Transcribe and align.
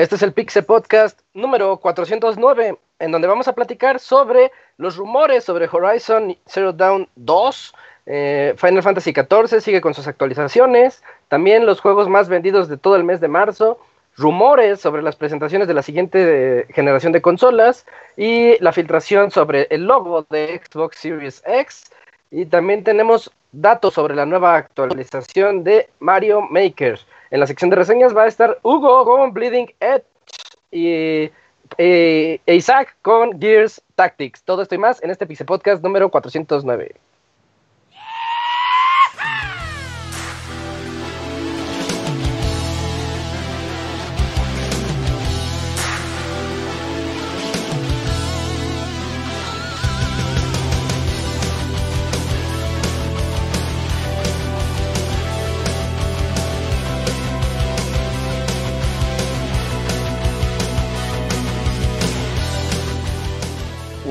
Este 0.00 0.14
es 0.14 0.22
el 0.22 0.32
Pixel 0.32 0.64
Podcast 0.64 1.20
número 1.34 1.76
409, 1.76 2.78
en 3.00 3.12
donde 3.12 3.28
vamos 3.28 3.48
a 3.48 3.52
platicar 3.52 4.00
sobre 4.00 4.50
los 4.78 4.96
rumores 4.96 5.44
sobre 5.44 5.68
Horizon 5.70 6.38
Zero 6.46 6.72
Dawn 6.72 7.06
2. 7.16 7.74
Eh, 8.06 8.54
Final 8.56 8.82
Fantasy 8.82 9.12
XIV 9.12 9.60
sigue 9.60 9.82
con 9.82 9.92
sus 9.92 10.06
actualizaciones. 10.06 11.02
También 11.28 11.66
los 11.66 11.82
juegos 11.82 12.08
más 12.08 12.30
vendidos 12.30 12.70
de 12.70 12.78
todo 12.78 12.96
el 12.96 13.04
mes 13.04 13.20
de 13.20 13.28
marzo. 13.28 13.78
Rumores 14.16 14.80
sobre 14.80 15.02
las 15.02 15.16
presentaciones 15.16 15.68
de 15.68 15.74
la 15.74 15.82
siguiente 15.82 16.66
generación 16.70 17.12
de 17.12 17.20
consolas. 17.20 17.84
Y 18.16 18.58
la 18.64 18.72
filtración 18.72 19.30
sobre 19.30 19.66
el 19.68 19.84
logo 19.84 20.26
de 20.30 20.62
Xbox 20.64 20.96
Series 20.96 21.42
X. 21.44 21.90
Y 22.30 22.46
también 22.46 22.84
tenemos 22.84 23.30
datos 23.52 23.94
sobre 23.94 24.14
la 24.14 24.26
nueva 24.26 24.56
actualización 24.56 25.64
de 25.64 25.88
Mario 25.98 26.42
Maker. 26.42 26.98
En 27.30 27.40
la 27.40 27.46
sección 27.46 27.70
de 27.70 27.76
reseñas 27.76 28.16
va 28.16 28.24
a 28.24 28.28
estar 28.28 28.58
Hugo 28.62 29.04
con 29.04 29.32
Bleeding 29.32 29.72
Edge 29.80 30.04
y 30.70 31.30
e 31.78 32.40
Isaac 32.46 32.96
con 33.02 33.40
Gears 33.40 33.82
Tactics. 33.94 34.42
Todo 34.42 34.62
esto 34.62 34.74
y 34.74 34.78
más 34.78 35.02
en 35.02 35.10
este 35.10 35.26
Pixel 35.26 35.46
Podcast 35.46 35.82
número 35.82 36.10
409. 36.10 36.94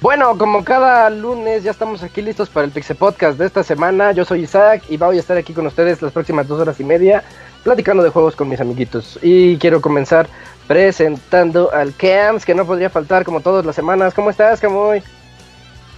Bueno, 0.00 0.38
como 0.38 0.64
cada 0.64 1.10
lunes 1.10 1.62
ya 1.62 1.70
estamos 1.70 2.02
aquí 2.02 2.22
listos 2.22 2.48
para 2.48 2.64
el 2.64 2.72
Pixel 2.72 2.96
Podcast 2.96 3.38
de 3.38 3.44
esta 3.44 3.62
semana. 3.62 4.12
Yo 4.12 4.24
soy 4.24 4.44
Isaac 4.44 4.82
y 4.88 4.96
voy 4.96 5.18
a 5.18 5.20
estar 5.20 5.36
aquí 5.36 5.52
con 5.52 5.66
ustedes 5.66 6.00
las 6.00 6.10
próximas 6.10 6.48
dos 6.48 6.58
horas 6.58 6.80
y 6.80 6.84
media 6.84 7.22
platicando 7.64 8.02
de 8.02 8.08
juegos 8.08 8.34
con 8.34 8.48
mis 8.48 8.62
amiguitos. 8.62 9.18
Y 9.20 9.58
quiero 9.58 9.82
comenzar 9.82 10.26
presentando 10.66 11.70
al 11.74 11.94
Cams, 11.94 12.46
que 12.46 12.54
no 12.54 12.64
podría 12.64 12.88
faltar 12.88 13.26
como 13.26 13.42
todas 13.42 13.66
las 13.66 13.76
semanas. 13.76 14.14
¿Cómo 14.14 14.30
estás, 14.30 14.58
Camoy? 14.58 15.02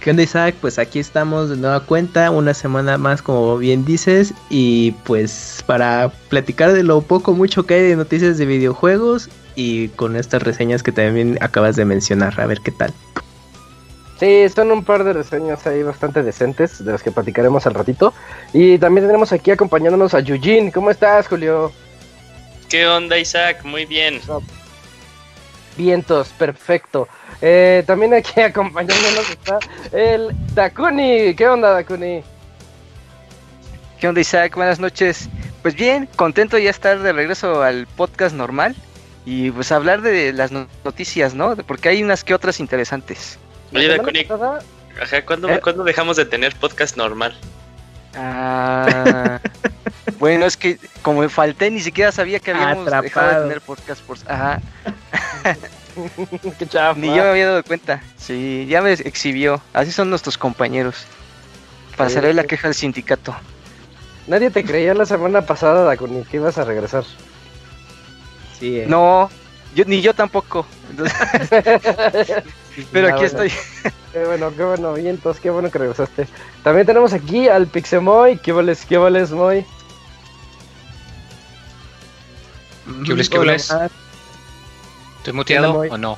¿Qué 0.01 0.09
onda, 0.09 0.23
Isaac? 0.23 0.55
Pues 0.59 0.79
aquí 0.79 0.99
estamos 0.99 1.49
de 1.49 1.55
nueva 1.55 1.79
cuenta, 1.79 2.29
una 2.29 2.53
semana 2.53 2.97
más, 2.97 3.21
como 3.21 3.57
bien 3.57 3.85
dices, 3.85 4.33
y 4.49 4.91
pues 5.05 5.63
para 5.65 6.11
platicar 6.27 6.73
de 6.73 6.83
lo 6.83 6.99
poco 7.03 7.31
mucho 7.31 7.65
que 7.65 7.75
hay 7.75 7.83
de 7.83 7.95
noticias 7.95 8.37
de 8.37 8.45
videojuegos 8.45 9.29
y 9.55 9.87
con 9.89 10.17
estas 10.17 10.43
reseñas 10.43 10.83
que 10.83 10.91
también 10.91 11.37
acabas 11.39 11.77
de 11.77 11.85
mencionar, 11.85 12.37
a 12.41 12.45
ver 12.47 12.59
qué 12.59 12.71
tal. 12.71 12.93
Sí, 14.23 14.47
son 14.47 14.71
un 14.71 14.85
par 14.85 15.03
de 15.03 15.11
reseñas 15.11 15.67
ahí 15.67 15.83
bastante 15.83 16.23
decentes, 16.23 16.85
de 16.85 16.93
las 16.93 17.03
que 17.03 17.11
platicaremos 17.11 17.67
al 17.67 17.73
ratito. 17.73 18.13
Y 18.53 18.77
también 18.77 19.05
tenemos 19.05 19.33
aquí 19.33 19.51
acompañándonos 19.51 20.13
a 20.13 20.19
Eugene. 20.19 20.71
¿Cómo 20.71 20.91
estás, 20.91 21.27
Julio? 21.27 21.73
¿Qué 22.69 22.87
onda, 22.87 23.17
Isaac? 23.17 23.65
Muy 23.65 23.83
bien. 23.83 24.21
Vientos, 25.75 26.29
perfecto. 26.37 27.09
Eh, 27.41 27.83
también 27.85 28.13
aquí 28.13 28.39
acompañándonos 28.39 29.29
está 29.29 29.59
el 29.91 30.29
Dakuni. 30.53 31.35
¿Qué 31.35 31.45
onda, 31.45 31.71
Dakuni? 31.71 32.23
¿Qué 33.99 34.07
onda, 34.07 34.21
Isaac? 34.21 34.55
Buenas 34.55 34.79
noches. 34.79 35.27
Pues 35.61 35.75
bien, 35.75 36.07
contento 36.15 36.57
ya 36.57 36.69
estar 36.69 36.97
de 36.99 37.11
regreso 37.11 37.61
al 37.61 37.87
podcast 37.87 38.33
normal 38.33 38.73
y 39.25 39.51
pues 39.51 39.73
hablar 39.73 40.01
de 40.01 40.31
las 40.31 40.53
noticias, 40.53 41.33
¿no? 41.33 41.57
Porque 41.57 41.89
hay 41.89 42.01
unas 42.01 42.23
que 42.23 42.33
otras 42.33 42.61
interesantes. 42.61 43.37
Oye, 43.73 43.95
ajá, 45.01 45.17
¿eh? 45.17 45.25
¿cuándo, 45.25 45.83
dejamos 45.83 46.17
de 46.17 46.25
tener 46.25 46.55
podcast 46.55 46.95
normal? 46.97 47.35
Ah, 48.15 49.39
bueno, 50.19 50.45
es 50.45 50.55
que 50.55 50.77
como 51.01 51.27
falté, 51.29 51.71
ni 51.71 51.79
siquiera 51.79 52.11
sabía 52.11 52.39
que 52.39 52.51
habíamos 52.51 52.85
dejado 53.01 53.41
de 53.41 53.47
tener 53.47 53.61
podcast. 53.61 54.01
Por... 54.03 54.17
Ajá. 54.27 54.61
Qué 56.59 56.67
Ni 56.95 57.07
yo 57.07 57.23
me 57.23 57.29
había 57.29 57.47
dado 57.47 57.63
cuenta. 57.63 58.01
Sí, 58.17 58.65
ya 58.67 58.81
me 58.81 58.93
exhibió. 58.93 59.61
Así 59.73 59.91
son 59.91 60.09
nuestros 60.09 60.37
compañeros. 60.37 61.05
Pasaré 61.95 62.33
la 62.33 62.43
queja 62.43 62.67
del 62.67 62.75
sindicato. 62.75 63.35
Nadie 64.27 64.49
te 64.49 64.63
creía 64.63 64.93
la 64.93 65.05
semana 65.05 65.45
pasada, 65.45 65.83
Dakuni, 65.83 66.23
que 66.23 66.37
ibas 66.37 66.57
a 66.57 66.63
regresar. 66.63 67.03
Sí, 68.59 68.79
eh. 68.79 68.85
No, 68.87 69.29
yo, 69.75 69.85
ni 69.85 70.01
yo 70.01 70.13
tampoco. 70.13 70.65
Pero 72.91 73.07
aquí 73.13 73.25
estoy. 73.25 73.51
Qué 74.11 74.25
bueno, 74.25 74.51
qué 74.55 74.63
bueno, 74.63 74.93
vientos, 74.93 75.39
qué 75.39 75.49
bueno 75.49 75.71
que 75.71 75.79
regresaste. 75.79 76.27
También 76.63 76.85
tenemos 76.85 77.13
aquí 77.13 77.47
al 77.47 77.67
Pixemoy. 77.67 78.37
¿Qué 78.37 78.51
vales, 78.51 78.85
qué 78.85 78.97
vales, 78.97 79.31
Moy? 79.31 79.65
¿Qué 83.05 83.11
vales, 83.11 83.29
qué 83.29 83.37
vales? 83.37 83.73
¿Estoy 85.17 85.33
muteado 85.33 85.79
o 85.79 85.97
no? 85.97 86.17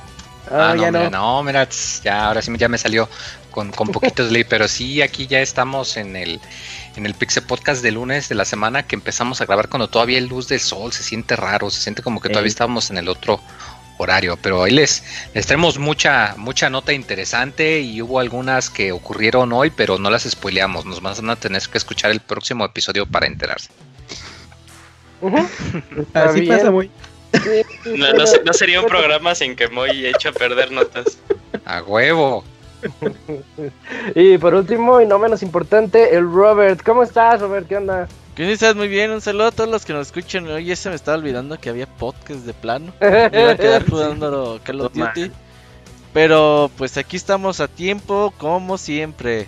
Ah, 0.50 0.70
ah 0.70 0.74
no, 0.74 0.86
mira, 0.92 1.10
no. 1.10 1.42
mira, 1.42 1.68
ya 2.04 2.26
ahora 2.26 2.42
sí 2.42 2.52
ya 2.56 2.68
me 2.68 2.78
salió 2.78 3.08
con, 3.56 3.72
con 3.72 3.88
poquitos 3.88 4.26
delay, 4.26 4.44
pero 4.44 4.68
sí, 4.68 5.00
aquí 5.00 5.26
ya 5.26 5.40
estamos 5.40 5.96
en 5.96 6.14
el, 6.14 6.38
en 6.94 7.06
el 7.06 7.14
Pixel 7.14 7.42
Podcast 7.42 7.82
de 7.82 7.90
lunes 7.90 8.28
de 8.28 8.34
la 8.34 8.44
semana 8.44 8.82
que 8.82 8.94
empezamos 8.94 9.40
a 9.40 9.46
grabar 9.46 9.70
cuando 9.70 9.88
todavía 9.88 10.18
el 10.18 10.26
luz 10.26 10.46
del 10.46 10.60
sol 10.60 10.92
se 10.92 11.02
siente 11.02 11.36
raro, 11.36 11.70
se 11.70 11.80
siente 11.80 12.02
como 12.02 12.20
que 12.20 12.28
todavía 12.28 12.48
estábamos 12.48 12.90
en 12.90 12.98
el 12.98 13.08
otro 13.08 13.40
horario, 13.96 14.38
pero 14.42 14.64
ahí 14.64 14.72
les, 14.72 15.02
les 15.32 15.46
traemos 15.46 15.78
mucha, 15.78 16.34
mucha 16.36 16.68
nota 16.68 16.92
interesante 16.92 17.80
y 17.80 18.02
hubo 18.02 18.20
algunas 18.20 18.68
que 18.68 18.92
ocurrieron 18.92 19.54
hoy, 19.54 19.70
pero 19.70 19.98
no 19.98 20.10
las 20.10 20.24
spoileamos, 20.24 20.84
nos 20.84 21.00
van 21.00 21.30
a 21.30 21.36
tener 21.36 21.62
que 21.62 21.78
escuchar 21.78 22.10
el 22.10 22.20
próximo 22.20 22.62
episodio 22.62 23.06
para 23.06 23.26
enterarse. 23.26 23.70
Así 26.12 26.42
pasa 26.42 26.70
muy. 26.70 26.90
No, 27.86 28.52
sería 28.52 28.82
un 28.82 28.86
programa 28.86 29.34
sin 29.34 29.56
que 29.56 29.68
Moy 29.68 30.04
eche 30.04 30.28
a 30.28 30.32
perder 30.32 30.72
notas. 30.72 31.16
A 31.64 31.82
huevo. 31.82 32.44
Y 34.14 34.38
por 34.38 34.54
último, 34.54 35.00
y 35.00 35.06
no 35.06 35.18
menos 35.18 35.42
importante, 35.42 36.14
el 36.14 36.30
Robert. 36.30 36.82
¿Cómo 36.84 37.02
estás, 37.02 37.40
Robert? 37.40 37.66
¿Qué 37.66 37.76
onda? 37.76 38.08
¿Qué 38.34 38.52
estás? 38.52 38.76
Muy 38.76 38.88
bien, 38.88 39.10
un 39.10 39.20
saludo 39.20 39.46
a 39.46 39.50
todos 39.50 39.70
los 39.70 39.84
que 39.84 39.92
nos 39.92 40.08
escuchan. 40.08 40.46
Hoy 40.48 40.66
ya 40.66 40.76
se 40.76 40.90
me 40.90 40.94
estaba 40.94 41.16
olvidando 41.16 41.58
que 41.58 41.70
había 41.70 41.86
podcast 41.86 42.40
de 42.40 42.52
plano. 42.52 42.92
iba 43.00 43.50
a 43.50 43.56
quedar 43.56 43.88
jugando 43.88 44.60
Call 44.62 44.80
of 44.82 44.92
Duty. 44.92 45.30
Pero 46.12 46.70
pues 46.76 46.96
aquí 46.96 47.16
estamos 47.16 47.60
a 47.60 47.68
tiempo, 47.68 48.32
como 48.38 48.78
siempre. 48.78 49.46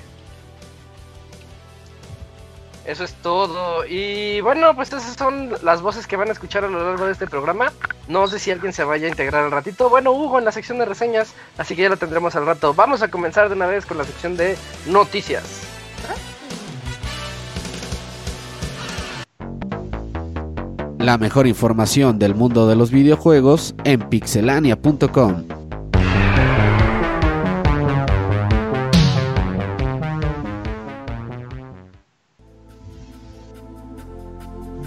Eso 2.89 3.05
es 3.05 3.13
todo. 3.13 3.85
Y 3.87 4.41
bueno, 4.41 4.75
pues 4.75 4.89
esas 4.89 5.15
son 5.15 5.51
las 5.63 5.83
voces 5.83 6.07
que 6.07 6.17
van 6.17 6.31
a 6.31 6.33
escuchar 6.33 6.65
a 6.65 6.69
lo 6.69 6.83
largo 6.83 7.05
de 7.05 7.13
este 7.13 7.27
programa. 7.27 7.71
No 8.09 8.27
sé 8.29 8.39
si 8.39 8.51
alguien 8.51 8.73
se 8.73 8.83
vaya 8.83 9.07
a 9.07 9.11
integrar 9.11 9.45
al 9.45 9.51
ratito. 9.51 9.91
Bueno, 9.91 10.13
Hugo 10.13 10.39
en 10.39 10.47
la 10.47 10.53
sección 10.53 10.79
de 10.79 10.87
reseñas, 10.87 11.35
así 11.59 11.77
que 11.77 11.83
ya 11.83 11.91
lo 11.91 11.99
tendremos 11.99 12.35
al 12.35 12.47
rato. 12.47 12.73
Vamos 12.73 13.03
a 13.03 13.09
comenzar 13.09 13.51
de 13.51 13.57
una 13.57 13.67
vez 13.67 13.85
con 13.85 13.99
la 13.99 14.05
sección 14.05 14.39
de 14.39 14.57
noticias. 14.87 15.45
La 20.99 21.19
mejor 21.19 21.47
información 21.47 22.19
del 22.19 22.35
mundo 22.35 22.67
de 22.67 22.75
los 22.75 22.91
videojuegos 22.91 23.75
en 23.85 24.01
pixelania.com. 24.09 25.58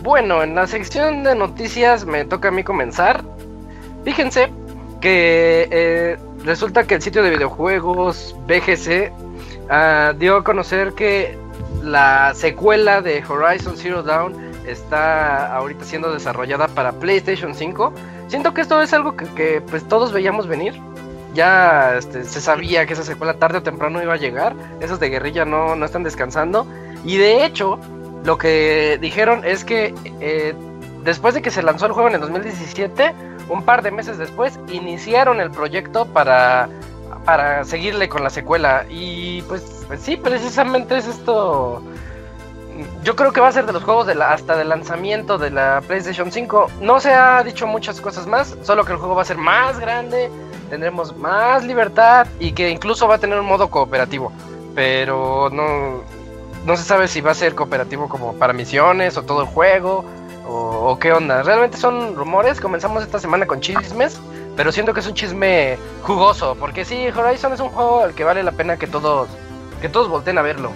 Bueno, 0.02 0.42
en 0.42 0.56
la 0.56 0.66
sección 0.66 1.24
de 1.24 1.36
noticias 1.36 2.06
me 2.06 2.26
toca 2.26 2.48
a 2.48 2.52
mí 2.52 2.64
comenzar. 2.64 3.24
Fíjense 4.04 4.52
que 5.00 5.68
eh, 5.70 6.18
resulta 6.44 6.86
que 6.86 6.96
el 6.96 7.04
sitio 7.04 7.22
de 7.22 7.30
videojuegos 7.30 8.36
BGC 8.48 9.12
ah, 9.70 10.14
dio 10.18 10.38
a 10.38 10.44
conocer 10.44 10.94
que 10.94 11.38
la 11.84 12.34
secuela 12.34 13.02
de 13.02 13.24
Horizon 13.24 13.78
Zero 13.78 14.02
Dawn 14.02 14.34
está 14.66 15.56
ahorita 15.56 15.86
siendo 15.86 16.12
desarrollada 16.12 16.68
para 16.68 16.94
PlayStation 16.94 17.54
5. 17.54 17.94
Siento 18.28 18.56
que 18.56 18.62
esto 18.62 18.82
es 18.82 18.94
algo 18.94 19.16
que, 19.16 19.62
pues 19.70 19.88
todos 19.88 20.12
veíamos 20.12 20.48
venir. 20.48 20.82
ya 21.36 21.96
este, 21.98 22.24
se 22.24 22.42
sabía 22.42 22.88
que 22.88 22.94
esa 22.94 23.04
secuela 23.04 23.36
tarde 23.36 23.60
o 23.60 23.64
temprano 23.64 24.02
iba 24.02 24.14
a 24.14 24.18
llegar. 24.18 24.56
Esos 24.80 25.00
de 25.00 25.10
guerrilla 25.10 25.46
no, 25.46 25.76
no 25.76 25.86
están 25.86 26.02
descansando. 26.02 26.66
Y 27.06 27.18
de 27.18 27.46
hecho, 27.46 27.80
lo 28.24 28.38
que 28.38 28.98
dijeron 29.02 29.44
es 29.46 29.64
que 29.64 29.94
eh, 30.20 30.54
después 31.04 31.34
de 31.34 31.42
que 31.42 31.52
se 31.52 31.64
lanzó 31.64 31.88
el 31.88 31.92
juego 31.94 32.10
en 32.10 32.16
el 32.16 32.22
2017, 32.22 33.14
un 33.50 33.64
par 33.64 33.82
de 33.82 33.92
meses 33.92 34.18
después, 34.18 34.60
iniciaron 34.72 35.42
el 35.42 35.52
proyecto 35.52 36.06
para, 36.06 36.70
para 37.26 37.64
seguirle 37.64 38.10
con 38.10 38.24
la 38.24 38.30
secuela. 38.30 38.86
Y 38.90 39.42
pues, 39.44 39.86
pues 39.88 40.02
sí, 40.02 40.18
precisamente 40.18 40.98
es 40.98 41.08
esto. 41.08 41.82
Yo 43.04 43.16
creo 43.16 43.32
que 43.32 43.42
va 43.42 43.50
a 43.50 43.52
ser 43.52 43.66
de 43.66 43.74
los 43.74 43.84
juegos 43.84 44.08
de 44.08 44.16
la, 44.16 44.32
hasta 44.32 44.56
del 44.56 44.70
lanzamiento 44.70 45.38
de 45.38 45.52
la 45.52 45.82
PlayStation 45.86 46.32
5. 46.32 46.72
No 46.82 47.00
se 47.00 47.14
ha 47.14 47.44
dicho 47.44 47.68
muchas 47.68 48.00
cosas 48.00 48.28
más, 48.28 48.56
solo 48.64 48.86
que 48.86 48.94
el 48.94 48.98
juego 48.98 49.16
va 49.16 49.24
a 49.24 49.26
ser 49.26 49.38
más 49.38 49.80
grande, 49.80 50.30
tendremos 50.70 51.16
más 51.18 51.64
libertad 51.64 52.28
y 52.40 52.54
que 52.54 52.70
incluso 52.70 53.08
va 53.08 53.16
a 53.16 53.18
tener 53.20 53.40
un 53.40 53.46
modo 53.46 53.70
cooperativo. 53.70 54.32
Pero 54.74 55.50
no, 55.52 56.02
no 56.66 56.78
se 56.78 56.84
sabe 56.84 57.08
si 57.08 57.22
va 57.22 57.32
a 57.32 57.36
ser 57.36 57.56
cooperativo 57.56 58.08
como 58.08 58.34
para 58.34 58.54
misiones 58.54 59.18
o 59.18 59.24
todo 59.24 59.42
el 59.42 59.48
juego 59.48 60.06
o, 60.48 60.98
qué 61.00 61.14
onda. 61.14 61.44
Realmente 61.44 61.78
son 61.78 62.16
rumores. 62.16 62.60
Comenzamos 62.60 63.04
esta 63.04 63.20
semana 63.20 63.46
con 63.46 63.62
chismes, 63.62 64.20
pero 64.56 64.72
siento 64.72 64.94
que 64.94 65.00
es 65.00 65.08
un 65.08 65.14
chisme 65.14 65.78
jugoso, 66.04 66.56
porque 66.60 66.84
sí, 66.84 67.08
Horizon 67.08 67.54
es 67.54 67.60
un 67.60 67.70
juego 67.70 68.02
al 68.02 68.14
que 68.14 68.24
vale 68.24 68.44
la 68.44 68.52
pena 68.52 68.78
que 68.78 68.88
todos 68.88 69.30
que 69.82 69.90
todos 69.90 70.10
volteen 70.10 70.38
a 70.38 70.42
verlo. 70.42 70.72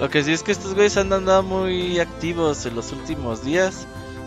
Lo 0.00 0.08
que 0.08 0.24
sí 0.24 0.32
es 0.32 0.42
que 0.42 0.50
estos 0.50 0.74
güeyes 0.74 0.96
han 0.96 1.12
andado 1.12 1.42
muy 1.42 2.00
activos 2.00 2.66
en 2.66 2.74
los 2.74 2.92
últimos 2.92 3.44
días. 3.44 3.86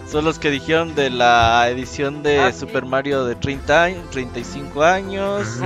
Son 0.09 0.23
los 0.23 0.37
que 0.39 0.51
dijeron 0.51 0.93
de 0.93 1.09
la 1.09 1.67
edición 1.67 2.21
de 2.21 2.39
ah, 2.39 2.53
Super 2.53 2.85
Mario 2.85 3.25
de 3.25 3.35
30 3.35 3.89
35 4.11 4.83
años. 4.83 5.59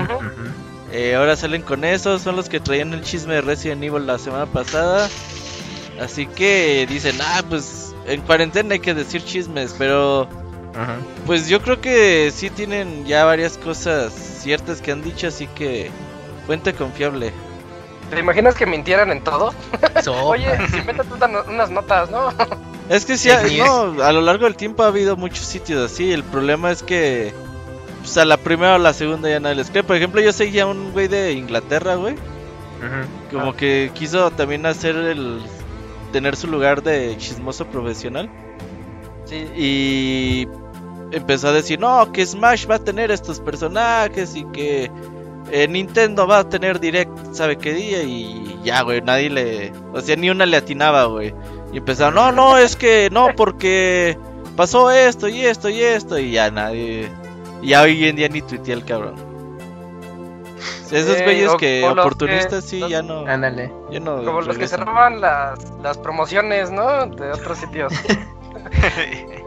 Eh, 0.91 1.15
ahora 1.15 1.36
salen 1.36 1.62
con 1.62 1.83
eso, 1.83 2.18
son 2.19 2.36
los 2.36 2.50
que 2.50 2.59
traían 2.59 2.94
el 2.94 3.01
chisme 3.01 3.36
de 3.36 3.41
Resident 3.41 3.83
Evil 3.83 4.07
la 4.07 4.18
semana 4.18 4.45
pasada. 4.45 5.09
Así 6.01 6.25
que 6.25 6.88
dicen, 6.89 7.15
ah, 7.21 7.44
pues 7.47 7.94
en 8.07 8.21
cuarentena 8.21 8.74
hay 8.74 8.80
que 8.80 8.94
decir 8.94 9.24
chismes, 9.24 9.75
pero 9.77 10.27
pues 11.25 11.50
yo 11.50 11.62
creo 11.62 11.81
que 11.81 12.31
sí 12.33 12.50
tienen 12.50 13.06
ya 13.06 13.25
varias 13.25 13.57
cosas 13.57 14.13
ciertas 14.13 14.81
que 14.81 14.91
han 14.91 15.03
dicho, 15.03 15.27
así 15.27 15.47
que 15.47 15.91
fuente 16.45 16.74
confiable. 16.74 17.33
¿Te 18.09 18.19
imaginas 18.19 18.56
que 18.56 18.65
mintieran 18.65 19.12
en 19.12 19.24
todo? 19.24 19.53
Oye, 20.24 20.47
si 20.71 20.81
metes 20.81 21.06
unas 21.47 21.69
notas, 21.69 22.09
¿no? 22.09 22.30
Es 22.89 23.06
que 23.06 23.18
sí, 23.18 23.30
no, 23.59 24.01
a 24.03 24.12
lo 24.12 24.21
largo 24.21 24.45
del 24.45 24.56
tiempo 24.56 24.81
ha 24.81 24.88
habido 24.88 25.15
muchos 25.15 25.45
sitios 25.45 25.92
así. 25.92 26.12
El 26.12 26.24
problema 26.24 26.71
es 26.71 26.81
que 26.81 27.35
pues 28.09 28.17
a 28.17 28.25
la 28.25 28.38
primera 28.38 28.75
o 28.75 28.79
la 28.79 28.91
segunda 28.91 29.29
ya 29.29 29.39
nadie 29.39 29.57
les 29.57 29.69
cree. 29.69 29.83
Por 29.83 29.95
ejemplo, 29.95 30.19
yo 30.19 30.33
seguía 30.33 30.63
a 30.63 30.65
un 30.65 30.94
güey 30.94 31.07
de 31.07 31.33
Inglaterra, 31.33 31.94
güey. 31.94 32.15
Como 33.31 33.53
que 33.53 33.91
quiso 33.94 34.31
también 34.31 34.65
hacer 34.65 34.95
el. 34.95 35.41
tener 36.11 36.35
su 36.35 36.47
lugar 36.47 36.81
de 36.81 37.15
chismoso 37.17 37.67
profesional. 37.67 38.27
Sí. 39.25 39.45
Y 39.56 40.47
empezó 41.11 41.50
a 41.50 41.51
decir, 41.51 41.79
no, 41.79 42.11
que 42.11 42.25
Smash 42.25 42.67
va 42.67 42.75
a 42.75 42.79
tener 42.79 43.11
estos 43.11 43.39
personajes 43.41 44.35
y 44.35 44.44
que 44.45 44.89
eh, 45.51 45.67
Nintendo 45.67 46.25
va 46.25 46.39
a 46.39 46.50
tener 46.50 46.79
Direct, 46.79 47.11
¿sabe 47.33 47.59
qué 47.59 47.73
día? 47.75 48.01
Y 48.01 48.59
ya, 48.63 48.81
güey, 48.81 49.01
nadie 49.01 49.29
le. 49.29 49.71
O 49.94 50.01
sea, 50.01 50.15
ni 50.15 50.31
una 50.31 50.47
le 50.47 50.57
atinaba, 50.57 51.06
güey. 51.06 51.31
Y 51.71 51.77
empezaron, 51.77 52.15
no, 52.15 52.31
no, 52.31 52.57
es 52.57 52.75
que 52.75 53.09
no, 53.11 53.27
porque 53.38 54.17
pasó 54.56 54.89
esto 54.89 55.27
y 55.27 55.45
esto 55.45 55.69
y 55.69 55.83
esto. 55.83 56.17
Y 56.17 56.31
ya 56.31 56.50
nadie 56.50 57.11
ya 57.61 57.81
hoy 57.81 58.06
en 58.06 58.15
día 58.15 58.29
ni 58.29 58.41
tuitea 58.41 58.75
el 58.75 58.85
cabrón. 58.85 59.15
Esos 60.91 61.17
eh, 61.17 61.23
güeyes 61.23 61.53
que 61.56 61.85
oportunistas 61.88 62.65
sí, 62.65 62.83
ya 62.88 63.01
no. 63.01 63.25
Ándale. 63.27 63.71
No 64.01 64.23
Como 64.23 64.41
los 64.41 64.57
que 64.57 64.67
se 64.67 64.77
roban 64.77 65.21
las, 65.21 65.71
las 65.83 65.97
promociones, 65.97 66.71
¿no? 66.71 67.06
De 67.06 67.31
otros 67.31 67.59
sitios. 67.59 67.94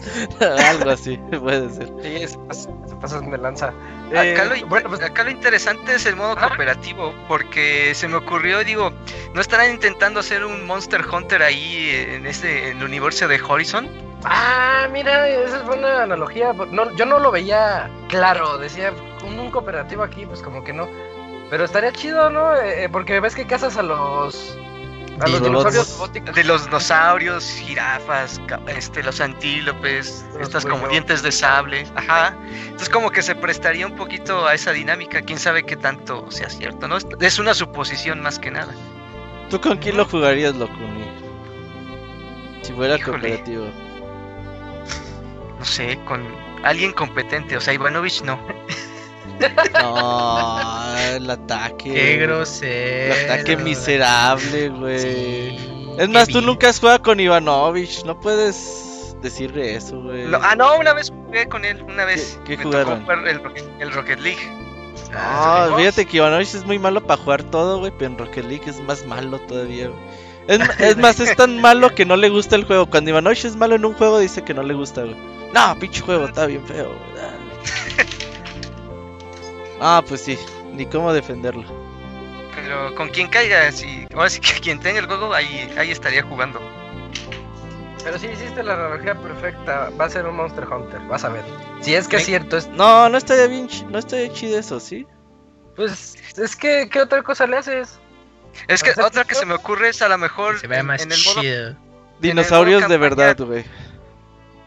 Algo 0.40 0.90
así, 0.90 1.16
puede 1.16 1.70
ser. 1.70 1.92
Sí, 2.02 2.28
se 2.28 2.96
pasan 2.96 3.30
de 3.30 3.38
lanza. 3.38 3.72
acá, 4.08 4.44
lo, 4.44 4.54
eh, 4.54 4.64
bueno, 4.66 4.88
pues, 4.88 5.02
acá 5.02 5.24
lo 5.24 5.30
interesante 5.30 5.94
es 5.94 6.06
el 6.06 6.16
modo 6.16 6.36
cooperativo, 6.36 7.14
porque 7.28 7.94
se 7.94 8.08
me 8.08 8.16
ocurrió, 8.16 8.64
digo, 8.64 8.92
¿no 9.34 9.40
estarán 9.40 9.70
intentando 9.70 10.20
hacer 10.20 10.44
un 10.44 10.66
Monster 10.66 11.04
Hunter 11.06 11.42
ahí 11.42 11.90
en, 11.90 12.26
este, 12.26 12.70
en 12.70 12.78
el 12.78 12.84
universo 12.84 13.28
de 13.28 13.40
Horizon? 13.40 13.88
Ah, 14.24 14.88
mira, 14.92 15.28
esa 15.28 15.58
es 15.58 15.64
buena 15.64 16.02
analogía. 16.02 16.52
No, 16.52 16.94
yo 16.96 17.06
no 17.06 17.18
lo 17.18 17.30
veía 17.30 17.90
claro. 18.08 18.58
Decía, 18.58 18.92
un, 19.24 19.50
cooperativo 19.50 20.02
aquí, 20.02 20.26
pues 20.26 20.42
como 20.42 20.62
que 20.62 20.72
no. 20.72 20.88
Pero 21.48 21.64
estaría 21.64 21.92
chido, 21.92 22.30
¿no? 22.30 22.54
Eh, 22.54 22.84
eh, 22.84 22.88
porque 22.88 23.18
ves 23.20 23.34
que 23.34 23.46
cazas 23.46 23.76
a 23.76 23.82
los. 23.82 24.58
A 25.20 25.28
los 25.28 25.42
dinosaurios 25.42 26.34
De 26.34 26.44
los 26.44 26.64
dinosaurios, 26.64 27.44
jirafas, 27.44 28.40
este, 28.68 29.02
los 29.02 29.20
antílopes, 29.20 30.24
estas 30.40 30.64
como 30.64 30.88
dientes 30.88 31.22
de 31.22 31.30
sable. 31.32 31.86
Ajá. 31.94 32.36
Entonces, 32.64 32.88
como 32.88 33.10
que 33.10 33.22
se 33.22 33.34
prestaría 33.34 33.86
un 33.86 33.96
poquito 33.96 34.46
a 34.46 34.54
esa 34.54 34.72
dinámica. 34.72 35.22
Quién 35.22 35.38
sabe 35.38 35.64
qué 35.64 35.76
tanto 35.76 36.30
sea 36.30 36.48
cierto, 36.48 36.88
¿no? 36.88 36.96
Es 37.20 37.38
una 37.38 37.54
suposición 37.54 38.20
más 38.20 38.38
que 38.38 38.50
nada. 38.50 38.74
¿Tú 39.50 39.60
con 39.60 39.78
quién 39.78 39.96
lo 39.96 40.06
jugarías, 40.06 40.54
loco? 40.56 40.74
Si 42.62 42.72
fuera 42.72 42.98
cooperativo 42.98 43.66
no 45.60 45.66
sé, 45.66 45.98
con 46.06 46.26
alguien 46.64 46.92
competente. 46.92 47.56
O 47.56 47.60
sea, 47.60 47.74
Ivanovich 47.74 48.22
no. 48.22 48.40
No, 49.74 50.96
el 51.14 51.30
ataque. 51.30 51.92
Qué 51.92 52.16
grosero. 52.18 53.14
El 53.14 53.30
ataque 53.30 53.56
miserable, 53.56 54.68
güey. 54.68 55.56
es 55.98 56.08
más, 56.08 56.28
tú 56.28 56.40
nunca 56.40 56.68
has 56.68 56.78
jugado 56.78 57.02
con 57.02 57.20
Ivanovich. 57.20 58.04
No 58.04 58.18
puedes 58.20 59.16
decirle 59.22 59.76
eso, 59.76 60.00
güey. 60.00 60.26
ah, 60.34 60.54
no, 60.56 60.76
una 60.76 60.92
vez 60.92 61.10
jugué 61.10 61.48
con 61.48 61.64
él. 61.64 61.82
Una 61.82 62.04
vez. 62.04 62.38
¿Qué, 62.44 62.56
jugaron? 62.56 63.04
El, 63.80 63.92
Rocket 63.92 64.20
League. 64.20 64.40
Ah, 65.14 65.70
fíjate 65.76 66.06
que 66.06 66.18
Ivanovich 66.18 66.54
es 66.54 66.64
muy 66.64 66.78
malo 66.78 67.04
para 67.04 67.20
jugar 67.20 67.42
todo, 67.44 67.78
güey. 67.78 67.92
Pero 67.98 68.12
en 68.12 68.18
Rocket 68.18 68.44
League 68.44 68.64
es 68.66 68.80
más 68.80 69.04
malo 69.06 69.38
todavía, 69.40 69.90
Es, 70.46 70.60
es, 70.78 70.96
más, 70.96 71.20
es 71.20 71.34
tan 71.36 71.60
malo 71.60 71.94
que 71.94 72.04
no 72.04 72.16
le 72.16 72.28
gusta 72.28 72.56
el 72.56 72.64
juego. 72.64 72.86
Cuando 72.86 73.10
Ivanovich 73.10 73.44
es 73.44 73.56
malo 73.56 73.74
en 73.76 73.84
un 73.84 73.94
juego, 73.94 74.18
dice 74.18 74.42
que 74.42 74.54
no 74.54 74.62
le 74.62 74.74
gusta, 74.74 75.02
güey. 75.02 75.16
No, 75.52 75.76
pinche 75.78 76.00
juego, 76.00 76.26
está 76.26 76.46
bien 76.46 76.64
feo. 76.66 76.92
ah, 79.80 80.02
pues 80.06 80.22
sí, 80.22 80.38
ni 80.72 80.86
cómo 80.86 81.12
defenderlo. 81.12 81.64
Pero 82.54 82.94
con 82.94 83.08
quien 83.08 83.28
caiga, 83.28 83.70
si, 83.72 84.06
ahora 84.14 84.30
sí 84.30 84.40
que 84.40 84.52
quien 84.60 84.80
tenga 84.80 85.00
el 85.00 85.06
juego, 85.06 85.32
ahí, 85.34 85.72
ahí 85.76 85.90
estaría 85.90 86.22
jugando. 86.22 86.60
Pero 88.02 88.18
si 88.18 88.28
hiciste 88.28 88.62
la 88.62 88.74
analogía 88.74 89.14
perfecta, 89.14 89.90
va 90.00 90.06
a 90.06 90.10
ser 90.10 90.26
un 90.26 90.36
Monster 90.36 90.66
Hunter, 90.66 91.00
vas 91.02 91.24
a 91.24 91.28
ver. 91.28 91.44
Si 91.82 91.94
es 91.94 92.08
que 92.08 92.16
es 92.16 92.24
cierto. 92.24 92.56
Es... 92.56 92.66
No, 92.68 93.08
no 93.08 93.18
estaría 93.18 93.46
bien, 93.46 93.68
no 93.90 93.98
estaría 93.98 94.32
chido 94.32 94.58
eso, 94.58 94.80
¿sí? 94.80 95.06
Pues 95.76 96.16
es 96.38 96.56
que, 96.56 96.88
¿qué 96.90 97.00
otra 97.02 97.22
cosa 97.22 97.46
le 97.46 97.58
haces? 97.58 97.98
Es 98.68 98.82
que 98.82 98.90
otra 99.00 99.24
que 99.24 99.34
se 99.34 99.46
me 99.46 99.54
ocurre 99.54 99.90
es 99.90 100.02
a 100.02 100.08
lo 100.08 100.18
mejor 100.18 100.58
se 100.58 100.66
ve 100.66 100.82
más 100.82 101.02
en, 101.02 101.12
el 101.12 101.18
modo... 101.24 101.42
Dinosaurios 102.20 102.88
de 102.88 102.98
verdad, 102.98 103.36
güey. 103.38 103.64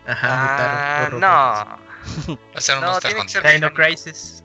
Ajá, 0.08 1.06
ah, 1.06 1.10
no. 1.12 1.18
Va 2.36 2.40
a 2.56 2.62
ser 2.62 2.78
un 2.78 2.86
Monster 2.86 3.16
Hunter. 3.18 3.74
Crisis. 3.74 4.43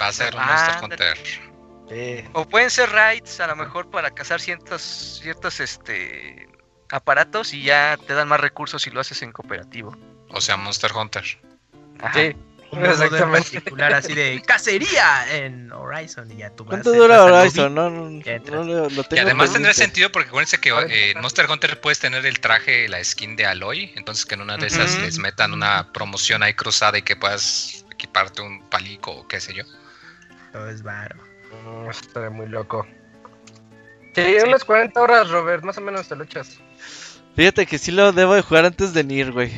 Va 0.00 0.08
a 0.08 0.12
ser 0.12 0.34
un 0.34 0.44
Monster 0.44 0.84
Hunter. 0.84 1.18
O 2.34 2.46
pueden 2.46 2.70
ser 2.70 2.90
raids 2.90 3.40
a 3.40 3.46
lo 3.46 3.56
mejor 3.56 3.90
para 3.90 4.10
cazar 4.10 4.40
ciertos, 4.40 4.82
ciertos 5.22 5.60
este 5.60 6.48
aparatos 6.90 7.52
y 7.52 7.62
ya 7.62 7.98
te 8.06 8.14
dan 8.14 8.28
más 8.28 8.40
recursos 8.40 8.82
si 8.82 8.90
lo 8.90 9.00
haces 9.00 9.22
en 9.22 9.32
cooperativo. 9.32 9.96
O 10.30 10.40
sea, 10.40 10.56
Monster 10.56 10.92
Hunter. 10.92 11.24
Sí. 12.14 12.36
Un 12.70 12.84
Exactamente. 12.84 13.50
particular 13.50 13.94
así 13.94 14.14
de 14.14 14.42
cacería 14.42 15.34
en 15.34 15.72
Horizon 15.72 16.30
y 16.30 16.36
ya 16.36 16.50
tú 16.50 16.66
¿Cuánto 16.66 16.92
dura 16.92 17.24
Horizon? 17.24 17.74
No, 17.74 17.88
no, 17.88 18.10
no, 18.10 18.20
y 18.20 19.18
además 19.18 19.54
tendría 19.54 19.72
sentido 19.72 20.12
porque 20.12 20.28
acuérdense 20.28 20.58
que 20.60 20.68
eh, 20.68 21.12
en 21.12 21.20
Monster 21.22 21.50
Hunter 21.50 21.80
puedes 21.80 21.98
tener 21.98 22.26
el 22.26 22.40
traje, 22.40 22.86
la 22.88 23.02
skin 23.02 23.36
de 23.36 23.46
Aloy, 23.46 23.90
entonces 23.96 24.26
que 24.26 24.34
en 24.34 24.42
una 24.42 24.58
de 24.58 24.66
esas 24.66 24.98
les 24.98 25.18
metan 25.18 25.54
una 25.54 25.90
promoción 25.94 26.42
ahí 26.42 26.52
cruzada 26.52 26.98
y 26.98 27.02
que 27.02 27.16
puedas 27.16 27.86
equiparte 27.90 28.42
un 28.42 28.62
palico 28.68 29.12
o 29.12 29.26
qué 29.26 29.40
sé 29.40 29.54
yo. 29.54 29.64
Todo 30.58 30.70
es 30.70 30.82
varo. 30.82 31.14
Mm, 31.64 31.88
estaría 31.88 32.30
muy 32.30 32.48
loco. 32.48 32.84
Sí, 34.16 34.36
unas 34.44 34.64
40 34.64 35.00
horas, 35.00 35.30
Robert, 35.30 35.62
más 35.62 35.78
o 35.78 35.80
menos 35.80 36.08
te 36.08 36.16
lo 36.16 36.24
echas. 36.24 36.58
Fíjate 37.36 37.64
que 37.64 37.78
sí 37.78 37.92
lo 37.92 38.10
debo 38.10 38.34
de 38.34 38.42
jugar 38.42 38.64
antes 38.64 38.92
de 38.92 39.04
Nir, 39.04 39.30
güey. 39.30 39.52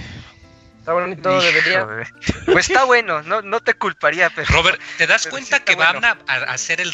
Está 0.78 0.92
bonito, 0.92 1.40
debería. 1.40 1.86
Pues 2.44 2.68
está 2.68 2.84
bueno, 2.84 3.22
no, 3.22 3.40
no 3.40 3.60
te 3.60 3.72
culparía, 3.72 4.28
pero. 4.28 4.46
Robert, 4.50 4.78
¿te 4.98 5.06
das 5.06 5.26
cuenta 5.26 5.64
que 5.64 5.74
van 5.74 6.04
a, 6.04 6.18
hacer 6.48 6.82
el, 6.82 6.92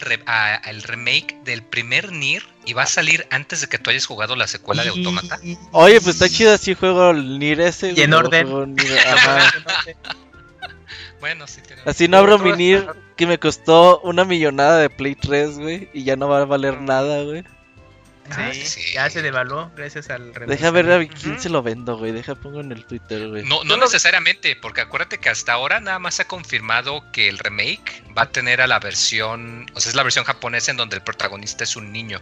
el 0.66 0.82
remake 0.84 1.36
del 1.42 1.64
primer 1.64 2.12
Nier 2.12 2.44
y 2.64 2.74
va 2.74 2.84
a 2.84 2.86
salir 2.86 3.26
antes 3.30 3.60
de 3.60 3.66
que 3.66 3.78
tú 3.78 3.90
hayas 3.90 4.06
jugado 4.06 4.36
la 4.36 4.46
secuela 4.46 4.84
de 4.84 4.90
Automata? 4.90 5.40
Oye, 5.72 6.00
pues 6.00 6.14
está 6.14 6.28
chido 6.28 6.52
así 6.52 6.74
juego 6.74 7.10
el 7.10 7.40
Nier 7.40 7.60
ese. 7.60 7.90
Y 7.90 8.02
en 8.02 8.14
orden. 8.14 8.76
bueno, 11.26 11.48
sí 11.48 11.60
tiene 11.60 11.82
Así 11.84 12.06
no 12.06 12.18
abro 12.18 12.38
mi 12.56 12.78
que 13.16 13.26
me 13.26 13.38
costó 13.38 14.00
una 14.00 14.24
millonada 14.24 14.78
de 14.78 14.90
Play 14.90 15.16
3, 15.16 15.58
güey, 15.58 15.90
y 15.92 16.04
ya 16.04 16.14
no 16.14 16.28
va 16.28 16.42
a 16.42 16.44
valer 16.44 16.80
nada, 16.80 17.22
güey. 17.24 17.44
Sí, 18.52 18.92
ya 18.92 19.08
se 19.08 19.22
devaluó 19.22 19.70
gracias 19.76 20.10
al 20.10 20.32
Deja 20.32 20.70
ver 20.72 20.90
a 20.90 21.06
quién 21.06 21.40
se 21.40 21.48
lo 21.48 21.62
vendo, 21.62 21.96
güey. 21.96 22.10
Deja 22.10 22.34
pongo 22.34 22.60
en 22.60 22.72
el 22.72 22.84
Twitter, 22.84 23.28
güey. 23.28 23.44
No, 23.44 23.62
no 23.62 23.76
necesariamente, 23.76 24.56
porque 24.56 24.80
acuérdate 24.80 25.18
que 25.18 25.28
hasta 25.28 25.52
ahora 25.52 25.78
nada 25.80 26.00
más 26.00 26.16
se 26.16 26.22
ha 26.22 26.28
confirmado 26.28 27.04
que 27.12 27.28
el 27.28 27.38
remake 27.38 28.02
va 28.16 28.22
a 28.22 28.30
tener 28.30 28.60
a 28.60 28.66
la 28.66 28.80
versión, 28.80 29.66
o 29.74 29.80
sea, 29.80 29.90
es 29.90 29.96
la 29.96 30.02
versión 30.02 30.24
japonesa 30.24 30.72
en 30.72 30.76
donde 30.76 30.96
el 30.96 31.02
protagonista 31.02 31.64
es 31.64 31.76
un 31.76 31.92
niño. 31.92 32.20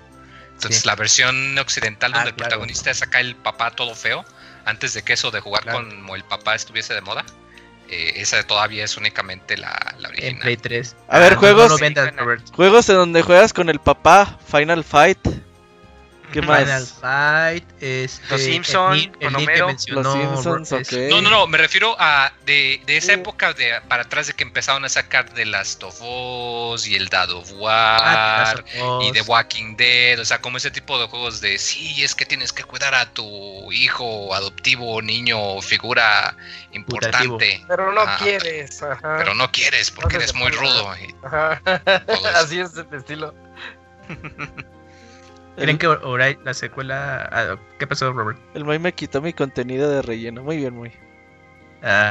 Entonces, 0.52 0.86
la 0.86 0.94
versión 0.94 1.58
occidental 1.58 2.12
donde 2.12 2.28
ah, 2.28 2.30
el 2.30 2.36
protagonista 2.36 2.90
es 2.90 3.02
acá 3.02 3.20
el 3.20 3.34
papá 3.34 3.70
todo 3.70 3.94
feo, 3.94 4.24
antes 4.64 4.94
de 4.94 5.02
que 5.02 5.14
eso 5.14 5.30
de 5.30 5.40
jugar 5.40 5.64
como 5.64 6.16
el 6.16 6.24
papá 6.24 6.54
estuviese 6.54 6.94
de 6.94 7.00
moda. 7.00 7.24
Eh, 7.94 8.20
esa 8.20 8.42
todavía 8.42 8.84
es 8.84 8.96
únicamente 8.96 9.56
la, 9.56 9.94
la 10.00 10.08
original. 10.08 10.32
En 10.32 10.38
Play 10.40 10.56
3. 10.56 10.96
A 11.06 11.18
ver, 11.20 11.34
ah, 11.34 11.36
juegos. 11.36 11.80
juegos 12.52 12.88
en 12.88 12.96
donde 12.96 13.22
juegas 13.22 13.52
con 13.52 13.70
el 13.70 13.78
papá, 13.78 14.36
Final 14.50 14.82
Fight. 14.82 15.20
¿Qué 16.34 16.42
más? 16.42 16.64
Final 16.64 16.86
Fight, 16.86 17.64
este, 17.80 18.28
Los 18.28 18.40
Simpsons, 18.40 19.08
Los 19.88 20.12
Simpsons, 20.12 20.72
okay. 20.72 21.08
No, 21.08 21.22
no, 21.22 21.30
no, 21.30 21.46
me 21.46 21.58
refiero 21.58 21.94
a 22.00 22.32
de, 22.44 22.82
de 22.86 22.96
esa 22.96 23.12
uh. 23.12 23.20
época 23.20 23.52
de 23.52 23.80
para 23.88 24.02
atrás 24.02 24.26
de 24.26 24.32
que 24.32 24.42
empezaron 24.42 24.84
a 24.84 24.88
sacar 24.88 25.30
The 25.30 25.44
Last 25.44 25.84
of 25.84 25.96
Us 26.00 26.88
y 26.88 26.96
el 26.96 27.08
Dado 27.08 27.38
of 27.38 27.52
War 27.52 28.64
y 29.02 29.12
The 29.12 29.22
Walking 29.22 29.76
Dead, 29.76 30.18
o 30.18 30.24
sea, 30.24 30.40
como 30.40 30.56
ese 30.56 30.72
tipo 30.72 30.98
de 30.98 31.06
juegos 31.06 31.40
de 31.40 31.56
sí, 31.56 32.02
es 32.02 32.16
que 32.16 32.26
tienes 32.26 32.52
que 32.52 32.64
cuidar 32.64 32.96
a 32.96 33.12
tu 33.12 33.70
hijo 33.70 34.34
adoptivo, 34.34 35.00
niño, 35.02 35.62
figura 35.62 36.36
importante. 36.72 37.64
Pero 37.68 37.92
no 37.92 38.04
quieres, 38.18 38.82
ajá. 38.82 39.18
Pero 39.18 39.34
no 39.34 39.52
quieres 39.52 39.92
porque 39.92 40.16
eres 40.16 40.34
muy 40.34 40.50
rudo. 40.50 40.92
Ajá. 41.22 41.62
Así 42.34 42.58
es 42.58 42.76
el 42.76 42.92
estilo. 42.92 43.32
¿Creen 45.56 45.78
que 45.78 45.86
Horizon, 45.86 46.44
la 46.44 46.54
secuela... 46.54 47.28
Ah, 47.30 47.56
¿Qué 47.78 47.86
pasó, 47.86 48.12
Robert? 48.12 48.38
El 48.54 48.64
Moy 48.64 48.78
me 48.78 48.92
quitó 48.92 49.22
mi 49.22 49.32
contenido 49.32 49.88
de 49.88 50.02
relleno. 50.02 50.42
Muy 50.42 50.56
bien, 50.56 50.74
Moy. 50.74 50.92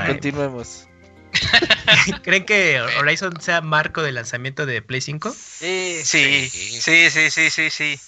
Continuemos. 0.08 0.88
¿Creen 2.24 2.46
que 2.46 2.80
Horizon 3.00 3.40
sea 3.42 3.62
marco 3.62 4.04
de 4.04 4.12
lanzamiento 4.12 4.66
de 4.66 4.82
Play 4.82 5.02
5? 5.02 5.32
Sí, 5.32 6.02
sí, 6.04 6.50
sí, 6.50 7.10
sí, 7.10 7.30
sí, 7.30 7.50
sí, 7.50 7.70
sí. 7.70 8.00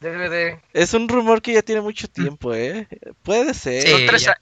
DVD. 0.00 0.60
Es 0.72 0.92
un 0.94 1.08
rumor 1.08 1.40
que 1.40 1.54
ya 1.54 1.62
tiene 1.62 1.80
mucho 1.80 2.08
tiempo, 2.08 2.54
¿eh? 2.54 2.88
Puede 3.22 3.54
ser. 3.54 3.86
son, 4.18 4.34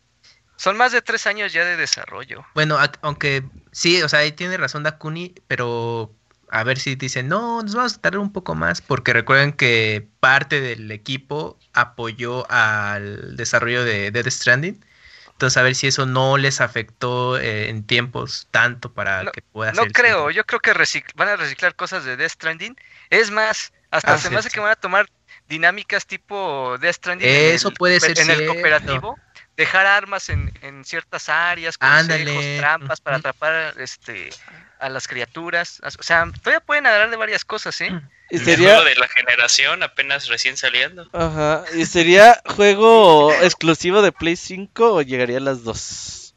son, 0.56 0.76
más 0.76 0.92
de 0.92 1.02
tres 1.02 1.26
años 1.26 1.52
ya 1.52 1.64
de 1.64 1.76
desarrollo. 1.76 2.44
Bueno, 2.54 2.78
aunque 3.02 3.44
sí, 3.70 4.02
o 4.02 4.08
sea, 4.08 4.20
ahí 4.20 4.32
tiene 4.32 4.56
razón 4.56 4.82
Dakuni, 4.82 5.34
pero 5.46 6.14
a 6.52 6.64
ver 6.64 6.78
si 6.78 6.96
dicen, 6.96 7.28
no, 7.28 7.62
nos 7.62 7.74
vamos 7.74 7.94
a 7.94 8.00
tardar 8.02 8.20
un 8.20 8.30
poco 8.30 8.54
más, 8.54 8.82
porque 8.82 9.14
recuerden 9.14 9.54
que 9.54 10.06
parte 10.20 10.60
del 10.60 10.90
equipo 10.90 11.58
apoyó 11.72 12.48
al 12.50 13.36
desarrollo 13.36 13.84
de 13.84 14.10
Dead 14.10 14.28
Stranding. 14.28 14.84
Entonces, 15.30 15.56
a 15.56 15.62
ver 15.62 15.74
si 15.74 15.86
eso 15.86 16.04
no 16.04 16.36
les 16.36 16.60
afectó 16.60 17.38
eh, 17.38 17.70
en 17.70 17.86
tiempos 17.86 18.48
tanto 18.50 18.92
para 18.92 19.32
que 19.32 19.40
pueda 19.40 19.72
No 19.72 19.86
creo, 19.86 20.30
yo 20.30 20.44
creo 20.44 20.60
que 20.60 20.74
van 21.14 21.28
a 21.30 21.36
reciclar 21.36 21.74
cosas 21.74 22.04
de 22.04 22.18
Death 22.18 22.32
Stranding. 22.32 22.76
Es 23.08 23.30
más, 23.30 23.72
hasta 23.90 24.12
ah, 24.12 24.18
se 24.18 24.28
me 24.28 24.36
hace 24.36 24.50
que 24.50 24.60
van 24.60 24.72
a 24.72 24.76
tomar 24.76 25.08
dinámicas 25.48 26.06
tipo 26.06 26.76
Death 26.78 26.96
Stranding 26.96 27.26
eso 27.26 27.70
puede 27.70 27.98
ser 27.98 28.18
en 28.18 28.30
el 28.30 28.46
cooperativo. 28.46 29.18
Dejar 29.56 29.86
armas 29.86 30.28
en, 30.28 30.52
en 30.60 30.84
ciertas 30.84 31.30
áreas, 31.30 31.78
consejos, 31.78 32.44
trampas 32.58 33.00
para 33.00 33.16
atrapar 33.16 33.74
este 33.78 34.28
a 34.82 34.88
las 34.88 35.06
criaturas. 35.06 35.80
O 35.98 36.02
sea, 36.02 36.26
todavía 36.42 36.60
pueden 36.60 36.86
hablar 36.86 37.08
de 37.08 37.16
varias 37.16 37.44
cosas, 37.44 37.80
¿eh? 37.80 37.92
Y 38.30 38.38
sería 38.38 38.82
de 38.82 38.94
la 38.96 39.06
generación 39.08 39.82
apenas 39.82 40.28
recién 40.28 40.56
saliendo. 40.56 41.08
Ajá. 41.12 41.64
¿Y 41.74 41.86
sería 41.86 42.42
juego 42.46 43.32
exclusivo 43.42 44.02
de 44.02 44.10
Play 44.10 44.36
5 44.36 44.94
o 44.94 45.02
llegaría 45.02 45.38
a 45.38 45.40
las 45.40 45.62
dos? 45.62 46.34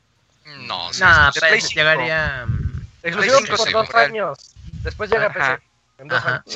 No, 0.59 0.93
sí, 0.93 1.01
no, 1.03 1.31
de 1.31 1.39
Play 1.39 1.61
5. 1.61 1.73
llegaría 1.73 2.45
mm, 2.47 2.87
exclusivo 3.03 3.57
por 3.57 3.71
dos 3.71 3.95
años. 3.95 4.37
Después 4.83 5.09
llega 5.09 5.25
a 5.25 5.33
PC. 5.33 5.63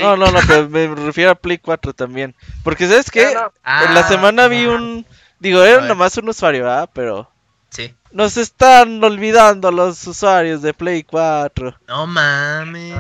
No, 0.02 0.18
no, 0.18 0.32
no, 0.32 0.40
pero 0.46 0.70
me 0.70 0.88
refiero 0.94 1.32
a 1.32 1.36
Play 1.36 1.58
4 1.58 1.94
también. 1.94 2.36
Porque, 2.64 2.88
¿sabes 2.88 3.10
qué? 3.10 3.32
en 3.32 3.34
la 3.34 3.52
ah, 3.64 4.08
semana 4.08 4.48
vi 4.48 4.66
un. 4.66 5.06
Digo, 5.40 5.64
era 5.64 5.82
nomás 5.82 6.18
un 6.18 6.30
usuario, 6.30 6.64
¿verdad? 6.66 6.90
Pero. 6.94 7.32
Sí. 7.70 7.96
Nos 8.12 8.38
están 8.38 9.04
olvidando 9.04 9.72
los 9.72 10.06
usuarios 10.08 10.62
de 10.64 10.74
Play 10.74 11.04
4. 11.04 11.80
No 11.88 12.08
mames. 12.08 12.96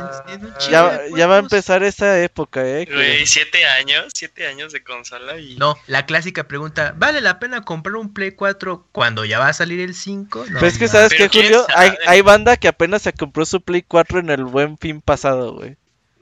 ya, 0.69 1.01
ya, 1.15 1.27
va 1.27 1.37
a 1.37 1.39
empezar 1.39 1.83
esa 1.83 2.21
época, 2.21 2.65
eh. 2.65 2.85
Güey, 2.85 3.25
siete 3.25 3.65
años, 3.65 4.11
siete 4.13 4.47
años 4.47 4.71
de 4.71 4.83
consola 4.83 5.39
y... 5.39 5.55
No, 5.55 5.75
la 5.87 6.05
clásica 6.05 6.47
pregunta, 6.47 6.93
¿vale 6.95 7.21
la 7.21 7.39
pena 7.39 7.61
comprar 7.61 7.95
un 7.95 8.13
Play 8.13 8.31
4 8.31 8.87
cuando 8.91 9.25
ya 9.25 9.39
va 9.39 9.47
a 9.47 9.53
salir 9.53 9.79
el 9.79 9.95
5? 9.95 10.45
No, 10.49 10.59
pues 10.59 10.73
es 10.73 10.79
que, 10.79 10.87
¿sabes 10.87 11.13
qué, 11.13 11.27
Julio? 11.27 11.65
Hay, 11.75 11.91
hay 12.05 12.21
banda 12.21 12.57
que 12.57 12.67
apenas 12.67 13.01
se 13.01 13.13
compró 13.13 13.45
su 13.45 13.61
Play 13.61 13.81
4 13.81 14.19
en 14.19 14.29
el 14.29 14.43
buen 14.43 14.77
fin 14.77 15.01
pasado, 15.01 15.53
güey. 15.53 15.77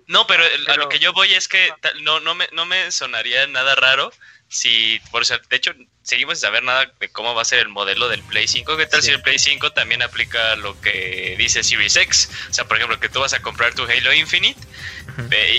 No, 0.08 0.26
pero, 0.26 0.44
a 0.70 0.78
lo 0.78 0.88
que 0.88 1.00
yo 1.00 1.12
voy 1.12 1.34
es 1.34 1.50
que 1.50 1.70
no, 2.02 2.22
no, 2.22 2.34
me, 2.34 2.48
no 2.54 2.66
me 2.66 2.90
sonaría 2.92 3.46
nada 3.48 3.76
raro 3.76 4.12
si, 4.48 5.02
por 5.12 5.22
eso, 5.22 5.36
de 5.50 5.56
hecho, 5.58 5.74
seguimos 6.08 6.40
sin 6.40 6.48
saber 6.48 6.64
nada 6.64 6.90
de 7.00 7.10
cómo 7.10 7.36
va 7.36 7.42
a 7.42 7.46
ser 7.46 7.60
el 7.60 7.68
modelo 7.68 8.08
del 8.08 8.24
Play 8.24 8.48
5. 8.48 8.78
¿Qué 8.78 8.86
tal 8.86 9.02
si 9.02 9.12
el 9.12 9.22
Play 9.22 9.38
5 9.38 9.74
también 9.74 10.02
aplica 10.02 10.56
lo 10.56 10.80
que 10.80 11.36
dice 11.38 11.64
Series 11.64 11.98
X? 11.98 12.30
O 12.50 12.54
sea, 12.54 12.66
por 12.66 12.78
ejemplo, 12.78 12.98
que 12.98 13.10
tú 13.10 13.20
vas 13.20 13.34
a 13.34 13.42
comprar 13.42 13.74
tu 13.74 13.84
Halo 13.84 14.14
Infinite 14.14 14.60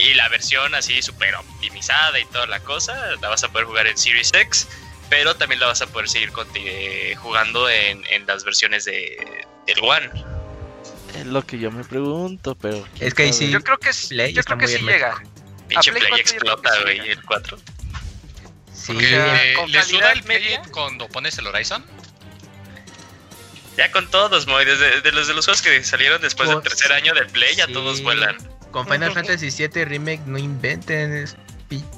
y 0.02 0.14
la 0.14 0.28
versión 0.30 0.74
así 0.74 1.02
súper 1.02 1.34
optimizada 1.34 2.18
y 2.18 2.24
toda 2.26 2.46
la 2.46 2.60
cosa, 2.60 2.94
la 3.20 3.28
vas 3.28 3.44
a 3.44 3.48
poder 3.48 3.66
jugar 3.66 3.86
en 3.88 3.98
Series 3.98 4.32
X, 4.32 4.66
pero 5.10 5.36
también 5.36 5.60
la 5.60 5.66
vas 5.66 5.82
a 5.82 5.86
poder 5.86 6.08
seguir 6.08 6.32
eh, 6.54 7.14
jugando 7.18 7.68
en, 7.68 8.02
las 8.26 8.42
versiones 8.44 8.86
de, 8.86 9.44
del 9.66 9.78
One. 9.82 10.10
Es 11.14 11.26
lo 11.26 11.44
que 11.44 11.58
yo 11.58 11.70
me 11.70 11.84
pregunto, 11.84 12.54
pero... 12.54 12.86
Es 13.00 13.12
que 13.12 13.24
ahí 13.24 13.32
sí... 13.34 13.50
Yo 13.50 13.60
creo 13.62 13.78
que, 13.78 13.90
yo 14.32 14.42
creo 14.42 14.58
que 14.58 14.68
sí 14.68 14.78
llega. 14.78 15.22
Pinche 15.68 15.92
Play, 15.92 16.06
Play 16.08 16.20
explota, 16.20 16.70
güey, 16.82 17.00
el 17.00 17.22
4. 17.22 17.58
Sí. 18.88 19.72
¿Le 19.72 19.82
suda 19.82 20.12
el 20.12 20.22
Play 20.22 20.58
cuando 20.70 21.08
pones 21.08 21.36
el 21.38 21.46
Horizon? 21.46 21.84
Ya 23.76 23.92
con 23.92 24.10
todos, 24.10 24.46
Moy, 24.46 24.64
desde 24.64 25.00
de 25.02 25.12
los 25.12 25.28
de 25.28 25.34
los 25.34 25.44
juegos 25.44 25.62
que 25.62 25.84
salieron 25.84 26.20
después 26.20 26.48
del 26.48 26.62
tercer 26.62 26.92
año 26.92 27.14
del 27.14 27.28
Play, 27.28 27.54
ya 27.54 27.66
todos 27.68 28.02
vuelan. 28.02 28.36
Con 28.72 28.86
Final 28.88 29.12
Fantasy 29.14 29.50
VII 29.50 29.84
Remake 29.84 30.22
no 30.26 30.36
inventen, 30.36 31.26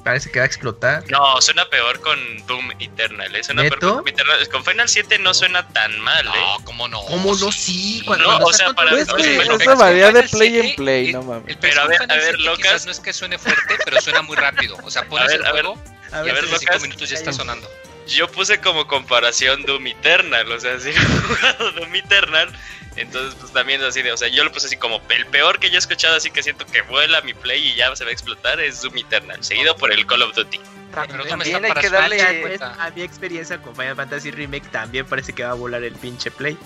parece 0.03 0.31
que 0.31 0.39
va 0.39 0.43
a 0.43 0.45
explotar. 0.45 1.03
No, 1.09 1.41
suena 1.41 1.65
peor 1.69 1.99
con 2.01 2.19
Doom 2.45 2.71
Eternal, 2.79 3.35
¿eh? 3.35 3.43
Suena 3.43 3.63
peor 3.63 3.79
con 3.79 3.89
Doom 3.89 4.07
Eternal. 4.09 4.49
Con 4.49 4.63
Final 4.63 4.89
7 4.89 5.19
no 5.19 5.33
suena 5.33 5.67
tan 5.69 5.99
mal, 6.01 6.27
¿eh? 6.27 6.31
No, 6.35 6.65
¿cómo 6.65 6.87
no? 6.87 7.01
¿Cómo 7.05 7.35
no? 7.35 7.51
Sí, 7.51 8.03
cuando, 8.05 8.27
no, 8.27 8.45
o 8.45 8.53
sea, 8.53 8.73
para... 8.73 8.91
Pues 8.91 9.07
eso 9.07 9.75
varía 9.75 10.11
de 10.11 10.23
play 10.23 10.59
en 10.59 10.75
play, 10.75 11.13
no 11.13 11.23
mames. 11.23 11.57
Pero 11.59 11.81
a 11.81 11.87
ver, 11.87 11.99
a 12.11 12.15
ver, 12.15 12.39
Locas... 12.41 12.85
no 12.85 12.91
es 12.91 12.99
que 12.99 13.13
suene 13.13 13.39
fuerte, 13.39 13.77
pero 13.85 14.01
suena 14.01 14.21
muy 14.21 14.35
rápido. 14.35 14.77
O 14.83 14.91
sea, 14.91 15.05
pones 15.05 15.31
el 15.31 15.41
juego 15.47 15.71
a 15.71 15.73
ver, 15.73 16.00
y 16.11 16.29
a 16.29 16.59
5 16.59 16.79
minutos 16.81 17.09
ya 17.09 17.15
está 17.15 17.33
sonando. 17.33 17.69
Yo 18.07 18.27
puse 18.27 18.59
como 18.59 18.87
comparación 18.87 19.63
Doom 19.63 19.87
Eternal, 19.87 20.51
o 20.51 20.59
sea, 20.59 20.79
si 20.79 20.89
he 20.89 20.95
jugado 20.95 21.71
Doom 21.73 21.95
Eternal, 21.95 22.51
entonces 22.95 23.35
pues 23.39 23.53
también 23.53 23.81
así 23.83 24.01
de, 24.01 24.11
o 24.11 24.17
sea, 24.17 24.27
yo 24.27 24.43
lo 24.43 24.51
puse 24.51 24.67
así 24.67 24.77
como 24.77 25.01
el 25.09 25.25
peor 25.27 25.59
que 25.59 25.69
yo 25.69 25.75
he 25.75 25.79
escuchado, 25.79 26.15
así 26.15 26.29
que 26.29 26.43
siento 26.43 26.65
que 26.65 26.81
vuela 26.81 27.21
mi 27.21 27.33
play 27.33 27.69
y 27.69 27.75
ya 27.75 27.95
se 27.95 28.03
va 28.03 28.09
a 28.09 28.13
explotar, 28.13 28.59
es 28.59 28.81
Doom 28.81 28.97
Eternal, 28.97 29.43
seguido 29.43 29.75
por 29.77 29.91
el 29.91 30.05
Call 30.05 30.23
of 30.23 30.35
Duty. 30.35 30.59
Pero 31.07 31.25
también 31.25 31.63
hay 31.63 31.71
que 31.73 31.89
darle 31.89 32.41
pues, 32.41 32.61
a 32.61 32.91
mi 32.93 33.01
experiencia 33.01 33.57
con 33.61 33.75
Final 33.75 33.95
Fantasy 33.95 34.31
Remake 34.31 34.67
también 34.71 35.05
parece 35.05 35.31
que 35.33 35.43
va 35.43 35.51
a 35.51 35.53
volar 35.55 35.83
el 35.83 35.93
pinche 35.93 36.31
play. 36.31 36.57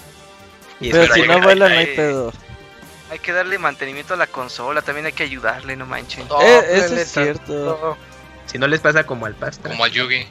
Pero 0.79 1.13
si 1.13 1.21
no 1.21 1.41
vuela 1.41 1.69
no 1.69 1.75
hay 1.75 1.95
pedo. 1.95 2.33
Hay 3.11 3.19
que 3.19 3.31
darle 3.31 3.59
mantenimiento 3.59 4.15
a 4.15 4.17
la 4.17 4.25
consola, 4.25 4.81
también 4.81 5.05
hay 5.05 5.13
que 5.13 5.23
ayudarle, 5.23 5.75
no 5.75 5.85
manchen. 5.85 6.27
Eh, 6.41 6.63
eso 6.71 6.95
es 6.95 7.11
cierto. 7.11 7.97
Si 8.45 8.57
no 8.57 8.67
les 8.67 8.79
pasa 8.79 9.05
como 9.05 9.25
al 9.25 9.35
pasta. 9.35 9.69
Como 9.69 9.83
al 9.83 9.91
Yugi. 9.91 10.25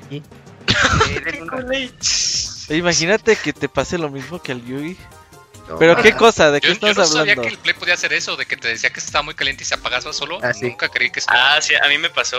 Imagínate 2.70 3.36
que 3.36 3.52
te 3.52 3.68
pase 3.68 3.98
lo 3.98 4.10
mismo 4.10 4.42
que 4.42 4.52
al 4.52 4.64
Yugi. 4.64 4.96
Pero 5.78 5.96
qué 5.96 6.12
cosa, 6.12 6.50
¿de 6.50 6.60
qué 6.60 6.72
estás 6.72 6.90
hablando? 6.90 7.04
Yo 7.04 7.08
no 7.08 7.18
sabía 7.18 7.36
que 7.36 7.48
el 7.48 7.58
Play 7.58 7.74
podía 7.74 7.94
hacer 7.94 8.12
eso, 8.12 8.36
de 8.36 8.44
que 8.44 8.56
te 8.56 8.68
decía 8.68 8.90
que 8.90 9.00
estaba 9.00 9.22
muy 9.22 9.34
caliente 9.34 9.62
y 9.62 9.66
se 9.66 9.74
apagaba 9.74 10.12
solo. 10.12 10.38
Ah, 10.42 10.52
Nunca 10.60 10.88
creí 10.88 11.10
que 11.10 11.20
Ah, 11.28 11.58
sí, 11.62 11.74
a 11.74 11.88
mí 11.88 11.96
me 11.96 12.10
pasó 12.10 12.38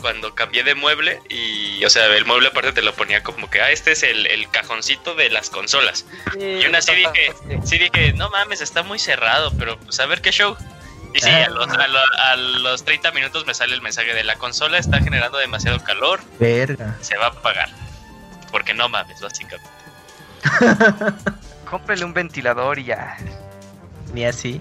cuando 0.00 0.34
cambié 0.34 0.64
de 0.64 0.74
mueble 0.74 1.20
y, 1.28 1.84
o 1.84 1.90
sea, 1.90 2.06
el 2.06 2.24
mueble 2.24 2.48
aparte 2.48 2.72
te 2.72 2.82
lo 2.82 2.94
ponía 2.94 3.22
como 3.22 3.48
que, 3.48 3.60
ah, 3.60 3.70
este 3.70 3.92
es 3.92 4.02
el, 4.02 4.26
el 4.26 4.48
cajoncito 4.50 5.14
de 5.14 5.30
las 5.30 5.50
consolas. 5.50 6.04
y 6.36 6.66
una 6.66 6.78
así 6.78 6.92
dije, 6.94 7.32
sí 7.64 7.78
dije, 7.78 8.12
no 8.14 8.28
mames, 8.30 8.60
está 8.60 8.82
muy 8.82 8.98
cerrado, 8.98 9.52
pero 9.56 9.78
pues 9.78 9.98
a 10.00 10.06
ver 10.06 10.20
qué 10.20 10.32
show. 10.32 10.56
Y 11.14 11.20
sí, 11.20 11.30
a 11.30 11.48
los, 11.48 11.68
a, 11.68 12.36
los 12.36 12.84
30 12.84 13.12
minutos 13.12 13.46
me 13.46 13.54
sale 13.54 13.74
el 13.74 13.82
mensaje 13.82 14.12
de 14.12 14.24
la 14.24 14.36
consola 14.36 14.78
está 14.78 15.00
generando 15.00 15.38
demasiado 15.38 15.82
calor. 15.82 16.20
Verga. 16.38 16.96
Se 17.00 17.16
va 17.16 17.26
a 17.26 17.28
apagar. 17.28 17.70
Porque 18.50 18.74
no 18.74 18.88
mames, 18.88 19.20
básicamente. 19.20 19.68
Cómprele 21.70 22.04
un 22.04 22.14
ventilador 22.14 22.78
y 22.78 22.84
ya. 22.84 23.16
Ni 24.12 24.24
así. 24.24 24.60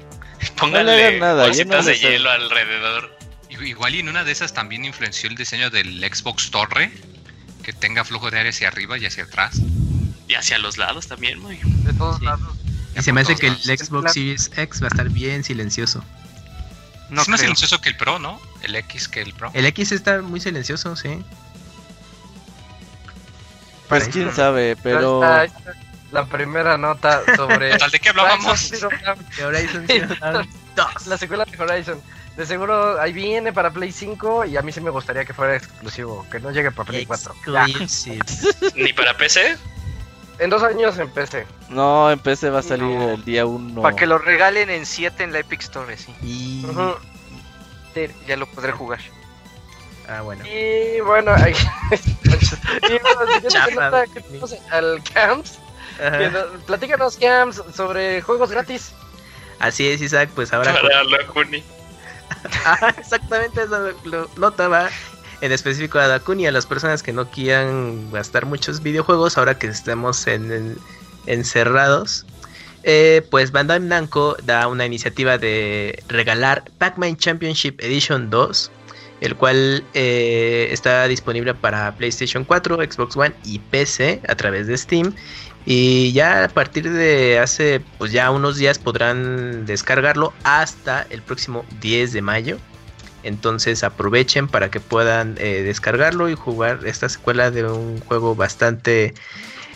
Póngale 0.58 1.20
nada, 1.20 1.48
de 1.48 1.98
hielo 1.98 2.30
alrededor. 2.30 3.18
Igual 3.50 3.96
y 3.96 4.00
en 4.00 4.10
una 4.10 4.24
de 4.24 4.32
esas 4.32 4.54
también 4.54 4.86
influenció 4.86 5.30
el 5.30 5.36
diseño 5.36 5.70
del 5.70 6.00
Xbox 6.04 6.52
Torre, 6.52 6.92
que 7.64 7.74
tenga 7.74 8.04
flujo 8.04 8.30
de 8.30 8.38
aire 8.38 8.50
hacia 8.50 8.68
arriba 8.68 8.98
y 8.98 9.06
hacia 9.06 9.24
atrás. 9.24 9.62
Y 10.28 10.36
hacia 10.36 10.58
los 10.60 10.78
lados 10.78 11.08
también, 11.08 11.40
muy. 11.40 11.58
De 11.58 11.94
todos 11.94 12.22
lados. 12.22 12.56
Y 12.96 13.02
se 13.02 13.14
me 13.14 13.22
hace 13.22 13.36
que 13.36 13.48
el 13.48 13.58
Xbox 13.58 14.14
Series 14.14 14.52
X 14.56 14.82
va 14.82 14.88
a 14.88 14.90
estar 14.90 15.10
bien 15.10 15.44
silencioso. 15.44 16.04
No 17.10 17.22
es 17.22 17.30
más 17.30 17.40
silencioso 17.40 17.80
que 17.80 17.90
el 17.90 17.98
Pro, 17.98 18.20
¿no? 18.20 18.40
El 18.64 18.76
X 18.76 19.08
que 19.08 19.22
el 19.22 19.34
Pro. 19.34 19.52
El 19.54 19.66
X 19.66 19.92
está 19.92 20.22
muy 20.22 20.40
silencioso, 20.40 20.96
sí. 20.96 21.24
Pues 23.88 24.10
quién 24.10 24.34
sabe, 24.34 24.76
pero. 24.76 25.22
la 26.12 26.26
primera 26.26 26.78
nota 26.78 27.22
sobre. 27.36 27.78
¿De 27.92 28.00
qué 28.00 28.10
hablábamos? 28.10 28.72
Horizon 29.44 29.88
La 31.06 31.18
secuela 31.18 31.46
de 31.46 31.62
Horizon. 31.62 32.02
De 32.36 32.46
seguro 32.46 33.02
ahí 33.02 33.14
viene 33.14 33.52
para 33.52 33.72
Play 33.72 33.92
5 33.92 34.46
y 34.46 34.58
a 34.58 34.62
mí 34.62 34.72
sí 34.72 34.80
me 34.80 34.92
gustaría 34.92 35.26
que 35.26 35.34
fuera 35.34 35.56
exclusivo, 35.56 36.24
que 36.30 36.40
no 36.40 36.52
llegue 36.52 36.70
para 36.70 36.88
Play 36.88 37.06
4. 37.06 37.36
¿Ni 38.76 38.94
para 38.94 39.18
PC? 39.18 39.58
En 40.40 40.50
dos 40.50 40.64
años 40.64 40.98
en 41.00 41.10
PC. 41.10 41.48
No, 41.70 42.12
en 42.12 42.20
PC 42.20 42.50
va 42.50 42.60
a 42.60 42.64
salir 42.64 43.00
el 43.02 43.26
día 43.26 43.46
1. 43.46 43.82
Para 43.82 43.96
que 43.96 44.06
lo 44.06 44.18
regalen 44.18 44.70
en 44.70 44.86
7 44.86 45.24
en 45.24 45.34
la 45.34 45.40
Epic 45.40 45.62
Store, 45.62 45.98
sí. 45.98 46.14
Y... 46.22 46.66
Ya 48.28 48.38
lo 48.38 48.46
podré 48.46 48.72
jugar. 48.72 49.00
Ah, 50.08 50.22
bueno. 50.22 50.46
Y 50.46 51.00
bueno, 51.02 51.32
ahí... 51.34 51.54
y 51.92 53.00
bueno, 53.02 53.98
al 54.70 55.04
Camps. 55.04 55.60
platícanos, 56.68 57.18
Camps, 57.18 57.64
sobre 57.74 58.22
juegos 58.22 58.52
gratis. 58.52 58.94
Así 59.60 59.88
es, 59.90 60.02
Isaac, 60.02 60.30
pues 60.36 60.54
ahora... 60.54 60.74
Para 60.74 61.02
ah, 62.66 62.94
exactamente, 62.98 63.64
eso 63.64 63.92
lo 64.04 64.30
notaba 64.38 64.90
en 65.42 65.52
específico 65.52 66.00
a 66.00 66.08
Dakuni 66.08 66.48
a 66.48 66.52
las 66.52 66.66
personas 66.66 67.04
que 67.04 67.14
no 67.14 67.30
quieran 67.30 68.12
gastar 68.12 68.46
muchos 68.46 68.82
videojuegos 68.82 69.38
ahora 69.38 69.58
que 69.58 69.68
estamos 69.68 70.28
en, 70.28 70.78
encerrados. 71.26 72.26
Eh, 72.84 73.22
pues 73.30 73.52
Bandai 73.52 73.82
Namco 73.82 74.38
da 74.44 74.68
una 74.68 74.86
iniciativa 74.86 75.38
de 75.38 76.02
regalar 76.08 76.64
Pac-Man 76.78 77.18
Championship 77.18 77.82
Edition 77.82 78.30
2, 78.30 78.72
el 79.22 79.36
cual 79.36 79.84
eh, 79.94 80.70
está 80.72 81.08
disponible 81.08 81.54
para 81.54 81.94
PlayStation 81.96 82.46
4, 82.46 82.78
Xbox 82.78 83.18
One 83.18 83.36
y 83.44 83.60
PC 83.60 84.22
a 84.28 84.36
través 84.36 84.68
de 84.68 84.78
Steam. 84.78 85.14
Y 85.66 86.14
ya 86.14 86.46
a 86.46 86.48
partir 86.48 86.90
de 86.90 87.40
hace 87.40 87.82
pues 87.98 88.14
ya 88.14 88.32
unos 88.32 88.56
días 88.56 88.80
podrán 88.80 89.66
descargarlo 89.66 90.32
hasta 90.46 91.06
el 91.10 91.22
próximo 91.22 91.66
10 91.82 92.14
de 92.14 92.22
mayo. 92.22 92.58
Entonces 93.24 93.84
aprovechen 93.84 94.48
para 94.48 94.70
que 94.70 94.80
puedan 94.80 95.36
eh, 95.40 95.64
descargarlo 95.64 96.30
y 96.30 96.36
jugar 96.36 96.82
esta 96.86 97.10
secuela 97.10 97.52
de 97.52 97.66
un 97.66 98.00
juego 98.02 98.36
bastante 98.36 99.14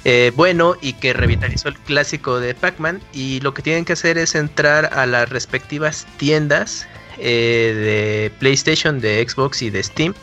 eh, 0.03 0.31
bueno 0.35 0.75
y 0.81 0.93
que 0.93 1.13
revitalizó 1.13 1.69
el 1.69 1.77
clásico 1.79 2.39
de 2.39 2.53
Pac-Man. 2.53 3.01
Y 3.13 3.39
lo 3.41 3.53
que 3.53 3.61
tienen 3.61 3.85
que 3.85 3.93
hacer 3.93 4.17
es 4.17 4.35
entrar 4.35 4.89
a 4.93 5.05
las 5.05 5.29
respectivas 5.29 6.07
tiendas 6.17 6.87
eh, 7.17 8.29
de 8.31 8.31
PlayStation, 8.39 8.99
de 8.99 9.25
Xbox 9.27 9.61
y 9.61 9.69
de 9.69 9.83
Steam. 9.83 10.13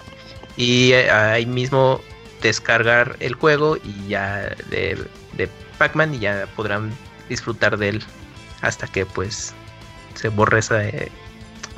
Y 0.57 0.92
ahí 0.92 1.46
mismo 1.46 2.00
descargar 2.42 3.16
el 3.20 3.35
juego 3.35 3.76
y 3.76 4.09
ya 4.09 4.54
de, 4.70 4.98
de 5.37 5.48
Pac-Man 5.78 6.14
y 6.14 6.20
ya 6.20 6.46
podrán 6.57 6.90
disfrutar 7.28 7.78
de 7.78 7.90
él 7.90 8.02
hasta 8.61 8.87
que 8.87 9.07
pues 9.07 9.54
se 10.14 10.28
borre 10.28 10.59
ese 10.61 11.11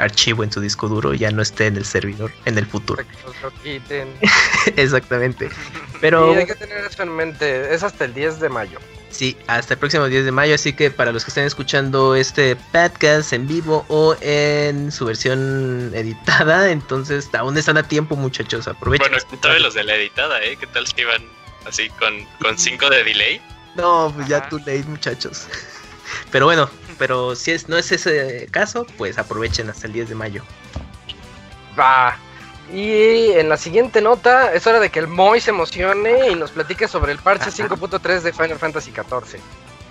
archivo 0.00 0.44
en 0.44 0.52
su 0.52 0.60
disco 0.60 0.88
duro 0.88 1.14
ya 1.14 1.30
no 1.30 1.42
esté 1.42 1.66
en 1.66 1.76
el 1.76 1.84
servidor 1.84 2.32
en 2.44 2.58
el 2.58 2.66
futuro. 2.66 3.02
Exactamente. 4.76 5.50
Pero 6.00 6.34
hay 6.34 6.46
que 6.46 6.54
tener 6.54 6.78
eso 6.84 7.02
en 7.02 7.14
mente, 7.14 7.74
es 7.74 7.82
hasta 7.82 8.04
el 8.04 8.14
10 8.14 8.40
de 8.40 8.48
mayo. 8.48 8.78
Sí, 9.10 9.36
hasta 9.48 9.74
el 9.74 9.80
próximo 9.80 10.06
10 10.06 10.24
de 10.24 10.32
mayo, 10.32 10.54
así 10.54 10.72
que 10.72 10.90
para 10.90 11.12
los 11.12 11.24
que 11.24 11.30
estén 11.30 11.44
escuchando 11.44 12.14
este 12.14 12.56
podcast 12.56 13.32
en 13.32 13.46
vivo 13.48 13.84
o 13.88 14.16
en 14.20 14.92
su 14.92 15.04
versión 15.04 15.90
editada, 15.94 16.70
entonces 16.70 17.28
aún 17.34 17.58
están 17.58 17.76
a 17.76 17.82
tiempo 17.82 18.16
muchachos, 18.16 18.68
aprovechen. 18.68 19.10
Bueno, 19.10 19.38
todavía 19.40 19.64
los 19.64 19.74
de 19.74 19.84
la 19.84 19.96
editada, 19.96 20.40
¿eh? 20.42 20.56
¿Qué 20.58 20.66
tal 20.68 20.86
si 20.86 21.00
iban 21.00 21.22
así 21.66 21.90
con 21.90 22.56
5 22.56 22.88
de 22.88 23.04
delay? 23.04 23.40
No, 23.76 24.12
pues 24.14 24.28
ya 24.28 24.48
tú 24.48 24.58
leí 24.64 24.82
muchachos. 24.84 25.46
Pero 26.30 26.46
bueno, 26.46 26.68
pero 26.98 27.34
si 27.34 27.52
es, 27.52 27.68
no 27.68 27.76
es 27.76 27.92
ese 27.92 28.48
caso, 28.50 28.86
pues 28.98 29.18
aprovechen 29.18 29.70
hasta 29.70 29.86
el 29.86 29.92
10 29.92 30.10
de 30.10 30.14
mayo. 30.14 30.44
Va. 31.78 32.18
Y 32.72 33.32
en 33.32 33.48
la 33.48 33.56
siguiente 33.56 34.00
nota 34.00 34.52
es 34.52 34.66
hora 34.66 34.78
de 34.78 34.90
que 34.90 35.00
el 35.00 35.08
Moy 35.08 35.40
se 35.40 35.50
emocione 35.50 36.30
y 36.30 36.34
nos 36.34 36.52
platique 36.52 36.86
sobre 36.86 37.12
el 37.12 37.18
parche 37.18 37.50
5.3 37.50 38.20
de 38.20 38.32
Final 38.32 38.58
Fantasy 38.58 38.92
XIV. 38.92 39.40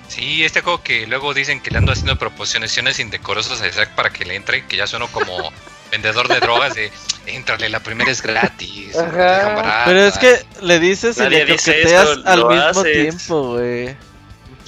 Sí, 0.08 0.44
este 0.44 0.62
juego 0.62 0.82
que 0.82 1.06
luego 1.06 1.34
dicen 1.34 1.62
que 1.62 1.72
le 1.72 1.78
ando 1.78 1.92
haciendo 1.92 2.18
proposiciones 2.18 3.00
indecorosas 3.00 3.62
a 3.62 3.68
Isaac 3.68 3.94
para 3.96 4.10
que 4.10 4.26
le 4.26 4.36
entre, 4.36 4.66
que 4.66 4.78
ya 4.78 4.88
sueno 4.88 5.08
como 5.08 5.52
vendedor 5.92 6.28
de 6.28 6.40
drogas 6.40 6.74
de 6.76 6.92
entrale, 7.28 7.70
la 7.70 7.82
primera 7.82 8.10
es 8.10 8.22
gratis. 8.22 8.96
Pero 8.96 10.00
es 10.00 10.18
que 10.18 10.46
le 10.62 10.80
dices 10.80 11.18
y 11.18 11.30
le 11.30 11.48
coqueteas 11.48 12.20
al 12.26 12.46
mismo 12.46 12.84
tiempo, 12.84 13.54
güey. 13.54 14.09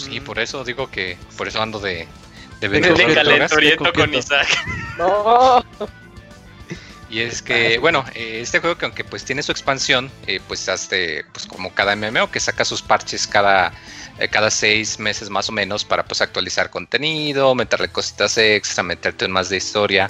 Sí, 0.06 0.20
por 0.20 0.40
eso 0.40 0.64
digo 0.64 0.90
que 0.90 1.18
por 1.38 1.48
eso 1.48 1.62
ando 1.62 1.80
de, 1.80 2.08
de 2.60 3.94
con 3.94 4.14
Isaac. 4.14 4.48
No. 4.98 5.64
Y 7.12 7.20
es 7.20 7.42
que, 7.42 7.78
bueno, 7.78 8.06
eh, 8.16 8.40
este 8.42 8.60
juego 8.60 8.78
que 8.78 8.86
aunque 8.86 9.04
pues 9.04 9.26
tiene 9.26 9.44
su 9.44 9.52
expansión, 9.52 10.10
eh, 10.28 10.40
pues 10.48 10.70
hace 10.70 11.26
pues 11.34 11.46
como 11.46 11.74
cada 11.74 11.94
MMO 11.94 12.32
que 12.32 12.40
saca 12.40 12.64
sus 12.64 12.82
parches 12.82 13.28
cada, 13.28 13.74
eh, 14.18 14.30
cada 14.30 14.50
seis 14.50 14.98
meses 14.98 15.30
más 15.30 15.50
o 15.50 15.52
menos 15.52 15.84
para 15.84 16.06
pues 16.06 16.22
actualizar 16.22 16.70
contenido, 16.70 17.54
meterle 17.54 17.90
cositas 17.90 18.38
extra, 18.38 18.82
meterte 18.84 19.26
en 19.26 19.32
más 19.32 19.50
de 19.50 19.58
historia. 19.58 20.10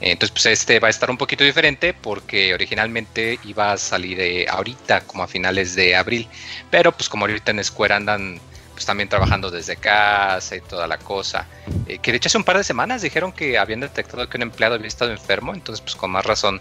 Entonces, 0.00 0.30
pues 0.30 0.46
este 0.46 0.78
va 0.78 0.86
a 0.86 0.90
estar 0.90 1.10
un 1.10 1.18
poquito 1.18 1.42
diferente 1.42 1.92
porque 1.92 2.54
originalmente 2.54 3.40
iba 3.44 3.72
a 3.72 3.76
salir 3.76 4.16
de 4.16 4.46
ahorita, 4.48 5.00
como 5.00 5.24
a 5.24 5.26
finales 5.26 5.74
de 5.74 5.96
abril. 5.96 6.28
Pero 6.70 6.92
pues 6.92 7.08
como 7.08 7.24
ahorita 7.24 7.50
en 7.50 7.64
Square 7.64 7.94
andan 7.94 8.40
pues 8.78 8.86
también 8.86 9.08
trabajando 9.08 9.50
desde 9.50 9.74
casa 9.74 10.54
y 10.54 10.60
toda 10.60 10.86
la 10.86 10.98
cosa. 10.98 11.48
Eh, 11.88 11.98
que 11.98 12.12
de 12.12 12.18
hecho 12.18 12.28
hace 12.28 12.38
un 12.38 12.44
par 12.44 12.56
de 12.58 12.62
semanas 12.62 13.02
dijeron 13.02 13.32
que 13.32 13.58
habían 13.58 13.80
detectado 13.80 14.28
que 14.28 14.36
un 14.36 14.44
empleado 14.44 14.76
había 14.76 14.86
estado 14.86 15.10
enfermo, 15.10 15.52
entonces 15.52 15.80
pues 15.80 15.96
con 15.96 16.12
más 16.12 16.24
razón, 16.24 16.60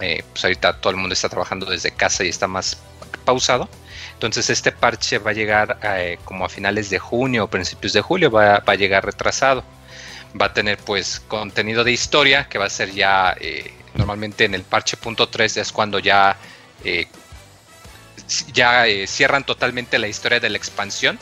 eh, 0.00 0.24
pues 0.32 0.44
ahorita 0.44 0.80
todo 0.80 0.90
el 0.90 0.96
mundo 0.96 1.12
está 1.12 1.28
trabajando 1.28 1.64
desde 1.64 1.92
casa 1.92 2.24
y 2.24 2.28
está 2.30 2.48
más 2.48 2.78
pausado. 3.24 3.68
Entonces 4.14 4.50
este 4.50 4.72
parche 4.72 5.18
va 5.18 5.30
a 5.30 5.34
llegar 5.34 5.78
eh, 5.84 6.18
como 6.24 6.44
a 6.44 6.48
finales 6.48 6.90
de 6.90 6.98
junio 6.98 7.44
o 7.44 7.46
principios 7.46 7.92
de 7.92 8.00
julio, 8.00 8.28
va, 8.28 8.58
va, 8.58 8.72
a 8.72 8.74
llegar 8.74 9.04
retrasado. 9.04 9.62
Va 10.40 10.46
a 10.46 10.52
tener 10.52 10.78
pues 10.78 11.20
contenido 11.28 11.84
de 11.84 11.92
historia 11.92 12.48
que 12.48 12.58
va 12.58 12.64
a 12.64 12.70
ser 12.70 12.90
ya 12.90 13.36
normalmente 13.94 14.46
en 14.46 14.54
el 14.54 14.64
parche 14.64 14.96
punto 14.96 15.28
3 15.28 15.58
es 15.58 15.70
cuando 15.70 16.00
ya 16.00 16.36
ya 18.52 18.84
cierran 19.06 19.44
totalmente 19.44 19.98
la 19.98 20.08
historia 20.08 20.40
de 20.40 20.48
la 20.48 20.56
expansión 20.56 21.20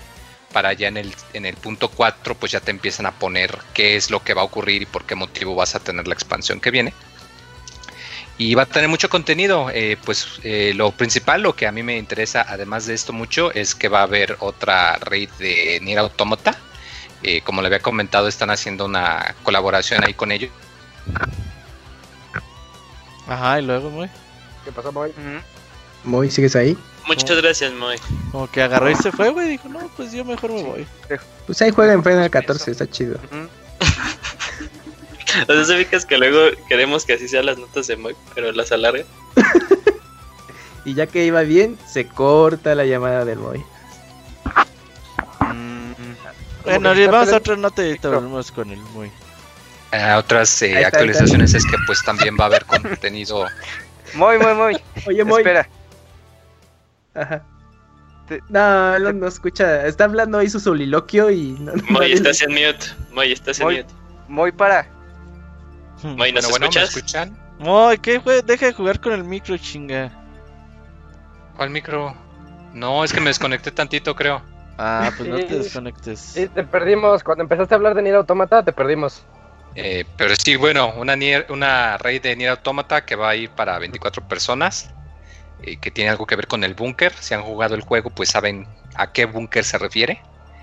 para 0.52 0.72
ya 0.72 0.88
en 0.88 0.96
el, 0.96 1.14
en 1.32 1.46
el 1.46 1.56
punto 1.56 1.88
4 1.88 2.34
pues 2.34 2.52
ya 2.52 2.60
te 2.60 2.70
empiezan 2.70 3.06
a 3.06 3.12
poner 3.12 3.58
qué 3.74 3.96
es 3.96 4.10
lo 4.10 4.22
que 4.22 4.34
va 4.34 4.42
a 4.42 4.44
ocurrir 4.44 4.82
y 4.82 4.86
por 4.86 5.04
qué 5.04 5.14
motivo 5.14 5.54
vas 5.54 5.74
a 5.74 5.80
tener 5.80 6.06
la 6.06 6.14
expansión 6.14 6.60
que 6.60 6.70
viene. 6.70 6.92
Y 8.38 8.54
va 8.54 8.62
a 8.62 8.66
tener 8.66 8.88
mucho 8.88 9.10
contenido, 9.10 9.68
eh, 9.70 9.98
pues 10.02 10.40
eh, 10.44 10.72
lo 10.74 10.92
principal, 10.92 11.42
lo 11.42 11.54
que 11.54 11.66
a 11.66 11.72
mí 11.72 11.82
me 11.82 11.98
interesa 11.98 12.42
además 12.48 12.86
de 12.86 12.94
esto 12.94 13.12
mucho 13.12 13.52
es 13.52 13.74
que 13.74 13.88
va 13.88 14.00
a 14.00 14.04
haber 14.04 14.38
otra 14.40 14.96
raid 14.96 15.28
de 15.38 15.78
Nier 15.82 15.98
Automata. 15.98 16.56
Eh, 17.22 17.42
como 17.42 17.60
le 17.60 17.66
había 17.66 17.80
comentado, 17.80 18.28
están 18.28 18.48
haciendo 18.48 18.86
una 18.86 19.34
colaboración 19.42 20.02
ahí 20.04 20.14
con 20.14 20.32
ellos. 20.32 20.50
Ajá, 23.26 23.60
y 23.60 23.66
luego, 23.66 23.90
Moy. 23.90 24.08
¿Qué 24.64 24.72
pasó, 24.72 24.90
Moy? 24.90 25.12
Moy, 26.04 26.30
¿sigues 26.30 26.56
ahí? 26.56 26.78
Muchas 27.16 27.42
gracias, 27.42 27.72
Moy. 27.72 27.96
Como 28.30 28.50
que 28.50 28.62
agarró 28.62 28.90
y 28.90 28.94
se 28.94 29.10
fue, 29.10 29.30
güey. 29.30 29.48
Dijo, 29.48 29.68
no, 29.68 29.90
pues 29.96 30.12
yo 30.12 30.24
mejor 30.24 30.52
me 30.52 30.62
voy. 30.62 30.86
Pues 31.46 31.60
ahí 31.62 31.70
juega 31.70 31.92
en 31.92 32.04
Final 32.04 32.30
14, 32.30 32.70
está 32.70 32.88
chido. 32.88 33.18
O 35.48 35.64
sea, 35.64 35.76
fijas 35.76 36.04
que 36.04 36.18
luego 36.18 36.56
queremos 36.68 37.04
que 37.04 37.12
así 37.12 37.28
sean 37.28 37.46
las 37.46 37.56
notas 37.56 37.86
de 37.86 37.96
Moy, 37.96 38.16
pero 38.34 38.50
las 38.50 38.72
alarga. 38.72 39.04
y 40.84 40.94
ya 40.94 41.06
que 41.06 41.24
iba 41.24 41.42
bien, 41.42 41.78
se 41.86 42.06
corta 42.06 42.74
la 42.74 42.84
llamada 42.84 43.24
del 43.24 43.38
Moy. 43.38 43.64
Mm. 45.38 45.92
Bueno, 46.64 46.94
vamos 47.12 47.32
a 47.32 47.36
otra 47.36 47.56
nota 47.56 47.86
y 47.86 47.96
volvemos 47.98 48.50
con 48.50 48.70
el 48.70 48.80
Moy. 48.92 49.12
Ah, 49.92 50.18
otras 50.18 50.62
eh, 50.62 50.84
actualizaciones 50.84 51.54
es 51.54 51.64
que 51.64 51.76
pues 51.86 52.02
también 52.02 52.36
va 52.38 52.44
a 52.44 52.46
haber 52.48 52.64
contenido. 52.64 53.46
Moy, 54.14 54.36
Moy, 54.38 54.54
Moy. 54.54 54.82
Oye, 55.06 55.24
Moy. 55.24 55.42
Espera. 55.42 55.68
Ajá. 57.14 57.44
No, 58.48 58.98
no, 58.98 59.12
no 59.12 59.26
escucha. 59.26 59.86
Está 59.86 60.04
hablando 60.04 60.38
ahí 60.38 60.48
su 60.48 60.60
soliloquio 60.60 61.30
y. 61.30 61.56
No, 61.58 61.72
Moy, 61.88 62.12
estás 62.12 62.40
en 62.42 62.50
mute. 62.50 62.86
Moy, 63.12 63.32
estás 63.32 63.58
en 63.60 63.66
mute. 63.66 63.86
Muy 64.28 64.52
para. 64.52 64.86
Muy, 66.02 66.32
¿nos 66.32 66.48
bueno, 66.48 66.66
escuchas? 66.66 66.94
¿me 66.94 67.00
escuchan? 67.00 67.38
Muy, 67.58 67.98
¿qué 67.98 68.20
fue? 68.20 68.42
Deja 68.42 68.66
de 68.66 68.72
jugar 68.72 69.00
con 69.00 69.12
el 69.12 69.24
micro, 69.24 69.56
chinga. 69.58 70.10
¿Cuál 71.56 71.70
micro? 71.70 72.14
No, 72.72 73.04
es 73.04 73.12
que 73.12 73.20
me 73.20 73.28
desconecté 73.28 73.72
tantito, 73.72 74.14
creo. 74.14 74.40
Ah, 74.78 75.10
pues 75.16 75.28
no 75.28 75.36
te 75.36 75.58
desconectes. 75.58 76.20
Sí, 76.20 76.48
te 76.48 76.62
perdimos. 76.64 77.22
Cuando 77.22 77.42
empezaste 77.42 77.74
a 77.74 77.76
hablar 77.76 77.94
de 77.94 78.02
Nier 78.02 78.14
Automata, 78.14 78.64
te 78.64 78.72
perdimos. 78.72 79.22
Eh, 79.74 80.04
pero 80.16 80.34
sí, 80.36 80.56
bueno, 80.56 80.94
una, 80.96 81.14
una 81.50 81.98
raid 81.98 82.22
de 82.22 82.36
Nier 82.36 82.50
Automata 82.50 83.04
que 83.04 83.14
va 83.14 83.30
a 83.30 83.36
ir 83.36 83.50
para 83.50 83.78
24 83.78 84.26
personas. 84.26 84.94
Eh, 85.62 85.76
que 85.76 85.90
tiene 85.90 86.10
algo 86.10 86.26
que 86.26 86.36
ver 86.36 86.46
con 86.46 86.64
el 86.64 86.74
búnker. 86.74 87.12
Si 87.20 87.34
han 87.34 87.42
jugado 87.42 87.74
el 87.74 87.82
juego, 87.82 88.10
pues 88.10 88.30
saben 88.30 88.66
a 88.94 89.12
qué 89.12 89.24
búnker 89.24 89.64
se 89.64 89.78
refiere. 89.78 90.20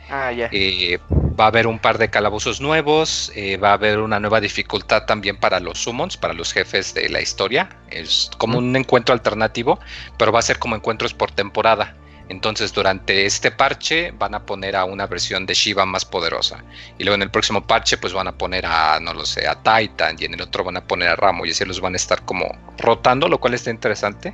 Ah, 0.09 0.31
ya. 0.31 0.49
Eh, 0.51 0.99
va 1.11 1.45
a 1.45 1.47
haber 1.47 1.67
un 1.67 1.79
par 1.79 1.97
de 1.97 2.09
calabozos 2.09 2.61
nuevos. 2.61 3.31
va 3.61 3.71
a 3.71 3.73
haber 3.73 3.99
una 3.99 4.19
nueva 4.19 4.39
dificultad 4.39 5.05
también 5.05 5.37
para 5.37 5.59
los 5.59 5.79
summons, 5.79 6.17
para 6.17 6.33
los 6.33 6.53
jefes 6.53 6.93
de 6.93 7.09
la 7.09 7.21
historia. 7.21 7.69
Es 7.89 8.31
como 8.37 8.57
un 8.57 8.75
encuentro 8.75 9.13
alternativo, 9.13 9.79
pero 10.17 10.31
va 10.31 10.39
a 10.39 10.43
ser 10.43 10.59
como 10.59 10.75
encuentros 10.75 11.13
por 11.13 11.31
temporada. 11.31 11.95
Entonces 12.29 12.73
durante 12.73 13.25
este 13.25 13.51
parche 13.51 14.11
van 14.11 14.35
a 14.35 14.45
poner 14.45 14.75
a 14.75 14.85
una 14.85 15.07
versión 15.07 15.45
de 15.45 15.53
Shiva 15.53 15.85
más 15.85 16.05
poderosa. 16.05 16.63
Y 16.97 17.03
luego 17.03 17.15
en 17.15 17.21
el 17.21 17.31
próximo 17.31 17.65
parche 17.65 17.97
pues 17.97 18.13
van 18.13 18.27
a 18.27 18.37
poner 18.37 18.65
a, 18.65 18.99
no 18.99 19.13
lo 19.13 19.25
sé, 19.25 19.47
a 19.47 19.55
Titan 19.55 20.17
y 20.19 20.25
en 20.25 20.33
el 20.33 20.41
otro 20.41 20.63
van 20.63 20.77
a 20.77 20.85
poner 20.85 21.09
a 21.09 21.15
Ramo 21.15 21.45
y 21.45 21.51
así 21.51 21.63
los 21.63 21.79
van 21.79 21.93
a 21.93 21.97
estar 21.97 22.23
como 22.23 22.47
rotando, 22.77 23.27
lo 23.29 23.39
cual 23.39 23.53
está 23.53 23.69
interesante. 23.69 24.33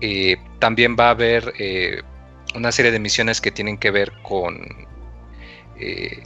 Eh, 0.00 0.36
también 0.58 0.96
va 0.98 1.08
a 1.08 1.10
haber 1.10 1.52
eh, 1.58 2.02
una 2.54 2.72
serie 2.72 2.90
de 2.90 2.98
misiones 2.98 3.40
que 3.40 3.50
tienen 3.50 3.78
que 3.78 3.90
ver 3.90 4.12
con... 4.22 4.60
Eh, 5.78 6.22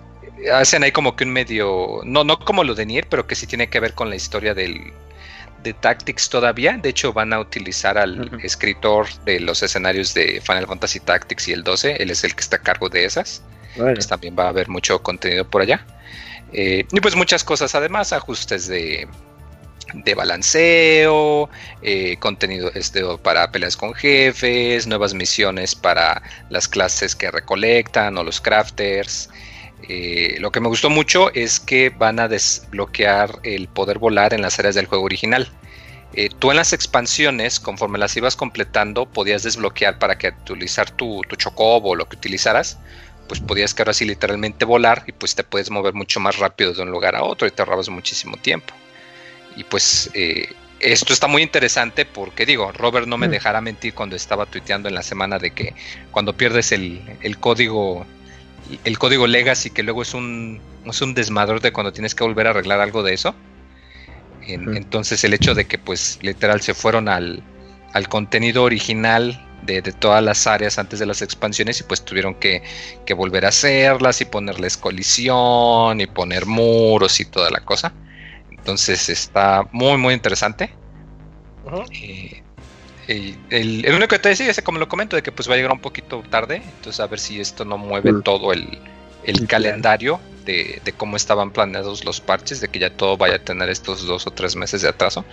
hacen 0.53 0.83
ahí 0.83 0.93
como 0.93 1.17
que 1.17 1.25
un 1.25 1.33
medio, 1.33 2.01
no, 2.05 2.25
no 2.25 2.39
como 2.39 2.65
lo 2.65 2.75
de 2.75 2.87
Nier, 2.87 3.07
pero 3.09 3.27
que 3.27 3.35
sí 3.35 3.47
tiene 3.47 3.69
que 3.69 3.81
ver 3.81 3.95
con 3.95 4.09
la 4.09 4.17
historia 4.17 4.55
del, 4.55 4.93
de 5.63 5.73
Tactics 5.73 6.29
todavía. 6.29 6.77
De 6.79 6.89
hecho, 6.89 7.13
van 7.13 7.33
a 7.33 7.41
utilizar 7.41 7.99
al 7.99 8.41
escritor 8.43 9.09
de 9.25 9.41
los 9.41 9.63
escenarios 9.63 10.15
de 10.15 10.41
Final 10.41 10.67
Fantasy 10.67 11.01
Tactics 11.01 11.49
y 11.49 11.53
el 11.53 11.63
12. 11.63 12.03
Él 12.03 12.11
es 12.11 12.25
el 12.25 12.35
que 12.35 12.41
está 12.41 12.57
a 12.57 12.63
cargo 12.63 12.89
de 12.89 13.05
esas. 13.05 13.43
Pues 13.77 14.09
también 14.09 14.35
va 14.39 14.45
a 14.45 14.49
haber 14.49 14.69
mucho 14.69 15.03
contenido 15.03 15.49
por 15.49 15.63
allá. 15.63 15.87
Eh, 16.53 16.85
y 16.91 17.01
pues 17.01 17.15
muchas 17.15 17.45
cosas 17.45 17.75
además, 17.75 18.13
ajustes 18.13 18.67
de, 18.67 19.07
de 19.95 20.15
balanceo, 20.15 21.51
eh, 21.83 22.17
contenido 22.19 22.71
este, 22.75 23.03
para 23.23 23.51
peleas 23.51 23.77
con 23.77 23.95
jefes, 23.95 24.87
nuevas 24.87 25.15
misiones 25.15 25.75
para 25.75 26.23
las 26.49 26.69
clases 26.69 27.15
que 27.15 27.31
recolectan 27.31 28.17
o 28.19 28.25
los 28.25 28.41
crafters. 28.41 29.31
Eh, 29.89 30.37
lo 30.41 30.53
que 30.53 30.61
me 30.61 30.69
gustó 30.69 30.91
mucho 30.91 31.33
es 31.35 31.59
que 31.59 31.91
van 31.91 32.21
a 32.21 32.29
desbloquear 32.29 33.41
el 33.43 33.69
poder 33.69 33.99
volar 33.99 34.35
en 34.35 34.43
las 34.43 34.59
áreas 34.59 34.75
del 34.75 34.87
juego 34.87 35.05
original. 35.05 35.49
Eh, 36.13 36.29
tú 36.39 36.51
en 36.51 36.57
las 36.57 36.73
expansiones, 36.73 37.61
conforme 37.61 37.99
las 37.99 38.17
ibas 38.17 38.37
completando, 38.37 39.07
podías 39.07 39.43
desbloquear 39.43 39.99
para 39.99 40.19
que 40.19 40.29
utilizar 40.29 40.91
tu, 40.91 41.23
tu 41.29 41.37
chocobo 41.37 41.91
o 41.91 41.95
lo 41.95 42.09
que 42.09 42.17
utilizaras, 42.17 42.79
pues 43.29 43.41
podías 43.41 43.75
que 43.75 43.83
ahora 43.83 43.95
sí 43.95 44.05
literalmente 44.05 44.65
volar 44.65 45.05
y 45.07 45.13
pues 45.13 45.37
te 45.37 45.45
puedes 45.45 45.71
mover 45.71 45.95
mucho 45.95 46.19
más 46.19 46.39
rápido 46.39 46.73
de 46.73 46.83
un 46.83 46.91
lugar 46.91 47.15
a 47.15 47.23
otro 47.23 47.47
y 47.47 47.53
te 47.53 47.63
ahorrabas 47.63 47.89
muchísimo 47.89 48.37
tiempo. 48.37 48.75
Y 49.61 49.65
pues 49.65 50.09
eh, 50.15 50.55
esto 50.81 51.13
está 51.13 51.27
muy 51.27 51.43
interesante 51.43 52.07
porque 52.07 52.47
digo, 52.47 52.73
Robert 52.73 53.07
no 53.07 53.19
me 53.19 53.29
mm. 53.29 53.31
dejará 53.31 53.61
mentir 53.61 53.93
cuando 53.93 54.17
estaba 54.17 54.47
tuiteando 54.47 54.89
en 54.89 54.95
la 54.95 55.03
semana 55.03 55.39
de 55.39 55.51
que 55.51 55.75
cuando 56.11 56.35
pierdes 56.35 56.73
el, 56.73 57.03
el 57.21 57.37
código 57.37 58.07
el 58.85 58.99
código 58.99 59.27
legacy 59.27 59.69
que 59.69 59.83
luego 59.83 60.01
es 60.01 60.15
un, 60.15 60.63
es 60.87 61.03
un 61.03 61.13
desmador 61.13 61.61
de 61.61 61.73
cuando 61.73 61.93
tienes 61.93 62.15
que 62.15 62.25
volver 62.25 62.47
a 62.47 62.51
arreglar 62.51 62.81
algo 62.81 63.03
de 63.03 63.13
eso. 63.13 63.35
Entonces 64.47 65.23
el 65.25 65.35
hecho 65.35 65.55
de 65.55 65.67
que 65.67 65.77
pues 65.77 66.19
literal 66.23 66.63
se 66.63 66.73
fueron 66.73 67.11
al, 67.11 67.43
al 67.93 68.09
contenido 68.09 68.63
original 68.63 69.47
de, 69.63 69.83
todas 69.83 70.23
las 70.23 70.47
áreas 70.47 70.79
antes 70.79 70.99
de 70.99 71.07
las 71.07 71.21
expansiones 71.21 71.81
y 71.81 71.83
pues 71.85 72.03
tuvieron 72.03 72.35
que, 72.35 72.63
volver 73.15 73.45
a 73.45 73.49
hacerlas 73.49 74.21
y 74.21 74.25
ponerles 74.25 74.77
colisión 74.77 76.01
y 76.01 76.07
poner 76.07 76.47
muros 76.47 77.21
y 77.21 77.25
toda 77.25 77.51
la 77.51 77.61
cosa. 77.61 77.93
Entonces 78.71 79.09
está 79.09 79.67
muy 79.73 79.97
muy 79.97 80.15
interesante. 80.15 80.71
El, 83.09 83.85
único 83.89 84.07
que 84.07 84.19
te 84.21 84.29
decía 84.29 84.49
es 84.49 84.63
como 84.63 84.79
lo 84.79 84.89
comento, 84.89 85.17
de 85.17 85.23
que 85.23 85.33
pues 85.33 85.51
va 85.51 85.55
a 85.55 85.57
llegar 85.57 85.73
un 85.73 85.81
poquito 85.81 86.23
tarde, 86.31 86.63
entonces 86.65 87.01
a 87.01 87.09
ver 87.09 87.19
si 87.19 87.41
esto 87.41 87.65
no 87.65 87.79
mueve 87.79 88.13
todo 88.23 88.53
el, 88.53 88.79
calendario 89.49 90.21
de, 90.45 90.81
cómo 90.97 91.17
estaban 91.17 91.51
planeados 91.51 92.05
los 92.05 92.21
parches, 92.21 92.61
de 92.61 92.69
que 92.69 92.79
ya 92.79 92.91
todo 92.91 93.17
vaya 93.17 93.37
a 93.37 93.39
tener 93.41 93.69
estos 93.69 94.07
dos 94.07 94.29
o 94.29 94.31
tres 94.31 94.55
meses 94.55 94.83
de 94.83 94.89
atraso. 94.89 95.25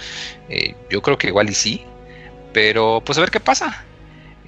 Eh, 0.49 0.73
yo 0.89 1.03
creo 1.03 1.19
que 1.19 1.27
igual 1.27 1.51
y 1.51 1.53
sí, 1.53 1.85
pero 2.53 3.03
pues 3.05 3.19
a 3.19 3.21
ver 3.21 3.29
qué 3.29 3.39
pasa. 3.39 3.85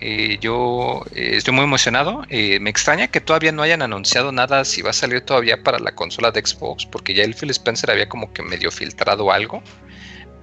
Eh, 0.02 0.38
yo 0.40 1.04
eh, 1.16 1.32
estoy 1.34 1.54
muy 1.54 1.64
emocionado. 1.64 2.24
me 2.30 2.70
extraña 2.70 3.08
que 3.08 3.22
todavía 3.22 3.52
no 3.52 3.62
hayan 3.62 3.82
anunciado 3.82 4.32
nada 4.32 4.66
si 4.66 4.82
va 4.82 4.92
a 4.92 4.94
salir 4.94 5.22
todavía 5.22 5.64
para 5.64 5.80
la 5.80 5.94
consola 5.94 6.32
de 6.32 6.46
Xbox, 6.46 6.86
porque 6.86 7.14
ya 7.14 7.24
el 7.24 7.36
Phil 7.36 7.50
Spencer 7.50 7.92
había 7.92 8.08
como 8.08 8.32
que 8.34 8.42
medio 8.44 8.72
filtrado 8.72 9.32
algo 9.32 9.62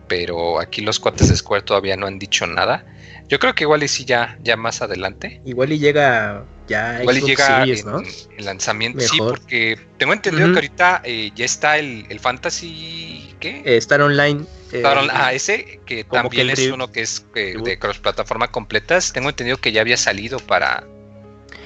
pero 0.08 0.60
aquí 0.60 0.82
los 0.82 1.00
cuates 1.00 1.28
de 1.28 1.36
Square 1.36 1.62
todavía 1.62 1.96
no 1.96 2.06
han 2.06 2.18
dicho 2.18 2.46
nada. 2.46 2.84
Yo 3.28 3.38
creo 3.38 3.54
que 3.54 3.64
igual 3.64 3.82
y 3.82 3.88
sí 3.88 4.04
ya, 4.04 4.38
ya 4.42 4.56
más 4.56 4.82
adelante. 4.82 5.40
Igual 5.44 5.72
y 5.72 5.78
llega 5.78 6.44
ya 6.68 7.00
igual 7.00 7.18
y 7.18 7.20
llega 7.22 7.62
el 7.64 8.44
lanzamiento, 8.44 9.00
sí, 9.00 9.18
porque 9.18 9.78
tengo 9.98 10.12
entendido 10.12 10.48
que 10.48 10.54
ahorita 10.54 11.02
eh, 11.04 11.30
ya 11.34 11.44
está 11.44 11.78
el, 11.78 12.18
Fantasy 12.20 13.34
¿qué? 13.40 13.62
Eh, 13.64 13.76
Star 13.76 14.00
Online. 14.00 14.44
Eh, 14.72 14.82
ah, 14.84 15.32
ese 15.32 15.80
que 15.86 16.04
también 16.04 16.50
es 16.50 16.68
uno 16.68 16.90
que 16.90 17.02
es 17.02 17.24
de 17.34 17.78
cross 17.78 17.98
plataforma 17.98 18.50
completas. 18.50 19.12
Tengo 19.12 19.28
entendido 19.28 19.58
que 19.58 19.72
ya 19.72 19.80
había 19.80 19.96
salido 19.96 20.38
para 20.38 20.84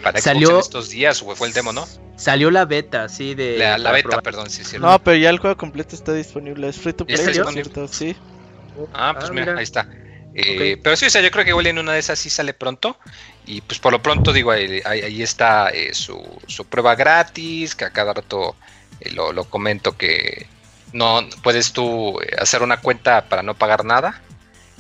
para 0.03 0.21
Salió... 0.21 0.51
en 0.51 0.59
estos 0.59 0.91
días 0.91 1.23
o 1.23 1.35
fue 1.35 1.49
el 1.49 1.55
demo, 1.55 1.73
¿no? 1.73 1.87
Salió 2.17 2.51
la 2.51 2.67
beta, 2.67 3.09
sí, 3.09 3.35
de... 3.35 3.57
La, 3.57 3.93
beta, 3.93 4.21
perdón, 4.21 4.51
sí, 4.51 4.63
sí. 4.63 4.79
No, 4.79 5.03
pero 5.03 5.17
ya 5.17 5.31
el 5.31 5.39
juego 5.39 5.57
completo 5.57 5.97
está 5.97 6.13
disponible, 6.13 6.69
es 6.69 6.77
free 6.77 6.93
to 6.93 7.07
play, 7.07 7.19
¿Está 7.19 7.89
sí. 7.89 8.15
Ah, 8.93 9.15
pues 9.15 9.31
ah, 9.31 9.33
mira, 9.33 9.57
ahí 9.57 9.63
está. 9.63 9.89
Eh, 10.35 10.79
pero 10.83 10.97
sí, 10.97 11.07
o 11.07 11.11
sea, 11.11 11.21
yo 11.23 11.31
creo 11.31 11.45
que 11.45 11.51
igual 11.51 11.67
en 11.67 11.79
una 11.79 11.93
de 11.93 11.99
esas 11.99 12.19
sí 12.19 12.31
sale 12.31 12.55
pronto. 12.55 12.97
Y 13.47 13.61
pues 13.63 13.81
por 13.81 13.93
lo 13.93 14.03
pronto, 14.03 14.33
digo, 14.33 14.51
ahí, 14.51 14.81
ahí 14.85 15.23
está 15.23 15.71
eh, 15.71 15.95
su, 15.95 16.21
prueba 16.69 16.95
gratis, 16.95 17.75
que 17.75 17.85
a 17.85 17.91
cada 17.91 18.15
rato 18.15 18.55
eh, 19.01 19.11
lo, 19.11 19.45
comento 19.45 19.97
que 19.97 20.47
no 20.93 21.21
puedes 21.43 21.73
tú 21.73 22.19
hacer 22.39 22.63
una 22.63 22.81
cuenta 22.81 23.29
para 23.29 23.43
no 23.43 23.55
pagar 23.55 23.85
nada 23.85 24.21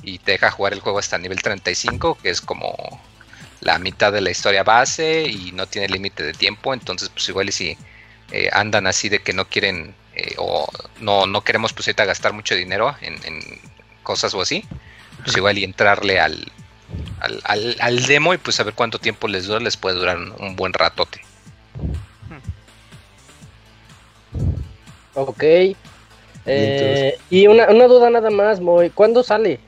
y 0.03 0.19
te 0.19 0.33
deja 0.33 0.51
jugar 0.51 0.73
el 0.73 0.81
juego 0.81 0.99
hasta 0.99 1.19
nivel 1.19 1.43
35, 1.43 2.19
que 2.23 2.31
es 2.31 2.41
como 2.41 2.75
la 3.61 3.79
mitad 3.79 4.13
de 4.13 4.21
la 4.21 4.31
historia 4.31 4.63
base 4.63 5.27
y 5.29 5.53
no 5.53 5.67
tiene 5.67 5.89
límite 5.89 6.23
de 6.23 6.33
tiempo, 6.33 6.73
entonces 6.73 7.11
pues 7.11 7.29
igual 7.29 7.51
y 7.51 7.53
si 7.53 7.77
andan 8.53 8.87
así 8.87 9.09
de 9.09 9.21
que 9.21 9.33
no 9.33 9.47
quieren 9.49 9.95
o 10.39 10.69
no, 11.01 11.27
no 11.27 11.43
queremos 11.43 11.73
pues 11.73 11.87
ahorita 11.89 12.07
gastar 12.07 12.33
mucho 12.33 12.55
dinero 12.55 12.97
en, 13.03 13.61
cosas 14.03 14.35
o 14.35 14.41
así, 14.41 14.65
pues 15.21 15.37
igual 15.37 15.59
y 15.59 15.65
entrarle 15.65 16.21
al, 16.21 16.45
al, 17.45 17.77
al, 17.79 18.07
demo 18.07 18.35
y 18.35 18.39
pues 18.39 18.59
a 18.61 18.65
ver 18.65 18.75
cuánto 18.75 18.99
tiempo 18.99 19.29
les 19.29 19.47
dura, 19.47 19.61
les 19.61 19.77
puede 19.77 19.97
durar 19.97 20.19
un, 20.19 20.57
buen 20.57 20.73
ratote. 20.73 21.21
Ok. 25.15 25.45
Eh, 26.47 27.19
y 27.29 27.47
una, 27.47 27.69
una 27.69 27.87
duda 27.87 28.11
nada 28.11 28.31
más, 28.31 28.61
Moy, 28.61 28.91
¿cuándo 28.91 29.23
sale? 29.23 29.61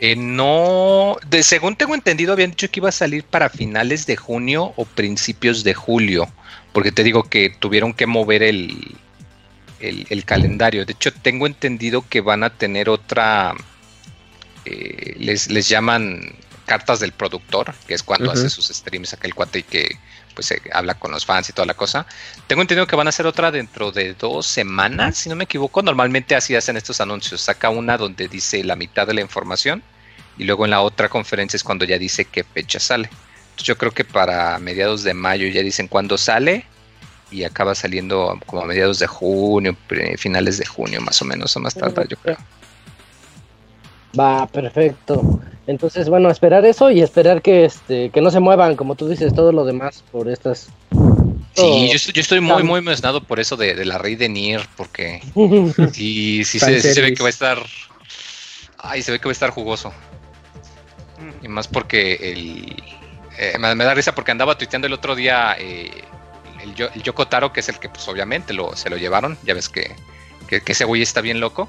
Eh, 0.00 0.14
no, 0.14 1.16
de, 1.28 1.42
según 1.42 1.74
tengo 1.74 1.94
entendido, 1.94 2.32
habían 2.32 2.50
dicho 2.50 2.70
que 2.70 2.78
iba 2.78 2.88
a 2.88 2.92
salir 2.92 3.24
para 3.24 3.48
finales 3.48 4.06
de 4.06 4.16
junio 4.16 4.72
o 4.76 4.84
principios 4.84 5.64
de 5.64 5.74
julio, 5.74 6.28
porque 6.72 6.92
te 6.92 7.02
digo 7.02 7.24
que 7.24 7.50
tuvieron 7.50 7.92
que 7.92 8.06
mover 8.06 8.44
el, 8.44 8.96
el, 9.80 10.24
calendario. 10.24 10.84
De 10.84 10.92
hecho, 10.92 11.12
tengo 11.12 11.46
entendido 11.46 12.04
que 12.08 12.20
van 12.20 12.44
a 12.44 12.50
tener 12.50 12.88
otra, 12.88 13.54
eh, 14.68 15.16
les, 15.18 15.50
les 15.50 15.68
llaman 15.68 16.34
cartas 16.66 17.00
del 17.00 17.12
productor, 17.12 17.74
que 17.86 17.94
es 17.94 18.02
cuando 18.02 18.30
hace 18.30 18.50
sus 18.50 18.68
streams 18.68 19.14
aquel 19.14 19.34
cuate 19.34 19.60
y 19.60 19.62
que 19.62 19.98
pues 20.34 20.54
habla 20.72 20.94
con 20.94 21.10
los 21.10 21.24
fans 21.24 21.48
y 21.48 21.52
toda 21.52 21.66
la 21.66 21.74
cosa. 21.74 22.06
Tengo 22.46 22.62
entendido 22.62 22.86
que 22.86 22.94
van 22.94 23.08
a 23.08 23.10
hacer 23.10 23.26
otra 23.26 23.50
dentro 23.50 23.90
de 23.90 24.14
dos 24.14 24.46
semanas, 24.46 25.16
si 25.16 25.28
no 25.28 25.34
me 25.34 25.44
equivoco. 25.44 25.82
Normalmente 25.82 26.36
así 26.36 26.54
hacen 26.54 26.76
estos 26.76 27.00
anuncios. 27.00 27.40
Saca 27.40 27.70
una 27.70 27.96
donde 27.96 28.28
dice 28.28 28.62
la 28.62 28.76
mitad 28.76 29.06
de 29.06 29.14
la 29.14 29.20
información 29.20 29.82
y 30.36 30.44
luego 30.44 30.64
en 30.64 30.70
la 30.70 30.82
otra 30.82 31.08
conferencia 31.08 31.56
es 31.56 31.64
cuando 31.64 31.84
ya 31.84 31.98
dice 31.98 32.26
qué 32.26 32.44
fecha 32.44 32.78
sale. 32.78 33.08
Entonces 33.50 33.66
yo 33.66 33.78
creo 33.78 33.92
que 33.92 34.04
para 34.04 34.58
mediados 34.58 35.02
de 35.02 35.14
mayo 35.14 35.48
ya 35.48 35.62
dicen 35.62 35.88
cuándo 35.88 36.16
sale 36.16 36.64
y 37.30 37.44
acaba 37.44 37.74
saliendo 37.74 38.38
como 38.46 38.62
a 38.62 38.66
mediados 38.66 38.98
de 39.00 39.06
junio, 39.06 39.76
finales 40.18 40.58
de 40.58 40.66
junio 40.66 41.00
más 41.00 41.20
o 41.20 41.24
menos, 41.24 41.56
o 41.56 41.60
más 41.60 41.74
tarde 41.74 42.06
yo 42.08 42.16
creo. 42.18 42.36
Va, 44.18 44.46
perfecto. 44.46 45.40
Entonces, 45.66 46.08
bueno, 46.08 46.30
esperar 46.30 46.64
eso 46.64 46.90
y 46.90 47.02
esperar 47.02 47.42
que 47.42 47.64
este 47.64 48.10
que 48.10 48.20
no 48.20 48.30
se 48.30 48.40
muevan, 48.40 48.76
como 48.76 48.94
tú 48.94 49.08
dices, 49.08 49.34
todo 49.34 49.52
lo 49.52 49.64
demás 49.64 50.02
por 50.10 50.28
estas 50.28 50.70
Sí, 51.54 51.90
yo 52.14 52.20
estoy, 52.20 52.40
muy, 52.40 52.62
muy 52.62 52.78
emocionado 52.78 53.20
por 53.20 53.40
eso 53.40 53.56
de, 53.56 53.84
la 53.84 53.98
rey 53.98 54.14
de 54.14 54.28
Nier, 54.28 54.60
porque 54.76 55.20
sí, 55.92 56.44
sí, 56.44 56.60
se, 56.60 56.80
se, 56.80 57.00
ve 57.00 57.14
que 57.14 57.22
va 57.22 57.28
a 57.28 57.30
estar. 57.30 57.58
Ay, 58.78 59.02
se 59.02 59.10
ve 59.10 59.18
que 59.18 59.24
va 59.24 59.30
a 59.30 59.32
estar 59.32 59.50
jugoso. 59.50 59.92
Mm. 61.18 61.44
Y 61.44 61.48
más 61.48 61.66
porque 61.66 62.14
el. 62.14 62.82
Eh, 63.38 63.56
me, 63.58 63.74
da 63.74 63.94
risa 63.94 64.14
porque 64.14 64.30
andaba 64.30 64.56
tuiteando 64.56 64.86
el 64.86 64.92
otro 64.92 65.14
día 65.14 65.56
eh, 65.58 65.90
el, 66.62 66.70
el, 66.94 67.02
Yoko 67.02 67.26
Taro, 67.26 67.52
que 67.52 67.60
es 67.60 67.68
el 67.68 67.78
que, 67.78 67.88
pues 67.88 68.06
obviamente 68.08 68.52
lo, 68.52 68.76
se 68.76 68.88
lo 68.88 68.96
llevaron. 68.96 69.36
Ya 69.44 69.54
ves 69.54 69.68
que, 69.68 69.94
que, 70.46 70.60
que 70.60 70.72
ese 70.72 70.84
güey 70.84 71.02
está 71.02 71.20
bien 71.20 71.40
loco 71.40 71.68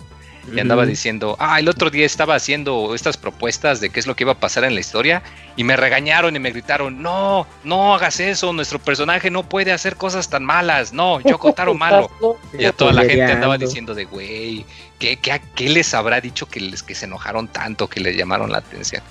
y 0.52 0.60
andaba 0.60 0.86
diciendo, 0.86 1.36
ah, 1.40 1.60
el 1.60 1.70
otro 1.70 1.90
día 1.90 2.06
estaba 2.06 2.36
haciendo 2.36 2.96
estas 2.96 3.18
propuestas 3.18 3.82
de 3.82 3.90
qué 3.90 4.00
es 4.00 4.08
lo 4.08 4.16
que 4.16 4.24
iba 4.24 4.34
a 4.34 4.40
pasar 4.40 4.64
en 4.64 4.74
la 4.74 4.80
historia 4.80 5.22
y 5.56 5.64
me 5.64 5.76
regañaron 5.76 6.36
y 6.36 6.40
me 6.40 6.52
gritaron, 6.52 7.02
no, 7.02 7.46
no 7.64 7.94
hagas 7.94 8.20
eso, 8.20 8.52
nuestro 8.54 8.80
personaje 8.80 9.30
no 9.30 9.44
puede 9.44 9.72
hacer 9.72 9.96
cosas 9.96 10.30
tan 10.30 10.44
malas, 10.44 10.94
no, 10.94 11.20
yo 11.22 11.38
Kotaro 11.40 11.74
malo. 11.74 12.10
y 12.58 12.66
a 12.66 12.72
toda 12.72 12.94
la 12.94 13.02
gente 13.04 13.32
andaba 13.32 13.58
diciendo 13.58 13.94
de, 13.94 14.06
güey, 14.06 14.66
¿qué, 14.98 15.18
qué, 15.18 15.70
les 15.70 15.94
habrá 15.94 16.22
dicho 16.22 16.48
que, 16.48 16.60
les, 16.60 16.84
que 16.84 16.96
se 16.96 17.06
enojaron 17.06 17.48
tanto, 17.48 17.88
que 17.88 18.00
les 18.00 18.18
llamaron 18.18 18.52
la 18.52 18.60
atención? 18.60 19.04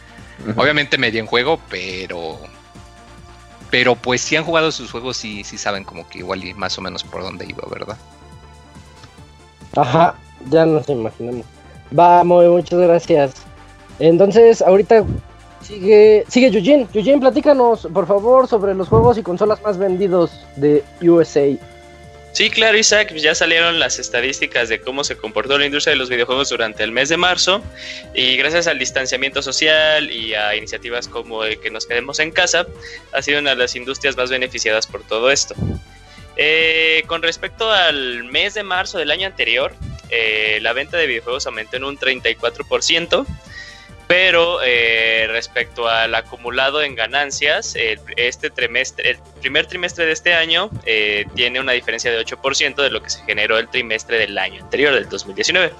Obviamente 0.56 0.98
me 0.98 1.10
di 1.10 1.18
en 1.18 1.26
juego, 1.26 1.60
pero... 1.68 2.38
Pero 3.70 3.96
pues 3.96 4.22
si 4.22 4.34
han 4.34 4.44
jugado 4.44 4.72
sus 4.72 4.90
juegos 4.90 5.18
sí, 5.18 5.44
sí 5.44 5.58
saben 5.58 5.84
como 5.84 6.08
que 6.08 6.20
igual 6.20 6.42
y 6.42 6.54
más 6.54 6.78
o 6.78 6.80
menos 6.80 7.04
por 7.04 7.22
dónde 7.22 7.44
iba, 7.46 7.68
¿verdad? 7.70 7.98
Ajá, 9.76 10.14
ya 10.50 10.66
nos 10.66 10.88
imaginamos. 10.88 11.46
Vamos, 11.90 12.44
muchas 12.46 12.78
gracias. 12.80 13.32
Entonces, 13.98 14.62
ahorita 14.62 15.04
sigue, 15.62 16.24
sigue 16.28 16.46
Eugene. 16.48 16.86
Eugene, 16.92 17.20
platícanos, 17.20 17.88
por 17.92 18.06
favor, 18.06 18.46
sobre 18.46 18.74
los 18.74 18.88
juegos 18.88 19.18
y 19.18 19.22
consolas 19.22 19.62
más 19.62 19.78
vendidos 19.78 20.30
de 20.56 20.84
USA. 21.02 21.56
Sí, 22.32 22.50
claro, 22.50 22.78
Isaac, 22.78 23.12
ya 23.14 23.34
salieron 23.34 23.80
las 23.80 23.98
estadísticas 23.98 24.68
de 24.68 24.80
cómo 24.80 25.02
se 25.02 25.16
comportó 25.16 25.58
la 25.58 25.66
industria 25.66 25.94
de 25.94 25.98
los 25.98 26.08
videojuegos 26.08 26.50
durante 26.50 26.84
el 26.84 26.92
mes 26.92 27.08
de 27.08 27.16
marzo 27.16 27.62
y 28.14 28.36
gracias 28.36 28.68
al 28.68 28.78
distanciamiento 28.78 29.42
social 29.42 30.08
y 30.12 30.34
a 30.34 30.54
iniciativas 30.54 31.08
como 31.08 31.42
el 31.42 31.58
que 31.58 31.70
nos 31.70 31.86
quedemos 31.86 32.20
en 32.20 32.30
casa, 32.30 32.66
ha 33.12 33.22
sido 33.22 33.40
una 33.40 33.50
de 33.50 33.56
las 33.56 33.74
industrias 33.74 34.16
más 34.16 34.30
beneficiadas 34.30 34.86
por 34.86 35.02
todo 35.02 35.30
esto. 35.30 35.54
Eh, 36.36 37.02
con 37.08 37.22
respecto 37.22 37.68
al 37.72 38.22
mes 38.24 38.54
de 38.54 38.62
marzo 38.62 38.98
del 38.98 39.10
año 39.10 39.26
anterior, 39.26 39.72
eh, 40.10 40.58
la 40.62 40.72
venta 40.72 40.96
de 40.96 41.06
videojuegos 41.06 41.46
aumentó 41.46 41.76
en 41.76 41.84
un 41.84 41.98
34%, 41.98 43.26
pero 44.08 44.60
eh, 44.64 45.26
respecto 45.30 45.86
al 45.86 46.14
acumulado 46.14 46.82
en 46.82 46.94
ganancias, 46.94 47.76
este 48.16 48.48
trimestre, 48.48 49.10
el 49.10 49.18
primer 49.40 49.66
trimestre 49.66 50.06
de 50.06 50.12
este 50.12 50.32
año 50.32 50.70
eh, 50.86 51.26
tiene 51.34 51.60
una 51.60 51.72
diferencia 51.72 52.10
de 52.10 52.18
8% 52.24 52.74
de 52.76 52.90
lo 52.90 53.02
que 53.02 53.10
se 53.10 53.22
generó 53.24 53.58
el 53.58 53.68
trimestre 53.68 54.18
del 54.18 54.38
año 54.38 54.62
anterior, 54.62 54.94
del 54.94 55.10
2019. 55.10 55.74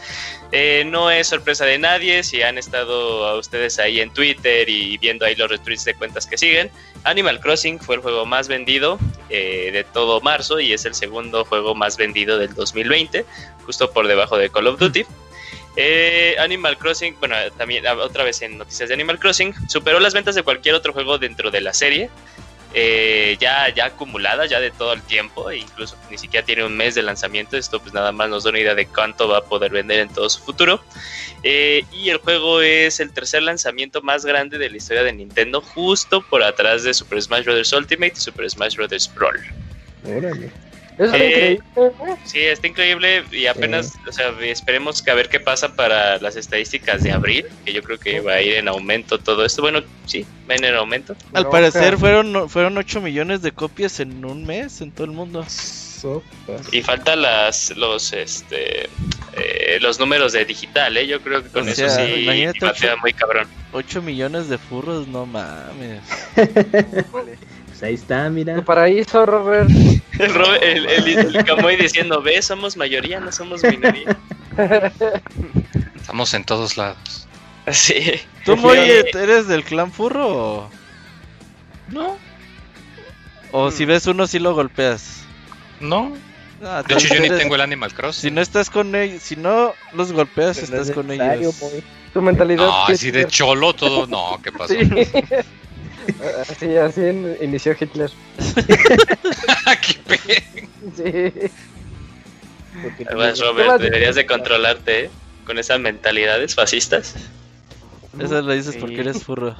no 0.84 1.10
es 1.10 1.26
sorpresa 1.26 1.64
de 1.64 1.78
nadie 1.78 2.22
si 2.22 2.42
han 2.42 2.58
estado 2.58 3.26
a 3.26 3.38
ustedes 3.38 3.78
ahí 3.78 4.00
en 4.00 4.12
Twitter 4.12 4.68
y 4.68 4.98
viendo 4.98 5.24
ahí 5.24 5.34
los 5.34 5.50
retweets 5.50 5.86
de 5.86 5.94
cuentas 5.94 6.26
que 6.26 6.36
siguen. 6.36 6.70
Animal 7.04 7.40
Crossing 7.40 7.80
fue 7.80 7.94
el 7.94 8.02
juego 8.02 8.26
más 8.26 8.46
vendido 8.46 8.98
de 9.30 9.86
todo 9.94 10.20
marzo 10.20 10.60
y 10.60 10.74
es 10.74 10.84
el 10.84 10.94
segundo 10.94 11.46
juego 11.46 11.74
más 11.74 11.96
vendido 11.96 12.36
del 12.36 12.54
2020 12.54 13.24
justo 13.64 13.90
por 13.90 14.06
debajo 14.06 14.36
de 14.36 14.50
Call 14.50 14.66
of 14.66 14.78
Duty. 14.78 15.06
Eh, 15.80 16.34
Animal 16.40 16.76
Crossing, 16.76 17.14
bueno, 17.20 17.36
también 17.56 17.86
otra 17.86 18.24
vez 18.24 18.42
en 18.42 18.58
noticias 18.58 18.88
de 18.88 18.96
Animal 18.96 19.20
Crossing, 19.20 19.54
superó 19.68 20.00
las 20.00 20.12
ventas 20.12 20.34
de 20.34 20.42
cualquier 20.42 20.74
otro 20.74 20.92
juego 20.92 21.18
dentro 21.18 21.52
de 21.52 21.60
la 21.60 21.72
serie. 21.72 22.10
Eh, 22.74 23.36
ya, 23.38 23.72
ya 23.72 23.86
acumulada, 23.86 24.44
ya 24.46 24.58
de 24.58 24.72
todo 24.72 24.92
el 24.92 25.02
tiempo, 25.02 25.48
e 25.50 25.58
incluso 25.58 25.96
ni 26.10 26.18
siquiera 26.18 26.44
tiene 26.44 26.64
un 26.64 26.76
mes 26.76 26.96
de 26.96 27.02
lanzamiento. 27.02 27.56
Esto 27.56 27.78
pues 27.80 27.94
nada 27.94 28.10
más 28.10 28.28
nos 28.28 28.42
da 28.42 28.50
una 28.50 28.58
idea 28.58 28.74
de 28.74 28.86
cuánto 28.86 29.28
va 29.28 29.38
a 29.38 29.44
poder 29.44 29.70
vender 29.70 30.00
en 30.00 30.08
todo 30.08 30.28
su 30.28 30.40
futuro. 30.40 30.82
Eh, 31.44 31.84
y 31.92 32.10
el 32.10 32.16
juego 32.18 32.60
es 32.60 32.98
el 32.98 33.12
tercer 33.12 33.44
lanzamiento 33.44 34.02
más 34.02 34.24
grande 34.24 34.58
de 34.58 34.70
la 34.70 34.76
historia 34.76 35.04
de 35.04 35.12
Nintendo, 35.12 35.60
justo 35.60 36.22
por 36.22 36.42
atrás 36.42 36.82
de 36.82 36.92
Super 36.92 37.22
Smash 37.22 37.44
Bros. 37.44 37.72
Ultimate 37.72 38.14
y 38.16 38.20
Super 38.20 38.50
Smash 38.50 38.74
Bros. 38.74 39.14
Brawl. 39.14 39.38
Órale. 40.04 40.50
Eh, 40.98 41.58
sí, 42.24 42.40
está 42.40 42.66
increíble 42.66 43.24
y 43.30 43.46
apenas, 43.46 43.96
o 44.06 44.12
sea, 44.12 44.32
esperemos 44.42 45.00
que 45.00 45.10
a 45.10 45.14
ver 45.14 45.28
qué 45.28 45.38
pasa 45.38 45.74
para 45.74 46.18
las 46.18 46.36
estadísticas 46.36 47.02
de 47.02 47.12
abril, 47.12 47.46
que 47.64 47.72
yo 47.72 47.82
creo 47.82 47.98
que 47.98 48.20
va 48.20 48.34
a 48.34 48.42
ir 48.42 48.54
en 48.54 48.68
aumento 48.68 49.18
todo 49.18 49.44
esto. 49.44 49.62
Bueno, 49.62 49.82
sí, 50.06 50.26
va 50.50 50.56
en 50.56 50.64
aumento. 50.74 51.14
Al 51.34 51.48
parecer 51.48 51.98
fueron 51.98 52.48
fueron 52.48 52.76
8 52.76 53.00
millones 53.00 53.42
de 53.42 53.52
copias 53.52 54.00
en 54.00 54.24
un 54.24 54.44
mes 54.44 54.80
en 54.80 54.90
todo 54.90 55.04
el 55.04 55.12
mundo. 55.12 55.44
Y 56.72 56.82
falta 56.82 57.16
las 57.16 57.76
los 57.76 58.12
este 58.12 58.88
eh, 59.34 59.78
los 59.80 59.98
números 59.98 60.32
de 60.32 60.44
digital, 60.44 60.96
¿eh? 60.96 61.06
Yo 61.06 61.20
creo 61.20 61.42
que 61.42 61.48
con 61.48 61.68
eso 61.68 61.88
sí 61.88 62.26
va 62.26 62.96
muy 62.96 63.12
cabrón. 63.12 63.48
8 63.72 64.02
millones 64.02 64.48
de 64.48 64.58
furros, 64.58 65.06
no 65.08 65.26
mames. 65.26 66.02
Pues 67.78 67.88
ahí 67.90 67.94
está, 67.94 68.28
mira. 68.28 68.56
Tu 68.56 68.64
paraíso, 68.64 69.24
Robert. 69.24 69.70
el, 70.18 70.86
el, 70.86 71.36
el, 71.36 71.44
Camoy 71.44 71.76
diciendo, 71.76 72.20
ve, 72.20 72.42
somos 72.42 72.76
mayoría, 72.76 73.20
no 73.20 73.30
somos 73.30 73.62
minoría. 73.62 74.18
Estamos 75.94 76.34
en 76.34 76.42
todos 76.42 76.76
lados. 76.76 77.28
Sí. 77.70 78.20
¿Tú, 78.44 78.56
Moy, 78.56 78.78
eres 78.78 79.46
del 79.46 79.62
clan 79.62 79.92
furro? 79.92 80.68
No. 81.86 82.16
¿O 83.52 83.70
si 83.70 83.84
ves 83.84 84.08
uno, 84.08 84.26
si 84.26 84.40
lo 84.40 84.56
golpeas? 84.56 85.20
No. 85.78 86.16
Ah, 86.64 86.82
de 86.84 86.94
hecho, 86.94 87.14
yo 87.14 87.20
ni 87.20 87.28
tengo 87.28 87.54
el 87.54 87.60
Animal 87.60 87.94
Cross. 87.94 88.16
Si 88.16 88.32
no 88.32 88.40
estás 88.40 88.70
con 88.70 88.92
ellos, 88.96 89.22
si 89.22 89.36
no 89.36 89.72
los 89.92 90.10
golpeas, 90.10 90.58
estás 90.58 90.90
con 90.90 91.12
ellos. 91.12 91.54
Tu 92.12 92.20
mentalidad. 92.20 92.66
No, 92.66 92.86
así 92.86 93.12
de 93.12 93.28
cholo 93.28 93.72
todo. 93.72 94.08
No, 94.08 94.40
¿qué 94.42 94.50
pasó? 94.50 94.74
Así, 96.40 96.76
así 96.76 97.02
inició 97.40 97.76
Hitler. 97.78 98.10
¡Qué 99.82 100.32
Sí. 100.96 101.32
Robert, 103.40 103.80
deberías 103.80 104.14
de 104.14 104.26
controlarte, 104.26 105.04
¿eh? 105.04 105.10
Con 105.44 105.58
esas 105.58 105.80
mentalidades 105.80 106.54
fascistas. 106.54 107.14
Esas 108.18 108.44
lo 108.44 108.52
dices 108.52 108.76
porque 108.76 109.00
eres 109.00 109.24
furro. 109.24 109.56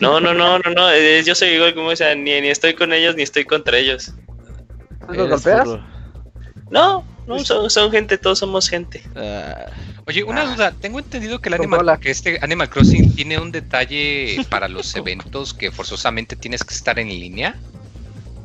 No, 0.00 0.20
no, 0.20 0.34
no, 0.34 0.58
no, 0.58 0.70
no. 0.70 0.88
Yo 1.24 1.34
soy 1.34 1.50
igual 1.50 1.74
como, 1.74 1.88
o 1.88 1.96
sea, 1.96 2.14
ni, 2.14 2.40
ni 2.40 2.48
estoy 2.48 2.74
con 2.74 2.92
ellos 2.92 3.16
ni 3.16 3.22
estoy 3.22 3.44
contra 3.44 3.78
ellos. 3.78 4.12
¿Los 5.08 5.28
golpeas? 5.28 5.68
No, 6.70 7.04
no, 7.38 7.70
son, 7.70 7.90
gente, 7.90 8.18
todos 8.18 8.38
somos 8.38 8.68
gente. 8.68 9.02
Ah. 9.14 9.66
Oye, 10.06 10.24
una 10.24 10.42
ah. 10.42 10.54
duda, 10.54 10.72
tengo 10.72 10.98
entendido 10.98 11.40
que 11.40 11.48
el 11.48 11.54
Animal, 11.54 11.98
que 12.00 12.10
este 12.10 12.38
Animal 12.42 12.68
Crossing 12.68 13.14
tiene 13.14 13.38
un 13.38 13.52
detalle 13.52 14.44
para 14.48 14.68
los 14.68 14.94
eventos 14.96 15.54
que 15.54 15.70
forzosamente 15.70 16.36
tienes 16.36 16.64
que 16.64 16.74
estar 16.74 16.98
en 16.98 17.08
línea. 17.08 17.56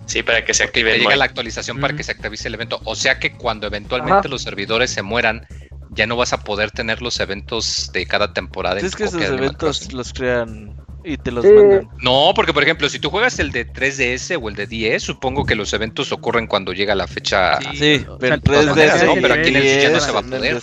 Sí, 0.06 0.22
para 0.22 0.46
que 0.46 0.54
se 0.54 0.64
active. 0.64 0.94
Te 0.94 1.00
llega 1.00 1.16
la 1.16 1.26
actualización 1.26 1.80
para 1.80 1.96
que 1.96 2.04
se 2.04 2.12
active 2.12 2.38
el 2.44 2.54
evento. 2.54 2.80
O 2.84 2.96
sea 2.96 3.18
que 3.18 3.32
cuando 3.32 3.66
eventualmente 3.66 4.30
los 4.30 4.44
servidores 4.44 4.92
se 4.92 5.02
mueran, 5.02 5.48
ya 5.90 6.06
no 6.06 6.16
vas 6.16 6.32
a 6.34 6.44
poder 6.44 6.70
tener 6.70 7.02
los 7.02 7.20
eventos 7.20 7.90
de 7.92 8.06
cada 8.06 8.34
temporada. 8.34 8.80
Es 8.80 8.96
que 8.96 9.06
esos 9.06 9.22
eventos 9.22 9.92
los 9.94 10.14
crean 10.14 10.85
y 11.06 11.18
te 11.18 11.32
los 11.32 11.46
mandan. 11.46 11.88
No, 12.02 12.32
porque 12.36 12.54
por 12.54 12.64
ejemplo, 12.64 12.90
si 12.90 13.00
tú 13.00 13.10
juegas 13.10 13.40
el 13.40 13.52
de 13.52 13.68
3DS 13.68 14.38
o 14.42 14.50
el 14.50 14.56
de 14.56 14.68
10, 14.68 15.02
supongo 15.02 15.46
que 15.46 15.56
los 15.56 15.72
eventos 15.74 16.12
ocurren 16.12 16.48
cuando 16.48 16.74
llega 16.74 16.96
la 16.96 17.08
fecha. 17.08 17.60
Sí, 17.74 18.04
pero, 18.20 18.38
3DS, 18.38 19.06
no, 19.06 19.16
pero 19.22 19.36
aquí 19.36 19.50
en 19.50 19.56
el 19.58 19.64
Switch 19.64 19.82
ya 19.82 19.90
no 19.92 20.00
se 20.00 20.12
va 20.12 20.20
a 20.20 20.24
poder. 20.24 20.62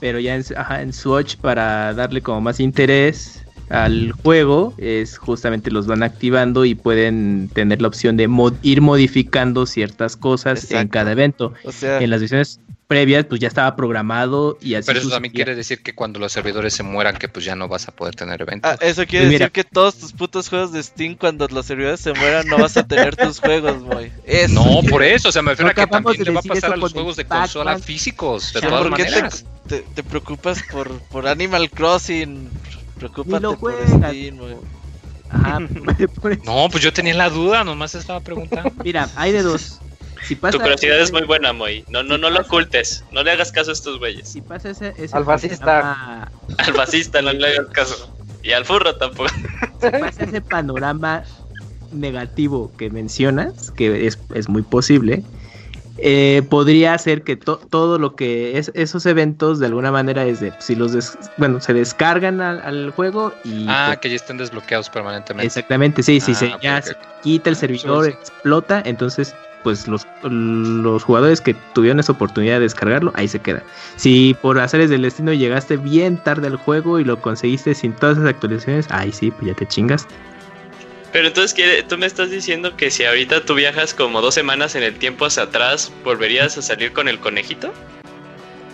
Pero 0.00 0.20
ya 0.20 0.34
en, 0.34 0.44
ajá, 0.56 0.82
en 0.82 0.92
Switch 0.92 1.36
para 1.38 1.94
darle 1.94 2.20
como 2.20 2.40
más 2.40 2.60
interés 2.60 3.40
al 3.70 4.12
juego 4.12 4.74
es 4.76 5.16
justamente 5.16 5.70
los 5.70 5.86
van 5.86 6.02
activando 6.02 6.66
y 6.66 6.74
pueden 6.74 7.48
tener 7.52 7.80
la 7.80 7.88
opción 7.88 8.16
de 8.16 8.28
ir 8.62 8.80
modificando 8.82 9.64
ciertas 9.64 10.16
cosas 10.16 10.70
en 10.70 10.88
cada 10.88 11.12
evento. 11.12 11.54
O 11.64 11.72
sea, 11.72 12.00
en 12.00 12.10
las 12.10 12.20
versiones 12.20 12.60
previas, 12.86 13.24
pues 13.24 13.40
ya 13.40 13.48
estaba 13.48 13.74
programado 13.76 14.58
y 14.60 14.74
así. 14.74 14.86
Pero 14.86 15.00
eso 15.00 15.08
también 15.08 15.32
quiere 15.32 15.54
decir 15.54 15.82
que 15.82 15.94
cuando 15.94 16.18
los 16.18 16.32
servidores 16.32 16.74
se 16.74 16.82
mueran, 16.82 17.16
que 17.16 17.28
pues 17.28 17.44
ya 17.44 17.56
no 17.56 17.68
vas 17.68 17.88
a 17.88 17.92
poder 17.92 18.14
tener 18.14 18.40
eventos. 18.42 18.70
Ah, 18.70 18.76
eso 18.80 19.06
quiere 19.06 19.26
pues 19.26 19.38
decir 19.38 19.52
que 19.52 19.64
todos 19.64 19.96
tus 19.96 20.12
putos 20.12 20.48
juegos 20.48 20.72
de 20.72 20.82
Steam, 20.82 21.16
cuando 21.16 21.46
los 21.48 21.66
servidores 21.66 22.00
se 22.00 22.12
mueran, 22.12 22.46
no 22.46 22.58
vas 22.58 22.76
a 22.76 22.86
tener 22.86 23.16
tus 23.16 23.40
juegos, 23.40 23.82
güey. 23.82 24.12
No, 24.50 24.80
por 24.88 25.02
eso, 25.02 25.30
o 25.30 25.32
sea, 25.32 25.42
me 25.42 25.50
refiero 25.50 25.70
a 25.70 25.74
que 25.74 25.86
también 25.86 26.22
le 26.22 26.30
va 26.30 26.40
a 26.40 26.42
pasar 26.42 26.72
a 26.72 26.76
los 26.76 26.92
juegos 26.92 27.16
de 27.16 27.24
consola 27.24 27.78
físicos, 27.78 28.52
de 28.52 28.60
todas 28.60 28.90
maneras. 28.90 29.44
Te, 29.66 29.80
te, 29.80 30.02
preocupas 30.02 30.62
por, 30.70 31.00
por 31.04 31.26
Animal 31.26 31.70
Crossing, 31.70 32.50
preocúpate 32.98 33.56
por 33.56 33.74
Steam, 33.88 34.36
güey. 34.36 34.56
Ajá, 35.30 35.58
no, 36.44 36.68
pues 36.70 36.82
yo 36.82 36.92
tenía 36.92 37.14
la 37.14 37.30
duda, 37.30 37.64
nomás 37.64 37.94
estaba 37.94 38.20
preguntando. 38.20 38.70
Mira, 38.84 39.08
hay 39.16 39.32
de 39.32 39.42
dos 39.42 39.80
tu 40.28 40.58
curiosidad 40.58 41.00
es 41.00 41.12
muy 41.12 41.22
buena, 41.22 41.52
Moy. 41.52 41.84
No, 41.88 42.02
no, 42.02 42.18
no 42.18 42.30
lo 42.30 42.40
ocultes. 42.40 43.04
No 43.12 43.22
le 43.22 43.32
hagas 43.32 43.52
caso 43.52 43.70
a 43.70 43.74
estos 43.74 43.98
güeyes. 43.98 44.28
Si 44.28 44.40
pasa 44.40 44.70
ese, 44.70 44.94
ese 44.96 45.16
al 45.16 45.24
fascista. 45.24 46.30
Al 46.58 46.74
fascista 46.74 47.22
no 47.22 47.32
le 47.32 47.46
hagas 47.48 47.66
caso. 47.72 48.10
Y 48.42 48.52
al 48.52 48.64
furro 48.64 48.94
tampoco. 48.96 49.30
Si 49.80 49.90
pasa 49.90 50.24
ese 50.24 50.40
panorama 50.40 51.24
negativo 51.92 52.72
que 52.76 52.90
mencionas, 52.90 53.70
que 53.70 54.06
es, 54.06 54.18
es 54.34 54.48
muy 54.48 54.62
posible, 54.62 55.22
eh, 55.98 56.42
podría 56.50 56.98
ser 56.98 57.22
que 57.22 57.36
todo 57.36 57.98
lo 57.98 58.16
que 58.16 58.58
es 58.58 58.72
esos 58.74 59.06
eventos 59.06 59.60
de 59.60 59.66
alguna 59.66 59.92
manera 59.92 60.24
es 60.24 60.40
de 60.40 60.52
si 60.58 60.74
los 60.74 61.16
bueno 61.36 61.60
se 61.60 61.72
descargan 61.72 62.40
al, 62.40 62.90
juego 62.90 63.32
y 63.44 63.66
ah 63.68 63.84
pues 63.90 63.98
que 64.00 64.10
ya 64.10 64.16
estén 64.16 64.36
desbloqueados 64.36 64.90
permanentemente 64.90 65.46
exactamente 65.46 66.02
sí 66.02 66.18
si 66.18 66.34
se 66.34 66.48
ah, 66.48 66.58
ya 66.60 66.82
se 66.82 66.96
quita 67.22 67.48
el 67.48 67.54
servidor 67.54 68.08
explota 68.08 68.82
entonces 68.84 69.36
pues 69.64 69.88
los, 69.88 70.06
los 70.22 71.02
jugadores 71.02 71.40
que 71.40 71.54
tuvieron 71.74 71.98
esa 71.98 72.12
oportunidad 72.12 72.56
de 72.56 72.60
descargarlo 72.60 73.12
ahí 73.16 73.26
se 73.26 73.40
queda. 73.40 73.64
Si 73.96 74.36
por 74.40 74.60
haceres 74.60 74.90
del 74.90 75.02
destino 75.02 75.32
llegaste 75.32 75.76
bien 75.76 76.18
tarde 76.18 76.46
al 76.46 76.56
juego 76.56 77.00
y 77.00 77.04
lo 77.04 77.20
conseguiste 77.20 77.74
sin 77.74 77.92
todas 77.94 78.18
esas 78.18 78.30
actualizaciones 78.30 78.86
ahí 78.90 79.10
sí 79.10 79.32
pues 79.32 79.46
ya 79.48 79.54
te 79.54 79.66
chingas. 79.66 80.06
Pero 81.12 81.28
entonces, 81.28 81.84
¿tú 81.88 81.96
me 81.96 82.06
estás 82.06 82.30
diciendo 82.30 82.76
que 82.76 82.90
si 82.90 83.04
ahorita 83.04 83.44
tú 83.44 83.54
viajas 83.54 83.94
como 83.94 84.20
dos 84.20 84.34
semanas 84.34 84.74
en 84.74 84.82
el 84.82 84.96
tiempo 84.96 85.24
hacia 85.24 85.44
atrás, 85.44 85.92
¿volverías 86.02 86.58
a 86.58 86.62
salir 86.62 86.92
con 86.92 87.06
el 87.06 87.20
conejito? 87.20 87.72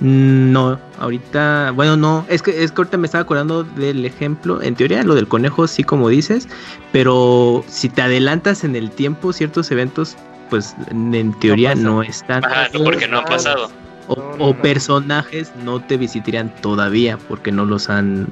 No, 0.00 0.80
ahorita, 0.98 1.72
bueno, 1.72 1.98
no, 1.98 2.24
es 2.30 2.40
que, 2.40 2.64
es 2.64 2.72
que 2.72 2.80
ahorita 2.80 2.96
me 2.96 3.06
estaba 3.06 3.20
acordando 3.20 3.64
del 3.64 4.06
ejemplo, 4.06 4.62
en 4.62 4.74
teoría 4.74 5.02
lo 5.02 5.14
del 5.14 5.28
conejo 5.28 5.66
sí 5.66 5.84
como 5.84 6.08
dices, 6.08 6.48
pero 6.90 7.62
si 7.68 7.90
te 7.90 8.00
adelantas 8.00 8.64
en 8.64 8.74
el 8.74 8.90
tiempo 8.90 9.34
ciertos 9.34 9.70
eventos, 9.70 10.16
pues 10.50 10.74
en 10.90 11.38
teoría 11.40 11.74
no, 11.74 12.02
están. 12.02 12.44
Ajá, 12.44 12.68
no 12.72 12.84
porque 12.84 13.08
no 13.08 13.18
han 13.18 13.24
pasado. 13.24 13.70
O, 14.12 14.54
personajes 14.54 15.52
no 15.62 15.80
te 15.80 15.96
visitarían 15.96 16.52
todavía 16.56 17.16
porque 17.28 17.52
no 17.52 17.64
los 17.64 17.88
han 17.88 18.26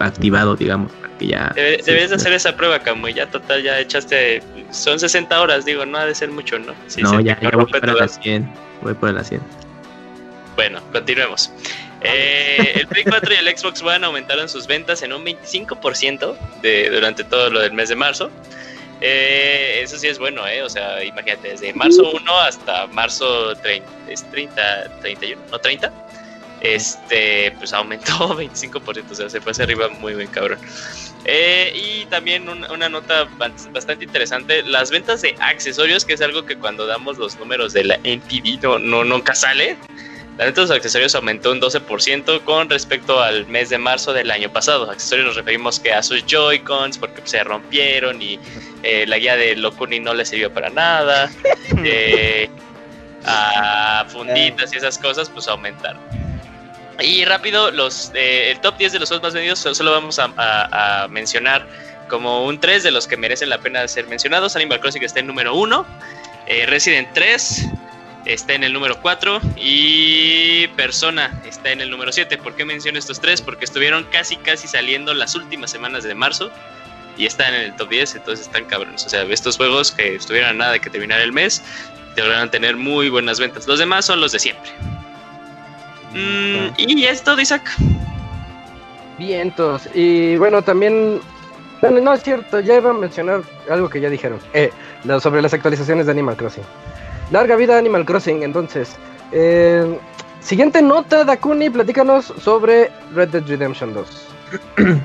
activado, 0.00 0.54
digamos, 0.54 0.92
que 1.18 1.28
ya... 1.28 1.50
debes 1.54 2.10
de 2.10 2.16
hacer 2.16 2.34
esa 2.34 2.54
prueba, 2.56 2.78
Camu, 2.80 3.08
ya 3.08 3.26
total, 3.26 3.62
ya 3.62 3.80
echaste... 3.80 4.42
Son 4.70 5.00
60 5.00 5.40
horas, 5.40 5.64
digo, 5.64 5.86
no 5.86 5.96
ha 5.96 6.04
de 6.04 6.14
ser 6.14 6.30
mucho, 6.30 6.58
¿no? 6.58 6.74
no, 6.98 7.20
ya, 7.20 7.40
ya 7.40 7.50
voy 7.52 7.64
para 7.72 7.94
la 7.94 8.06
100, 8.06 8.52
voy 8.82 8.92
para 8.92 9.14
la 9.14 9.24
100. 9.24 9.40
Bueno, 10.56 10.80
continuemos. 10.92 11.50
Eh, 12.02 12.72
el 12.74 12.86
Play 12.86 13.04
4 13.04 13.34
y 13.34 13.36
el 13.36 13.56
Xbox 13.56 13.82
One 13.82 14.04
aumentaron 14.04 14.48
sus 14.48 14.66
ventas 14.66 15.02
en 15.02 15.12
un 15.12 15.24
25% 15.24 16.36
de, 16.60 16.90
durante 16.90 17.24
todo 17.24 17.48
lo 17.48 17.60
del 17.60 17.72
mes 17.72 17.88
de 17.88 17.96
marzo. 17.96 18.30
Eh, 19.04 19.80
eso 19.82 19.98
sí 19.98 20.06
es 20.06 20.18
bueno, 20.18 20.46
¿eh? 20.46 20.62
O 20.62 20.70
sea, 20.70 21.02
imagínate, 21.02 21.48
desde 21.48 21.72
marzo 21.74 22.08
1 22.08 22.40
hasta 22.40 22.86
marzo 22.86 23.54
30, 23.56 23.88
es 24.08 24.30
30, 24.30 25.00
31, 25.00 25.42
no 25.50 25.58
30, 25.58 25.92
este, 26.60 27.52
pues 27.58 27.72
aumentó 27.72 28.12
25%, 28.38 29.10
o 29.10 29.14
sea, 29.14 29.28
se 29.28 29.40
fue 29.40 29.50
hacia 29.50 29.64
arriba 29.64 29.88
muy, 29.88 30.14
muy 30.14 30.28
cabrón. 30.28 30.60
Eh, 31.24 31.72
y 31.74 32.06
también 32.06 32.48
una 32.48 32.88
nota 32.88 33.28
bastante 33.72 34.04
interesante, 34.04 34.62
las 34.62 34.90
ventas 34.90 35.22
de 35.22 35.34
accesorios, 35.40 36.04
que 36.04 36.14
es 36.14 36.22
algo 36.22 36.46
que 36.46 36.56
cuando 36.56 36.86
damos 36.86 37.18
los 37.18 37.36
números 37.38 37.72
de 37.72 37.84
la 37.84 37.98
NPD 38.04 38.62
no, 38.62 38.78
no 38.78 39.02
nunca 39.02 39.34
sale. 39.34 39.76
La 40.38 40.46
venta 40.46 40.62
de 40.62 40.68
los 40.68 40.76
accesorios 40.76 41.14
aumentó 41.14 41.52
un 41.52 41.60
12% 41.60 42.42
con 42.44 42.70
respecto 42.70 43.20
al 43.20 43.46
mes 43.48 43.68
de 43.68 43.76
marzo 43.76 44.14
del 44.14 44.30
año 44.30 44.50
pasado. 44.50 44.90
Accesorios 44.90 45.26
nos 45.26 45.36
referimos 45.36 45.78
que 45.78 45.92
a 45.92 46.02
sus 46.02 46.24
Joy-Cons 46.24 46.96
porque 46.96 47.20
se 47.24 47.44
rompieron 47.44 48.22
y 48.22 48.38
eh, 48.82 49.04
la 49.06 49.18
guía 49.18 49.36
de 49.36 49.56
Locuni 49.56 50.00
no 50.00 50.14
le 50.14 50.24
sirvió 50.24 50.52
para 50.52 50.70
nada. 50.70 51.30
Eh, 51.84 52.50
a 53.24 54.04
funditas 54.08 54.72
y 54.72 54.76
esas 54.76 54.98
cosas 54.98 55.30
pues 55.30 55.48
aumentaron. 55.48 56.00
Y 57.00 57.24
rápido, 57.24 57.70
los, 57.70 58.10
eh, 58.14 58.50
el 58.50 58.60
top 58.60 58.76
10 58.78 58.92
de 58.92 58.98
los 58.98 59.08
juegos 59.08 59.22
más 59.22 59.34
vendidos 59.34 59.60
solo 59.60 59.90
vamos 59.90 60.18
a, 60.18 61.06
mencionar 61.08 61.66
como 62.08 62.44
un 62.44 62.60
3 62.60 62.82
de 62.82 62.90
los 62.90 63.06
que 63.06 63.16
merecen 63.16 63.48
la 63.48 63.58
pena 63.58 63.86
ser 63.88 64.06
mencionados. 64.06 64.54
Animal 64.54 64.80
Crossing 64.80 65.02
está 65.02 65.20
en 65.20 65.28
número 65.28 65.54
1, 65.54 65.86
Resident 66.66 67.08
3 67.14 67.68
está 68.24 68.54
en 68.54 68.64
el 68.64 68.72
número 68.72 69.00
4 69.00 69.40
y 69.56 70.68
Persona 70.68 71.42
está 71.44 71.72
en 71.72 71.80
el 71.80 71.90
número 71.90 72.12
7. 72.12 72.38
¿Por 72.38 72.54
qué 72.54 72.64
menciono 72.64 72.98
estos 72.98 73.20
tres? 73.20 73.42
Porque 73.42 73.64
estuvieron 73.64 74.04
casi 74.04 74.36
casi 74.36 74.68
saliendo 74.68 75.14
las 75.14 75.34
últimas 75.34 75.70
semanas 75.70 76.04
de 76.04 76.14
marzo 76.14 76.50
y 77.16 77.26
están 77.26 77.54
en 77.54 77.62
el 77.62 77.76
top 77.76 77.90
10, 77.90 78.16
entonces 78.16 78.46
están 78.46 78.64
cabrones. 78.64 79.04
O 79.04 79.08
sea, 79.08 79.22
estos 79.22 79.56
juegos 79.56 79.92
que 79.92 80.14
estuvieron 80.16 80.50
a 80.50 80.52
nada 80.54 80.72
de 80.72 80.80
que 80.80 80.90
terminara 80.90 81.22
el 81.22 81.32
mes, 81.32 81.62
deberán 82.16 82.50
tener 82.50 82.76
muy 82.76 83.08
buenas 83.08 83.38
ventas. 83.40 83.66
Los 83.66 83.78
demás 83.78 84.04
son 84.04 84.20
los 84.20 84.32
de 84.32 84.38
siempre. 84.38 84.70
Mm, 86.14 86.74
y 86.76 87.04
esto, 87.04 87.38
Isaac. 87.40 87.70
Vientos. 89.18 89.88
Y 89.94 90.36
bueno, 90.36 90.62
también. 90.62 91.20
No 91.82 92.12
es 92.12 92.22
cierto, 92.22 92.60
ya 92.60 92.76
iba 92.76 92.90
a 92.90 92.94
mencionar 92.94 93.42
algo 93.68 93.88
que 93.88 94.00
ya 94.00 94.08
dijeron. 94.08 94.38
Eh, 94.52 94.70
sobre 95.20 95.42
las 95.42 95.52
actualizaciones 95.52 96.06
de 96.06 96.12
Animal 96.12 96.36
Crossing. 96.36 96.62
Larga 97.32 97.56
vida 97.56 97.78
Animal 97.78 98.04
Crossing, 98.04 98.42
entonces. 98.42 98.94
Eh, 99.32 99.98
siguiente 100.40 100.82
nota, 100.82 101.24
Dakuni, 101.24 101.70
platícanos 101.70 102.26
sobre 102.38 102.90
Red 103.14 103.30
Dead 103.30 103.46
Redemption 103.46 103.94
2. 103.94 104.28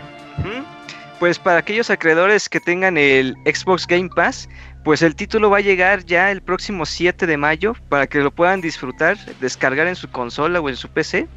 Pues 1.19 1.39
para 1.39 1.57
aquellos 1.57 1.89
acreedores 1.89 2.47
que 2.47 2.59
tengan 2.59 2.95
el 2.95 3.35
Xbox 3.43 3.87
Game 3.87 4.07
Pass, 4.15 4.47
pues 4.83 5.01
el 5.01 5.15
título 5.15 5.49
va 5.49 5.57
a 5.57 5.61
llegar 5.61 6.05
ya 6.05 6.29
el 6.29 6.43
próximo 6.43 6.85
7 6.85 7.25
de 7.25 7.37
mayo 7.37 7.73
para 7.89 8.05
que 8.05 8.19
lo 8.19 8.29
puedan 8.29 8.61
disfrutar, 8.61 9.17
descargar 9.41 9.87
en 9.87 9.95
su 9.95 10.11
consola 10.11 10.61
o 10.61 10.69
en 10.69 10.75
su 10.75 10.89
PC 10.89 11.27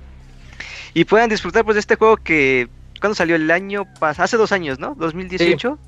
y 0.93 1.07
puedan 1.07 1.31
disfrutar 1.31 1.65
pues 1.65 1.77
de 1.77 1.81
este 1.81 1.97
juego 1.97 2.19
que 2.19 2.69
¿cuándo 3.01 3.15
salió 3.15 3.37
el 3.37 3.51
año 3.51 3.87
pasado? 3.99 4.25
Hace 4.25 4.37
dos 4.37 4.53
años, 4.53 4.79
¿no? 4.79 4.95
2018. 4.99 5.79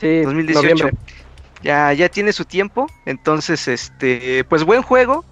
Sí, 0.00 0.22
2018. 0.22 0.90
Ya 1.62 1.92
ya 1.92 2.08
tiene 2.08 2.32
su 2.32 2.44
tiempo, 2.44 2.86
entonces 3.06 3.66
este 3.68 4.44
pues 4.44 4.64
buen 4.64 4.82
juego 4.82 5.24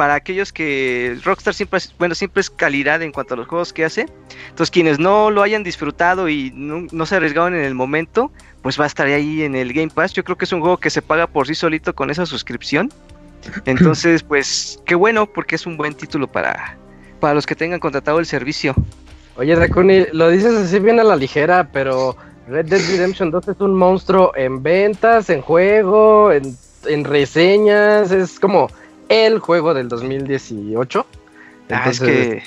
para 0.00 0.14
aquellos 0.14 0.50
que 0.50 1.18
Rockstar 1.24 1.52
siempre 1.52 1.76
es, 1.76 1.94
bueno, 1.98 2.14
siempre 2.14 2.40
es 2.40 2.48
calidad 2.48 3.02
en 3.02 3.12
cuanto 3.12 3.34
a 3.34 3.36
los 3.36 3.46
juegos 3.46 3.74
que 3.74 3.84
hace. 3.84 4.06
Entonces, 4.48 4.70
quienes 4.70 4.98
no 4.98 5.30
lo 5.30 5.42
hayan 5.42 5.62
disfrutado 5.62 6.30
y 6.30 6.50
no, 6.54 7.04
se 7.04 7.16
arriesgaron 7.16 7.54
en 7.54 7.64
el 7.64 7.74
momento, 7.74 8.32
pues 8.62 8.80
va 8.80 8.84
a 8.84 8.86
estar 8.86 9.06
ahí 9.08 9.42
en 9.42 9.54
el 9.54 9.74
Game 9.74 9.90
Pass. 9.90 10.14
Yo 10.14 10.24
creo 10.24 10.38
que 10.38 10.46
es 10.46 10.52
un 10.54 10.60
juego 10.60 10.78
que 10.78 10.88
se 10.88 11.02
paga 11.02 11.26
por 11.26 11.46
sí 11.46 11.54
solito 11.54 11.94
con 11.94 12.08
esa 12.08 12.24
suscripción. 12.24 12.90
Entonces, 13.66 14.22
pues 14.22 14.80
qué 14.86 14.94
bueno, 14.94 15.26
porque 15.26 15.56
es 15.56 15.66
un 15.66 15.76
buen 15.76 15.92
título 15.92 16.26
para, 16.26 16.78
para 17.20 17.34
los 17.34 17.44
que 17.44 17.54
tengan 17.54 17.78
contratado 17.78 18.20
el 18.20 18.24
servicio. 18.24 18.74
Oye, 19.36 19.54
Draconi, 19.54 20.06
lo 20.14 20.30
dices 20.30 20.54
así 20.54 20.78
bien 20.78 20.98
a 20.98 21.04
la 21.04 21.16
ligera, 21.16 21.68
pero 21.70 22.16
Red 22.50 22.66
Dead 22.66 22.80
Redemption 22.80 23.30
2 23.30 23.48
es 23.48 23.60
un 23.60 23.74
monstruo 23.74 24.32
en 24.34 24.62
ventas, 24.62 25.30
en 25.30 25.40
juego, 25.40 26.32
en, 26.32 26.56
en 26.86 27.04
reseñas, 27.04 28.10
es 28.10 28.40
como 28.40 28.68
el 29.08 29.38
juego 29.38 29.72
del 29.72 29.88
2018. 29.88 31.06
Ah, 31.70 31.90
es 31.90 32.00
que... 32.00 32.42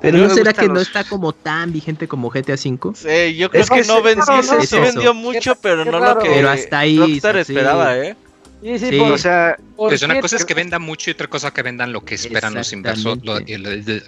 Pero 0.00 0.18
no 0.18 0.30
será 0.30 0.52
que 0.52 0.68
no 0.68 0.78
está 0.78 1.02
como 1.02 1.32
tan 1.32 1.72
vigente 1.72 2.06
como 2.06 2.30
GTA 2.30 2.54
V. 2.54 2.94
Sí, 2.94 3.36
yo 3.36 3.50
creo 3.50 3.66
que, 3.66 3.82
no, 3.82 4.00
vendió, 4.00 4.42
sí, 4.62 4.78
vendió 4.78 5.12
mucho, 5.12 5.56
pero 5.56 5.84
no 5.84 5.98
lo 5.98 6.18
que 6.20 6.28
pero 6.28 6.50
hasta 6.50 6.78
ahí, 6.78 6.98
Rockstar 6.98 7.38
esperaba, 7.38 7.98
¿eh? 7.98 8.16
Sí, 8.62 8.78
sí, 8.78 8.98
o 8.98 9.18
sea, 9.18 9.56
pues 9.76 10.02
una 10.02 10.20
cosa 10.20 10.36
es 10.36 10.44
que 10.44 10.54
vendan 10.54 10.82
mucho 10.82 11.10
y 11.10 11.12
otra 11.12 11.28
cosa 11.28 11.52
que 11.52 11.62
vendan 11.62 11.92
lo 11.92 12.04
que 12.04 12.16
esperan 12.16 12.54
los, 12.54 12.72
inversores, 12.72 13.22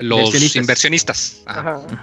los, 0.00 0.56
inversionistas. 0.56 1.44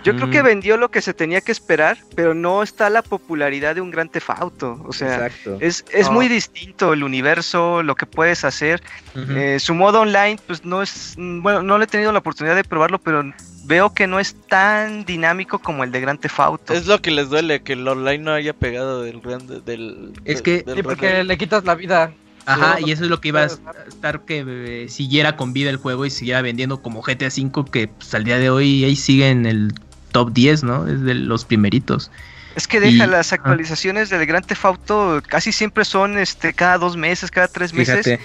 Yo 0.04 0.16
creo 0.16 0.30
que 0.30 0.42
vendió 0.42 0.78
lo 0.78 0.90
que 0.90 1.02
se 1.02 1.14
tenía 1.14 1.42
que 1.42 1.52
esperar, 1.52 1.98
pero 2.16 2.34
no 2.34 2.64
está 2.64 2.90
la 2.90 3.02
popularidad 3.02 3.76
de 3.76 3.82
un 3.82 3.92
gran 3.92 4.10
tefauto. 4.10 4.82
O 4.88 4.94
sea, 4.94 5.30
es, 5.60 5.84
es 5.92 6.10
muy 6.10 6.30
distinto 6.30 6.94
el 6.94 7.04
universo, 7.04 7.84
lo 7.84 7.96
que 7.96 8.06
puedes 8.06 8.46
hacer. 8.46 8.82
Eh, 9.16 9.58
su 9.60 9.74
modo 9.74 10.02
online, 10.02 10.38
pues 10.48 10.64
no 10.64 10.82
es, 10.82 11.16
bueno, 11.18 11.64
no 11.64 11.78
le 11.78 11.86
he 11.86 11.88
tenido 11.88 12.12
la 12.12 12.20
oportunidad 12.20 12.56
de 12.56 12.64
probarlo, 12.64 13.00
pero 13.00 13.24
veo 13.66 13.94
que 13.94 14.08
no 14.08 14.20
es 14.20 14.36
tan 14.48 15.04
dinámico 15.06 15.60
como 15.60 15.84
el 15.84 15.92
de 15.92 16.00
Gran 16.00 16.18
Theft 16.18 16.40
Es 16.70 16.88
lo 16.88 17.02
que 17.02 17.12
les 17.12 17.30
duele, 17.30 17.62
que 17.62 17.74
el 17.74 17.86
online 17.88 18.24
no 18.24 18.32
haya 18.32 18.54
pegado 18.54 19.02
del 19.02 19.20
grande 19.20 19.60
del... 19.60 20.14
Es 20.24 20.42
que... 20.42 20.64
porque 20.84 21.24
le 21.24 21.38
quitas 21.38 21.66
la 21.66 21.76
vida. 21.76 22.14
Ajá, 22.48 22.80
y 22.80 22.92
eso 22.92 23.04
es 23.04 23.10
lo 23.10 23.20
que 23.20 23.28
iba 23.28 23.42
a 23.42 23.46
estar 23.46 24.22
que 24.22 24.46
eh, 24.48 24.88
siguiera 24.88 25.36
con 25.36 25.52
vida 25.52 25.70
el 25.70 25.76
juego 25.76 26.06
y 26.06 26.10
siguiera 26.10 26.42
vendiendo 26.42 26.82
como 26.82 27.02
GTA 27.02 27.28
V, 27.28 27.70
que 27.70 27.90
pues, 27.90 28.14
al 28.14 28.24
día 28.24 28.40
de 28.40 28.50
hoy 28.50 28.86
ahí 28.86 28.96
sigue 28.96 29.30
en 29.30 29.46
el 29.46 29.74
top 30.14 30.32
10, 30.32 30.64
¿no? 30.64 30.88
Es 30.88 31.02
de 31.02 31.14
los 31.14 31.44
primeritos. 31.44 32.10
Es 32.56 32.66
que 32.66 32.80
deja 32.80 33.06
las 33.06 33.34
actualizaciones 33.34 34.10
del 34.10 34.26
Gran 34.26 34.44
Theft 34.44 34.66
Auto 34.66 35.22
casi 35.28 35.52
siempre 35.52 35.84
son 35.84 36.18
este 36.18 36.54
cada 36.54 36.78
dos 36.78 36.96
meses, 36.96 37.30
cada 37.30 37.50
tres 37.50 37.74
meses. 37.74 38.20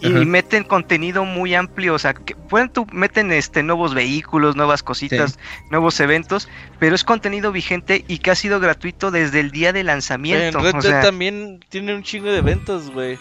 Y 0.00 0.10
meten 0.10 0.62
contenido 0.62 1.24
muy 1.24 1.54
amplio, 1.54 1.94
o 1.94 1.98
sea, 1.98 2.14
que 2.14 2.36
pueden 2.36 2.68
tú 2.68 2.86
meten 2.92 3.32
este 3.32 3.64
nuevos 3.64 3.94
vehículos, 3.94 4.54
nuevas 4.54 4.82
cositas, 4.82 5.38
nuevos 5.70 5.98
eventos, 5.98 6.48
pero 6.78 6.94
es 6.94 7.02
contenido 7.02 7.50
vigente 7.50 8.04
y 8.06 8.18
que 8.18 8.30
ha 8.30 8.34
sido 8.36 8.60
gratuito 8.60 9.10
desde 9.10 9.40
el 9.40 9.50
día 9.50 9.72
de 9.72 9.82
lanzamiento. 9.84 10.60
Red 10.60 10.76
Dead 10.82 11.02
también 11.02 11.60
tiene 11.68 11.94
un 11.94 12.02
chingo 12.02 12.30
de 12.30 12.38
eventos, 12.38 12.90
güey. 12.90 13.18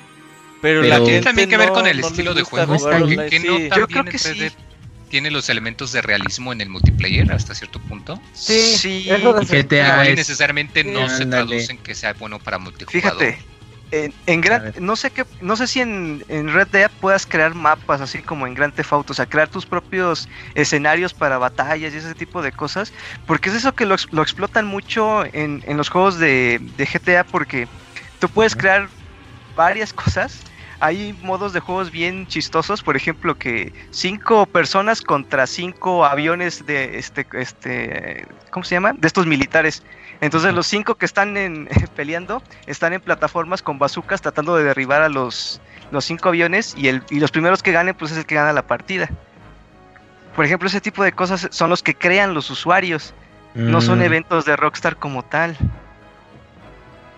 Pero, 0.62 0.82
la 0.84 1.03
tiene 1.03 1.22
también 1.22 1.49
que 1.49 1.58
ver 1.58 1.70
con 1.70 1.88
el 1.88 1.99
estilo 1.99 2.34
de 2.34 2.43
juego. 2.43 2.78
Yo 2.78 3.88
creo 3.88 4.05
que 4.05 4.18
sí. 4.18 4.49
Tiene 5.10 5.32
los 5.32 5.47
elementos 5.47 5.93
de 5.93 6.01
realismo 6.01 6.51
en 6.51 6.60
el 6.60 6.68
multiplayer 6.68 7.32
hasta 7.32 7.55
cierto 7.55 7.80
punto. 7.80 8.22
Sí, 8.34 8.60
sí. 8.78 9.10
GTA 9.10 10.03
necesariamente 10.03 10.84
no 10.84 11.08
se 11.10 11.26
traducen 11.26 11.78
que 11.78 11.95
sea 11.95 12.12
bueno 12.14 12.39
para 12.39 12.58
multijugador. 12.58 13.18
Fíjate, 13.18 13.39
en, 13.91 14.41
gran, 14.41 14.74
no 14.80 14.95
sé 14.95 15.12
qué, 15.12 15.26
no 15.39 15.55
sé 15.55 15.68
si 15.68 15.80
en, 15.80 16.24
Red 16.28 16.68
Dead 16.68 16.91
puedas 16.99 17.26
crear 17.26 17.55
mapas 17.55 18.01
así 18.01 18.22
como 18.22 18.45
en 18.45 18.53
Grand 18.53 18.74
Theft 18.74 18.91
Auto, 18.91 19.14
o 19.14 19.16
sea, 19.16 19.26
crear 19.26 19.47
tus 19.47 19.66
propios 19.66 20.28
escenarios 20.55 21.14
para 21.14 21.38
batallas 21.38 21.93
y 21.93 21.97
ese 21.97 22.14
tipo 22.14 22.41
de 22.41 22.51
cosas, 22.51 22.91
porque 23.26 23.49
es 23.49 23.55
eso 23.55 23.74
que 23.74 23.86
lo, 23.86 23.95
explotan 23.95 24.68
mucho 24.68 25.24
en, 25.34 25.64
los 25.78 25.89
juegos 25.89 26.20
de, 26.20 26.60
GTA, 26.78 27.24
porque 27.24 27.68
tú 28.20 28.28
puedes 28.28 28.55
crear 28.55 28.89
varias 29.55 29.93
cosas. 29.93 30.41
Hay 30.80 31.17
modos 31.23 31.53
de 31.53 31.59
juegos 31.59 31.91
bien 31.91 32.28
chistosos, 32.28 32.84
por 32.84 32.95
ejemplo, 32.95 33.36
que 33.36 33.73
cinco 33.89 34.45
personas 34.45 35.01
contra 35.01 35.47
cinco 35.47 36.05
aviones 36.05 36.65
de 36.65 36.99
este, 36.99 37.25
este, 37.34 38.28
¿cómo 38.51 38.63
se 38.63 38.75
llama? 38.75 38.93
De 38.93 39.07
estos 39.07 39.25
militares. 39.25 39.84
Entonces 40.21 40.53
los 40.53 40.67
cinco 40.67 40.95
que 40.95 41.05
están 41.05 41.36
en, 41.38 41.67
peleando 41.95 42.43
están 42.67 42.93
en 42.93 43.01
plataformas 43.01 43.61
con 43.61 43.80
bazucas 43.80 44.21
tratando 44.21 44.55
de 44.55 44.63
derribar 44.63 45.01
a 45.01 45.09
los, 45.09 45.61
los 45.91 46.05
cinco 46.05 46.30
aviones 46.30 46.75
y, 46.78 46.89
el, 46.89 47.03
y 47.09 47.19
los 47.19 47.32
primeros 47.32 47.63
que 47.63 47.71
ganen 47.71 47.95
pues 47.95 48.11
es 48.11 48.19
el 48.19 48.25
que 48.25 48.36
gana 48.36 48.53
la 48.53 48.67
partida. 48.67 49.09
Por 50.36 50.45
ejemplo, 50.45 50.67
ese 50.67 50.82
tipo 50.82 51.03
de 51.03 51.11
cosas 51.11 51.47
son 51.51 51.71
los 51.71 51.82
que 51.82 51.95
crean 51.95 52.36
los 52.36 52.51
usuarios, 52.51 53.15
no 53.55 53.82
son 53.82 53.99
mm. 53.99 54.03
eventos 54.03 54.45
de 54.45 54.55
Rockstar 54.55 54.97
como 54.97 55.23
tal. 55.23 55.57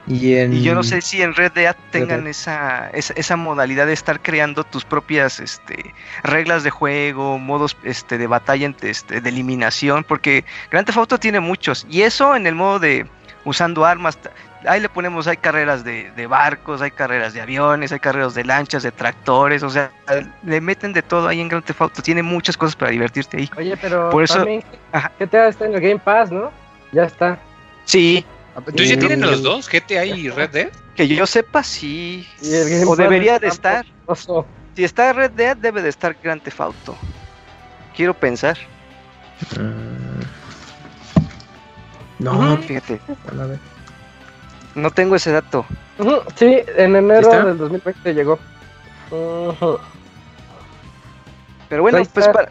Y, 0.09 0.63
yo 0.63 0.73
no 0.73 0.81
sé 0.81 1.01
si 1.01 1.21
en 1.21 1.35
Red 1.35 1.51
Dead 1.51 1.75
tengan 1.91 2.25
esa, 2.25 2.89
esa, 2.89 3.35
modalidad 3.35 3.85
de 3.85 3.93
estar 3.93 4.19
creando 4.19 4.63
tus 4.63 4.83
propias 4.83 5.39
este, 5.39 5.93
reglas 6.23 6.63
de 6.63 6.71
juego, 6.71 7.37
modos 7.37 7.77
este, 7.83 8.17
de 8.17 8.25
batalla, 8.25 8.73
este, 8.81 9.21
de 9.21 9.29
eliminación, 9.29 10.03
porque 10.03 10.45
Grand 10.71 10.87
Theft 10.87 10.97
Auto 10.97 11.19
tiene 11.19 11.39
muchos. 11.39 11.85
Y 11.91 12.01
eso 12.01 12.35
en 12.35 12.47
el 12.47 12.55
modo 12.55 12.79
de 12.79 13.05
usando 13.45 13.85
armas, 13.85 14.17
ahí 14.65 14.81
le 14.81 14.89
ponemos, 14.89 15.27
hay 15.27 15.37
carreras 15.37 15.83
de, 15.83 16.27
barcos, 16.27 16.81
hay 16.81 16.89
carreras 16.89 17.33
de 17.33 17.41
aviones, 17.41 17.91
hay 17.91 17.99
carreras 17.99 18.33
de 18.33 18.45
lanchas, 18.45 18.81
de 18.81 18.91
tractores, 18.91 19.61
o 19.61 19.69
sea, 19.69 19.91
le 20.43 20.59
meten 20.59 20.91
de 20.91 21.03
todo 21.03 21.27
ahí 21.27 21.39
en 21.39 21.49
Grand 21.49 21.63
Theft 21.63 21.81
Auto. 21.81 22.01
Tiene 22.01 22.23
muchas 22.23 22.57
cosas 22.57 22.75
para 22.75 22.89
divertirte 22.89 23.37
ahí. 23.37 23.49
Oye, 23.57 23.77
pero 23.77 24.09
Por 24.09 24.23
eso, 24.23 24.43
GTA 25.19 25.49
está 25.49 25.65
en 25.65 25.75
el 25.75 25.81
Game 25.81 25.99
Pass, 25.99 26.31
¿no? 26.31 26.51
Ya 26.91 27.03
está. 27.03 27.37
Sí, 27.85 28.25
¿Tú 28.61 28.83
ya 28.83 28.97
tienen 28.97 29.21
los 29.21 29.41
dos, 29.43 29.69
GTA 29.69 30.05
y 30.05 30.29
Red 30.29 30.49
Dead? 30.49 30.69
Que 30.95 31.07
yo 31.07 31.25
sepa, 31.25 31.63
sí. 31.63 32.27
O 32.87 32.95
debería 32.95 33.39
de 33.39 33.47
estar. 33.47 33.85
Si 34.75 34.83
está 34.83 35.13
Red 35.13 35.31
Dead, 35.31 35.57
debe 35.57 35.81
de 35.81 35.89
estar 35.89 36.15
Grand 36.23 36.41
Theft 36.41 36.61
Auto. 36.61 36.95
Quiero 37.95 38.13
pensar. 38.13 38.57
Mm. 39.57 40.19
No, 42.19 42.57
fíjate. 42.57 42.99
No 44.75 44.91
tengo 44.91 45.15
ese 45.15 45.31
dato. 45.31 45.65
Sí, 46.35 46.59
en 46.77 46.95
enero 46.95 47.45
del 47.45 47.57
2020 47.57 48.13
llegó. 48.13 48.39
Pero 51.69 51.81
bueno, 51.81 52.01
pues 52.13 52.27
para, 52.27 52.49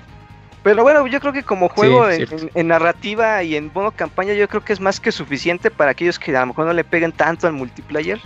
pero 0.69 0.83
bueno, 0.83 1.07
yo 1.07 1.19
creo 1.19 1.33
que 1.33 1.43
como 1.43 1.71
juego 1.71 2.07
en, 2.11 2.69
narrativa 2.69 3.43
y 3.43 3.57
en 3.57 3.71
modo 3.73 3.91
campaña, 3.91 4.35
yo 4.35 4.47
creo 4.49 4.63
que 4.63 4.75
es 4.75 4.81
más 4.81 5.01
que 5.01 5.13
suficiente 5.13 5.71
para 5.71 5.93
aquellos 5.93 6.19
que 6.19 6.37
a 6.37 6.41
lo 6.41 6.49
mejor 6.49 6.67
no 6.67 6.75
le 6.75 6.85
peguen 6.85 7.11
tanto 7.11 7.47
al 7.47 7.55
multiplayer. 7.55 8.21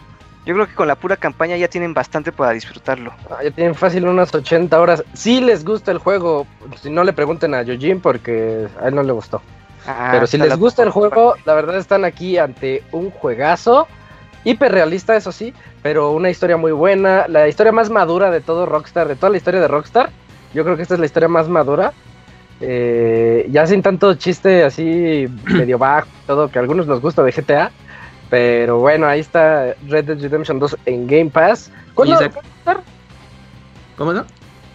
Yo 0.44 0.54
creo 0.54 0.66
que 0.66 0.74
con 0.74 0.88
la 0.88 0.96
pura 0.96 1.16
campaña 1.16 1.56
ya 1.56 1.68
tienen 1.68 1.94
bastante 1.94 2.32
para 2.32 2.50
disfrutarlo. 2.50 3.12
Ah, 3.30 3.44
ya 3.44 3.52
tienen 3.52 3.76
fácil 3.76 4.08
unas 4.08 4.34
80 4.34 4.80
horas. 4.80 5.04
Si 5.12 5.40
les 5.40 5.64
gusta 5.64 5.92
el 5.92 5.98
juego, 5.98 6.48
si 6.80 6.90
no 6.90 7.04
le 7.04 7.12
pregunten 7.12 7.54
a 7.54 7.62
Yojin 7.62 8.00
porque 8.00 8.66
a 8.82 8.88
él 8.88 8.96
no 8.96 9.04
le 9.04 9.12
gustó. 9.12 9.40
Ah, 9.86 10.08
Pero 10.10 10.26
si 10.26 10.36
les 10.36 10.56
gusta 10.58 10.82
el 10.82 10.90
juego, 10.90 11.36
la 11.44 11.54
verdad 11.54 11.76
están 11.76 12.04
aquí 12.04 12.38
ante 12.38 12.82
un 12.90 13.12
juegazo. 13.12 13.86
Hiperrealista, 14.42 15.14
eso 15.14 15.30
sí, 15.30 15.54
pero 15.80 16.10
una 16.10 16.28
historia 16.28 16.56
muy 16.56 16.72
buena. 16.72 17.28
La 17.28 17.46
historia 17.46 17.70
más 17.70 17.88
madura 17.88 18.32
de 18.32 18.40
todo 18.40 18.66
Rockstar, 18.66 19.06
de 19.06 19.14
toda 19.14 19.30
la 19.30 19.36
historia 19.36 19.60
de 19.60 19.68
Rockstar. 19.68 20.10
Yo 20.52 20.64
creo 20.64 20.74
que 20.74 20.82
esta 20.82 20.94
es 20.94 21.00
la 21.00 21.06
historia 21.06 21.28
más 21.28 21.48
madura. 21.48 21.92
Eh, 22.64 23.48
ya 23.50 23.66
sin 23.66 23.82
tanto 23.82 24.14
chiste 24.14 24.62
así 24.62 25.26
medio 25.44 25.78
bajo, 25.78 26.06
todo 26.26 26.48
que 26.48 26.58
a 26.58 26.62
algunos 26.62 26.86
nos 26.86 27.00
gusta 27.00 27.22
de 27.22 27.32
GTA. 27.32 27.70
Pero 28.30 28.78
bueno, 28.78 29.06
ahí 29.06 29.20
está 29.20 29.74
Red 29.88 30.06
Dead 30.06 30.20
Redemption 30.20 30.58
2 30.58 30.76
en 30.86 31.06
Game 31.06 31.28
Pass. 31.28 31.70
¿Cuándo, 31.94 32.14
va 32.14 32.22
a 32.22 32.26
estar? 32.26 32.80
¿Cómo 33.98 34.12
no? 34.14 34.24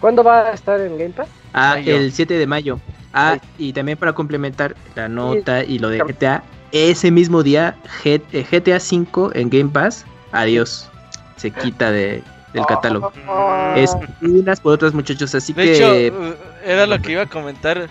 ¿Cuándo 0.00 0.22
va 0.22 0.42
a 0.42 0.52
estar 0.52 0.80
en 0.80 0.96
Game 0.96 1.10
Pass? 1.10 1.28
Ah, 1.52 1.78
el 1.84 2.12
7 2.12 2.34
de 2.34 2.46
mayo. 2.46 2.78
Ah, 3.12 3.38
y 3.58 3.72
también 3.72 3.98
para 3.98 4.12
complementar 4.12 4.76
la 4.94 5.08
nota 5.08 5.64
y 5.64 5.78
lo 5.78 5.88
de 5.88 5.98
GTA, 5.98 6.44
ese 6.70 7.10
mismo 7.10 7.42
día 7.42 7.74
GTA 8.04 8.78
5 8.78 9.32
en 9.34 9.50
Game 9.50 9.70
Pass, 9.70 10.04
adiós. 10.30 10.88
Se 11.36 11.50
quita 11.50 11.90
de, 11.90 12.22
del 12.52 12.66
catálogo. 12.66 13.12
Oh. 13.26 13.72
Es 13.76 13.96
unas 14.22 14.60
por 14.60 14.74
otras 14.74 14.94
muchachos, 14.94 15.34
así 15.34 15.52
de 15.52 15.64
que... 15.64 16.06
Hecho, 16.06 16.16
uh, 16.16 16.34
era 16.68 16.86
lo 16.86 17.00
que 17.00 17.12
iba 17.12 17.22
a 17.22 17.26
comentar. 17.26 17.88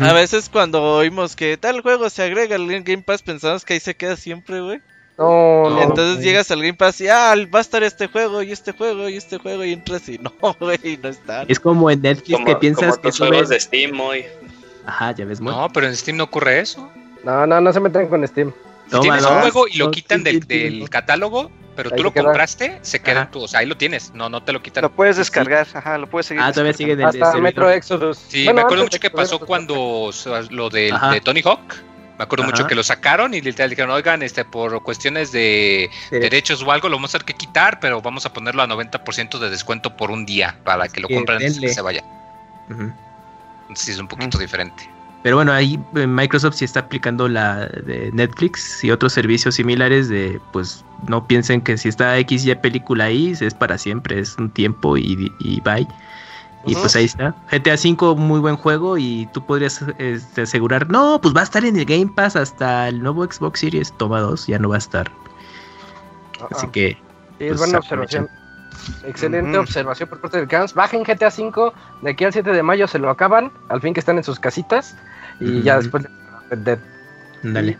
A 0.00 0.12
veces 0.12 0.50
cuando 0.50 0.82
oímos 0.82 1.34
que 1.34 1.56
tal 1.56 1.80
juego 1.80 2.10
se 2.10 2.22
agrega 2.22 2.56
al 2.56 2.66
Game 2.66 3.02
Pass 3.02 3.22
pensamos 3.22 3.64
que 3.64 3.74
ahí 3.74 3.80
se 3.80 3.94
queda 3.94 4.16
siempre, 4.16 4.60
güey. 4.60 4.82
No, 5.16 5.82
Entonces 5.82 6.22
llegas 6.22 6.50
al 6.50 6.60
Game 6.60 6.74
Pass 6.74 7.00
y 7.00 7.08
ah, 7.08 7.34
va 7.52 7.58
a 7.58 7.62
estar 7.62 7.82
este 7.82 8.06
juego 8.06 8.42
y 8.42 8.52
este 8.52 8.72
juego 8.72 9.08
y 9.08 9.16
este 9.16 9.38
juego 9.38 9.64
y 9.64 9.72
entras 9.72 10.08
y 10.08 10.18
no, 10.18 10.32
güey, 10.60 10.98
no 11.02 11.08
está. 11.08 11.44
Es 11.48 11.58
como 11.58 11.90
en 11.90 12.02
Netflix 12.02 12.44
que 12.44 12.56
piensas 12.56 12.98
que 12.98 13.10
son 13.10 13.28
juegos 13.28 13.48
de 13.48 13.58
Steam 13.58 13.98
hoy. 13.98 14.26
Ajá, 14.84 15.12
ya 15.12 15.24
ves, 15.24 15.40
muy. 15.40 15.52
No, 15.52 15.68
pero 15.72 15.86
en 15.86 15.96
Steam 15.96 16.18
no 16.18 16.24
ocurre 16.24 16.60
eso. 16.60 16.90
No, 17.24 17.46
no, 17.46 17.60
no 17.60 17.72
se 17.72 17.80
meten 17.80 18.08
con 18.08 18.26
Steam. 18.26 18.52
Si 18.90 19.00
tienes 19.00 19.24
un 19.24 19.40
juego 19.40 19.68
y 19.68 19.76
lo 19.76 19.90
quitan 19.90 20.22
del, 20.22 20.40
del 20.40 20.88
catálogo, 20.88 21.50
pero 21.78 21.92
tú 21.92 22.02
lo 22.02 22.12
compraste, 22.12 22.80
se 22.82 23.00
queda 23.00 23.22
en 23.22 23.30
tu, 23.30 23.42
o 23.42 23.46
sea, 23.46 23.60
ahí 23.60 23.66
lo 23.66 23.76
tienes, 23.76 24.12
no, 24.12 24.28
no 24.28 24.42
te 24.42 24.52
lo 24.52 24.60
quitan. 24.60 24.82
Lo 24.82 24.90
puedes 24.90 25.16
descargar, 25.16 25.64
ajá, 25.72 25.96
lo 25.96 26.08
puedes 26.08 26.26
seguir. 26.26 26.42
Ah, 26.42 26.50
todavía 26.50 26.72
sigue 26.72 26.94
en 26.94 27.04
Hasta 27.04 27.38
Metro 27.38 27.70
Exodus. 27.70 28.18
Sí, 28.26 28.48
me 28.52 28.62
acuerdo 28.62 28.82
mucho 28.82 28.98
que 28.98 29.10
pasó 29.10 29.38
cuando 29.38 30.10
lo 30.50 30.70
de, 30.70 30.92
de, 31.12 31.20
Tony 31.20 31.40
Hawk. 31.44 31.60
Me 32.18 32.24
acuerdo 32.24 32.44
mucho 32.46 32.66
que 32.66 32.74
lo 32.74 32.82
sacaron 32.82 33.32
y 33.32 33.40
literal 33.40 33.70
dijeron, 33.70 33.92
oigan, 33.92 34.22
este, 34.24 34.44
por 34.44 34.82
cuestiones 34.82 35.30
de 35.30 35.88
derechos 36.10 36.64
o 36.64 36.72
algo, 36.72 36.88
lo 36.88 36.96
vamos 36.96 37.14
a 37.14 37.18
tener 37.20 37.26
que 37.26 37.34
quitar, 37.34 37.78
pero 37.78 38.02
vamos 38.02 38.26
a 38.26 38.32
ponerlo 38.32 38.60
a 38.60 38.66
90% 38.66 39.38
de 39.38 39.48
descuento 39.48 39.96
por 39.96 40.10
un 40.10 40.26
día 40.26 40.58
para 40.64 40.88
que 40.88 41.00
lo 41.00 41.08
compren 41.08 41.36
antes 41.36 41.60
de 41.60 41.68
que 41.68 41.72
se 41.72 41.80
vaya. 41.80 42.02
Sí, 43.74 43.92
es 43.92 44.00
un 44.00 44.08
poquito 44.08 44.36
diferente. 44.36 44.90
Pero 45.28 45.36
bueno, 45.36 45.52
ahí 45.52 45.78
eh, 45.94 46.06
Microsoft 46.06 46.54
sí 46.54 46.64
está 46.64 46.80
aplicando 46.80 47.28
la 47.28 47.66
de 47.66 48.10
Netflix 48.14 48.82
y 48.82 48.90
otros 48.90 49.12
servicios 49.12 49.56
similares 49.56 50.08
de, 50.08 50.40
pues, 50.54 50.86
no 51.06 51.26
piensen 51.26 51.60
que 51.60 51.76
si 51.76 51.90
está 51.90 52.16
X 52.16 52.46
y 52.46 52.54
película 52.54 53.04
ahí, 53.04 53.36
es 53.38 53.52
para 53.52 53.76
siempre, 53.76 54.20
es 54.20 54.38
un 54.38 54.48
tiempo 54.48 54.96
y, 54.96 55.30
y 55.38 55.60
bye. 55.60 55.86
Y 56.64 56.74
pues 56.76 56.96
ahí 56.96 57.04
está. 57.04 57.34
GTA 57.50 57.74
V, 57.74 58.14
muy 58.16 58.40
buen 58.40 58.56
juego 58.56 58.96
y 58.96 59.28
tú 59.34 59.44
podrías 59.44 59.84
este, 59.98 60.40
asegurar, 60.40 60.88
no, 60.88 61.20
pues 61.20 61.36
va 61.36 61.40
a 61.40 61.44
estar 61.44 61.62
en 61.62 61.76
el 61.76 61.84
Game 61.84 62.10
Pass 62.16 62.34
hasta 62.34 62.88
el 62.88 63.02
nuevo 63.02 63.22
Xbox 63.22 63.60
Series, 63.60 63.92
toma 63.98 64.20
dos, 64.20 64.46
ya 64.46 64.58
no 64.58 64.70
va 64.70 64.76
a 64.76 64.78
estar. 64.78 65.10
Así 66.50 66.64
ah, 66.68 66.72
que... 66.72 66.88
es 66.88 67.48
pues, 67.48 67.58
buena 67.58 67.80
observación. 67.80 68.30
Excelente 69.04 69.58
observación 69.58 70.08
por 70.08 70.22
parte 70.22 70.38
del 70.38 70.48
Cans. 70.48 70.72
Bajen 70.72 71.02
GTA 71.02 71.28
V, 71.28 71.72
de 72.00 72.10
aquí 72.12 72.24
al 72.24 72.32
7 72.32 72.50
de 72.50 72.62
mayo 72.62 72.88
se 72.88 72.98
lo 72.98 73.10
acaban, 73.10 73.52
al 73.68 73.82
fin 73.82 73.92
que 73.92 74.00
están 74.00 74.16
en 74.16 74.24
sus 74.24 74.40
casitas, 74.40 74.96
y 75.40 75.62
ya 75.62 75.78
después 75.78 76.04
de 76.50 76.78
Dale. 77.42 77.78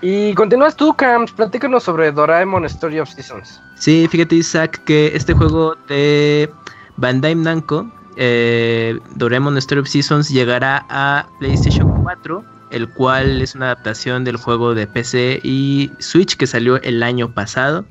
Y, 0.00 0.34
continúas 0.34 0.76
tú, 0.76 0.94
Camps, 0.94 1.30
platícanos 1.32 1.84
sobre 1.84 2.10
Doraemon 2.10 2.64
Story 2.64 3.00
of 3.00 3.10
Seasons. 3.10 3.60
Sí, 3.76 4.08
fíjate, 4.10 4.36
Isaac, 4.36 4.82
que 4.84 5.14
este 5.14 5.34
juego 5.34 5.76
de 5.88 6.50
Bandai 6.96 7.34
Namco, 7.34 7.90
eh, 8.16 8.98
Doraemon 9.16 9.58
Story 9.58 9.82
of 9.82 9.88
Seasons, 9.88 10.30
llegará 10.30 10.86
a 10.88 11.28
PlayStation 11.38 12.02
4, 12.02 12.44
el 12.70 12.88
cual 12.88 13.42
es 13.42 13.54
una 13.54 13.66
adaptación 13.66 14.24
del 14.24 14.36
juego 14.36 14.74
de 14.74 14.86
PC 14.86 15.40
y 15.44 15.90
Switch 15.98 16.36
que 16.36 16.46
salió 16.46 16.80
el 16.82 17.02
año 17.02 17.32
pasado. 17.32 17.84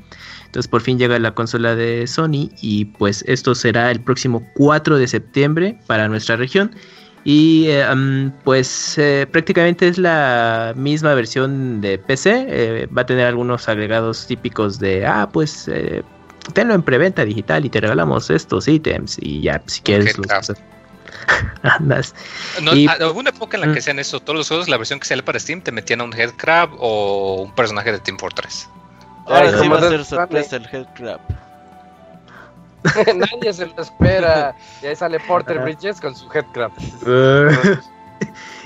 Entonces 0.45 0.69
por 0.69 0.81
fin 0.81 0.97
llega 0.97 1.19
la 1.19 1.35
consola 1.35 1.75
de 1.75 2.07
Sony 2.07 2.49
y 2.61 2.85
pues 2.85 3.23
esto 3.27 3.53
será 3.53 3.91
el 3.91 4.01
próximo 4.01 4.47
4 4.55 4.97
de 4.97 5.07
septiembre 5.07 5.79
para 5.87 6.07
nuestra 6.07 6.35
región. 6.35 6.71
Y 7.27 7.65
eh, 7.67 8.31
pues 8.45 8.97
eh, 8.97 9.27
prácticamente 9.29 9.89
es 9.89 9.97
la 9.97 10.71
misma 10.77 11.13
versión 11.13 11.81
de 11.81 11.97
PC. 11.97 12.45
Eh, 12.47 12.87
va 12.97 13.01
a 13.01 13.05
tener 13.05 13.27
algunos 13.27 13.67
agregados 13.67 14.25
típicos 14.27 14.79
de, 14.79 15.05
ah, 15.05 15.27
pues 15.29 15.69
tenlo 16.53 16.73
en 16.73 16.83
preventa 16.83 17.25
digital 17.25 17.65
y 17.65 17.69
te 17.69 17.81
regalamos 17.81 18.29
estos 18.29 18.69
ítems. 18.69 19.17
Y 19.19 19.41
ya, 19.41 19.61
si 19.65 19.81
quieres, 19.81 20.17
los 20.17 20.27
andas. 21.63 22.15
No, 22.61 22.73
y, 22.73 22.87
alguna 22.87 23.31
época 23.31 23.57
en 23.57 23.61
la 23.67 23.73
que 23.73 23.81
mm. 23.81 23.83
sean 23.83 23.99
eso, 23.99 24.21
todos 24.21 24.37
los 24.37 24.47
juegos, 24.47 24.69
la 24.69 24.77
versión 24.77 25.01
que 25.01 25.07
sale 25.07 25.21
para 25.21 25.37
Steam, 25.37 25.59
te 25.59 25.73
metían 25.73 25.99
a 25.99 26.05
un 26.05 26.13
Headcrab 26.13 26.69
o 26.79 27.41
un 27.41 27.51
personaje 27.55 27.91
de 27.91 27.99
Team 27.99 28.17
Fortress. 28.19 28.69
Ahora 29.25 29.61
sí 29.61 29.67
va 29.67 29.79
a 29.79 29.89
ser 29.89 30.05
sorpresa 30.05 30.55
el 30.55 30.65
Headcrab. 30.71 31.19
Nadie 33.15 33.53
se 33.53 33.65
lo 33.65 33.81
espera. 33.81 34.55
Y 34.81 34.87
ahí 34.87 34.95
sale 34.95 35.19
Porter 35.19 35.59
Bridges 35.59 35.99
con 36.01 36.15
su 36.15 36.27
Headcrab. 36.31 36.71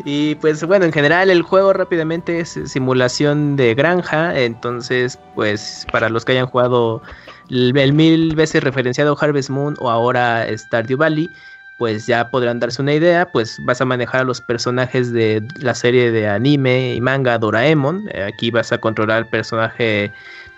y 0.05 0.35
pues 0.35 0.63
bueno, 0.63 0.85
en 0.85 0.91
general 0.91 1.29
el 1.29 1.41
juego 1.41 1.73
rápidamente 1.73 2.39
es 2.39 2.59
simulación 2.65 3.55
de 3.55 3.75
granja, 3.75 4.37
entonces 4.39 5.19
pues 5.35 5.85
para 5.91 6.09
los 6.09 6.25
que 6.25 6.33
hayan 6.33 6.47
jugado 6.47 7.01
el, 7.49 7.75
el 7.77 7.93
mil 7.93 8.35
veces 8.35 8.63
referenciado 8.63 9.17
Harvest 9.19 9.49
Moon 9.49 9.75
o 9.79 9.89
ahora 9.89 10.45
Stardew 10.55 10.97
Valley, 10.97 11.29
pues 11.81 12.05
ya 12.05 12.29
podrán 12.29 12.59
darse 12.59 12.79
una 12.79 12.93
idea, 12.93 13.31
pues 13.31 13.57
vas 13.63 13.81
a 13.81 13.85
manejar 13.85 14.21
a 14.21 14.23
los 14.23 14.39
personajes 14.39 15.11
de 15.11 15.41
la 15.55 15.73
serie 15.73 16.11
de 16.11 16.27
anime 16.27 16.93
y 16.93 17.01
manga 17.01 17.39
Doraemon, 17.39 18.07
aquí 18.23 18.51
vas 18.51 18.71
a 18.71 18.77
controlar 18.77 19.17
al 19.17 19.27
personaje 19.27 20.11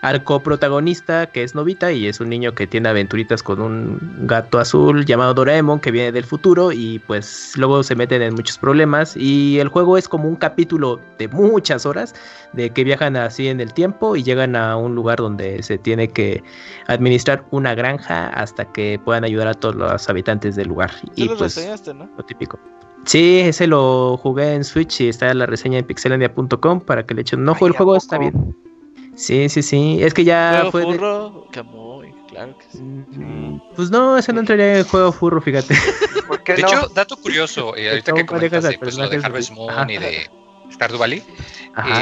arco 0.04 0.40
protagonista 0.40 1.26
que 1.26 1.42
es 1.42 1.54
Novita 1.54 1.90
y 1.90 2.06
es 2.06 2.20
un 2.20 2.28
niño 2.28 2.54
que 2.54 2.66
tiene 2.66 2.90
aventuritas 2.90 3.42
con 3.42 3.60
un 3.60 3.98
gato 4.26 4.58
azul 4.58 5.06
llamado 5.06 5.32
Doraemon 5.32 5.80
que 5.80 5.90
viene 5.90 6.12
del 6.12 6.24
futuro 6.24 6.72
y 6.72 6.98
pues 7.06 7.54
luego 7.56 7.82
se 7.82 7.94
meten 7.94 8.20
en 8.20 8.34
muchos 8.34 8.58
problemas 8.58 9.16
y 9.16 9.58
el 9.60 9.68
juego 9.68 9.96
es 9.96 10.06
como 10.06 10.28
un 10.28 10.36
capítulo 10.36 11.00
de 11.18 11.28
muchas 11.28 11.86
horas 11.86 12.14
de 12.52 12.68
que 12.68 12.84
viajan 12.84 13.16
así 13.16 13.48
en 13.48 13.60
el 13.60 13.72
tiempo 13.72 14.14
y 14.14 14.22
llegan 14.22 14.56
a 14.56 14.76
un 14.76 14.94
lugar 14.94 15.18
donde 15.18 15.62
se 15.62 15.78
tiene 15.78 16.08
que 16.08 16.42
administrar 16.86 17.42
una 17.50 17.74
granja 17.74 18.28
hasta 18.28 18.70
que 18.72 19.00
puedan 19.02 19.24
ayudar 19.24 19.48
a 19.48 19.54
todos 19.54 19.74
los 19.74 20.08
habitantes 20.10 20.54
del 20.54 20.68
lugar 20.68 20.90
y 21.16 21.30
pues 21.30 21.56
lo 21.56 22.24
típico. 22.24 22.58
Sí, 23.06 23.40
ese 23.40 23.66
lo 23.66 24.18
jugué 24.18 24.54
en 24.54 24.64
Switch 24.64 25.00
y 25.00 25.08
está 25.08 25.30
en 25.30 25.38
la 25.38 25.46
reseña 25.46 25.78
en 25.78 25.86
pixelania.com 25.86 26.80
para 26.80 27.04
que 27.04 27.14
le 27.14 27.22
echen 27.22 27.40
un 27.40 27.48
ojo. 27.48 27.66
el 27.66 27.72
juego 27.72 27.96
está 27.96 28.18
bien. 28.18 28.54
Sí, 29.16 29.48
sí, 29.48 29.62
sí. 29.62 29.98
Es 30.02 30.14
que 30.14 30.24
ya 30.24 30.68
fue. 30.70 30.82
Furro? 30.82 31.46
claro 32.28 32.58
que 32.58 32.66
sí. 32.72 32.82
Mm, 32.82 33.60
pues 33.76 33.90
no, 33.90 34.18
ese 34.18 34.32
no 34.32 34.40
entraría 34.40 34.72
en 34.72 34.78
el 34.78 34.84
juego 34.84 35.12
furro, 35.12 35.40
fíjate. 35.40 35.74
de 36.46 36.54
hecho, 36.54 36.88
dato 36.88 37.16
curioso, 37.16 37.76
eh, 37.76 37.90
ahorita 37.90 38.12
que 38.12 38.26
comentaste 38.26 38.78
pues, 38.78 38.96
lo 38.96 39.08
de 39.08 39.18
Harvest 39.18 39.52
Moon 39.52 39.88
y 39.88 39.98
de 39.98 40.30
Stardew 40.72 40.98
Valley, 40.98 41.22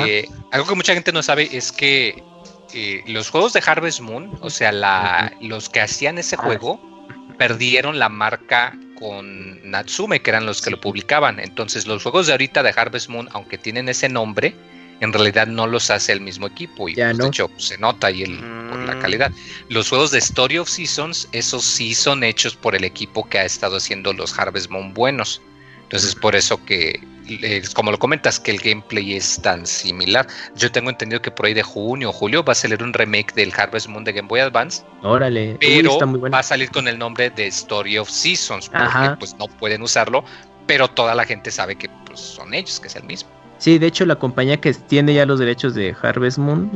eh, 0.06 0.26
algo 0.50 0.66
que 0.68 0.74
mucha 0.74 0.94
gente 0.94 1.12
no 1.12 1.22
sabe 1.22 1.48
es 1.52 1.70
que 1.70 2.22
eh, 2.72 3.02
los 3.06 3.28
juegos 3.28 3.52
de 3.52 3.62
Harvest 3.64 4.00
Moon, 4.00 4.38
o 4.40 4.48
sea, 4.48 4.72
la, 4.72 5.32
los 5.40 5.68
que 5.68 5.80
hacían 5.80 6.18
ese 6.18 6.36
juego, 6.36 6.80
perdieron 7.36 7.98
la 7.98 8.08
marca 8.08 8.78
con 8.98 9.68
Natsume, 9.68 10.22
que 10.22 10.30
eran 10.30 10.46
los 10.46 10.62
que 10.62 10.70
lo 10.70 10.80
publicaban. 10.80 11.40
Entonces, 11.40 11.86
los 11.86 12.02
juegos 12.02 12.26
de 12.26 12.32
ahorita 12.32 12.62
de 12.62 12.72
Harvest 12.74 13.08
Moon, 13.08 13.28
aunque 13.32 13.58
tienen 13.58 13.88
ese 13.88 14.08
nombre, 14.08 14.54
en 15.00 15.12
realidad 15.12 15.46
no 15.46 15.66
los 15.66 15.90
hace 15.90 16.12
el 16.12 16.20
mismo 16.20 16.46
equipo 16.46 16.88
y 16.88 16.94
pues, 16.94 17.18
de 17.18 17.26
hecho 17.26 17.50
se 17.56 17.76
nota 17.78 18.06
ahí 18.06 18.22
el, 18.22 18.38
por 18.38 18.78
la 18.78 18.94
mm. 18.94 19.00
calidad. 19.00 19.32
Los 19.68 19.88
juegos 19.88 20.10
de 20.12 20.18
Story 20.18 20.58
of 20.58 20.68
Seasons, 20.68 21.28
esos 21.32 21.64
sí 21.64 21.94
son 21.94 22.22
hechos 22.22 22.54
por 22.54 22.74
el 22.74 22.84
equipo 22.84 23.28
que 23.28 23.38
ha 23.38 23.44
estado 23.44 23.76
haciendo 23.76 24.12
los 24.12 24.38
Harvest 24.38 24.70
Moon 24.70 24.94
buenos. 24.94 25.42
Entonces 25.82 26.14
por 26.14 26.34
eso 26.34 26.64
que, 26.64 27.00
como 27.74 27.90
lo 27.90 27.98
comentas, 27.98 28.40
que 28.40 28.50
el 28.50 28.58
gameplay 28.58 29.14
es 29.14 29.42
tan 29.42 29.66
similar. 29.66 30.26
Yo 30.56 30.72
tengo 30.72 30.88
entendido 30.88 31.20
que 31.20 31.30
por 31.30 31.46
ahí 31.46 31.52
de 31.52 31.62
junio 31.62 32.08
o 32.10 32.12
julio 32.12 32.42
va 32.42 32.52
a 32.52 32.54
salir 32.54 32.82
un 32.82 32.92
remake 32.94 33.34
del 33.34 33.52
Harvest 33.54 33.88
Moon 33.88 34.04
de 34.04 34.12
Game 34.12 34.28
Boy 34.28 34.40
Advance. 34.40 34.84
Órale. 35.02 35.56
Pero 35.60 35.98
va 36.30 36.38
a 36.38 36.42
salir 36.42 36.70
con 36.70 36.88
el 36.88 36.98
nombre 36.98 37.28
de 37.28 37.46
Story 37.48 37.98
of 37.98 38.08
Seasons, 38.08 38.68
porque 38.68 39.16
pues 39.18 39.34
no 39.34 39.48
pueden 39.48 39.82
usarlo, 39.82 40.24
pero 40.66 40.88
toda 40.88 41.14
la 41.14 41.24
gente 41.24 41.50
sabe 41.50 41.76
que 41.76 41.90
pues, 42.06 42.20
son 42.20 42.54
ellos, 42.54 42.80
que 42.80 42.88
es 42.88 42.96
el 42.96 43.04
mismo. 43.04 43.41
Sí, 43.62 43.78
de 43.78 43.86
hecho 43.86 44.04
la 44.04 44.16
compañía 44.16 44.60
que 44.60 44.74
tiene 44.74 45.14
ya 45.14 45.24
los 45.24 45.38
derechos 45.38 45.76
de 45.76 45.94
Harvest 46.02 46.36
Moon, 46.36 46.68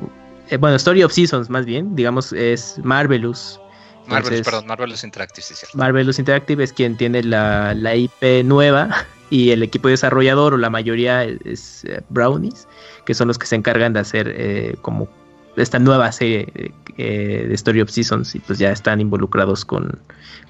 eh, 0.51 0.57
bueno, 0.57 0.77
Story 0.77 1.03
of 1.03 1.11
Seasons 1.11 1.51
más 1.51 1.67
bien, 1.67 1.97
digamos, 1.97 2.33
es 2.33 2.79
Marvelous. 2.85 3.59
Marvelous, 4.07 4.43
perdón, 4.43 4.69
Marvelous 4.69 5.03
Interactive, 5.03 5.43
sí, 5.43 5.55
sí. 5.57 5.67
Marvelous 5.75 6.21
Interactive 6.21 6.63
es 6.63 6.73
quien 6.73 6.97
tiene 6.97 7.25
la, 7.25 7.75
IP 7.97 8.45
nueva 8.45 9.05
y 9.31 9.51
el 9.51 9.65
equipo 9.65 9.89
desarrollador 9.89 10.55
o 10.55 10.59
la 10.59 10.71
mayoría 10.71 11.25
es, 11.25 11.85
eh, 11.87 12.03
Brownies, 12.09 12.69
que 13.05 13.15
son 13.15 13.27
los 13.27 13.37
que 13.37 13.49
se 13.49 13.57
encargan 13.57 13.93
de 13.93 13.99
hacer 13.99 14.33
eh, 14.37 14.77
como 14.81 15.09
esta 15.57 15.81
nueva 15.81 16.13
serie 16.13 16.73
de 16.97 17.53
Story 17.55 17.81
of 17.81 17.91
Seasons 17.91 18.33
y 18.37 18.39
pues 18.39 18.61
ya 18.61 18.71
están 18.71 19.01
involucrados 19.01 19.65
con, 19.65 19.99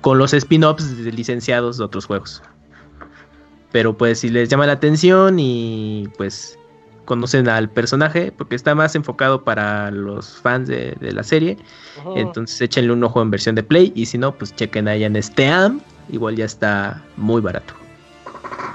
con 0.02 0.18
los 0.18 0.34
spin-offs 0.34 0.84
licenciados 0.98 1.78
de 1.78 1.84
otros 1.84 2.04
juegos. 2.04 2.42
Pero 3.72 3.96
pues 3.96 4.20
si 4.20 4.28
les 4.28 4.48
llama 4.48 4.66
la 4.66 4.74
atención 4.74 5.38
y 5.38 6.08
pues 6.16 6.58
conocen 7.06 7.48
al 7.48 7.70
personaje, 7.70 8.32
porque 8.36 8.54
está 8.56 8.74
más 8.74 8.94
enfocado 8.94 9.42
para 9.42 9.90
los 9.90 10.36
fans 10.38 10.68
de, 10.68 10.96
la 11.00 11.22
serie, 11.22 11.56
entonces 12.14 12.60
échenle 12.60 12.92
un 12.92 13.02
ojo 13.04 13.22
en 13.22 13.30
versión 13.30 13.54
de 13.54 13.62
Play 13.62 13.92
y 13.94 14.06
si 14.06 14.18
no, 14.18 14.32
pues 14.32 14.54
chequen 14.54 14.88
ahí 14.88 15.04
en 15.04 15.20
Steam, 15.22 15.80
igual 16.10 16.36
ya 16.36 16.44
está 16.44 17.02
muy 17.16 17.40
barato. 17.40 17.72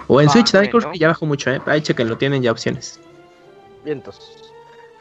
O 0.07 0.19
en 0.19 0.27
ah, 0.27 0.31
Switch 0.31 0.51
también, 0.51 0.71
que 0.91 0.97
ya 0.97 1.09
bajó 1.09 1.25
mucho, 1.25 1.51
¿eh? 1.51 1.61
ahí 1.67 1.81
chequenlo, 1.81 2.17
tienen 2.17 2.41
ya 2.41 2.51
opciones. 2.51 2.99
Vientos. 3.85 4.51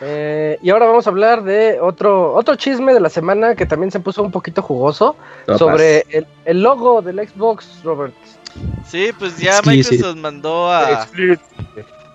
Eh, 0.02 0.58
y 0.62 0.70
ahora 0.70 0.86
vamos 0.86 1.06
a 1.06 1.10
hablar 1.10 1.42
de 1.42 1.78
otro, 1.78 2.32
otro 2.32 2.56
chisme 2.56 2.94
de 2.94 3.00
la 3.00 3.10
semana 3.10 3.54
que 3.54 3.66
también 3.66 3.90
se 3.90 4.00
puso 4.00 4.22
un 4.22 4.30
poquito 4.30 4.62
jugoso 4.62 5.14
sobre 5.58 6.06
el, 6.08 6.26
el, 6.46 6.62
logo 6.62 7.02
del 7.02 7.16
Xbox, 7.28 7.82
Robert. 7.84 8.14
Sí, 8.88 9.10
pues 9.18 9.38
ya 9.38 9.60
Microsoft 9.62 10.16
mandó 10.16 10.70
a, 10.70 11.06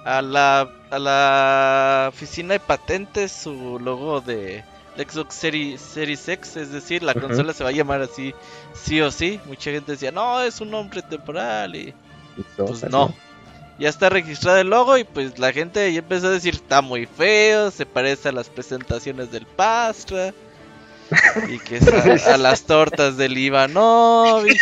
a, 0.04 0.22
la, 0.22 0.70
a 0.92 1.00
la 1.00 2.10
oficina 2.10 2.54
de 2.54 2.60
patentes 2.60 3.32
su 3.32 3.80
logo 3.80 4.22
de 4.22 4.64
Xbox 4.98 5.36
Series, 5.36 5.82
Series 5.82 6.28
X, 6.28 6.56
es 6.58 6.72
decir, 6.72 7.04
la 7.04 7.14
consola 7.14 7.54
se 7.54 7.64
va 7.64 7.70
a 7.70 7.74
llamar 7.74 8.02
así 8.02 8.34
sí 8.74 9.02
o 9.02 9.12
sí. 9.12 9.40
Mucha 9.46 9.72
gente 9.72 9.94
decía, 9.94 10.12
no, 10.12 10.42
es 10.42 10.62
un 10.62 10.72
nombre 10.72 11.02
temporal 11.02 11.76
y 11.76 11.94
pues 12.58 12.84
no. 12.90 13.14
Ya 13.78 13.90
está 13.90 14.10
registrado 14.10 14.58
el 14.60 14.70
logo 14.70 14.98
y 14.98 15.04
pues 15.04 15.38
la 15.38 15.52
gente 15.52 15.92
ya 15.92 16.00
empezó 16.00 16.28
a 16.28 16.32
decir, 16.32 16.54
está 16.56 16.82
muy 16.82 17.06
feo, 17.06 17.72
se 17.72 17.86
parece 17.86 18.30
a 18.30 18.32
las 18.32 18.50
presentaciones 18.50 19.32
del 19.32 19.46
Pastra. 19.46 20.34
y 21.50 21.60
que 21.60 21.78
es 21.78 22.26
a, 22.28 22.38
las 22.38 22.64
tortas 22.64 23.18
del 23.18 23.38
Ivanovich. 23.38 24.60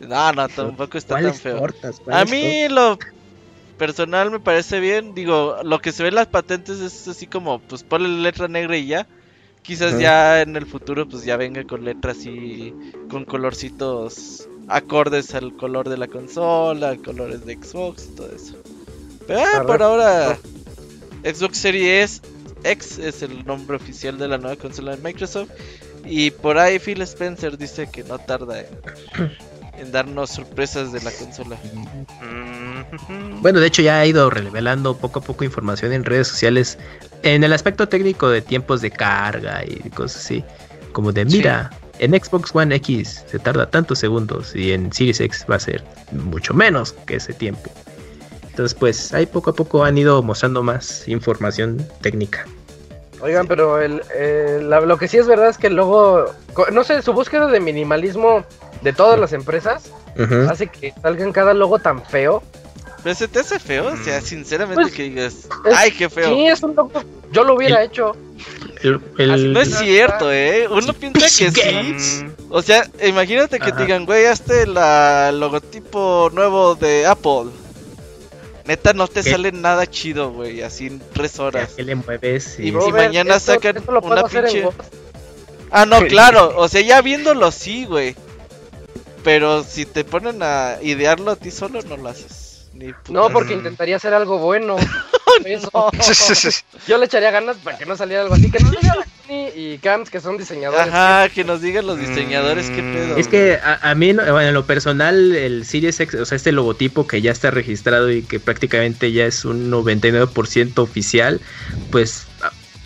No, 0.00 0.32
no, 0.32 0.48
tampoco 0.48 0.98
está 0.98 1.20
tan 1.20 1.34
feo. 1.34 1.66
A 2.10 2.24
mí 2.24 2.68
lo 2.68 2.98
personal 3.76 4.30
me 4.30 4.40
parece 4.40 4.80
bien. 4.80 5.14
Digo, 5.14 5.56
lo 5.62 5.80
que 5.80 5.92
se 5.92 6.02
ve 6.02 6.10
en 6.10 6.16
las 6.16 6.26
patentes 6.26 6.80
es 6.80 7.08
así 7.08 7.26
como, 7.26 7.60
pues 7.60 7.82
ponle 7.82 8.08
letra 8.08 8.48
negra 8.48 8.76
y 8.76 8.86
ya. 8.86 9.06
Quizás 9.62 9.98
ya 9.98 10.40
en 10.40 10.56
el 10.56 10.64
futuro 10.64 11.06
pues 11.06 11.24
ya 11.24 11.36
venga 11.36 11.62
con 11.64 11.84
letras 11.84 12.18
así, 12.18 12.72
con 13.10 13.26
colorcitos 13.26 14.48
acordes 14.68 15.34
al 15.34 15.56
color 15.56 15.88
de 15.88 15.98
la 15.98 16.06
consola, 16.06 16.96
colores 16.96 17.44
de 17.44 17.54
Xbox 17.54 18.06
y 18.06 18.14
todo 18.14 18.34
eso. 18.34 18.54
Pero 19.26 19.40
ah, 19.40 19.64
por 19.66 19.82
ahora 19.82 20.38
Xbox 21.22 21.58
Series 21.58 22.22
X 22.64 22.98
es 22.98 23.22
el 23.22 23.44
nombre 23.44 23.76
oficial 23.76 24.16
de 24.18 24.28
la 24.28 24.38
nueva 24.38 24.56
consola 24.56 24.96
de 24.96 25.02
Microsoft. 25.02 25.50
Y 26.04 26.30
por 26.30 26.58
ahí 26.58 26.78
Phil 26.78 27.02
Spencer 27.02 27.58
dice 27.58 27.90
que 27.90 28.04
no 28.04 28.18
tarda 28.18 28.60
en 28.60 28.66
en 29.78 29.92
darnos 29.92 30.30
sorpresas 30.30 30.92
de 30.92 31.00
la 31.02 31.10
consola. 31.12 31.56
Bueno, 33.40 33.60
de 33.60 33.66
hecho 33.66 33.82
ya 33.82 34.00
ha 34.00 34.06
ido 34.06 34.30
revelando 34.30 34.96
poco 34.96 35.20
a 35.20 35.22
poco 35.22 35.44
información 35.44 35.92
en 35.92 36.04
redes 36.04 36.28
sociales 36.28 36.78
en 37.22 37.44
el 37.44 37.52
aspecto 37.52 37.88
técnico 37.88 38.28
de 38.28 38.42
tiempos 38.42 38.80
de 38.80 38.90
carga 38.90 39.62
y 39.64 39.90
cosas 39.90 40.24
así. 40.24 40.44
Como 40.92 41.12
de, 41.12 41.24
mira, 41.24 41.70
en 41.98 42.12
Xbox 42.12 42.54
One 42.54 42.74
X 42.76 43.24
se 43.26 43.38
tarda 43.38 43.68
tantos 43.70 43.98
segundos 43.98 44.54
y 44.54 44.72
en 44.72 44.92
Series 44.92 45.20
X 45.20 45.46
va 45.50 45.56
a 45.56 45.60
ser 45.60 45.84
mucho 46.12 46.54
menos 46.54 46.92
que 47.06 47.16
ese 47.16 47.32
tiempo. 47.32 47.70
Entonces, 48.48 48.76
pues 48.76 49.14
ahí 49.14 49.26
poco 49.26 49.50
a 49.50 49.54
poco 49.54 49.84
han 49.84 49.96
ido 49.98 50.22
mostrando 50.22 50.62
más 50.62 51.06
información 51.06 51.86
técnica. 52.00 52.44
Oigan, 53.20 53.46
pero 53.46 53.80
el, 53.80 54.00
lo 54.68 54.96
que 54.96 55.08
sí 55.08 55.18
es 55.18 55.26
verdad 55.26 55.48
es 55.48 55.58
que 55.58 55.70
luego, 55.70 56.32
no 56.72 56.84
sé, 56.84 57.02
su 57.02 57.12
búsqueda 57.12 57.48
de 57.48 57.60
minimalismo 57.60 58.44
de 58.82 58.92
todas 58.92 59.18
las 59.18 59.32
empresas 59.32 59.90
hace 60.48 60.66
que 60.66 60.92
salgan 61.00 61.32
cada 61.32 61.54
logo 61.54 61.78
tan 61.78 62.04
feo. 62.04 62.42
Pero 63.02 63.14
se 63.14 63.28
te 63.28 63.38
hace 63.38 63.60
feo, 63.60 63.92
o 63.92 63.96
sea, 63.96 64.20
sinceramente 64.20 64.82
pues, 64.82 64.94
que 64.94 65.04
digas, 65.04 65.48
ay, 65.72 65.92
qué 65.92 66.08
feo. 66.10 66.34
Sí, 66.34 66.46
es 66.46 66.62
un 66.62 66.74
logo, 66.74 67.02
yo 67.30 67.44
lo 67.44 67.54
hubiera 67.54 67.84
hecho. 67.84 68.16
no 68.82 69.60
es 69.60 69.78
cierto, 69.78 70.32
eh. 70.32 70.66
Uno 70.68 70.92
piensa 70.92 71.20
que 71.20 71.50
sí. 71.52 72.26
O 72.50 72.60
sea, 72.60 72.88
imagínate 73.04 73.60
que 73.60 73.70
te 73.70 73.82
digan, 73.82 74.04
güey, 74.04 74.24
este 74.24 74.66
la 74.66 75.30
logotipo 75.32 76.30
nuevo 76.32 76.74
de 76.74 77.06
Apple. 77.06 77.50
Neta, 78.64 78.92
no 78.92 79.08
te 79.08 79.22
sale 79.22 79.50
nada 79.52 79.86
chido, 79.86 80.30
güey, 80.32 80.60
así 80.62 80.88
en 80.88 81.00
tres 81.14 81.38
horas. 81.38 81.70
Que 81.74 81.84
le 81.84 81.94
mueves 81.94 82.58
y, 82.58 82.68
y 82.68 82.72
mañana 82.72 83.38
sacan 83.40 83.82
una 83.86 84.24
pinche. 84.24 84.68
Ah, 85.70 85.86
no, 85.86 86.00
claro, 86.06 86.52
o 86.56 86.68
sea, 86.68 86.80
ya 86.80 87.00
viéndolo 87.00 87.50
sí, 87.50 87.86
güey. 87.86 88.14
Pero 89.24 89.64
si 89.64 89.84
te 89.86 90.04
ponen 90.04 90.42
a 90.42 90.78
idearlo 90.82 91.32
a 91.32 91.36
ti 91.36 91.50
solo, 91.50 91.82
no 91.82 91.96
lo 91.96 92.08
haces. 92.08 92.68
no, 93.08 93.30
porque 93.30 93.54
intentaría 93.54 93.96
hacer 93.96 94.14
algo 94.14 94.38
bueno. 94.38 94.76
Yo 96.86 96.98
le 96.98 97.04
echaría 97.04 97.30
ganas 97.30 97.56
para 97.58 97.78
que 97.78 97.86
no 97.86 97.96
saliera 97.96 98.22
algo 98.22 98.34
así. 98.34 98.50
Que 98.50 98.60
no 98.60 98.70
diga 98.70 98.94
y 99.28 99.78
Camps, 99.78 100.10
que 100.10 100.20
son 100.20 100.38
diseñadores. 100.38 100.88
Ajá, 100.88 101.28
que 101.28 101.44
nos 101.44 101.60
digan 101.60 101.86
los 101.86 101.98
diseñadores 101.98 102.70
qué 102.70 102.82
pedo. 102.82 103.16
Es 103.16 103.28
que 103.28 103.58
a, 103.62 103.94
mí, 103.94 104.12
bueno, 104.12 104.40
en 104.40 104.54
lo 104.54 104.64
personal, 104.64 105.34
el 105.34 105.66
Series 105.66 106.00
X, 106.00 106.20
o 106.20 106.24
sea, 106.24 106.36
este 106.36 106.52
logotipo 106.52 107.06
que 107.06 107.20
ya 107.20 107.30
está 107.30 107.50
registrado 107.50 108.10
y 108.10 108.22
que 108.22 108.40
prácticamente 108.40 109.12
ya 109.12 109.26
es 109.26 109.44
un 109.44 109.70
99% 109.70 110.78
oficial, 110.78 111.40
pues 111.90 112.26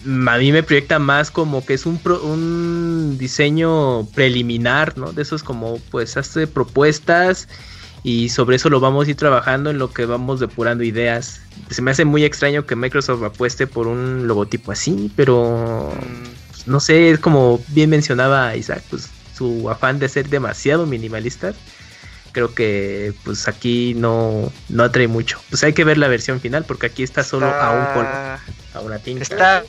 a 0.04 0.38
mí 0.38 0.52
me 0.52 0.62
proyecta 0.62 0.98
más 0.98 1.30
como 1.30 1.64
que 1.64 1.74
es 1.74 1.86
un, 1.86 2.00
un 2.22 3.16
diseño 3.18 4.06
preliminar, 4.14 4.98
¿no? 4.98 5.12
De 5.12 5.22
esos 5.22 5.42
como 5.42 5.78
pues 5.90 6.16
hace 6.16 6.46
propuestas 6.46 7.48
y 8.02 8.30
sobre 8.30 8.56
eso 8.56 8.68
lo 8.68 8.80
vamos 8.80 9.06
a 9.06 9.10
ir 9.10 9.16
trabajando 9.16 9.70
en 9.70 9.78
lo 9.78 9.92
que 9.92 10.06
vamos 10.06 10.40
depurando 10.40 10.82
ideas. 10.82 11.40
Se 11.70 11.82
me 11.82 11.92
hace 11.92 12.04
muy 12.04 12.24
extraño 12.24 12.66
que 12.66 12.74
Microsoft 12.74 13.22
apueste 13.22 13.66
por 13.66 13.86
un 13.86 14.26
logotipo 14.26 14.72
así, 14.72 15.12
pero 15.14 15.92
pues, 16.50 16.66
no 16.66 16.80
sé, 16.80 17.10
es 17.10 17.20
como 17.20 17.60
bien 17.68 17.90
mencionaba 17.90 18.56
Isaac, 18.56 18.82
pues 18.90 19.08
su 19.36 19.70
afán 19.70 19.98
de 19.98 20.08
ser 20.08 20.28
demasiado 20.28 20.86
minimalista. 20.86 21.54
Creo 22.32 22.54
que 22.54 23.12
pues 23.24 23.46
aquí 23.46 23.94
no, 23.94 24.50
no 24.68 24.82
atrae 24.84 25.06
mucho. 25.06 25.40
Pues 25.50 25.62
hay 25.64 25.72
que 25.72 25.84
ver 25.84 25.98
la 25.98 26.08
versión 26.08 26.40
final 26.40 26.64
porque 26.64 26.86
aquí 26.86 27.02
está 27.02 27.22
solo 27.22 27.46
a 27.46 27.70
un 27.70 27.94
color, 27.94 28.40
a 28.74 28.80
una 28.80 28.98
tinta. 28.98 29.22
Está, 29.22 29.64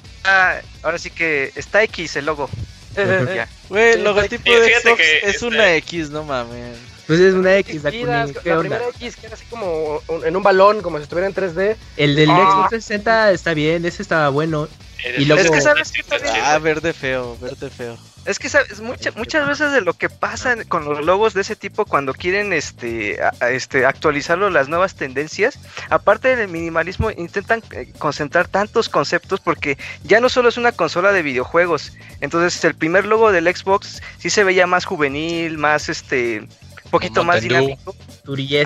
ahora 0.82 0.98
sí 0.98 1.10
que 1.10 1.52
está 1.56 1.84
X 1.84 2.16
el 2.16 2.26
logo. 2.26 2.50
Güey, 3.70 3.94
el 3.94 4.04
logotipo 4.04 4.52
de 4.52 4.80
Xbox 4.80 5.02
es 5.24 5.42
una 5.42 5.76
X, 5.76 6.12
no 6.12 6.24
mames. 6.24 6.78
Pues 7.08 7.20
es 7.20 7.34
una 7.34 7.58
X, 7.58 7.84
la, 7.84 7.92
la 8.28 8.60
primera 8.60 8.88
X 8.96 9.16
que 9.18 9.26
era 9.26 9.36
así 9.36 9.46
como 9.50 10.02
en 10.24 10.36
un 10.36 10.44
balón, 10.44 10.82
como 10.82 10.98
si 10.98 11.04
estuviera 11.04 11.28
en 11.28 11.34
3D. 11.34 11.76
El 11.98 12.16
del 12.16 12.30
ah. 12.30 12.36
Xbox 12.36 12.70
360 12.70 13.32
está 13.32 13.54
bien, 13.54 13.86
ese 13.86 14.02
estaba 14.02 14.30
bueno. 14.30 14.70
Y 15.18 15.26
luego... 15.26 15.42
Es 15.42 15.52
que 15.52 15.62
sabes 15.62 15.92
que 15.92 16.04
Ah, 16.42 16.58
verde 16.60 16.94
feo, 16.94 17.38
verde 17.40 17.70
feo. 17.70 17.98
Es 18.26 18.40
que 18.40 18.48
sabes, 18.48 18.80
muchas 18.80 19.48
veces 19.48 19.74
de 19.74 19.82
lo 19.82 19.94
que 19.94 20.10
pasa 20.10 20.64
con 20.66 20.86
los 20.86 21.04
logos 21.04 21.34
de 21.34 21.42
ese 21.42 21.58
tipo 21.58 21.86
cuando 21.86 22.14
quieren 22.14 22.54
este, 22.54 23.20
este 23.52 23.86
actualizarlo 23.86 24.50
las 24.50 24.70
nuevas 24.70 24.96
tendencias, 24.96 25.60
aparte 25.90 26.38
del 26.38 26.48
minimalismo, 26.48 27.12
intentan 27.12 27.62
eh, 27.72 27.92
concentrar 27.98 28.48
tantos 28.48 28.88
conceptos 28.88 29.42
porque 29.42 29.78
ya 30.04 30.22
no 30.22 30.30
solo 30.30 30.48
es 30.50 30.58
una 30.58 30.72
consola 30.72 31.12
de 31.12 31.22
videojuegos. 31.22 31.92
Entonces 32.22 32.64
el 32.64 32.76
primer 32.76 33.06
logo 33.06 33.34
del 33.34 33.54
Xbox 33.54 34.02
sí 34.20 34.30
se 34.30 34.46
veía 34.46 34.68
más 34.68 34.86
juvenil, 34.86 35.58
más 35.58 35.90
este 35.90 36.48
poquito 36.90 37.24
más 37.26 37.42
dinámico. 37.42 37.94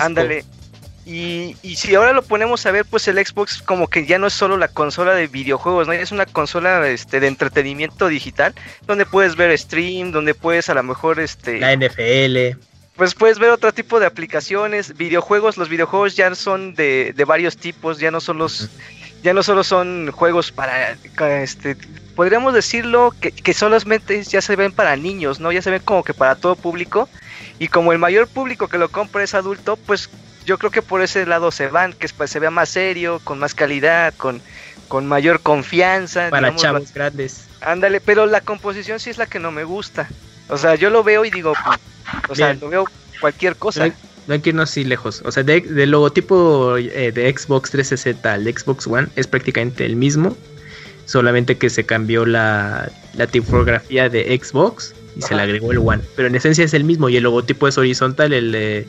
Ándale. 0.00 0.44
Y, 1.10 1.56
y, 1.62 1.76
si 1.76 1.94
ahora 1.94 2.12
lo 2.12 2.20
ponemos 2.20 2.66
a 2.66 2.70
ver, 2.70 2.84
pues 2.84 3.08
el 3.08 3.16
Xbox 3.16 3.62
como 3.62 3.88
que 3.88 4.04
ya 4.04 4.18
no 4.18 4.26
es 4.26 4.34
solo 4.34 4.58
la 4.58 4.68
consola 4.68 5.14
de 5.14 5.26
videojuegos, 5.26 5.86
¿no? 5.86 5.94
Es 5.94 6.12
una 6.12 6.26
consola 6.26 6.86
este, 6.86 7.18
de 7.18 7.28
entretenimiento 7.28 8.08
digital, 8.08 8.54
donde 8.86 9.06
puedes 9.06 9.34
ver 9.34 9.56
stream, 9.58 10.12
donde 10.12 10.34
puedes 10.34 10.68
a 10.68 10.74
lo 10.74 10.82
mejor 10.82 11.18
este... 11.18 11.60
La 11.60 11.74
NFL. 11.74 12.60
Pues 12.94 13.14
puedes 13.14 13.38
ver 13.38 13.48
otro 13.48 13.72
tipo 13.72 13.98
de 13.98 14.04
aplicaciones, 14.04 14.98
videojuegos, 14.98 15.56
los 15.56 15.70
videojuegos 15.70 16.14
ya 16.14 16.34
son 16.34 16.74
de, 16.74 17.14
de 17.16 17.24
varios 17.24 17.56
tipos, 17.56 17.98
ya 17.98 18.10
no 18.10 18.20
son 18.20 18.36
los... 18.36 18.68
Ya 19.22 19.32
no 19.32 19.42
solo 19.42 19.64
son 19.64 20.12
juegos 20.12 20.52
para, 20.52 20.92
este, 21.42 21.76
podríamos 22.14 22.52
decirlo 22.52 23.14
que, 23.18 23.32
que 23.32 23.54
solamente 23.54 24.22
ya 24.24 24.42
se 24.42 24.56
ven 24.56 24.72
para 24.72 24.94
niños, 24.94 25.40
¿no? 25.40 25.52
Ya 25.52 25.62
se 25.62 25.70
ven 25.70 25.82
como 25.82 26.04
que 26.04 26.12
para 26.12 26.36
todo 26.36 26.54
público. 26.54 27.08
Y 27.58 27.66
como 27.66 27.92
el 27.92 27.98
mayor 27.98 28.28
público 28.28 28.68
que 28.68 28.78
lo 28.78 28.90
compra 28.90 29.24
es 29.24 29.34
adulto, 29.34 29.76
pues 29.76 30.08
yo 30.48 30.56
creo 30.56 30.70
que 30.70 30.80
por 30.80 31.02
ese 31.02 31.26
lado 31.26 31.50
se 31.50 31.68
van, 31.68 31.92
que 31.92 32.08
se 32.08 32.38
vea 32.38 32.50
más 32.50 32.70
serio, 32.70 33.20
con 33.22 33.38
más 33.38 33.52
calidad, 33.52 34.14
con, 34.16 34.40
con 34.88 35.06
mayor 35.06 35.40
confianza. 35.40 36.30
Para 36.30 36.56
chavos 36.56 36.94
grandes. 36.94 37.44
Ándale, 37.60 38.00
pero 38.00 38.24
la 38.24 38.40
composición 38.40 38.98
sí 38.98 39.10
es 39.10 39.18
la 39.18 39.26
que 39.26 39.38
no 39.38 39.52
me 39.52 39.64
gusta. 39.64 40.08
O 40.48 40.56
sea, 40.56 40.74
yo 40.74 40.88
lo 40.88 41.04
veo 41.04 41.26
y 41.26 41.30
digo, 41.30 41.52
pues, 41.62 41.78
o 42.30 42.34
sea, 42.34 42.54
lo 42.54 42.70
veo 42.70 42.86
cualquier 43.20 43.56
cosa. 43.56 43.88
No 44.26 44.34
hay, 44.34 44.40
que 44.40 44.48
irnos 44.48 44.70
así 44.70 44.84
lejos. 44.84 45.20
O 45.26 45.32
sea, 45.32 45.42
del 45.42 45.90
logotipo 45.90 46.78
eh, 46.78 47.12
de 47.12 47.30
Xbox 47.30 47.70
360 47.70 48.32
al 48.32 48.44
Xbox 48.44 48.86
One 48.86 49.08
es 49.16 49.26
prácticamente 49.26 49.84
el 49.84 49.96
mismo. 49.96 50.34
Solamente 51.04 51.58
que 51.58 51.68
se 51.68 51.84
cambió 51.84 52.24
la, 52.24 52.90
la 53.14 53.26
tipografía 53.26 54.08
de 54.08 54.38
Xbox 54.42 54.94
y 55.14 55.20
se 55.22 55.34
le 55.34 55.42
agregó 55.42 55.72
el 55.72 55.78
One. 55.78 56.02
Pero 56.16 56.28
en 56.28 56.34
esencia 56.34 56.64
es 56.64 56.72
el 56.72 56.84
mismo 56.84 57.10
y 57.10 57.16
el 57.16 57.24
logotipo 57.24 57.68
es 57.68 57.76
horizontal, 57.76 58.32
el, 58.32 58.86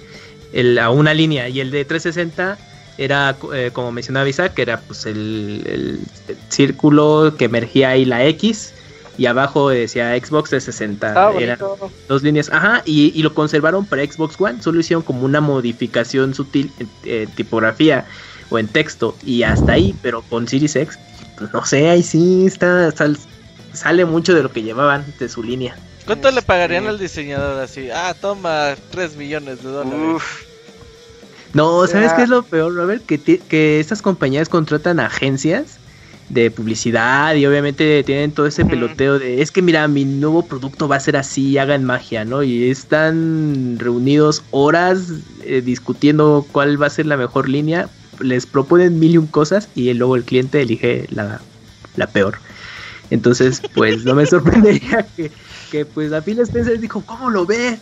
el 0.53 0.77
a 0.79 0.89
una 0.89 1.13
línea. 1.13 1.49
Y 1.49 1.59
el 1.59 1.71
de 1.71 1.85
360 1.85 2.57
era, 2.97 3.35
eh, 3.53 3.71
como 3.73 3.91
mencionaba 3.91 4.27
Isaac, 4.27 4.53
que 4.53 4.61
era 4.61 4.81
pues 4.81 5.05
el, 5.05 5.99
círculo 6.49 7.33
que 7.37 7.45
emergía 7.45 7.89
ahí 7.89 8.05
la 8.05 8.25
X. 8.25 8.73
Y 9.17 9.25
abajo 9.25 9.69
decía 9.69 10.17
Xbox 10.17 10.49
360. 10.49 11.13
Ah, 11.15 11.33
Eran 11.37 11.59
dos 12.07 12.23
líneas. 12.23 12.49
Ajá, 12.51 12.83
y, 12.85 13.21
lo 13.21 13.33
conservaron 13.33 13.85
para 13.85 14.05
Xbox 14.05 14.39
One. 14.39 14.61
Solo 14.61 14.79
hicieron 14.79 15.03
como 15.03 15.25
una 15.25 15.41
modificación 15.41 16.33
sutil 16.33 16.71
en 17.03 17.27
tipografía 17.31 18.05
o 18.49 18.59
en 18.59 18.67
texto. 18.67 19.15
Y 19.25 19.43
hasta 19.43 19.73
ahí, 19.73 19.93
pero 20.01 20.21
con 20.21 20.47
Series 20.47 20.75
X, 20.75 20.97
pues 21.37 21.51
no 21.51 21.65
sé, 21.65 21.89
ahí 21.89 22.03
sí 22.03 22.45
está, 22.45 22.93
sale 23.73 24.05
mucho 24.05 24.33
de 24.33 24.43
lo 24.43 24.51
que 24.51 24.63
llevaban 24.63 25.05
de 25.19 25.27
su 25.27 25.43
línea. 25.43 25.75
¿Cuánto 26.09 26.31
le 26.31 26.41
pagarían 26.41 26.87
al 26.87 26.97
diseñador 26.97 27.61
así? 27.61 27.91
Ah, 27.91 28.15
toma 28.19 28.75
3 28.89 29.15
millones 29.15 29.61
de 29.61 29.69
dólares. 29.69 30.23
No, 31.53 31.85
¿sabes 31.85 32.13
qué 32.13 32.23
es 32.23 32.29
lo 32.29 32.41
peor, 32.41 32.73
Robert? 32.73 33.05
Que, 33.05 33.19
que 33.19 33.79
estas 33.79 34.01
compañías 34.01 34.49
contratan 34.49 34.99
agencias 34.99 35.77
de 36.29 36.49
publicidad 36.49 37.35
y 37.35 37.45
obviamente 37.45 38.03
tienen 38.03 38.31
todo 38.31 38.47
ese 38.47 38.65
peloteo 38.65 39.19
de 39.19 39.43
es 39.43 39.51
que 39.51 39.61
mira, 39.61 39.87
mi 39.87 40.03
nuevo 40.03 40.43
producto 40.47 40.87
va 40.87 40.95
a 40.95 40.99
ser 40.99 41.15
así, 41.15 41.59
hagan 41.59 41.83
magia, 41.83 42.25
¿no? 42.25 42.41
Y 42.41 42.71
están 42.71 43.77
reunidos 43.77 44.41
horas 44.49 45.11
eh, 45.43 45.61
discutiendo 45.61 46.43
cuál 46.51 46.81
va 46.81 46.87
a 46.87 46.89
ser 46.89 47.05
la 47.05 47.17
mejor 47.17 47.47
línea, 47.47 47.87
les 48.19 48.47
proponen 48.47 48.97
mil 48.97 49.11
y 49.11 49.17
un 49.19 49.27
cosas 49.27 49.69
y 49.75 49.93
luego 49.93 50.15
el 50.15 50.23
cliente 50.23 50.59
elige 50.59 51.05
la, 51.11 51.39
la 51.97 52.07
peor. 52.07 52.39
Entonces, 53.11 53.61
pues 53.75 54.05
no 54.05 54.15
me 54.15 54.25
sorprendería 54.27 55.05
que 55.15 55.31
que 55.69 55.85
pues 55.85 56.11
a 56.13 56.21
Phil 56.21 56.39
Spencer 56.39 56.79
dijo, 56.79 57.03
¿cómo 57.05 57.29
lo 57.29 57.45
ve? 57.45 57.77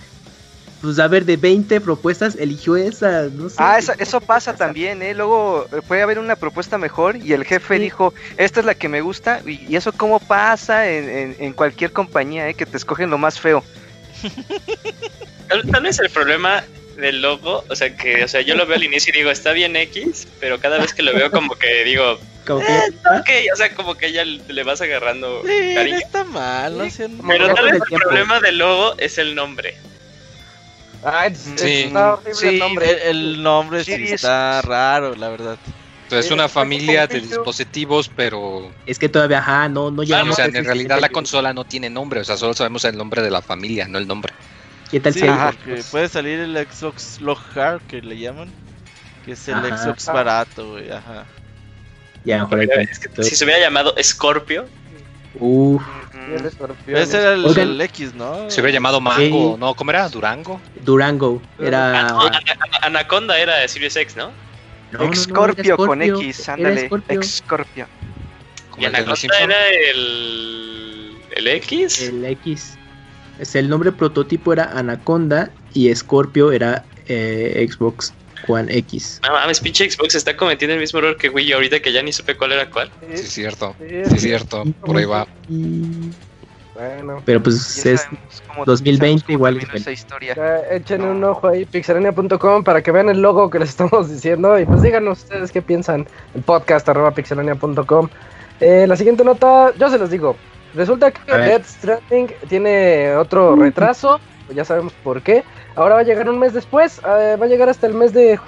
Pues 0.81 0.99
a 0.99 1.07
ver, 1.07 1.25
de 1.25 1.37
20 1.37 1.81
propuestas 1.81 2.35
eligió 2.35 2.75
esa, 2.75 3.23
no 3.33 3.49
sé. 3.49 3.55
Ah, 3.57 3.79
eso, 3.79 4.21
pasa 4.21 4.55
también, 4.55 5.01
¿eh? 5.01 5.15
Luego 5.15 5.65
eh, 5.71 5.81
puede 5.87 6.03
haber 6.03 6.19
una 6.19 6.35
propuesta 6.35 6.77
mejor 6.77 7.17
y 7.17 7.33
el 7.33 7.45
jefe 7.45 7.79
dijo, 7.79 8.13
esta 8.37 8.59
es 8.59 8.65
la 8.65 8.75
que 8.75 8.87
me 8.87 9.01
gusta 9.01 9.41
y, 9.45 9.75
eso 9.75 9.91
cómo 9.91 10.19
pasa 10.19 10.87
en, 10.87 11.53
cualquier 11.53 11.91
compañía, 11.91 12.47
¿eh? 12.47 12.53
Que 12.53 12.67
te 12.67 12.77
escogen 12.77 13.09
lo 13.09 13.17
más 13.17 13.39
feo. 13.39 13.63
Tal 15.71 15.81
vez 15.81 15.99
el 15.99 16.09
problema 16.09 16.63
del 16.97 17.21
logo, 17.21 17.63
o 17.69 17.75
sea 17.75 17.95
que, 17.95 18.23
o 18.23 18.27
sea, 18.27 18.41
yo 18.41 18.55
lo 18.55 18.65
veo 18.65 18.75
al 18.75 18.83
inicio 18.83 19.13
y 19.13 19.17
digo, 19.17 19.31
está 19.31 19.53
bien 19.53 19.75
X, 19.75 20.27
pero 20.39 20.59
cada 20.59 20.79
vez 20.79 20.93
que 20.93 21.03
lo 21.03 21.13
veo 21.13 21.31
como 21.31 21.55
que 21.55 21.83
digo, 21.83 22.19
eh, 22.49 23.47
o 23.53 23.55
sea, 23.55 23.73
como 23.75 23.95
que 23.95 24.11
ya 24.11 24.23
le 24.23 24.63
vas 24.63 24.81
agarrando 24.81 25.41
sí, 25.45 25.75
cariño. 25.75 25.97
No 25.97 26.05
está 26.05 26.23
mal, 26.23 26.77
no 26.77 27.27
Pero 27.27 27.53
tal 27.53 27.65
vez 27.65 27.73
el 27.75 27.99
problema 27.99 28.39
del 28.39 28.57
logo 28.57 28.95
es 28.97 29.17
el 29.17 29.35
nombre. 29.35 29.75
Ah, 31.03 31.29
sí. 31.33 31.53
sí, 31.57 32.47
el 32.47 32.59
nombre. 32.59 33.09
El, 33.09 33.43
nombre 33.43 33.83
sí, 33.83 33.93
está 33.93 34.61
raro, 34.61 35.15
la 35.15 35.29
verdad. 35.29 35.57
Es 36.09 36.31
una 36.31 36.47
familia 36.47 37.05
de 37.05 37.19
dispositivos, 37.19 38.09
pero. 38.13 38.71
Es 38.85 38.97
que 38.97 39.09
todavía, 39.09 39.39
ajá, 39.39 39.67
no, 39.67 39.91
no 39.91 40.03
llegamos. 40.03 40.33
o 40.33 40.35
sea, 40.35 40.45
en 40.45 40.65
realidad 40.65 40.99
la 40.99 41.09
consola 41.09 41.53
no 41.53 41.65
tiene 41.65 41.89
nombre, 41.89 42.21
o 42.21 42.23
sea, 42.23 42.37
solo 42.37 42.53
sabemos 42.53 42.85
el 42.85 42.97
nombre 42.97 43.21
de 43.21 43.29
la 43.29 43.41
familia, 43.41 43.87
no 43.87 43.97
el 43.97 44.07
nombre. 44.07 44.33
¿Qué 44.89 44.99
tal 44.99 45.13
puede 45.91 46.07
salir 46.07 46.39
el 46.39 46.55
Xbox 46.55 47.19
Hard 47.55 47.81
que 47.87 48.01
le 48.01 48.17
llaman, 48.17 48.49
que 49.25 49.33
es 49.33 49.47
el 49.47 49.57
Xbox 49.57 50.05
barato, 50.05 50.71
güey, 50.71 50.89
ajá. 50.89 51.25
Ya, 52.23 52.47
si 53.21 53.35
se 53.35 53.45
hubiera 53.45 53.61
llamado 53.61 53.93
Scorpio. 54.01 54.67
Uff. 55.39 55.83
Ese 56.87 57.17
era 57.17 57.33
el, 57.33 57.81
X, 57.81 58.13
¿no? 58.15 58.49
Se 58.49 58.59
hubiera 58.59 58.75
llamado 58.75 58.99
Mango, 58.99 59.55
¿no? 59.57 59.73
¿Cómo 59.75 59.91
era? 59.91 60.09
¿Durango? 60.09 60.59
Durango. 60.83 61.41
Era. 61.59 62.07
Ah, 62.07 62.31
Anaconda 62.81 63.37
era 63.37 63.57
de 63.57 63.67
Series 63.67 63.95
X, 63.95 64.15
¿no? 64.15 64.31
no 64.91 65.13
Scorpio, 65.13 65.77
con 65.77 66.01
X, 66.01 66.49
ándale. 66.49 66.89
Scorpio. 67.23 67.87
¿Y 68.77 68.85
Anaconda 68.85 69.39
era 69.39 69.69
el. 69.91 71.17
el 71.35 71.47
X? 71.47 72.01
El 72.01 72.25
X. 72.25 72.76
el 73.53 73.69
nombre 73.69 73.91
prototipo 73.91 74.53
era 74.53 74.65
Anaconda 74.77 75.51
y 75.73 75.93
Scorpio 75.93 76.51
era 76.51 76.85
eh, 77.07 77.67
Xbox 77.69 78.13
One 78.47 78.75
X. 78.77 79.21
No 79.23 79.33
mames, 79.33 79.59
pinche 79.59 79.89
Xbox 79.89 80.15
está 80.15 80.35
cometiendo 80.35 80.73
el 80.75 80.79
mismo 80.79 80.99
error 80.99 81.17
que 81.17 81.29
Wii 81.29 81.53
ahorita 81.53 81.79
que 81.79 81.91
ya 81.91 82.01
ni 82.01 82.13
supe 82.13 82.35
cuál 82.35 82.53
era 82.53 82.69
cuál. 82.69 82.91
Sí, 83.13 83.13
es 83.13 83.29
cierto. 83.29 83.75
Sí, 83.79 83.85
es 83.89 84.21
cierto. 84.21 84.63
Por 84.81 84.97
ahí 84.97 85.05
va. 85.05 85.27
Bueno. 86.77 87.23
Pero 87.25 87.41
pues 87.41 87.85
es 87.85 88.07
2020 88.65 89.31
igual. 89.31 89.59
Esa 89.73 89.91
historia. 89.91 90.35
echen 90.69 91.01
un 91.01 91.23
ojo 91.23 91.47
ahí, 91.47 91.65
pixelania.com, 91.65 92.63
para 92.63 92.83
que 92.83 92.91
vean 92.91 93.09
el 93.09 93.21
logo 93.21 93.49
que 93.49 93.59
les 93.59 93.69
estamos 93.69 94.09
diciendo. 94.09 94.59
Y 94.59 94.65
pues 94.65 94.81
díganos 94.81 95.23
ustedes 95.23 95.51
qué 95.51 95.61
piensan. 95.61 96.07
El 96.35 96.43
podcast 96.43 96.87
arroba 96.87 97.11
pixelania.com. 97.11 98.09
Eh, 98.59 98.85
la 98.87 98.95
siguiente 98.95 99.23
nota, 99.23 99.73
yo 99.77 99.89
se 99.89 99.97
los 99.97 100.09
digo. 100.09 100.35
Resulta 100.73 101.11
que 101.11 101.31
Dead 101.31 101.63
Stranding 101.63 102.33
tiene 102.47 103.15
otro 103.15 103.55
retraso. 103.55 104.19
Ya 104.53 104.63
sabemos 104.63 104.93
por 105.03 105.21
qué. 105.21 105.43
Ahora 105.75 105.95
va 105.95 106.01
a 106.01 106.03
llegar 106.03 106.29
un 106.29 106.39
mes 106.39 106.53
después. 106.53 106.99
Eh, 106.99 107.37
va 107.39 107.45
a 107.45 107.49
llegar 107.49 107.69
hasta 107.69 107.87
el 107.87 107.93
mes 107.93 108.13
de 108.13 108.39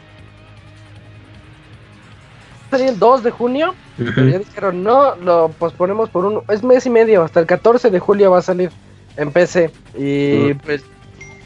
salir 2.70 2.90
el 2.90 3.00
2 3.00 3.24
de 3.24 3.32
junio, 3.32 3.76
pero 3.98 4.28
ya 4.28 4.40
dijeron, 4.40 4.84
no, 4.84 5.16
lo 5.16 5.50
posponemos 5.50 6.10
por 6.10 6.26
un, 6.26 6.44
es 6.50 6.64
mes 6.64 6.86
y 6.86 6.90
medio, 6.90 7.24
hasta 7.24 7.40
el 7.40 7.46
14 7.46 7.90
de 7.90 8.00
julio 8.00 8.32
va 8.32 8.40
a 8.40 8.44
salir 8.44 8.70
en 9.18 9.32
PC. 9.32 9.72
Y 9.98 10.54
pues 10.54 10.84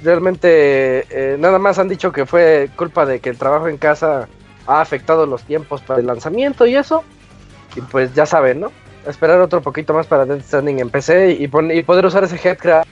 realmente 0.04 1.06
eh, 1.10 1.38
nada 1.40 1.60
más 1.60 1.80
han 1.80 1.88
dicho 1.88 2.12
que 2.12 2.26
fue 2.26 2.70
culpa 2.76 3.06
de 3.06 3.20
que 3.20 3.30
el 3.30 3.38
trabajo 3.38 3.68
en 3.68 3.78
casa 3.78 4.28
ha 4.68 4.82
afectado 4.82 5.26
los 5.26 5.44
tiempos 5.44 5.82
para 5.82 6.00
el 6.00 6.08
lanzamiento 6.08 6.66
y 6.66 6.76
eso. 6.76 7.04
Y 7.76 7.82
pues 7.82 8.14
ya 8.14 8.26
saben, 8.26 8.60
¿no? 8.60 8.72
Esperar 9.08 9.42
otro 9.42 9.62
poquito 9.62 9.94
más 9.94 10.08
para 10.08 10.26
Death 10.26 10.46
Stranding 10.46 10.80
en 10.80 10.90
PC 10.90 11.32
y, 11.32 11.44
y 11.44 11.84
poder 11.84 12.06
usar 12.06 12.24
ese 12.24 12.40
headcraft. 12.42 12.90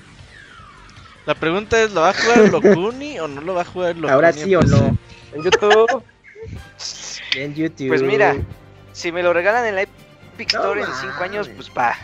La 1.26 1.36
pregunta 1.36 1.82
es, 1.82 1.92
¿lo 1.92 2.02
va 2.02 2.10
a 2.10 2.14
jugar 2.14 2.50
Locuni 2.50 3.20
o 3.20 3.28
no 3.28 3.42
lo 3.42 3.54
va 3.54 3.62
a 3.62 3.66
jugar 3.66 3.96
Locuni? 3.96 4.12
Ahora 4.12 4.34
sí 4.34 4.56
o 4.56 4.62
no. 4.62 4.98
En 5.34 5.44
YouTube. 5.44 6.04
En 7.34 7.56
YouTube. 7.56 7.88
Pues 7.88 8.02
mira, 8.02 8.36
si 8.92 9.10
me 9.12 9.24
lo 9.24 9.32
regalan 9.32 9.66
en 9.66 9.76
la 9.76 9.82
Epic 9.84 10.54
Store 10.54 10.82
en 10.82 10.88
5 10.88 11.24
años, 11.24 11.50
pues 11.56 11.72
va, 11.78 11.96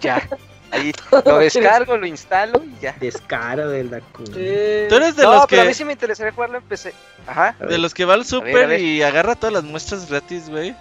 ya. 0.00 0.22
Ahí 0.70 0.92
lo 1.24 1.38
descargo, 1.38 1.96
lo 1.96 2.06
instalo 2.06 2.62
y 2.62 2.80
ya. 2.80 2.94
Descaro 3.00 3.70
del 3.70 3.90
Daku. 3.90 4.24
Tú 4.24 4.38
eres 4.38 5.16
de 5.16 5.24
los 5.24 5.46
que. 5.46 5.56
pero 5.56 5.62
a 5.62 5.64
mí 5.64 5.74
sí 5.74 5.84
me 5.84 5.94
interesaría 5.94 6.32
jugarlo 6.32 6.58
en 6.58 6.64
PC. 6.64 6.94
Ajá. 7.26 7.56
De 7.58 7.78
los 7.78 7.94
que 7.94 8.04
va 8.04 8.14
al 8.14 8.24
super 8.24 8.78
y 8.78 9.02
agarra 9.02 9.34
todas 9.34 9.52
las 9.52 9.64
muestras 9.64 10.08
gratis, 10.08 10.48
güey. 10.48 10.76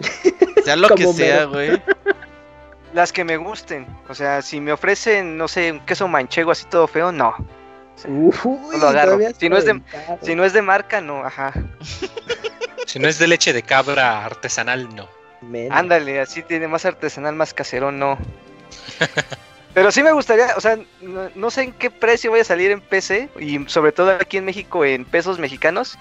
sea 0.64 0.76
lo 0.76 0.88
que 0.90 1.06
sea, 1.12 1.44
güey. 1.44 1.80
Las 2.94 3.12
que 3.12 3.24
me 3.24 3.36
gusten. 3.38 3.86
O 4.08 4.14
sea, 4.14 4.42
si 4.42 4.60
me 4.60 4.72
ofrecen, 4.72 5.38
no 5.38 5.48
sé, 5.48 5.72
un 5.72 5.80
queso 5.80 6.08
manchego 6.08 6.50
así 6.50 6.66
todo 6.66 6.86
feo, 6.86 7.10
no. 7.10 7.34
no 8.06 8.78
lo 8.78 8.88
agarro. 8.88 9.18
Si 9.38 9.48
no, 9.48 9.56
es 9.56 9.64
de, 9.64 9.80
si 10.20 10.34
no 10.34 10.44
es 10.44 10.52
de 10.52 10.62
marca, 10.62 11.00
no, 11.00 11.24
ajá. 11.24 11.52
Si 12.84 12.98
no 12.98 13.08
es 13.08 13.18
de 13.18 13.26
leche 13.26 13.52
de 13.52 13.62
cabra 13.62 14.24
artesanal, 14.24 14.94
no. 14.94 15.08
Ándale, 15.70 16.20
así 16.20 16.42
tiene 16.42 16.68
más 16.68 16.84
artesanal, 16.84 17.34
más 17.34 17.54
caserón, 17.54 17.98
no. 17.98 18.18
Pero 19.74 19.90
sí 19.90 20.02
me 20.02 20.12
gustaría, 20.12 20.54
o 20.56 20.60
sea, 20.60 20.78
no, 21.00 21.50
sé 21.50 21.62
en 21.62 21.72
qué 21.72 21.90
precio 21.90 22.30
voy 22.30 22.40
a 22.40 22.44
salir 22.44 22.70
en 22.70 22.80
PC 22.80 23.30
y 23.40 23.64
sobre 23.66 23.92
todo 23.92 24.10
aquí 24.10 24.36
en 24.36 24.44
México 24.44 24.84
en 24.84 25.04
pesos 25.04 25.38
mexicanos, 25.38 25.98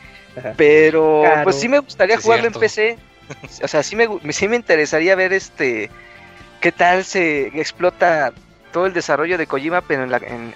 pero 0.58 1.24
pues 1.44 1.60
sí 1.60 1.70
me 1.70 1.80
gustaría 1.80 2.18
jugarlo 2.18 2.48
en 2.48 2.54
PC. 2.54 2.98
O 3.64 3.68
sea, 3.68 3.84
sí 3.84 3.96
me, 3.96 4.08
sí 4.32 4.48
me 4.48 4.56
interesaría 4.56 5.16
ver 5.16 5.34
este 5.34 5.90
qué 6.60 6.72
tal 6.72 7.04
se 7.04 7.48
explota 7.60 8.34
todo 8.72 8.86
el 8.86 8.94
desarrollo 8.94 9.38
de 9.38 9.48
Kojima 9.48 9.82
pero 9.82 10.04
en 10.04 10.12
la, 10.12 10.18
en, 10.18 10.54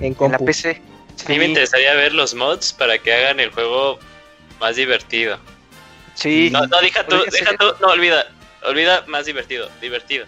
en, 0.00 0.16
la 0.30 0.38
PC. 0.38 0.80
Sí, 1.16 1.38
me 1.38 1.46
interesaría 1.46 1.94
ver 1.94 2.12
los 2.12 2.34
mods 2.34 2.72
para 2.72 2.98
que 2.98 3.12
hagan 3.12 3.38
el 3.40 3.50
juego 3.50 3.98
más 4.60 4.76
divertido. 4.76 5.38
Sí. 6.14 6.50
No, 6.50 6.66
no, 6.66 6.80
deja 6.80 7.06
tú, 7.06 7.16
deja 7.30 7.56
tú, 7.56 7.66
no, 7.80 7.88
olvida, 7.88 8.26
olvida 8.64 9.04
más 9.06 9.26
divertido, 9.26 9.68
divertido. 9.80 10.26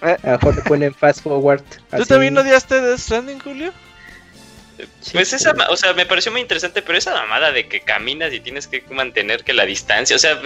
A 0.00 0.16
lo 0.22 0.32
mejor 0.32 0.54
te 0.54 0.62
ponen 0.62 0.94
fast 0.94 1.22
forward. 1.22 1.62
¿Tú 1.96 2.04
también 2.06 2.38
odiaste 2.38 2.80
Death 2.80 3.00
Stranding, 3.00 3.40
Julio? 3.40 3.72
Pues 5.12 5.32
esa, 5.32 5.54
o 5.70 5.76
sea, 5.76 5.92
me 5.94 6.06
pareció 6.06 6.30
muy 6.30 6.40
interesante, 6.40 6.82
pero 6.82 6.98
esa 6.98 7.12
mamada 7.12 7.50
de 7.50 7.66
que 7.66 7.80
caminas 7.80 8.32
y 8.32 8.40
tienes 8.40 8.66
que 8.66 8.82
mantener 8.90 9.42
que 9.42 9.52
la 9.52 9.64
distancia, 9.64 10.14
o 10.14 10.18
sea, 10.18 10.40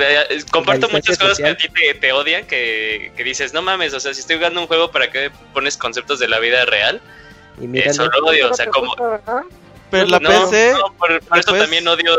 comparto 0.51 0.89
muchas 0.89 1.19
cosas 1.19 1.39
que 1.39 1.47
a 1.47 1.57
ti 1.57 1.69
te, 2.01 2.13
odian, 2.13 2.47
que, 2.47 3.13
que, 3.17 3.25
dices, 3.25 3.53
no 3.53 3.61
mames, 3.61 3.93
o 3.93 4.01
sea, 4.01 4.15
si 4.15 4.21
estoy 4.21 4.37
jugando 4.37 4.61
un 4.61 4.67
juego, 4.67 4.91
¿para 4.91 5.11
qué 5.11 5.31
pones 5.53 5.77
conceptos 5.77 6.19
de 6.19 6.29
la 6.29 6.39
vida 6.39 6.65
real? 6.65 7.01
Y 7.61 7.79
eso 7.79 8.07
lo 8.07 8.27
odio, 8.27 8.51
o 8.51 8.55
sea, 8.55 8.67
como... 8.67 8.95
Pero 9.93 10.07
la 10.07 10.21
PC. 10.21 10.73
No, 10.73 10.95
por, 10.95 11.13
eso 11.13 11.53
también 11.53 11.87
odio. 11.87 12.17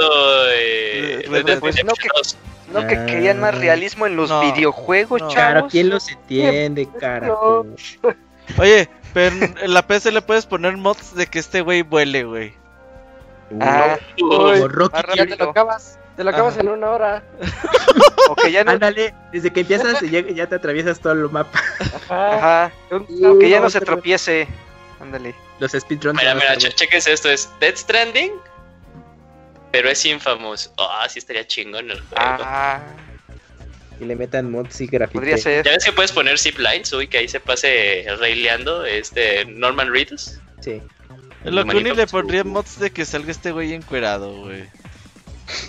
Eh, 0.51 1.26
no, 1.28 1.43
que, 1.95 2.07
no 2.72 2.88
que 2.88 3.05
querían 3.07 3.39
más 3.39 3.57
realismo 3.57 4.05
en 4.05 4.16
los 4.16 4.30
videojuegos, 4.41 5.22
chavos. 5.22 5.34
Claro, 5.34 5.68
¿quién 5.72 5.89
los 5.89 6.07
entiende, 6.07 6.88
cara? 6.99 7.34
Oye, 8.59 8.88
pero 9.14 9.36
en 9.36 9.74
la 9.74 9.86
PC 9.86 10.11
le 10.11 10.22
puedes 10.22 10.45
poner 10.45 10.78
mods 10.78 11.16
de 11.16 11.28
que 11.28 11.39
este 11.39 11.61
güey 11.61 11.82
vuele, 11.82 12.24
güey. 12.24 12.53
Ah, 13.61 13.97
uy, 14.20 14.68
Rocky 14.68 15.18
te 15.18 15.38
lo 15.38 15.49
acabas. 15.51 15.99
Te 16.16 16.24
lo 16.24 16.30
acabas 16.30 16.57
en 16.57 16.70
una 16.70 16.89
hora. 16.91 17.24
que 18.43 18.51
ya 18.51 18.64
no... 18.64 18.72
Ándale, 18.74 19.14
desde 19.32 19.51
que 19.51 19.61
empiezas 19.61 19.99
ya, 20.01 20.22
ya 20.22 20.47
te 20.47 20.55
atraviesas 20.55 20.99
todo 20.99 21.14
el 21.14 21.30
mapa. 21.30 21.59
Ajá. 22.09 22.72
Aunque 22.91 23.49
ya 23.49 23.59
no 23.59 23.70
se 23.70 23.82
tropiece. 23.82 24.47
Ándale. 25.01 25.36
Los 25.59 25.72
speedruns. 25.72 26.20
Mira, 26.20 26.36
mira, 26.36 26.57
cheques 26.57 27.07
esto: 27.07 27.30
es 27.30 27.49
Dead 27.59 27.76
Stranding, 27.76 28.32
pero 29.72 29.89
es 29.89 30.05
Infamous. 30.05 30.72
Ah, 30.78 31.03
oh, 31.05 31.09
sí 31.09 31.20
estaría 31.20 31.45
chingón 31.45 31.91
el 31.91 31.99
juego. 32.01 32.16
Ah. 32.20 32.80
Y 34.04 34.06
le 34.06 34.16
metan 34.16 34.51
mods 34.51 34.82
y 34.82 34.88
grafito. 34.88 35.20
Podría 35.20 35.38
ser. 35.38 35.66
Ya 35.66 35.72
ves 35.72 35.86
que 35.86 35.93
puedes 35.93 36.12
poner 36.12 36.38
zip 36.38 36.58
lines, 36.60 36.91
uy, 36.91 37.08
que 37.08 37.20
ahí 37.20 37.28
se 37.28 37.39
pase 37.39 38.06
raileando 38.20 38.86
este 38.86 39.45
Norman 39.45 39.91
Reedus. 39.91 40.39
Sí. 40.60 40.82
Lo 41.45 41.66
que 41.66 41.80
le 41.80 42.08
pondría 42.08 42.43
mods 42.43 42.80
de 42.80 42.91
que 42.91 43.06
salga 43.06 43.32
este 43.32 43.51
güey 43.51 43.74
encuerado, 43.74 44.41
güey. 44.41 44.64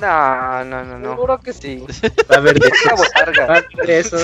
No, 0.01 0.65
no, 0.65 0.85
no, 0.85 0.99
no. 0.99 1.11
Seguro 1.11 1.41
que 1.41 1.53
sí. 1.53 1.85
Va 2.31 2.37
a 2.37 2.39
haber 2.39 2.59
de 2.59 2.71
una 2.85 2.95
botarga. 2.95 3.47
Va 3.47 3.55
a 3.55 3.59
haber 3.59 3.91
eso. 3.91 4.19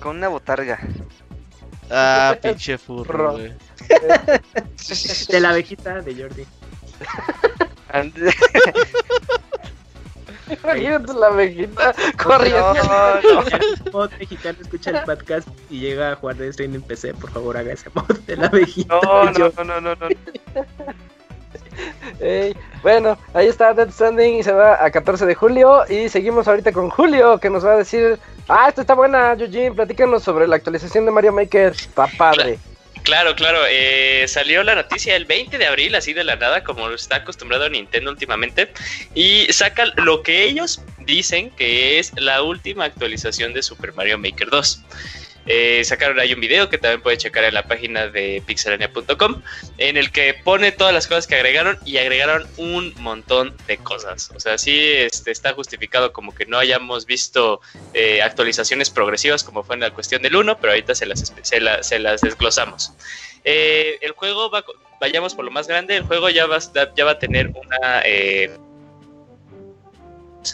Con 0.00 0.16
una 0.16 0.28
botarga. 0.28 0.78
Ah, 1.90 2.36
pinche 2.42 2.78
furro, 2.78 3.32
güey. 3.32 3.52
De 5.28 5.40
la 5.40 5.50
abejita 5.50 6.00
de 6.02 6.14
Jordi. 6.14 6.46
Imagínate 10.64 11.12
la 11.14 11.26
abejita 11.28 11.94
corriendo. 12.22 12.74
No, 12.74 13.22
no. 13.22 13.42
El 13.42 13.92
mod 13.92 14.10
mexicano 14.18 14.58
escucha 14.60 14.90
el 14.90 15.02
podcast 15.04 15.48
y 15.70 15.80
llega 15.80 16.12
a 16.12 16.16
jugar 16.16 16.36
de 16.36 16.52
stream 16.52 16.74
en 16.74 16.82
PC, 16.82 17.14
por 17.14 17.30
favor 17.30 17.56
haga 17.56 17.72
ese 17.72 17.90
mod 17.94 18.18
de 18.26 18.36
la 18.36 18.46
abejita. 18.46 18.94
No, 19.02 19.24
no, 19.24 19.52
no, 19.56 19.64
no, 19.64 19.80
no. 19.80 19.94
no. 19.94 20.08
bueno, 22.82 23.18
ahí 23.32 23.48
está 23.48 23.74
Dead 23.74 23.90
Stranding 23.90 24.38
y 24.38 24.42
se 24.42 24.52
va 24.52 24.84
a 24.84 24.90
14 24.90 25.26
de 25.26 25.34
julio. 25.34 25.84
Y 25.88 26.08
seguimos 26.08 26.46
ahorita 26.48 26.72
con 26.72 26.90
Julio, 26.90 27.38
que 27.38 27.50
nos 27.50 27.64
va 27.64 27.72
a 27.72 27.76
decir: 27.78 28.18
Ah, 28.48 28.68
esta 28.68 28.82
está 28.82 28.94
buena, 28.94 29.32
Eugene. 29.32 29.72
Platícanos 29.72 30.22
sobre 30.22 30.46
la 30.46 30.56
actualización 30.56 31.06
de 31.06 31.10
Mario 31.10 31.32
Maker. 31.32 31.72
Está 31.72 32.06
padre. 32.18 32.58
Claro, 33.04 33.36
claro. 33.36 33.60
Eh, 33.68 34.24
salió 34.28 34.62
la 34.62 34.74
noticia 34.74 35.14
el 35.14 35.26
20 35.26 35.58
de 35.58 35.66
abril, 35.66 35.94
así 35.94 36.14
de 36.14 36.24
la 36.24 36.36
nada, 36.36 36.64
como 36.64 36.88
está 36.90 37.16
acostumbrado 37.16 37.68
Nintendo 37.68 38.10
últimamente. 38.10 38.72
Y 39.14 39.46
saca 39.52 39.84
lo 39.96 40.22
que 40.22 40.44
ellos 40.44 40.82
dicen 41.00 41.50
que 41.50 41.98
es 41.98 42.12
la 42.16 42.42
última 42.42 42.86
actualización 42.86 43.52
de 43.52 43.62
Super 43.62 43.92
Mario 43.92 44.18
Maker 44.18 44.48
2. 44.48 44.80
Eh, 45.46 45.82
sacaron 45.84 46.18
ahí 46.18 46.32
un 46.32 46.40
video 46.40 46.68
que 46.68 46.78
también 46.78 47.02
puede 47.02 47.18
checar 47.18 47.44
en 47.44 47.54
la 47.54 47.64
página 47.64 48.08
de 48.08 48.42
pixelania.com 48.46 49.42
en 49.78 49.96
el 49.96 50.10
que 50.10 50.34
pone 50.34 50.72
todas 50.72 50.94
las 50.94 51.06
cosas 51.06 51.26
que 51.26 51.34
agregaron 51.34 51.78
y 51.84 51.98
agregaron 51.98 52.46
un 52.56 52.94
montón 52.98 53.54
de 53.66 53.76
cosas. 53.78 54.30
O 54.34 54.40
sea, 54.40 54.58
sí 54.58 54.80
este, 54.80 55.30
está 55.30 55.52
justificado 55.52 56.12
como 56.12 56.34
que 56.34 56.46
no 56.46 56.58
hayamos 56.58 57.06
visto 57.06 57.60
eh, 57.92 58.22
actualizaciones 58.22 58.90
progresivas 58.90 59.44
como 59.44 59.62
fue 59.62 59.74
en 59.74 59.80
la 59.80 59.90
cuestión 59.90 60.22
del 60.22 60.36
1, 60.36 60.58
pero 60.58 60.72
ahorita 60.72 60.94
se 60.94 61.06
las, 61.06 61.32
se, 61.42 61.60
las 61.98 62.20
desglosamos. 62.20 62.92
Eh, 63.44 63.98
el 64.00 64.12
juego, 64.12 64.50
va, 64.50 64.64
vayamos 65.00 65.34
por 65.34 65.44
lo 65.44 65.50
más 65.50 65.66
grande, 65.68 65.96
el 65.96 66.04
juego 66.04 66.30
ya 66.30 66.46
va, 66.46 66.58
ya 66.96 67.04
va 67.04 67.12
a 67.12 67.18
tener 67.18 67.48
una 67.48 68.02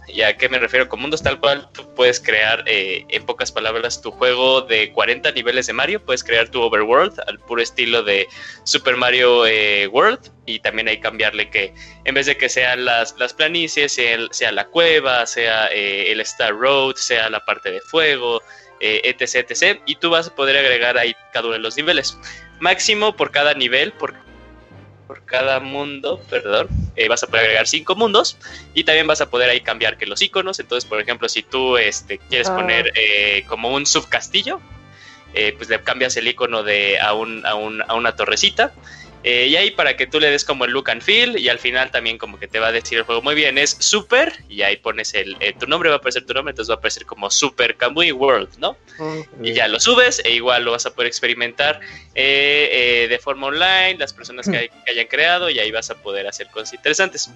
¿Y 0.09 0.23
a 0.23 0.37
qué 0.37 0.49
me 0.49 0.59
refiero? 0.59 0.89
Con 0.89 1.01
mundos 1.01 1.23
tal 1.23 1.41
cual, 1.41 1.69
tú 1.73 1.93
puedes 1.95 2.21
crear, 2.21 2.65
eh, 2.67 3.05
en 3.09 3.25
pocas 3.25 3.51
palabras, 3.51 4.01
tu 4.01 4.11
juego 4.11 4.63
de 4.63 4.93
40 4.93 5.33
niveles 5.33 5.67
de 5.67 5.73
Mario. 5.73 6.05
Puedes 6.05 6.25
crear 6.25 6.49
tu 6.49 6.61
overworld 6.63 7.19
al 7.27 7.39
puro 7.39 7.63
estilo 7.63 8.03
de 8.03 8.27
Super 8.65 8.97
Mario 8.97 9.47
eh, 9.47 9.87
World. 9.89 10.31
Y 10.47 10.61
también 10.61 10.89
hay 10.89 11.01
cambiarle 11.01 11.51
que 11.51 11.73
en 12.05 12.15
vez 12.15 12.27
de 12.27 12.37
que 12.37 12.49
sean 12.49 12.85
las, 12.85 13.15
las 13.19 13.35
planicies, 13.35 13.99
sea, 14.31 14.53
la 14.53 14.67
cueva, 14.67 15.27
sea 15.27 15.69
eh, 15.73 16.11
el 16.11 16.21
Star 16.21 16.55
Road, 16.55 16.97
sea 16.97 17.31
la 17.31 17.45
parte 17.45 17.71
de 17.71 17.81
fuego, 17.81 18.43
etc, 18.81 19.47
etc. 19.49 19.81
Y 19.87 19.97
tú 19.97 20.11
vas 20.11 20.29
a 20.29 20.35
poder 20.35 20.57
agregar 20.57 20.99
ahí 20.99 21.15
cada 21.33 21.47
uno 21.47 21.55
de 21.55 21.61
los 21.61 21.77
niveles. 21.77 22.19
Máximo 22.59 23.15
por 23.15 23.31
cada 23.31 23.55
nivel, 23.55 23.93
por 23.93 24.15
por 25.11 25.25
cada 25.25 25.59
mundo, 25.59 26.23
perdón, 26.31 26.69
eh, 26.95 27.09
vas 27.09 27.25
a 27.25 27.27
poder 27.27 27.47
agregar 27.47 27.67
cinco 27.67 27.97
mundos 27.97 28.39
y 28.75 28.85
también 28.85 29.09
vas 29.09 29.21
a 29.21 29.29
poder 29.29 29.51
ahí 29.51 29.61
cambiar 29.61 29.99
que 29.99 30.07
los 30.07 30.23
iconos. 30.23 30.61
Entonces, 30.61 30.89
por 30.89 31.01
ejemplo, 31.01 31.29
si 31.29 31.43
tú 31.43 31.77
este, 31.79 32.19
quieres 32.19 32.49
ah. 32.49 32.55
poner 32.55 32.93
eh, 32.95 33.45
como 33.49 33.75
un 33.75 33.87
subcastillo, 33.87 34.61
eh, 35.35 35.53
pues 35.57 35.69
le 35.69 35.83
cambias 35.83 36.17
el 36.17 36.29
icono 36.29 36.63
de 36.63 37.01
a, 37.01 37.13
un, 37.15 37.45
a, 37.45 37.57
un, 37.57 37.83
a 37.83 37.95
una 37.95 38.15
torrecita. 38.15 38.73
Eh, 39.23 39.49
y 39.49 39.57
ahí 39.57 39.71
para 39.71 39.97
que 39.97 40.07
tú 40.07 40.19
le 40.19 40.31
des 40.31 40.45
como 40.45 40.65
el 40.65 40.71
look 40.71 40.91
and 40.91 41.03
feel 41.03 41.39
y 41.39 41.49
al 41.51 41.59
final 41.59 41.91
también 41.91 42.17
como 42.17 42.39
que 42.39 42.49
te 42.49 42.59
va 42.59 42.69
a 42.69 42.73
decir 42.73 42.97
el 42.97 43.05
juego 43.05 43.21
muy 43.21 43.35
bien, 43.35 43.59
es 43.59 43.77
super 43.79 44.33
y 44.49 44.63
ahí 44.63 44.79
pones 44.79 45.13
el, 45.13 45.37
eh, 45.41 45.53
tu 45.53 45.67
nombre, 45.67 45.91
va 45.91 45.97
a 45.97 45.99
aparecer 45.99 46.25
tu 46.25 46.33
nombre, 46.33 46.53
entonces 46.53 46.71
va 46.71 46.77
a 46.77 46.79
aparecer 46.79 47.05
como 47.05 47.31
Super 47.31 47.77
Kamui 47.77 48.13
World, 48.13 48.57
¿no? 48.59 48.77
Y 49.43 49.53
ya 49.53 49.69
lo 49.69 49.79
subes 49.79 50.23
e 50.25 50.33
igual 50.33 50.65
lo 50.65 50.73
vas 50.73 50.87
a 50.87 50.95
poder 50.95 51.09
experimentar 51.09 51.81
de 52.15 53.21
forma 53.23 53.49
online, 53.49 53.97
las 53.99 54.13
personas 54.13 54.47
que, 54.47 54.71
que, 54.85 54.91
hayan 54.91 55.07
creado 55.07 55.51
y 55.51 55.59
ahí 55.59 55.71
vas 55.71 55.91
a 55.91 55.97
poder 55.97 56.27
hacer 56.27 56.49
cosas 56.49 56.73
interesantes. 56.73 57.31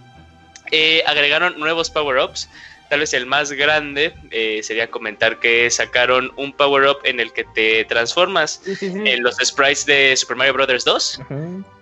agregaron 1.07 1.59
nuevos 1.59 1.91
power-ups 1.91 2.49
Tal 2.95 3.01
vez 3.01 3.12
el 3.12 3.26
más 3.26 3.51
grande 3.51 4.14
eh, 4.30 4.61
sería 4.62 4.88
comentar 4.88 5.40
que 5.40 5.68
sacaron 5.68 6.30
un 6.36 6.53
power-up 6.53 6.99
en 7.03 7.18
el 7.18 7.32
que 7.32 7.42
te 7.42 7.84
transformas 7.86 8.62
en 8.80 9.20
los 9.20 9.34
sprites 9.42 9.84
de 9.84 10.16
Super 10.16 10.36
Mario 10.36 10.53
Bros. 10.53 10.84
2. 10.84 11.20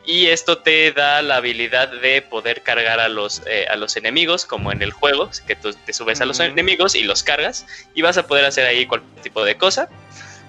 Y 0.06 0.28
esto 0.28 0.56
te 0.56 0.90
da 0.92 1.20
la 1.20 1.36
habilidad 1.36 1.90
de 2.00 2.22
poder 2.22 2.62
cargar 2.62 2.98
a 2.98 3.10
los, 3.10 3.42
eh, 3.44 3.66
a 3.68 3.76
los 3.76 3.98
enemigos, 3.98 4.46
como 4.46 4.72
en 4.72 4.80
el 4.80 4.90
juego, 4.90 5.28
que 5.46 5.54
tú 5.54 5.74
te 5.84 5.92
subes 5.92 6.22
a 6.22 6.24
los 6.24 6.40
enemigos 6.40 6.94
y 6.94 7.02
los 7.02 7.22
cargas. 7.22 7.66
Y 7.92 8.00
vas 8.00 8.16
a 8.16 8.26
poder 8.26 8.46
hacer 8.46 8.64
ahí 8.64 8.86
cualquier 8.86 9.22
tipo 9.22 9.44
de 9.44 9.56
cosa. 9.56 9.90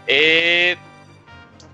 Eh, 0.08 0.78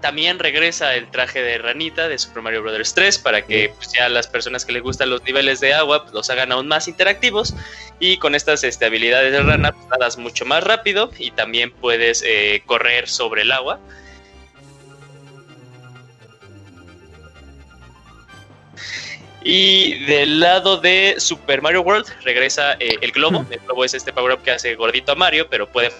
también 0.02 0.40
regresa 0.40 0.96
el 0.96 1.10
traje 1.12 1.42
de 1.42 1.58
ranita 1.58 2.08
de 2.08 2.18
Super 2.18 2.42
Mario 2.42 2.62
Bros. 2.62 2.94
3 2.94 3.18
para 3.20 3.46
que 3.46 3.74
pues, 3.76 3.92
ya 3.92 4.08
las 4.10 4.28
personas 4.28 4.66
que 4.66 4.72
les 4.72 4.82
gustan 4.82 5.10
los 5.10 5.24
niveles 5.24 5.60
de 5.60 5.74
agua 5.74 6.04
pues, 6.04 6.14
los 6.14 6.30
hagan 6.30 6.52
aún 6.52 6.68
más 6.68 6.88
interactivos. 6.88 7.54
Y 8.00 8.18
con 8.18 8.36
estas 8.36 8.64
este, 8.64 8.86
habilidades 8.86 9.32
de 9.32 9.42
rana 9.42 9.72
pues, 9.74 9.88
nadas 9.88 10.18
mucho 10.18 10.46
más 10.46 10.64
rápido 10.64 11.12
y 11.18 11.32
también 11.32 11.72
puedes 11.72 12.24
eh, 12.26 12.64
correr 12.66 13.08
sobre 13.08 13.42
el 13.42 13.52
agua. 13.52 13.80
Y 19.42 20.06
del 20.06 20.40
lado 20.40 20.78
de 20.78 21.16
Super 21.18 21.62
Mario 21.62 21.82
World 21.82 22.08
regresa 22.24 22.74
eh, 22.74 22.98
el 23.02 23.12
globo. 23.12 23.46
El 23.50 23.60
globo 23.60 23.86
es 23.86 23.94
este 23.94 24.12
power 24.14 24.34
up 24.34 24.44
que 24.44 24.52
hace 24.52 24.76
gordito 24.76 25.14
a 25.14 25.16
Mario, 25.16 25.50
pero 25.50 25.68
puede 25.68 25.92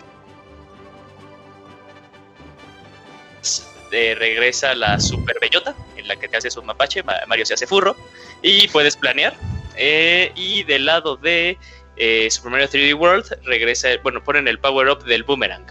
regresa 3.92 4.76
la 4.76 5.00
super 5.00 5.38
bellota, 5.40 5.76
en 5.98 6.08
la 6.08 6.16
que 6.16 6.28
te 6.28 6.38
haces 6.38 6.56
un 6.58 6.66
mapache, 6.66 7.04
Mario 7.28 7.46
se 7.46 7.54
hace 7.54 7.68
furro, 7.68 7.96
y 8.42 8.68
puedes 8.68 8.96
planear. 8.96 9.34
Eh, 9.76 10.32
y 10.36 10.64
del 10.64 10.86
lado 10.86 11.16
de 11.16 11.58
eh, 11.96 12.30
Super 12.30 12.52
Mario 12.52 12.68
3D 12.68 12.94
World 12.96 13.40
regresa, 13.44 13.90
bueno, 14.04 14.24
ponen 14.24 14.48
el 14.48 14.60
power 14.60 14.90
up 14.90 15.04
del 15.06 15.24
boomerang. 15.24 15.66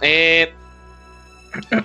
Eh, 0.00 0.54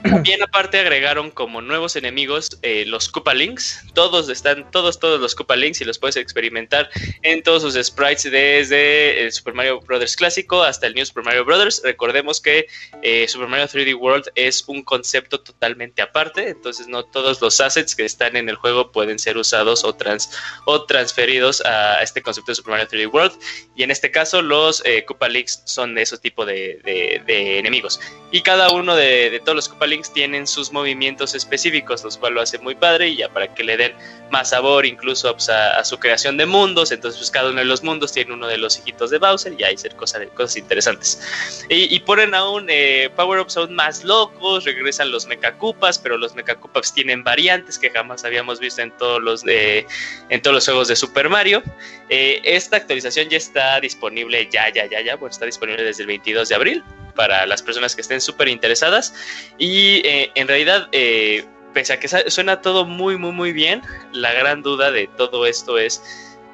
También 0.03 0.41
aparte 0.43 0.79
agregaron 0.79 1.31
como 1.31 1.61
nuevos 1.61 1.95
enemigos 1.95 2.59
eh, 2.61 2.85
los 2.85 3.09
Koopa 3.09 3.33
Links. 3.33 3.85
Todos 3.93 4.29
están, 4.29 4.69
todos, 4.71 4.99
todos 4.99 5.19
los 5.19 5.35
Koopa 5.35 5.55
Links 5.55 5.81
y 5.81 5.85
los 5.85 5.99
puedes 5.99 6.15
experimentar 6.15 6.89
en 7.21 7.43
todos 7.43 7.61
sus 7.63 7.85
sprites 7.85 8.23
desde 8.23 9.29
Super 9.31 9.53
Mario 9.53 9.79
Bros. 9.81 10.15
clásico 10.15 10.63
hasta 10.63 10.87
el 10.87 10.95
New 10.95 11.05
Super 11.05 11.23
Mario 11.23 11.45
Bros. 11.45 11.81
Recordemos 11.83 12.41
que 12.41 12.67
eh, 13.01 13.27
Super 13.27 13.47
Mario 13.47 13.67
3D 13.67 13.95
World 13.95 14.25
es 14.35 14.63
un 14.67 14.83
concepto 14.83 15.39
totalmente 15.39 16.01
aparte, 16.01 16.49
entonces 16.49 16.87
no 16.87 17.03
todos 17.03 17.41
los 17.41 17.59
assets 17.61 17.95
que 17.95 18.05
están 18.05 18.35
en 18.35 18.49
el 18.49 18.55
juego 18.55 18.91
pueden 18.91 19.19
ser 19.19 19.37
usados 19.37 19.83
o, 19.83 19.93
trans, 19.93 20.29
o 20.65 20.85
transferidos 20.85 21.61
a 21.61 22.01
este 22.01 22.21
concepto 22.21 22.51
de 22.51 22.55
Super 22.55 22.71
Mario 22.71 22.87
3D 22.87 23.13
World. 23.13 23.33
Y 23.75 23.83
en 23.83 23.91
este 23.91 24.11
caso 24.11 24.41
los 24.41 24.83
eh, 24.85 25.05
Koopa 25.05 25.29
Links 25.29 25.63
son 25.65 25.95
de 25.95 26.01
esos 26.01 26.21
tipos 26.21 26.45
de, 26.45 27.21
enemigos. 27.27 27.99
Y 28.31 28.41
cada 28.41 28.69
uno 28.71 28.95
de 28.95 29.41
todos 29.43 29.55
los 29.55 29.60
los 29.61 29.69
Koopa 29.69 29.85
Links 29.85 30.11
tienen 30.11 30.47
sus 30.47 30.71
movimientos 30.71 31.35
específicos, 31.35 32.03
los 32.03 32.17
cuales 32.17 32.35
lo 32.35 32.41
hace 32.41 32.57
muy 32.57 32.73
padre 32.73 33.09
y 33.09 33.17
ya 33.17 33.29
para 33.29 33.53
que 33.53 33.63
le 33.63 33.77
den 33.77 33.93
más 34.31 34.49
sabor 34.49 34.87
incluso 34.87 35.31
pues, 35.33 35.49
a, 35.49 35.83
su 35.85 35.99
creación 35.99 36.35
de 36.35 36.47
mundos. 36.47 36.91
Entonces, 36.91 37.19
pues, 37.19 37.29
cada 37.29 37.51
uno 37.51 37.59
de 37.59 37.65
los 37.65 37.83
mundos 37.83 38.11
tiene 38.11 38.33
uno 38.33 38.47
de 38.47 38.57
los 38.57 38.79
hijitos 38.79 39.11
de 39.11 39.19
Bowser 39.19 39.53
y 39.59 39.63
hay 39.63 39.77
ser 39.77 39.95
cosas, 39.95 40.23
cosas 40.33 40.57
interesantes. 40.57 41.21
Y, 41.69 41.99
ponen 41.99 42.33
aún 42.33 42.65
eh, 42.69 43.11
power-ups 43.15 43.55
aún 43.57 43.75
más 43.75 44.03
locos, 44.03 44.65
regresan 44.65 45.11
los 45.11 45.27
Mecha 45.27 45.55
Koopas, 45.59 45.99
pero 45.99 46.17
los 46.17 46.33
Mecha 46.33 46.55
Koopas 46.55 46.91
tienen 46.91 47.23
variantes 47.23 47.77
que 47.77 47.91
jamás 47.91 48.25
habíamos 48.25 48.59
visto 48.59 48.81
en 48.81 48.89
todos 48.97 49.21
los, 49.21 49.43
de, 49.43 49.85
en 50.29 50.41
todos 50.41 50.55
los 50.55 50.65
juegos 50.65 50.87
de 50.87 50.95
Super 50.95 51.29
Mario. 51.29 51.61
Eh, 52.09 52.41
esta 52.43 52.77
actualización 52.77 53.29
ya 53.29 53.37
está 53.37 53.79
disponible, 53.79 54.49
ya, 54.51 54.73
ya, 54.73 54.87
ya, 54.87 55.01
ya, 55.01 55.15
bueno, 55.17 55.31
está 55.31 55.45
disponible 55.45 55.83
desde 55.83 56.01
el 56.01 56.07
22 56.07 56.49
de 56.49 56.55
abril 56.55 56.83
para 57.15 57.45
las 57.45 57.61
personas 57.61 57.95
que 57.95 58.01
estén 58.01 58.21
súper 58.21 58.47
interesadas. 58.47 59.13
Y 59.57 60.01
eh, 60.05 60.31
en 60.35 60.47
realidad, 60.47 60.87
eh, 60.91 61.45
pese 61.73 61.93
a 61.93 61.99
que 61.99 62.07
suena 62.07 62.61
todo 62.61 62.85
muy, 62.85 63.17
muy, 63.17 63.31
muy 63.31 63.53
bien, 63.53 63.81
la 64.11 64.33
gran 64.33 64.61
duda 64.61 64.91
de 64.91 65.07
todo 65.07 65.45
esto 65.45 65.77
es... 65.77 66.01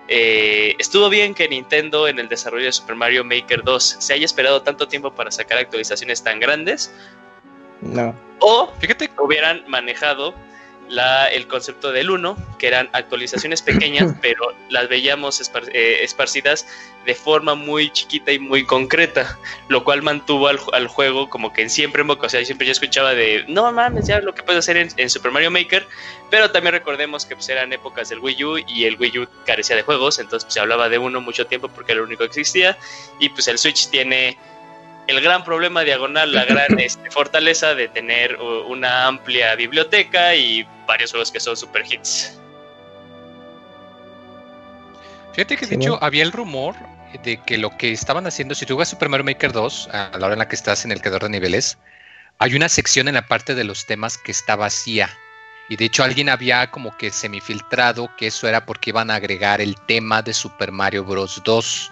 Eh, 0.09 0.73
estuvo 0.79 1.09
bien 1.09 1.33
que 1.33 1.49
Nintendo 1.49 2.07
en 2.07 2.17
el 2.17 2.29
desarrollo 2.29 2.65
de 2.65 2.71
Super 2.71 2.95
Mario 2.95 3.25
Maker 3.25 3.61
2 3.63 3.97
se 3.99 4.13
haya 4.13 4.23
esperado 4.23 4.61
tanto 4.61 4.87
tiempo 4.87 5.13
para 5.13 5.31
sacar 5.31 5.57
actualizaciones 5.57 6.23
tan 6.23 6.39
grandes. 6.39 6.93
No. 7.81 8.15
O, 8.39 8.71
fíjate, 8.79 9.09
hubieran 9.19 9.65
manejado 9.67 10.33
la, 10.89 11.27
el 11.27 11.47
concepto 11.47 11.91
del 11.91 12.09
1, 12.09 12.37
que 12.57 12.67
eran 12.67 12.89
actualizaciones 12.93 13.61
pequeñas, 13.61 14.15
pero 14.21 14.53
las 14.69 14.89
veíamos 14.89 15.41
eh, 15.73 15.99
esparcidas 16.01 16.67
de 17.05 17.15
forma 17.15 17.55
muy 17.55 17.89
chiquita 17.89 18.31
y 18.31 18.39
muy 18.39 18.65
concreta, 18.65 19.37
lo 19.69 19.83
cual 19.83 20.01
mantuvo 20.01 20.49
al, 20.49 20.87
juego 20.87 21.29
como 21.29 21.53
que 21.53 21.61
en 21.61 21.69
siempre 21.69 22.01
en 22.01 22.07
boca. 22.07 22.27
O 22.27 22.29
sea, 22.29 22.43
siempre 22.43 22.67
yo 22.67 22.73
escuchaba 22.73 23.13
de, 23.13 23.45
no 23.47 23.71
mames, 23.71 24.07
ya 24.07 24.19
lo 24.19 24.35
que 24.35 24.43
puedes 24.43 24.59
hacer 24.59 24.77
en, 24.77 25.09
Super 25.09 25.31
Mario 25.31 25.49
Maker, 25.51 25.87
pero 26.29 26.51
también 26.51 26.73
recordemos 26.73 27.25
que 27.25 27.35
pues, 27.35 27.47
eran 27.49 27.71
épocas 27.71 28.09
del 28.09 28.19
Wii 28.19 28.43
U 28.43 28.57
y 28.57 28.85
el 28.85 28.97
Wii 28.97 29.19
U 29.19 29.27
carecía 29.45 29.75
de 29.75 29.83
juegos, 29.83 30.19
entonces 30.19 30.45
pues, 30.45 30.53
se 30.55 30.59
hablaba 30.59 30.89
de 30.89 30.97
uno 30.97 31.21
mucho 31.21 31.47
tiempo 31.47 31.69
porque 31.69 31.93
era 31.93 32.01
lo 32.01 32.07
único 32.07 32.19
que 32.19 32.27
existía, 32.27 32.77
y 33.19 33.29
pues 33.29 33.47
el 33.47 33.57
Switch 33.57 33.89
tiene 33.89 34.37
el 35.07 35.21
gran 35.21 35.43
problema 35.43 35.81
diagonal, 35.81 36.33
la 36.33 36.45
gran 36.45 36.79
este, 36.79 37.09
fortaleza 37.11 37.75
de 37.75 37.87
tener 37.87 38.35
una 38.35 39.07
amplia 39.07 39.55
biblioteca 39.55 40.35
y 40.35 40.67
varios 40.85 41.11
juegos 41.11 41.31
que 41.31 41.39
son 41.39 41.55
super 41.55 41.83
hits. 41.89 42.39
Fíjate 45.33 45.57
que 45.57 45.67
de 45.67 45.75
hecho 45.75 45.99
había 46.01 46.23
el 46.23 46.31
rumor 46.31 46.75
de 47.23 47.37
que 47.37 47.57
lo 47.57 47.75
que 47.77 47.91
estaban 47.91 48.25
haciendo, 48.27 48.55
si 48.55 48.65
tú 48.65 48.73
juegas 48.73 48.89
Super 48.89 49.07
Mario 49.07 49.23
Maker 49.23 49.51
2, 49.51 49.89
a 49.91 50.17
la 50.17 50.25
hora 50.25 50.33
en 50.33 50.39
la 50.39 50.47
que 50.47 50.55
estás 50.55 50.83
en 50.83 50.91
el 50.91 50.99
creador 50.99 51.23
de 51.23 51.29
niveles, 51.29 51.77
hay 52.39 52.55
una 52.55 52.69
sección 52.69 53.07
en 53.07 53.15
la 53.15 53.27
parte 53.27 53.55
de 53.55 53.63
los 53.63 53.85
temas 53.85 54.17
que 54.17 54.31
está 54.31 54.55
vacía. 54.55 55.09
Y 55.69 55.75
de 55.75 55.85
hecho 55.85 56.03
alguien 56.03 56.29
había 56.29 56.71
como 56.71 56.95
que 56.97 57.11
semifiltrado 57.11 58.09
que 58.17 58.27
eso 58.27 58.47
era 58.47 58.65
porque 58.65 58.91
iban 58.91 59.11
a 59.11 59.15
agregar 59.15 59.61
el 59.61 59.75
tema 59.87 60.21
de 60.21 60.33
Super 60.33 60.71
Mario 60.71 61.03
Bros. 61.03 61.41
2. 61.43 61.91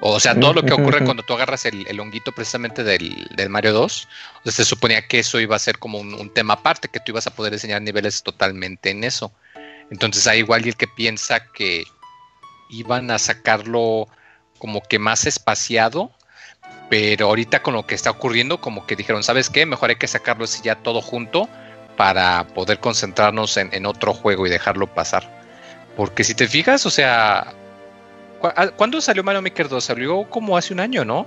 O 0.00 0.20
sea, 0.20 0.38
todo 0.38 0.52
lo 0.52 0.62
que 0.62 0.74
ocurre 0.74 1.04
cuando 1.04 1.22
tú 1.22 1.32
agarras 1.32 1.64
el, 1.64 1.98
honguito 1.98 2.32
precisamente 2.32 2.84
del, 2.84 3.48
Mario 3.48 3.72
2, 3.72 4.08
se 4.44 4.64
suponía 4.64 5.06
que 5.06 5.20
eso 5.20 5.40
iba 5.40 5.56
a 5.56 5.58
ser 5.58 5.78
como 5.78 5.98
un, 5.98 6.30
tema 6.30 6.54
aparte, 6.54 6.88
que 6.88 7.00
tú 7.00 7.12
ibas 7.12 7.26
a 7.26 7.34
poder 7.34 7.54
enseñar 7.54 7.80
niveles 7.80 8.22
totalmente 8.22 8.90
en 8.90 9.04
eso. 9.04 9.32
Entonces 9.90 10.26
hay 10.26 10.40
igual 10.40 10.66
el 10.66 10.76
que 10.76 10.86
piensa 10.86 11.46
que 11.52 11.84
iban 12.68 13.10
a 13.10 13.18
sacarlo 13.18 14.08
como 14.58 14.82
que 14.82 14.98
más 14.98 15.26
espaciado, 15.26 16.10
pero 16.90 17.26
ahorita 17.26 17.62
con 17.62 17.74
lo 17.74 17.86
que 17.86 17.94
está 17.94 18.10
ocurriendo, 18.10 18.60
como 18.60 18.86
que 18.86 18.96
dijeron, 18.96 19.22
¿sabes 19.22 19.48
qué? 19.48 19.64
Mejor 19.64 19.90
hay 19.90 19.96
que 19.96 20.08
sacarlo 20.08 20.44
así 20.44 20.60
ya 20.62 20.76
todo 20.76 21.00
junto 21.00 21.48
para 21.96 22.46
poder 22.48 22.80
concentrarnos 22.80 23.56
en 23.56 23.86
otro 23.86 24.12
juego 24.12 24.46
y 24.46 24.50
dejarlo 24.50 24.92
pasar. 24.92 25.36
Porque 25.96 26.24
si 26.24 26.34
te 26.34 26.46
fijas, 26.46 26.84
o 26.84 26.90
sea, 26.90 27.54
¿Cuándo 28.76 29.00
salió 29.00 29.22
Mario 29.22 29.42
Maker 29.42 29.68
2? 29.68 29.84
Salió 29.84 30.24
como 30.28 30.56
hace 30.56 30.72
un 30.72 30.80
año, 30.80 31.04
¿no? 31.04 31.26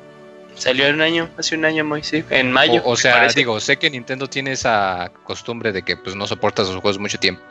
Salió 0.55 0.89
un 0.89 1.01
año, 1.01 1.29
hace 1.37 1.55
un 1.55 1.63
año 1.63 1.85
muy, 1.85 2.03
sí, 2.03 2.23
en 2.29 2.51
mayo. 2.51 2.81
O, 2.83 2.95
sea, 2.97 3.27
digo, 3.29 3.59
sé 3.59 3.77
que 3.77 3.89
Nintendo 3.89 4.27
tiene 4.27 4.51
esa 4.51 5.11
costumbre 5.23 5.71
de 5.71 5.83
que 5.83 5.95
pues 5.95 6.15
no 6.15 6.27
soporta 6.27 6.65
sus 6.65 6.75
juegos 6.75 6.99
mucho 6.99 7.17
tiempo, 7.17 7.41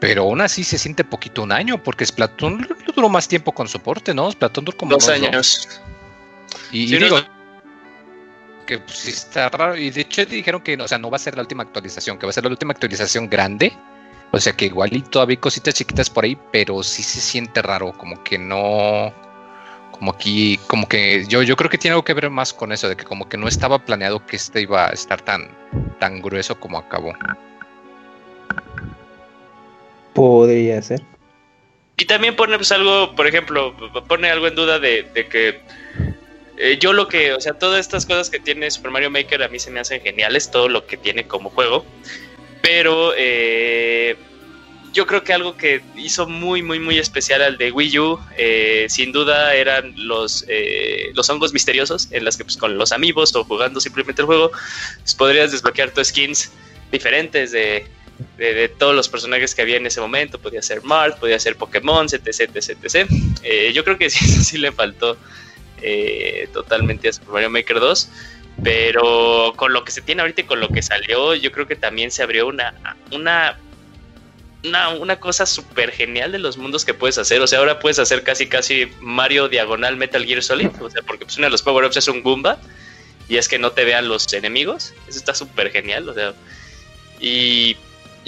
pero 0.00 0.22
aún 0.22 0.40
así 0.40 0.64
se 0.64 0.76
siente 0.76 1.04
poquito 1.04 1.42
un 1.42 1.52
año, 1.52 1.82
porque 1.82 2.04
Splatoon 2.04 2.66
duró 2.96 3.08
más 3.08 3.28
tiempo 3.28 3.52
con 3.52 3.68
soporte, 3.68 4.12
¿no? 4.12 4.30
Splatoon 4.30 4.64
duró 4.64 4.76
como 4.76 4.94
dos 4.94 5.08
años. 5.08 5.80
Y, 6.72 6.86
digo, 6.86 7.18
que 8.66 8.78
pues, 8.78 9.06
está 9.06 9.48
raro, 9.50 9.76
y 9.76 9.90
de 9.90 10.00
hecho 10.00 10.24
dijeron 10.26 10.60
que, 10.62 10.74
o 10.74 10.88
sea, 10.88 10.98
no 10.98 11.10
va 11.10 11.16
a 11.16 11.20
ser 11.20 11.36
la 11.36 11.42
última 11.42 11.62
actualización, 11.62 12.18
que 12.18 12.26
va 12.26 12.30
a 12.30 12.32
ser 12.32 12.44
la 12.44 12.50
última 12.50 12.72
actualización 12.72 13.28
grande, 13.28 13.72
o 14.30 14.40
sea 14.40 14.52
que 14.52 14.66
igual 14.66 14.94
y 14.94 15.02
todavía 15.02 15.34
hay 15.34 15.38
cositas 15.38 15.74
chiquitas 15.74 16.10
por 16.10 16.24
ahí, 16.24 16.36
pero 16.52 16.82
sí 16.82 17.02
se 17.02 17.20
siente 17.20 17.62
raro, 17.62 17.92
como 17.92 18.22
que 18.22 18.38
no, 18.38 19.12
como 19.92 20.12
aquí, 20.12 20.58
como 20.66 20.88
que 20.88 21.24
yo, 21.26 21.42
yo 21.42 21.56
creo 21.56 21.70
que 21.70 21.78
tiene 21.78 21.92
algo 21.92 22.04
que 22.04 22.14
ver 22.14 22.30
más 22.30 22.52
con 22.52 22.72
eso, 22.72 22.88
de 22.88 22.96
que 22.96 23.04
como 23.04 23.28
que 23.28 23.36
no 23.36 23.48
estaba 23.48 23.78
planeado 23.78 24.24
que 24.24 24.36
este 24.36 24.60
iba 24.60 24.88
a 24.88 24.92
estar 24.92 25.20
tan, 25.20 25.50
tan 25.98 26.20
grueso 26.20 26.58
como 26.58 26.78
acabó. 26.78 27.14
Podría 30.14 30.82
ser. 30.82 31.02
Y 31.96 32.04
también 32.04 32.36
pone 32.36 32.56
pues, 32.56 32.70
algo, 32.70 33.14
por 33.16 33.26
ejemplo, 33.26 33.74
pone 34.06 34.30
algo 34.30 34.46
en 34.46 34.54
duda 34.54 34.78
de, 34.78 35.02
de 35.14 35.26
que 35.26 35.60
eh, 36.56 36.76
yo 36.80 36.92
lo 36.92 37.08
que, 37.08 37.32
o 37.32 37.40
sea, 37.40 37.54
todas 37.54 37.80
estas 37.80 38.04
cosas 38.04 38.30
que 38.30 38.40
tiene 38.40 38.70
Super 38.70 38.90
Mario 38.90 39.10
Maker 39.10 39.42
a 39.42 39.48
mí 39.48 39.58
se 39.58 39.70
me 39.70 39.80
hacen 39.80 40.00
geniales, 40.00 40.50
todo 40.50 40.68
lo 40.68 40.86
que 40.86 40.96
tiene 40.96 41.26
como 41.26 41.50
juego. 41.50 41.84
Pero 42.62 43.12
eh, 43.16 44.16
yo 44.92 45.06
creo 45.06 45.22
que 45.22 45.32
algo 45.32 45.56
que 45.56 45.82
hizo 45.96 46.28
muy, 46.28 46.62
muy, 46.62 46.78
muy 46.80 46.98
especial 46.98 47.42
al 47.42 47.58
de 47.58 47.70
Wii 47.70 47.98
U, 47.98 48.20
eh, 48.36 48.86
sin 48.88 49.12
duda 49.12 49.54
eran 49.54 49.94
los, 49.96 50.44
los 51.14 51.28
hongos 51.30 51.52
misteriosos, 51.52 52.08
en 52.10 52.24
las 52.24 52.36
que 52.36 52.44
pues, 52.44 52.56
con 52.56 52.76
los 52.78 52.92
amigos 52.92 53.34
o 53.34 53.44
jugando 53.44 53.80
simplemente 53.80 54.22
el 54.22 54.26
juego, 54.26 54.50
pues, 55.00 55.14
podrías 55.14 55.52
desbloquear 55.52 55.92
tus 55.92 56.08
skins 56.08 56.50
diferentes 56.90 57.52
de, 57.52 57.86
de, 58.38 58.68
todos 58.68 58.94
los 58.94 59.08
personajes 59.08 59.54
que 59.54 59.62
había 59.62 59.76
en 59.76 59.86
ese 59.86 60.00
momento. 60.00 60.38
Podía 60.38 60.62
ser 60.62 60.82
Mart, 60.82 61.18
podía 61.18 61.38
ser 61.38 61.56
Pokémon, 61.56 62.06
etc, 62.06 62.50
etc, 62.54 62.76
etc. 62.82 63.10
yo 63.72 63.84
creo 63.84 63.98
que 63.98 64.10
sí, 64.10 64.24
eso 64.24 64.42
sí 64.42 64.58
le 64.58 64.72
faltó 64.72 65.16
eh, 65.82 66.48
totalmente 66.52 67.08
a 67.08 67.12
Super 67.12 67.34
Mario 67.34 67.50
Maker 67.50 67.80
2. 67.80 68.08
Pero 68.62 69.52
con 69.56 69.72
lo 69.72 69.84
que 69.84 69.92
se 69.92 70.02
tiene 70.02 70.22
ahorita 70.22 70.42
y 70.42 70.44
con 70.44 70.60
lo 70.60 70.70
que 70.70 70.82
salió, 70.82 71.34
yo 71.34 71.52
creo 71.52 71.66
que 71.66 71.76
también 71.76 72.10
se 72.10 72.22
abrió 72.22 72.46
una, 72.46 72.74
una, 73.12 73.58
una, 74.98 75.20
cosa 75.20 75.46
súper 75.46 75.92
genial 75.92 76.32
de 76.32 76.38
los 76.38 76.56
mundos 76.58 76.84
que 76.84 76.94
puedes 76.94 77.18
hacer. 77.18 77.40
O 77.40 77.46
sea, 77.46 77.60
ahora 77.60 77.78
puedes 77.78 77.98
hacer 77.98 78.24
casi 78.24 78.48
casi 78.48 78.90
Mario 79.00 79.48
diagonal 79.48 79.96
Metal 79.96 80.24
Gear 80.24 80.42
Solid. 80.42 80.70
O 80.80 80.90
sea, 80.90 81.02
porque 81.02 81.24
pues 81.24 81.36
uno 81.36 81.46
de 81.46 81.50
los 81.50 81.62
power-ups 81.62 81.96
es 81.96 82.08
un 82.08 82.22
Goomba. 82.22 82.58
Y 83.28 83.36
es 83.36 83.46
que 83.46 83.58
no 83.58 83.72
te 83.72 83.84
vean 83.84 84.08
los 84.08 84.32
enemigos. 84.32 84.94
Eso 85.06 85.18
está 85.18 85.34
súper 85.34 85.70
genial. 85.70 86.08
O 86.08 86.14
sea, 86.14 86.34
y 87.20 87.76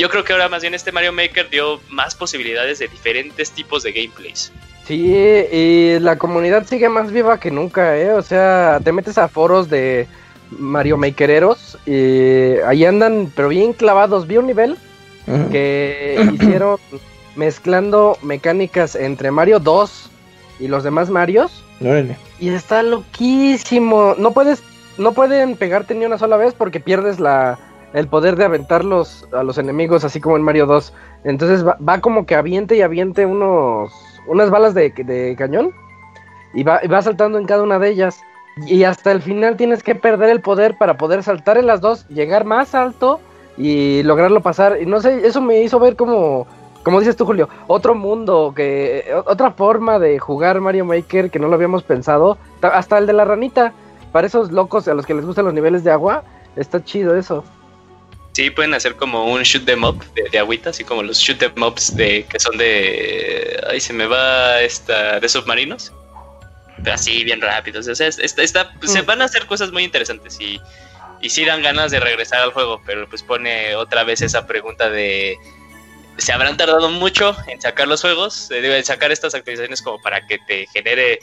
yo 0.01 0.09
creo 0.09 0.24
que 0.24 0.32
ahora 0.32 0.48
más 0.48 0.62
bien 0.62 0.72
este 0.72 0.92
Mario 0.92 1.12
Maker 1.12 1.51
dio 1.51 1.78
más 1.90 2.14
posibilidades 2.14 2.78
de 2.78 2.88
diferentes 2.88 3.51
tipos 3.51 3.82
de 3.82 3.92
gameplays. 3.92 4.51
Sí, 4.86 5.14
y 5.14 5.98
la 6.01 6.16
comunidad 6.16 6.66
sigue 6.66 6.88
más 6.88 7.12
viva 7.12 7.38
que 7.38 7.51
nunca, 7.51 7.98
¿eh? 7.98 8.11
O 8.14 8.22
sea, 8.22 8.80
te 8.82 8.92
metes 8.92 9.18
a 9.18 9.28
foros 9.28 9.68
de 9.68 10.09
Mario 10.51 10.96
Makereros 10.96 11.76
y 11.84 12.57
ahí 12.66 12.86
andan, 12.86 13.30
pero 13.36 13.48
bien 13.48 13.74
clavados. 13.74 14.26
Vi 14.26 14.38
un 14.38 14.46
nivel 14.46 14.78
que 15.53 16.26
hicieron 16.32 16.78
mezclando 17.36 18.16
mecánicas 18.22 18.96
entre 18.96 19.30
Mario 19.30 19.61
2 19.61 20.11
y 20.61 20.68
los 20.68 20.82
demás 20.82 21.11
Marios. 21.11 21.62
Y 22.38 22.48
está 22.48 22.82
loquísimo. 22.82 24.14
No 24.16 24.32
puedes, 24.32 24.62
no 24.96 25.12
pueden 25.12 25.57
pegarte 25.57 25.94
ni 25.94 26.07
una 26.07 26.16
sola 26.16 26.38
vez 26.38 26.55
porque 26.55 26.80
pierdes 26.80 27.20
la, 27.20 27.59
el 27.93 28.09
poder 28.09 28.36
de 28.36 28.45
aventarlos 28.45 29.28
a 29.32 29.43
los 29.43 29.59
enemigos, 29.59 30.05
así 30.05 30.20
como 30.20 30.36
en 30.36 30.43
Mario 30.43 30.66
2. 30.66 30.93
Entonces 31.24 31.66
va, 31.66 31.76
va 31.86 32.01
como 32.01 32.26
que 32.26 32.34
aviente 32.34 32.76
y 32.76 32.82
aviente 32.82 33.26
unos 33.26 33.93
unas 34.26 34.51
balas 34.51 34.74
de, 34.74 35.34
cañón 35.36 35.72
y 36.55 36.62
va, 36.62 36.80
va, 36.93 37.03
saltando 37.03 37.38
en 37.38 37.47
cada 37.47 37.62
una 37.62 37.78
de 37.78 37.91
ellas. 37.91 38.22
Y 38.66 38.84
hasta 38.84 39.12
el 39.12 39.22
final 39.22 39.57
tienes 39.57 39.82
que 39.82 39.95
perder 39.95 40.30
el 40.30 40.41
poder 40.41 40.76
para 40.76 40.97
poder 40.97 41.22
saltar 41.22 41.57
en 41.57 41.66
las 41.66 41.80
dos, 41.80 42.07
llegar 42.09 42.45
más 42.45 42.74
alto 42.74 43.20
y 43.57 44.03
lograrlo 44.03 44.41
pasar. 44.41 44.78
Y 44.80 44.86
no 44.86 45.01
sé, 45.01 45.26
eso 45.26 45.41
me 45.41 45.62
hizo 45.62 45.78
ver 45.78 45.97
como, 45.97 46.47
como 46.82 47.01
dices 47.01 47.16
tú, 47.16 47.24
Julio, 47.24 47.49
otro 47.68 47.95
mundo, 47.95 48.53
que 48.55 49.05
otra 49.26 49.53
forma 49.53 49.99
de 49.99 50.18
jugar 50.18 50.61
Mario 50.61 50.84
Maker 50.84 51.30
que 51.30 51.38
no 51.38 51.49
lo 51.49 51.55
habíamos 51.55 51.82
pensado. 51.82 52.38
Hasta 52.62 52.99
el 52.99 53.07
de 53.07 53.12
la 53.12 53.24
ranita, 53.24 53.72
para 54.12 54.26
esos 54.26 54.51
locos 54.53 54.88
a 54.88 54.95
los 54.95 55.07
que 55.07 55.14
les 55.14 55.24
gustan 55.24 55.45
los 55.45 55.55
niveles 55.55 55.84
de 55.84 55.93
agua, 55.93 56.24
está 56.57 56.82
chido 56.82 57.16
eso. 57.16 57.45
Sí, 58.41 58.49
pueden 58.49 58.72
hacer 58.72 58.97
como 58.97 59.26
un 59.26 59.43
shoot 59.43 59.66
them 59.66 59.84
up 59.84 60.03
de, 60.14 60.38
agüita, 60.38 60.70
así 60.70 60.82
como 60.82 61.03
los 61.03 61.18
shoot 61.18 61.38
them 61.38 61.62
ups 61.62 61.95
de, 61.95 62.24
que 62.24 62.41
son 62.41 62.57
de. 62.57 63.62
Ahí 63.68 63.82
se 63.82 63.93
me 63.93 64.07
va 64.07 64.62
esta. 64.62 65.20
de 65.20 65.28
submarinos. 65.28 65.93
Pero 66.82 66.95
así, 66.95 67.22
bien 67.22 67.43
rápidos. 67.43 67.86
O 67.86 67.95
sea, 67.95 68.09
pues, 68.16 68.93
se 68.93 69.03
mm. 69.03 69.05
van 69.05 69.20
a 69.20 69.26
hacer 69.26 69.45
cosas 69.45 69.72
muy 69.72 69.84
interesantes 69.84 70.41
y, 70.41 70.59
y 71.20 71.28
sí 71.28 71.45
dan 71.45 71.61
ganas 71.61 71.91
de 71.91 72.01
regresar 72.01 72.41
al 72.41 72.53
juego, 72.53 72.80
pero 72.86 73.07
pues 73.11 73.22
pone 73.22 73.76
otra 73.76 74.05
vez 74.05 74.22
esa 74.22 74.47
pregunta 74.47 74.88
de. 74.88 75.36
¿Se 76.16 76.32
habrán 76.32 76.57
tardado 76.57 76.88
mucho 76.88 77.36
en 77.47 77.61
sacar 77.61 77.88
los 77.88 78.01
juegos? 78.01 78.49
Deben 78.49 78.82
sacar 78.86 79.12
estas 79.12 79.34
actualizaciones 79.34 79.82
como 79.82 80.01
para 80.01 80.26
que 80.26 80.38
te 80.38 80.66
genere 80.68 81.18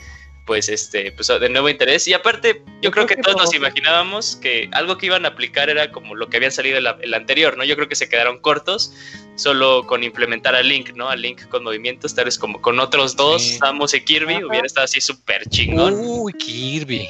pues 0.47 0.69
este, 0.69 1.11
pues 1.11 1.27
de 1.27 1.49
nuevo 1.49 1.69
interés. 1.69 2.07
Y 2.07 2.13
aparte, 2.13 2.63
yo 2.81 2.89
creo 2.89 3.05
que 3.05 3.17
todos 3.17 3.37
nos 3.37 3.53
imaginábamos 3.53 4.37
que 4.37 4.69
algo 4.71 4.97
que 4.97 5.07
iban 5.07 5.25
a 5.25 5.29
aplicar 5.29 5.69
era 5.69 5.91
como 5.91 6.15
lo 6.15 6.29
que 6.29 6.37
habían 6.37 6.53
salido 6.53 6.79
el, 6.79 7.13
anterior, 7.13 7.57
¿no? 7.57 7.65
Yo 7.65 7.75
creo 7.75 7.89
que 7.89 7.95
se 7.95 8.09
quedaron 8.09 8.39
cortos 8.39 8.93
solo 9.35 9.85
con 9.85 10.03
implementar 10.03 10.55
a 10.55 10.63
Link, 10.63 10.93
¿no? 10.95 11.09
A 11.09 11.15
Link 11.15 11.47
con 11.49 11.63
movimientos, 11.63 12.15
tal 12.15 12.25
vez 12.25 12.39
como 12.39 12.61
con 12.61 12.79
otros 12.79 13.15
dos, 13.15 13.57
Samus 13.59 13.93
y 13.93 14.01
Kirby, 14.01 14.43
hubiera 14.43 14.65
estado 14.65 14.85
así 14.85 15.01
súper 15.01 15.47
chingón. 15.49 15.95
Uy, 15.97 16.33
Kirby. 16.33 17.07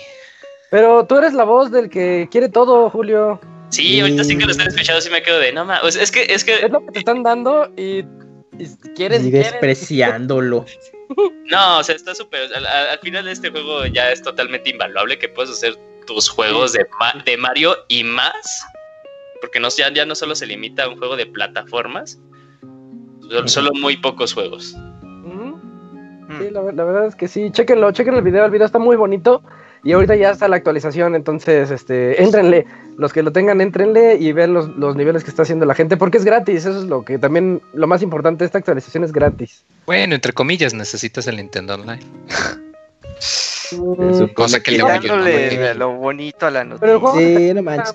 Pero 0.71 1.05
tú 1.05 1.17
eres 1.17 1.33
la 1.33 1.45
voz 1.45 1.71
del 1.71 1.89
que 1.89 2.27
quiere 2.29 2.49
todo, 2.49 2.89
Julio. 2.89 3.39
Sí, 3.69 3.99
ahorita 3.99 4.23
sí 4.23 4.37
que 4.37 4.45
lo 4.45 4.51
están 4.51 4.67
escuchando, 4.67 4.99
sí 4.99 5.09
me 5.09 5.21
quedo 5.21 5.39
de, 5.39 5.53
no 5.53 5.63
más, 5.63 5.95
es 5.95 6.11
que, 6.11 6.23
es 6.23 6.43
que... 6.43 6.55
Es 6.55 6.71
lo 6.71 6.83
que 6.85 6.91
te 6.91 6.99
están 6.99 7.21
dando 7.21 7.71
y, 7.77 8.03
quieres... 8.95 9.23
Y 9.23 9.31
despreciándolo. 9.31 10.65
No, 11.45 11.79
o 11.79 11.83
sea, 11.83 11.95
está 11.95 12.13
súper. 12.13 12.53
Al, 12.53 12.99
final 12.99 13.25
de 13.25 13.31
este 13.31 13.49
juego 13.49 13.85
ya 13.85 14.11
es 14.11 14.21
totalmente 14.21 14.69
invaluable 14.69 15.17
que 15.17 15.29
puedes 15.29 15.51
hacer 15.51 15.75
tus 16.05 16.29
juegos 16.29 16.73
de, 16.73 16.85
de 17.25 17.37
Mario 17.37 17.75
y 17.87 18.03
más. 18.03 18.65
Porque 19.39 19.59
no, 19.59 19.69
ya, 19.69 19.91
ya 19.93 20.05
no 20.05 20.15
solo 20.15 20.35
se 20.35 20.45
limita 20.45 20.83
a 20.83 20.89
un 20.89 20.97
juego 20.97 21.15
de 21.15 21.25
plataformas, 21.25 22.19
solo, 23.45 23.71
muy 23.73 23.97
pocos 23.97 24.33
juegos. 24.33 24.75
Sí, 26.39 26.49
la, 26.51 26.61
verdad 26.61 27.05
es 27.05 27.15
que 27.15 27.27
sí. 27.27 27.51
Chequenlo, 27.51 27.91
chequen 27.91 28.15
el 28.15 28.21
video. 28.21 28.45
El 28.45 28.51
video 28.51 28.65
está 28.65 28.79
muy 28.79 28.95
bonito. 28.97 29.41
Y 29.87 29.93
ahorita 29.93 30.17
ya 30.17 30.31
está 30.31 30.49
la 30.49 30.57
actualización, 30.57 31.15
entonces, 31.15 31.71
este, 31.71 32.21
éntrenle. 32.21 32.65
Los 32.97 33.13
que 33.13 33.23
lo 33.23 33.31
tengan, 33.31 33.61
éntrenle 33.61 34.17
y 34.19 34.33
vean 34.33 34.53
los, 34.53 34.67
los, 34.75 34.97
niveles 34.97 35.23
que 35.23 35.29
está 35.29 35.43
haciendo 35.43 35.65
la 35.65 35.75
gente, 35.75 35.95
porque 35.95 36.17
es 36.17 36.25
gratis. 36.25 36.65
Eso 36.65 36.77
es 36.77 36.83
lo 36.83 37.05
que 37.05 37.17
también, 37.17 37.61
lo 37.73 37.87
más 37.87 38.01
importante, 38.01 38.43
esta 38.43 38.57
actualización 38.57 39.05
es 39.05 39.13
gratis. 39.13 39.63
Bueno, 39.85 40.13
entre 40.15 40.33
comillas, 40.33 40.73
necesitas 40.73 41.25
el 41.27 41.37
Nintendo 41.37 41.75
Online. 41.75 42.01
cosa 44.33 44.61
que 44.61 44.71
le 44.71 45.73
lo 45.75 45.93
bonito 45.93 46.47
a 46.47 46.51
la 46.51 46.63
noticia. 46.63 46.99
Sí, 47.15 47.53
no 47.53 47.63
manches, 47.63 47.93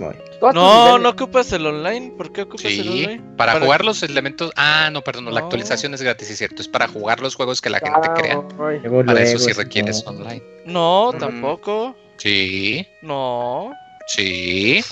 No, 0.55 0.99
no 0.99 1.09
ocupas 1.09 1.53
el 1.53 1.67
online. 1.67 2.13
¿Por 2.17 2.33
qué 2.33 2.43
ocupas 2.43 2.65
el 2.65 2.89
online? 2.89 3.23
Para, 3.37 3.61
jugar 3.61 3.85
los 3.85 4.03
elementos. 4.03 4.53
Ah, 4.57 4.91
no, 4.93 5.03
perdón, 5.03 5.33
la 5.33 5.41
actualización 5.41 5.95
es 5.95 6.03
gratis, 6.03 6.31
es 6.31 6.39
cierto. 6.39 6.63
Es 6.63 6.69
para 6.69 6.89
jugar 6.89 7.21
los 7.21 7.35
juegos 7.35 7.61
que 7.61 7.71
la 7.71 7.79
gente 7.79 8.01
ah, 8.03 8.15
crea. 8.15 9.05
Para 9.05 9.23
eso 9.23 9.39
sí 9.39 9.53
requieres 9.53 10.05
online. 10.07 10.43
No, 10.67 11.13
tampoco. 11.19 11.97
Sí. 12.19 12.87
No. 13.03 13.73
Sí. 14.07 14.85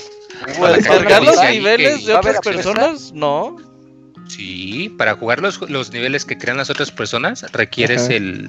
¿Para 0.59 0.77
descargar 0.77 1.23
los 1.23 1.43
niveles 1.43 2.07
de 2.07 2.15
otras 2.15 2.41
personas? 2.41 3.13
No. 3.13 3.57
Sí, 4.29 4.95
para 4.97 5.17
jugar 5.17 5.41
los, 5.41 5.61
los 5.69 5.93
niveles 5.93 6.25
que 6.25 6.39
crean 6.39 6.57
las 6.57 6.71
otras 6.71 6.91
personas 6.93 7.45
requieres 7.53 8.09
el, 8.09 8.49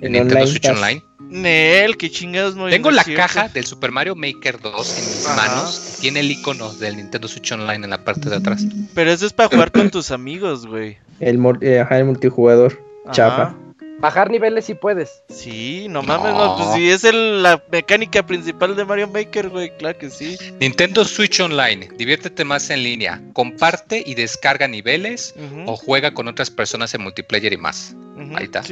Nintendo 0.00 0.46
Switch 0.46 0.68
Online. 0.68 1.02
Nel, 1.32 1.96
qué 1.96 2.10
chingados 2.10 2.54
no 2.54 2.68
Tengo 2.68 2.90
la 2.90 3.04
caja 3.04 3.48
del 3.48 3.64
Super 3.64 3.90
Mario 3.90 4.14
Maker 4.14 4.60
2 4.60 4.98
en 4.98 5.04
mis 5.06 5.28
manos. 5.36 5.98
Tiene 6.00 6.20
el 6.20 6.30
icono 6.30 6.72
del 6.74 6.96
Nintendo 6.96 7.26
Switch 7.26 7.50
Online 7.52 7.84
en 7.84 7.90
la 7.90 8.04
parte 8.04 8.28
de 8.28 8.36
atrás. 8.36 8.64
Pero 8.94 9.10
eso 9.10 9.26
es 9.26 9.32
para 9.32 9.48
jugar 9.48 9.72
con 9.72 9.90
tus 9.90 10.10
amigos, 10.10 10.66
güey. 10.66 10.98
El, 11.20 11.40
eh, 11.62 11.84
el 11.90 12.04
multijugador. 12.04 12.78
Chafa. 13.10 13.56
Bajar 13.98 14.30
niveles 14.30 14.64
si 14.64 14.74
puedes. 14.74 15.22
Sí, 15.28 15.86
no 15.88 16.02
mames, 16.02 16.34
no. 16.34 16.56
pues 16.56 16.74
si 16.74 16.90
es 16.90 17.04
la 17.14 17.62
mecánica 17.70 18.26
principal 18.26 18.74
de 18.74 18.84
Mario 18.84 19.06
Maker, 19.06 19.48
güey, 19.48 19.76
claro 19.76 19.96
que 19.96 20.10
sí. 20.10 20.36
Nintendo 20.60 21.04
Switch 21.04 21.38
Online, 21.38 21.88
diviértete 21.96 22.44
más 22.44 22.68
en 22.70 22.82
línea, 22.82 23.22
comparte 23.32 24.02
y 24.04 24.16
descarga 24.16 24.66
niveles 24.66 25.36
o 25.66 25.76
juega 25.76 26.12
con 26.12 26.26
otras 26.26 26.50
personas 26.50 26.92
en 26.94 27.02
multiplayer 27.02 27.52
y 27.52 27.58
más. 27.58 27.94
Ahí 28.34 28.46
está. 28.46 28.62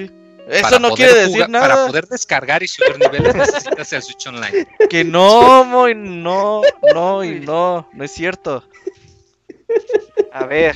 Eso 0.49 0.78
no 0.78 0.91
quiere 0.91 1.14
decir 1.14 1.49
nada. 1.49 1.68
Para 1.68 1.86
poder 1.86 2.09
descargar 2.09 2.62
y 2.62 2.68
subir 2.68 2.99
niveles 2.99 3.34
necesitas 3.34 3.93
el 3.93 4.03
Switch 4.03 4.26
Online. 4.26 4.66
Que 4.88 5.05
no, 5.05 5.64
muy 5.64 5.95
no, 5.95 6.62
no 6.95 7.24
y 7.24 7.41
no, 7.41 7.88
no 7.93 8.05
es 8.05 8.11
cierto. 8.11 8.64
A 10.32 10.47
ver. 10.47 10.74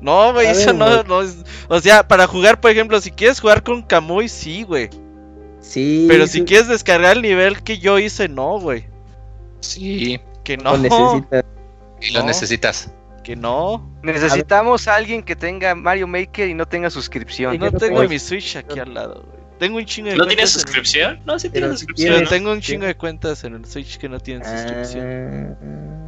No, 0.00 0.32
güey, 0.32 0.48
eso 0.48 0.72
no, 0.72 1.02
no, 1.04 1.22
es. 1.22 1.38
O 1.68 1.80
sea, 1.80 2.06
para 2.06 2.26
jugar, 2.26 2.60
por 2.60 2.70
ejemplo, 2.70 3.00
si 3.00 3.10
quieres 3.10 3.40
jugar 3.40 3.62
con 3.62 3.82
Kamui, 3.82 4.28
sí, 4.28 4.62
güey. 4.62 4.90
Sí. 5.60 6.04
Pero 6.08 6.26
si 6.26 6.44
quieres 6.44 6.68
descargar 6.68 7.16
el 7.16 7.22
nivel 7.22 7.62
que 7.62 7.78
yo 7.78 7.98
hice, 7.98 8.28
no, 8.28 8.60
güey. 8.60 8.86
Sí. 9.60 10.20
Que 10.44 10.56
no. 10.56 10.76
Lo 10.76 10.78
necesitas. 10.78 11.44
Y 12.00 12.10
lo 12.12 12.22
necesitas. 12.22 12.90
Que 13.26 13.34
no. 13.34 13.98
Necesitamos 14.04 14.86
a, 14.86 14.94
alguien 14.94 15.20
que 15.20 15.34
tenga 15.34 15.74
Mario 15.74 16.06
Maker 16.06 16.48
y 16.48 16.54
no 16.54 16.64
tenga 16.64 16.90
suscripción. 16.90 17.56
Y 17.56 17.58
no 17.58 17.72
tengo 17.72 18.04
mi 18.04 18.20
Switch 18.20 18.54
aquí 18.54 18.78
al 18.78 18.94
lado, 18.94 19.24
güey. 19.26 19.44
Tengo 19.58 19.78
un 19.78 19.84
chingo 19.84 20.10
de 20.10 20.16
¿No 20.16 20.28
tiene 20.28 20.46
suscripción? 20.46 21.20
No, 21.24 21.36
sí 21.36 21.50
tiene 21.50 21.66
suscripción. 21.70 22.24
tengo 22.28 22.52
un 22.52 22.60
chingo 22.60 22.86
de 22.86 22.94
cuentas 22.94 23.42
en 23.42 23.56
el 23.56 23.64
Switch 23.64 23.98
que 23.98 24.08
no 24.08 24.20
tienen 24.20 24.44
suscripción. 24.44 25.58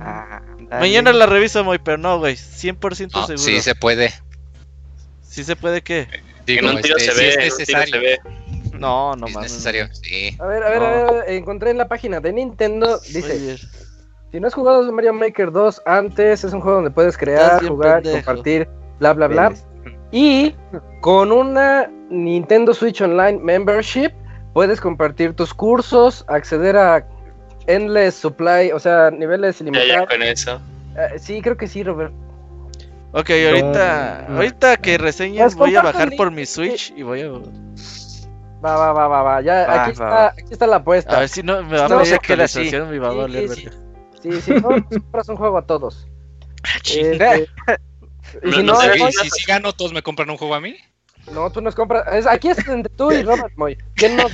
Ah, 0.01 0.43
Mañana 0.71 1.13
la 1.13 1.27
reviso, 1.27 1.65
muy, 1.65 1.81
pero 1.81 1.99
no, 1.99 2.21
güey. 2.21 2.37
100% 2.37 3.11
seguro. 3.11 3.37
Sí 3.37 3.61
se 3.63 3.75
puede. 3.75 4.15
¿Sí 5.21 5.43
se 5.43 5.57
puede 5.57 5.83
qué? 5.83 6.07
Digo, 6.47 6.71
no, 6.71 6.79
este, 6.79 7.01
se, 7.01 7.15
ve, 7.15 7.51
se 7.51 7.99
ve. 7.99 8.21
No, 8.79 9.17
no 9.17 9.27
es 9.27 9.37
necesario, 9.37 9.89
sí. 9.93 10.37
A 10.39 10.47
ver, 10.47 10.63
a 10.63 10.71
ver, 10.71 10.83
a 10.85 11.11
ver, 11.11 11.31
encontré 11.31 11.73
en 11.73 11.79
la 11.79 11.89
página 11.89 12.21
de 12.21 12.33
Nintendo, 12.33 13.01
dice... 13.01 13.59
Si 14.31 14.41
no 14.41 14.47
has 14.47 14.55
jugado 14.55 14.91
Mario 14.93 15.15
Maker 15.15 15.51
2 15.51 15.83
antes, 15.87 16.45
es 16.45 16.53
un 16.53 16.61
juego 16.61 16.77
donde 16.77 16.91
puedes 16.91 17.17
crear, 17.17 17.67
jugar, 17.67 18.03
compartir, 18.03 18.69
bla, 18.99 19.15
bla, 19.15 19.27
bla. 19.27 19.53
Y 20.13 20.55
con 21.01 21.33
una 21.33 21.91
Nintendo 22.11 22.75
Switch 22.75 23.01
Online 23.01 23.39
Membership 23.39 24.11
puedes 24.53 24.81
compartir 24.81 25.33
tus 25.33 25.55
cursos, 25.55 26.27
acceder 26.29 26.77
a 26.77 27.07
endless 27.67 28.17
supply, 28.17 28.73
o 28.73 28.79
sea, 28.79 29.11
niveles 29.11 29.61
ilimitados. 29.63 29.89
Ya, 29.89 30.01
ya 30.01 30.07
con 30.07 30.23
eso. 30.23 30.61
Eh, 30.97 31.19
sí, 31.19 31.41
creo 31.41 31.57
que 31.57 31.67
sí, 31.67 31.83
Robert. 31.83 32.13
Ok, 33.13 33.31
ahorita, 33.31 34.27
ahorita 34.27 34.77
que 34.77 34.99
reseñas 34.99 35.55
voy 35.55 35.75
a 35.75 35.81
bajar 35.81 36.11
por 36.17 36.31
mi 36.31 36.45
Switch 36.45 36.93
y 36.95 37.03
voy 37.03 37.23
a... 37.23 37.31
Va, 38.63 38.77
va, 38.77 38.93
va, 38.93 39.09
va, 39.09 39.23
va. 39.23 39.41
Ya, 39.41 39.83
aquí, 39.83 39.93
Está, 39.93 40.27
aquí 40.29 40.43
está 40.51 40.67
la 40.67 40.77
apuesta. 40.77 41.17
A 41.17 41.21
ver 41.21 41.29
si 41.31 41.43
no 41.43 41.63
me 41.63 41.79
va 41.79 41.87
a 41.87 41.89
pedir 41.89 42.15
actualización, 42.15 42.91
me 42.91 42.99
va 42.99 43.09
a 43.09 43.15
doler, 43.15 43.49
sí, 43.49 43.63
sí, 43.63 43.69
sí, 44.23 44.53
no, 44.53 44.85
compras 44.89 45.29
un 45.29 45.37
juego 45.37 45.59
a 45.59 45.67
todos. 45.67 46.07
Ah, 46.65 46.79
este, 46.85 47.49
y 48.43 48.53
si 48.53 48.63
no, 48.63 48.75
no, 48.75 49.13
si, 49.13 49.31
si 49.31 49.45
gano, 49.45 49.73
todos 49.73 49.93
me 49.93 50.03
compran 50.03 50.31
un 50.31 50.37
juego 50.37 50.55
a 50.55 50.61
mí. 50.61 50.77
No, 51.33 51.51
tú 51.51 51.61
nos 51.61 51.75
compras. 51.75 52.27
aquí 52.27 52.49
es 52.49 52.67
entre 52.69 52.93
tú 52.95 53.13
y 53.13 53.23
Robert 53.23 53.53
Moy. 53.57 53.77
¿Quién 53.95 54.17
nos 54.17 54.33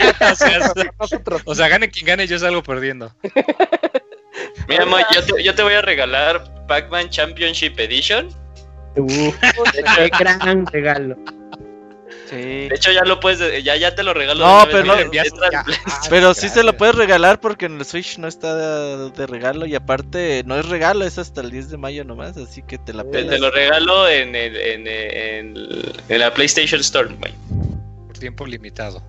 nosotros? 0.99 1.43
O 1.45 1.55
sea, 1.55 1.69
gane 1.69 1.91
quien 1.91 2.07
gane, 2.07 2.27
yo 2.27 2.39
salgo 2.39 2.63
perdiendo. 2.63 3.13
Mira, 4.69 4.87
Moy, 4.87 5.03
yo 5.15 5.25
te, 5.25 5.43
yo 5.43 5.55
te 5.55 5.63
voy 5.63 5.75
a 5.75 5.83
regalar 5.83 6.67
Pac-Man 6.67 7.11
Championship 7.11 7.79
Edition. 7.79 8.29
Uh, 8.97 9.33
qué 9.97 10.11
gran 10.19 10.67
regalo. 10.67 11.17
De 12.37 12.75
hecho, 12.75 12.93
ya 12.93 13.05
lo 13.05 13.21
puedes, 13.21 13.63
ya, 13.63 13.77
ya 13.77 13.95
te 13.95 14.03
lo 14.03 14.15
regalo. 14.15 14.45
No, 14.45 14.65
pero, 14.71 14.85
no, 14.85 14.95
pero 16.11 16.35
sí 16.35 16.49
se 16.49 16.63
lo 16.63 16.77
puedes 16.77 16.95
regalar 16.95 17.41
porque 17.41 17.67
en 17.67 17.79
el 17.79 17.85
Switch 17.85 18.19
no 18.19 18.29
está 18.29 18.55
de, 19.11 19.27
regalo 19.27 19.67
y 19.67 19.75
aparte 19.75 20.43
no 20.45 20.59
es 20.59 20.69
regalo, 20.69 21.05
es 21.05 21.19
hasta 21.19 21.41
el 21.41 21.51
10 21.51 21.71
de 21.71 21.77
mayo 21.77 22.05
nomás, 22.05 22.37
así 22.37 22.63
que 22.63 22.79
te 22.79 22.93
la 22.93 23.05
Te, 23.05 23.39
lo 23.39 23.51
regalo 23.51 24.09
en, 24.09 24.35
en, 24.35 24.57
en, 24.57 25.57
en, 26.09 26.21
la 26.21 26.33
PlayStation 26.33 26.81
Store, 26.81 27.09
Por 28.07 28.19
tiempo 28.19 28.47
limitado, 28.47 29.03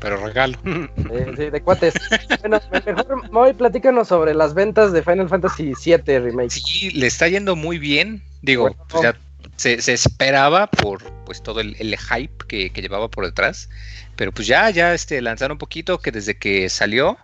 pero 0.00 0.16
regalo. 0.16 0.58
sí, 1.36 1.50
de 1.50 1.62
cuates. 1.62 1.94
bueno, 2.40 2.60
mejor, 2.70 3.30
Moy, 3.30 3.52
platícanos 3.52 4.08
sobre 4.08 4.34
las 4.34 4.54
ventas 4.54 4.92
de 4.92 5.02
Final 5.02 5.28
Fantasy 5.28 5.72
VII 5.84 6.18
Remake. 6.18 6.50
Sí, 6.50 6.90
le 6.90 7.06
está 7.06 7.28
yendo 7.28 7.56
muy 7.56 7.78
bien. 7.78 8.22
Digo, 8.42 8.74
pues 8.88 9.02
ya 9.04 9.16
se, 9.56 9.92
esperaba 9.92 10.66
por 10.66 11.02
pues 11.24 11.42
todo 11.42 11.60
el, 11.60 11.76
hype 11.76 12.46
que, 12.48 12.70
llevaba 12.74 13.08
por 13.08 13.24
detrás. 13.24 13.68
Pero 14.16 14.32
pues 14.32 14.46
ya, 14.46 14.68
ya 14.70 14.94
este, 14.94 15.20
lanzaron 15.22 15.54
un 15.54 15.58
poquito 15.58 15.98
que 15.98 16.10
desde 16.10 16.36
que 16.36 16.68
salió, 16.68 17.18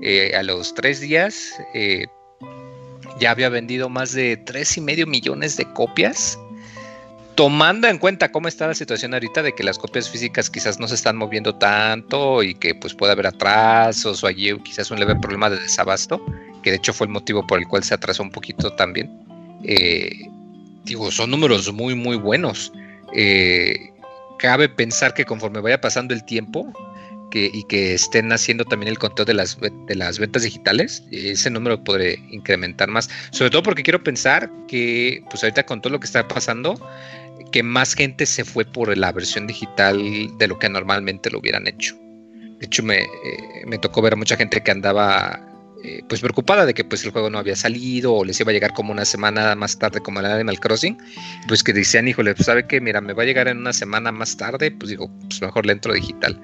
eh, 0.00 0.34
a 0.34 0.42
los 0.42 0.74
tres 0.74 1.00
días, 1.00 1.54
eh, 1.74 2.06
ya 3.20 3.30
había 3.30 3.48
vendido 3.48 3.88
más 3.88 4.12
de 4.12 4.36
tres 4.36 4.76
y 4.76 4.80
medio 4.80 5.06
millones 5.06 5.56
de 5.56 5.72
copias. 5.72 6.38
Tomando 7.34 7.88
en 7.88 7.98
cuenta 7.98 8.30
cómo 8.30 8.46
está 8.46 8.66
la 8.66 8.74
situación 8.74 9.14
ahorita 9.14 9.42
de 9.42 9.54
que 9.54 9.62
las 9.62 9.78
copias 9.78 10.08
físicas 10.10 10.50
quizás 10.50 10.78
no 10.78 10.86
se 10.86 10.96
están 10.96 11.16
moviendo 11.16 11.54
tanto 11.54 12.42
y 12.42 12.54
que 12.54 12.74
pues 12.74 12.94
puede 12.94 13.12
haber 13.12 13.26
atrasos 13.26 14.22
o 14.22 14.26
allí 14.26 14.54
quizás 14.60 14.90
un 14.90 15.00
leve 15.00 15.16
problema 15.16 15.48
de 15.48 15.58
desabasto, 15.58 16.22
que 16.62 16.70
de 16.70 16.76
hecho 16.76 16.92
fue 16.92 17.06
el 17.06 17.12
motivo 17.12 17.46
por 17.46 17.58
el 17.58 17.66
cual 17.66 17.84
se 17.84 17.94
atrasó 17.94 18.22
un 18.22 18.30
poquito 18.30 18.74
también. 18.74 19.10
Eh, 19.64 20.28
digo, 20.84 21.10
son 21.10 21.30
números 21.30 21.72
muy, 21.72 21.94
muy 21.94 22.16
buenos. 22.16 22.72
Eh, 23.14 23.90
cabe 24.38 24.68
pensar 24.68 25.14
que 25.14 25.24
conforme 25.24 25.60
vaya 25.60 25.80
pasando 25.80 26.14
el 26.14 26.24
tiempo 26.24 26.72
y 27.34 27.62
que 27.64 27.94
estén 27.94 28.30
haciendo 28.30 28.64
también 28.64 28.90
el 28.90 28.98
conteo 28.98 29.24
de 29.24 29.34
las, 29.34 29.58
de 29.60 29.94
las 29.94 30.18
ventas 30.18 30.42
digitales, 30.42 31.02
ese 31.10 31.48
número 31.50 31.82
podré 31.82 32.18
incrementar 32.30 32.88
más. 32.88 33.08
Sobre 33.30 33.50
todo 33.50 33.62
porque 33.62 33.82
quiero 33.82 34.02
pensar 34.02 34.50
que, 34.68 35.24
pues 35.30 35.42
ahorita 35.42 35.64
con 35.64 35.80
todo 35.80 35.92
lo 35.94 36.00
que 36.00 36.06
está 36.06 36.26
pasando, 36.28 36.74
que 37.50 37.62
más 37.62 37.94
gente 37.94 38.26
se 38.26 38.44
fue 38.44 38.64
por 38.64 38.96
la 38.96 39.12
versión 39.12 39.46
digital 39.46 39.98
de 40.36 40.46
lo 40.46 40.58
que 40.58 40.68
normalmente 40.68 41.30
lo 41.30 41.38
hubieran 41.38 41.66
hecho. 41.66 41.96
De 42.58 42.66
hecho, 42.66 42.82
me, 42.82 42.98
eh, 43.00 43.08
me 43.66 43.78
tocó 43.78 44.02
ver 44.02 44.12
a 44.12 44.16
mucha 44.16 44.36
gente 44.36 44.62
que 44.62 44.70
andaba 44.70 45.40
eh, 45.84 46.04
pues 46.08 46.20
preocupada 46.20 46.64
de 46.64 46.74
que 46.74 46.84
pues 46.84 47.04
el 47.04 47.10
juego 47.10 47.28
no 47.28 47.38
había 47.38 47.56
salido 47.56 48.14
o 48.14 48.24
les 48.24 48.38
iba 48.38 48.50
a 48.50 48.52
llegar 48.52 48.72
como 48.72 48.92
una 48.92 49.04
semana 49.04 49.56
más 49.56 49.76
tarde 49.78 50.00
como 50.00 50.20
el 50.20 50.26
Animal 50.26 50.60
Crossing, 50.60 50.96
pues 51.48 51.64
que 51.64 51.72
decían, 51.72 52.06
híjole, 52.06 52.34
pues 52.36 52.46
sabe 52.46 52.68
que, 52.68 52.80
mira, 52.80 53.00
me 53.00 53.12
va 53.14 53.24
a 53.24 53.26
llegar 53.26 53.48
en 53.48 53.58
una 53.58 53.72
semana 53.72 54.12
más 54.12 54.36
tarde, 54.36 54.70
pues 54.70 54.90
digo, 54.90 55.10
pues 55.28 55.42
mejor 55.42 55.66
le 55.66 55.72
entro 55.72 55.92
digital. 55.92 56.40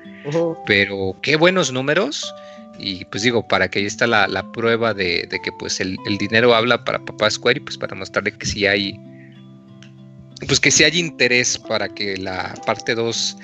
Pero 0.66 1.16
qué 1.22 1.36
buenos 1.36 1.72
números. 1.72 2.34
Y 2.80 3.04
pues 3.06 3.22
digo, 3.22 3.46
para 3.46 3.68
que 3.68 3.78
ahí 3.78 3.86
está 3.86 4.08
la, 4.08 4.52
prueba 4.52 4.92
de, 4.92 5.28
que 5.30 5.52
pues 5.58 5.80
el, 5.80 5.96
dinero 6.18 6.54
habla 6.54 6.84
para 6.84 6.98
Papá 7.04 7.30
Square 7.30 7.58
y 7.58 7.60
pues 7.60 7.78
para 7.78 7.94
mostrarle 7.94 8.32
que 8.32 8.46
si 8.46 8.66
hay, 8.66 8.98
pues 10.46 10.58
que 10.58 10.72
si 10.72 10.82
hay 10.82 10.98
interés 10.98 11.58
para 11.58 11.88
que 11.88 12.16
la 12.16 12.54
parte 12.66 12.96
2 12.96 13.36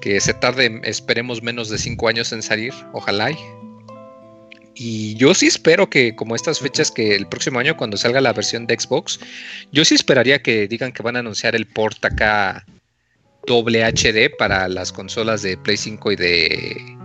que 0.00 0.20
se 0.20 0.34
tarde, 0.34 0.80
esperemos 0.84 1.42
menos 1.42 1.68
de 1.68 1.78
5 1.78 2.08
años 2.08 2.32
en 2.32 2.42
salir, 2.42 2.74
ojalá 2.92 3.30
y 3.30 3.36
y 4.74 5.14
yo 5.16 5.34
sí 5.34 5.46
espero 5.46 5.88
que, 5.88 6.16
como 6.16 6.34
estas 6.34 6.58
fechas 6.58 6.90
que 6.90 7.14
el 7.14 7.28
próximo 7.28 7.60
año, 7.60 7.76
cuando 7.76 7.96
salga 7.96 8.20
la 8.20 8.32
versión 8.32 8.66
de 8.66 8.78
Xbox, 8.78 9.20
yo 9.72 9.84
sí 9.84 9.94
esperaría 9.94 10.42
que 10.42 10.66
digan 10.66 10.92
que 10.92 11.02
van 11.02 11.16
a 11.16 11.20
anunciar 11.20 11.54
el 11.54 11.66
port 11.66 12.04
acá 12.04 12.66
doble 13.46 13.84
HD 13.84 14.34
para 14.36 14.68
las 14.68 14.92
consolas 14.92 15.42
de 15.42 15.56
Play 15.56 15.76
5 15.76 16.12
y 16.12 16.16
de 16.16 16.96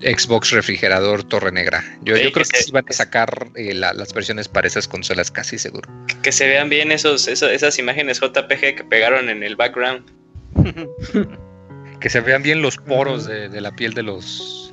Xbox 0.00 0.50
refrigerador 0.50 1.22
Torre 1.22 1.52
Negra. 1.52 1.84
Yo, 2.02 2.16
yo 2.16 2.32
creo 2.32 2.46
que, 2.46 2.62
sí 2.62 2.72
van 2.72 2.84
a 2.88 2.92
sacar 2.92 3.48
eh, 3.54 3.74
las 3.74 4.12
versiones 4.12 4.48
para 4.48 4.66
esas 4.66 4.88
consolas 4.88 5.30
casi 5.30 5.58
seguro. 5.58 5.88
Que 6.22 6.32
se 6.32 6.48
vean 6.48 6.68
bien 6.70 6.90
esos, 6.90 7.28
esas 7.28 7.78
imágenes 7.78 8.20
JPG 8.20 8.74
que 8.74 8.84
pegaron 8.88 9.28
en 9.28 9.44
el 9.44 9.54
background. 9.54 10.10
que 12.00 12.10
se 12.10 12.20
vean 12.20 12.42
bien 12.42 12.62
los 12.62 12.78
poros 12.78 13.26
de 13.26 13.60
la 13.60 13.70
piel 13.76 13.94
de 13.94 14.02
los 14.02 14.69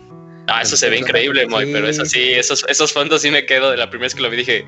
Ah, 0.48 0.62
eso 0.62 0.78
se 0.78 0.90
ve 0.90 0.98
increíble, 0.98 1.46
Moy, 1.48 1.72
pero 1.72 1.88
eso 1.88 2.06
sí, 2.06 2.32
esos, 2.34 2.66
esos 2.70 2.94
fondos 2.94 3.22
sí 3.22 3.32
me 3.32 3.46
quedo 3.46 3.72
de 3.72 3.78
la 3.78 3.90
primera 3.90 4.06
vez 4.06 4.16
que 4.16 4.22
lo 4.22 4.30
vi, 4.30 4.38
dije. 4.38 4.68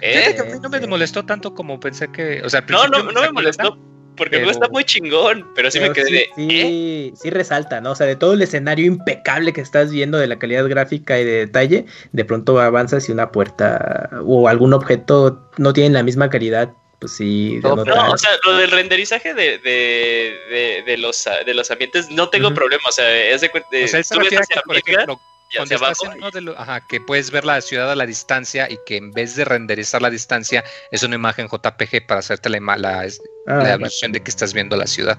¿Eh? 0.00 0.36
a 0.38 0.44
mí 0.44 0.52
no 0.60 0.68
me 0.68 0.86
molestó 0.86 1.24
tanto 1.24 1.54
como 1.54 1.78
pensé 1.78 2.10
que. 2.10 2.42
O 2.42 2.50
sea, 2.50 2.64
no, 2.68 2.88
no, 2.88 3.02
no 3.02 3.20
me 3.20 3.32
molestó. 3.32 3.78
Porque 4.16 4.40
no 4.40 4.50
está 4.50 4.68
muy 4.68 4.84
chingón, 4.84 5.44
pero 5.56 5.70
sí 5.70 5.80
me 5.80 5.92
quedé 5.92 6.10
de. 6.10 6.28
Sí, 6.36 6.48
¿eh? 6.48 7.12
sí 7.16 7.30
resalta, 7.30 7.80
¿no? 7.80 7.92
O 7.92 7.94
sea, 7.96 8.06
de 8.06 8.14
todo 8.14 8.34
el 8.34 8.42
escenario 8.42 8.86
impecable 8.86 9.52
que 9.52 9.60
estás 9.60 9.90
viendo 9.90 10.18
de 10.18 10.28
la 10.28 10.38
calidad 10.38 10.68
gráfica 10.68 11.18
y 11.18 11.24
de 11.24 11.32
detalle, 11.32 11.86
de 12.12 12.24
pronto 12.24 12.60
avanzas 12.60 13.08
y 13.08 13.12
una 13.12 13.32
puerta 13.32 14.10
o 14.24 14.48
algún 14.48 14.72
objeto 14.72 15.50
no 15.58 15.72
tiene 15.72 15.90
la 15.90 16.04
misma 16.04 16.30
calidad 16.30 16.74
pues 16.98 17.16
sí. 17.16 17.60
No, 17.62 17.74
o 17.74 18.18
sea, 18.18 18.30
lo 18.44 18.56
del 18.56 18.70
renderizaje 18.70 19.34
de, 19.34 19.58
de, 19.58 20.82
de, 20.84 20.98
los, 20.98 21.28
de 21.44 21.54
los 21.54 21.70
ambientes 21.70 22.10
no 22.10 22.28
tengo 22.28 22.52
problema, 22.54 22.82
o 22.88 22.92
sea, 22.92 23.10
es 23.30 23.40
de, 23.40 23.48
o 23.48 23.88
sea, 23.88 24.02
por 24.64 24.76
ejemplo, 24.76 25.20
cuando 25.56 25.74
estás 25.74 25.98
en 26.36 26.48
ajá, 26.56 26.86
que 26.86 27.00
puedes 27.00 27.30
ver 27.30 27.44
la 27.44 27.60
ciudad 27.60 27.90
a 27.90 27.94
la 27.94 28.06
distancia 28.06 28.70
y 28.70 28.78
que 28.86 28.96
en 28.96 29.12
vez 29.12 29.36
de 29.36 29.44
renderizar 29.44 30.02
la 30.02 30.10
distancia 30.10 30.64
es 30.90 31.02
una 31.02 31.14
imagen 31.14 31.48
JPG 31.48 32.06
para 32.06 32.20
hacerte 32.20 32.48
la, 32.48 32.58
la, 32.60 32.76
la 33.46 33.74
ah, 33.74 33.78
de 33.78 34.22
que 34.22 34.30
estás 34.30 34.54
viendo 34.54 34.76
la 34.76 34.86
ciudad. 34.86 35.18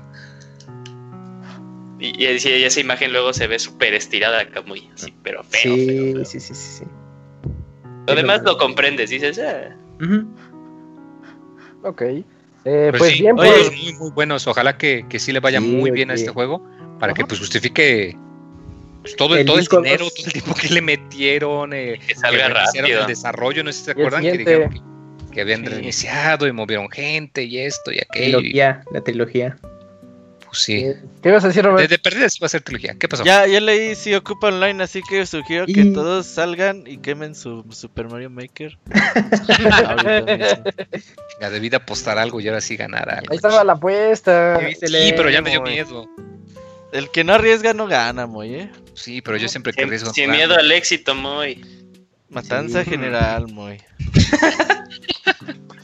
Y, 2.00 2.24
y, 2.24 2.26
esa 2.28 2.80
imagen 2.80 3.14
luego 3.14 3.32
se 3.34 3.48
ve 3.48 3.58
súper 3.58 3.94
estirada 3.94 4.42
acá, 4.42 4.62
muy 4.62 4.90
así, 4.94 5.14
pero 5.24 5.44
feo. 5.44 5.76
Sí, 5.76 6.14
sí, 6.26 6.40
sí, 6.40 6.54
sí, 6.54 6.54
sí. 6.80 6.86
Lo 8.08 8.16
demás 8.16 8.42
lo 8.44 8.58
comprendes, 8.58 9.10
dices, 9.10 9.40
ah. 9.40 9.76
Ok. 11.86 12.02
Eh, 12.66 12.92
pues, 12.98 13.12
sí, 13.12 13.22
bien, 13.22 13.36
pues... 13.36 13.72
muy, 13.72 13.94
muy 13.94 14.12
buenos. 14.12 14.48
Ojalá 14.48 14.78
que, 14.78 15.06
que 15.08 15.20
sí 15.20 15.32
le 15.32 15.40
vaya 15.40 15.62
muy 15.62 15.92
bien 15.92 16.10
a 16.12 16.16
este 16.16 16.32
juego 16.32 16.66
para 17.00 17.14
que 17.14 17.26
pues 17.26 17.40
justifique 17.40 18.18
pues, 19.02 19.16
todo, 19.16 19.36
el, 19.36 19.46
todo 19.46 19.60
el 19.60 19.66
dinero, 19.66 20.10
todo 20.10 20.26
el 20.26 20.34
tiempo 20.34 20.56
que 20.56 20.70
le 20.70 20.82
metieron, 20.82 21.74
eh, 21.74 22.00
que 22.08 22.16
salga 22.16 22.50
rápido. 22.50 23.02
el 23.02 23.08
desarrollo, 23.08 23.64
no 23.64 23.72
sé 23.72 23.80
si 23.80 23.86
se 23.86 23.92
acuerdan 23.92 24.24
que 24.24 24.38
dijeron 24.38 24.82
que, 25.32 25.42
habían 25.42 25.66
reiniciado 25.66 26.48
y 26.48 26.54
movieron 26.54 26.90
gente 26.90 27.44
y 27.44 27.60
esto 27.60 27.92
y 27.92 28.00
aquello. 28.00 28.40
Trilogía, 28.40 28.82
la 28.92 29.02
trilogía. 29.02 29.58
Sí. 30.56 30.94
¿Qué 31.22 31.30
ibas 31.30 31.44
a 31.44 31.50
decir, 31.50 31.64
Robert? 31.64 31.90
De, 31.90 32.00
perdida 32.00 32.30
sí 32.30 32.40
va 32.40 32.48
a 32.48 32.50
ser 32.50 32.62
trilogía. 32.62 32.96
¿Qué 32.98 33.08
pasó? 33.08 33.24
Ya, 33.24 33.46
ya 33.46 33.60
leí 33.60 33.96
si 33.96 34.16
ocupa 34.16 34.48
online, 34.48 34.84
así 34.84 35.02
que 35.02 35.26
sugiero 35.26 35.66
que 35.66 35.86
todos 35.86 36.26
salgan 36.26 36.84
y 36.88 36.98
quemen 36.98 37.36
su 37.36 37.66
Super 37.72 38.08
Mario 38.08 38.30
Maker. 38.30 38.78
Ya 41.42 41.50
debí 41.50 41.70
apostar 41.76 42.18
algo 42.18 42.40
y 42.40 42.48
ahora 42.48 42.62
sí 42.62 42.78
ganar 42.78 43.10
algo. 43.10 43.28
Ahí 43.30 43.36
estaba 43.36 43.62
la 43.66 43.74
apuesta. 43.74 44.58
Sí, 44.80 45.14
pero 45.18 45.30
ya 45.30 45.42
me 45.42 45.50
dio 45.50 45.62
miedo. 45.62 46.08
El 46.94 47.12
que 47.12 47.26
no 47.26 47.34
arriesga 47.34 47.74
no 47.74 47.88
gana, 47.88 48.26
Moy, 48.26 48.56
¿eh? 48.56 48.72
Sí, 48.94 49.22
pero 49.22 49.36
yo 49.36 49.50
siempre 49.50 49.74
que 49.74 49.84
arriesgo. 49.84 50.14
Sin 50.14 50.32
miedo 50.32 50.56
al 50.56 50.72
éxito, 50.72 51.14
Moy. 51.14 51.62
Matanza 52.30 52.86
general, 52.86 53.48
Moy. 53.52 53.82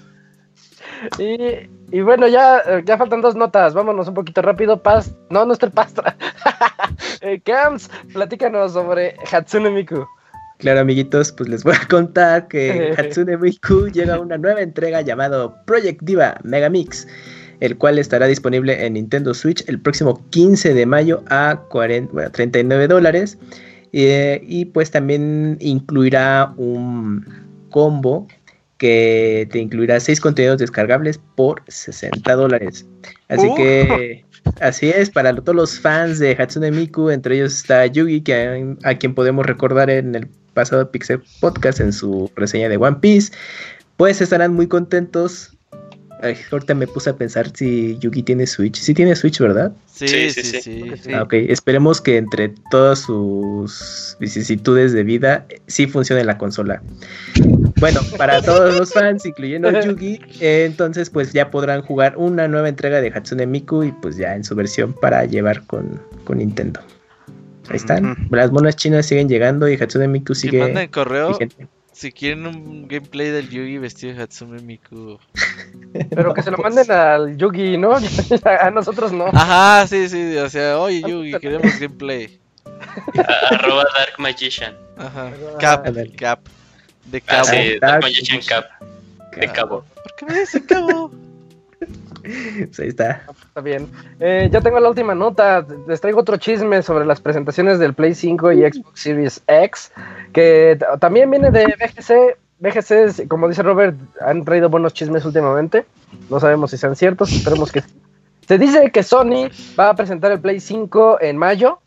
y, 1.17 2.01
bueno, 2.01 2.27
ya, 2.27 2.61
ya 2.85 2.97
faltan 2.97 3.21
dos 3.21 3.35
notas. 3.35 3.73
Vámonos 3.73 4.07
un 4.07 4.13
poquito 4.13 4.41
rápido. 4.41 4.81
Paz. 4.81 5.15
No, 5.29 5.45
no 5.45 5.53
está 5.53 5.65
el 5.65 5.71
Pastra. 5.71 6.15
Eh, 7.21 7.39
Camps, 7.45 7.89
platícanos 8.13 8.73
sobre 8.73 9.15
Hatsune 9.31 9.69
Miku. 9.69 10.07
Claro, 10.57 10.79
amiguitos, 10.79 11.31
pues 11.31 11.49
les 11.49 11.63
voy 11.63 11.75
a 11.75 11.87
contar 11.87 12.47
que 12.47 12.95
Hatsune 12.97 13.37
Miku 13.37 13.87
llega 13.89 14.15
a 14.15 14.19
una 14.19 14.39
nueva 14.39 14.61
entrega 14.61 15.01
llamado 15.01 15.55
Project 15.65 16.01
Diva 16.01 16.37
Megamix, 16.43 17.07
el 17.59 17.77
cual 17.77 17.99
estará 17.99 18.25
disponible 18.25 18.85
en 18.85 18.93
Nintendo 18.93 19.35
Switch 19.35 19.63
el 19.69 19.79
próximo 19.79 20.27
15 20.31 20.73
de 20.73 20.85
mayo 20.87 21.23
a 21.29 21.61
39 22.31 22.87
dólares. 22.87 23.37
Eh, 23.93 24.41
y 24.43 24.65
pues 24.65 24.89
también 24.89 25.57
incluirá 25.59 26.53
un 26.57 27.25
combo 27.69 28.27
que 28.81 29.47
te 29.51 29.59
incluirá 29.59 29.99
6 29.99 30.19
contenidos 30.19 30.57
descargables 30.57 31.19
por 31.35 31.61
60 31.67 32.35
dólares. 32.35 32.83
Así 33.27 33.45
uh. 33.45 33.53
que 33.53 34.25
así 34.59 34.89
es, 34.89 35.11
para 35.11 35.35
todos 35.35 35.55
los 35.55 35.79
fans 35.79 36.17
de 36.17 36.31
Hatsune 36.31 36.71
Miku, 36.71 37.11
entre 37.11 37.35
ellos 37.35 37.55
está 37.55 37.85
Yugi, 37.85 38.21
que 38.21 38.75
a, 38.83 38.95
quien 38.95 39.13
podemos 39.13 39.45
recordar 39.45 39.91
en 39.91 40.15
el 40.15 40.27
pasado 40.55 40.89
Pixel 40.89 41.21
Podcast 41.39 41.79
en 41.79 41.93
su 41.93 42.31
reseña 42.35 42.69
de 42.69 42.77
One 42.77 42.97
Piece, 43.01 43.31
pues 43.97 44.19
estarán 44.19 44.55
muy 44.55 44.65
contentos 44.65 45.55
Ay, 46.23 46.37
ahorita 46.51 46.75
me 46.75 46.85
puse 46.85 47.09
a 47.09 47.15
pensar 47.15 47.51
si 47.55 47.97
Yugi 47.97 48.21
tiene 48.21 48.45
Switch. 48.45 48.75
Sí 48.75 48.93
tiene 48.93 49.15
Switch, 49.15 49.39
¿verdad? 49.39 49.73
Sí, 49.87 50.07
sí, 50.29 50.43
sí. 50.43 50.93
Ah, 51.15 51.23
ok, 51.23 51.33
esperemos 51.33 51.99
que 51.99 52.17
entre 52.17 52.53
todas 52.69 52.99
sus 52.99 54.15
vicisitudes 54.19 54.93
de 54.93 55.03
vida 55.03 55.47
sí 55.65 55.87
funcione 55.87 56.23
la 56.23 56.37
consola. 56.37 56.83
Bueno, 57.81 57.99
para 58.15 58.41
todos 58.43 58.77
los 58.77 58.93
fans, 58.93 59.25
incluyendo 59.25 59.67
a 59.67 59.81
Yugi, 59.81 60.21
entonces 60.39 61.09
pues 61.09 61.33
ya 61.33 61.49
podrán 61.49 61.81
jugar 61.81 62.15
una 62.15 62.47
nueva 62.47 62.69
entrega 62.69 63.01
de 63.01 63.09
Hatsune 63.09 63.47
Miku 63.47 63.83
y 63.83 63.91
pues 63.91 64.15
ya 64.15 64.35
en 64.35 64.43
su 64.43 64.55
versión 64.55 64.93
para 64.93 65.25
llevar 65.25 65.65
con, 65.65 65.99
Nintendo. 66.29 66.79
Ahí 67.69 67.75
están. 67.75 68.15
Las 68.29 68.51
monas 68.51 68.77
chinas 68.77 69.05
siguen 69.05 69.27
llegando 69.27 69.67
y 69.67 69.75
Hatsune 69.75 70.07
Miku 70.07 70.33
sigue. 70.33 70.59
Manda 70.59 70.87
correo 70.87 71.37
si 71.91 72.11
quieren 72.11 72.47
un 72.47 72.87
gameplay 72.87 73.29
del 73.29 73.49
Yugi 73.49 73.77
vestido 73.77 74.15
de 74.15 74.23
Hatsume 74.23 74.61
Miku. 74.61 75.19
Pero 76.09 76.33
que 76.33 76.41
se 76.41 76.49
lo 76.49 76.57
manden 76.57 76.89
al 76.89 77.37
Yugi, 77.37 77.77
¿no? 77.77 77.93
a 78.61 78.71
nosotros 78.71 79.11
no. 79.11 79.27
Ajá, 79.27 79.85
sí, 79.87 80.07
sí. 80.07 80.37
O 80.37 80.49
sea, 80.49 80.79
oye 80.79 81.01
Yugi, 81.01 81.33
queremos 81.39 81.79
gameplay. 81.79 82.39
Arroba 83.51 83.83
Dark 83.97 84.13
Magician. 84.19 84.75
Ajá. 84.97 85.31
Cap, 85.59 85.85
cap. 86.17 86.39
De 87.05 87.21
cabo. 87.21 87.41
Ah, 87.41 87.43
sí. 87.43 87.79
De 89.39 89.51
cabo. 89.51 89.85
¿Por 90.03 90.15
qué 90.17 90.25
me 90.25 90.39
dice 90.39 90.65
cabo? 90.65 91.11
Pues 92.21 92.79
ahí 92.79 92.89
está. 92.89 93.23
Está 93.47 93.61
bien. 93.61 93.89
Eh, 94.19 94.49
ya 94.51 94.61
tengo 94.61 94.79
la 94.79 94.89
última 94.89 95.15
nota. 95.15 95.65
Les 95.87 95.99
traigo 95.99 96.19
otro 96.19 96.37
chisme 96.37 96.81
sobre 96.81 97.05
las 97.05 97.19
presentaciones 97.19 97.79
del 97.79 97.93
Play 97.93 98.13
5 98.13 98.51
y 98.51 98.61
Xbox 98.61 98.99
Series 98.99 99.41
X, 99.47 99.91
que 100.33 100.77
también 100.99 101.29
viene 101.31 101.51
de 101.51 101.65
BGC. 101.65 102.37
BGC, 102.59 103.27
como 103.27 103.47
dice 103.47 103.63
Robert, 103.63 103.97
han 104.19 104.45
traído 104.45 104.69
buenos 104.69 104.93
chismes 104.93 105.25
últimamente. 105.25 105.85
No 106.29 106.39
sabemos 106.39 106.69
si 106.71 106.77
sean 106.77 106.95
ciertos, 106.95 107.31
esperemos 107.31 107.71
que 107.71 107.83
Se 108.47 108.57
dice 108.59 108.91
que 108.91 109.01
Sony 109.01 109.49
va 109.79 109.89
a 109.89 109.95
presentar 109.95 110.31
el 110.31 110.39
Play 110.39 110.59
5 110.59 111.19
en 111.21 111.37
mayo 111.37 111.79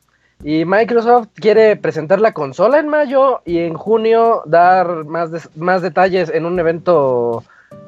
y 0.43 0.65
Microsoft 0.65 1.29
quiere 1.35 1.77
presentar 1.77 2.21
la 2.21 2.33
consola 2.33 2.79
en 2.79 2.89
mayo 2.89 3.41
y 3.45 3.59
en 3.59 3.75
junio 3.75 4.43
dar 4.47 5.05
más, 5.05 5.49
más 5.57 5.83
detalles 5.83 6.29
en 6.29 6.45
un 6.45 6.59
evento 6.59 7.45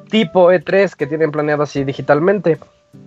tipo 0.09 0.51
E3 0.51 0.95
que 0.95 1.07
tienen 1.07 1.31
planeado 1.31 1.63
así 1.63 1.83
digitalmente. 1.83 2.57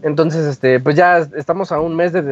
Entonces, 0.03 0.47
este, 0.47 0.81
pues 0.81 0.97
ya 0.97 1.19
estamos 1.19 1.73
a 1.73 1.81
un 1.81 1.97
mes 1.97 2.13
de 2.13 2.23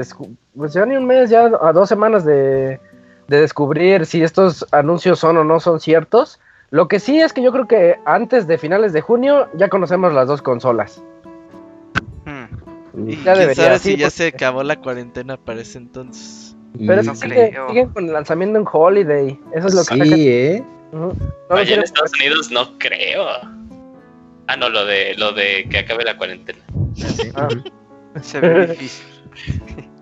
pues 0.57 0.73
ya 0.73 0.87
ni 0.87 0.97
un 0.97 1.07
mes, 1.07 1.31
ya 1.31 1.51
a 1.61 1.73
dos 1.73 1.89
semanas 1.89 2.25
de, 2.25 2.81
descubrir 3.27 4.07
si 4.07 4.23
estos 4.23 4.67
anuncios 4.73 5.19
son 5.19 5.37
o 5.39 5.45
no 5.45 5.61
son 5.61 5.81
ciertos. 5.81 6.41
Lo 6.71 6.89
que 6.89 7.01
sí 7.01 7.21
es 7.21 7.33
que 7.33 7.43
yo 7.43 7.53
creo 7.53 7.67
que 7.67 7.97
antes 8.05 8.47
de 8.47 8.59
finales 8.59 8.93
de 8.93 9.01
junio 9.01 9.49
ya 9.55 9.69
conocemos 9.69 10.13
las 10.13 10.29
dos 10.29 10.43
consolas. 10.43 11.03
Hmm. 12.25 13.09
Y 13.09 13.23
ya 13.23 13.35
debería, 13.35 13.79
si 13.79 13.97
ya 13.97 14.11
se 14.11 14.29
acabó 14.29 14.63
la 14.63 14.77
cuarentena 14.77 15.37
para 15.37 15.61
ese 15.61 15.79
entonces. 15.79 16.48
Pero 16.77 17.01
es 17.01 17.20
que 17.20 17.55
siguen 17.69 17.89
con 17.89 18.07
el 18.07 18.12
lanzamiento 18.12 18.59
en 18.59 18.65
Holiday. 18.70 19.40
Eso 19.55 19.69
es 19.69 19.74
lo 19.74 19.85
que 19.85 20.05
sí, 20.05 20.28
¿eh? 20.28 20.65
en 20.93 21.82
Estados 21.82 22.12
Unidos 22.15 22.51
no 22.51 22.78
creo. 22.78 23.27
Ah, 24.47 24.57
no, 24.57 24.69
lo 24.69 24.85
de, 24.86 25.15
lo 25.16 25.32
de 25.32 25.69
que 25.69 25.78
acabe 25.78 26.05
la 26.05 26.16
cuarentena. 26.16 26.61
Ah, 27.35 27.49
se 28.23 28.40
ve 28.40 28.66
difícil. 28.69 29.07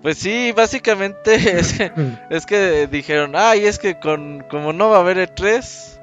Pues 0.01 0.17
sí, 0.17 0.53
básicamente 0.53 1.59
es, 2.29 2.45
que 2.45 2.87
dijeron, 2.87 3.33
ay, 3.35 3.65
es 3.65 3.77
que 3.77 3.99
con 3.99 4.45
como 4.49 4.71
no 4.71 4.89
va 4.89 4.97
a 4.97 4.99
haber 5.01 5.17
E3, 5.17 5.99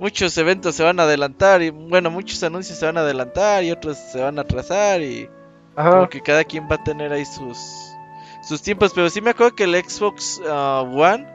muchos 0.00 0.36
eventos 0.38 0.74
se 0.74 0.82
van 0.82 1.00
a 1.00 1.02
adelantar 1.02 1.60
y 1.62 1.70
bueno, 1.70 2.10
muchos 2.10 2.42
anuncios 2.42 2.78
se 2.78 2.86
van 2.86 2.96
a 2.96 3.00
adelantar 3.00 3.62
y 3.64 3.72
otros 3.72 3.98
se 3.98 4.20
van 4.20 4.38
a 4.38 4.42
atrasar 4.42 5.02
y 5.02 5.28
como 5.74 6.08
que 6.08 6.22
cada 6.22 6.44
quien 6.44 6.64
va 6.64 6.76
a 6.76 6.84
tener 6.84 7.12
ahí 7.12 7.24
sus 7.26 7.85
sus 8.46 8.62
tiempos, 8.62 8.92
pero 8.94 9.10
sí 9.10 9.20
me 9.20 9.30
acuerdo 9.30 9.56
que 9.56 9.64
el 9.64 9.74
Xbox 9.74 10.40
uh, 10.40 10.84
One 10.96 11.26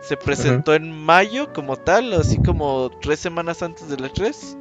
se 0.00 0.16
presentó 0.16 0.74
en 0.74 0.92
mayo 0.92 1.52
como 1.52 1.76
tal, 1.76 2.12
así 2.14 2.38
como 2.38 2.90
tres 3.02 3.20
semanas 3.20 3.62
antes 3.62 3.88
del 3.88 4.00
E3. 4.00 4.56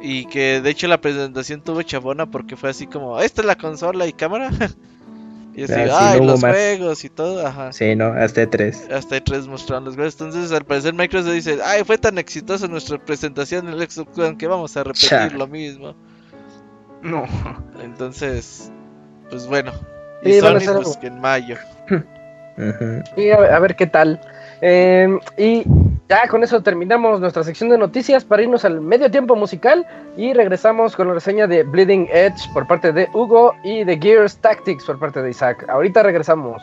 Y 0.00 0.24
que 0.26 0.62
de 0.62 0.70
hecho 0.70 0.88
la 0.88 1.00
presentación 1.00 1.60
tuvo 1.60 1.82
chabona 1.82 2.30
porque 2.30 2.56
fue 2.56 2.70
así 2.70 2.86
como, 2.86 3.20
esta 3.20 3.42
es 3.42 3.46
la 3.46 3.56
consola 3.56 4.06
y 4.06 4.14
cámara. 4.14 4.50
y 5.54 5.64
así, 5.64 5.74
ah, 5.74 6.12
ay, 6.12 6.24
los 6.24 6.40
juegos 6.40 7.04
y 7.04 7.10
todo, 7.10 7.46
ajá. 7.46 7.72
Sí, 7.72 7.94
no, 7.94 8.06
hasta 8.06 8.44
E3. 8.44 8.90
Hasta 8.90 9.16
E3 9.18 9.46
mostraron 9.46 9.84
los 9.84 9.94
juegos. 9.94 10.14
Entonces 10.14 10.52
al 10.52 10.64
parecer 10.64 10.94
Microsoft 10.94 11.34
dice, 11.34 11.58
ay, 11.62 11.84
fue 11.84 11.98
tan 11.98 12.16
exitosa 12.16 12.66
nuestra 12.66 12.96
presentación 13.04 13.68
en 13.68 13.74
el 13.74 13.90
Xbox 13.90 14.16
One 14.18 14.38
que 14.38 14.46
vamos 14.46 14.74
a 14.78 14.84
repetir 14.84 15.34
lo 15.34 15.46
mismo. 15.48 15.94
No. 17.02 17.26
Entonces, 17.82 18.72
pues 19.28 19.46
bueno. 19.46 19.72
Y 20.22 20.40
Sony, 20.40 20.58
pues 20.82 20.96
que 20.96 21.06
en 21.08 21.20
mayo. 21.20 21.56
Y 23.16 23.30
a 23.30 23.58
ver, 23.60 23.76
qué 23.76 23.86
tal. 23.86 24.20
Eh, 24.60 25.16
y 25.36 25.62
ya 26.08 26.26
con 26.26 26.42
eso 26.42 26.60
terminamos 26.62 27.20
nuestra 27.20 27.44
sección 27.44 27.70
de 27.70 27.78
noticias 27.78 28.24
para 28.24 28.42
irnos 28.42 28.64
al 28.64 28.80
medio 28.80 29.10
tiempo 29.10 29.36
musical 29.36 29.86
y 30.16 30.32
regresamos 30.32 30.96
con 30.96 31.06
la 31.08 31.14
reseña 31.14 31.46
de 31.46 31.62
Bleeding 31.62 32.08
Edge 32.12 32.52
por 32.52 32.66
parte 32.66 32.92
de 32.92 33.08
Hugo 33.12 33.54
y 33.62 33.84
de 33.84 33.96
Gears 33.98 34.38
Tactics 34.38 34.84
por 34.84 34.98
parte 34.98 35.22
de 35.22 35.30
Isaac. 35.30 35.64
Ahorita 35.68 36.02
regresamos. 36.02 36.62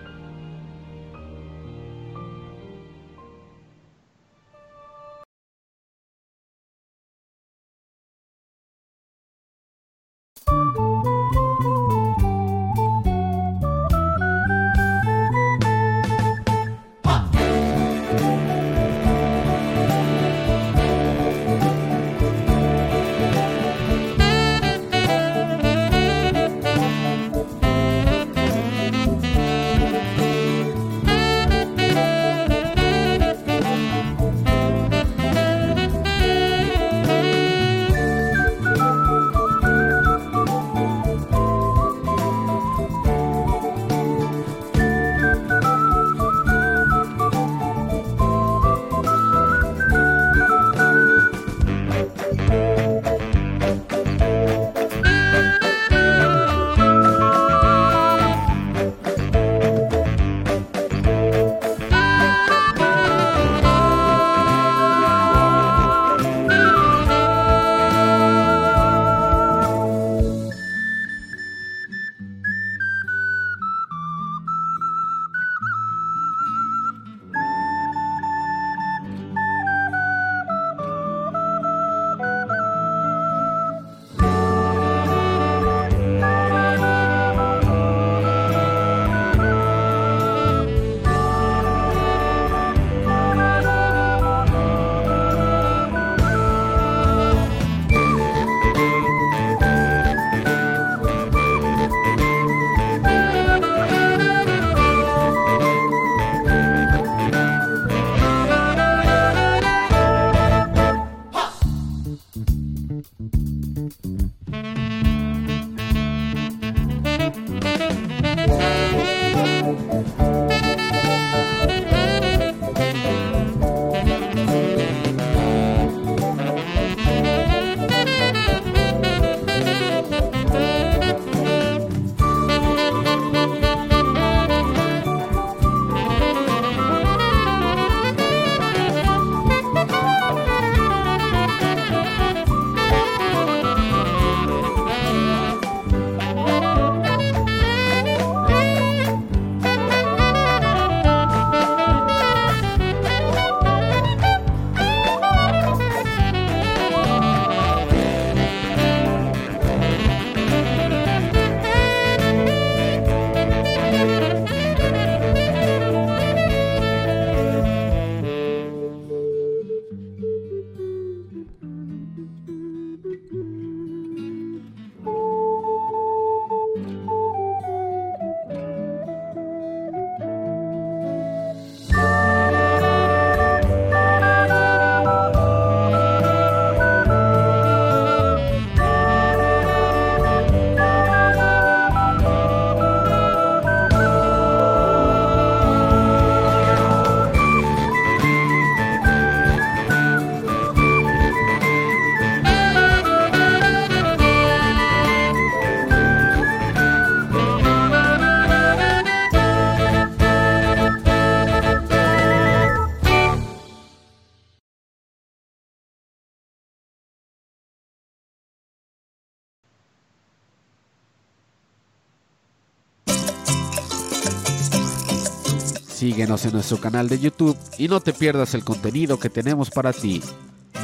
Síguenos 226.11 226.43
en 226.43 226.51
nuestro 226.51 226.77
canal 226.77 227.07
de 227.07 227.17
YouTube 227.19 227.57
y 227.77 227.87
no 227.87 228.01
te 228.01 228.11
pierdas 228.11 228.53
el 228.53 228.65
contenido 228.65 229.17
que 229.17 229.29
tenemos 229.29 229.69
para 229.69 229.93
ti. 229.93 230.21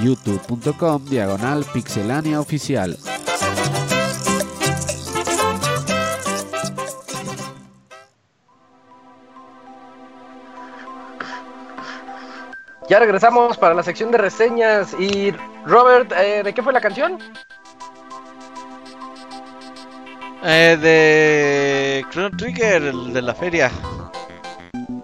youtube.com 0.02 1.04
diagonal 1.04 1.66
pixelania 1.66 2.40
oficial. 2.40 2.98
Ya 12.90 13.00
regresamos 13.00 13.58
para 13.58 13.74
la 13.74 13.84
sección 13.84 14.12
de 14.12 14.20
reseñas. 14.20 14.96
Y 14.98 15.32
Robert, 15.66 16.14
eh, 16.14 16.42
¿de 16.42 16.54
qué 16.54 16.64
fue 16.64 16.72
la 16.72 16.80
canción? 16.80 17.20
Eh, 20.46 20.78
de 20.82 22.06
Chrono 22.12 22.32
Trigger, 22.38 22.82
el 22.84 23.12
de 23.12 23.22
la 23.22 23.36
feria. 23.36 23.70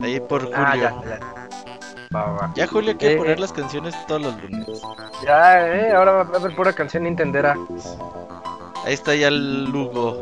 Ahí 0.04 0.20
por 0.20 0.50
ah, 0.54 0.72
Julio. 0.72 2.54
ya, 2.56 2.68
Julio 2.68 2.98
quiere 2.98 3.16
eh, 3.16 3.18
poner 3.18 3.40
las 3.40 3.54
canciones 3.54 3.96
todos 4.06 4.22
los 4.22 4.42
lunes. 4.42 4.82
Ya, 5.24 5.66
eh, 5.66 5.94
ahora 5.94 6.12
va 6.12 6.22
a 6.22 6.38
haber 6.38 6.54
pura 6.54 6.74
canción 6.74 7.04
Nintendera. 7.04 7.56
Ahí 8.86 8.94
está 8.94 9.16
ya 9.16 9.30
el 9.30 9.64
Lugo. 9.72 10.22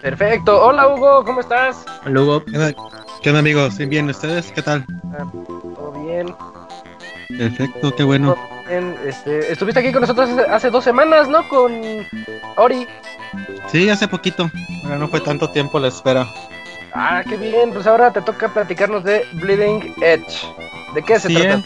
Perfecto. 0.00 0.64
Hola 0.64 0.88
Hugo, 0.88 1.24
¿cómo 1.24 1.40
estás? 1.40 1.84
Hola 2.06 2.22
Hugo. 2.22 2.42
¿Qué 3.22 3.28
onda, 3.28 3.40
amigos? 3.40 3.76
¿Bien 3.76 4.08
ustedes? 4.08 4.50
¿Qué 4.50 4.62
tal? 4.62 4.86
Ah, 5.14 5.30
bien. 6.02 6.34
Perfecto, 7.36 7.94
qué 7.94 8.02
bueno. 8.02 8.34
Este, 9.04 9.52
estuviste 9.52 9.80
aquí 9.80 9.92
con 9.92 10.00
nosotros 10.00 10.30
hace, 10.48 10.70
dos 10.70 10.84
semanas, 10.84 11.28
¿no? 11.28 11.46
Con 11.50 11.82
Ori. 12.56 12.88
Sí, 13.66 13.90
hace 13.90 14.08
poquito. 14.08 14.50
no 14.98 15.08
fue 15.08 15.20
tanto 15.20 15.50
tiempo 15.50 15.78
la 15.78 15.88
espera. 15.88 16.26
Ah, 16.94 17.22
qué 17.28 17.36
bien. 17.36 17.72
Pues 17.72 17.86
ahora 17.86 18.12
te 18.12 18.20
toca 18.22 18.52
platicarnos 18.52 19.04
de 19.04 19.24
Bleeding 19.34 19.94
Edge. 20.02 20.46
¿De 20.94 21.02
qué 21.02 21.18
se 21.18 21.28
trata? 21.28 21.62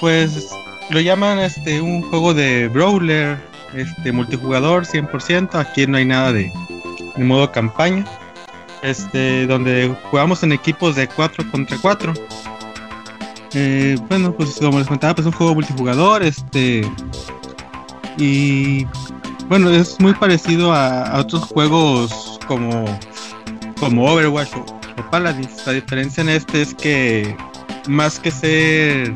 Pues 0.00 0.50
lo 0.90 1.00
llaman 1.00 1.38
este 1.38 1.80
un 1.80 2.02
juego 2.02 2.34
de 2.34 2.68
brawler, 2.68 3.38
este 3.74 4.12
multijugador 4.12 4.84
100%. 4.84 5.54
Aquí 5.54 5.86
no 5.86 5.96
hay 5.96 6.04
nada 6.04 6.32
de, 6.32 6.52
de 7.16 7.24
modo 7.24 7.50
campaña. 7.50 8.04
Este, 8.82 9.46
donde 9.46 9.94
jugamos 10.10 10.42
en 10.42 10.52
equipos 10.52 10.94
de 10.94 11.08
4 11.08 11.50
contra 11.50 11.78
4. 11.80 12.12
Eh, 13.54 13.96
bueno, 14.08 14.32
pues 14.32 14.56
como 14.58 14.78
les 14.78 14.88
contaba, 14.88 15.14
pues 15.14 15.26
es 15.26 15.32
un 15.32 15.38
juego 15.38 15.54
multijugador, 15.54 16.22
este 16.24 16.82
y 18.16 18.84
bueno, 19.48 19.70
es 19.70 20.00
muy 20.00 20.12
parecido 20.14 20.72
a, 20.72 21.18
otros 21.18 21.44
juegos 21.44 22.38
como 22.46 22.84
como 23.84 24.06
Overwatch 24.06 24.50
o, 24.56 25.10
Paladins. 25.10 25.66
La 25.66 25.74
diferencia 25.74 26.22
en 26.22 26.30
este 26.30 26.62
es 26.62 26.74
que 26.74 27.36
más 27.86 28.18
que 28.18 28.30
ser 28.30 29.14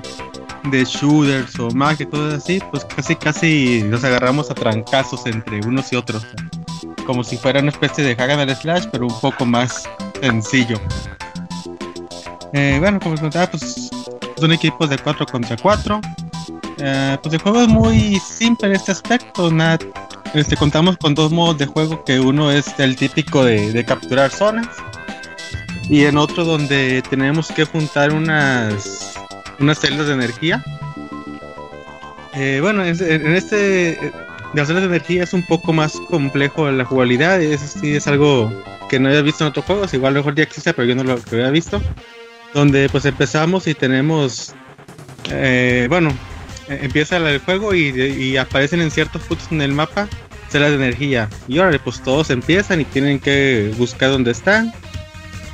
de 0.70 0.84
shooters 0.84 1.58
o 1.58 1.70
más 1.70 1.96
que 1.96 2.06
cosas 2.06 2.42
así, 2.42 2.60
pues 2.70 2.84
casi 2.84 3.16
casi 3.16 3.82
nos 3.84 4.04
agarramos 4.04 4.50
a 4.50 4.54
trancazos 4.54 5.24
entre 5.24 5.60
unos 5.66 5.90
y 5.92 5.96
otros. 5.96 6.26
Como 7.06 7.24
si 7.24 7.38
fuera 7.38 7.60
una 7.60 7.70
especie 7.70 8.04
de 8.04 8.14
hack 8.14 8.30
and 8.30 8.54
slash, 8.60 8.84
pero 8.92 9.06
un 9.06 9.20
poco 9.20 9.46
más 9.46 9.88
sencillo. 10.20 10.78
Eh, 12.52 12.76
bueno, 12.78 13.00
como 13.00 13.12
les 13.12 13.22
contaba, 13.22 13.46
pues 13.46 13.90
son 14.38 14.52
equipos 14.52 14.90
de 14.90 14.98
4 14.98 15.24
contra 15.26 15.56
4. 15.56 16.00
Eh, 16.80 17.18
pues 17.22 17.34
el 17.34 17.40
juego 17.40 17.62
es 17.62 17.68
muy 17.68 18.18
simple 18.20 18.68
en 18.68 18.74
este 18.74 18.92
aspecto. 18.92 19.50
Nada, 19.50 19.78
este, 20.34 20.56
contamos 20.56 20.96
con 20.96 21.14
dos 21.14 21.32
modos 21.32 21.58
de 21.58 21.66
juego, 21.66 22.04
que 22.04 22.20
uno 22.20 22.50
es 22.50 22.78
el 22.78 22.96
típico 22.96 23.44
de, 23.44 23.84
capturar 23.84 24.30
zonas 24.30 24.68
y 25.88 26.04
en 26.04 26.18
otro 26.18 26.44
donde 26.44 27.02
tenemos 27.08 27.48
que 27.48 27.64
juntar 27.64 28.12
unas, 28.12 29.14
unas 29.58 29.78
celdas 29.78 30.06
de 30.06 30.14
energía. 30.14 30.62
Eh, 32.34 32.58
bueno, 32.60 32.84
en, 32.84 33.34
este 33.34 33.56
de 33.56 34.12
las 34.54 34.68
celdas 34.68 34.82
de 34.82 34.88
energía 34.88 35.24
es 35.24 35.32
un 35.32 35.44
poco 35.46 35.72
más 35.72 35.98
complejo 36.08 36.70
la 36.70 36.84
jugabilidad. 36.84 37.40
Eso 37.40 37.80
sí 37.80 37.96
es 37.96 38.06
algo 38.06 38.52
que 38.88 39.00
no 39.00 39.08
había 39.08 39.22
visto 39.22 39.44
en 39.44 39.50
otros 39.50 39.64
juegos. 39.64 39.94
Igual 39.94 40.14
mejor 40.14 40.34
ya 40.34 40.44
existe, 40.44 40.72
pero 40.74 40.86
yo 40.86 40.94
no 40.94 41.04
lo 41.04 41.18
había 41.32 41.50
visto 41.50 41.80
donde 42.54 42.88
pues 42.88 43.04
empezamos 43.04 43.66
y 43.66 43.74
tenemos, 43.74 44.54
eh, 45.30 45.86
bueno, 45.88 46.12
empieza 46.68 47.16
el 47.16 47.38
juego 47.40 47.74
y, 47.74 48.36
aparecen 48.36 48.80
en 48.80 48.90
ciertos 48.90 49.22
puntos 49.22 49.48
en 49.50 49.62
el 49.62 49.72
mapa 49.72 50.08
celas 50.50 50.70
de 50.70 50.76
energía. 50.76 51.28
Y 51.46 51.58
ahora 51.58 51.78
pues 51.82 52.02
todos 52.02 52.30
empiezan 52.30 52.80
y 52.80 52.84
tienen 52.84 53.18
que 53.18 53.72
buscar 53.76 54.10
dónde 54.10 54.30
están. 54.30 54.72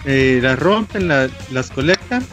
Eh, 0.04 0.38
las 0.42 0.58
rompen, 0.58 1.08
las 1.08 1.70
colectan 1.70 2.24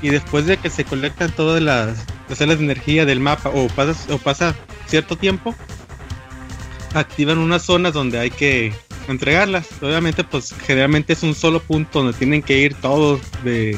y 0.00 0.10
después 0.10 0.46
de 0.46 0.56
que 0.56 0.70
se 0.70 0.84
colectan 0.84 1.32
todas 1.32 1.60
las, 1.60 2.06
las 2.28 2.38
celas 2.38 2.58
de 2.58 2.64
energía 2.64 3.04
del 3.04 3.20
mapa 3.20 3.50
o 3.50 3.66
pasa, 3.68 4.14
o 4.14 4.18
pasa 4.18 4.54
cierto 4.86 5.16
tiempo, 5.16 5.54
activan 6.94 7.38
unas 7.38 7.62
zonas 7.62 7.92
donde 7.92 8.18
hay 8.18 8.30
que 8.30 8.72
entregarlas. 9.08 9.68
Obviamente, 9.80 10.24
pues 10.24 10.54
generalmente 10.66 11.12
es 11.12 11.22
un 11.22 11.34
solo 11.34 11.60
punto 11.60 12.02
donde 12.02 12.16
tienen 12.16 12.42
que 12.42 12.58
ir 12.58 12.74
todos 12.74 13.20
de, 13.44 13.76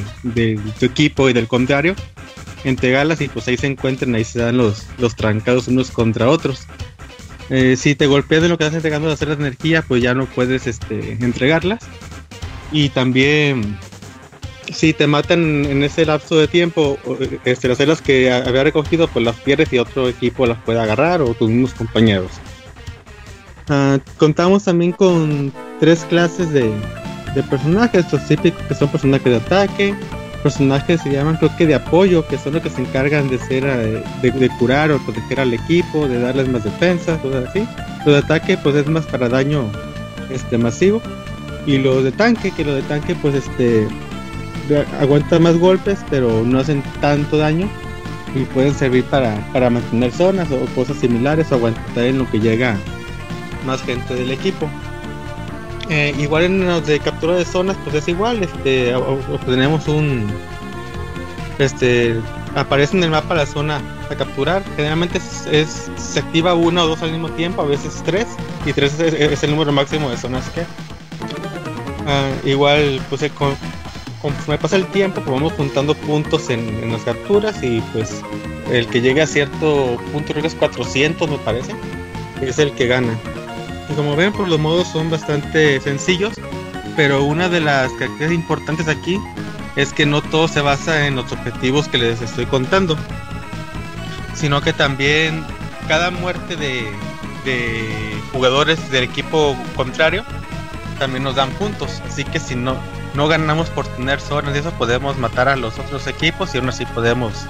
tu 0.79 0.85
equipo 0.85 1.29
y 1.29 1.33
del 1.33 1.47
contrario, 1.47 1.95
entregarlas 2.63 3.21
y 3.21 3.27
pues 3.27 3.47
ahí 3.47 3.57
se 3.57 3.67
encuentran, 3.67 4.15
ahí 4.15 4.23
se 4.23 4.39
dan 4.39 4.57
los, 4.57 4.85
los 4.97 5.15
trancados 5.15 5.67
unos 5.67 5.91
contra 5.91 6.29
otros. 6.29 6.67
Eh, 7.49 7.75
si 7.77 7.95
te 7.95 8.07
golpeas 8.07 8.41
de 8.41 8.49
lo 8.49 8.57
que 8.57 8.63
estás 8.63 8.77
entregando 8.77 9.09
las 9.09 9.19
celas 9.19 9.37
de 9.37 9.47
energía, 9.47 9.81
pues 9.81 10.01
ya 10.01 10.13
no 10.13 10.25
puedes 10.25 10.65
este, 10.67 11.13
entregarlas. 11.21 11.83
Y 12.71 12.89
también, 12.89 13.77
si 14.71 14.93
te 14.93 15.07
matan 15.07 15.65
en 15.65 15.83
ese 15.83 16.05
lapso 16.05 16.37
de 16.37 16.47
tiempo, 16.47 16.97
este, 17.45 17.67
las 17.67 17.77
celas 17.77 18.01
que 18.01 18.31
había 18.31 18.63
recogido, 18.63 19.07
pues 19.07 19.25
las 19.25 19.35
pierdes 19.35 19.71
y 19.73 19.79
otro 19.79 20.09
equipo 20.09 20.45
las 20.45 20.57
puede 20.63 20.79
agarrar 20.79 21.21
o 21.21 21.33
tus 21.33 21.49
mismos 21.49 21.73
compañeros. 21.73 22.31
Ah, 23.69 23.99
contamos 24.17 24.65
también 24.65 24.91
con 24.91 25.53
tres 25.79 26.05
clases 26.05 26.51
de, 26.51 26.71
personajes, 27.49 28.11
los 28.11 28.27
típicos 28.27 28.61
que 28.63 28.75
son 28.75 28.89
personajes 28.89 29.25
de 29.25 29.37
ataque, 29.37 29.95
personajes 30.43 31.01
se 31.01 31.11
llaman 31.11 31.37
creo 31.37 31.55
que 31.57 31.65
de 31.65 31.75
apoyo, 31.75 32.27
que 32.27 32.37
son 32.37 32.53
los 32.53 32.61
que 32.61 32.69
se 32.69 32.81
encargan 32.81 33.29
de 33.29 33.39
ser 33.39 33.63
eh, 33.65 34.03
de, 34.21 34.49
curar 34.59 34.91
o 34.91 34.99
proteger 34.99 35.39
al 35.39 35.53
equipo, 35.53 36.07
de 36.07 36.19
darles 36.19 36.49
más 36.49 36.63
defensa, 36.63 37.17
cosas 37.19 37.47
así. 37.49 37.67
Los 38.05 38.15
de 38.15 38.17
ataque 38.17 38.57
pues 38.57 38.75
es 38.75 38.87
más 38.87 39.05
para 39.05 39.29
daño 39.29 39.71
este 40.29 40.57
masivo. 40.57 41.01
Y 41.65 41.77
los 41.77 42.03
de 42.03 42.11
tanque, 42.11 42.51
que 42.51 42.65
los 42.65 42.75
de 42.75 42.81
tanque 42.83 43.15
pues 43.15 43.35
este 43.35 43.87
aguantan 44.99 45.43
más 45.43 45.57
golpes 45.57 45.99
pero 46.09 46.43
no 46.45 46.59
hacen 46.59 46.81
tanto 47.01 47.37
daño 47.37 47.67
y 48.33 48.45
pueden 48.45 48.73
servir 48.73 49.03
para, 49.05 49.35
para 49.51 49.69
mantener 49.69 50.11
zonas 50.11 50.47
o 50.51 50.65
cosas 50.73 50.97
similares 50.97 51.51
o 51.51 51.55
aguantar 51.55 52.05
en 52.05 52.19
lo 52.19 52.29
que 52.29 52.39
llega 52.39 52.77
más 53.65 53.81
gente 53.83 54.15
del 54.15 54.31
equipo. 54.31 54.69
Eh, 55.89 56.15
igual 56.17 56.43
en 56.43 56.65
los 56.65 56.85
de 56.85 56.99
captura 56.99 57.35
de 57.35 57.45
zonas, 57.45 57.77
pues 57.83 57.95
es 57.95 58.07
igual, 58.07 58.41
este, 58.41 58.93
tenemos 59.45 59.87
un, 59.87 60.27
este, 61.59 62.19
aparece 62.55 62.97
en 62.97 63.03
el 63.03 63.09
mapa 63.09 63.35
la 63.35 63.45
zona 63.45 63.81
a 64.09 64.15
capturar. 64.15 64.63
Generalmente 64.75 65.19
es, 65.51 65.91
se 65.95 66.19
activa 66.19 66.53
una 66.53 66.83
o 66.83 66.87
dos 66.87 67.01
al 67.01 67.11
mismo 67.11 67.29
tiempo, 67.29 67.61
a 67.61 67.65
veces 67.65 68.01
tres, 68.05 68.27
y 68.65 68.73
tres 68.73 68.99
es, 68.99 69.43
el 69.43 69.51
número 69.51 69.71
máximo 69.71 70.09
de 70.09 70.17
zonas 70.17 70.49
que. 70.49 70.61
Ah, 72.07 72.29
igual, 72.43 73.01
pues 73.09 73.21
eh, 73.23 73.29
con, 73.29 73.55
conforme 74.21 74.57
pasa 74.57 74.75
el 74.75 74.85
tiempo, 74.87 75.21
pues 75.21 75.31
vamos 75.31 75.53
juntando 75.53 75.95
puntos 75.95 76.49
en, 76.49 76.59
en, 76.83 76.91
las 76.91 77.01
capturas 77.03 77.61
y 77.63 77.81
pues 77.93 78.21
el 78.71 78.87
que 78.87 79.01
llegue 79.01 79.21
a 79.21 79.27
cierto 79.27 79.97
punto, 80.11 80.31
creo 80.31 80.41
que 80.41 80.47
es 80.47 80.55
400 80.55 81.29
me 81.29 81.37
parece, 81.37 81.73
es 82.41 82.59
el 82.59 82.73
que 82.73 82.87
gana 82.87 83.17
como 83.93 84.15
ven, 84.15 84.31
por 84.31 84.41
pues, 84.41 84.49
los 84.51 84.59
modos 84.59 84.87
son 84.87 85.09
bastante 85.09 85.79
sencillos, 85.79 86.33
pero 86.95 87.23
una 87.23 87.49
de 87.49 87.59
las 87.59 87.91
características 87.93 88.33
importantes 88.33 88.87
aquí 88.87 89.19
es 89.75 89.93
que 89.93 90.05
no 90.05 90.21
todo 90.21 90.47
se 90.47 90.61
basa 90.61 91.07
en 91.07 91.15
los 91.15 91.31
objetivos 91.31 91.87
que 91.87 91.97
les 91.97 92.21
estoy 92.21 92.45
contando, 92.45 92.97
sino 94.35 94.61
que 94.61 94.73
también 94.73 95.43
cada 95.87 96.11
muerte 96.11 96.55
de, 96.55 96.91
jugadores 98.31 98.89
del 98.89 99.03
equipo 99.03 99.55
contrario 99.75 100.23
también 100.97 101.23
nos 101.23 101.35
dan 101.35 101.49
puntos, 101.51 102.01
así 102.07 102.23
que 102.23 102.39
si 102.39 102.55
no 102.55 102.77
no 103.13 103.27
ganamos 103.27 103.69
por 103.69 103.85
tener 103.85 104.19
zonas 104.19 104.55
y 104.55 104.59
eso 104.59 104.71
podemos 104.71 105.17
matar 105.17 105.47
a 105.47 105.55
los 105.55 105.77
otros 105.77 106.07
equipos 106.07 106.55
y 106.55 106.57
aún 106.57 106.69
así 106.69 106.85
podemos 106.87 107.45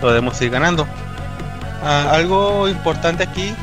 podemos 0.00 0.40
ir 0.40 0.50
ganando. 0.50 0.86
Ah, 1.82 2.10
algo 2.12 2.68
importante 2.68 3.24
aquí 3.24 3.54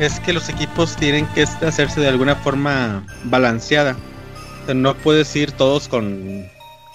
es 0.00 0.18
que 0.18 0.32
los 0.32 0.48
equipos 0.48 0.96
tienen 0.96 1.26
que 1.34 1.42
hacerse 1.42 2.00
de 2.00 2.08
alguna 2.08 2.34
forma 2.34 3.06
balanceada. 3.24 3.96
no 4.74 4.94
puedes 4.94 5.34
ir 5.36 5.52
todos 5.52 5.88
con, 5.88 6.46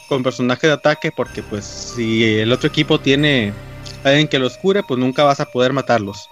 con 0.09 0.23
personaje 0.23 0.67
de 0.67 0.73
ataque 0.73 1.11
porque 1.15 1.43
pues 1.43 1.65
si 1.65 2.39
el 2.39 2.51
otro 2.51 2.67
equipo 2.67 2.99
tiene 2.99 3.53
alguien 4.03 4.27
que 4.27 4.39
los 4.39 4.57
cure, 4.57 4.81
pues 4.83 4.99
nunca 4.99 5.23
vas 5.23 5.39
a 5.39 5.45
poder 5.45 5.71
matarlos. 5.71 6.29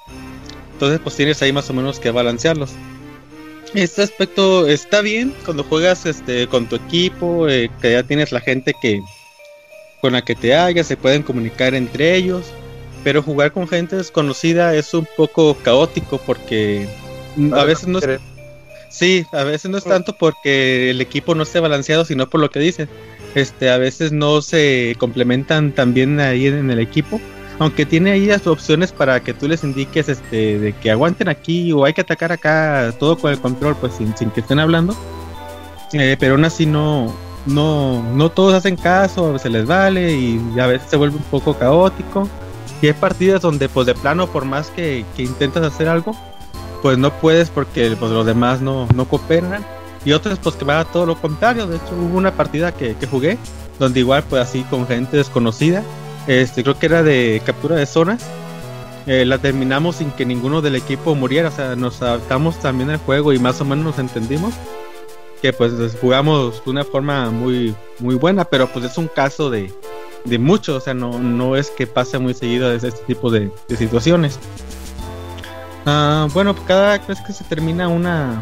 Entonces 0.73 0.99
pues 0.99 1.15
tienes 1.15 1.41
ahí 1.43 1.53
más 1.53 1.69
o 1.69 1.73
menos 1.73 1.99
que 1.99 2.09
balancearlos. 2.09 2.71
Este 3.75 4.01
aspecto 4.01 4.67
está 4.67 5.01
bien 5.01 5.33
cuando 5.45 5.63
juegas 5.63 6.07
este 6.07 6.47
con 6.47 6.67
tu 6.67 6.75
equipo, 6.75 7.47
eh, 7.49 7.69
que 7.81 7.91
ya 7.91 8.03
tienes 8.03 8.31
la 8.31 8.39
gente 8.39 8.73
que 8.81 8.99
con 10.01 10.13
la 10.13 10.23
que 10.23 10.35
te 10.35 10.55
hagas, 10.55 10.87
se 10.87 10.97
pueden 10.97 11.23
comunicar 11.23 11.73
entre 11.75 12.15
ellos, 12.15 12.51
pero 13.03 13.21
jugar 13.21 13.51
con 13.51 13.67
gente 13.67 13.95
desconocida 13.95 14.73
es 14.75 14.93
un 14.93 15.07
poco 15.17 15.55
caótico 15.63 16.19
porque 16.25 16.88
a 17.53 17.63
veces 17.63 17.88
no 17.88 17.99
es, 17.99 18.19
sí, 18.89 19.25
a 19.31 19.43
veces 19.43 19.69
no 19.69 19.77
es 19.77 19.84
tanto 19.84 20.15
porque 20.17 20.89
el 20.89 21.01
equipo 21.01 21.35
no 21.35 21.43
esté 21.43 21.59
balanceado, 21.59 22.05
sino 22.05 22.30
por 22.30 22.39
lo 22.41 22.49
que 22.49 22.59
dicen. 22.59 22.89
Este, 23.35 23.71
a 23.71 23.77
veces 23.77 24.11
no 24.11 24.41
se 24.41 24.95
complementan 24.99 25.71
tan 25.71 25.93
bien 25.93 26.19
ahí 26.19 26.47
en 26.47 26.69
el 26.69 26.80
equipo 26.80 27.19
aunque 27.59 27.85
tiene 27.85 28.11
ahí 28.11 28.25
las 28.25 28.47
opciones 28.47 28.91
para 28.91 29.19
que 29.21 29.34
tú 29.34 29.47
les 29.47 29.63
indiques 29.63 30.09
este 30.09 30.59
de 30.59 30.73
que 30.73 30.91
aguanten 30.91 31.30
aquí 31.30 31.71
o 31.71 31.85
hay 31.85 31.93
que 31.93 32.01
atacar 32.01 32.31
acá 32.31 32.93
todo 32.99 33.17
con 33.17 33.31
el 33.31 33.39
control 33.39 33.75
pues 33.75 33.93
sin, 33.93 34.13
que 34.31 34.41
estén 34.41 34.59
hablando. 34.59 34.95
Eh, 35.93 36.17
pero 36.19 36.34
aún 36.34 36.45
así 36.45 36.65
no 36.65 37.15
no 37.45 38.01
no 38.13 38.31
todos 38.31 38.53
hacen 38.53 38.75
caso 38.75 39.38
se 39.38 39.49
les 39.49 39.67
vale 39.67 40.13
y 40.13 40.59
a 40.59 40.65
veces 40.65 40.89
se 40.89 40.97
vuelve 40.97 41.17
un 41.17 41.23
poco 41.23 41.53
caótico 41.53 42.27
y 42.81 42.88
hay 42.88 42.94
partidas 42.94 43.41
donde 43.41 43.69
pues 43.69 43.88
de 43.88 43.95
plano 43.95 44.27
por 44.27 44.45
más 44.45 44.69
que, 44.69 45.06
intentas 45.18 45.64
hacer 45.64 45.88
algo 45.88 46.15
pues 46.81 46.98
no 46.98 47.11
puedes 47.14 47.49
porque 47.49 47.95
pues, 47.98 48.11
los 48.11 48.26
demás 48.26 48.61
no, 48.61 48.88
no 48.94 49.06
cooperan 49.06 49.65
y 50.06 50.11
otras 50.11 50.40
pues 50.40 50.56
que 50.56 50.65
va 50.65 50.80
a 50.80 50.85
todo 50.85 51.06
lo 51.06 51.15
contrario 51.15 51.68
de 51.68 51.77
hecho 51.77 51.95
hubo 51.95 52.18
una 52.18 52.31
partida 52.31 52.73
que, 52.73 52.95
que 52.95 53.07
jugué 53.07 53.38
donde 53.80 54.02
igual 54.02 54.23
pues 54.30 54.41
así 54.41 54.64
con 54.64 54.85
gente 54.88 55.18
desconocida 55.18 55.84
este, 56.27 56.64
creo 56.64 56.80
que 56.80 56.85
era 56.85 57.03
de 57.03 57.41
captura 57.45 57.76
de 57.76 57.85
zonas. 57.85 58.26
Eh, 59.06 59.26
la 59.26 59.38
terminamos 59.38 59.98
sin 59.98 60.11
que 60.11 60.26
ninguno 60.26 60.61
del 60.61 60.76
equipo 60.76 61.15
muriera. 61.15 61.49
O 61.49 61.52
sea, 61.52 61.76
nos 61.76 62.02
adaptamos 62.02 62.60
también 62.60 62.90
al 62.90 62.98
juego 62.98 63.34
y 63.34 63.40
más 63.40 63.60
o 63.61 63.65
menos 63.65 63.85
nos 63.85 63.99
entendimos. 63.99 64.53
Que 65.43 65.53
pues 65.53 65.73
jugamos 66.01 66.65
de 66.65 66.71
una 66.71 66.83
forma 66.83 67.29
muy, 67.29 67.75
muy 67.99 68.15
buena, 68.15 68.45
pero 68.45 68.67
pues 68.67 68.85
es 68.85 68.97
un 68.97 69.07
caso 69.07 69.51
de, 69.51 69.71
de 70.23 70.39
mucho. 70.39 70.77
O 70.77 70.79
sea, 70.79 70.95
no, 70.95 71.19
no 71.19 71.55
es 71.55 71.69
que 71.69 71.85
pase 71.85 72.17
muy 72.17 72.33
seguido 72.33 72.71
este 72.73 72.91
tipo 73.05 73.29
de, 73.29 73.51
situaciones. 73.77 74.39
Ah, 75.85 76.27
bueno, 76.33 76.55
cada 76.65 76.97
vez 76.97 77.19
que 77.27 77.33
se 77.33 77.43
termina 77.43 77.87
una, 77.87 78.41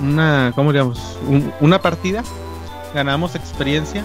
una, 0.00 0.52
¿cómo 0.54 0.72
una 1.60 1.82
partida, 1.82 2.22
ganamos 2.94 3.34
experiencia. 3.34 4.02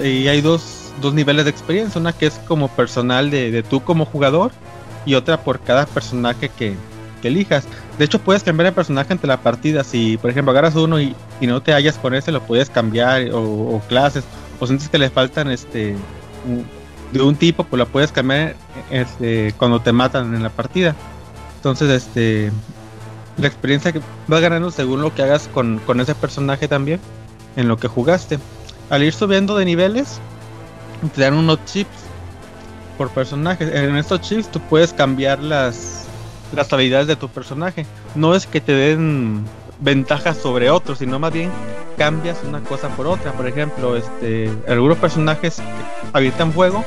y 0.00 0.28
hay 0.28 0.40
dos 0.40 0.84
dos 1.00 1.14
niveles 1.14 1.44
de 1.44 1.50
experiencia, 1.50 2.00
una 2.00 2.12
que 2.12 2.26
es 2.26 2.34
como 2.46 2.68
personal 2.68 3.30
de, 3.30 3.50
de 3.50 3.62
tú 3.64 3.82
como 3.82 4.04
jugador 4.04 4.52
y 5.06 5.14
otra 5.14 5.42
por 5.42 5.60
cada 5.60 5.86
personaje 5.86 6.48
que, 6.48 6.76
elijas. 7.22 7.64
De 7.98 8.04
hecho, 8.04 8.18
puedes 8.18 8.42
cambiar 8.42 8.66
el 8.66 8.72
personaje 8.72 9.12
entre 9.12 9.28
la 9.28 9.40
partida. 9.40 9.84
Si, 9.84 10.16
por 10.16 10.30
ejemplo, 10.30 10.50
agarras 10.50 10.74
uno 10.74 11.00
y, 11.00 11.14
no 11.40 11.62
te 11.62 11.72
hallas 11.72 11.96
con 11.98 12.14
ese, 12.14 12.32
lo 12.32 12.42
puedes 12.42 12.70
cambiar 12.70 13.30
o, 13.32 13.80
clases. 13.88 14.24
O 14.60 14.66
sientes 14.66 14.88
que 14.88 14.98
le 14.98 15.10
faltan 15.10 15.50
este 15.50 15.96
de 17.12 17.22
un 17.22 17.36
tipo, 17.36 17.64
pues 17.64 17.78
lo 17.78 17.86
puedes 17.86 18.10
cambiar 18.10 18.56
este, 18.90 19.54
cuando 19.56 19.80
te 19.80 19.92
matan 19.92 20.34
en 20.34 20.42
la 20.42 20.50
partida. 20.50 20.96
Entonces, 21.56 21.90
este 21.90 22.50
la 23.36 23.48
experiencia 23.48 23.92
que 23.92 24.00
vas 24.28 24.40
ganando 24.40 24.70
según 24.70 25.02
lo 25.02 25.14
que 25.14 25.22
hagas 25.22 25.48
con, 25.52 25.78
con 25.80 26.00
ese 26.00 26.14
personaje 26.14 26.68
también, 26.68 27.00
en 27.56 27.68
lo 27.68 27.76
que 27.76 27.88
jugaste. 27.88 28.38
Al 28.90 29.02
ir 29.02 29.12
subiendo 29.12 29.56
de 29.56 29.64
niveles, 29.64 30.20
te 31.14 31.22
dan 31.22 31.34
unos 31.34 31.64
chips 31.64 32.04
por 32.96 33.10
personaje. 33.10 33.64
En 33.76 33.96
estos 33.96 34.20
chips 34.20 34.48
tú 34.50 34.60
puedes 34.60 34.92
cambiar 34.92 35.40
las, 35.40 36.03
las 36.54 36.72
habilidades 36.72 37.06
de 37.06 37.16
tu 37.16 37.28
personaje. 37.28 37.86
No 38.14 38.34
es 38.34 38.46
que 38.46 38.60
te 38.60 38.72
den 38.72 39.44
ventajas 39.80 40.38
sobre 40.38 40.70
otros, 40.70 40.98
sino 40.98 41.18
más 41.18 41.32
bien 41.32 41.50
cambias 41.96 42.42
una 42.46 42.60
cosa 42.60 42.88
por 42.90 43.06
otra. 43.06 43.32
Por 43.32 43.46
ejemplo, 43.46 43.96
este, 43.96 44.50
algunos 44.68 44.98
personajes 44.98 45.62
habitan 46.12 46.52
fuego 46.52 46.84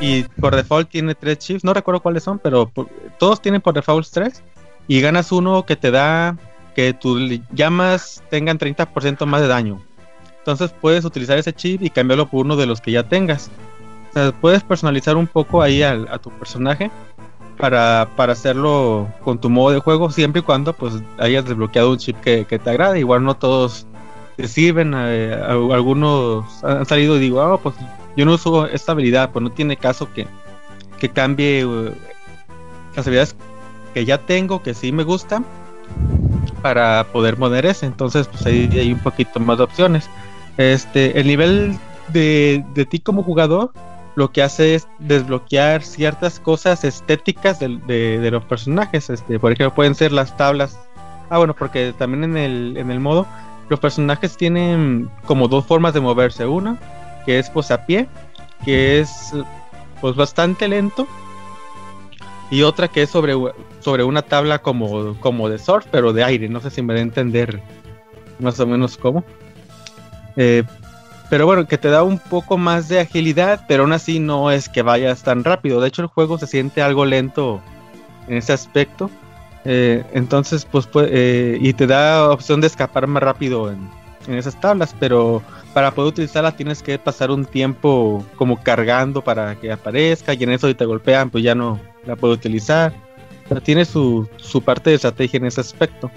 y 0.00 0.24
por 0.40 0.56
default 0.56 0.88
tiene 0.88 1.14
tres 1.14 1.38
chips. 1.38 1.64
No 1.64 1.74
recuerdo 1.74 2.00
cuáles 2.00 2.22
son, 2.22 2.38
pero 2.38 2.70
todos 3.18 3.40
tienen 3.42 3.60
por 3.60 3.74
default 3.74 4.08
tres. 4.10 4.42
Y 4.88 5.00
ganas 5.00 5.30
uno 5.30 5.64
que 5.66 5.76
te 5.76 5.90
da 5.90 6.36
que 6.74 6.94
tus 6.94 7.40
llamas 7.52 8.22
tengan 8.30 8.58
30% 8.58 9.26
más 9.26 9.40
de 9.40 9.48
daño. 9.48 9.80
Entonces 10.38 10.74
puedes 10.80 11.04
utilizar 11.04 11.38
ese 11.38 11.52
chip 11.52 11.82
y 11.82 11.90
cambiarlo 11.90 12.26
por 12.26 12.44
uno 12.44 12.56
de 12.56 12.66
los 12.66 12.80
que 12.80 12.92
ya 12.92 13.04
tengas. 13.04 13.50
O 14.10 14.12
sea, 14.14 14.32
puedes 14.32 14.64
personalizar 14.64 15.16
un 15.16 15.26
poco 15.26 15.62
ahí 15.62 15.82
a 15.82 16.18
tu 16.18 16.30
personaje 16.30 16.90
para, 17.60 18.32
hacerlo 18.32 19.08
con 19.22 19.38
tu 19.38 19.50
modo 19.50 19.72
de 19.72 19.80
juego, 19.80 20.10
siempre 20.10 20.40
y 20.40 20.42
cuando 20.42 20.72
pues 20.72 20.94
hayas 21.18 21.44
desbloqueado 21.44 21.90
un 21.90 21.98
chip 21.98 22.16
que, 22.20 22.44
te 22.44 22.70
agrade. 22.70 23.00
Igual 23.00 23.24
no 23.24 23.36
todos 23.36 23.86
te 24.36 24.48
sirven, 24.48 24.94
eh, 24.96 25.38
algunos 25.44 26.64
han 26.64 26.86
salido 26.86 27.16
y 27.16 27.20
digo, 27.20 27.42
ah, 27.42 27.60
pues 27.60 27.74
yo 28.16 28.24
no 28.24 28.34
uso 28.34 28.66
esta 28.66 28.92
habilidad, 28.92 29.30
pues 29.30 29.42
no 29.42 29.50
tiene 29.50 29.76
caso 29.76 30.08
que, 30.12 30.26
cambie 31.12 31.64
uh, 31.64 31.92
las 32.94 33.06
habilidades 33.06 33.36
que 33.94 34.04
ya 34.04 34.18
tengo, 34.18 34.62
que 34.62 34.74
sí 34.74 34.92
me 34.92 35.02
gustan, 35.02 35.44
para 36.62 37.06
poder 37.12 37.36
poner 37.36 37.66
ese. 37.66 37.86
Entonces, 37.86 38.26
pues 38.26 38.44
ahí 38.46 38.68
hay 38.72 38.92
un 38.92 38.98
poquito 39.00 39.40
más 39.40 39.58
de 39.58 39.64
opciones. 39.64 40.08
Este, 40.56 41.18
el 41.18 41.26
nivel 41.26 41.78
de, 42.12 42.86
ti 42.90 42.98
como 43.00 43.22
jugador 43.22 43.72
lo 44.20 44.30
que 44.30 44.42
hace 44.42 44.74
es 44.74 44.86
desbloquear 44.98 45.82
ciertas 45.82 46.38
cosas 46.40 46.84
estéticas 46.84 47.58
de, 47.58 48.28
los 48.30 48.44
personajes. 48.44 49.08
Este, 49.08 49.40
por 49.40 49.50
ejemplo, 49.50 49.74
pueden 49.74 49.94
ser 49.94 50.12
las 50.12 50.36
tablas. 50.36 50.78
Ah, 51.30 51.38
bueno, 51.38 51.56
porque 51.56 51.94
también 51.96 52.24
en 52.24 52.36
el, 52.36 52.76
en 52.76 52.90
el 52.90 53.00
modo 53.00 53.26
los 53.70 53.80
personajes 53.80 54.36
tienen 54.36 55.10
como 55.24 55.48
dos 55.48 55.64
formas 55.64 55.94
de 55.94 56.00
moverse. 56.00 56.44
Una 56.44 56.76
que 57.24 57.38
es 57.38 57.48
pues 57.48 57.70
a 57.70 57.86
pie, 57.86 58.08
que 58.62 59.00
es 59.00 59.32
pues 60.02 60.14
bastante 60.16 60.68
lento. 60.68 61.06
Y 62.50 62.60
otra 62.60 62.88
que 62.88 63.04
es 63.04 63.08
sobre, 63.08 63.34
sobre 63.78 64.04
una 64.04 64.20
tabla 64.20 64.58
como, 64.58 65.18
como 65.20 65.48
de 65.48 65.58
surf, 65.58 65.86
pero 65.90 66.12
de 66.12 66.24
aire. 66.24 66.50
No 66.50 66.60
sé 66.60 66.68
si 66.68 66.82
me 66.82 66.92
da 66.92 67.00
a 67.00 67.04
entender 67.04 67.62
más 68.38 68.60
o 68.60 68.66
menos 68.66 68.98
cómo. 68.98 69.24
Eh, 70.36 70.62
pero 71.30 71.46
bueno, 71.46 71.66
que 71.66 71.78
te 71.78 71.88
da 71.88 72.02
un 72.02 72.18
poco 72.18 72.58
más 72.58 72.88
de 72.88 72.98
agilidad, 72.98 73.64
pero 73.68 73.84
aún 73.84 73.92
así 73.92 74.18
no 74.18 74.50
es 74.50 74.68
que 74.68 74.82
vayas 74.82 75.22
tan 75.22 75.44
rápido. 75.44 75.80
De 75.80 75.86
hecho, 75.86 76.02
el 76.02 76.08
juego 76.08 76.36
se 76.38 76.48
siente 76.48 76.82
algo 76.82 77.06
lento 77.06 77.62
en 78.26 78.38
ese 78.38 78.52
aspecto. 78.52 79.08
Eh, 79.64 80.04
entonces, 80.12 80.64
pues, 80.64 80.88
eh, 80.96 81.56
y 81.60 81.72
te 81.72 81.86
da 81.86 82.30
opción 82.30 82.60
de 82.60 82.66
escapar 82.66 83.06
más 83.06 83.22
rápido 83.22 83.70
en, 83.70 83.88
esas 84.28 84.60
tablas, 84.60 84.94
pero 85.00 85.42
para 85.72 85.92
poder 85.92 86.10
utilizarla 86.10 86.52
tienes 86.52 86.82
que 86.82 86.98
pasar 86.98 87.30
un 87.30 87.46
tiempo 87.46 88.24
como 88.36 88.62
cargando 88.62 89.24
para 89.24 89.56
que 89.56 89.72
aparezca 89.72 90.34
y 90.34 90.42
en 90.44 90.50
eso 90.52 90.68
si 90.68 90.74
te 90.74 90.84
golpean, 90.84 91.30
pues 91.30 91.42
ya 91.42 91.54
no 91.54 91.80
la 92.04 92.16
puedo 92.16 92.34
utilizar. 92.34 92.92
tiene 93.64 93.84
su, 93.84 94.28
su 94.36 94.62
parte 94.62 94.90
de 94.90 94.96
estrategia 94.96 95.38
en 95.38 95.46
ese 95.46 95.62
aspecto. 95.62 96.10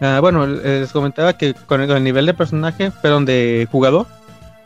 Ah, 0.00 0.18
bueno, 0.20 0.46
les 0.46 0.92
comentaba 0.92 1.34
que 1.34 1.54
con 1.54 1.82
el, 1.82 2.02
nivel 2.02 2.26
de 2.26 2.34
personaje, 2.34 2.90
pero 3.02 3.20
de 3.20 3.68
jugador, 3.70 4.06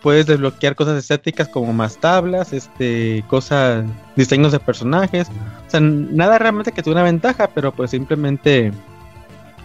puedes 0.01 0.27
desbloquear 0.27 0.77
cosas 0.77 0.99
estéticas 0.99 1.49
como 1.49 1.73
más 1.73 1.97
tablas, 1.97 2.53
este, 2.53 3.25
cosas, 3.27 3.85
diseños 4.15 4.53
de 4.53 4.61
personajes. 4.61 5.29
O 5.67 5.71
sea, 5.71 5.81
nada 5.81 6.39
realmente 6.39 6.73
que 6.73 6.83
tuviera 6.83 7.01
una 7.01 7.11
ventaja, 7.11 7.49
pero 7.53 7.73
pues 7.73 7.91
simplemente 7.91 8.71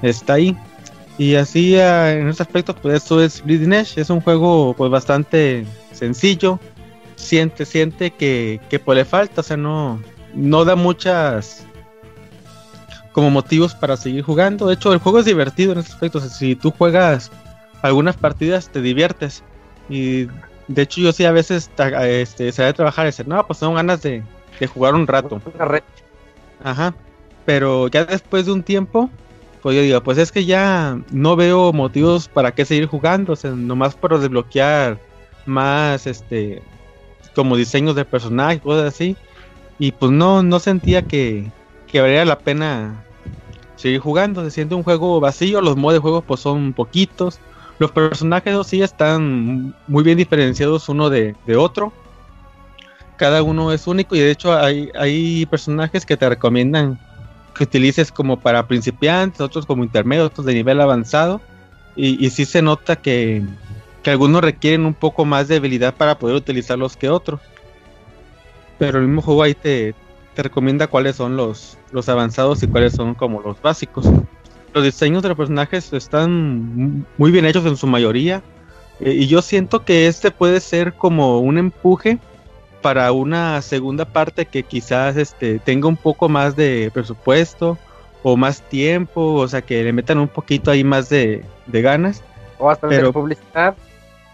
está 0.02 0.34
ahí. 0.34 0.58
Y 1.20 1.36
así 1.36 1.78
ah, 1.78 2.14
en 2.14 2.30
ese 2.30 2.42
aspecto, 2.42 2.74
pues 2.74 3.04
eso 3.04 3.22
es 3.22 3.44
Bleeding 3.44 3.74
Edge. 3.74 4.00
Es 4.00 4.10
un 4.10 4.22
juego 4.22 4.74
pues 4.76 4.90
bastante 4.90 5.66
sencillo. 5.92 6.60
Siente, 7.16 7.66
siente 7.66 8.12
que, 8.12 8.62
que 8.70 8.80
pues 8.80 8.98
le 8.98 9.04
falta, 9.04 9.42
o 9.42 9.44
sea, 9.44 9.58
no, 9.58 10.02
no 10.34 10.64
da 10.64 10.78
muchas 10.78 11.68
como 13.20 13.32
motivos 13.32 13.76
para 13.76 13.98
seguir 13.98 14.24
jugando. 14.24 14.68
De 14.68 14.76
hecho, 14.76 14.94
el 14.94 15.00
juego 15.00 15.20
es 15.20 15.26
divertido 15.26 15.74
en 15.74 15.80
ese 15.80 15.92
aspecto. 15.92 16.22
si 16.22 16.56
tú 16.56 16.72
juegas 16.72 17.32
algunas 17.82 18.16
partidas, 18.16 18.70
te 18.70 18.82
diviertes. 18.82 19.44
Y 19.90 20.28
de 20.70 20.84
hecho, 20.84 21.02
yo 21.02 21.12
sí 21.12 21.26
a 21.26 21.32
veces 21.34 21.70
este, 22.02 22.52
salí 22.54 22.70
a 22.70 22.74
trabajar 22.74 23.06
y 23.06 23.08
decir, 23.08 23.28
no, 23.28 23.46
pues 23.46 23.60
tengo 23.60 23.74
ganas 23.74 24.02
de, 24.02 24.24
jugar 24.74 24.96
un 24.96 25.06
rato. 25.06 25.42
Ajá. 26.64 26.96
Pero 27.46 27.90
ya 27.90 28.06
después 28.06 28.46
de 28.46 28.54
un 28.54 28.64
tiempo, 28.64 29.10
pues 29.62 29.76
yo 29.76 29.82
digo, 29.82 30.02
pues 30.02 30.18
es 30.18 30.32
que 30.32 30.46
ya 30.46 30.98
no 31.12 31.36
veo 31.36 31.74
motivos 31.74 32.30
para 32.30 32.54
qué 32.54 32.64
seguir 32.64 32.86
jugando. 32.86 33.34
O 33.34 33.36
sea, 33.36 33.52
nomás 33.52 33.96
por 33.96 34.18
desbloquear 34.18 34.98
más, 35.46 36.08
este, 36.08 36.62
como 37.36 37.58
diseños 37.58 37.96
de 37.96 38.06
personajes, 38.06 38.62
cosas 38.62 38.94
así. 38.94 39.18
Y 39.78 39.92
pues 39.92 40.10
no, 40.10 40.42
no 40.42 40.60
sentía 40.60 41.02
que, 41.02 41.52
que 41.88 42.00
valiera 42.00 42.24
la 42.24 42.40
pena 42.40 43.04
seguir 43.80 44.00
jugando. 44.00 44.44
Se 44.44 44.52
siente 44.52 44.76
un 44.76 44.84
juego 44.84 45.20
vacío, 45.20 45.62
los 45.62 45.78
modos 45.78 45.96
de 45.96 46.00
juego 46.00 46.22
pues 46.22 46.42
son 46.42 46.74
poquitos. 46.74 47.40
Los 47.80 47.92
personajes 47.92 48.56
sí 48.68 48.82
están 48.82 49.74
muy 49.88 50.04
bien 50.04 50.18
diferenciados 50.18 50.90
uno 50.90 51.10
de, 51.10 51.36
otro. 51.58 51.94
Cada 53.16 53.42
uno 53.42 53.72
es 53.72 53.88
único 53.88 54.16
y 54.16 54.20
de 54.20 54.32
hecho 54.32 54.54
hay, 54.58 54.90
hay 54.96 55.46
personajes 55.46 56.06
que 56.06 56.18
te 56.18 56.28
recomiendan 56.28 57.00
que 57.56 57.64
utilices 57.64 58.12
como 58.12 58.40
para 58.40 58.68
principiantes, 58.68 59.42
otros 59.42 59.66
como 59.66 59.84
intermedios, 59.84 60.28
otros 60.28 60.46
de 60.46 60.54
nivel 60.54 60.80
avanzado. 60.82 61.42
Y, 61.96 62.30
sí 62.30 62.46
se 62.46 62.62
nota 62.62 62.96
que, 62.96 63.44
que 64.04 64.12
algunos 64.12 64.42
requieren 64.42 64.86
un 64.86 64.94
poco 64.94 65.26
más 65.26 65.50
de 65.50 65.58
habilidad 65.58 65.94
para 65.94 66.18
poder 66.18 66.36
utilizarlos 66.36 66.96
que 66.96 67.10
otros. 67.10 67.42
Pero 68.78 69.00
el 69.00 69.08
mismo 69.08 69.22
juego 69.22 69.44
ahí 69.44 69.54
te, 69.54 69.94
te 70.40 70.44
recomienda 70.44 70.88
cuáles 70.88 71.18
son 71.18 71.36
los, 71.36 71.78
los 71.92 72.08
avanzados 72.08 72.64
y 72.64 72.68
cuáles 72.70 72.94
son 72.94 73.14
como 73.14 73.42
los 73.42 73.62
básicos. 73.62 74.10
Los 74.74 74.86
diseños 74.86 75.22
de 75.22 75.28
los 75.28 75.38
personajes 75.38 75.92
están 75.92 77.06
muy 77.18 77.30
bien 77.30 77.46
hechos 77.46 77.66
en 77.66 77.76
su 77.76 77.88
mayoría. 77.88 78.42
Eh, 79.02 79.12
y 79.12 79.28
yo 79.28 79.42
siento 79.42 79.84
que 79.84 80.08
este 80.08 80.32
puede 80.32 80.62
ser 80.62 80.94
como 80.94 81.40
un 81.42 81.58
empuje 81.58 82.20
para 82.82 83.12
una 83.12 83.62
segunda 83.62 84.06
parte 84.06 84.46
que 84.46 84.64
quizás 84.64 85.18
este, 85.18 85.60
tenga 85.60 85.90
un 85.90 85.98
poco 85.98 86.30
más 86.30 86.56
de 86.56 86.90
presupuesto 86.94 87.78
o 88.24 88.38
más 88.38 88.62
tiempo, 88.62 89.34
o 89.34 89.48
sea, 89.50 89.62
que 89.62 89.84
le 89.84 89.92
metan 89.92 90.20
un 90.20 90.30
poquito 90.30 90.72
ahí 90.72 90.86
más 90.86 91.10
de, 91.10 91.44
ganas. 91.68 92.24
O 92.60 92.70
hasta 92.70 92.88
de 92.88 93.12
publicidad. 93.12 93.76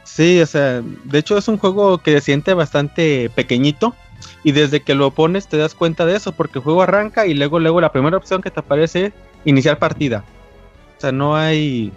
Sí, 0.03 0.39
o 0.39 0.45
sea, 0.45 0.83
de 0.83 1.17
hecho 1.17 1.35
es 1.35 1.47
un 1.47 1.57
juego 1.57 1.97
que 1.97 2.11
se 2.11 2.21
siente 2.21 2.53
bastante 2.53 3.31
pequeñito 3.33 3.95
y 4.43 4.51
desde 4.51 4.81
que 4.81 4.95
lo 4.95 5.11
pones 5.11 5.47
te 5.47 5.57
das 5.57 5.75
cuenta 5.75 6.05
de 6.05 6.15
eso 6.15 6.31
porque 6.31 6.59
el 6.59 6.63
juego 6.63 6.81
arranca 6.81 7.25
y 7.25 7.33
luego 7.33 7.59
luego 7.59 7.81
la 7.81 7.91
primera 7.91 8.17
opción 8.17 8.41
que 8.41 8.51
te 8.51 8.59
aparece 8.59 9.05
es 9.07 9.13
iniciar 9.45 9.79
partida. 9.79 10.23
O 10.97 11.01
sea, 11.01 11.11
no 11.11 11.35
hay 11.35 11.91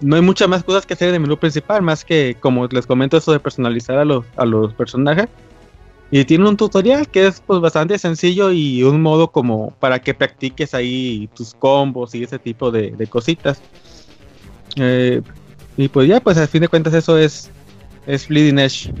no 0.00 0.16
hay 0.16 0.22
muchas 0.22 0.48
más 0.48 0.64
cosas 0.64 0.86
que 0.86 0.94
hacer 0.94 1.08
en 1.08 1.16
el 1.16 1.20
menú 1.20 1.36
principal 1.36 1.82
más 1.82 2.04
que 2.04 2.36
como 2.40 2.66
les 2.66 2.86
comento 2.86 3.16
eso 3.16 3.32
de 3.32 3.40
personalizar 3.40 3.98
a 3.98 4.04
los 4.04 4.24
a 4.36 4.44
los 4.44 4.72
personajes 4.74 5.28
y 6.12 6.24
tiene 6.24 6.48
un 6.48 6.56
tutorial 6.56 7.08
que 7.08 7.28
es 7.28 7.40
pues 7.40 7.60
bastante 7.60 7.96
sencillo 7.96 8.50
y 8.50 8.82
un 8.82 9.00
modo 9.00 9.28
como 9.28 9.70
para 9.78 10.00
que 10.00 10.12
practiques 10.12 10.74
ahí 10.74 11.28
tus 11.34 11.54
combos 11.54 12.14
y 12.14 12.24
ese 12.24 12.38
tipo 12.38 12.72
de, 12.72 13.06
cositas. 13.08 13.62
Eh, 14.74 15.22
y 15.76 15.88
pues 15.88 16.08
ya, 16.08 16.18
pues 16.20 16.36
al 16.36 16.48
fin 16.48 16.62
de 16.62 16.68
cuentas 16.68 16.94
eso 16.94 17.16
es, 17.16 17.48
es 18.08 18.26
Bleeding 18.26 18.58
Edge. 18.58 18.92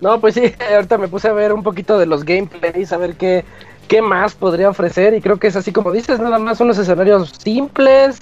No, 0.00 0.20
pues 0.20 0.34
sí, 0.34 0.52
ahorita 0.74 0.98
me 0.98 1.08
puse 1.08 1.28
a 1.28 1.32
ver 1.32 1.52
un 1.52 1.62
poquito 1.62 1.98
de 1.98 2.06
los 2.06 2.24
gameplays, 2.24 2.92
a 2.92 2.96
ver 2.98 3.16
qué, 3.16 3.44
qué 3.88 4.02
más 4.02 4.34
podría 4.34 4.70
ofrecer. 4.70 5.14
Y 5.14 5.20
creo 5.20 5.38
que 5.38 5.48
es 5.48 5.56
así 5.56 5.72
como 5.72 5.92
dices, 5.92 6.20
nada 6.20 6.38
más 6.38 6.60
unos 6.60 6.78
escenarios 6.78 7.32
simples, 7.38 8.20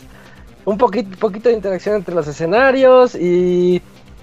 un 0.64 0.78
poquito, 0.78 1.16
poquito 1.18 1.48
de 1.48 1.54
interacción 1.54 1.96
entre 1.96 2.14
los 2.14 2.26
escenarios 2.26 3.14
y 3.14 3.82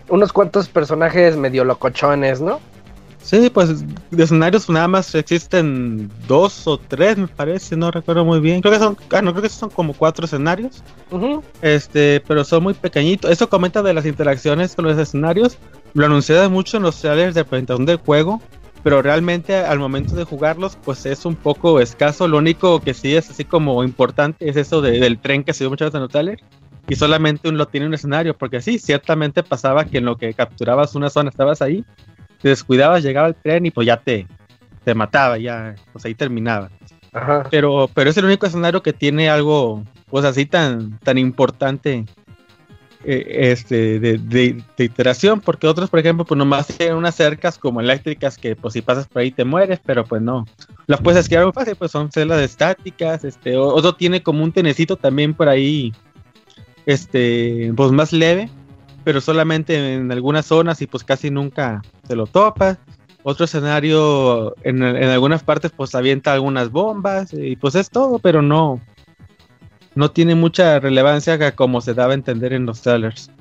unos 0.09 0.33
cuantos 0.33 0.67
personajes 0.67 1.37
medio 1.37 1.63
locochones, 1.63 2.41
¿no? 2.41 2.59
Sí, 3.23 3.49
pues 3.49 3.85
de 4.11 4.23
escenarios 4.23 4.69
nada 4.69 4.87
más 4.89 5.15
existen 5.15 6.11
dos 6.27 6.67
o 6.67 6.77
tres, 6.77 7.17
me 7.17 7.27
parece, 7.27 7.77
no 7.77 7.89
recuerdo 7.89 8.25
muy 8.25 8.41
bien. 8.41 8.61
Creo 8.61 8.73
que 8.73 8.79
son, 8.79 8.97
ah, 9.11 9.21
no, 9.21 9.31
creo 9.31 9.43
que 9.43 9.49
son 9.49 9.69
como 9.69 9.93
cuatro 9.93 10.25
escenarios. 10.25 10.83
Este, 11.61 12.21
pero 12.27 12.43
son 12.43 12.63
muy 12.63 12.73
pequeñitos. 12.73 13.31
Eso 13.31 13.47
comenta 13.47 13.81
de 13.81 13.93
las 13.93 14.05
interacciones 14.05 14.75
con 14.75 14.85
los 14.85 14.97
escenarios. 14.97 15.57
Lo 15.93 16.05
anunciaron 16.05 16.51
mucho 16.51 16.77
en 16.77 16.83
los 16.83 16.99
trailers 16.99 17.33
de 17.33 17.45
presentación 17.45 17.85
del 17.85 17.97
juego, 17.97 18.41
pero 18.83 19.01
realmente 19.01 19.55
al 19.55 19.79
momento 19.79 20.15
de 20.15 20.25
jugarlos, 20.25 20.77
pues 20.83 21.05
es 21.05 21.25
un 21.25 21.35
poco 21.35 21.79
escaso. 21.79 22.27
Lo 22.27 22.39
único 22.39 22.81
que 22.81 22.93
sí 22.93 23.15
es 23.15 23.29
así 23.29 23.45
como 23.45 23.85
importante 23.85 24.49
es 24.49 24.57
eso 24.57 24.81
del 24.81 25.17
tren 25.17 25.45
que 25.45 25.53
se 25.53 25.63
dio 25.63 25.69
muchas 25.69 25.87
veces 25.87 25.95
en 25.95 26.01
los 26.01 26.11
trailers 26.11 26.43
y 26.87 26.95
solamente 26.95 27.47
uno 27.47 27.59
lo 27.59 27.67
tiene 27.67 27.87
un 27.87 27.93
escenario, 27.93 28.37
porque 28.37 28.61
sí, 28.61 28.77
ciertamente 28.77 29.43
pasaba 29.43 29.85
que 29.85 29.99
en 29.99 30.05
lo 30.05 30.17
que 30.17 30.33
capturabas 30.33 30.95
una 30.95 31.09
zona 31.09 31.29
estabas 31.29 31.61
ahí, 31.61 31.85
te 32.43 32.49
descuidabas, 32.49 33.01
llegaba 33.01 33.29
el 33.29 33.35
tren 33.35 33.65
y 33.65 33.71
pues 33.71 33.87
ya 33.87 33.95
te, 33.95 34.27
te 34.83 34.93
mataba, 34.93 35.37
ya, 35.37 35.75
pues 35.93 36.03
ahí 36.03 36.13
terminaba. 36.13 36.69
Pero, 37.49 37.89
pero 37.93 38.09
es 38.09 38.17
el 38.17 38.25
único 38.25 38.45
escenario 38.45 38.83
que 38.83 38.91
tiene 38.91 39.29
algo, 39.29 39.83
pues 40.09 40.25
así 40.25 40.45
tan, 40.45 40.99
tan 40.99 41.17
importante 41.17 42.05
eh, 43.05 43.51
este, 43.51 43.97
de, 43.99 44.17
de, 44.17 44.61
iteración, 44.77 45.39
porque 45.39 45.67
otros, 45.67 45.89
por 45.89 45.99
ejemplo, 45.99 46.25
pues 46.25 46.37
nomás 46.37 46.67
tienen 46.67 46.97
unas 46.97 47.15
cercas 47.15 47.57
como 47.57 47.79
eléctricas 47.79 48.37
que 48.37 48.57
pues 48.57 48.73
si 48.73 48.81
pasas 48.81 49.07
por 49.07 49.21
ahí 49.21 49.31
te 49.31 49.45
mueres, 49.45 49.79
pero 49.85 50.03
pues 50.03 50.21
no. 50.21 50.45
Las 50.87 50.99
puedes 50.99 51.21
esquivar 51.21 51.45
muy 51.45 51.53
fácil, 51.53 51.77
pues 51.77 51.91
son 51.91 52.11
celdas 52.11 52.41
estáticas, 52.41 53.23
este, 53.23 53.55
otro 53.55 53.95
tiene 53.95 54.21
como 54.21 54.43
un 54.43 54.51
tenecito 54.51 54.97
también 54.97 55.33
por 55.33 55.47
ahí 55.47 55.93
este, 56.85 57.71
pues 57.77 57.91
más 57.91 58.11
leve, 58.11 58.49
pero 59.03 59.21
solamente 59.21 59.95
en 59.95 60.11
algunas 60.11 60.45
zonas 60.45 60.81
y 60.81 60.87
pues 60.87 61.03
casi 61.03 61.29
nunca 61.29 61.81
se 62.07 62.15
lo 62.15 62.27
topa. 62.27 62.77
Otro 63.23 63.45
escenario, 63.45 64.53
en, 64.63 64.83
algunas 64.83 65.43
partes 65.43 65.71
pues 65.71 65.95
avienta 65.95 66.33
algunas 66.33 66.71
bombas 66.71 67.33
y 67.33 67.55
pues 67.55 67.75
es 67.75 67.89
todo, 67.89 68.19
pero 68.19 68.41
no, 68.41 68.81
no 69.95 70.11
tiene 70.11 70.35
mucha 70.35 70.79
relevancia 70.79 71.55
como 71.55 71.79
se 71.79 71.93
daba 71.93 72.11
a 72.11 72.15
entender 72.15 72.51
en 72.51 72.65
los 72.65 72.81
trailers. 72.81 73.31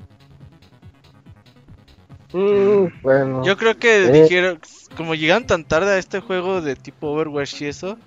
Mm, 2.31 3.01
bueno. 3.01 3.43
Yo 3.43 3.57
creo 3.57 3.77
que 3.77 4.05
eh. 4.05 4.23
dijeron, 4.23 4.59
como 4.95 5.15
llegan 5.15 5.45
tan 5.45 5.65
tarde 5.65 5.91
a 5.91 5.97
este 5.97 6.19
juego 6.19 6.61
de 6.61 6.75
tipo 6.75 7.09
Overwatch 7.09 7.61
y 7.61 7.65
eso, 7.65 7.97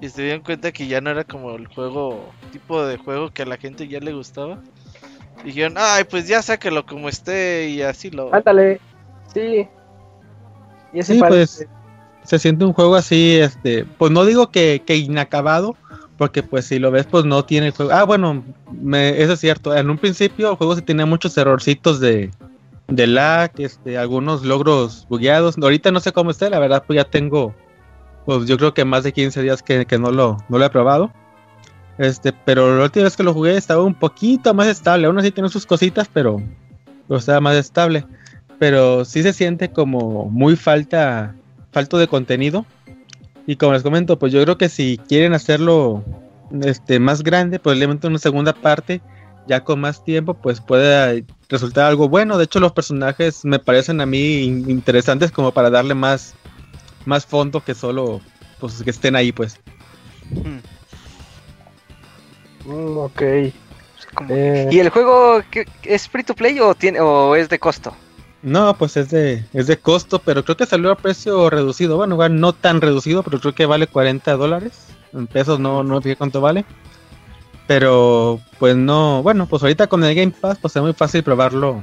y 0.00 0.08
se 0.08 0.22
dieron 0.22 0.42
cuenta 0.42 0.70
que 0.70 0.86
ya 0.86 1.00
no 1.00 1.10
era 1.10 1.24
como 1.24 1.54
el 1.54 1.66
juego, 1.66 2.30
tipo 2.52 2.84
de 2.84 2.98
juego 2.98 3.30
que 3.30 3.42
a 3.42 3.46
la 3.46 3.56
gente 3.56 3.88
ya 3.88 4.00
le 4.00 4.12
gustaba. 4.12 4.62
Dijeron, 5.44 5.74
ay, 5.76 6.04
pues 6.04 6.26
ya 6.26 6.42
sáquelo 6.42 6.86
como 6.86 7.08
esté 7.08 7.68
y 7.68 7.82
así 7.82 8.10
lo. 8.10 8.34
Ándale, 8.34 8.80
sí. 9.32 9.68
Y 10.92 11.02
sí, 11.02 11.20
pues 11.26 11.66
se 12.22 12.38
siente 12.38 12.64
un 12.64 12.72
juego 12.72 12.94
así, 12.94 13.36
este, 13.36 13.84
pues 13.84 14.10
no 14.10 14.24
digo 14.24 14.50
que, 14.50 14.82
que 14.86 14.96
inacabado, 14.96 15.76
porque 16.16 16.42
pues 16.42 16.66
si 16.66 16.78
lo 16.78 16.90
ves, 16.90 17.06
pues 17.06 17.24
no 17.24 17.44
tiene 17.44 17.66
el 17.66 17.72
juego. 17.72 17.92
Ah, 17.92 18.04
bueno, 18.04 18.42
me, 18.72 19.20
eso 19.20 19.34
es 19.34 19.40
cierto. 19.40 19.76
En 19.76 19.90
un 19.90 19.98
principio 19.98 20.50
el 20.50 20.56
juego 20.56 20.74
sí 20.76 20.82
tenía 20.82 21.04
muchos 21.04 21.36
errorcitos 21.36 22.00
de, 22.00 22.30
de 22.88 23.06
lag, 23.06 23.50
este, 23.58 23.98
algunos 23.98 24.44
logros 24.44 25.06
bugueados. 25.08 25.58
Ahorita 25.58 25.92
no 25.92 26.00
sé 26.00 26.12
cómo 26.12 26.30
está, 26.30 26.48
la 26.48 26.58
verdad, 26.58 26.84
pues 26.86 26.96
ya 26.96 27.04
tengo 27.04 27.54
pues 28.24 28.46
yo 28.46 28.56
creo 28.56 28.74
que 28.74 28.84
más 28.84 29.04
de 29.04 29.12
15 29.12 29.42
días 29.42 29.62
que, 29.62 29.86
no, 29.98 30.10
lo, 30.10 30.38
no 30.48 30.58
lo 30.58 30.64
he 30.64 30.70
probado. 30.70 31.12
Este, 31.98 32.32
pero 32.32 32.76
la 32.76 32.84
última 32.84 33.04
vez 33.04 33.16
que 33.16 33.22
lo 33.22 33.34
jugué 33.34 33.56
estaba 33.56 33.82
un 33.82 33.94
poquito 33.94 34.52
más 34.54 34.66
estable. 34.66 35.06
Aún 35.06 35.18
así 35.18 35.30
tiene 35.30 35.48
sus 35.48 35.66
cositas, 35.66 36.08
pero, 36.12 36.42
estaba 37.10 37.40
más 37.40 37.56
estable. 37.56 38.04
Pero 38.58 39.04
sí 39.04 39.22
se 39.22 39.32
siente 39.32 39.70
como 39.70 40.26
muy 40.26 40.56
falta, 40.56 41.34
falto 41.72 41.98
de 41.98 42.08
contenido. 42.08 42.66
Y 43.46 43.56
como 43.56 43.74
les 43.74 43.82
comento, 43.82 44.18
pues 44.18 44.32
yo 44.32 44.42
creo 44.42 44.56
que 44.56 44.68
si 44.68 44.98
quieren 45.08 45.34
hacerlo 45.34 46.02
este, 46.62 46.98
más 46.98 47.22
grande, 47.22 47.58
probablemente 47.58 48.06
una 48.06 48.18
segunda 48.18 48.54
parte, 48.54 49.02
ya 49.46 49.62
con 49.62 49.80
más 49.80 50.02
tiempo, 50.02 50.34
pues 50.34 50.60
puede 50.60 51.24
resultar 51.48 51.84
algo 51.84 52.08
bueno. 52.08 52.38
De 52.38 52.44
hecho, 52.44 52.60
los 52.60 52.72
personajes 52.72 53.44
me 53.44 53.58
parecen 53.58 54.00
a 54.00 54.06
mí 54.06 54.44
interesantes 54.44 55.30
como 55.30 55.52
para 55.52 55.68
darle 55.68 55.94
más, 55.94 56.34
más 57.04 57.26
fondo 57.26 57.60
que 57.62 57.74
solo 57.74 58.20
pues 58.60 58.82
que 58.82 58.90
estén 58.90 59.14
ahí 59.14 59.30
pues. 59.30 59.60
Mm, 62.64 62.96
ok. 62.98 63.22
Eh, 64.28 64.68
¿Y 64.70 64.78
el 64.78 64.90
juego 64.90 65.42
es 65.82 66.08
free 66.08 66.24
to 66.24 66.34
play 66.34 66.60
o 66.60 66.74
tiene 66.74 67.00
o 67.00 67.34
es 67.34 67.48
de 67.48 67.58
costo? 67.58 67.94
No, 68.42 68.76
pues 68.76 68.96
es 68.96 69.10
de, 69.10 69.44
es 69.54 69.66
de 69.66 69.78
costo, 69.78 70.18
pero 70.18 70.44
creo 70.44 70.56
que 70.56 70.66
salió 70.66 70.92
a 70.92 70.96
precio 70.96 71.48
reducido. 71.48 71.96
Bueno, 71.96 72.14
igual 72.14 72.38
no 72.38 72.52
tan 72.52 72.80
reducido, 72.80 73.22
pero 73.22 73.40
creo 73.40 73.54
que 73.54 73.66
vale 73.66 73.86
40 73.86 74.36
dólares. 74.36 74.86
En 75.12 75.26
pesos 75.26 75.58
no, 75.58 75.82
no 75.82 76.00
fijé 76.02 76.16
cuánto 76.16 76.40
vale. 76.40 76.64
Pero 77.66 78.40
pues 78.58 78.76
no, 78.76 79.22
bueno, 79.22 79.46
pues 79.46 79.62
ahorita 79.62 79.86
con 79.86 80.04
el 80.04 80.14
Game 80.14 80.34
Pass 80.38 80.58
pues 80.60 80.76
es 80.76 80.82
muy 80.82 80.92
fácil 80.92 81.22
probarlo 81.22 81.82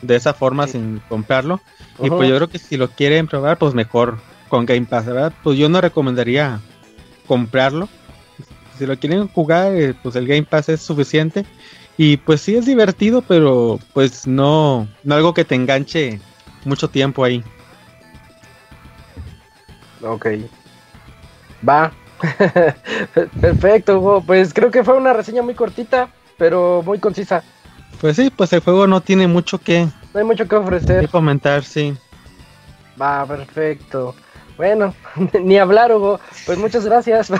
de 0.00 0.16
esa 0.16 0.32
forma 0.32 0.66
sin 0.66 1.02
comprarlo. 1.08 1.60
Y 2.02 2.08
pues 2.08 2.28
yo 2.28 2.36
creo 2.36 2.48
que 2.48 2.58
si 2.58 2.78
lo 2.78 2.88
quieren 2.88 3.26
probar, 3.26 3.58
pues 3.58 3.74
mejor 3.74 4.18
con 4.48 4.64
Game 4.64 4.86
Pass, 4.86 5.04
¿verdad? 5.04 5.34
Pues 5.42 5.58
yo 5.58 5.68
no 5.68 5.82
recomendaría 5.82 6.60
comprarlo. 7.26 7.88
Si 8.80 8.86
lo 8.86 8.98
quieren 8.98 9.28
jugar, 9.28 9.74
eh, 9.74 9.92
pues 10.02 10.16
el 10.16 10.26
Game 10.26 10.44
Pass 10.44 10.70
es 10.70 10.80
suficiente. 10.80 11.44
Y 11.98 12.16
pues 12.16 12.40
sí 12.40 12.56
es 12.56 12.64
divertido, 12.64 13.20
pero 13.20 13.78
pues 13.92 14.26
no, 14.26 14.88
no 15.04 15.14
algo 15.14 15.34
que 15.34 15.44
te 15.44 15.54
enganche 15.54 16.18
mucho 16.64 16.88
tiempo 16.88 17.22
ahí. 17.22 17.44
Ok. 20.02 20.28
Va. 21.68 21.92
Perfecto, 23.42 24.24
pues 24.26 24.54
creo 24.54 24.70
que 24.70 24.82
fue 24.82 24.96
una 24.96 25.12
reseña 25.12 25.42
muy 25.42 25.54
cortita, 25.54 26.08
pero 26.38 26.82
muy 26.82 26.98
concisa. 26.98 27.44
Pues 28.00 28.16
sí, 28.16 28.30
pues 28.34 28.50
el 28.54 28.60
juego 28.60 28.86
no 28.86 29.02
tiene 29.02 29.26
mucho 29.26 29.58
que... 29.58 29.86
No 30.14 30.20
hay 30.20 30.24
mucho 30.24 30.48
que 30.48 30.56
ofrecer. 30.56 31.02
Que 31.02 31.08
comentar, 31.08 31.64
sí. 31.64 31.94
Va, 32.98 33.26
perfecto. 33.26 34.14
Bueno, 34.60 34.94
ni 35.42 35.56
hablar, 35.56 35.90
Hugo. 35.90 36.20
Pues 36.44 36.58
muchas 36.58 36.84
gracias 36.84 37.32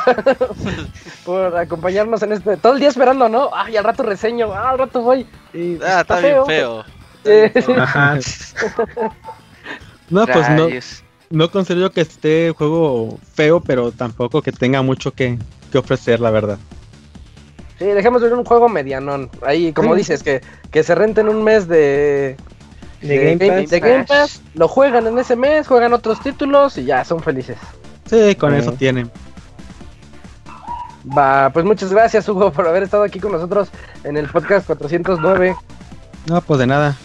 por 1.26 1.54
acompañarnos 1.54 2.22
en 2.22 2.32
este. 2.32 2.56
Todo 2.56 2.72
el 2.72 2.80
día 2.80 2.88
esperando, 2.88 3.28
¿no? 3.28 3.50
Ay, 3.52 3.76
al 3.76 3.84
rato 3.84 4.04
reseño, 4.04 4.54
ah, 4.54 4.70
al 4.70 4.78
rato 4.78 5.02
voy. 5.02 5.26
Y, 5.52 5.78
ah, 5.82 6.00
está, 6.00 6.18
bien 6.20 6.46
feo. 6.46 6.82
no, 10.08 10.26
pues 10.26 10.48
no. 10.48 10.68
no 11.28 11.50
considero 11.50 11.92
que 11.92 12.00
esté 12.00 12.46
el 12.46 12.52
juego 12.54 13.18
feo, 13.34 13.60
pero 13.60 13.92
tampoco 13.92 14.40
que 14.40 14.52
tenga 14.52 14.80
mucho 14.80 15.12
que, 15.12 15.38
ofrecer, 15.74 16.20
la 16.20 16.30
verdad. 16.30 16.58
Sí, 17.78 17.84
dejemos 17.84 18.22
ver 18.22 18.32
un 18.32 18.46
juego 18.46 18.70
medianón. 18.70 19.28
Ahí, 19.42 19.74
como 19.74 19.94
dices, 19.94 20.22
que, 20.22 20.40
que 20.70 20.82
se 20.82 20.94
renten 20.94 21.28
un 21.28 21.44
mes 21.44 21.68
de, 21.68 22.38
de, 23.00 23.80
Game, 23.80 24.04
Pass, 24.04 24.42
lo 24.54 24.68
juegan 24.68 25.06
en 25.06 25.18
ese 25.18 25.36
mes, 25.36 25.66
juegan 25.66 25.92
otros 25.92 26.20
títulos 26.20 26.76
y 26.78 26.84
ya 26.84 27.04
son 27.04 27.22
felices. 27.22 27.58
Sí, 28.06 28.34
con 28.34 28.54
eso 28.54 28.72
tienen. 28.72 29.10
Va, 31.16 31.50
pues 31.50 31.64
muchas 31.64 31.90
gracias 31.92 32.28
Hugo 32.28 32.52
por 32.52 32.66
haber 32.68 32.82
estado 32.82 33.04
aquí 33.04 33.20
con 33.20 33.32
nosotros 33.32 33.68
en 34.04 34.16
el 34.16 34.28
podcast 34.28 34.66
409. 34.66 35.56
No, 36.26 36.40
pues 36.42 36.60
de 36.60 36.66
nada. 36.66 36.96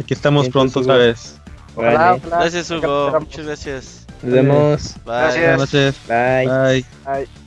Aquí 0.00 0.14
estamos 0.14 0.48
pronto, 0.48 0.82
¿sabes? 0.82 1.38
Gracias 1.76 2.70
Hugo, 2.70 3.16
muchas 3.20 3.46
gracias. 3.46 4.06
Nos 4.22 4.32
vemos. 4.32 4.94
Bye. 5.04 5.40
Gracias. 5.40 5.96
Bye. 6.08 6.84
Bye. 7.04 7.45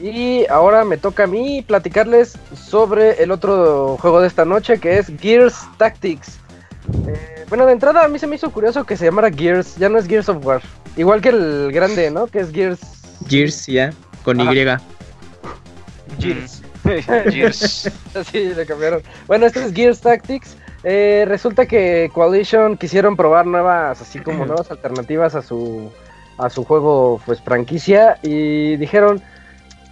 Y 0.00 0.46
ahora 0.48 0.84
me 0.84 0.96
toca 0.96 1.24
a 1.24 1.26
mí 1.26 1.62
platicarles 1.62 2.36
sobre 2.54 3.22
el 3.22 3.30
otro 3.30 3.96
juego 4.00 4.20
de 4.20 4.26
esta 4.26 4.44
noche 4.44 4.78
que 4.78 4.98
es 4.98 5.12
Gears 5.20 5.56
Tactics. 5.78 6.38
Eh, 7.06 7.44
bueno, 7.48 7.66
de 7.66 7.72
entrada 7.72 8.04
a 8.04 8.08
mí 8.08 8.18
se 8.18 8.26
me 8.26 8.36
hizo 8.36 8.50
curioso 8.50 8.84
que 8.84 8.96
se 8.96 9.04
llamara 9.06 9.30
Gears, 9.30 9.76
ya 9.76 9.88
no 9.88 9.98
es 9.98 10.06
Gears 10.06 10.28
of 10.28 10.44
War. 10.44 10.62
Igual 10.96 11.20
que 11.20 11.30
el 11.30 11.70
grande, 11.72 12.10
¿no? 12.10 12.26
Que 12.26 12.40
es 12.40 12.52
Gears. 12.52 12.80
Gears, 13.28 13.66
ya, 13.66 13.92
con 14.24 14.40
Y. 14.40 14.44
Gears. 16.18 16.62
Gears. 17.30 17.90
Así 18.14 18.54
le 18.54 18.66
cambiaron. 18.66 19.02
Bueno, 19.26 19.46
este 19.46 19.64
es 19.64 19.72
Gears 19.72 20.00
Tactics. 20.00 20.56
Eh, 20.82 21.24
resulta 21.26 21.66
que 21.66 22.10
Coalition 22.12 22.76
quisieron 22.76 23.16
probar 23.16 23.46
nuevas, 23.46 24.02
así 24.02 24.18
como 24.18 24.44
nuevas 24.46 24.70
alternativas 24.70 25.34
a 25.34 25.42
su 25.42 25.90
a 26.36 26.50
su 26.50 26.64
juego, 26.64 27.20
pues 27.24 27.40
franquicia 27.40 28.18
y 28.22 28.76
dijeron 28.76 29.22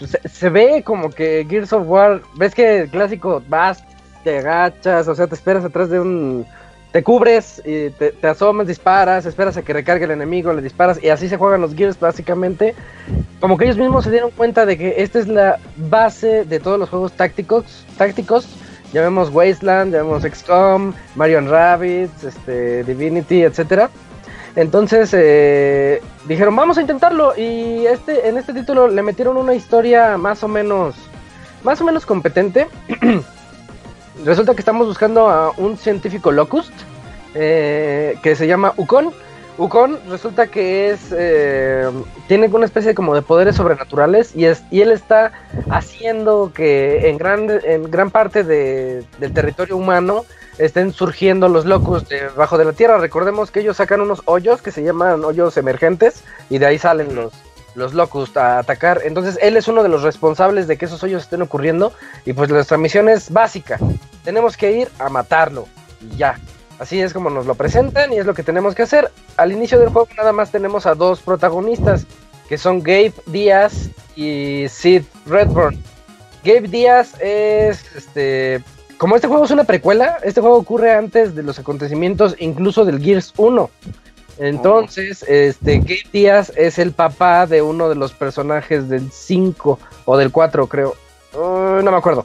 se, 0.06 0.48
ve 0.48 0.82
como 0.84 1.10
que 1.10 1.46
Gears 1.48 1.72
of 1.72 1.86
War, 1.86 2.22
ves 2.34 2.54
que 2.54 2.80
el 2.80 2.90
clásico 2.90 3.42
vas, 3.48 3.84
te 4.24 4.38
agachas, 4.38 5.08
o 5.08 5.14
sea, 5.14 5.26
te 5.26 5.34
esperas 5.34 5.64
atrás 5.64 5.90
de 5.90 6.00
un... 6.00 6.46
Te 6.92 7.02
cubres, 7.02 7.62
y 7.64 7.88
te, 7.88 8.14
asomas, 8.26 8.66
disparas, 8.66 9.24
esperas 9.24 9.56
a 9.56 9.62
que 9.62 9.72
recargue 9.72 10.04
el 10.04 10.10
enemigo, 10.10 10.52
le 10.52 10.60
disparas 10.60 11.02
y 11.02 11.08
así 11.08 11.26
se 11.26 11.38
juegan 11.38 11.62
los 11.62 11.74
Gears 11.74 11.98
básicamente. 11.98 12.74
Como 13.40 13.56
que 13.56 13.64
ellos 13.64 13.78
mismos 13.78 14.04
se 14.04 14.10
dieron 14.10 14.30
cuenta 14.30 14.66
de 14.66 14.76
que 14.76 14.96
esta 14.98 15.18
es 15.18 15.26
la 15.26 15.58
base 15.76 16.44
de 16.44 16.60
todos 16.60 16.78
los 16.78 16.90
juegos 16.90 17.12
tácticos, 17.12 17.86
tácticos 17.96 18.46
llamemos 18.92 19.30
Wasteland, 19.30 19.94
llamemos 19.94 20.22
XCOM, 20.22 20.92
Mario 21.14 21.40
Rabbids, 21.40 22.24
este, 22.24 22.84
Divinity, 22.84 23.42
etcétera. 23.42 23.90
Entonces 24.54 25.10
eh, 25.12 26.02
dijeron, 26.26 26.54
vamos 26.54 26.78
a 26.78 26.82
intentarlo. 26.82 27.34
Y 27.36 27.86
este, 27.86 28.28
en 28.28 28.36
este 28.36 28.52
título 28.52 28.88
le 28.88 29.02
metieron 29.02 29.36
una 29.36 29.54
historia 29.54 30.16
más 30.18 30.42
o 30.42 30.48
menos, 30.48 30.94
más 31.64 31.80
o 31.80 31.84
menos 31.84 32.06
competente. 32.06 32.66
Resulta 34.24 34.54
que 34.54 34.60
estamos 34.60 34.86
buscando 34.86 35.28
a 35.28 35.52
un 35.56 35.76
científico 35.76 36.30
Locust 36.30 36.72
eh, 37.34 38.16
que 38.22 38.36
se 38.36 38.46
llama 38.46 38.74
Ukon. 38.76 39.12
Ukon 39.58 39.98
resulta 40.08 40.46
que 40.46 40.90
es 40.90 41.14
eh, 41.14 41.88
tiene 42.26 42.48
una 42.48 42.64
especie 42.64 42.94
como 42.94 43.14
de 43.14 43.20
poderes 43.20 43.56
sobrenaturales 43.56 44.34
y 44.34 44.46
es 44.46 44.62
y 44.70 44.80
él 44.80 44.90
está 44.90 45.32
haciendo 45.70 46.52
que 46.54 47.10
en 47.10 47.18
gran 47.18 47.48
en 47.62 47.90
gran 47.90 48.10
parte 48.10 48.44
del 48.44 49.32
territorio 49.34 49.76
humano 49.76 50.24
estén 50.58 50.92
surgiendo 50.92 51.48
los 51.48 51.64
locus 51.64 52.08
debajo 52.08 52.58
de 52.58 52.64
la 52.64 52.72
tierra. 52.72 52.98
Recordemos 52.98 53.50
que 53.50 53.60
ellos 53.60 53.76
sacan 53.76 54.00
unos 54.00 54.22
hoyos 54.26 54.62
que 54.62 54.72
se 54.72 54.82
llaman 54.82 55.24
hoyos 55.24 55.56
emergentes 55.56 56.22
y 56.50 56.58
de 56.58 56.66
ahí 56.66 56.78
salen 56.78 57.14
los, 57.14 57.32
los 57.74 57.94
locust 57.94 58.36
a 58.36 58.58
atacar. 58.58 59.00
Entonces 59.04 59.38
él 59.40 59.56
es 59.56 59.68
uno 59.68 59.82
de 59.82 59.88
los 59.88 60.02
responsables 60.02 60.66
de 60.66 60.76
que 60.76 60.86
esos 60.86 61.02
hoyos 61.02 61.22
estén 61.22 61.42
ocurriendo 61.42 61.92
y 62.24 62.32
pues 62.32 62.50
nuestra 62.50 62.78
misión 62.78 63.08
es 63.08 63.30
básica. 63.30 63.78
Tenemos 64.24 64.56
que 64.56 64.72
ir 64.72 64.88
a 64.98 65.08
matarlo 65.08 65.66
y 66.00 66.16
ya. 66.16 66.38
Así 66.78 67.00
es 67.00 67.12
como 67.12 67.30
nos 67.30 67.46
lo 67.46 67.54
presentan 67.54 68.12
y 68.12 68.18
es 68.18 68.26
lo 68.26 68.34
que 68.34 68.42
tenemos 68.42 68.74
que 68.74 68.82
hacer. 68.82 69.10
Al 69.36 69.52
inicio 69.52 69.78
del 69.78 69.90
juego 69.90 70.08
nada 70.16 70.32
más 70.32 70.50
tenemos 70.50 70.86
a 70.86 70.94
dos 70.94 71.20
protagonistas 71.20 72.06
que 72.48 72.58
son 72.58 72.82
Gabe 72.82 73.14
Díaz 73.26 73.88
y 74.16 74.66
Sid 74.68 75.04
Redburn. 75.26 75.80
Gabe 76.44 76.68
Díaz 76.68 77.14
es 77.20 77.84
este 77.94 78.62
como 79.02 79.16
este 79.16 79.26
juego 79.26 79.44
es 79.44 79.50
una 79.50 79.64
precuela, 79.64 80.20
este 80.22 80.40
juego 80.40 80.56
ocurre 80.56 80.92
antes 80.92 81.34
de 81.34 81.42
los 81.42 81.58
acontecimientos 81.58 82.36
incluso 82.38 82.84
del 82.84 83.02
Gears 83.02 83.34
1. 83.36 83.68
Entonces, 84.38 85.24
este, 85.24 85.78
Gabe 85.78 86.06
Díaz 86.12 86.52
es 86.54 86.78
el 86.78 86.92
papá 86.92 87.48
de 87.48 87.62
uno 87.62 87.88
de 87.88 87.96
los 87.96 88.12
personajes 88.12 88.88
del 88.88 89.10
5 89.10 89.80
o 90.04 90.16
del 90.16 90.30
4, 90.30 90.68
creo. 90.68 90.94
Uh, 91.34 91.82
no 91.82 91.90
me 91.90 91.96
acuerdo. 91.96 92.24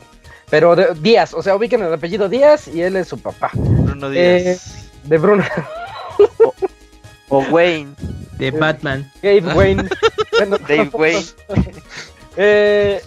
Pero 0.52 0.76
Díaz, 0.76 1.34
o 1.34 1.42
sea, 1.42 1.56
ubiquen 1.56 1.82
el 1.82 1.92
apellido 1.92 2.30
Díaz 2.30 2.68
y 2.68 2.84
él 2.84 2.96
es 2.96 3.08
su 3.08 3.18
papá. 3.18 3.50
Bruno 3.56 4.12
Díaz. 4.12 4.22
Eh, 4.24 4.60
de 5.06 5.18
Bruno. 5.18 5.46
o, 7.30 7.40
Wayne. 7.50 7.96
De 8.38 8.52
Batman. 8.52 9.12
Gabe 9.24 9.52
Wayne. 9.56 9.90
Dave 10.68 10.92
Wayne. 10.94 11.26
eh, 12.38 13.02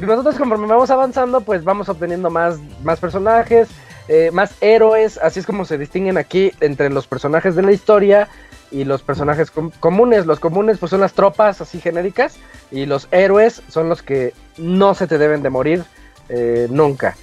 nosotros 0.00 0.36
conforme 0.36 0.66
vamos 0.66 0.90
avanzando, 0.90 1.40
pues 1.40 1.64
vamos 1.64 1.88
obteniendo 1.88 2.30
más, 2.30 2.58
más 2.82 2.98
personajes, 3.00 3.68
eh, 4.08 4.30
más 4.32 4.54
héroes, 4.60 5.18
así 5.18 5.40
es 5.40 5.46
como 5.46 5.64
se 5.64 5.78
distinguen 5.78 6.18
aquí 6.18 6.52
entre 6.60 6.90
los 6.90 7.06
personajes 7.06 7.54
de 7.54 7.62
la 7.62 7.72
historia 7.72 8.28
y 8.70 8.84
los 8.84 9.02
personajes 9.02 9.52
comunes. 9.80 10.26
Los 10.26 10.40
comunes 10.40 10.78
pues 10.78 10.90
son 10.90 11.00
las 11.00 11.12
tropas 11.12 11.60
así 11.60 11.80
genéricas 11.80 12.36
y 12.70 12.86
los 12.86 13.06
héroes 13.10 13.62
son 13.68 13.88
los 13.88 14.02
que 14.02 14.32
no 14.56 14.94
se 14.94 15.06
te 15.06 15.18
deben 15.18 15.42
de 15.42 15.50
morir 15.50 15.84
eh, 16.28 16.66
nunca. 16.70 17.16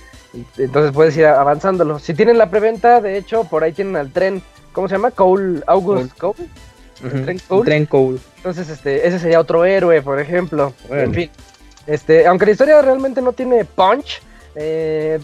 Entonces 0.58 0.92
puedes 0.92 1.18
ir 1.18 1.26
avanzándolo. 1.26 2.00
Si 2.00 2.14
tienen 2.14 2.38
la 2.38 2.50
preventa, 2.50 3.02
de 3.02 3.18
hecho, 3.18 3.46
por 3.46 3.64
ahí 3.64 3.74
tienen 3.74 3.96
al 3.96 4.12
tren, 4.12 4.44
¿cómo 4.74 4.88
se 4.88 4.96
llama? 4.96 5.12
Cole, 5.12 5.62
August 5.66 6.18
Cole. 6.18 6.48
tren 7.66 7.86
Cole. 7.88 8.20
Entonces, 8.38 8.70
este, 8.70 9.08
ese 9.08 9.20
sería 9.20 9.40
otro 9.40 9.66
héroe, 9.66 10.02
por 10.02 10.20
ejemplo. 10.20 10.74
En 10.90 11.14
fin. 11.14 11.32
Este, 11.90 12.28
aunque 12.28 12.46
la 12.46 12.52
historia 12.52 12.82
realmente 12.84 13.20
no 13.20 13.34
tiene 13.34 13.66
punch, 13.66 14.22
eh, 14.54 15.20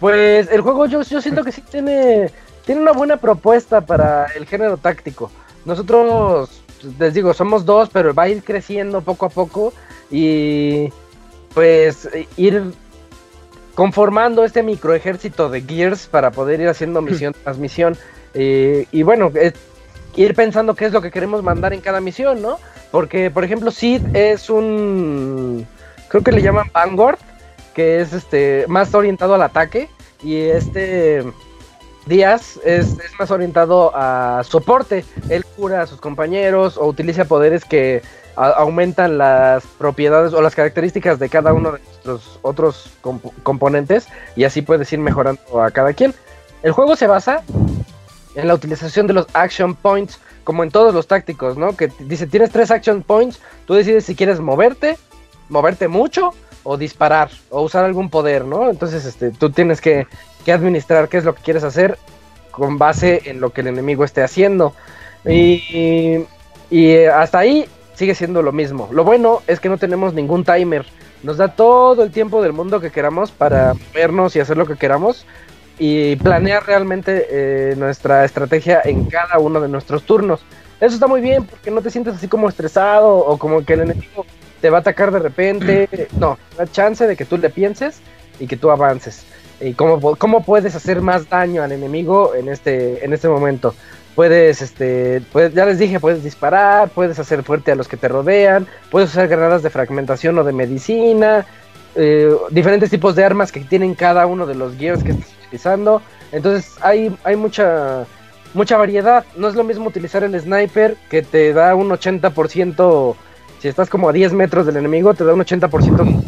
pues 0.00 0.48
el 0.50 0.60
juego 0.60 0.86
yo, 0.86 1.02
yo 1.02 1.22
siento 1.22 1.44
que 1.44 1.52
sí 1.52 1.60
tiene, 1.60 2.30
tiene 2.66 2.80
una 2.80 2.90
buena 2.90 3.16
propuesta 3.16 3.80
para 3.80 4.26
el 4.34 4.44
género 4.44 4.76
táctico. 4.76 5.30
Nosotros, 5.64 6.50
les 6.98 7.14
digo, 7.14 7.32
somos 7.32 7.64
dos, 7.64 7.90
pero 7.92 8.12
va 8.12 8.24
a 8.24 8.28
ir 8.28 8.42
creciendo 8.42 9.02
poco 9.02 9.26
a 9.26 9.28
poco 9.28 9.72
y 10.10 10.92
pues 11.54 12.08
ir 12.36 12.72
conformando 13.76 14.44
este 14.44 14.64
micro 14.64 14.94
ejército 14.94 15.48
de 15.48 15.62
Gears 15.62 16.08
para 16.08 16.32
poder 16.32 16.60
ir 16.60 16.68
haciendo 16.68 17.02
misión 17.02 17.36
tras 17.44 17.56
misión. 17.56 17.96
Eh, 18.34 18.88
y 18.90 19.04
bueno, 19.04 19.30
ir 20.16 20.34
pensando 20.34 20.74
qué 20.74 20.86
es 20.86 20.92
lo 20.92 21.00
que 21.00 21.12
queremos 21.12 21.44
mandar 21.44 21.72
en 21.72 21.80
cada 21.80 22.00
misión, 22.00 22.42
¿no? 22.42 22.58
Porque, 22.90 23.30
por 23.30 23.44
ejemplo, 23.44 23.70
Sid 23.70 24.02
es 24.12 24.50
un 24.50 25.66
creo 26.14 26.22
que 26.22 26.30
le 26.30 26.42
llaman 26.42 26.70
Vanguard, 26.72 27.18
que 27.74 28.00
es 28.00 28.12
este 28.12 28.66
más 28.68 28.94
orientado 28.94 29.34
al 29.34 29.42
ataque 29.42 29.88
y 30.22 30.36
este 30.36 31.24
Díaz 32.06 32.60
es, 32.64 32.96
más 33.18 33.32
orientado 33.32 33.90
a 33.96 34.44
soporte. 34.44 35.04
Él 35.28 35.44
cura 35.56 35.82
a 35.82 35.86
sus 35.88 36.00
compañeros 36.00 36.76
o 36.76 36.86
utiliza 36.86 37.24
poderes 37.24 37.64
que 37.64 38.00
aumentan 38.36 39.18
las 39.18 39.66
propiedades 39.66 40.32
o 40.34 40.40
las 40.40 40.54
características 40.54 41.18
de 41.18 41.28
cada 41.28 41.52
uno 41.52 41.72
de 41.72 41.80
nuestros 41.80 42.38
otros 42.42 42.92
componentes 43.42 44.06
y 44.36 44.44
así 44.44 44.62
puedes 44.62 44.92
ir 44.92 45.00
mejorando 45.00 45.60
a 45.60 45.72
cada 45.72 45.94
quien. 45.94 46.14
El 46.62 46.70
juego 46.70 46.94
se 46.94 47.08
basa 47.08 47.42
en 48.36 48.46
la 48.46 48.54
utilización 48.54 49.08
de 49.08 49.14
los 49.14 49.26
action 49.32 49.74
points, 49.74 50.20
como 50.44 50.62
en 50.62 50.70
todos 50.70 50.94
los 50.94 51.08
tácticos, 51.08 51.56
¿no? 51.56 51.76
Que 51.76 51.90
dice, 51.98 52.28
tienes 52.28 52.52
tres 52.52 52.70
action 52.70 53.02
points, 53.02 53.40
tú 53.66 53.74
decides 53.74 54.04
si 54.04 54.14
quieres 54.14 54.38
moverte, 54.38 54.96
moverte 55.48 55.88
mucho 55.88 56.32
o 56.62 56.76
disparar 56.76 57.30
o 57.50 57.62
usar 57.62 57.84
algún 57.84 58.10
poder, 58.10 58.44
¿no? 58.44 58.70
Entonces, 58.70 59.04
este, 59.04 59.30
tú 59.30 59.50
tienes 59.50 59.80
que, 59.80 60.06
administrar 60.46 61.08
qué 61.08 61.16
es 61.16 61.24
lo 61.24 61.34
que 61.34 61.42
quieres 61.42 61.64
hacer 61.64 61.98
con 62.50 62.76
base 62.76 63.22
en 63.24 63.40
lo 63.40 63.50
que 63.50 63.62
el 63.62 63.68
enemigo 63.68 64.04
esté 64.04 64.22
haciendo. 64.22 64.74
Y, 65.26 66.26
y 66.70 66.96
hasta 67.04 67.38
ahí 67.38 67.66
sigue 67.94 68.14
siendo 68.14 68.42
lo 68.42 68.52
mismo. 68.52 68.88
Lo 68.92 69.04
bueno 69.04 69.42
es 69.46 69.58
que 69.58 69.68
no 69.68 69.78
tenemos 69.78 70.12
ningún 70.12 70.44
timer. 70.44 70.84
Nos 71.22 71.38
da 71.38 71.48
todo 71.48 72.02
el 72.02 72.10
tiempo 72.10 72.42
del 72.42 72.52
mundo 72.52 72.80
que 72.80 72.90
queramos 72.90 73.30
para 73.30 73.74
vernos 73.94 74.36
y 74.36 74.40
hacer 74.40 74.58
lo 74.58 74.66
que 74.66 74.76
queramos 74.76 75.24
y 75.78 76.16
planear 76.16 76.66
realmente 76.66 77.26
eh, 77.30 77.74
nuestra 77.76 78.24
estrategia 78.24 78.80
en 78.84 79.06
cada 79.06 79.38
uno 79.38 79.60
de 79.60 79.68
nuestros 79.68 80.04
turnos. 80.04 80.40
Eso 80.80 80.94
está 80.94 81.06
muy 81.06 81.20
bien 81.20 81.44
porque 81.44 81.70
no 81.70 81.80
te 81.80 81.90
sientes 81.90 82.14
así 82.14 82.28
como 82.28 82.48
estresado 82.48 83.16
o 83.16 83.38
como 83.38 83.64
que 83.64 83.72
el 83.72 83.80
enemigo 83.80 84.26
te 84.64 84.70
va 84.70 84.78
a 84.78 84.80
atacar 84.80 85.10
de 85.10 85.18
repente. 85.18 86.08
No, 86.18 86.38
la 86.56 86.66
chance 86.66 87.06
de 87.06 87.16
que 87.16 87.26
tú 87.26 87.36
le 87.36 87.50
pienses 87.50 88.00
y 88.40 88.46
que 88.46 88.56
tú 88.56 88.70
avances. 88.70 89.26
Y 89.60 89.74
cómo, 89.74 90.16
cómo 90.16 90.42
puedes 90.42 90.74
hacer 90.74 91.02
más 91.02 91.28
daño 91.28 91.62
al 91.62 91.72
enemigo 91.72 92.34
en 92.34 92.48
este, 92.48 93.04
en 93.04 93.12
este 93.12 93.28
momento. 93.28 93.74
puedes, 94.14 94.62
este, 94.62 95.20
ya 95.52 95.66
les 95.66 95.78
dije, 95.78 96.00
puedes 96.00 96.24
disparar, 96.24 96.88
puedes 96.88 97.18
hacer 97.18 97.42
fuerte 97.42 97.72
a 97.72 97.74
los 97.74 97.88
que 97.88 97.98
te 97.98 98.08
rodean, 98.08 98.66
puedes 98.90 99.10
usar 99.10 99.28
granadas 99.28 99.62
de 99.62 99.68
fragmentación 99.68 100.38
o 100.38 100.44
de 100.44 100.52
medicina, 100.54 101.44
eh, 101.94 102.34
diferentes 102.48 102.88
tipos 102.88 103.14
de 103.16 103.22
armas 103.22 103.52
que 103.52 103.60
tienen 103.60 103.94
cada 103.94 104.26
uno 104.26 104.46
de 104.46 104.54
los 104.54 104.78
gears 104.78 105.04
que 105.04 105.10
estás 105.10 105.28
utilizando. 105.42 106.00
Entonces 106.32 106.72
hay, 106.80 107.14
hay 107.22 107.36
mucha, 107.36 108.06
mucha 108.54 108.78
variedad. 108.78 109.26
No 109.36 109.46
es 109.46 109.56
lo 109.56 109.64
mismo 109.64 109.88
utilizar 109.88 110.24
el 110.24 110.40
sniper 110.40 110.96
que 111.10 111.20
te 111.20 111.52
da 111.52 111.74
un 111.74 111.90
80%, 111.90 113.14
si 113.64 113.68
estás 113.68 113.88
como 113.88 114.10
a 114.10 114.12
10 114.12 114.34
metros 114.34 114.66
del 114.66 114.76
enemigo, 114.76 115.14
te 115.14 115.24
da 115.24 115.32
un 115.32 115.40
80% 115.40 116.22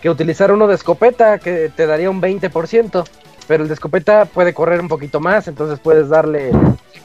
que 0.00 0.08
utilizar 0.08 0.52
uno 0.52 0.68
de 0.68 0.76
escopeta 0.76 1.40
que 1.40 1.68
te 1.74 1.84
daría 1.84 2.08
un 2.08 2.22
20%. 2.22 3.04
Pero 3.48 3.64
el 3.64 3.68
de 3.68 3.74
escopeta 3.74 4.26
puede 4.26 4.54
correr 4.54 4.80
un 4.80 4.86
poquito 4.86 5.18
más, 5.18 5.48
entonces 5.48 5.80
puedes 5.80 6.08
darle 6.10 6.52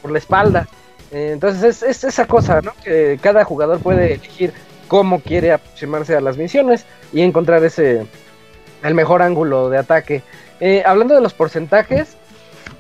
por 0.04 0.12
la 0.12 0.20
espalda. 0.20 0.68
Eh, 1.12 1.32
entonces 1.34 1.82
es, 1.82 2.04
esa 2.04 2.28
cosa, 2.28 2.62
¿no? 2.62 2.74
Que 2.84 3.18
cada 3.20 3.44
jugador 3.44 3.80
puede 3.80 4.14
elegir 4.14 4.54
cómo 4.88 5.20
quiere 5.20 5.52
aproximarse 5.52 6.16
a 6.16 6.22
las 6.22 6.38
misiones 6.38 6.86
y 7.12 7.24
encontrar 7.24 7.64
ese 7.64 8.06
el 8.84 8.94
mejor 8.94 9.24
ángulo 9.24 9.72
de 9.72 9.80
ataque. 9.80 10.22
Eh, 10.60 10.84
hablando 10.86 11.16
de 11.16 11.22
los 11.22 11.34
porcentajes, 11.34 12.18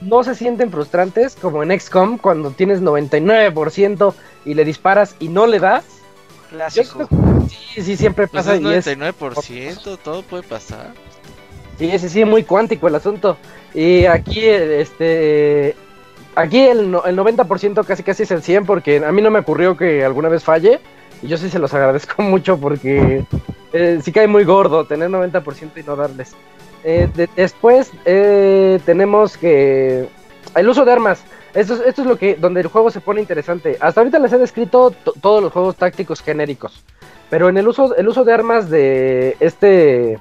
no 0.02 0.24
se 0.24 0.36
sienten 0.36 0.70
frustrantes 0.70 1.36
como 1.36 1.64
en 1.64 1.80
XCOM 1.80 2.20
cuando 2.20 2.52
tienes 2.52 2.84
99% 2.84 4.14
y 4.46 4.54
le 4.54 4.66
disparas 4.66 5.16
y 5.18 5.30
no 5.30 5.48
le 5.48 5.58
das. 5.58 5.99
Clásico. 6.50 7.08
Sí, 7.48 7.82
sí, 7.82 7.98
siempre 7.98 8.28
pasa. 8.28 8.58
Pues 8.60 8.88
es 8.88 8.98
99%, 8.98 10.00
todo 10.04 10.24
puede 10.24 10.44
pasar. 10.44 10.94
Sí, 11.78 11.98
sí, 11.98 12.10
sí, 12.10 12.26
muy 12.26 12.44
cuántico 12.44 12.88
el 12.88 12.96
asunto. 12.96 13.38
Y 13.74 14.06
aquí, 14.06 14.42
este, 14.48 15.76
aquí 16.36 16.60
el, 16.60 16.80
el 16.80 17.18
90% 17.18 17.86
casi 17.86 18.04
casi 18.04 18.24
es 18.24 18.32
el 18.32 18.42
100 18.42 18.66
porque 18.66 18.98
a 18.98 19.12
mí 19.12 19.22
no 19.22 19.32
me 19.32 19.40
ocurrió 19.40 19.78
que 19.78 20.04
alguna 20.04 20.30
vez 20.30 20.44
falle. 20.44 20.80
Y 21.22 21.28
yo 21.28 21.38
sí 21.38 21.50
se 21.50 21.60
los 21.60 21.74
agradezco 21.74 22.22
mucho 22.22 22.58
porque 22.58 23.24
eh, 23.74 24.00
sí 24.04 24.12
cae 24.12 24.28
muy 24.28 24.44
gordo 24.44 24.86
tener 24.86 25.10
90% 25.10 25.72
y 25.78 25.84
no 25.84 25.96
darles. 25.96 26.34
Eh, 26.84 27.10
después 27.36 27.92
eh, 28.06 28.80
tenemos 28.86 29.38
que 29.38 30.08
el 30.56 30.70
uso 30.70 30.86
de 30.86 30.92
armas. 30.92 31.22
Esto, 31.54 31.84
es 31.84 31.98
lo 31.98 32.18
que 32.18 32.36
donde 32.36 32.62
el 32.62 32.68
juego 32.68 32.92
se 32.92 33.02
pone 33.02 33.22
interesante. 33.22 33.78
Hasta 33.80 34.02
ahorita 34.02 34.20
les 34.20 34.34
he 34.34 34.38
descrito 34.38 34.92
todos 35.22 35.42
los 35.42 35.52
juegos 35.52 35.76
tácticos 35.76 36.22
genéricos, 36.22 36.84
pero 37.30 37.50
en 37.50 37.58
el 37.58 37.68
uso 37.68 37.96
el 37.96 38.08
uso 38.08 38.24
de 38.24 38.34
armas 38.34 38.70
de 38.70 39.36
este 39.40 40.20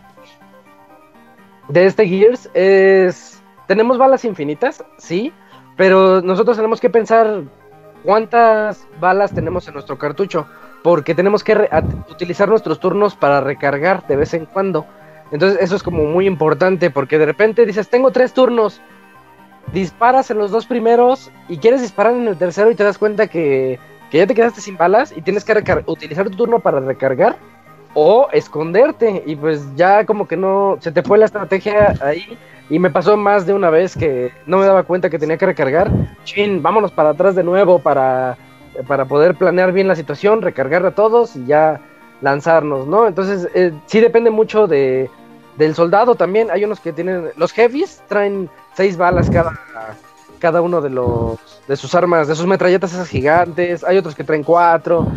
de 1.68 1.86
este 1.86 2.08
Gears 2.08 2.48
es 2.54 3.42
tenemos 3.66 3.98
balas 3.98 4.24
infinitas, 4.24 4.82
sí, 4.96 5.32
pero 5.76 6.22
nosotros 6.22 6.56
tenemos 6.56 6.80
que 6.80 6.88
pensar 6.88 7.42
cuántas 8.02 8.86
balas 9.00 9.32
tenemos 9.34 9.68
en 9.68 9.74
nuestro 9.74 9.98
cartucho, 9.98 10.46
porque 10.82 11.14
tenemos 11.14 11.44
que 11.44 11.68
utilizar 12.10 12.48
nuestros 12.48 12.80
turnos 12.80 13.14
para 13.14 13.42
recargar 13.42 14.06
de 14.06 14.16
vez 14.16 14.32
en 14.32 14.46
cuando. 14.46 14.86
Entonces 15.30 15.58
eso 15.60 15.76
es 15.76 15.82
como 15.82 16.04
muy 16.04 16.26
importante 16.26 16.90
porque 16.90 17.18
de 17.18 17.26
repente 17.26 17.66
dices, 17.66 17.90
tengo 17.90 18.10
tres 18.10 18.32
turnos, 18.32 18.80
disparas 19.72 20.30
en 20.30 20.38
los 20.38 20.50
dos 20.50 20.66
primeros 20.66 21.30
y 21.48 21.58
quieres 21.58 21.82
disparar 21.82 22.14
en 22.14 22.28
el 22.28 22.36
tercero 22.36 22.70
y 22.70 22.74
te 22.74 22.84
das 22.84 22.98
cuenta 22.98 23.26
que, 23.26 23.78
ya 24.10 24.26
te 24.26 24.34
quedaste 24.34 24.60
sin 24.60 24.76
balas 24.76 25.12
y 25.14 25.22
tienes 25.22 25.44
que 25.44 25.82
utilizar 25.86 26.28
tu 26.30 26.36
turno 26.36 26.60
para 26.60 26.80
recargar 26.80 27.36
o 27.94 28.28
esconderte 28.32 29.22
y 29.26 29.36
pues 29.36 29.74
ya 29.76 30.06
como 30.06 30.26
que 30.26 30.36
no, 30.36 30.78
se 30.80 30.92
te 30.92 31.02
fue 31.02 31.18
la 31.18 31.26
estrategia 31.26 31.94
ahí 32.00 32.38
y 32.70 32.78
me 32.78 32.90
pasó 32.90 33.16
más 33.16 33.46
de 33.46 33.54
una 33.54 33.70
vez 33.70 33.96
que 33.96 34.32
no 34.46 34.58
me 34.58 34.66
daba 34.66 34.82
cuenta 34.82 35.10
que 35.10 35.18
tenía 35.18 35.36
que 35.36 35.46
recargar. 35.46 35.90
Chin, 36.24 36.62
vámonos 36.62 36.92
para 36.92 37.10
atrás 37.10 37.34
de 37.34 37.42
nuevo 37.42 37.78
para, 37.78 38.36
para 38.86 39.04
poder 39.06 39.34
planear 39.34 39.72
bien 39.72 39.88
la 39.88 39.96
situación, 39.96 40.42
recargar 40.42 40.84
a 40.86 40.94
todos 40.94 41.36
y 41.36 41.46
ya 41.46 41.80
lanzarnos, 42.20 42.86
¿no? 42.86 43.06
Entonces, 43.06 43.48
eh, 43.54 43.72
sí 43.86 44.00
depende 44.00 44.30
mucho 44.30 44.66
de, 44.66 45.10
del 45.56 45.74
soldado 45.74 46.14
también. 46.14 46.50
Hay 46.50 46.64
unos 46.64 46.80
que 46.80 46.92
tienen. 46.92 47.30
Los 47.36 47.52
heavies 47.52 48.02
traen 48.08 48.48
seis 48.78 48.96
balas 48.96 49.28
cada, 49.28 49.58
cada 50.38 50.62
uno 50.62 50.80
de 50.80 50.88
los 50.88 51.36
de 51.66 51.76
sus 51.76 51.96
armas, 51.96 52.28
de 52.28 52.36
sus 52.36 52.46
metralletas 52.46 52.92
esas 52.92 53.08
gigantes. 53.08 53.82
Hay 53.82 53.98
otros 53.98 54.14
que 54.14 54.22
traen 54.22 54.44
cuatro. 54.44 55.08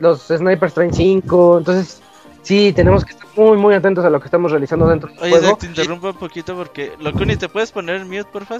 Los 0.00 0.28
snipers 0.28 0.72
traen 0.72 0.94
cinco. 0.94 1.58
Entonces, 1.58 2.00
sí, 2.40 2.72
tenemos 2.72 3.04
que 3.04 3.12
estar 3.12 3.28
muy, 3.36 3.58
muy 3.58 3.74
atentos 3.74 4.02
a 4.02 4.08
lo 4.08 4.18
que 4.18 4.24
estamos 4.24 4.50
realizando 4.50 4.88
dentro 4.88 5.10
del 5.10 5.22
Oye, 5.24 5.30
juego. 5.30 5.58
te 5.58 5.66
interrumpo 5.66 6.08
un 6.08 6.16
poquito 6.16 6.56
porque. 6.56 6.92
Locuni, 6.98 7.36
¿te 7.36 7.50
puedes 7.50 7.70
poner 7.70 8.02
mute, 8.06 8.24
porfa? 8.24 8.56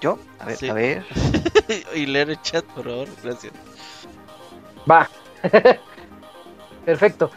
¿Yo? 0.00 0.18
A 0.40 0.46
ver, 0.46 0.70
a 0.70 0.74
ver. 0.74 1.04
y 1.94 2.06
leer 2.06 2.30
el 2.30 2.42
chat, 2.42 2.64
por 2.64 2.86
favor. 2.86 3.08
Gracias. 3.22 3.52
Va. 4.90 5.08
Perfecto. 6.84 7.30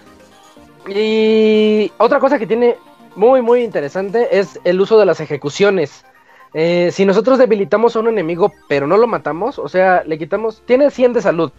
Y 0.88 1.92
otra 2.00 2.20
cosa 2.20 2.40
que 2.40 2.48
tiene 2.48 2.76
muy, 3.20 3.42
muy 3.42 3.64
interesante 3.64 4.40
es 4.40 4.60
el 4.64 4.80
uso 4.80 4.98
de 4.98 5.06
las 5.06 5.20
ejecuciones. 5.20 6.06
Eh, 6.54 6.90
si 6.94 7.06
nosotros 7.06 7.38
debilitamos 7.38 7.96
a 7.96 8.00
un 8.00 8.08
enemigo 8.08 8.52
pero 8.68 8.88
no 8.88 8.98
lo 8.98 9.06
matamos, 9.06 9.60
o 9.60 9.68
sea, 9.68 10.04
le 10.06 10.18
quitamos, 10.18 10.64
tiene 10.66 10.90
100 10.90 11.14
de 11.14 11.22
salud. 11.22 11.52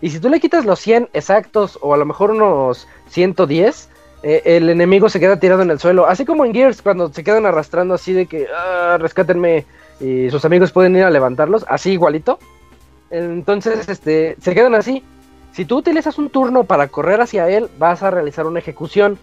Y 0.00 0.10
si 0.10 0.20
tú 0.20 0.28
le 0.28 0.38
quitas 0.38 0.64
los 0.64 0.78
100 0.78 1.10
exactos 1.12 1.76
o 1.82 1.92
a 1.92 1.96
lo 1.96 2.06
mejor 2.06 2.30
unos 2.30 2.86
110, 3.08 3.90
eh, 4.22 4.42
el 4.44 4.70
enemigo 4.70 5.08
se 5.08 5.18
queda 5.18 5.40
tirado 5.40 5.62
en 5.62 5.70
el 5.70 5.80
suelo. 5.80 6.06
Así 6.06 6.24
como 6.24 6.44
en 6.44 6.54
Gears, 6.54 6.82
cuando 6.82 7.12
se 7.12 7.24
quedan 7.24 7.46
arrastrando 7.46 7.94
así 7.94 8.12
de 8.12 8.26
que, 8.26 8.46
ah, 8.56 8.96
rescátenme 9.00 9.66
y 10.00 10.30
sus 10.30 10.44
amigos 10.44 10.70
pueden 10.70 10.94
ir 10.94 11.02
a 11.02 11.10
levantarlos, 11.10 11.66
así 11.68 11.90
igualito. 11.90 12.38
Entonces, 13.10 13.88
este, 13.88 14.36
se 14.40 14.54
quedan 14.54 14.76
así. 14.76 15.02
Si 15.52 15.64
tú 15.64 15.78
utilizas 15.78 16.16
un 16.16 16.30
turno 16.30 16.62
para 16.62 16.86
correr 16.86 17.20
hacia 17.20 17.48
él, 17.48 17.68
vas 17.76 18.04
a 18.04 18.12
realizar 18.12 18.46
una 18.46 18.60
ejecución. 18.60 19.18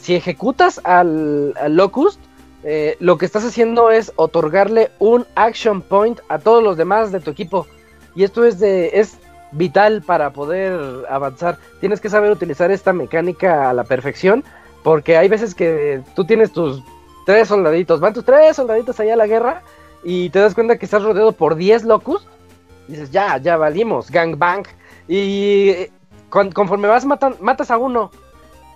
Si 0.00 0.14
ejecutas 0.14 0.80
al, 0.84 1.54
Locust, 1.68 2.20
eh, 2.64 2.96
lo 3.00 3.18
que 3.18 3.26
estás 3.26 3.44
haciendo 3.44 3.90
es 3.90 4.12
otorgarle 4.16 4.90
un 4.98 5.26
action 5.34 5.82
point 5.82 6.20
a 6.28 6.38
todos 6.38 6.62
los 6.62 6.76
demás 6.76 7.12
de 7.12 7.20
tu 7.20 7.30
equipo. 7.30 7.66
Y 8.14 8.24
esto 8.24 8.44
es 8.44 8.58
de 8.58 8.98
es 9.00 9.18
vital 9.52 10.02
para 10.02 10.32
poder 10.32 11.04
avanzar. 11.08 11.58
Tienes 11.80 12.00
que 12.00 12.08
saber 12.08 12.30
utilizar 12.30 12.70
esta 12.70 12.92
mecánica 12.92 13.68
a 13.68 13.74
la 13.74 13.84
perfección, 13.84 14.42
porque 14.82 15.16
hay 15.16 15.28
veces 15.28 15.54
que 15.54 16.02
tú 16.14 16.24
tienes 16.24 16.52
tus 16.52 16.82
tres 17.26 17.48
soldaditos, 17.48 18.00
van 18.00 18.14
tus 18.14 18.24
tres 18.24 18.56
soldaditos 18.56 18.98
allá 19.00 19.14
a 19.14 19.18
la 19.18 19.26
guerra 19.26 19.62
y 20.02 20.30
te 20.30 20.38
das 20.38 20.54
cuenta 20.54 20.78
que 20.78 20.86
estás 20.86 21.02
rodeado 21.02 21.32
por 21.32 21.56
10 21.56 21.84
locust. 21.84 22.26
Y 22.88 22.92
dices, 22.92 23.10
ya, 23.10 23.36
ya 23.36 23.56
valimos, 23.56 24.10
gangbang. 24.10 24.64
Y 25.06 25.68
eh, 25.70 25.92
conforme 26.30 26.88
vas 26.88 27.04
matan, 27.04 27.36
matas 27.40 27.70
a 27.70 27.76
uno 27.76 28.10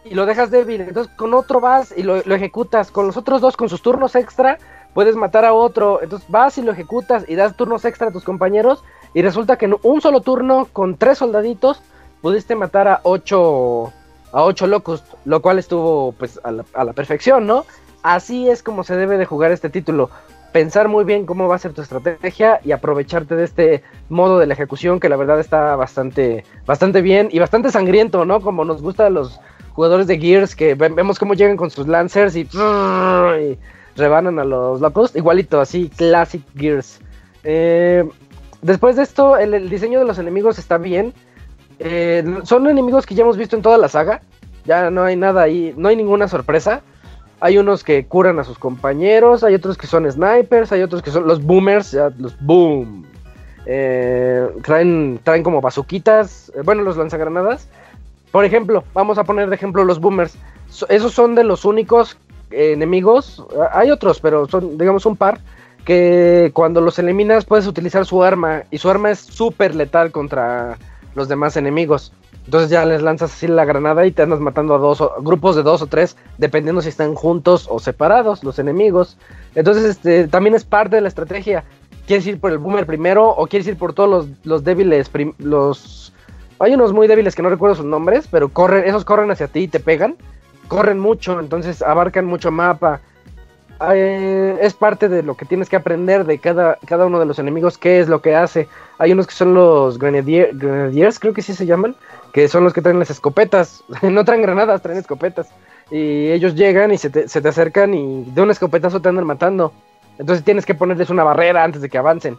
y 0.05 0.15
lo 0.15 0.27
dejas 0.27 0.51
débil, 0.51 0.83
entonces 0.83 1.13
con 1.17 1.35
otro 1.35 1.61
vas 1.61 1.95
y 1.97 2.03
lo, 2.03 2.17
ejecutas, 2.17 2.91
con 2.91 3.07
los 3.07 3.17
otros 3.17 3.41
dos 3.41 3.57
con 3.57 3.69
sus 3.69 3.83
turnos 3.83 4.15
extra 4.15 4.59
puedes 4.93 5.17
matar 5.17 5.45
a 5.45 5.55
otro, 5.55 6.01
entonces 6.03 6.29
vas 6.31 6.59
y 6.59 6.63
lo 6.63 6.73
ejecutas 6.73 7.25
y 7.27 7.35
das 7.35 7.57
turnos 7.57 7.85
extra 7.85 8.09
a 8.09 8.13
tus 8.13 8.25
compañeros 8.25 8.85
y 9.15 9.23
resulta 9.23 9.57
que 9.57 9.65
en 9.65 9.77
un 9.83 10.01
solo 10.01 10.21
turno 10.21 10.69
con 10.73 10.97
tres 10.97 11.19
soldaditos 11.19 11.83
pudiste 12.21 12.55
matar 12.55 12.89
a 12.89 13.01
ocho 13.03 13.93
a 14.33 14.43
ocho 14.43 14.67
locos, 14.67 15.05
lo 15.25 15.41
cual 15.41 15.59
estuvo 15.59 16.13
pues 16.13 16.41
a 16.43 16.51
la, 16.51 16.65
a 16.75 16.85
la 16.85 16.93
perfección, 16.93 17.47
¿no? 17.47 17.65
Así 18.03 18.51
es 18.51 18.63
como 18.63 18.85
se 18.85 18.97
debe 18.97 19.17
de 19.17 19.27
jugar 19.27 19.53
este 19.53 19.71
título 19.71 20.11
pensar 20.55 20.87
muy 20.87 21.05
bien 21.05 21.27
cómo 21.27 21.49
va 21.49 21.57
a 21.57 21.59
ser 21.59 21.73
tu 21.73 21.83
estrategia 21.83 22.61
y 22.65 22.71
aprovecharte 22.71 23.35
de 23.35 23.43
este 23.43 23.83
modo 24.09 24.39
de 24.39 24.47
la 24.47 24.55
ejecución 24.55 25.01
que 25.01 25.09
la 25.09 25.17
verdad 25.17 25.41
está 25.41 25.75
bastante, 25.75 26.45
bastante 26.65 27.03
bien 27.03 27.29
y 27.33 27.41
bastante 27.41 27.73
sangriento, 27.73 28.25
¿no? 28.25 28.41
Como 28.41 28.65
nos 28.65 28.81
gusta 28.81 29.07
a 29.07 29.11
los 29.11 29.41
jugadores 29.75 30.07
de 30.07 30.19
Gears 30.19 30.57
que 30.57 30.75
vemos 30.75 31.19
cómo 31.19 31.35
llegan 31.35 31.57
con 31.57 31.71
sus 31.71 31.87
Lancers 31.87 32.35
y, 32.37 32.49
rebanan 33.97 34.39
a 34.39 34.45
los 34.45 34.81
locos, 34.81 35.15
igualito, 35.15 35.61
así, 35.61 35.91
Classic 35.97 36.43
Gears. 36.57 37.01
Eh, 37.45 38.09
después 38.63 38.97
de 38.97 39.03
esto, 39.03 39.37
el, 39.37 39.69
diseño 39.69 39.99
de 39.99 40.05
los 40.05 40.19
enemigos 40.19 40.59
está 40.59 40.79
bien. 40.79 41.13
Eh, 41.79 42.25
son 42.45 42.67
enemigos 42.67 43.07
que 43.07 43.15
ya 43.15 43.23
hemos 43.23 43.37
visto 43.37 43.55
en 43.55 43.63
toda 43.63 43.79
la 43.79 43.89
saga. 43.89 44.23
Ya 44.65 44.91
no 44.91 45.05
hay 45.05 45.17
nada 45.17 45.43
ahí, 45.43 45.75
no 45.77 45.89
hay 45.89 45.97
ninguna 45.97 46.27
sorpresa. 46.27 46.83
Hay 47.41 47.59
unos 47.59 47.85
que 47.85 48.07
curan 48.07 48.39
a 48.39 48.45
sus 48.45 48.59
compañeros, 48.59 49.45
hay 49.45 49.55
otros 49.55 49.77
que 49.77 49.87
son 49.87 50.11
snipers, 50.11 50.73
hay 50.73 50.83
otros 50.83 51.03
que 51.03 51.11
son 51.11 51.27
los 51.27 51.43
boomers, 51.43 51.95
los 52.19 52.41
boom. 52.41 53.05
Eh, 53.67 54.47
traen, 54.63 55.21
traen 55.23 55.43
como 55.43 55.61
bazuquitas, 55.61 56.53
eh, 56.55 56.63
bueno, 56.65 56.83
los 56.83 56.97
lanzagranadas. 56.97 57.69
Por 58.35 58.45
ejemplo, 58.45 58.83
vamos 58.93 59.17
a 59.17 59.23
poner 59.23 59.49
de 59.49 59.55
ejemplo 59.55 59.85
los 59.85 60.01
boomers. 60.01 60.37
esos 60.89 61.13
son 61.13 61.37
de 61.37 61.45
los 61.45 61.65
únicos 61.65 62.19
enemigos. 62.51 63.47
Hay 63.71 63.93
otros, 63.93 64.19
pero 64.19 64.49
son, 64.49 64.77
digamos, 64.77 65.07
un 65.07 65.15
par. 65.15 65.39
Que 65.85 66.51
cuando 66.53 66.81
los 66.81 66.99
eliminas 66.99 67.45
puedes 67.45 67.69
utilizar 67.69 68.05
su 68.05 68.25
arma. 68.25 68.65
Y 68.73 68.79
su 68.79 68.91
arma 68.91 69.13
es 69.13 69.21
súper 69.21 69.77
letal 69.77 70.11
contra 70.11 70.79
los 71.15 71.29
demás 71.29 71.57
enemigos. 71.57 72.13
Entonces 72.45 72.71
ya 72.71 72.85
les 72.85 73.03
lanzas 73.03 73.33
así 73.33 73.47
la 73.47 73.65
granada 73.65 74.05
y 74.05 74.11
te 74.11 74.23
andas 74.23 74.41
matando 74.41 74.75
a 74.75 74.79
dos 74.79 75.01
grupos 75.21 75.55
de 75.55 75.63
dos 75.63 75.81
o 75.81 75.87
tres, 75.87 76.17
dependiendo 76.37 76.83
si 76.83 76.89
están 76.89 77.15
juntos 77.15 77.69
o 77.71 77.79
separados 77.79 78.43
los 78.43 78.59
enemigos. 78.59 79.17
Entonces 79.55 79.85
este 79.85 80.27
también 80.27 80.57
es 80.57 80.65
parte 80.65 80.97
de 80.97 81.03
la 81.03 81.09
estrategia. 81.09 81.63
¿Quieres 82.09 82.27
ir 82.27 82.41
por 82.41 82.51
el 82.51 82.59
boomer 82.59 82.85
primero 82.85 83.29
o 83.29 83.47
quieres 83.47 83.69
ir 83.69 83.77
por 83.77 83.93
todos 83.93 84.11
los, 84.11 84.27
los 84.43 84.65
débiles? 84.65 85.09
Los... 85.39 86.04
Hay 86.59 86.75
unos 86.75 86.93
muy 86.93 87.07
débiles 87.09 87.35
que 87.35 87.43
no 87.43 87.51
recuerdo 87.51 87.77
sus 87.77 87.85
nombres, 87.85 88.29
pero 88.31 88.49
corren, 88.49 88.85
esos 88.85 89.05
corren 89.05 89.31
hacia 89.31 89.49
ti 89.49 89.61
y 89.61 89.69
te 89.69 89.81
pegan. 89.81 90.17
Corren 90.69 90.99
mucho, 90.99 91.41
entonces 91.41 91.83
abarcan 91.83 92.25
mucho 92.25 92.51
mapa. 92.51 93.01
Eh, 93.93 94.57
es 94.61 94.73
parte 94.73 95.09
de 95.09 95.23
lo 95.23 95.37
que 95.37 95.45
tienes 95.45 95.69
que 95.69 95.77
aprender 95.77 96.25
de 96.25 96.39
cada, 96.39 96.79
cada 96.87 97.07
uno 97.07 97.19
de 97.19 97.27
los 97.27 97.39
enemigos, 97.39 97.77
qué 97.77 98.01
es 98.01 98.09
lo 98.09 98.23
que 98.23 98.37
hace. 98.37 98.69
Hay 98.99 99.13
unos 99.13 99.27
que 99.27 99.35
son 99.35 99.53
los 99.53 99.99
Grenadiers, 99.99 101.19
creo 101.19 101.35
que 101.35 101.43
sí 101.43 101.55
se 101.55 101.67
llaman, 101.67 101.97
que 102.33 102.49
son 102.49 102.65
los 102.65 102.73
que 102.73 102.83
traen 102.83 102.99
las 102.99 103.11
escopetas. 103.11 103.83
no 104.03 104.25
traen 104.25 104.43
granadas, 104.43 104.81
traen 104.81 104.99
escopetas. 104.99 105.49
Y 105.91 106.31
ellos 106.31 106.55
llegan 106.55 106.93
y 106.93 106.99
se 106.99 107.11
te, 107.11 107.29
se 107.29 107.43
te 107.43 107.49
acercan 107.49 107.93
y 107.95 108.25
de 108.25 108.43
un 108.43 108.51
escopetazo 108.51 109.01
te 109.01 109.09
andan 109.09 109.27
matando. 109.27 109.73
Entonces 110.19 110.45
tienes 110.45 110.65
que 110.65 110.75
ponerles 110.75 111.11
una 111.11 111.25
barrera 111.25 111.65
antes 111.65 111.83
de 111.83 111.89
que 111.89 111.99
avancen. 111.99 112.37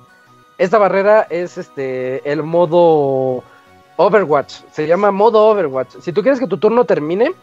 Esta 0.58 0.78
barrera 0.78 1.28
es 1.30 1.58
este 1.58 2.32
el 2.32 2.42
modo 2.42 3.44
Overwatch. 3.98 4.54
Se 4.72 4.88
llama 4.88 5.12
modo 5.12 5.48
Overwatch. 5.48 5.98
Si 6.02 6.12
tú 6.12 6.22
quieres 6.22 6.40
que 6.40 6.48
tu 6.48 6.58
turno 6.58 6.86
termine, 6.86 7.34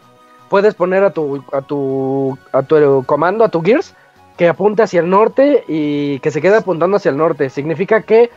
puedes 0.49 0.75
poner 0.75 1.03
a 1.03 1.11
tu 1.11 1.43
a 1.51 1.61
tu 1.61 2.37
a 2.51 2.63
tu 2.63 3.03
comando, 3.05 3.43
a 3.43 3.49
tu 3.49 3.61
Gears, 3.61 3.95
que 4.37 4.47
apunte 4.47 4.83
hacia 4.83 5.01
el 5.01 5.09
norte 5.09 5.63
y 5.67 6.19
que 6.19 6.31
se 6.31 6.41
quede 6.41 6.57
apuntando 6.57 6.97
hacia 6.97 7.09
el 7.09 7.17
norte. 7.17 7.49
Significa 7.49 8.01
que 8.01 8.29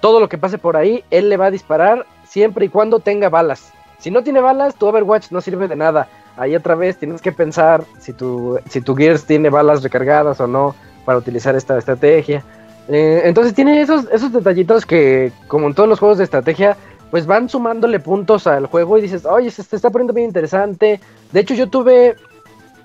todo 0.00 0.20
lo 0.20 0.28
que 0.28 0.38
pase 0.38 0.58
por 0.58 0.76
ahí, 0.76 1.04
él 1.10 1.28
le 1.28 1.36
va 1.36 1.46
a 1.46 1.50
disparar 1.50 2.06
siempre 2.24 2.66
y 2.66 2.68
cuando 2.68 3.00
tenga 3.00 3.28
balas. 3.28 3.72
Si 3.98 4.10
no 4.10 4.22
tiene 4.22 4.40
balas, 4.40 4.76
tu 4.76 4.86
Overwatch 4.86 5.30
no 5.30 5.40
sirve 5.40 5.66
de 5.66 5.76
nada. 5.76 6.08
Ahí 6.36 6.54
otra 6.54 6.76
vez 6.76 6.96
tienes 6.96 7.20
que 7.20 7.32
pensar 7.32 7.84
si 7.98 8.12
tu, 8.12 8.60
si 8.68 8.80
tu 8.80 8.94
Gears 8.94 9.24
tiene 9.24 9.50
balas 9.50 9.82
recargadas 9.82 10.40
o 10.40 10.46
no 10.46 10.76
para 11.04 11.18
utilizar 11.18 11.56
esta 11.56 11.76
estrategia. 11.76 12.44
Eh, 12.86 13.22
entonces 13.24 13.54
tiene 13.54 13.80
esos, 13.80 14.06
esos 14.12 14.32
detallitos 14.32 14.86
que, 14.86 15.32
como 15.48 15.66
en 15.66 15.74
todos 15.74 15.88
los 15.88 15.98
juegos 15.98 16.18
de 16.18 16.24
estrategia, 16.24 16.76
pues 17.10 17.26
van 17.26 17.48
sumándole 17.48 18.00
puntos 18.00 18.46
al 18.46 18.66
juego 18.66 18.98
y 18.98 19.02
dices, 19.02 19.24
oye, 19.24 19.50
se 19.50 19.62
está 19.74 19.90
poniendo 19.90 20.12
bien 20.12 20.28
interesante. 20.28 21.00
De 21.32 21.40
hecho, 21.40 21.54
yo 21.54 21.68
tuve 21.68 22.16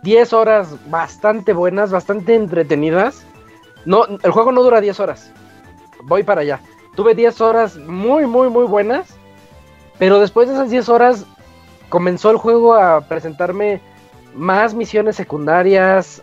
10 0.03 0.33
horas 0.33 0.75
bastante 0.89 1.53
buenas, 1.53 1.91
bastante 1.91 2.35
entretenidas. 2.35 3.25
No, 3.85 4.05
el 4.05 4.31
juego 4.31 4.51
no 4.51 4.63
dura 4.63 4.81
10 4.81 4.99
horas. 4.99 5.31
Voy 6.03 6.23
para 6.23 6.41
allá. 6.41 6.61
Tuve 6.95 7.15
10 7.15 7.41
horas 7.41 7.77
muy, 7.77 8.25
muy, 8.25 8.49
muy 8.49 8.65
buenas. 8.65 9.15
Pero 9.99 10.19
después 10.19 10.47
de 10.47 10.55
esas 10.55 10.69
10 10.69 10.89
horas 10.89 11.25
comenzó 11.89 12.31
el 12.31 12.37
juego 12.37 12.73
a 12.73 13.01
presentarme 13.01 13.81
más 14.35 14.73
misiones 14.73 15.15
secundarias, 15.15 16.21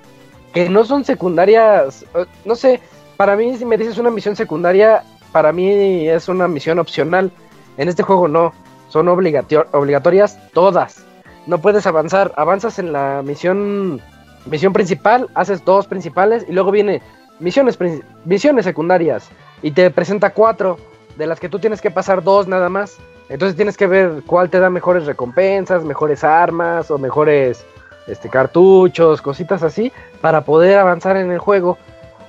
que 0.53 0.69
no 0.69 0.85
son 0.85 1.05
secundarias, 1.05 2.05
eh, 2.15 2.27
no 2.45 2.57
sé, 2.57 2.81
para 3.17 3.37
mí 3.37 3.57
si 3.57 3.65
me 3.65 3.79
dices 3.79 3.99
una 3.99 4.11
misión 4.11 4.35
secundaria, 4.35 5.05
para 5.33 5.53
mí 5.53 6.09
es 6.09 6.29
una 6.29 6.49
misión 6.49 6.79
opcional. 6.79 7.31
En 7.81 7.89
este 7.89 8.03
juego 8.03 8.29
no, 8.29 8.53
son 8.91 9.09
obligatorias 9.09 10.39
todas. 10.53 11.03
No 11.47 11.63
puedes 11.63 11.87
avanzar, 11.87 12.31
avanzas 12.37 12.79
en 12.79 12.93
la 12.93 13.23
misión 13.25 14.03
misión 14.45 14.75
principal, 14.75 15.29
haces 15.35 15.65
dos 15.65 15.87
principales 15.87 16.45
y 16.47 16.53
luego 16.53 16.73
viene 16.73 17.01
misiones 17.39 17.79
misiones 18.27 18.67
secundarias 18.67 19.31
y 19.63 19.71
te 19.71 19.91
presenta 19.91 20.35
cuatro 20.35 20.77
de 21.17 21.27
las 21.27 21.41
que 21.41 21.49
tú 21.49 21.59
tienes 21.59 21.81
que 21.81 21.91
pasar 21.91 22.23
dos 22.23 22.47
nada 22.47 22.69
más. 22.69 22.99
Entonces 23.31 23.57
tienes 23.57 23.79
que 23.79 23.87
ver 23.87 24.25
cuál 24.27 24.51
te 24.51 24.61
da 24.61 24.69
mejores 24.69 25.07
recompensas, 25.07 25.83
mejores 25.83 26.23
armas 26.23 26.91
o 26.91 26.99
mejores 26.99 27.65
este, 28.09 28.29
cartuchos, 28.29 29.23
cositas 29.23 29.63
así, 29.63 29.91
para 30.21 30.43
poder 30.43 30.79
avanzar 30.79 31.17
en 31.17 31.33
el 31.33 31.39
juego. 31.39 31.79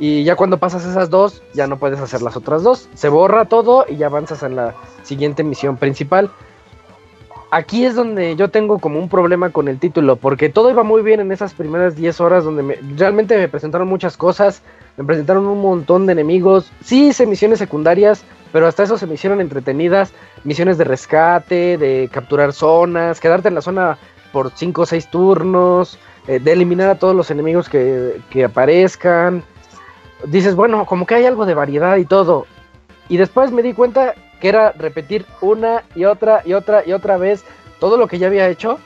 Y 0.02 0.24
ya 0.24 0.36
cuando 0.36 0.58
pasas 0.58 0.84
esas 0.84 1.12
dos, 1.12 1.44
ya 1.54 1.68
no 1.68 1.78
puedes 1.78 2.00
hacer 2.00 2.24
las 2.24 2.36
otras 2.36 2.64
dos. 2.64 2.90
Se 2.96 3.08
borra 3.08 3.46
todo 3.46 3.86
y 3.88 3.98
ya 3.98 4.08
avanzas 4.08 4.42
en 4.42 4.56
la 4.56 4.74
siguiente 5.04 5.44
misión 5.44 5.78
principal. 5.78 6.32
Aquí 7.52 7.86
es 7.86 7.94
donde 7.94 8.36
yo 8.36 8.50
tengo 8.50 8.80
como 8.80 8.98
un 8.98 9.10
problema 9.10 9.52
con 9.52 9.68
el 9.68 9.78
título, 9.78 10.16
porque 10.16 10.50
todo 10.50 10.72
iba 10.72 10.82
muy 10.82 11.04
bien 11.04 11.20
en 11.20 11.32
esas 11.32 11.54
primeras 11.54 11.96
10 11.96 12.20
horas 12.20 12.44
donde 12.44 12.80
realmente 12.98 13.38
me 13.38 13.48
presentaron 13.48 13.88
muchas 13.88 14.18
cosas, 14.18 14.64
me 14.98 15.04
presentaron 15.04 15.46
un 15.46 15.62
montón 15.62 16.08
de 16.08 16.14
enemigos, 16.14 16.72
sí 16.84 17.10
hice 17.10 17.28
misiones 17.28 17.60
secundarias, 17.60 18.24
pero 18.52 18.66
hasta 18.66 18.82
eso 18.82 18.98
se 18.98 19.06
me 19.06 19.14
hicieron 19.14 19.40
entretenidas, 19.40 20.14
misiones 20.44 20.80
de 20.80 20.86
rescate, 20.86 21.78
de 21.78 22.10
capturar 22.12 22.54
zonas, 22.54 23.20
quedarte 23.20 23.50
en 23.50 23.56
la 23.56 23.62
zona 23.62 24.00
por 24.34 24.50
5 24.50 24.82
o 24.82 24.86
6 24.88 25.12
turnos, 25.12 26.00
eh, 26.28 26.40
de 26.40 26.54
eliminar 26.54 26.90
a 26.90 26.98
todos 26.98 27.16
los 27.16 27.30
enemigos 27.30 27.70
que, 27.70 28.20
que 28.32 28.46
aparezcan. 28.46 29.44
Dices, 30.26 30.56
bueno, 30.56 30.86
como 30.86 31.06
que 31.06 31.16
hay 31.16 31.26
algo 31.26 31.46
de 31.46 31.54
variedad 31.54 31.98
y 31.98 32.06
todo. 32.06 32.46
Y 33.10 33.18
después 33.18 33.52
me 33.52 33.64
di 33.64 33.74
cuenta 33.74 34.14
que 34.40 34.50
era 34.50 34.72
repetir 34.72 35.26
una 35.42 35.84
y 35.96 36.06
otra 36.06 36.42
y 36.46 36.54
otra 36.54 36.84
y 36.86 36.94
otra 36.94 37.18
vez 37.18 37.44
todo 37.80 37.98
lo 37.98 38.08
que 38.08 38.20
ya 38.20 38.28
había 38.28 38.48
hecho 38.48 38.80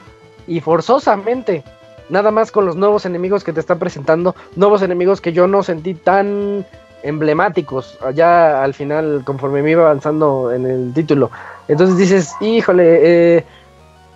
y 0.46 0.60
forzosamente, 0.60 1.64
nada 2.08 2.30
más 2.30 2.50
con 2.50 2.66
los 2.66 2.76
nuevos 2.76 3.04
enemigos 3.06 3.44
que 3.44 3.52
te 3.52 3.60
están 3.60 3.78
presentando, 3.78 4.34
nuevos 4.54 4.82
enemigos 4.82 5.20
que 5.20 5.32
yo 5.32 5.46
no 5.46 5.62
sentí 5.62 5.94
tan 5.94 6.64
emblemáticos 7.02 7.98
allá 8.04 8.62
al 8.62 8.74
final 8.74 9.22
conforme 9.24 9.62
me 9.62 9.70
iba 9.72 9.84
avanzando 9.84 10.52
en 10.52 10.66
el 10.66 10.92
título. 10.94 11.30
Entonces 11.68 11.96
dices, 11.96 12.34
híjole, 12.40 13.36
eh, 13.36 13.44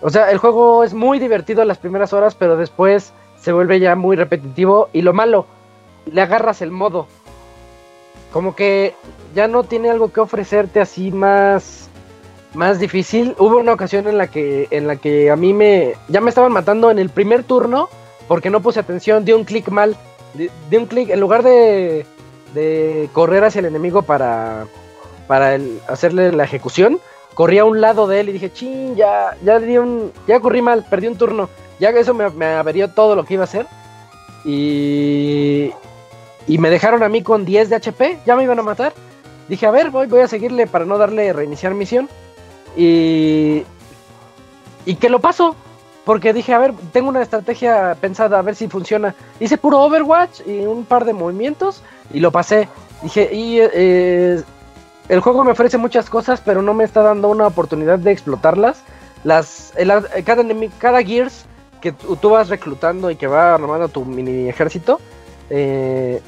o 0.01 0.09
sea, 0.09 0.31
el 0.31 0.39
juego 0.39 0.83
es 0.83 0.93
muy 0.93 1.19
divertido 1.19 1.63
las 1.63 1.77
primeras 1.77 2.11
horas, 2.11 2.35
pero 2.35 2.57
después 2.57 3.13
se 3.39 3.51
vuelve 3.51 3.79
ya 3.79 3.95
muy 3.95 4.15
repetitivo. 4.15 4.89
Y 4.93 5.03
lo 5.03 5.13
malo, 5.13 5.45
le 6.05 6.21
agarras 6.21 6.61
el 6.61 6.71
modo. 6.71 7.07
Como 8.31 8.55
que 8.55 8.95
ya 9.35 9.47
no 9.47 9.63
tiene 9.63 9.89
algo 9.89 10.11
que 10.11 10.21
ofrecerte 10.21 10.79
así 10.79 11.11
más 11.11 11.89
más 12.53 12.79
difícil. 12.79 13.35
Hubo 13.39 13.57
una 13.57 13.73
ocasión 13.73 14.07
en 14.07 14.17
la 14.17 14.27
que 14.27 14.67
en 14.71 14.87
la 14.87 14.95
que 14.97 15.31
a 15.31 15.35
mí 15.35 15.53
me 15.53 15.95
ya 16.07 16.21
me 16.21 16.29
estaban 16.29 16.51
matando 16.51 16.91
en 16.91 16.99
el 16.99 17.09
primer 17.09 17.43
turno 17.43 17.89
porque 18.27 18.49
no 18.49 18.61
puse 18.61 18.79
atención, 18.79 19.25
di 19.25 19.33
un 19.33 19.43
clic 19.43 19.69
mal, 19.69 19.97
di, 20.33 20.49
un 20.77 20.85
clic 20.85 21.09
en 21.09 21.19
lugar 21.19 21.43
de 21.43 22.05
de 22.53 23.09
correr 23.13 23.43
hacia 23.43 23.59
el 23.59 23.65
enemigo 23.65 24.01
para 24.01 24.65
para 25.27 25.57
hacerle 25.87 26.33
la 26.33 26.43
ejecución, 26.43 26.99
corrí 27.33 27.57
a 27.57 27.63
un 27.63 27.79
lado 27.79 28.05
de 28.05 28.19
él 28.19 28.27
y 28.29 28.33
dije, 28.33 28.51
ching, 28.51 28.95
ya, 28.95 29.37
ya 29.43 29.59
di 29.59 29.77
un, 29.77 30.11
ya 30.27 30.41
corrí 30.41 30.61
mal, 30.61 30.85
perdí 30.89 31.07
un 31.07 31.17
turno. 31.17 31.49
Ya 31.79 31.89
eso 31.91 32.13
me, 32.13 32.29
me 32.31 32.47
averió 32.47 32.89
todo 32.89 33.15
lo 33.15 33.23
que 33.23 33.35
iba 33.35 33.43
a 33.43 33.45
hacer. 33.45 33.65
Y, 34.43 35.71
y 36.47 36.57
me 36.57 36.69
dejaron 36.69 37.03
a 37.03 37.09
mí 37.09 37.21
con 37.21 37.45
10 37.45 37.69
de 37.69 37.75
HP, 37.75 38.19
ya 38.25 38.35
me 38.35 38.43
iban 38.43 38.59
a 38.59 38.63
matar. 38.63 38.93
Dije, 39.47 39.65
a 39.65 39.71
ver, 39.71 39.89
voy, 39.89 40.07
voy 40.07 40.21
a 40.21 40.27
seguirle 40.27 40.67
para 40.67 40.85
no 40.85 40.97
darle 40.97 41.33
reiniciar 41.33 41.73
misión. 41.73 42.09
Y, 42.75 43.63
y 44.85 44.95
que 44.95 45.09
lo 45.09 45.19
paso, 45.19 45.55
porque 46.05 46.33
dije, 46.33 46.53
a 46.53 46.59
ver, 46.59 46.73
tengo 46.91 47.09
una 47.09 47.21
estrategia 47.21 47.95
pensada, 47.99 48.39
a 48.39 48.41
ver 48.41 48.55
si 48.55 48.67
funciona. 48.67 49.13
Hice 49.39 49.57
puro 49.57 49.79
Overwatch 49.81 50.41
y 50.47 50.59
un 50.65 50.85
par 50.85 51.05
de 51.05 51.13
movimientos 51.13 51.83
y 52.13 52.19
lo 52.19 52.31
pasé. 52.31 52.67
Dije, 53.03 53.29
y 53.33 53.59
eh, 53.59 54.41
el 55.09 55.19
juego 55.19 55.43
me 55.43 55.51
ofrece 55.51 55.77
muchas 55.77 56.09
cosas, 56.09 56.41
pero 56.43 56.61
no 56.61 56.73
me 56.73 56.83
está 56.83 57.01
dando 57.01 57.29
una 57.29 57.47
oportunidad 57.47 57.99
de 57.99 58.11
explotarlas. 58.11 58.83
Las, 59.23 59.73
cada, 60.25 60.43
cada 60.79 61.03
Gears 61.03 61.45
que 61.81 61.91
tú 61.91 62.29
vas 62.29 62.49
reclutando 62.49 63.11
y 63.11 63.15
que 63.15 63.27
va 63.27 63.55
armando 63.55 63.89
tu 63.89 64.05
mini 64.05 64.47
ejército, 64.47 64.99
eh, 65.51 66.21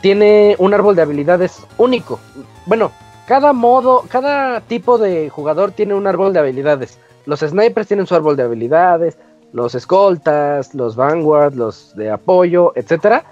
tiene 0.00 0.56
un 0.58 0.74
árbol 0.74 0.96
de 0.96 1.02
habilidades 1.02 1.64
único. 1.78 2.18
Bueno, 2.66 2.90
cada 3.26 3.52
modo, 3.52 4.04
cada 4.08 4.60
tipo 4.62 4.98
de 4.98 5.30
jugador 5.30 5.70
tiene 5.70 5.94
un 5.94 6.08
árbol 6.08 6.32
de 6.32 6.40
habilidades. 6.40 6.98
Los 7.26 7.40
snipers 7.40 7.86
tienen 7.86 8.06
su 8.06 8.16
árbol 8.16 8.36
de 8.36 8.42
habilidades, 8.42 9.16
los 9.52 9.76
escoltas, 9.76 10.74
los 10.74 10.96
vanguard, 10.96 11.54
los 11.54 11.94
de 11.94 12.10
apoyo, 12.10 12.72
etcétera 12.74 13.24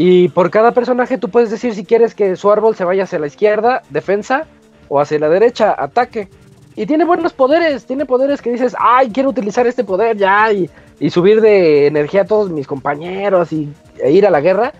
y 0.00 0.28
por 0.28 0.48
cada 0.52 0.70
personaje 0.70 1.18
tú 1.18 1.28
puedes 1.28 1.50
decir 1.50 1.74
si 1.74 1.84
quieres 1.84 2.14
que 2.14 2.36
su 2.36 2.52
árbol 2.52 2.76
se 2.76 2.84
vaya 2.84 3.02
hacia 3.02 3.18
la 3.18 3.26
izquierda, 3.26 3.82
defensa, 3.90 4.46
o 4.88 5.00
hacia 5.00 5.18
la 5.18 5.28
derecha, 5.28 5.74
ataque. 5.76 6.28
Y 6.76 6.86
tiene 6.86 7.04
buenos 7.04 7.32
poderes, 7.32 7.84
tiene 7.84 8.06
poderes 8.06 8.40
que 8.40 8.52
dices, 8.52 8.76
ay, 8.78 9.10
quiero 9.10 9.30
utilizar 9.30 9.66
este 9.66 9.82
poder 9.82 10.16
ya 10.16 10.52
y, 10.52 10.70
subir 11.10 11.40
de 11.40 11.88
energía 11.88 12.22
a 12.22 12.26
todos 12.26 12.48
mis 12.48 12.68
compañeros 12.68 13.52
y, 13.52 13.72
ir 14.06 14.26
a 14.26 14.30
la 14.30 14.40
guerra. 14.40 14.72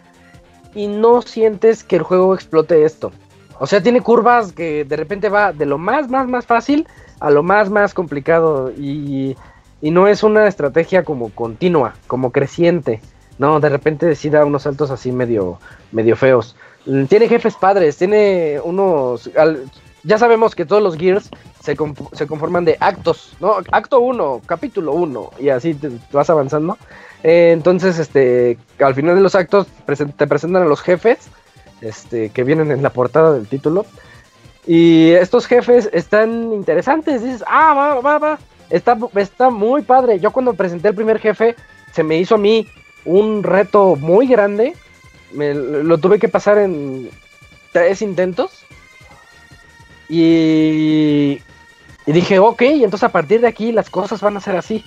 Y 0.74 0.86
no 0.86 1.22
sientes 1.22 1.82
que 1.82 1.96
el 1.96 2.02
juego 2.02 2.34
explote 2.34 2.84
esto. 2.84 3.12
O 3.58 3.66
sea, 3.66 3.82
tiene 3.82 4.00
curvas 4.00 4.52
que 4.52 4.84
de 4.84 4.96
repente 4.96 5.28
va 5.28 5.52
de 5.52 5.66
lo 5.66 5.78
más, 5.78 6.08
más, 6.08 6.28
más 6.28 6.46
fácil 6.46 6.86
a 7.20 7.30
lo 7.30 7.42
más, 7.42 7.70
más 7.70 7.94
complicado. 7.94 8.70
Y, 8.70 9.36
y 9.80 9.90
no 9.90 10.08
es 10.08 10.22
una 10.22 10.46
estrategia 10.46 11.04
como 11.04 11.30
continua, 11.30 11.94
como 12.06 12.32
creciente. 12.32 13.00
No, 13.38 13.60
de 13.60 13.68
repente 13.68 14.06
decida 14.06 14.44
unos 14.44 14.62
saltos 14.62 14.90
así 14.90 15.12
medio, 15.12 15.58
medio 15.92 16.16
feos. 16.16 16.56
Mm, 16.86 17.04
tiene 17.04 17.28
jefes 17.28 17.54
padres, 17.54 17.96
tiene 17.96 18.60
unos... 18.62 19.30
ya 20.02 20.18
sabemos 20.18 20.54
que 20.54 20.64
todos 20.64 20.82
los 20.82 20.96
Gears 20.96 21.30
se, 21.62 21.76
se 22.12 22.26
conforman 22.26 22.64
de 22.64 22.76
actos, 22.80 23.36
¿no? 23.40 23.56
Acto 23.70 24.00
1, 24.00 24.42
capítulo 24.46 24.92
1, 24.92 25.30
y 25.38 25.50
así 25.50 25.74
te, 25.74 25.90
vas 26.12 26.30
avanzando. 26.30 26.76
Eh, 27.22 27.50
entonces, 27.52 27.98
este, 27.98 28.58
al 28.78 28.94
final 28.94 29.16
de 29.16 29.20
los 29.20 29.34
actos 29.34 29.66
te 30.16 30.26
presentan 30.26 30.62
a 30.62 30.66
los 30.66 30.80
jefes 30.80 31.28
este, 31.80 32.30
que 32.30 32.44
vienen 32.44 32.70
en 32.70 32.82
la 32.82 32.90
portada 32.90 33.32
del 33.32 33.46
título. 33.46 33.86
Y 34.66 35.10
estos 35.12 35.46
jefes 35.46 35.88
están 35.92 36.52
interesantes. 36.52 37.22
Dices, 37.22 37.44
ah, 37.46 37.74
va, 37.74 38.00
va, 38.00 38.18
va. 38.18 38.38
Está, 38.70 38.98
está 39.16 39.50
muy 39.50 39.82
padre. 39.82 40.20
Yo 40.20 40.30
cuando 40.30 40.54
presenté 40.54 40.88
el 40.88 40.94
primer 40.94 41.18
jefe, 41.18 41.56
se 41.92 42.02
me 42.02 42.18
hizo 42.18 42.34
a 42.34 42.38
mí 42.38 42.68
un 43.04 43.42
reto 43.42 43.96
muy 43.96 44.26
grande. 44.26 44.74
Me, 45.32 45.54
lo 45.54 45.98
tuve 45.98 46.18
que 46.18 46.28
pasar 46.28 46.58
en 46.58 47.10
tres 47.72 48.02
intentos. 48.02 48.64
Y, 50.08 51.40
y 52.06 52.12
dije, 52.12 52.38
ok, 52.38 52.62
entonces 52.62 53.04
a 53.04 53.12
partir 53.12 53.40
de 53.40 53.48
aquí 53.48 53.72
las 53.72 53.90
cosas 53.90 54.20
van 54.20 54.36
a 54.36 54.40
ser 54.40 54.56
así. 54.56 54.84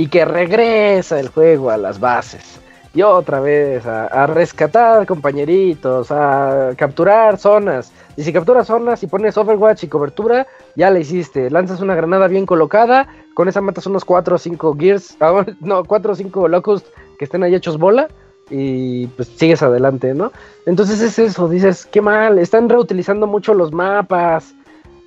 Y 0.00 0.06
que 0.06 0.24
regresa 0.24 1.20
el 1.20 1.28
juego 1.28 1.68
a 1.68 1.76
las 1.76 2.00
bases 2.00 2.58
y 2.94 3.02
otra 3.02 3.38
vez 3.38 3.84
a, 3.84 4.26
rescatar 4.28 5.06
compañeritos, 5.06 6.10
a 6.10 6.70
capturar 6.74 7.36
zonas. 7.36 7.92
Y 8.16 8.22
si 8.22 8.32
capturas 8.32 8.66
zonas 8.66 9.02
y 9.02 9.08
pones 9.08 9.36
Overwatch 9.36 9.84
y 9.84 9.88
cobertura, 9.88 10.46
ya 10.74 10.90
la 10.90 11.00
hiciste. 11.00 11.50
Lanzas 11.50 11.82
una 11.82 11.94
granada 11.94 12.28
bien 12.28 12.46
colocada, 12.46 13.08
con 13.34 13.46
esa 13.46 13.60
matas 13.60 13.86
unos 13.86 14.06
4 14.06 14.36
o 14.36 14.38
5 14.38 14.76
Gears, 14.80 15.18
ah, 15.20 15.44
no, 15.60 15.84
4 15.84 16.12
o 16.12 16.14
5 16.14 16.48
Locust 16.48 16.86
que 17.18 17.26
estén 17.26 17.42
ahí 17.42 17.54
hechos 17.54 17.76
bola 17.76 18.08
y 18.48 19.06
pues 19.08 19.28
sigues 19.28 19.62
adelante, 19.62 20.14
¿no? 20.14 20.32
Entonces 20.64 21.02
es 21.02 21.18
eso, 21.18 21.46
dices, 21.46 21.84
qué 21.84 22.00
mal, 22.00 22.38
están 22.38 22.70
reutilizando 22.70 23.26
mucho 23.26 23.52
los 23.52 23.70
mapas 23.70 24.54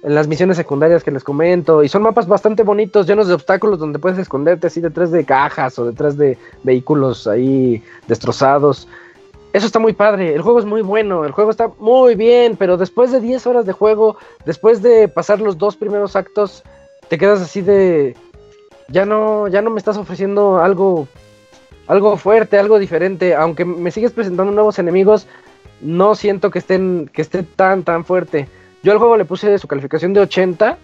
en 0.04 0.16
las 0.16 0.28
misiones 0.28 0.58
secundarias 0.58 1.04
que 1.04 1.12
les 1.12 1.24
comento. 1.24 1.84
Y 1.84 1.90
son 1.90 2.04
mapas 2.04 2.28
bastante 2.28 2.64
bonitos, 2.64 3.08
llenos 3.08 3.28
de 3.28 3.34
obstáculos 3.34 3.80
donde 3.80 4.00
puedes 4.00 4.20
esconderte 4.20 4.68
así 4.68 4.82
detrás 4.82 5.12
de 5.12 5.26
cajas 5.26 5.80
o 5.80 5.86
detrás 5.86 6.18
de 6.18 6.38
vehículos 6.64 7.26
ahí 7.26 7.82
destrozados. 8.08 8.88
Eso 9.54 9.68
está 9.68 9.80
muy 9.80 9.94
padre, 9.94 10.34
el 10.34 10.42
juego 10.42 10.60
es 10.60 10.66
muy 10.66 10.82
bueno, 10.82 11.26
el 11.26 11.32
juego 11.32 11.52
está 11.52 11.70
muy 11.78 12.16
bien, 12.16 12.58
pero 12.58 12.76
después 12.76 13.12
de 13.12 13.22
10 13.22 13.46
horas 13.46 13.66
de 13.68 13.72
juego, 13.72 14.18
después 14.46 14.82
de 14.82 15.08
pasar 15.08 15.40
los 15.40 15.60
dos 15.60 15.76
primeros 15.76 16.16
actos, 16.16 16.64
te 17.08 17.20
quedas 17.20 17.40
así 17.40 17.62
de 17.62 18.16
ya 18.88 19.06
no 19.06 19.48
ya 19.48 19.62
no 19.62 19.70
me 19.70 19.78
estás 19.78 19.96
ofreciendo 19.98 20.58
algo 20.58 21.08
algo 21.86 22.18
fuerte, 22.18 22.58
algo 22.58 22.80
diferente, 22.80 23.36
aunque 23.36 23.64
me 23.64 23.92
sigues 23.92 24.12
presentando 24.12 24.52
nuevos 24.52 24.80
enemigos, 24.80 25.28
no 25.82 26.16
siento 26.16 26.50
que 26.50 26.58
estén 26.58 27.08
que 27.14 27.22
esté 27.22 27.44
tan 27.44 27.84
tan 27.84 28.06
fuerte. 28.06 28.48
Yo 28.84 28.92
al 28.92 28.98
juego 28.98 29.16
le 29.16 29.24
puse 29.24 29.58
su 29.58 29.68
calificación 29.68 30.14
de 30.14 30.20
80 30.20 30.78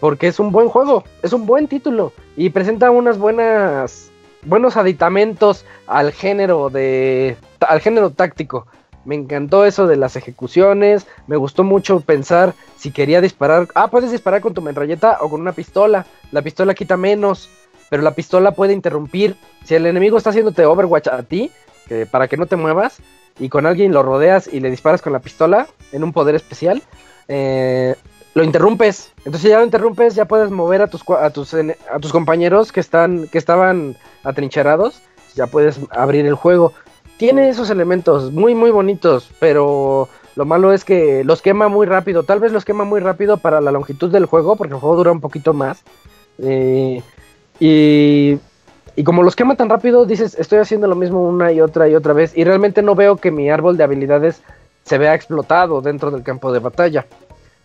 porque 0.00 0.28
es 0.28 0.38
un 0.38 0.52
buen 0.52 0.68
juego, 0.68 1.02
es 1.22 1.32
un 1.32 1.46
buen 1.46 1.66
título 1.66 2.12
y 2.36 2.50
presenta 2.50 2.90
unas 2.90 3.18
buenas 3.18 4.10
buenos 4.44 4.76
aditamentos 4.76 5.64
al 5.86 6.12
género 6.12 6.68
de 6.68 7.36
al 7.66 7.80
género 7.80 8.10
táctico. 8.10 8.66
Me 9.06 9.14
encantó 9.14 9.64
eso 9.64 9.86
de 9.86 9.96
las 9.96 10.16
ejecuciones, 10.16 11.06
me 11.26 11.36
gustó 11.36 11.64
mucho 11.64 12.00
pensar 12.00 12.52
si 12.76 12.90
quería 12.90 13.22
disparar, 13.22 13.66
ah, 13.74 13.88
puedes 13.88 14.12
disparar 14.12 14.42
con 14.42 14.52
tu 14.52 14.60
metralleta 14.60 15.16
o 15.22 15.30
con 15.30 15.40
una 15.40 15.52
pistola. 15.52 16.04
La 16.30 16.42
pistola 16.42 16.74
quita 16.74 16.98
menos, 16.98 17.48
pero 17.88 18.02
la 18.02 18.14
pistola 18.14 18.52
puede 18.52 18.74
interrumpir. 18.74 19.36
Si 19.64 19.74
el 19.74 19.86
enemigo 19.86 20.18
está 20.18 20.30
haciéndote 20.30 20.66
Overwatch 20.66 21.08
a 21.08 21.22
ti, 21.22 21.50
que 21.88 22.04
para 22.04 22.28
que 22.28 22.36
no 22.36 22.44
te 22.44 22.56
muevas, 22.56 23.00
y 23.38 23.48
con 23.48 23.64
alguien 23.64 23.92
lo 23.92 24.02
rodeas 24.02 24.52
y 24.52 24.60
le 24.60 24.70
disparas 24.70 25.00
con 25.00 25.14
la 25.14 25.20
pistola 25.20 25.66
en 25.92 26.04
un 26.04 26.12
poder 26.12 26.34
especial, 26.34 26.82
eh, 27.28 27.94
lo 28.34 28.42
interrumpes. 28.42 29.12
Entonces 29.18 29.50
ya 29.50 29.58
lo 29.58 29.64
interrumpes, 29.64 30.14
ya 30.14 30.24
puedes 30.24 30.50
mover 30.50 30.82
a 30.82 30.86
tus, 30.88 31.02
a 31.08 31.30
tus, 31.30 31.54
a 31.54 31.98
tus 32.00 32.12
compañeros 32.12 32.72
que, 32.72 32.80
están, 32.80 33.28
que 33.28 33.38
estaban 33.38 33.96
atrincherados, 34.24 35.00
ya 35.34 35.46
puedes 35.46 35.78
abrir 35.90 36.26
el 36.26 36.34
juego. 36.34 36.72
Tiene 37.18 37.48
esos 37.48 37.68
elementos 37.70 38.32
muy, 38.32 38.54
muy 38.54 38.70
bonitos, 38.70 39.30
pero 39.40 40.08
lo 40.36 40.44
malo 40.44 40.72
es 40.72 40.84
que 40.84 41.24
los 41.24 41.42
quema 41.42 41.68
muy 41.68 41.86
rápido. 41.86 42.22
Tal 42.22 42.38
vez 42.38 42.52
los 42.52 42.64
quema 42.64 42.84
muy 42.84 43.00
rápido 43.00 43.38
para 43.38 43.60
la 43.60 43.72
longitud 43.72 44.10
del 44.10 44.26
juego, 44.26 44.56
porque 44.56 44.74
el 44.74 44.80
juego 44.80 44.96
dura 44.96 45.10
un 45.10 45.20
poquito 45.20 45.52
más. 45.52 45.82
Eh, 46.38 47.02
y, 47.58 48.38
y 48.94 49.04
como 49.04 49.24
los 49.24 49.34
quema 49.34 49.56
tan 49.56 49.68
rápido, 49.68 50.06
dices, 50.06 50.36
estoy 50.38 50.60
haciendo 50.60 50.86
lo 50.86 50.94
mismo 50.94 51.28
una 51.28 51.50
y 51.50 51.60
otra 51.60 51.88
y 51.88 51.96
otra 51.96 52.12
vez. 52.12 52.36
Y 52.36 52.44
realmente 52.44 52.82
no 52.82 52.94
veo 52.94 53.16
que 53.16 53.32
mi 53.32 53.50
árbol 53.50 53.76
de 53.76 53.82
habilidades 53.82 54.42
se 54.88 54.98
vea 54.98 55.14
explotado 55.14 55.80
dentro 55.80 56.10
del 56.10 56.22
campo 56.22 56.52
de 56.52 56.58
batalla. 56.58 57.06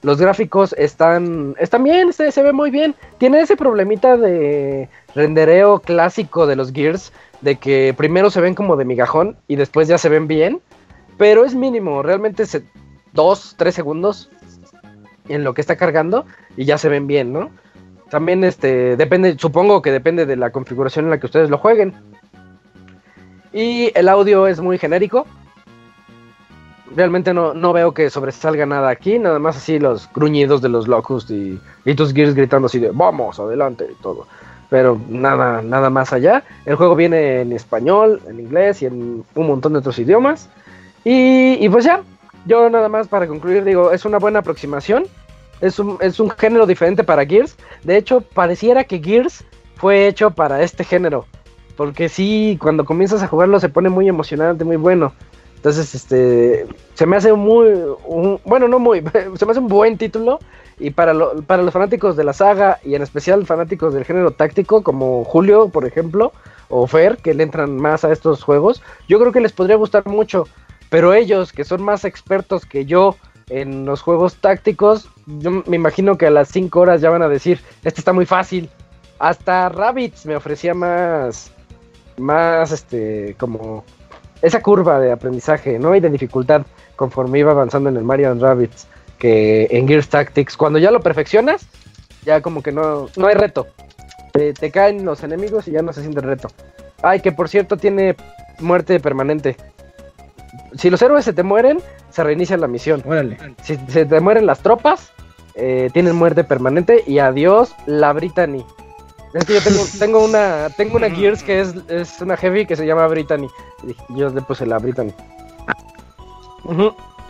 Los 0.01 0.19
gráficos 0.19 0.75
están, 0.77 1.55
están 1.57 1.83
bien, 1.83 2.11
se, 2.11 2.31
se 2.31 2.43
ve 2.43 2.51
muy 2.51 2.69
bien. 2.69 2.93
Tiene 3.17 3.39
ese 3.39 3.55
problemita 3.55 4.17
de 4.17 4.89
rendereo 5.15 5.79
clásico 5.79 6.45
de 6.45 6.57
los 6.57 6.73
Gears, 6.73 7.13
de 7.39 7.55
que 7.55 7.93
primero 7.95 8.29
se 8.29 8.41
ven 8.41 8.55
como 8.55 8.75
de 8.75 8.83
migajón 8.83 9.37
y 9.47 9.55
después 9.55 9.87
ya 9.87 9.97
se 9.97 10.09
ven 10.09 10.27
bien, 10.27 10.61
pero 11.17 11.45
es 11.45 11.55
mínimo, 11.55 12.03
realmente 12.03 12.45
se, 12.45 12.63
dos, 13.13 13.55
tres 13.57 13.75
segundos 13.75 14.29
en 15.29 15.45
lo 15.45 15.53
que 15.53 15.61
está 15.61 15.77
cargando 15.77 16.25
y 16.57 16.65
ya 16.65 16.77
se 16.77 16.89
ven 16.89 17.07
bien, 17.07 17.31
¿no? 17.31 17.51
También 18.09 18.43
este 18.43 18.97
depende, 18.97 19.37
supongo 19.39 19.81
que 19.81 19.91
depende 19.91 20.25
de 20.25 20.35
la 20.35 20.51
configuración 20.51 21.05
en 21.05 21.11
la 21.11 21.19
que 21.19 21.27
ustedes 21.27 21.49
lo 21.49 21.57
jueguen. 21.57 21.93
Y 23.53 23.91
el 23.95 24.09
audio 24.09 24.47
es 24.47 24.59
muy 24.59 24.77
genérico, 24.77 25.27
realmente 26.95 27.33
no, 27.33 27.53
no 27.53 27.73
veo 27.73 27.93
que 27.93 28.09
sobresalga 28.09 28.65
nada 28.65 28.89
aquí, 28.89 29.19
nada 29.19 29.39
más 29.39 29.57
así 29.57 29.79
los 29.79 30.09
gruñidos 30.13 30.61
de 30.61 30.69
los 30.69 30.87
Locust 30.87 31.29
y, 31.31 31.59
y 31.85 31.95
tus 31.95 32.13
Gears 32.13 32.35
gritando 32.35 32.67
así 32.67 32.79
de 32.79 32.91
vamos, 32.91 33.39
adelante 33.39 33.87
y 33.91 34.01
todo. 34.01 34.27
Pero 34.69 34.99
nada, 35.07 35.61
nada 35.61 35.89
más 35.89 36.13
allá. 36.13 36.43
El 36.65 36.75
juego 36.75 36.95
viene 36.95 37.41
en 37.41 37.51
español, 37.51 38.21
en 38.27 38.39
inglés 38.39 38.81
y 38.81 38.87
en 38.87 39.23
un 39.35 39.47
montón 39.47 39.73
de 39.73 39.79
otros 39.79 39.99
idiomas. 39.99 40.49
Y, 41.03 41.63
y 41.63 41.69
pues 41.69 41.85
ya, 41.85 42.01
yo 42.45 42.69
nada 42.69 42.89
más 42.89 43.07
para 43.07 43.27
concluir 43.27 43.63
digo, 43.63 43.91
es 43.91 44.03
una 44.05 44.17
buena 44.17 44.39
aproximación. 44.39 45.05
Es 45.61 45.79
un, 45.79 45.97
es 46.01 46.19
un 46.19 46.29
género 46.31 46.65
diferente 46.65 47.03
para 47.03 47.25
Gears. 47.25 47.55
De 47.83 47.97
hecho, 47.97 48.21
pareciera 48.21 48.83
que 48.83 48.99
Gears 48.99 49.43
fue 49.75 50.07
hecho 50.07 50.31
para 50.31 50.61
este 50.63 50.83
género. 50.83 51.25
Porque 51.77 52.09
sí, 52.09 52.57
cuando 52.61 52.85
comienzas 52.85 53.23
a 53.23 53.27
jugarlo 53.27 53.59
se 53.59 53.69
pone 53.69 53.89
muy 53.89 54.07
emocionante, 54.07 54.63
muy 54.63 54.77
bueno. 54.77 55.13
Entonces, 55.63 55.95
este, 55.95 56.67
se 56.93 57.05
me 57.05 57.15
hace 57.15 57.31
muy, 57.31 57.69
bueno, 58.43 58.67
no 58.67 58.79
muy, 58.79 59.01
se 59.35 59.45
me 59.45 59.51
hace 59.51 59.61
un 59.61 59.69
buen 59.69 59.97
título 59.97 60.39
y 60.77 60.89
para, 60.89 61.13
para 61.47 61.63
los 61.63 61.71
fanáticos 61.71 62.17
de 62.17 62.25
la 62.25 62.33
saga 62.33 62.79
y 62.83 62.95
en 62.95 63.01
especial 63.01 63.45
fanáticos 63.45 63.93
del 63.93 64.03
género 64.03 64.31
táctico 64.31 64.83
como 64.83 65.23
Julio, 65.23 65.69
por 65.69 65.85
ejemplo, 65.85 66.33
o 66.67 66.85
Fer, 66.85 67.15
que 67.15 67.33
le 67.33 67.43
entran 67.43 67.77
más 67.77 68.03
a 68.03 68.11
estos 68.11 68.43
juegos, 68.43 68.81
yo 69.07 69.21
creo 69.21 69.31
que 69.31 69.39
les 69.39 69.53
podría 69.53 69.77
gustar 69.77 70.05
mucho, 70.05 70.49
pero 70.89 71.13
ellos 71.13 71.53
que 71.53 71.63
son 71.63 71.81
más 71.81 72.03
expertos 72.03 72.65
que 72.65 72.83
yo 72.83 73.15
en 73.47 73.85
los 73.85 74.01
juegos 74.01 74.35
tácticos, 74.35 75.07
yo 75.27 75.63
me 75.65 75.77
imagino 75.77 76.17
que 76.17 76.27
a 76.27 76.31
las 76.31 76.49
5 76.49 76.77
horas 76.77 76.99
ya 76.99 77.09
van 77.09 77.21
a 77.21 77.29
decir, 77.29 77.61
este 77.85 78.01
está 78.01 78.11
muy 78.11 78.25
fácil. 78.25 78.69
Hasta 79.17 79.69
Rabbits 79.69 80.25
me 80.25 80.35
ofrecía 80.35 80.73
más, 80.73 81.53
más, 82.17 82.73
este, 82.73 83.37
como 83.39 83.85
esa 84.43 84.61
curva 84.61 84.99
de 84.99 85.11
aprendizaje, 85.11 85.79
¿no? 85.79 85.95
Y 85.95 86.01
de 86.01 86.09
dificultad 86.09 86.63
conforme 86.97 87.39
iba 87.39 87.51
avanzando 87.51 87.89
en 87.89 87.95
el 87.95 88.03
Mario 88.03 88.35
Rabbits 88.35 88.87
que 89.17 89.69
en 89.71 89.87
Gears 89.87 90.09
Tactics. 90.09 90.57
Cuando 90.57 90.79
ya 90.79 90.91
lo 90.91 90.99
perfeccionas, 90.99 91.65
ya 92.25 92.41
como 92.41 92.61
que 92.61 92.73
no, 92.73 93.07
no 93.15 93.27
hay 93.27 93.35
reto. 93.35 93.67
Te, 94.33 94.71
caen 94.71 95.05
los 95.05 95.23
enemigos 95.23 95.67
y 95.67 95.71
ya 95.71 95.81
no 95.81 95.93
se 95.93 96.01
siente 96.01 96.19
el 96.19 96.25
reto. 96.25 96.49
Ay, 97.01 97.21
que 97.21 97.31
por 97.31 97.47
cierto 97.47 97.77
tiene 97.77 98.15
muerte 98.59 98.99
permanente. 98.99 99.55
Si 100.75 100.89
los 100.89 101.01
héroes 101.01 101.23
se 101.23 101.31
te 101.31 101.43
mueren, 101.43 101.79
se 102.09 102.23
reinicia 102.23 102.57
la 102.57 102.67
misión. 102.67 103.01
Órale. 103.05 103.37
Si 103.61 103.77
se 103.87 104.05
te 104.05 104.19
mueren 104.19 104.45
las 104.45 104.59
tropas, 104.59 105.13
eh, 105.55 105.89
tienen 105.93 106.17
muerte 106.17 106.43
permanente 106.43 107.01
y 107.07 107.19
adiós 107.19 107.73
la 107.85 108.11
Brittany. 108.11 108.65
Es 109.33 109.45
que 109.45 109.53
yo 109.55 109.61
tengo, 109.99 110.19
una 110.23 110.69
tengo 110.75 110.97
una 110.97 111.09
Gears 111.09 111.43
que 111.43 111.61
es, 111.61 111.73
es, 111.87 112.21
una 112.21 112.37
heavy 112.37 112.65
que 112.65 112.75
se 112.75 112.85
llama 112.85 113.07
Brittany. 113.07 113.49
Y 113.83 114.17
yo 114.17 114.29
le 114.29 114.41
puse 114.41 114.65
la 114.65 114.77
Brittany. 114.77 115.13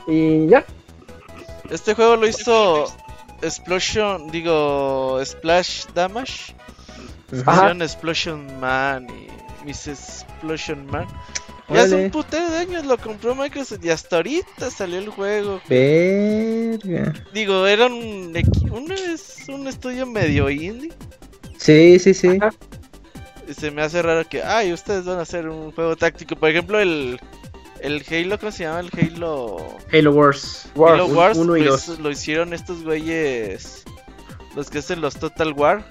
Y 0.07 0.47
ya. 0.47 0.65
Este 1.69 1.95
juego 1.95 2.17
lo 2.17 2.27
hizo 2.27 2.85
Explosion, 3.41 4.29
digo, 4.29 5.19
Splash 5.23 5.85
Damage. 5.93 6.55
Hicieron 7.31 7.81
Explosion 7.81 8.59
Man 8.59 9.07
y 9.09 9.65
Miss 9.65 9.87
Explosion 9.87 10.85
Man. 10.87 11.07
Y 11.69 11.77
hace 11.77 11.95
un 11.95 12.11
putero 12.11 12.49
de 12.49 12.57
años 12.57 12.85
lo 12.85 12.97
compró 12.97 13.33
Microsoft 13.33 13.83
y 13.83 13.89
hasta 13.89 14.17
ahorita 14.17 14.69
salió 14.69 14.99
el 14.99 15.09
juego. 15.09 15.61
Verga. 15.69 17.13
Digo, 17.33 17.65
era 17.65 17.87
un, 17.87 18.33
un, 18.69 18.95
un 19.47 19.67
estudio 19.67 20.05
medio 20.05 20.49
indie. 20.49 20.91
Sí, 21.57 21.99
sí, 21.99 22.13
sí. 22.13 22.39
Se 23.55 23.71
me 23.71 23.81
hace 23.81 24.01
raro 24.01 24.27
que, 24.27 24.41
ay, 24.41 24.73
ustedes 24.73 25.05
van 25.05 25.19
a 25.19 25.23
hacer 25.23 25.47
un 25.49 25.71
juego 25.71 25.95
táctico. 25.95 26.35
Por 26.35 26.49
ejemplo, 26.49 26.79
el, 26.79 27.19
el 27.81 28.03
Halo, 28.09 28.39
¿cómo 28.39 28.51
se 28.51 28.63
llama? 28.63 28.79
El 28.79 28.89
Halo. 28.97 29.57
Halo 29.91 30.11
Wars. 30.11 30.67
Halo 30.75 31.07
Wars, 31.07 31.37
pues, 31.37 31.99
lo 31.99 32.09
hicieron 32.09 32.53
estos 32.53 32.83
güeyes. 32.83 33.83
Los 34.55 34.69
que 34.69 34.79
hacen 34.79 35.01
los 35.01 35.15
Total 35.15 35.53
War. 35.53 35.83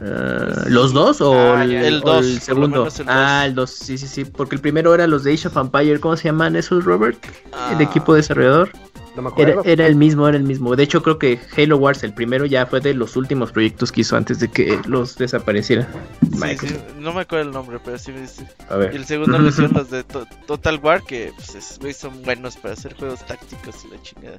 Uh, 0.00 0.68
¿Los 0.68 0.92
dos 0.94 1.20
o 1.20 1.34
ah, 1.34 1.64
el, 1.64 1.72
el, 1.72 2.00
dos, 2.00 2.24
el 2.24 2.40
segundo? 2.40 2.88
ah, 3.06 3.44
el 3.44 3.54
dos, 3.54 3.70
sí, 3.70 3.98
sí, 3.98 4.06
sí. 4.06 4.24
Porque 4.24 4.56
el 4.56 4.60
primero 4.60 4.94
era 4.94 5.06
los 5.06 5.22
de 5.22 5.34
Age 5.34 5.48
of 5.48 5.56
Empire. 5.56 6.00
¿Cómo 6.00 6.16
se 6.16 6.24
llaman 6.24 6.56
esos, 6.56 6.84
Robert? 6.84 7.22
El 7.24 7.52
ah. 7.52 7.78
equipo 7.78 8.14
desarrollador. 8.14 8.70
No 9.14 9.22
me 9.22 9.28
acuerdo. 9.28 9.62
Era, 9.64 9.86
el 9.86 9.96
mismo, 9.96 10.26
era 10.26 10.36
el 10.36 10.42
mismo. 10.42 10.74
De 10.74 10.82
hecho, 10.82 11.02
creo 11.02 11.18
que 11.18 11.38
Halo 11.56 11.76
Wars, 11.76 12.02
el 12.02 12.14
primero, 12.14 12.46
ya 12.46 12.64
fue 12.66 12.80
de 12.80 12.94
los 12.94 13.16
últimos 13.16 13.52
proyectos 13.52 13.92
que 13.92 14.00
hizo 14.00 14.16
antes 14.16 14.38
de 14.40 14.48
que 14.48 14.80
los 14.86 15.16
desaparecieran. 15.16 15.86
Sí, 16.32 16.76
no 16.98 17.12
me 17.12 17.22
acuerdo 17.22 17.46
el 17.46 17.52
nombre, 17.52 17.78
pero 17.84 17.98
sí 17.98 18.10
me 18.12 18.22
dice. 18.22 18.46
A 18.68 18.76
ver. 18.76 18.94
Y 18.94 18.96
el 18.96 19.04
segundo 19.04 19.38
lo 19.38 19.48
hicieron 19.48 19.72
los 19.74 19.90
de 19.90 20.02
Total 20.04 20.80
War, 20.82 21.02
que 21.02 21.32
pues, 21.36 21.96
son 21.96 22.22
buenos 22.22 22.56
para 22.56 22.74
hacer 22.74 22.94
juegos 22.94 23.20
tácticos 23.26 23.84
y 23.84 23.88
la 23.88 24.02
chingada. 24.02 24.38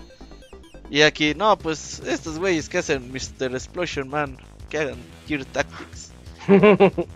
Y 0.90 1.02
aquí, 1.02 1.34
no, 1.36 1.58
pues 1.58 2.02
estos 2.06 2.40
güeyes 2.40 2.70
que 2.70 2.80
hacen 2.80 3.12
Mr. 3.12 3.54
Explosion 3.54 4.10
Man, 4.10 4.38
que 4.70 4.80
hagan 4.80 4.98
Gear 5.28 5.46
Tactics. 5.46 6.12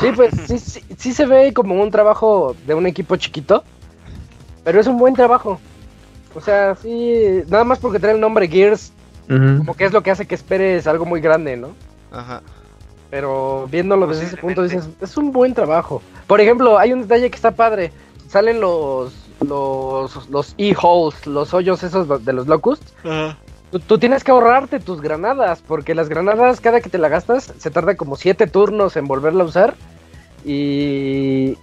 sí, 0.00 0.06
pues 0.14 0.34
sí, 0.46 0.82
sí, 0.96 1.12
se 1.12 1.26
ve 1.26 1.52
como 1.52 1.80
un 1.80 1.90
trabajo 1.90 2.56
de 2.66 2.74
un 2.74 2.86
equipo 2.86 3.16
chiquito, 3.16 3.64
pero 4.64 4.80
es 4.80 4.86
un 4.86 4.98
buen 4.98 5.14
trabajo. 5.14 5.60
O 6.36 6.40
sea, 6.40 6.74
sí, 6.74 7.42
nada 7.48 7.64
más 7.64 7.78
porque 7.78 7.98
trae 7.98 8.14
el 8.14 8.20
nombre 8.20 8.46
Gears, 8.46 8.92
como 9.26 9.74
que 9.74 9.86
es 9.86 9.92
lo 9.92 10.02
que 10.02 10.10
hace 10.10 10.26
que 10.26 10.34
esperes 10.34 10.86
algo 10.86 11.04
muy 11.04 11.20
grande, 11.20 11.56
¿no? 11.56 11.70
Ajá. 12.12 12.42
Pero 13.10 13.66
viéndolo 13.70 14.06
desde 14.06 14.26
ese 14.26 14.36
punto 14.36 14.62
dices, 14.62 14.88
es 15.00 15.16
un 15.16 15.32
buen 15.32 15.54
trabajo. 15.54 16.02
Por 16.26 16.40
ejemplo, 16.40 16.78
hay 16.78 16.92
un 16.92 17.02
detalle 17.02 17.30
que 17.30 17.36
está 17.36 17.52
padre. 17.52 17.92
Salen 18.28 18.60
los 18.60 19.14
los 19.40 20.28
los 20.28 20.54
e-holes, 20.58 21.26
los 21.26 21.54
hoyos 21.54 21.82
esos 21.82 22.24
de 22.24 22.32
los 22.32 22.46
locusts. 22.46 22.92
Ajá. 23.04 23.36
Tú, 23.86 23.98
tienes 23.98 24.22
que 24.22 24.30
ahorrarte 24.30 24.78
tus 24.78 25.00
granadas, 25.00 25.60
porque 25.66 25.94
las 25.94 26.08
granadas 26.08 26.60
cada 26.60 26.80
que 26.80 26.88
te 26.88 26.98
la 26.98 27.08
gastas 27.08 27.52
se 27.58 27.70
tarda 27.70 27.96
como 27.96 28.16
7 28.16 28.46
turnos 28.46 28.96
en 28.96 29.06
volverla 29.06 29.42
a 29.42 29.46
usar. 29.46 29.74
Y, 30.44 31.58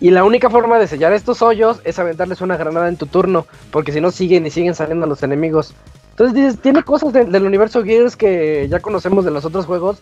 y 0.00 0.10
la 0.10 0.24
única 0.24 0.50
forma 0.50 0.78
de 0.78 0.86
sellar 0.86 1.12
estos 1.12 1.42
hoyos 1.42 1.80
es 1.84 1.98
aventarles 1.98 2.40
una 2.40 2.56
granada 2.56 2.88
en 2.88 2.96
tu 2.96 3.06
turno, 3.06 3.46
porque 3.70 3.92
si 3.92 4.00
no 4.00 4.10
siguen 4.10 4.46
y 4.46 4.50
siguen 4.50 4.74
saliendo 4.74 5.06
los 5.06 5.22
enemigos. 5.22 5.74
Entonces 6.10 6.34
dices, 6.34 6.60
tiene 6.60 6.82
cosas 6.82 7.12
del 7.12 7.44
universo 7.44 7.82
Gears 7.82 8.16
que 8.16 8.66
ya 8.68 8.80
conocemos 8.80 9.24
de 9.24 9.30
los 9.30 9.44
otros 9.44 9.66
juegos. 9.66 9.98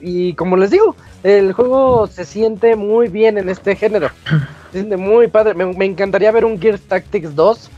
Y 0.00 0.34
como 0.34 0.56
les 0.56 0.70
digo, 0.70 0.96
el 1.22 1.52
juego 1.52 2.08
se 2.08 2.24
siente 2.24 2.76
muy 2.76 3.08
bien 3.08 3.38
en 3.38 3.48
este 3.48 3.76
género. 3.76 4.08
Se 4.72 4.78
siente 4.78 4.96
muy 4.96 5.28
padre. 5.28 5.52
Me, 5.52 5.66
me 5.66 5.84
encantaría 5.84 6.32
ver 6.32 6.46
un 6.46 6.58
Gears 6.58 6.80
Tactics 6.80 7.34
2, 7.34 7.70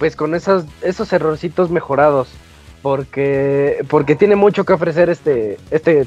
pues 0.00 0.16
con 0.16 0.34
esos, 0.34 0.64
esos 0.82 1.12
errorcitos 1.12 1.70
mejorados 1.70 2.28
porque 2.84 3.82
porque 3.88 4.14
tiene 4.14 4.36
mucho 4.36 4.64
que 4.64 4.74
ofrecer 4.74 5.08
este 5.08 5.58
este 5.70 6.06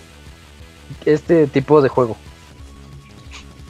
este 1.06 1.48
tipo 1.48 1.82
de 1.82 1.90
juego. 1.90 2.16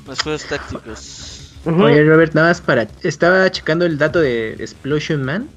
Los 0.06 0.22
juegos 0.22 0.44
tácticos. 0.44 1.27
Oye 1.68 2.04
Robert, 2.04 2.34
nada 2.34 2.50
más 2.50 2.62
para 2.62 2.88
estaba 3.04 3.50
checando 3.52 3.86
el 3.86 3.98
dato 3.98 4.20
de 4.20 4.54
Explosion 4.54 5.24
Man. 5.24 5.48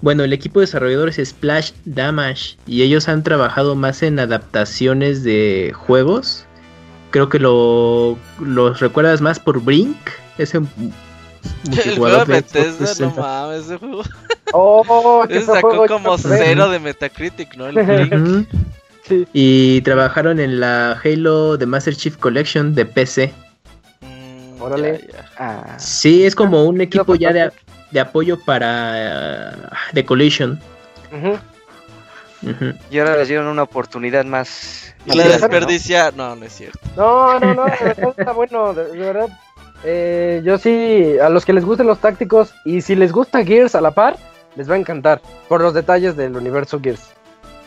Bueno, 0.00 0.24
el 0.24 0.32
equipo 0.32 0.58
de 0.58 0.66
desarrolladores 0.66 1.18
es 1.20 1.28
Splash 1.28 1.72
Damage 1.84 2.56
y 2.66 2.82
ellos 2.82 3.08
han 3.08 3.22
trabajado 3.22 3.76
más 3.76 4.02
en 4.02 4.18
adaptaciones 4.18 5.22
de 5.22 5.72
juegos. 5.76 6.44
Creo 7.10 7.28
que 7.28 7.38
lo 7.38 8.18
los 8.40 8.80
recuerdas 8.80 9.20
más 9.20 9.38
por 9.38 9.62
Brink, 9.62 9.96
ese 10.38 10.58
el 10.58 11.96
juego 11.96 12.24
de 12.24 12.24
Bethesda, 12.24 13.06
no 13.06 13.14
mames, 13.14 13.64
ese 13.66 13.78
juego. 13.78 14.02
Oh, 14.54 15.24
que 15.26 15.40
sacó 15.40 15.86
como 15.86 16.18
cero 16.18 16.68
de 16.68 16.78
Metacritic, 16.78 17.56
¿no? 17.56 17.68
El 17.68 18.46
sí. 19.08 19.26
Y 19.32 19.80
trabajaron 19.80 20.38
en 20.40 20.60
la 20.60 21.00
Halo 21.02 21.56
The 21.56 21.64
Master 21.64 21.96
Chief 21.96 22.18
Collection 22.18 22.74
de 22.74 22.84
PC. 22.84 23.32
Mm, 24.02 24.60
Órale. 24.60 25.08
Ah. 25.38 25.74
Sí, 25.78 26.24
es 26.24 26.34
como 26.34 26.64
un 26.64 26.80
equipo 26.80 27.14
ya 27.14 27.32
de, 27.32 27.50
de 27.90 28.00
apoyo 28.00 28.38
para 28.38 29.54
uh, 29.54 29.94
The 29.94 30.04
Collision. 30.04 30.60
Y 32.90 32.98
ahora 32.98 33.16
les 33.16 33.28
dieron 33.28 33.46
una 33.46 33.62
oportunidad 33.62 34.24
más. 34.24 34.94
Y 35.06 35.16
la 35.16 35.28
desperdicia, 35.28 36.12
no, 36.14 36.36
no 36.36 36.44
es 36.44 36.52
cierto. 36.52 36.78
No, 36.96 37.38
no, 37.38 37.54
no, 37.54 37.66
está 37.66 38.32
bueno, 38.32 38.74
de 38.74 38.96
verdad 38.96 39.28
eh, 39.84 40.42
yo 40.44 40.58
sí, 40.58 41.16
a 41.18 41.28
los 41.28 41.44
que 41.44 41.52
les 41.52 41.64
gusten 41.64 41.86
los 41.86 41.98
tácticos 41.98 42.54
y 42.64 42.82
si 42.82 42.94
les 42.94 43.12
gusta 43.12 43.44
Gears 43.44 43.74
a 43.74 43.80
la 43.80 43.90
par, 43.90 44.16
les 44.54 44.70
va 44.70 44.74
a 44.74 44.78
encantar 44.78 45.20
por 45.48 45.60
los 45.60 45.74
detalles 45.74 46.16
del 46.16 46.36
universo 46.36 46.80
Gears. 46.80 47.10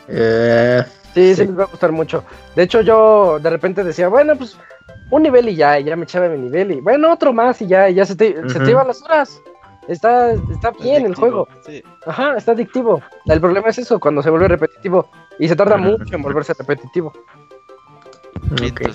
Eh, 0.08 0.84
sí, 1.14 1.36
sí, 1.36 1.46
les 1.46 1.60
va 1.60 1.64
a 1.64 1.68
gustar 1.68 1.92
mucho. 1.92 2.24
De 2.56 2.64
hecho, 2.64 2.82
yo 2.82 3.40
de 3.40 3.50
repente 3.50 3.84
decía, 3.84 4.08
bueno, 4.08 4.36
pues 4.38 4.58
un 5.10 5.24
nivel 5.24 5.50
y 5.50 5.56
ya, 5.56 5.80
y 5.80 5.84
ya 5.84 5.96
me 5.96 6.04
echaba 6.04 6.28
mi 6.30 6.38
nivel 6.38 6.72
y 6.72 6.82
bueno, 6.82 7.12
otro 7.12 7.34
más 7.34 7.62
y 7.62 7.68
ya, 7.68 7.90
y 7.90 7.96
ya 7.96 8.06
se 8.06 8.16
te, 8.16 8.50
se 8.50 8.60
te 8.60 8.72
iban 8.72 8.88
las 8.88 9.02
horas. 9.04 9.42
Está, 9.88 10.34
está 10.34 10.72
bien 10.72 11.06
el 11.06 11.16
juego. 11.16 11.48
Ajá, 12.06 12.36
está 12.38 12.54
adictivo. 12.54 13.02
El 13.26 13.40
problema 13.40 13.70
es 13.70 13.78
eso, 13.78 14.00
cuando 14.00 14.24
se 14.24 14.30
vuelve 14.30 14.48
repetitivo. 14.48 15.08
Y 15.38 15.48
se 15.48 15.56
tarda 15.56 15.78
mucho 15.78 16.16
en 16.16 16.22
volverse 16.22 16.54
repetitivo. 16.58 17.14
Okay. 18.52 18.92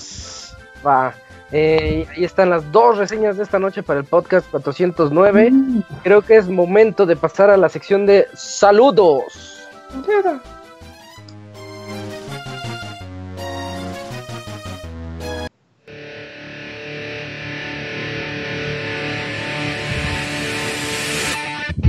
Va. 0.85 1.15
Eh, 1.53 2.07
ahí 2.11 2.25
están 2.25 2.51
las 2.51 2.71
dos 2.71 2.97
reseñas 2.99 3.37
de 3.37 3.43
esta 3.43 3.59
noche 3.59 3.83
para 3.83 4.01
el 4.01 4.07
podcast 4.07 4.49
409. 4.51 5.51
Mm. 5.51 5.83
Creo 6.03 6.23
que 6.23 6.37
es 6.37 6.49
momento 6.49 7.07
de 7.07 7.17
pasar 7.17 7.51
a 7.51 7.57
la 7.57 7.69
sección 7.69 8.07
de 8.07 8.27
saludos. 8.35 9.69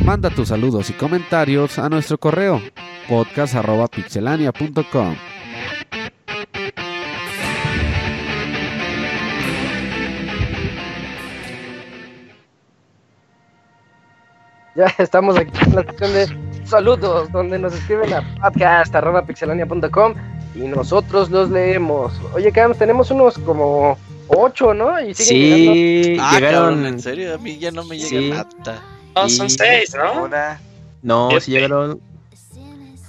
Manda 0.04 0.30
tus 0.32 0.48
saludos 0.50 0.90
y 0.90 0.94
comentarios 0.94 1.78
a 1.78 1.88
nuestro 1.88 2.18
correo 2.18 2.60
podcast.pixelania.com. 3.08 5.16
Ya 14.76 14.86
estamos 14.98 15.38
aquí 15.38 15.52
en 15.66 15.76
la 15.76 15.84
sección 15.84 16.14
de 16.14 16.66
saludos, 16.66 17.32
donde 17.32 17.60
nos 17.60 17.76
escriben 17.76 18.12
a 18.14 18.24
podcast.pixelania.com 18.42 20.16
y 20.56 20.60
nosotros 20.62 21.30
los 21.30 21.52
leemos. 21.52 22.14
Oye, 22.34 22.52
Cam, 22.52 22.74
tenemos 22.74 23.12
unos 23.12 23.38
como 23.38 24.00
ocho, 24.28 24.74
¿no? 24.74 25.00
Y 25.00 25.14
sí, 25.14 26.18
ah, 26.20 26.32
llegaron. 26.34 26.84
en 26.86 27.00
serio, 27.00 27.36
a 27.36 27.38
mí 27.38 27.60
ya 27.60 27.70
no 27.72 27.84
me 27.84 28.00
llega 28.00 28.48
nada. 28.64 28.82
No, 29.16 29.30
son 29.30 29.50
seis, 29.50 29.96
¿no? 29.96 30.30
No, 31.02 31.40
sí 31.40 31.52
llegaron 31.52 32.00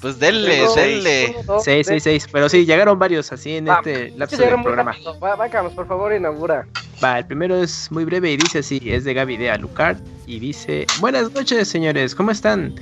pues 0.03 0.19
denle, 0.19 0.67
denle. 0.75 1.37
Seis, 1.63 1.87
seis, 1.87 2.03
seis. 2.03 2.29
Pero 2.31 2.49
sí, 2.49 2.67
llegaron 2.67 2.99
varios 2.99 3.33
así 3.33 3.57
en 3.57 3.69
este 3.69 4.11
lapso 4.11 4.37
del 4.37 4.61
programa. 4.61 4.97
Va, 5.23 5.37
vamos, 5.37 5.73
por 5.75 5.87
favor, 5.87 6.13
inaugura. 6.13 6.67
Va, 7.03 7.21
el 7.21 7.25
primero 7.25 7.63
es 7.63 7.89
muy 7.93 8.05
breve 8.05 8.33
y 8.33 8.37
dice 8.37 8.59
así, 8.59 8.81
es 8.85 9.05
de 9.05 9.15
Gaby 9.15 9.37
de 9.37 9.51
Alucard 9.51 9.99
y 10.27 10.41
dice, 10.41 10.87
buenas 10.99 11.33
noches 11.33 11.69
señores, 11.69 12.17
¿cómo 12.17 12.33
están? 12.33 12.75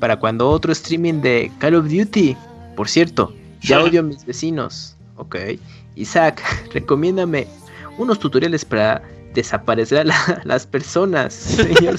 Para 0.00 0.18
cuando 0.18 0.48
otro 0.50 0.72
streaming 0.72 1.20
de 1.20 1.52
Call 1.58 1.76
of 1.76 1.88
Duty, 1.88 2.36
por 2.74 2.88
cierto, 2.88 3.32
ya 3.60 3.80
odio 3.84 4.00
a 4.00 4.02
mis 4.02 4.26
vecinos, 4.26 4.96
ok. 5.16 5.36
Isaac, 5.94 6.42
recomiéndame 6.74 7.46
unos 7.96 8.18
tutoriales 8.18 8.64
para 8.64 9.02
desaparecer 9.36 10.10
a 10.10 10.40
las 10.44 10.66
personas, 10.66 11.32
señor 11.32 11.96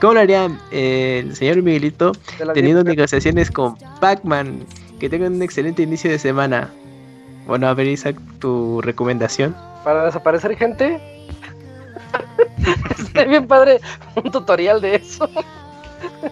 ¿Cómo 0.00 0.14
lo 0.14 0.20
haría 0.20 0.50
eh, 0.72 1.22
el 1.24 1.36
señor 1.36 1.62
Miguelito 1.62 2.12
teniendo 2.52 2.82
negociaciones 2.82 3.50
con 3.50 3.76
Pac-Man? 4.00 4.66
Que 4.98 5.08
tengan 5.08 5.34
un 5.34 5.42
excelente 5.42 5.82
inicio 5.82 6.10
de 6.10 6.18
semana. 6.18 6.70
Bueno, 7.46 7.68
a 7.68 7.74
ver, 7.74 7.86
Isaac, 7.86 8.16
tu 8.40 8.80
recomendación. 8.80 9.54
Para 9.84 10.06
desaparecer 10.06 10.56
gente. 10.56 11.00
Está 12.98 13.24
bien 13.24 13.46
padre 13.46 13.80
un 14.16 14.30
tutorial 14.30 14.80
de 14.80 14.96
eso. 14.96 15.28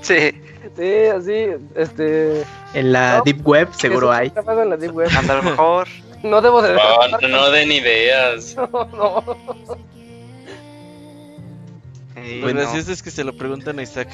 Sí. 0.00 0.32
Sí, 0.76 0.94
así, 1.14 1.46
este... 1.74 2.44
En 2.72 2.92
la 2.92 3.20
Deep 3.24 3.46
Web 3.46 3.68
seguro 3.74 4.10
hay. 4.10 4.32
En 4.34 4.70
la 4.70 4.76
Deep 4.76 4.94
Web. 4.94 5.10
a 5.16 5.34
lo 5.34 5.42
mejor 5.42 5.88
no 6.22 6.40
debo 6.40 6.62
de... 6.62 6.74
No, 6.74 7.28
no 7.28 7.50
den 7.50 7.72
ideas. 7.72 8.56
No, 8.72 8.86
no. 8.86 9.36
Lo 12.40 12.46
gracioso 12.48 12.92
es 12.92 13.02
que 13.02 13.10
se 13.10 13.24
lo 13.24 13.36
preguntan 13.36 13.78
a 13.78 13.82
Isaac. 13.82 14.08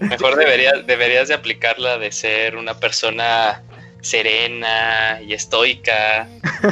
Mejor 0.00 0.36
deberías, 0.36 0.86
deberías 0.86 1.28
de 1.28 1.34
aplicarla 1.34 1.98
de 1.98 2.12
ser 2.12 2.56
una 2.56 2.78
persona 2.78 3.62
serena 4.02 5.20
y 5.22 5.32
estoica. 5.32 6.28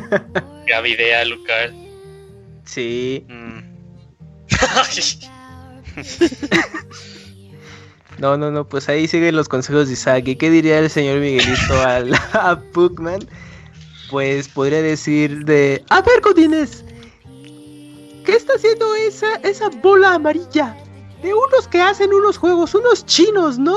Gavidea, 0.66 1.24
Lucar. 1.24 1.72
Sí. 2.64 3.24
Mm. 3.28 3.60
no, 8.18 8.36
no, 8.36 8.50
no, 8.50 8.68
pues 8.68 8.88
ahí 8.88 9.08
siguen 9.08 9.36
los 9.36 9.48
consejos 9.48 9.88
de 9.88 9.94
Isaac. 9.94 10.28
¿Y 10.28 10.36
qué 10.36 10.50
diría 10.50 10.78
el 10.78 10.90
señor 10.90 11.20
Miguelito 11.20 11.82
al, 11.82 12.14
a 12.32 12.60
Bookman? 12.74 13.20
Pues 14.10 14.48
podría 14.48 14.82
decir 14.82 15.44
de... 15.44 15.84
A 15.90 16.00
ver, 16.02 16.20
Godines, 16.20 16.84
¿qué 18.24 18.32
está 18.32 18.54
haciendo 18.54 18.94
esa, 18.94 19.36
esa 19.36 19.68
bola 19.82 20.14
amarilla? 20.14 20.76
De 21.22 21.34
unos 21.34 21.66
que 21.68 21.80
hacen 21.80 22.12
unos 22.12 22.38
juegos, 22.38 22.74
unos 22.74 23.04
chinos, 23.06 23.58
¿no? 23.58 23.76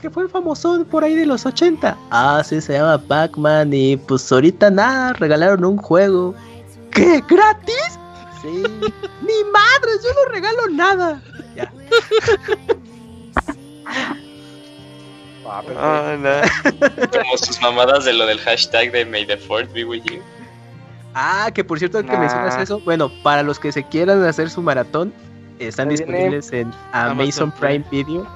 Que 0.00 0.10
fue 0.10 0.28
famoso 0.28 0.84
por 0.90 1.04
ahí 1.04 1.14
de 1.14 1.26
los 1.26 1.46
80. 1.46 1.96
Ah, 2.10 2.42
sí, 2.44 2.60
se 2.60 2.74
llama 2.74 2.98
Pac-Man 2.98 3.72
y 3.72 3.96
pues 3.96 4.30
ahorita 4.30 4.70
nada, 4.70 5.12
regalaron 5.14 5.64
un 5.64 5.76
juego. 5.76 6.34
¿Qué? 6.92 7.22
¿Gratis? 7.28 7.98
Sí. 8.42 8.48
¡Mi 9.22 9.44
madre! 9.52 9.90
Yo 10.02 10.10
no 10.14 10.32
regalo 10.32 10.68
nada. 10.70 11.22
Ah, 15.50 16.42
Como 17.12 17.36
sus 17.38 17.60
mamadas 17.60 18.04
de 18.04 18.12
lo 18.12 18.26
del 18.26 18.38
hashtag 18.40 18.92
de 18.92 19.04
May 19.04 19.26
the 19.26 19.36
Fourth 19.36 19.72
be 19.72 19.84
with 19.84 20.02
you. 20.04 20.20
Ah, 21.14 21.50
que 21.54 21.64
por 21.64 21.78
cierto, 21.78 21.98
que 22.04 22.16
mencionas 22.16 22.58
eso, 22.58 22.80
bueno, 22.80 23.10
para 23.22 23.42
los 23.42 23.58
que 23.58 23.72
se 23.72 23.82
quieran 23.84 24.22
hacer 24.24 24.50
su 24.50 24.60
maratón, 24.60 25.14
están 25.58 25.88
disponibles 25.88 26.52
en 26.52 26.70
Amazon 26.92 27.50
Prime 27.52 27.84
Video 27.90 28.26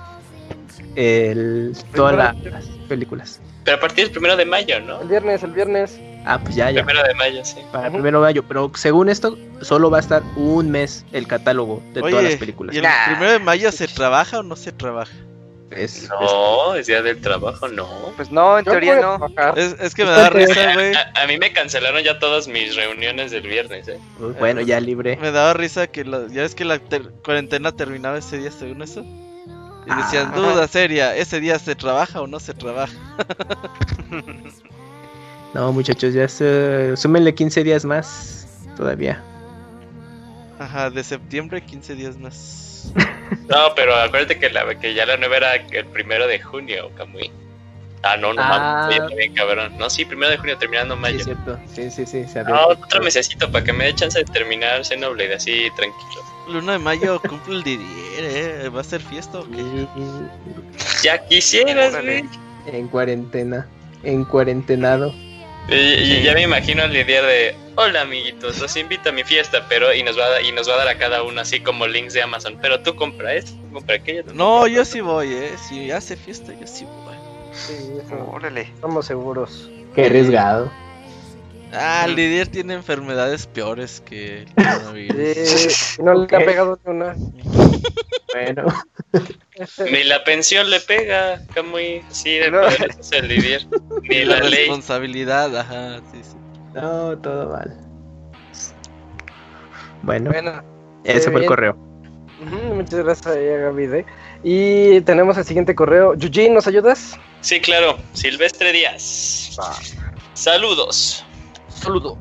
el, 0.96 1.76
todas 1.94 2.34
las 2.44 2.66
películas. 2.88 3.40
Pero 3.64 3.76
a 3.76 3.80
partir 3.80 4.04
del 4.04 4.12
primero 4.12 4.36
de 4.36 4.46
mayo, 4.46 4.80
¿no? 4.80 5.02
El 5.02 5.08
viernes, 5.08 5.42
el 5.42 5.52
viernes. 5.52 6.00
Ah, 6.24 6.38
pues 6.42 6.54
ya, 6.54 6.70
ya. 6.70 6.84
Primero 6.84 7.06
de 7.06 7.14
mayo, 7.14 7.44
sí. 7.44 7.58
Para 7.72 7.86
el 7.86 7.92
primero 7.92 8.20
de 8.20 8.26
mayo, 8.26 8.42
pero 8.42 8.70
según 8.74 9.08
esto, 9.08 9.38
solo 9.60 9.90
va 9.90 9.98
a 9.98 10.00
estar 10.00 10.22
un 10.36 10.70
mes 10.70 11.04
el 11.12 11.26
catálogo 11.26 11.82
de 11.92 12.00
todas 12.00 12.24
las 12.24 12.36
películas. 12.36 12.74
¿Y 12.74 12.78
el 12.78 12.86
primero 13.06 13.32
de 13.32 13.38
mayo 13.38 13.70
se 13.72 13.86
trabaja 13.88 14.40
o 14.40 14.42
no 14.42 14.56
se 14.56 14.72
trabaja? 14.72 15.12
No, 16.08 16.74
es 16.74 16.86
día 16.86 17.02
del 17.02 17.20
trabajo, 17.20 17.68
no. 17.68 18.12
Pues 18.16 18.30
no, 18.30 18.58
en 18.58 18.64
teoría 18.64 19.00
no. 19.00 19.18
Es, 19.56 19.94
que 19.94 20.04
me 20.04 20.10
da 20.10 20.30
risa, 20.30 20.74
güey. 20.74 20.92
A, 20.94 21.26
mí 21.26 21.38
me 21.38 21.52
cancelaron 21.52 22.02
ya 22.02 22.18
todas 22.18 22.48
mis 22.48 22.74
reuniones 22.74 23.30
del 23.30 23.42
viernes, 23.42 23.86
eh. 23.88 23.98
bueno, 24.38 24.60
ya 24.60 24.80
libre. 24.80 25.16
Me 25.16 25.30
daba 25.30 25.54
risa 25.54 25.86
que 25.86 26.04
ya 26.04 26.42
ves 26.42 26.54
que 26.54 26.64
la 26.64 26.80
cuarentena 27.24 27.72
terminaba 27.72 28.18
ese 28.18 28.38
día 28.38 28.50
según 28.50 28.82
eso. 28.82 29.04
Y 29.86 29.94
decían, 29.96 30.32
ah, 30.32 30.36
duda 30.36 30.68
seria, 30.68 31.16
¿ese 31.16 31.40
día 31.40 31.58
se 31.58 31.74
trabaja 31.74 32.20
o 32.20 32.26
no 32.26 32.38
se 32.38 32.52
trabaja? 32.52 32.92
no, 35.54 35.72
muchachos, 35.72 36.14
ya 36.14 36.28
se... 36.28 36.96
súmenle 36.96 37.34
15 37.34 37.64
días 37.64 37.84
más 37.84 38.46
todavía. 38.76 39.22
Ajá, 40.58 40.90
de 40.90 41.02
septiembre 41.02 41.62
15 41.62 41.94
días 41.94 42.18
más. 42.18 42.69
No, 43.48 43.74
pero 43.74 43.94
acuérdate 43.94 44.38
que, 44.38 44.50
la, 44.50 44.78
que 44.78 44.94
ya 44.94 45.06
la 45.06 45.16
nueva 45.16 45.36
era 45.38 45.54
el 45.56 45.86
primero 45.86 46.26
de 46.26 46.40
junio, 46.40 46.90
Camuy. 46.96 47.30
Ah, 48.02 48.16
no, 48.16 48.32
no 48.32 48.40
ah. 48.42 48.88
mames, 48.88 49.30
cabrón. 49.34 49.76
No, 49.78 49.90
sí, 49.90 50.04
primero 50.04 50.30
de 50.30 50.38
junio 50.38 50.56
terminando 50.56 50.96
mayo. 50.96 51.18
Sí, 51.18 51.24
cierto. 51.24 51.58
Sí, 51.74 51.90
sí, 51.90 52.06
sí. 52.06 52.24
no, 52.46 52.68
otro 52.68 53.02
mesecito 53.02 53.50
para 53.50 53.64
que 53.64 53.72
me 53.72 53.84
dé 53.84 53.94
chance 53.94 54.18
de 54.18 54.24
terminar 54.24 54.84
Xenoblade 54.84 55.34
así 55.34 55.68
tranquilo. 55.76 56.22
El 56.48 56.56
1 56.56 56.72
de 56.72 56.78
mayo 56.78 57.20
cumple 57.20 57.56
el 57.56 57.62
Didier, 57.62 57.86
¿eh? 58.18 58.68
¿Va 58.74 58.80
a 58.80 58.84
ser 58.84 59.00
fiesta 59.00 59.40
o 59.40 59.44
qué? 59.50 59.62
Ya 61.02 61.26
quisieras, 61.26 62.00
güey. 62.02 62.24
En 62.66 62.88
cuarentena. 62.88 63.66
En 64.02 64.24
cuarentenado. 64.24 65.14
Y, 65.68 66.22
ya 66.22 66.34
me 66.34 66.42
imagino 66.42 66.84
el 66.84 66.92
Didier 66.92 67.24
de 67.24 67.54
hola 67.80 68.02
amiguitos, 68.02 68.58
los 68.60 68.76
invito 68.76 69.08
a 69.08 69.12
mi 69.12 69.24
fiesta, 69.24 69.64
pero 69.66 69.94
y 69.94 70.02
nos 70.02 70.18
va 70.18 70.36
a, 70.36 70.42
y 70.42 70.52
nos 70.52 70.68
va 70.68 70.74
a 70.74 70.76
dar 70.78 70.88
a 70.88 70.98
cada 70.98 71.22
uno 71.22 71.40
así 71.40 71.60
como 71.60 71.86
links 71.86 72.12
de 72.12 72.22
Amazon, 72.22 72.58
pero 72.60 72.80
tú 72.80 72.94
compra 72.94 73.34
esto, 73.34 73.52
compra 73.72 73.96
aquello. 73.96 74.24
No, 74.34 74.66
yo 74.66 74.84
sí 74.84 75.00
voy, 75.00 75.32
eh, 75.32 75.52
si 75.56 75.90
hace 75.90 76.14
fiesta 76.14 76.52
yo 76.60 76.66
sí 76.66 76.84
voy. 76.84 77.14
Sí, 77.52 77.74
Órale. 78.30 78.62
Estamos 78.62 79.06
seguros. 79.06 79.70
Qué 79.94 80.06
arriesgado. 80.06 80.70
Ah, 81.72 82.06
Lidier 82.06 82.48
tiene 82.48 82.74
enfermedades 82.74 83.46
peores 83.46 84.02
que 84.04 84.42
el 84.42 84.54
coronavirus. 84.54 85.98
no 86.02 86.14
le 86.14 86.36
ha 86.36 86.38
pegado 86.40 86.78
una. 86.84 87.14
bueno. 88.34 88.66
Ni 89.90 90.04
la 90.04 90.22
pensión 90.24 90.68
le 90.68 90.80
pega, 90.80 91.40
Camuy. 91.54 92.02
Sí, 92.10 92.34
de 92.34 92.50
no. 92.50 92.66
es 92.66 93.12
el 93.12 93.28
Lidier. 93.28 93.66
Ni 94.02 94.24
la, 94.24 94.40
la 94.40 94.50
responsabilidad, 94.50 95.56
ajá, 95.56 95.98
sí, 96.12 96.20
sí. 96.22 96.36
No, 96.74 97.18
todo 97.18 97.50
mal. 97.50 97.76
Bueno, 100.02 100.30
ese 101.04 101.30
fue 101.30 101.42
el 101.42 101.46
correo. 101.46 101.76
muchas 102.74 103.04
gracias, 103.04 103.36
Gaby. 103.36 104.04
Y 104.42 105.00
tenemos 105.02 105.36
el 105.36 105.44
siguiente 105.44 105.74
correo. 105.74 106.14
Yuji, 106.14 106.48
¿nos 106.50 106.66
ayudas? 106.66 107.18
Sí, 107.40 107.60
claro. 107.60 107.98
Silvestre 108.12 108.72
Díaz. 108.72 109.56
Saludos. 110.34 111.24
Saludos. 111.68 112.18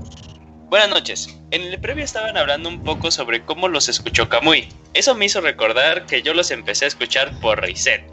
Buenas 0.70 0.90
noches. 0.90 1.40
En 1.52 1.64
el 1.64 1.80
previo 1.80 2.04
estaban 2.04 2.38
hablando 2.38 2.70
un 2.70 2.84
poco 2.84 3.12
sobre 3.12 3.44
cómo 3.44 3.68
los 3.68 3.90
escuchó 3.90 4.30
Kamui. 4.30 4.70
Eso 4.94 5.16
me 5.16 5.26
hizo 5.26 5.42
recordar 5.42 6.06
que 6.06 6.22
yo 6.22 6.34
los 6.34 6.52
empecé 6.52 6.86
a 6.86 6.90
escuchar 6.90 7.40
por 7.40 7.60
Reset. 7.60 8.04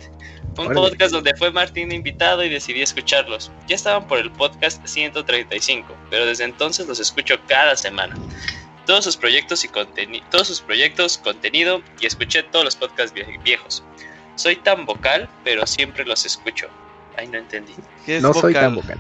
Un 0.59 0.73
podcast 0.73 1.13
donde 1.13 1.35
fue 1.37 1.51
Martín 1.51 1.93
invitado 1.93 2.43
y 2.43 2.49
decidí 2.49 2.81
escucharlos. 2.81 3.51
Ya 3.67 3.77
estaban 3.77 4.07
por 4.07 4.19
el 4.19 4.31
podcast 4.31 4.85
135, 4.87 5.95
pero 6.11 6.25
desde 6.25 6.45
entonces 6.45 6.87
los 6.87 6.99
escucho 6.99 7.39
cada 7.47 7.77
semana. 7.77 8.17
Todos 8.87 9.05
sus 9.05 9.17
proyectos 9.17 9.65
y 9.65 9.69
todos 10.31 10.47
sus 10.47 10.61
proyectos, 10.61 11.19
contenido 11.19 11.83
y 12.01 12.07
escuché 12.07 12.43
todos 12.45 12.65
los 12.65 12.77
podcasts 12.77 13.15
viejos. 13.43 13.83
Soy 14.37 14.57
tan 14.57 14.87
vocal, 14.87 15.29
pero 15.45 15.67
siempre 15.67 16.05
los 16.05 16.25
escucho. 16.25 16.69
Ay, 17.17 17.27
no 17.29 17.39
entendí. 17.39 17.75
no 18.21 18.33
soy 18.33 18.55
tan 18.55 18.77
vocal. 18.77 18.99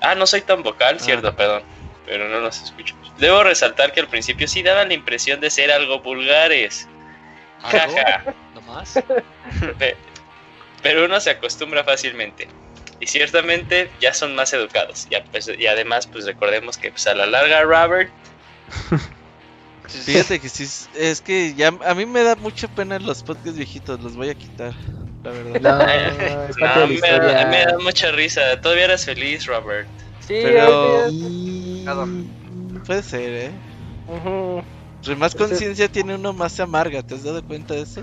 Ah, 0.00 0.14
no 0.14 0.26
soy 0.26 0.42
tan 0.42 0.62
vocal, 0.62 1.00
cierto, 1.00 1.28
ah. 1.28 1.36
perdón. 1.36 1.62
Pero 2.06 2.28
no 2.28 2.40
los 2.40 2.62
escucho. 2.62 2.94
Debo 3.18 3.42
resaltar 3.42 3.92
que 3.92 4.00
al 4.00 4.08
principio 4.08 4.46
sí 4.46 4.62
daban 4.62 4.88
la 4.88 4.94
impresión 4.94 5.40
de 5.40 5.48
ser 5.48 5.72
algo 5.72 6.00
vulgares. 6.00 6.86
Ah, 7.62 7.70
Jaja. 7.70 8.34
¿No 8.54 8.60
más? 8.62 8.98
Pero 10.84 11.06
uno 11.06 11.18
se 11.18 11.30
acostumbra 11.30 11.82
fácilmente. 11.82 12.46
Y 13.00 13.06
ciertamente 13.06 13.90
ya 14.00 14.14
son 14.14 14.36
más 14.36 14.52
educados. 14.52 15.08
Ya, 15.10 15.24
pues, 15.24 15.50
y 15.58 15.66
además, 15.66 16.06
pues 16.06 16.26
recordemos 16.26 16.76
que 16.76 16.90
pues, 16.90 17.06
a 17.08 17.14
la 17.14 17.26
larga 17.26 17.62
Robert... 17.62 18.12
Fíjate 19.86 20.40
que 20.40 20.48
sí, 20.48 20.66
es 20.94 21.20
que 21.20 21.54
ya 21.54 21.68
a 21.84 21.94
mí 21.94 22.06
me 22.06 22.22
da 22.22 22.36
mucha 22.36 22.68
pena 22.68 22.98
los 22.98 23.22
podcasts 23.22 23.56
viejitos, 23.56 24.00
los 24.00 24.16
voy 24.16 24.30
a 24.30 24.34
quitar, 24.34 24.72
la 25.22 25.30
verdad. 25.30 25.60
No, 25.60 26.86
me, 27.50 27.64
da, 27.66 27.78
mucha 27.78 28.10
risa. 28.10 28.60
Todavía 28.62 28.84
eres 28.84 29.04
feliz, 29.04 29.44
Robert. 29.44 29.86
Sí, 30.20 30.40
pero... 30.42 31.06
Puede 32.86 33.02
ser, 33.02 33.50
¿eh? 33.50 33.50
más 35.18 35.34
conciencia 35.34 35.86
tiene 35.88 36.14
uno 36.14 36.32
más 36.32 36.52
se 36.52 36.62
amarga, 36.62 37.02
¿te 37.02 37.14
has 37.14 37.22
dado 37.22 37.44
cuenta 37.44 37.74
de 37.74 37.82
eso? 37.82 38.02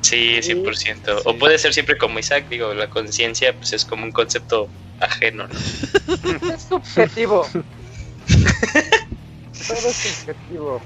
Sí, 0.00 0.40
100%. 0.40 1.22
O 1.24 1.38
puede 1.38 1.58
ser 1.58 1.74
siempre 1.74 1.98
como 1.98 2.18
Isaac, 2.18 2.48
digo, 2.48 2.72
la 2.74 2.88
conciencia 2.88 3.54
pues 3.54 3.72
es 3.72 3.84
como 3.84 4.04
un 4.04 4.12
concepto 4.12 4.68
ajeno. 4.98 5.46
es 6.54 6.62
subjetivo. 6.62 7.46
Todo 9.68 9.88
es 9.88 9.96
subjetivo. 9.96 10.82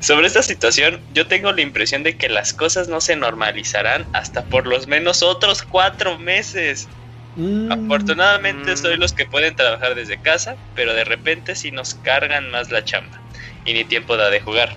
Sobre 0.00 0.26
esta 0.26 0.42
situación, 0.42 1.00
yo 1.12 1.26
tengo 1.26 1.52
la 1.52 1.60
impresión 1.60 2.02
de 2.02 2.16
que 2.16 2.28
las 2.28 2.52
cosas 2.52 2.88
no 2.88 3.00
se 3.00 3.16
normalizarán 3.16 4.06
hasta 4.12 4.44
por 4.44 4.66
lo 4.66 4.78
menos 4.86 5.22
otros 5.22 5.62
cuatro 5.62 6.18
meses. 6.18 6.88
Mm. 7.36 7.72
Afortunadamente 7.72 8.76
soy 8.76 8.96
los 8.96 9.12
que 9.12 9.26
pueden 9.26 9.56
trabajar 9.56 9.94
desde 9.94 10.20
casa, 10.20 10.56
pero 10.74 10.94
de 10.94 11.04
repente 11.04 11.54
sí 11.54 11.70
nos 11.70 11.94
cargan 11.94 12.50
más 12.50 12.70
la 12.70 12.84
chamba 12.84 13.20
y 13.64 13.74
ni 13.74 13.84
tiempo 13.84 14.16
da 14.16 14.30
de 14.30 14.40
jugar. 14.40 14.76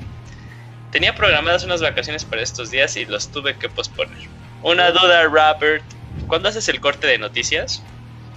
Tenía 0.91 1.15
programadas 1.15 1.63
unas 1.63 1.81
vacaciones 1.81 2.25
para 2.25 2.41
estos 2.41 2.69
días 2.69 2.95
y 2.97 3.05
los 3.05 3.29
tuve 3.29 3.55
que 3.55 3.69
posponer. 3.69 4.17
Una 4.61 4.91
duda, 4.91 5.23
Robert. 5.23 5.83
¿Cuándo 6.27 6.49
haces 6.49 6.67
el 6.69 6.81
corte 6.81 7.07
de 7.07 7.17
noticias? 7.17 7.81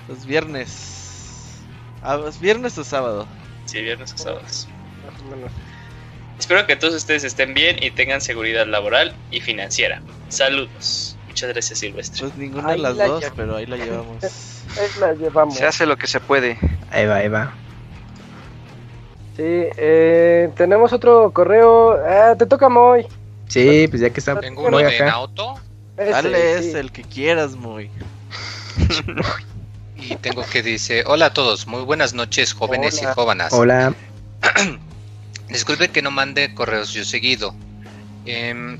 Los 0.08 0.24
viernes. 0.24 1.60
Ah, 2.02 2.16
¿Los 2.16 2.38
viernes 2.38 2.78
o 2.78 2.84
sábado? 2.84 3.26
Sí, 3.66 3.80
viernes 3.82 4.12
o 4.12 4.18
sábados. 4.18 4.68
Espero 6.38 6.66
que 6.66 6.76
todos 6.76 6.94
ustedes 6.94 7.24
estén 7.24 7.54
bien 7.54 7.82
y 7.82 7.90
tengan 7.90 8.20
seguridad 8.20 8.66
laboral 8.66 9.14
y 9.30 9.40
financiera. 9.40 10.02
Saludos. 10.28 11.16
Muchas 11.26 11.48
gracias, 11.50 11.78
Silvestre. 11.80 12.20
Pues 12.20 12.36
ninguna 12.36 12.72
de 12.72 12.78
las 12.78 12.96
dos, 12.96 13.24
pero 13.34 13.56
ahí 13.56 13.66
la 13.66 13.76
llevamos. 13.76 14.22
ahí 14.78 15.00
la 15.00 15.12
llevamos. 15.14 15.56
Se 15.56 15.64
hace 15.64 15.86
lo 15.86 15.96
que 15.96 16.06
se 16.06 16.20
puede. 16.20 16.58
Ahí 16.90 17.06
va, 17.06 17.16
ahí 17.16 17.28
va. 17.28 17.54
Sí, 19.36 19.42
eh, 19.42 20.50
tenemos 20.56 20.92
otro 20.92 21.32
correo. 21.32 21.98
Ah, 22.06 22.36
te 22.38 22.46
toca 22.46 22.68
Moy. 22.68 23.06
Sí, 23.48 23.88
pues 23.88 24.00
ya 24.00 24.10
que 24.10 24.20
está. 24.20 24.38
Tengo 24.38 24.62
uno 24.66 24.78
de 24.78 25.02
auto. 25.08 25.56
Dale, 25.96 26.58
es 26.58 26.74
el 26.74 26.92
que 26.92 27.02
quieras, 27.02 27.56
Moy. 27.56 27.90
y 29.96 30.16
tengo 30.16 30.44
que 30.44 30.62
dice: 30.62 31.04
Hola 31.06 31.26
a 31.26 31.32
todos, 31.32 31.66
muy 31.66 31.82
buenas 31.82 32.14
noches, 32.14 32.52
jóvenes 32.52 33.02
y 33.02 33.06
jóvenes. 33.06 33.52
Hola. 33.52 33.94
Disculpe 35.48 35.88
que 35.88 36.02
no 36.02 36.10
mande 36.10 36.54
correos 36.54 36.92
yo 36.92 37.04
seguido. 37.04 37.54
Em, 38.26 38.78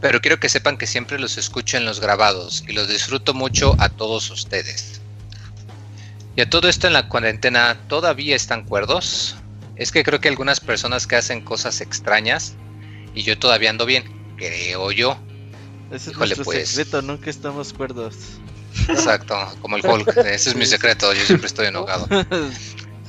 pero 0.00 0.20
quiero 0.20 0.40
que 0.40 0.48
sepan 0.48 0.76
que 0.76 0.86
siempre 0.86 1.18
los 1.18 1.38
escucho 1.38 1.76
en 1.76 1.84
los 1.84 2.00
grabados 2.00 2.64
y 2.66 2.72
los 2.72 2.88
disfruto 2.88 3.32
mucho 3.34 3.76
a 3.78 3.88
todos 3.88 4.30
ustedes. 4.30 5.00
Y 6.36 6.40
a 6.40 6.50
todo 6.50 6.68
esto 6.68 6.86
en 6.86 6.92
la 6.92 7.08
cuarentena, 7.08 7.76
¿todavía 7.88 8.36
están 8.36 8.64
cuerdos? 8.64 9.36
Es 9.76 9.92
que 9.92 10.04
creo 10.04 10.20
que 10.20 10.28
algunas 10.28 10.60
personas 10.60 11.06
que 11.06 11.16
hacen 11.16 11.40
cosas 11.40 11.80
extrañas 11.80 12.54
y 13.14 13.22
yo 13.22 13.38
todavía 13.38 13.70
ando 13.70 13.86
bien, 13.86 14.04
creo 14.36 14.92
yo. 14.92 15.18
Ese 15.90 16.10
es 16.10 16.16
nuestro 16.16 16.44
pues. 16.44 16.68
secreto, 16.68 17.02
nunca 17.02 17.30
estamos 17.30 17.72
cuerdos. 17.72 18.14
Exacto, 18.88 19.36
como 19.60 19.76
el 19.76 19.84
Hulk, 19.84 20.16
ese 20.26 20.50
es 20.50 20.56
mi 20.56 20.66
secreto, 20.66 21.12
yo 21.12 21.24
siempre 21.24 21.46
estoy 21.46 21.66
enojado. 21.66 22.06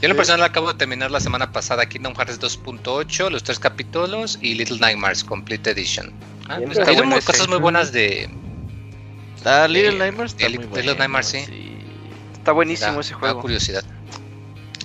Yo 0.01 0.07
en 0.07 0.13
lo 0.13 0.17
personal 0.17 0.41
acabo 0.41 0.73
de 0.73 0.79
terminar 0.79 1.11
la 1.11 1.19
semana 1.19 1.51
pasada 1.51 1.87
Kingdom 1.87 2.15
Hearts 2.15 2.39
2.8, 2.39 3.29
los 3.29 3.43
tres 3.43 3.59
capítulos 3.59 4.39
y 4.41 4.55
Little 4.55 4.79
Nightmares 4.79 5.23
Complete 5.23 5.69
Edition. 5.69 6.11
Ah, 6.49 6.59
pues, 6.65 6.79
hay 6.79 6.97
cosas 7.21 7.47
muy 7.47 7.59
buenas 7.59 7.91
de... 7.91 8.27
Ah, 9.45 9.67
Little 9.67 9.99
Nightmares 9.99 10.31
está 10.31 10.49
Little 10.49 10.95
Nightmares, 10.95 11.27
sí. 11.27 11.70
Está 12.41 12.53
buenísimo 12.53 13.01
ese 13.01 13.13
juego. 13.13 13.39
curiosidad. 13.39 13.83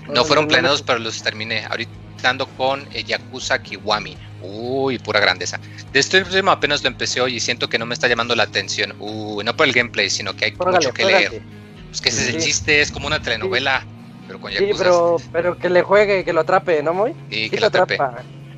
No 0.08 0.26
fueron 0.26 0.46
planeados, 0.46 0.82
pero 0.82 0.98
los 0.98 1.22
terminé. 1.22 1.64
Ahorita 1.64 1.90
ando 2.24 2.46
con 2.48 2.86
Yakuza 2.90 3.62
Kiwami. 3.62 4.14
Uy, 4.42 4.98
pura 4.98 5.20
grandeza. 5.20 5.58
De 5.90 5.98
este 5.98 6.18
último 6.18 6.50
apenas 6.50 6.82
lo 6.82 6.88
empecé 6.88 7.22
hoy 7.22 7.36
y 7.36 7.40
siento 7.40 7.70
que 7.70 7.78
no 7.78 7.86
me 7.86 7.94
está 7.94 8.08
llamando 8.08 8.36
la 8.36 8.42
atención. 8.42 8.94
Uy, 8.98 9.42
no 9.42 9.56
por 9.56 9.66
el 9.66 9.72
gameplay, 9.72 10.10
sino 10.10 10.36
que 10.36 10.44
hay 10.44 10.52
mucho 10.52 10.92
que 10.92 11.06
leer. 11.06 11.42
Pues 11.88 12.02
que 12.02 12.10
ese 12.10 12.28
es 12.28 12.34
el 12.34 12.42
chiste, 12.42 12.82
es 12.82 12.92
como 12.92 13.06
una 13.06 13.22
telenovela, 13.22 13.86
pero 14.26 14.38
con 14.38 14.52
Yakuza. 14.52 14.72
Sí, 14.72 14.78
pero, 14.78 15.16
pero 15.32 15.56
que 15.56 15.70
le 15.70 15.80
juegue, 15.80 16.24
que 16.24 16.34
lo 16.34 16.42
atrape, 16.42 16.82
¿no, 16.82 16.92
Moy? 16.92 17.14
Sí, 17.30 17.48
que 17.48 17.58
lo 17.58 17.68
atrape. 17.68 17.96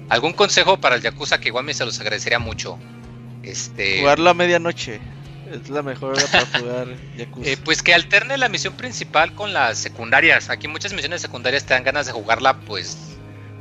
¿Algún 0.09 0.33
consejo 0.33 0.77
para 0.77 0.97
el 0.97 1.03
Yakuza 1.03 1.39
Kiwami? 1.39 1.73
Se 1.73 1.85
los 1.85 2.01
agradecería 2.01 2.41
mucho. 2.41 2.79
Este... 3.45 4.01
Jugarlo 4.01 4.31
a 4.31 4.35
medianoche. 4.35 5.01
Es 5.53 5.71
la 5.71 5.83
mejor 5.83 6.15
hora 6.15 6.27
para 6.31 6.47
jugar 6.47 6.89
Yakuza. 7.17 7.51
Eh, 7.51 7.57
pues 7.65 7.83
que 7.83 7.95
alterne 7.95 8.37
la 8.37 8.49
misión 8.49 8.75
principal 8.75 9.35
con 9.35 9.53
las 9.53 9.79
secundarias. 9.79 10.51
Aquí 10.51 10.69
muchas 10.69 10.93
misiones 10.93 11.23
secundarias 11.23 11.65
te 11.65 11.75
dan 11.75 11.85
ganas 11.85 12.07
de 12.07 12.13
jugarla, 12.13 12.61
pues 12.61 13.17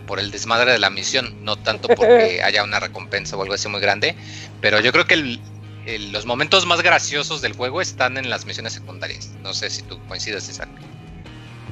por 0.08 0.20
el 0.20 0.32
desmadre 0.32 0.72
de 0.72 0.80
la 0.80 0.90
misión, 0.90 1.44
no 1.44 1.58
tanto 1.58 1.90
porque 1.90 2.42
haya 2.46 2.64
una 2.64 2.80
recompensa 2.80 3.38
o 3.38 3.42
algo 3.42 3.54
así 3.54 3.68
muy 3.68 3.82
grande. 3.82 4.16
Pero 4.62 4.80
yo 4.80 4.92
creo 4.92 5.06
que 5.06 5.40
los 6.12 6.26
momentos 6.26 6.66
más 6.66 6.82
graciosos 6.82 7.42
del 7.42 7.54
juego 7.54 7.82
están 7.82 8.18
en 8.18 8.30
las 8.30 8.46
misiones 8.46 8.74
secundarias. 8.74 9.32
No 9.44 9.54
sé 9.54 9.70
si 9.70 9.84
tú 9.84 10.00
coincides, 10.08 10.50
Isaac. 10.50 10.70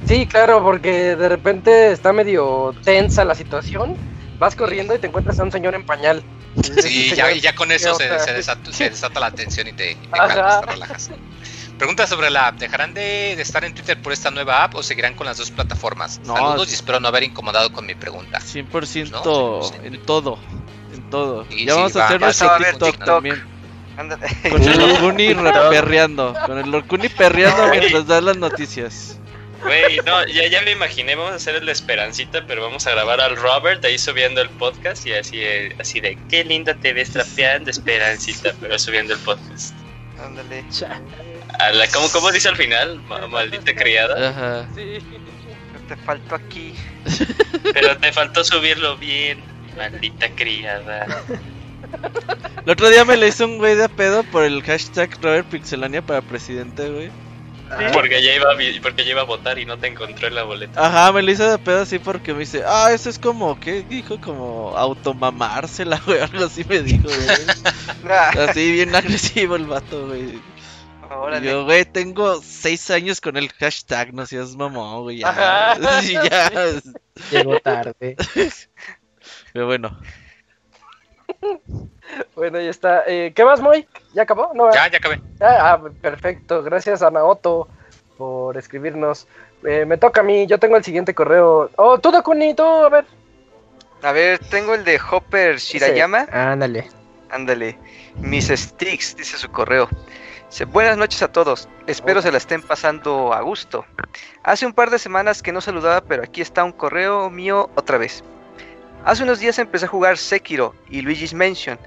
Sí, 0.06 0.26
claro, 0.26 0.62
porque 0.62 1.16
de 1.16 1.28
repente 1.28 1.90
está 1.90 2.12
medio 2.12 2.74
tensa 2.84 3.24
la 3.24 3.34
situación. 3.34 3.96
Vas 4.38 4.54
corriendo 4.54 4.94
y 4.94 4.98
te 4.98 5.06
encuentras 5.06 5.40
a 5.40 5.42
un 5.42 5.50
señor 5.50 5.74
en 5.74 5.84
pañal. 5.84 6.22
Sí, 6.82 7.14
ya, 7.14 7.32
ya 7.32 7.54
con 7.54 7.70
eso 7.72 7.94
se, 7.94 8.08
desata, 8.08 9.20
la 9.20 9.30
tensión 9.30 9.68
y 9.68 9.72
te, 9.72 9.96
calmas, 10.10 10.60
te 10.60 10.66
relajas. 10.66 11.10
Pregunta 11.78 12.06
sobre 12.06 12.30
la 12.30 12.48
app. 12.48 12.58
¿Dejarán 12.58 12.94
de, 12.94 13.32
estar 13.32 13.64
en 13.64 13.74
Twitter 13.74 14.00
por 14.00 14.12
esta 14.12 14.30
nueva 14.30 14.64
app 14.64 14.74
o 14.76 14.82
seguirán 14.82 15.14
con 15.14 15.26
las 15.26 15.36
dos 15.36 15.50
plataformas? 15.50 16.20
No, 16.24 16.34
Saludos 16.34 16.70
y 16.70 16.74
espero 16.74 17.00
no 17.00 17.08
haber 17.08 17.24
incomodado 17.24 17.70
con 17.72 17.84
mi 17.84 17.94
pregunta. 17.94 18.38
100% 18.38 18.96
en 19.84 20.02
todo. 20.02 20.38
En 20.94 21.10
todo. 21.10 21.46
ya 21.50 21.74
vamos 21.74 21.96
a 21.96 22.06
hacer 22.06 22.20
nuestro 22.20 22.56
TikTok, 22.56 23.04
también. 23.04 23.42
Con 24.50 24.62
el 24.62 24.78
Lorcuni 24.78 25.34
perreando. 25.70 26.34
Con 26.46 26.58
el 26.58 26.70
Lorcuni 26.70 27.08
perreando 27.08 27.68
mientras 27.68 28.06
da 28.06 28.20
las 28.20 28.36
noticias. 28.36 29.18
Güey, 29.66 29.98
no, 30.06 30.26
ya, 30.26 30.46
ya 30.46 30.62
me 30.62 30.70
imaginé, 30.70 31.16
vamos 31.16 31.32
a 31.32 31.36
hacer 31.36 31.56
el 31.56 31.68
Esperancita, 31.68 32.46
pero 32.46 32.62
vamos 32.62 32.86
a 32.86 32.92
grabar 32.92 33.20
al 33.20 33.36
Robert 33.36 33.84
ahí 33.84 33.98
subiendo 33.98 34.40
el 34.40 34.48
podcast 34.50 35.04
y 35.06 35.12
así, 35.12 35.42
así 35.78 36.00
de 36.00 36.16
qué 36.30 36.44
linda 36.44 36.74
te 36.74 36.92
ves 36.92 37.10
trapeando, 37.10 37.70
Esperancita, 37.70 38.54
pero 38.60 38.78
subiendo 38.78 39.14
el 39.14 39.20
podcast. 39.20 39.74
Ándale. 40.18 40.64
¿cómo, 41.92 42.08
¿Cómo 42.10 42.30
dice 42.30 42.48
al 42.48 42.56
final? 42.56 43.00
Maldita 43.28 43.74
criada. 43.74 44.30
Ajá. 44.30 44.68
Sí. 44.74 44.98
Te 45.88 45.96
faltó 45.96 46.34
aquí. 46.34 46.74
Pero 47.72 47.96
te 47.98 48.12
faltó 48.12 48.42
subirlo 48.42 48.96
bien. 48.96 49.40
Maldita 49.76 50.28
criada. 50.34 51.06
El 52.64 52.70
otro 52.70 52.88
día 52.90 53.04
me 53.04 53.16
le 53.16 53.28
hizo 53.28 53.44
un 53.44 53.58
güey 53.58 53.76
de 53.76 53.88
pedo 53.88 54.24
por 54.24 54.42
el 54.42 54.62
hashtag 54.62 55.10
Robert 55.22 55.46
Pixelania 55.48 56.02
para 56.02 56.22
presidente, 56.22 56.88
güey. 56.90 57.10
Porque 57.92 58.22
ya 58.22 58.34
iba 58.34 58.50
porque 58.82 59.04
ya 59.04 59.10
iba 59.10 59.22
a 59.22 59.24
votar 59.24 59.58
y 59.58 59.64
no 59.64 59.78
te 59.78 59.88
encontró 59.88 60.28
en 60.28 60.34
la 60.34 60.44
boleta. 60.44 60.86
Ajá, 60.86 61.12
me 61.12 61.22
lo 61.22 61.30
hizo 61.30 61.50
de 61.50 61.58
pedo 61.58 61.82
así 61.82 61.98
porque 61.98 62.32
me 62.32 62.40
dice, 62.40 62.62
ah, 62.66 62.90
eso 62.92 63.10
es 63.10 63.18
como, 63.18 63.58
¿qué 63.58 63.82
dijo? 63.82 64.20
Como 64.20 64.76
automamársela, 64.76 66.00
güey, 66.06 66.20
algo 66.20 66.44
así 66.44 66.64
me 66.64 66.80
dijo, 66.80 67.08
güey. 67.08 68.48
así 68.48 68.72
bien 68.72 68.94
agresivo 68.94 69.56
el 69.56 69.66
vato, 69.66 70.06
güey. 70.06 70.40
Yo, 71.42 71.64
güey, 71.64 71.84
tengo 71.84 72.40
seis 72.42 72.90
años 72.90 73.20
con 73.20 73.36
el 73.36 73.50
hashtag, 73.52 74.12
no 74.12 74.26
seas 74.26 74.56
mamón, 74.56 75.02
güey. 75.02 75.18
Ya. 75.18 75.76
ya. 76.02 76.50
Llegó 77.30 77.60
tarde. 77.60 78.16
Pero 79.52 79.66
bueno. 79.66 79.98
Bueno, 82.34 82.60
ya 82.60 82.70
está. 82.70 83.04
Eh, 83.06 83.32
¿Qué 83.34 83.44
más, 83.44 83.60
Moy? 83.60 83.86
¿Ya 84.14 84.22
acabó? 84.22 84.52
No, 84.54 84.72
ya, 84.72 84.88
ya 84.88 84.98
acabé. 84.98 85.20
Ah, 85.40 85.80
perfecto. 86.00 86.62
Gracias 86.62 87.02
a 87.02 87.10
Naoto 87.10 87.68
por 88.16 88.56
escribirnos. 88.56 89.26
Eh, 89.64 89.84
me 89.84 89.96
toca 89.98 90.20
a 90.20 90.24
mí, 90.24 90.46
yo 90.46 90.58
tengo 90.58 90.76
el 90.76 90.84
siguiente 90.84 91.14
correo. 91.14 91.70
Oh, 91.76 91.98
tú, 91.98 92.10
Dakuni, 92.10 92.54
tú, 92.54 92.64
a 92.64 92.88
ver. 92.88 93.04
A 94.02 94.12
ver, 94.12 94.38
tengo 94.38 94.74
el 94.74 94.84
de 94.84 95.00
Hopper 95.10 95.56
Shirayama. 95.56 96.26
Ándale. 96.30 96.88
Ándale. 97.30 97.78
Mis 98.16 98.48
sticks, 98.48 99.16
dice 99.16 99.36
su 99.36 99.50
correo. 99.50 99.88
Buenas 100.68 100.96
noches 100.96 101.22
a 101.22 101.28
todos, 101.28 101.68
espero 101.86 102.22
se 102.22 102.30
la 102.30 102.38
estén 102.38 102.62
pasando 102.62 103.34
a 103.34 103.42
gusto. 103.42 103.84
Hace 104.42 104.64
un 104.64 104.72
par 104.72 104.90
de 104.90 104.98
semanas 104.98 105.42
que 105.42 105.52
no 105.52 105.60
saludaba, 105.60 106.00
pero 106.00 106.22
aquí 106.22 106.40
está 106.40 106.64
un 106.64 106.72
correo 106.72 107.28
mío 107.28 107.68
otra 107.74 107.98
vez. 107.98 108.24
Hace 109.04 109.22
unos 109.22 109.38
días 109.38 109.58
empecé 109.58 109.84
a 109.84 109.88
jugar 109.88 110.18
Sekiro 110.18 110.74
y 110.90 111.02
Luigi's 111.02 111.34
Mansion, 111.34 111.78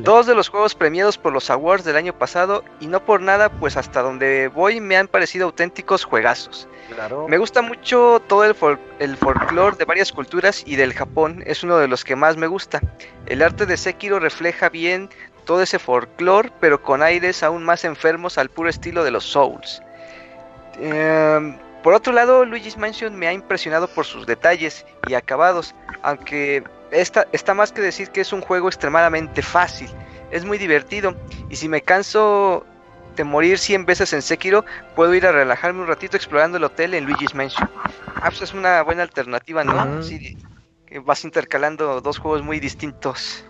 dos 0.00 0.26
de 0.26 0.34
los 0.34 0.48
juegos 0.48 0.74
premiados 0.74 1.16
por 1.16 1.32
los 1.32 1.48
awards 1.50 1.84
del 1.84 1.96
año 1.96 2.12
pasado 2.12 2.64
y 2.80 2.86
no 2.86 3.04
por 3.04 3.22
nada, 3.22 3.48
pues 3.48 3.76
hasta 3.76 4.02
donde 4.02 4.48
voy 4.48 4.80
me 4.80 4.96
han 4.96 5.08
parecido 5.08 5.46
auténticos 5.46 6.04
juegazos. 6.04 6.68
Me 7.28 7.38
gusta 7.38 7.62
mucho 7.62 8.20
todo 8.26 8.44
el, 8.44 8.54
el 8.98 9.16
folclore 9.16 9.76
de 9.76 9.84
varias 9.84 10.12
culturas 10.12 10.62
y 10.66 10.76
del 10.76 10.92
Japón, 10.92 11.42
es 11.46 11.62
uno 11.62 11.78
de 11.78 11.88
los 11.88 12.04
que 12.04 12.16
más 12.16 12.36
me 12.36 12.46
gusta. 12.46 12.80
El 13.26 13.42
arte 13.42 13.66
de 13.66 13.76
Sekiro 13.76 14.18
refleja 14.18 14.68
bien 14.68 15.08
todo 15.44 15.62
ese 15.62 15.78
folclore, 15.78 16.52
pero 16.60 16.82
con 16.82 17.02
aires 17.02 17.42
aún 17.42 17.64
más 17.64 17.84
enfermos 17.84 18.36
al 18.36 18.50
puro 18.50 18.68
estilo 18.68 19.04
de 19.04 19.10
los 19.10 19.24
Souls. 19.24 19.82
Em, 20.78 21.56
por 21.82 21.94
otro 21.94 22.12
lado, 22.12 22.44
Luigi's 22.44 22.76
Mansion 22.76 23.16
me 23.16 23.28
ha 23.28 23.32
impresionado 23.32 23.88
por 23.88 24.04
sus 24.04 24.26
detalles 24.26 24.84
y 25.06 25.14
acabados, 25.14 25.74
aunque 26.02 26.64
esta, 26.90 27.26
está 27.32 27.54
más 27.54 27.72
que 27.72 27.80
decir 27.80 28.10
que 28.10 28.20
es 28.20 28.32
un 28.32 28.40
juego 28.40 28.68
extremadamente 28.68 29.42
fácil, 29.42 29.88
es 30.30 30.44
muy 30.44 30.58
divertido 30.58 31.14
y 31.48 31.56
si 31.56 31.68
me 31.68 31.80
canso 31.80 32.64
de 33.16 33.24
morir 33.24 33.58
100 33.58 33.84
veces 33.84 34.12
en 34.12 34.22
Sekiro, 34.22 34.64
puedo 34.94 35.14
ir 35.14 35.26
a 35.26 35.32
relajarme 35.32 35.80
un 35.80 35.88
ratito 35.88 36.16
explorando 36.16 36.56
el 36.56 36.64
hotel 36.64 36.94
en 36.94 37.04
Luigi's 37.04 37.34
Mansion. 37.34 37.68
Ah, 38.16 38.28
pues 38.28 38.42
es 38.42 38.54
una 38.54 38.82
buena 38.82 39.02
alternativa, 39.02 39.64
¿no? 39.64 40.00
que 40.86 41.00
vas 41.00 41.24
intercalando 41.24 42.00
dos 42.00 42.18
juegos 42.18 42.42
muy 42.42 42.60
distintos. 42.60 43.44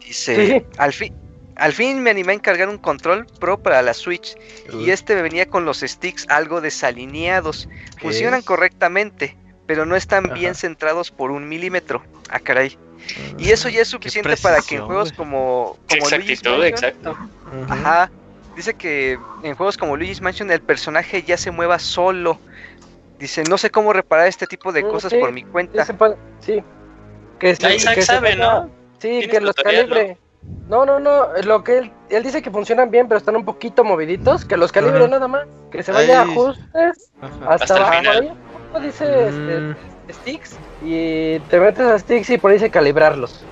Dice, 0.00 0.66
al 0.78 0.92
fin, 0.92 1.14
al 1.56 1.72
fin 1.72 2.02
me 2.02 2.10
animé 2.10 2.32
a 2.32 2.34
encargar 2.36 2.68
un 2.68 2.78
control 2.78 3.26
pro 3.38 3.58
para 3.58 3.82
la 3.82 3.94
Switch 3.94 4.36
y 4.72 4.90
este 4.90 5.14
me 5.14 5.22
venía 5.22 5.46
con 5.46 5.64
los 5.64 5.80
sticks 5.80 6.26
algo 6.28 6.60
desalineados. 6.60 7.68
Funcionan 8.00 8.42
correctamente, 8.42 9.36
pero 9.66 9.86
no 9.86 9.96
están 9.96 10.32
bien 10.34 10.54
centrados 10.54 11.10
por 11.10 11.30
un 11.30 11.48
milímetro. 11.48 12.02
Ah, 12.28 12.40
caray. 12.40 12.76
Y 13.38 13.50
eso 13.50 13.68
ya 13.68 13.82
es 13.82 13.88
suficiente 13.88 14.36
para 14.38 14.60
que 14.62 14.76
en 14.76 14.86
juegos 14.86 15.12
como, 15.12 15.78
como 15.88 16.64
exacto. 16.64 17.16
Ajá. 17.68 18.10
Dice 18.56 18.74
que 18.74 19.18
en 19.42 19.54
juegos 19.56 19.76
como 19.76 19.96
Luigi's 19.96 20.20
Mansion 20.20 20.50
el 20.50 20.60
personaje 20.60 21.22
ya 21.22 21.36
se 21.36 21.50
mueva 21.50 21.78
solo. 21.78 22.38
Dice, 23.18 23.44
no 23.44 23.58
sé 23.58 23.70
cómo 23.70 23.92
reparar 23.92 24.26
este 24.26 24.46
tipo 24.46 24.72
de 24.72 24.82
mm, 24.82 24.88
cosas 24.88 25.14
por 25.14 25.32
mi 25.32 25.44
cuenta. 25.44 25.84
Sí. 26.40 26.62
Que, 27.38 27.54
que 27.54 28.02
sabe, 28.02 28.36
¿no? 28.36 28.70
Sí, 28.98 29.28
que 29.28 29.40
los 29.40 29.54
calibre. 29.54 30.08
¿no? 30.08 30.23
No, 30.68 30.98
no, 30.98 31.28
Lo 31.44 31.62
que 31.62 31.78
él, 31.78 31.92
él 32.08 32.22
dice 32.22 32.42
que 32.42 32.50
funcionan 32.50 32.90
bien, 32.90 33.06
pero 33.06 33.18
están 33.18 33.36
un 33.36 33.44
poquito 33.44 33.84
moviditos. 33.84 34.44
Que 34.44 34.56
los 34.56 34.72
calibre 34.72 35.06
nada 35.08 35.28
más. 35.28 35.46
Que 35.70 35.82
se 35.82 35.92
vaya 35.92 36.20
a 36.20 36.22
ajustes 36.22 37.10
hasta, 37.46 37.76
abajo. 37.76 38.34
dice 38.80 39.04
mm. 39.04 39.70
este, 39.70 40.12
sticks. 40.12 40.56
Y 40.82 41.38
te 41.40 41.60
metes 41.60 41.86
a 41.86 41.98
sticks 41.98 42.30
y 42.30 42.38
por 42.38 42.50
ahí 42.50 42.56
dice 42.56 42.70
calibrarlos. 42.70 43.44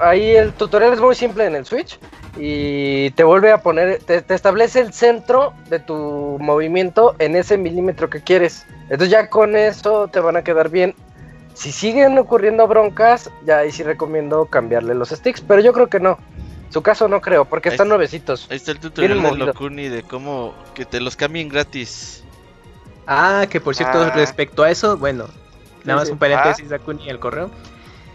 ahí 0.00 0.30
el 0.30 0.52
tutorial 0.52 0.94
es 0.94 1.00
muy 1.00 1.14
simple 1.14 1.44
en 1.44 1.54
el 1.54 1.66
Switch. 1.66 1.98
Y 2.38 3.10
te 3.10 3.24
vuelve 3.24 3.52
a 3.52 3.58
poner, 3.58 3.98
te, 3.98 4.22
te, 4.22 4.34
establece 4.34 4.80
el 4.80 4.94
centro 4.94 5.52
de 5.68 5.80
tu 5.80 6.38
movimiento 6.40 7.14
en 7.18 7.36
ese 7.36 7.58
milímetro 7.58 8.08
que 8.08 8.22
quieres. 8.22 8.66
Entonces 8.84 9.10
ya 9.10 9.28
con 9.28 9.54
eso 9.54 10.08
te 10.08 10.18
van 10.20 10.36
a 10.36 10.42
quedar 10.42 10.70
bien. 10.70 10.94
Si 11.54 11.72
siguen 11.72 12.18
ocurriendo 12.18 12.66
broncas, 12.66 13.30
ya 13.44 13.58
ahí 13.58 13.72
sí 13.72 13.82
recomiendo 13.82 14.46
cambiarle 14.46 14.94
los 14.94 15.10
sticks, 15.10 15.40
pero 15.40 15.60
yo 15.60 15.72
creo 15.72 15.88
que 15.88 16.00
no. 16.00 16.18
Su 16.70 16.80
caso 16.82 17.06
no 17.06 17.20
creo, 17.20 17.44
porque 17.44 17.68
están 17.68 17.88
nuevecitos. 17.88 18.46
Ahí 18.50 18.56
está 18.56 18.72
el 18.72 18.80
tutorial 18.80 19.22
de 19.22 19.36
Locuni 19.36 19.88
de 19.88 20.02
cómo 20.02 20.54
que 20.74 20.86
te 20.86 21.00
los 21.00 21.16
cambien 21.16 21.50
gratis. 21.50 22.24
Ah, 23.06 23.46
que 23.50 23.60
por 23.60 23.74
cierto, 23.74 24.00
ah. 24.00 24.10
respecto 24.10 24.62
a 24.62 24.70
eso, 24.70 24.96
bueno, 24.96 25.26
nada 25.84 26.00
más 26.00 26.08
un 26.08 26.16
paréntesis, 26.16 26.66
ah. 26.68 26.76
Locuni, 26.78 27.10
el 27.10 27.18
correo. 27.18 27.50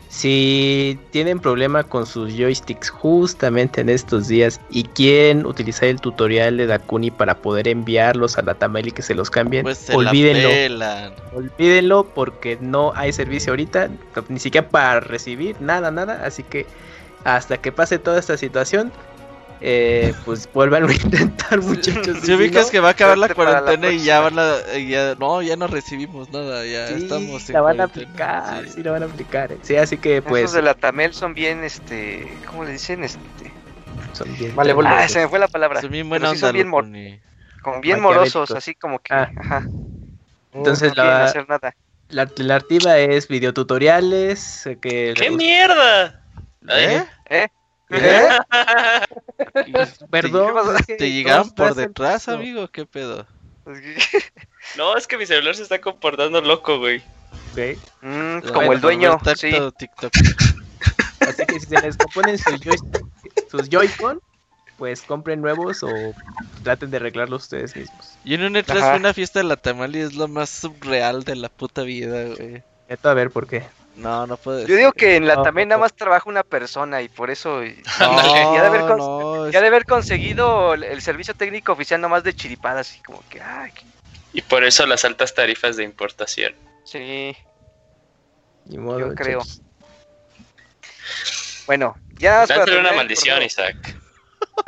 Si 0.09 0.97
tienen 1.11 1.39
problema 1.39 1.84
con 1.84 2.05
sus 2.05 2.34
joysticks 2.34 2.89
justamente 2.89 3.81
en 3.81 3.89
estos 3.89 4.27
días 4.27 4.59
y 4.69 4.84
quieren 4.84 5.45
utilizar 5.45 5.89
el 5.89 5.99
tutorial 5.99 6.57
de 6.57 6.65
Dakuni 6.65 7.11
para 7.11 7.35
poder 7.35 7.67
enviarlos 7.67 8.38
a 8.38 8.41
la 8.41 8.53
Tameli 8.53 8.91
que 8.91 9.01
se 9.01 9.13
los 9.13 9.29
cambien, 9.29 9.63
pues 9.63 9.89
olvídenlo. 9.89 10.49
Olvídenlo 11.34 12.05
porque 12.05 12.57
no 12.61 12.93
hay 12.95 13.11
servicio 13.11 13.51
ahorita, 13.51 13.89
ni 14.29 14.39
siquiera 14.39 14.69
para 14.69 15.01
recibir, 15.01 15.57
nada, 15.59 15.91
nada. 15.91 16.25
Así 16.25 16.43
que 16.43 16.65
hasta 17.25 17.57
que 17.57 17.71
pase 17.71 17.99
toda 17.99 18.19
esta 18.19 18.38
situación, 18.38 18.91
eh, 19.61 20.13
pues 20.25 20.49
vuelvan 20.53 20.89
a 20.89 20.93
intentar 20.93 21.61
muchachos. 21.61 22.19
Si 22.21 22.34
ubicas 22.34 22.69
que 22.69 22.79
va 22.79 22.89
a 22.89 22.91
acabar 22.91 23.17
la 23.17 23.34
cuarentena 23.34 23.91
y 23.91 24.03
ya 24.03 24.19
van 24.19 24.38
a, 24.38 24.55
ya, 24.77 25.15
no, 25.15 25.41
ya 25.41 25.55
no 25.55 25.67
recibimos 25.67 26.31
nada, 26.31 26.65
ya 26.65 26.88
sí, 26.88 27.03
estamos. 27.03 27.49
La 27.49 27.61
van 27.61 27.81
a 27.81 27.85
aplicar, 27.85 28.67
sí, 28.67 28.84
la 28.84 28.91
van 28.91 29.03
a 29.03 29.05
aplicar. 29.07 29.51
Sí, 29.61 29.75
así 29.75 29.97
que 29.97 30.21
pues. 30.21 30.43
Esos 30.43 30.55
de 30.55 30.61
la 30.61 30.73
Tamel 30.73 31.13
son 31.13 31.34
bien, 31.34 31.63
este, 31.63 32.27
¿cómo 32.45 32.63
le 32.63 32.73
dicen? 32.73 33.03
Este. 33.03 33.51
Son 34.13 34.31
bien. 34.38 34.55
Vale, 34.55 34.75
ah, 34.85 35.07
se 35.07 35.19
me 35.19 35.27
fue 35.27 35.39
la 35.39 35.47
palabra. 35.47 35.81
Son 35.81 35.91
bien 35.91 36.07
buenos. 36.09 36.39
Son 36.39 36.53
bien, 36.53 36.69
como 37.61 37.81
bien 37.81 37.99
morosos, 37.99 38.51
así 38.51 38.75
como 38.75 38.99
que, 38.99 39.13
ah. 39.13 39.31
ajá. 39.38 39.67
Entonces 40.53 40.95
no 40.95 41.03
la, 41.03 41.25
hacer 41.25 41.47
nada. 41.47 41.75
La 42.09 42.23
alternativa 42.23 42.97
es 42.97 43.27
videotutoriales. 43.27 44.69
Que 44.81 45.13
¡Qué 45.15 45.29
mierda! 45.29 46.21
¿Eh? 46.69 47.05
¿Eh? 47.29 47.47
¿Eh? 47.89 48.30
Perdón. 50.11 50.76
¿Te, 50.85 51.11
llegaron 51.11 51.51
por 51.51 51.76
detrás, 51.76 52.27
amigo? 52.27 52.68
¿Qué 52.68 52.85
pedo? 52.85 53.26
No, 54.76 54.97
es 54.97 55.07
que 55.07 55.18
mi 55.18 55.26
celular 55.26 55.55
se 55.55 55.64
está 55.64 55.80
comportando 55.80 56.41
loco, 56.41 56.77
güey. 56.77 57.01
Mm, 58.01 58.39
como 58.53 58.73
el 58.73 58.81
dueño. 58.81 59.18
Sí. 59.35 59.51
TikTok. 59.77 60.14
Así 61.22 61.45
que 61.45 61.59
si 61.59 61.65
se 61.68 61.81
les 61.81 61.97
componen 61.97 62.38
sus, 62.38 62.59
sus 63.49 63.69
Joy-Con, 63.69 64.22
pues 64.77 65.01
compren 65.01 65.41
nuevos 65.41 65.81
o 65.84 65.89
traten 66.64 66.91
de 66.91 66.97
arreglarlos 66.97 67.43
ustedes 67.43 67.76
mismos. 67.76 68.18
Y 68.23 68.35
en 68.35 68.43
un 68.43 68.53
E3 68.55 68.97
una 68.97 69.14
fiesta 69.14 69.39
de 69.39 69.45
la 69.45 69.55
tamali 69.55 69.99
es 69.99 70.14
lo 70.14 70.27
más 70.27 70.49
surreal 70.49 71.23
de 71.23 71.35
la 71.35 71.49
puta 71.49 71.81
vida, 71.81 72.26
güey. 72.26 72.64
a 73.03 73.14
ver 73.14 73.31
por 73.31 73.47
qué. 73.47 73.64
No, 73.98 74.28
no 74.28 74.38
puede. 74.38 74.68
Yo 74.68 74.76
digo 74.76 74.91
que 74.91 75.15
en 75.15 75.28
la 75.28 75.41
también 75.41 75.69
nada 75.69 75.82
más 75.82 75.94
trabaja 75.94 76.30
una 76.30 76.44
persona 76.44 77.02
y 77.02 77.10
por 77.10 77.32
eso 77.32 77.64
ya, 77.99 79.61
de 79.61 79.68
haber 79.68 79.86
conseguido 79.86 80.76
el, 80.76 81.02
servicio 81.02 81.34
técnico 81.34 81.72
oficial 81.72 81.99
nomás 81.99 82.24
de 82.24 82.36
chiripadas 82.36 82.95
y 82.95 83.02
como 83.02 83.24
que 83.28 83.41
ay. 83.41 83.72
Y 84.34 84.41
por 84.44 84.64
eso 84.64 84.86
las 84.86 85.03
altas 85.03 85.34
tarifas 85.34 85.78
de 85.78 85.84
importación. 85.84 86.53
Sí. 86.84 87.36
yo 88.65 89.15
creo. 89.15 89.41
Bueno, 91.65 91.95
ya. 92.19 92.45
Va 92.45 92.80
una 92.80 92.94
maldición, 92.94 93.41
Isaac. 93.41 93.76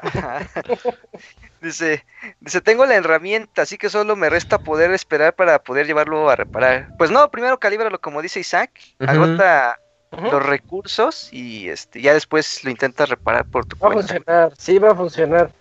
Dice, 1.62 2.06
dice, 2.40 2.62
tengo 2.62 2.86
la 2.86 2.96
herramienta, 2.96 3.64
así 3.64 3.78
que 3.78 3.90
solo 3.90 4.16
me 4.16 4.30
resta 4.30 4.60
poder 4.60 4.92
esperar 4.92 5.36
para 5.36 5.62
poder 5.62 5.88
llevarlo 5.88 6.30
a 6.30 6.36
reparar. 6.36 6.90
Pues 6.98 7.12
no, 7.12 7.30
primero 7.32 7.60
calíbralo 7.60 8.00
como 8.00 8.22
dice 8.22 8.40
Isaac, 8.40 8.72
agota 9.00 9.78
los 10.12 10.46
recursos 10.46 11.30
y 11.32 11.70
este 11.70 12.02
ya 12.02 12.14
después 12.14 12.64
lo 12.64 12.72
intentas 12.72 13.10
reparar 13.10 13.46
por 13.46 13.66
tu 13.66 13.76
va 13.78 13.92
cuenta. 13.92 14.14
Va 14.14 14.46
a 14.46 14.50
funcionar, 14.50 14.54
sí 14.58 14.80
va 14.80 14.92
a 14.92 14.96
funcionar. 14.96 15.52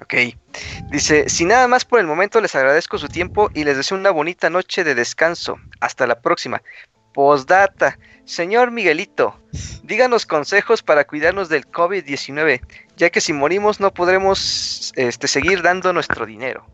Ok, 0.00 0.14
dice, 0.90 1.28
si 1.28 1.44
nada 1.44 1.66
más 1.66 1.84
por 1.84 2.00
el 2.00 2.06
momento 2.06 2.40
les 2.40 2.54
agradezco 2.54 2.98
su 2.98 3.08
tiempo 3.08 3.50
y 3.54 3.64
les 3.64 3.76
deseo 3.76 3.98
una 3.98 4.10
bonita 4.10 4.48
noche 4.50 4.84
de 4.84 4.94
descanso. 4.94 5.58
Hasta 5.80 6.06
la 6.06 6.20
próxima. 6.20 6.62
Postdata, 7.12 7.98
señor 8.24 8.70
Miguelito, 8.70 9.40
díganos 9.82 10.24
consejos 10.24 10.82
para 10.82 11.04
cuidarnos 11.04 11.48
del 11.48 11.68
COVID-19 11.68 12.60
ya 12.98 13.10
que 13.10 13.20
si 13.20 13.32
morimos 13.32 13.80
no 13.80 13.94
podremos 13.94 14.92
este, 14.96 15.28
seguir 15.28 15.62
dando 15.62 15.92
nuestro 15.92 16.26
dinero. 16.26 16.66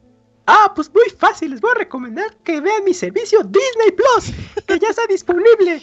Ah, 0.46 0.72
pues 0.74 0.90
muy 0.92 1.08
fácil, 1.10 1.52
les 1.52 1.60
voy 1.60 1.70
a 1.70 1.78
recomendar 1.78 2.36
que 2.44 2.60
vean 2.60 2.84
mi 2.84 2.92
servicio 2.92 3.42
Disney 3.44 3.92
Plus, 3.96 4.34
que 4.66 4.78
ya 4.78 4.88
está 4.88 5.06
disponible. 5.06 5.80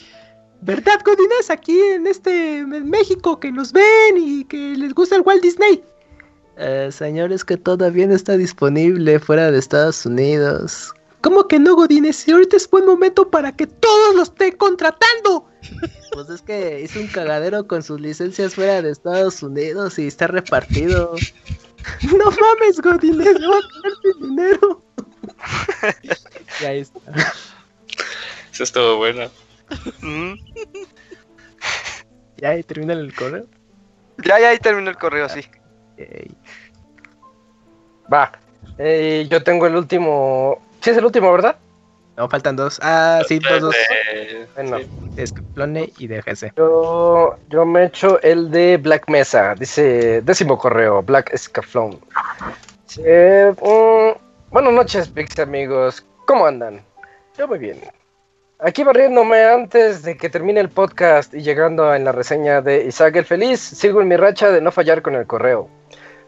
¿Verdad, 0.62 1.00
Godines? 1.04 1.50
Aquí 1.50 1.80
en 1.80 2.06
este 2.06 2.60
en 2.60 2.90
México 2.90 3.40
que 3.40 3.52
nos 3.52 3.72
ven 3.72 4.18
y 4.18 4.44
que 4.44 4.76
les 4.76 4.94
gusta 4.94 5.16
el 5.16 5.24
Walt 5.24 5.42
Disney. 5.42 5.84
Eh, 6.58 6.90
señores, 6.92 7.44
que 7.44 7.58
todavía 7.58 8.06
no 8.06 8.14
está 8.14 8.38
disponible 8.38 9.20
fuera 9.20 9.50
de 9.50 9.58
Estados 9.58 10.06
Unidos. 10.06 10.94
¿Cómo 11.22 11.48
que 11.48 11.60
no, 11.60 11.76
Godines? 11.76 12.18
Si 12.18 12.32
ahorita 12.32 12.58
es 12.58 12.70
buen 12.70 12.86
momento 12.86 13.30
para 13.30 13.56
que 13.56 13.68
todos 13.68 14.16
lo 14.16 14.24
estén 14.24 14.54
contratando. 14.58 15.48
Pues 16.14 16.30
es 16.30 16.42
que 16.42 16.82
hizo 16.82 17.00
un 17.00 17.08
cagadero 17.08 17.68
con 17.68 17.84
sus 17.84 18.02
licencias 18.02 18.56
fuera 18.56 18.82
de 18.82 18.92
Estados 18.92 19.42
Unidos 19.44 19.98
y 20.00 20.08
está 20.08 20.28
repartido. 20.28 21.16
No 22.04 22.26
mames, 22.26 22.80
Godines, 22.80 23.40
no 23.40 23.52
va 23.54 23.58
a 23.58 23.62
sin 24.04 24.30
dinero. 24.30 24.84
y 26.62 26.66
ahí 26.66 26.80
está. 26.82 27.00
Eso 28.54 28.64
estuvo 28.64 28.98
bueno. 28.98 29.32
¿Ya 32.38 32.50
ahí 32.50 32.62
termina 32.62 32.94
el 32.94 33.16
correo? 33.16 33.48
Ya, 34.24 34.40
ya 34.40 34.50
ahí 34.50 34.60
terminó 34.60 34.92
el 34.92 34.98
correo, 34.98 35.28
sí. 35.28 35.42
Va. 38.14 38.32
Eh, 38.78 39.28
yo 39.30 39.42
tengo 39.44 39.68
el 39.68 39.76
último. 39.76 40.62
Sí, 40.82 40.90
es 40.90 40.98
el 40.98 41.06
último, 41.06 41.32
¿verdad? 41.32 41.58
No, 42.18 42.28
faltan 42.28 42.56
dos. 42.56 42.80
Ah, 42.82 43.22
sí, 43.28 43.40
dos, 43.40 43.62
dos. 43.62 43.76
Bueno, 44.56 44.78
es 45.16 45.34
Clone 45.54 45.92
y 45.98 46.08
DGC. 46.08 46.54
Yo, 46.58 47.38
yo 47.50 47.66
me 47.66 47.86
echo 47.86 48.22
el 48.22 48.52
de 48.52 48.78
Black 48.78 49.10
Mesa. 49.10 49.56
Dice 49.56 50.22
décimo 50.22 50.58
correo, 50.58 51.02
Black 51.04 51.36
Scaflón. 51.38 52.00
Mm, 52.98 54.12
buenas 54.50 54.74
noches, 54.74 55.08
Pix 55.08 55.40
amigos. 55.40 56.06
¿Cómo 56.26 56.46
andan? 56.46 56.82
Yo 57.38 57.48
muy 57.48 57.60
bien. 57.60 57.80
Aquí 58.60 58.84
barriéndome 58.84 59.44
antes 59.44 60.04
de 60.04 60.18
que 60.18 60.30
termine 60.30 60.60
el 60.60 60.70
podcast 60.70 61.34
y 61.34 61.42
llegando 61.42 61.94
en 61.96 62.06
la 62.06 62.12
reseña 62.12 62.62
de 62.62 62.86
Isaac 62.86 63.16
el 63.16 63.26
Feliz, 63.26 63.60
sigo 63.60 64.02
en 64.02 64.08
mi 64.08 64.18
racha 64.18 64.52
de 64.52 64.62
no 64.62 64.72
fallar 64.72 65.02
con 65.02 65.16
el 65.16 65.26
correo. 65.26 65.70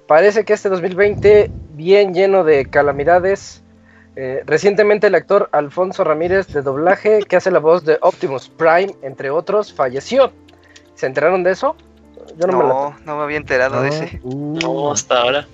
Parece 0.07 0.45
que 0.45 0.53
este 0.53 0.69
2020, 0.69 1.51
bien 1.71 2.13
lleno 2.13 2.43
de 2.43 2.65
calamidades, 2.65 3.62
eh, 4.15 4.43
recientemente 4.45 5.07
el 5.07 5.15
actor 5.15 5.49
Alfonso 5.51 6.03
Ramírez 6.03 6.47
de 6.47 6.61
doblaje, 6.61 7.23
que 7.23 7.35
hace 7.35 7.49
la 7.49 7.59
voz 7.59 7.83
de 7.83 7.97
Optimus 8.01 8.49
Prime, 8.49 8.93
entre 9.01 9.29
otros, 9.29 9.73
falleció. 9.73 10.31
¿Se 10.95 11.07
enteraron 11.07 11.43
de 11.43 11.51
eso? 11.51 11.75
Yo 12.37 12.47
no, 12.47 12.57
me, 12.57 13.05
no 13.05 13.17
me 13.17 13.23
había 13.23 13.37
enterado 13.37 13.81
de 13.81 13.89
ese. 13.89 14.19
Uh. 14.23 14.59
No, 14.61 14.91
hasta 14.91 15.21
ahora. 15.21 15.47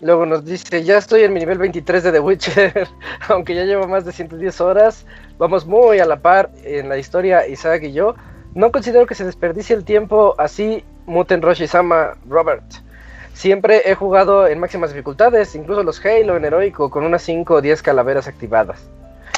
Luego 0.00 0.26
nos 0.26 0.44
dice, 0.44 0.82
ya 0.82 0.98
estoy 0.98 1.22
en 1.22 1.32
mi 1.32 1.40
nivel 1.40 1.58
23 1.58 2.02
de 2.02 2.12
The 2.12 2.20
Witcher, 2.20 2.88
aunque 3.28 3.54
ya 3.54 3.64
llevo 3.64 3.86
más 3.86 4.04
de 4.04 4.12
110 4.12 4.60
horas, 4.60 5.06
vamos 5.38 5.66
muy 5.66 5.98
a 5.98 6.06
la 6.06 6.16
par 6.16 6.50
en 6.62 6.88
la 6.88 6.98
historia 6.98 7.46
Isaac 7.46 7.82
y 7.84 7.92
yo. 7.92 8.14
No 8.54 8.70
considero 8.70 9.06
que 9.06 9.14
se 9.14 9.24
desperdicie 9.24 9.74
el 9.74 9.84
tiempo 9.84 10.34
así, 10.38 10.84
Muten 11.06 11.42
Roshi 11.42 11.66
Sama 11.66 12.16
Robert. 12.28 12.64
Siempre 13.34 13.82
he 13.84 13.94
jugado 13.94 14.46
en 14.46 14.60
máximas 14.60 14.90
dificultades, 14.90 15.54
incluso 15.54 15.82
los 15.82 16.04
Halo 16.04 16.36
en 16.36 16.44
heroico, 16.44 16.88
con 16.88 17.04
unas 17.04 17.22
5 17.22 17.54
o 17.54 17.60
10 17.60 17.82
calaveras 17.82 18.28
activadas. 18.28 18.80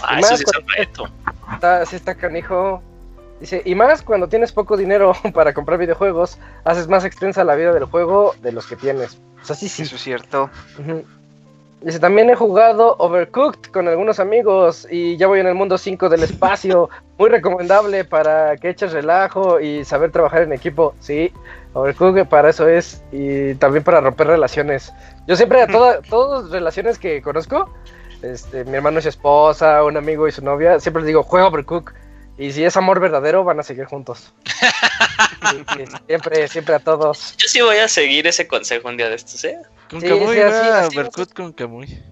Ah, 0.03 0.21
eso 0.21 0.37
sí 0.37 0.45
es 0.45 0.77
reto. 0.77 1.09
Está, 1.55 1.83
está 1.83 2.15
canijo. 2.15 2.83
Dice, 3.41 3.63
y 3.65 3.75
más 3.75 4.03
cuando 4.03 4.29
tienes 4.29 4.53
poco 4.53 4.77
dinero 4.77 5.15
para 5.35 5.55
comprar 5.55 5.79
videojuegos, 5.79 6.39
haces 6.65 6.89
más 6.89 7.05
extensa 7.05 7.43
la 7.43 7.55
vida 7.55 7.73
del 7.73 7.85
juego 7.85 8.35
de 8.43 8.53
los 8.53 8.67
que 8.67 8.77
tienes. 8.77 9.19
O 9.43 9.45
sea, 9.45 9.57
sí, 9.57 9.69
sí. 9.69 9.83
Eso 9.83 9.97
es 9.97 10.03
cierto. 10.03 10.51
Dice, 11.83 12.01
también 12.01 12.31
he 12.31 12.35
jugado 12.35 12.97
Overcooked 12.99 13.71
con 13.71 13.87
algunos 13.87 14.19
amigos 14.19 14.89
y 14.91 15.17
ya 15.19 15.27
voy 15.27 15.41
en 15.41 15.47
el 15.47 15.55
mundo 15.55 15.77
5 15.77 16.09
del 16.09 16.23
espacio. 16.25 16.89
Muy 17.19 17.29
recomendable 17.29 18.05
para 18.05 18.57
que 18.57 18.71
eches 18.71 18.93
relajo 18.93 19.61
y 19.61 19.85
saber 19.85 20.11
trabajar 20.11 20.43
en 20.43 20.53
equipo. 20.53 20.95
Sí, 21.01 21.33
Overcooked 21.75 22.27
para 22.27 22.51
eso 22.51 22.67
es 22.69 23.03
y 23.13 23.55
también 23.57 23.85
para 23.85 24.01
romper 24.01 24.27
relaciones. 24.27 24.93
Yo 25.27 25.37
siempre 25.37 25.63
a 25.63 25.67
todas 26.11 26.51
relaciones 26.51 26.99
que 26.99 27.21
conozco, 27.21 27.71
este, 28.23 28.65
mi 28.65 28.77
hermano 28.77 28.99
y 28.99 29.03
su 29.03 29.11
esposa, 29.11 29.85
un 29.85 29.97
amigo 29.97 30.27
y 30.27 30.33
su 30.33 30.43
novia, 30.43 30.81
siempre 30.81 31.03
les 31.03 31.09
digo, 31.09 31.23
juega 31.23 31.49
Overcooked. 31.49 31.95
Y 32.39 32.53
si 32.53 32.65
es 32.65 32.77
amor 32.77 33.01
verdadero, 33.01 33.45
van 33.45 33.61
a 33.61 33.63
seguir 33.63 33.87
juntos. 33.87 34.35
siempre, 36.07 36.49
siempre 36.49 36.75
a 36.75 36.79
todos. 36.81 37.35
Yo 37.39 37.49
sí 37.49 37.63
voy 37.63 37.79
a 37.79 37.89
seguir 37.89 38.27
ese 38.27 38.47
consejo 38.47 38.89
un 38.89 38.97
día 38.97 39.09
de 39.09 39.15
estos, 39.15 39.43
¿eh? 39.45 39.57
Con 39.91 40.01
sí, 40.01 40.09
Camuy, 40.09 40.35
sí, 40.35 40.41
así, 40.41 40.99
así, 40.99 41.27
con 41.35 41.53
Camuy. 41.53 42.03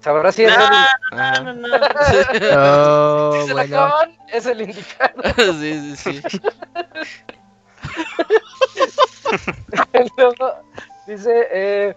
Sabrá 0.00 0.30
si 0.30 0.44
es 0.44 0.52
no, 0.56 1.42
no, 1.42 1.52
no, 1.52 1.68
no. 1.68 1.76
oh, 2.56 3.32
si 3.32 3.46
se 3.46 3.52
bueno. 3.52 3.54
la 3.54 3.62
acaban, 3.62 4.16
es 4.32 4.46
el 4.46 4.60
indicado. 4.62 5.22
sí, 5.60 5.96
sí, 5.96 6.22
sí. 6.28 6.40
dice, 11.06 11.48
eh, 11.50 11.94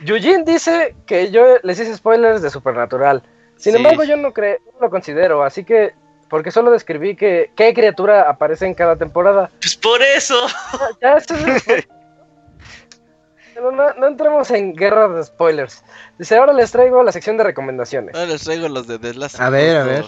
Yujin 0.00 0.44
dice 0.44 0.96
que 1.06 1.30
yo 1.30 1.58
les 1.62 1.78
hice 1.78 1.94
spoilers 1.96 2.42
de 2.42 2.50
Supernatural. 2.50 3.22
Sin 3.56 3.76
embargo, 3.76 4.02
yo 4.02 4.16
no, 4.16 4.32
creo, 4.32 4.58
no 4.74 4.80
lo 4.80 4.90
considero, 4.90 5.44
así 5.44 5.62
que 5.62 5.94
porque 6.28 6.50
solo 6.50 6.70
describí 6.70 7.14
que 7.14 7.52
qué 7.54 7.74
criatura 7.74 8.28
aparece 8.28 8.66
en 8.66 8.74
cada 8.74 8.96
temporada. 8.96 9.50
Pues 9.60 9.76
por 9.76 10.02
eso. 10.02 10.48
Ya, 11.00 11.18
no, 13.70 14.06
entremos 14.06 14.50
en 14.50 14.74
guerras 14.74 15.14
de 15.14 15.24
spoilers. 15.24 15.84
Dice, 16.18 16.36
ahora 16.36 16.52
les 16.52 16.72
traigo 16.72 17.02
la 17.02 17.12
sección 17.12 17.36
de 17.36 17.44
recomendaciones. 17.44 18.14
Ahora 18.14 18.26
les 18.26 18.42
traigo 18.42 18.68
los 18.68 18.86
de 18.86 19.14
Last 19.14 19.40
A 19.40 19.50
ver, 19.50 19.76
a 19.76 19.84
ver. 19.84 20.06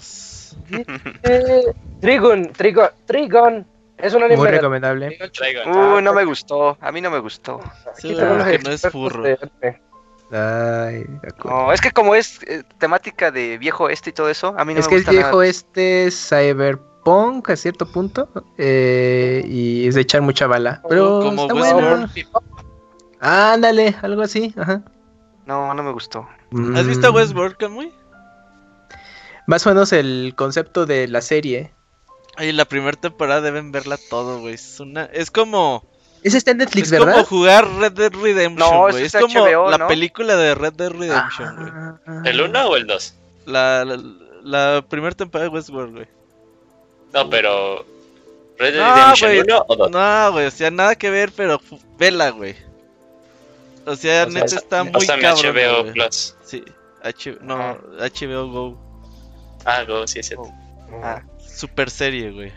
Trigon, 2.00 2.52
Trigon, 2.52 2.90
Trigon. 3.06 3.66
Es 3.98 4.12
un 4.12 4.22
anime 4.22 4.36
muy 4.36 4.48
recomendable. 4.48 5.18
Uh, 5.66 6.00
no 6.00 6.12
me 6.12 6.24
gustó. 6.24 6.76
A 6.80 6.90
mí 6.90 7.00
no 7.00 7.10
me 7.10 7.20
gustó. 7.20 7.60
Sí, 7.96 8.14
que 8.14 8.58
no 8.58 8.70
es 8.70 8.82
furro. 8.82 9.24
Ay, 10.30 11.06
no, 11.44 11.72
es 11.72 11.80
que 11.80 11.92
como 11.92 12.14
es 12.14 12.42
eh, 12.44 12.64
temática 12.78 13.30
de 13.30 13.56
viejo 13.58 13.88
este 13.88 14.10
y 14.10 14.12
todo 14.12 14.30
eso, 14.30 14.54
a 14.58 14.64
mí 14.64 14.74
no 14.74 14.80
es 14.80 14.88
me 14.88 14.96
gusta. 14.96 15.10
Es 15.10 15.14
que 15.14 15.20
es 15.20 15.24
viejo 15.24 15.42
este 15.42 16.10
cyberpunk 16.10 17.50
a 17.50 17.56
cierto 17.56 17.86
punto 17.86 18.28
eh, 18.58 19.44
y 19.46 19.86
es 19.86 19.94
de 19.94 20.00
echar 20.00 20.22
mucha 20.22 20.46
bala. 20.46 20.82
Pero 20.88 21.20
como 21.20 21.42
está 21.42 21.54
bueno. 21.54 22.08
Ándale, 23.24 23.96
algo 24.02 24.22
así, 24.22 24.54
ajá. 24.56 24.82
No, 25.46 25.74
no 25.74 25.82
me 25.82 25.92
gustó. 25.92 26.28
¿Has 26.74 26.86
visto 26.86 27.12
mm. 27.12 27.16
Westworld, 27.16 27.68
muy? 27.68 27.92
Más 29.46 29.66
o 29.66 29.70
menos 29.70 29.92
el 29.92 30.34
concepto 30.36 30.86
de 30.86 31.08
la 31.08 31.20
serie. 31.20 31.72
Ay, 32.36 32.52
la 32.52 32.64
primera 32.64 32.98
temporada 32.98 33.40
deben 33.40 33.72
verla 33.72 33.98
todo, 34.10 34.40
güey. 34.40 34.54
Es 34.54 34.80
una, 34.80 35.04
es 35.04 35.30
como 35.30 35.84
ese 36.24 36.38
está 36.38 36.52
en 36.52 36.56
Netflix, 36.56 36.86
es 36.86 36.92
¿verdad? 36.92 37.08
Es 37.08 37.14
como 37.14 37.26
jugar 37.26 37.68
Red 37.68 37.92
Dead 37.92 38.12
Redemption, 38.14 38.90
güey. 38.90 39.04
es, 39.04 39.12
como 39.12 39.68
la 39.68 39.86
película 39.86 40.36
de 40.36 40.54
Red 40.54 40.72
Dead 40.72 40.90
Redemption, 40.90 41.56
güey. 41.56 41.70
Ah. 41.70 42.22
¿El 42.24 42.40
1 42.40 42.66
o 42.66 42.76
el 42.76 42.86
2? 42.86 43.14
La, 43.44 43.84
la, 43.84 44.02
la 44.42 44.84
primera 44.88 45.14
temporada 45.14 45.50
de 45.50 45.54
Westworld, 45.54 45.94
güey. 45.96 46.06
No, 47.12 47.28
pero. 47.28 47.84
¿Red 48.58 48.72
Dead 48.72 48.94
Redemption 48.94 49.32
1 49.50 49.64
o 49.68 49.76
2? 49.76 49.90
No, 49.90 50.32
güey, 50.32 50.46
o 50.46 50.50
sea, 50.50 50.70
nada 50.70 50.94
que 50.94 51.10
ver, 51.10 51.30
pero 51.36 51.60
vela, 51.98 52.30
güey. 52.30 52.56
O 53.86 53.96
sea, 53.96 54.26
neta 54.26 54.56
está 54.56 54.84
muy 54.84 55.04
o 55.04 55.06
cabrón. 55.06 55.34
HBO 55.34 55.92
Plus. 55.92 56.36
Sí, 56.42 56.64
H 57.02 57.38
no, 57.42 57.78
HBO 57.98 58.48
Go. 58.48 58.78
Ah, 59.64 59.84
Go, 59.84 60.06
sí 60.06 60.20
es 60.20 60.26
cierto. 60.26 60.50
Ah, 61.02 61.22
super 61.38 61.90
serie, 61.90 62.30
güey. 62.30 62.52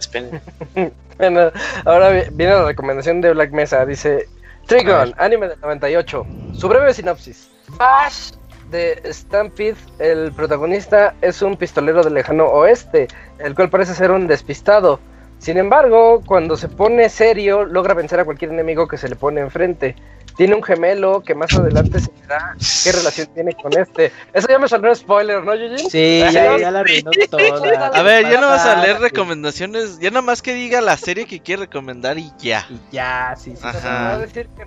bueno, 1.18 1.52
ahora 1.84 2.10
viene 2.32 2.54
la 2.54 2.64
recomendación 2.64 3.20
de 3.20 3.32
Black 3.32 3.52
Mesa. 3.52 3.84
Dice: 3.84 4.28
Trigon, 4.66 5.14
anime 5.18 5.48
del 5.48 5.60
98. 5.60 6.26
Su 6.54 6.68
breve 6.68 6.94
sinopsis: 6.94 7.50
Bash 7.76 8.32
de 8.70 9.02
Stampede, 9.12 9.76
el 9.98 10.32
protagonista 10.32 11.14
es 11.20 11.42
un 11.42 11.56
pistolero 11.56 12.02
del 12.02 12.14
lejano 12.14 12.46
oeste, 12.46 13.08
el 13.38 13.54
cual 13.54 13.68
parece 13.68 13.94
ser 13.94 14.10
un 14.10 14.26
despistado. 14.26 15.00
Sin 15.38 15.56
embargo, 15.56 16.22
cuando 16.26 16.56
se 16.56 16.68
pone 16.68 17.08
serio, 17.08 17.64
logra 17.64 17.94
vencer 17.94 18.20
a 18.20 18.24
cualquier 18.24 18.52
enemigo 18.52 18.86
que 18.86 18.98
se 18.98 19.08
le 19.08 19.16
pone 19.16 19.40
enfrente 19.40 19.96
tiene 20.36 20.54
un 20.54 20.62
gemelo 20.62 21.22
que 21.22 21.34
más 21.34 21.52
adelante 21.54 22.00
se 22.00 22.10
verá 22.22 22.56
qué 22.84 22.92
relación 22.92 23.26
tiene 23.34 23.54
con 23.54 23.76
este. 23.78 24.12
Eso 24.32 24.48
ya 24.48 24.58
me 24.58 24.68
salió 24.68 24.90
un 24.90 24.96
spoiler, 24.96 25.42
¿no, 25.44 25.54
Yuji? 25.54 25.90
Sí, 25.90 26.18
ya, 26.32 26.56
ya 26.58 26.70
la 26.70 26.80
arruinó 26.80 27.10
toda. 27.30 27.86
A 27.88 28.02
ver, 28.02 28.28
ya 28.28 28.40
no 28.40 28.48
vas 28.48 28.66
a 28.66 28.82
leer 28.82 29.00
recomendaciones, 29.00 29.98
ya 29.98 30.10
nada 30.10 30.22
más 30.22 30.42
que 30.42 30.54
diga 30.54 30.80
la 30.80 30.96
serie 30.96 31.26
que 31.26 31.40
quiere 31.40 31.62
recomendar 31.62 32.18
y 32.18 32.32
ya. 32.38 32.66
Y 32.70 32.78
ya, 32.92 33.34
sí, 33.38 33.54
sí. 33.54 33.62
Ajá. 33.62 34.14
a 34.14 34.18
decir 34.18 34.48
que 34.56 34.64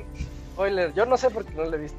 spoiler, 0.53 0.94
yo 0.94 1.06
no 1.06 1.18
sé 1.18 1.30
por 1.30 1.45
qué 1.45 1.53
no 1.56 1.65
le 1.65 1.77
he 1.77 1.80
visto. 1.81 1.98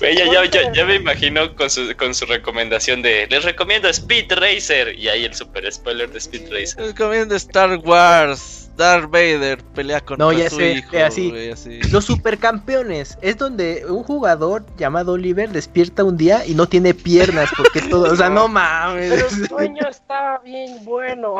Ya, 0.00 0.10
ya, 0.10 0.44
ya, 0.50 0.72
ya, 0.72 0.84
me 0.84 0.96
imagino 0.96 1.54
con 1.54 1.70
su, 1.70 1.94
con 1.96 2.14
su 2.14 2.26
recomendación 2.26 3.00
de 3.02 3.28
les 3.28 3.44
recomiendo 3.44 3.88
Speed 3.88 4.32
Racer 4.32 4.98
y 4.98 5.08
ahí 5.08 5.24
el 5.24 5.34
super 5.34 5.70
spoiler 5.72 6.10
de 6.10 6.18
Speed 6.18 6.50
Racer. 6.50 6.80
Les 6.80 6.88
recomiendo 6.88 7.36
Star 7.36 7.76
Wars. 7.76 8.63
Darth 8.76 9.10
Vader 9.10 9.62
pelea 9.74 10.00
con 10.00 10.18
no, 10.18 10.32
ya 10.32 10.50
su 10.50 10.60
hijo, 10.60 10.96
así. 11.04 11.52
Los 11.90 12.04
supercampeones 12.04 13.18
es 13.22 13.36
donde 13.36 13.84
un 13.88 14.02
jugador 14.02 14.64
llamado 14.76 15.12
Oliver 15.12 15.50
despierta 15.50 16.04
un 16.04 16.16
día 16.16 16.44
y 16.46 16.54
no 16.54 16.66
tiene 16.66 16.94
piernas 16.94 17.50
porque 17.56 17.80
todo, 17.90 18.12
o 18.12 18.16
sea, 18.16 18.28
no 18.28 18.48
mames. 18.48 19.10
Pero 19.10 19.28
el 19.28 19.48
sueño 19.48 19.88
está 19.88 20.38
bien 20.44 20.84
bueno. 20.84 21.36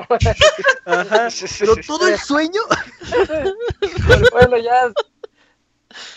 Ajá. 0.86 1.28
Pero 1.59 1.77
todo 1.86 2.09
el 2.09 2.19
sueño. 2.19 2.61
bueno, 4.32 4.56
ya 4.59 4.93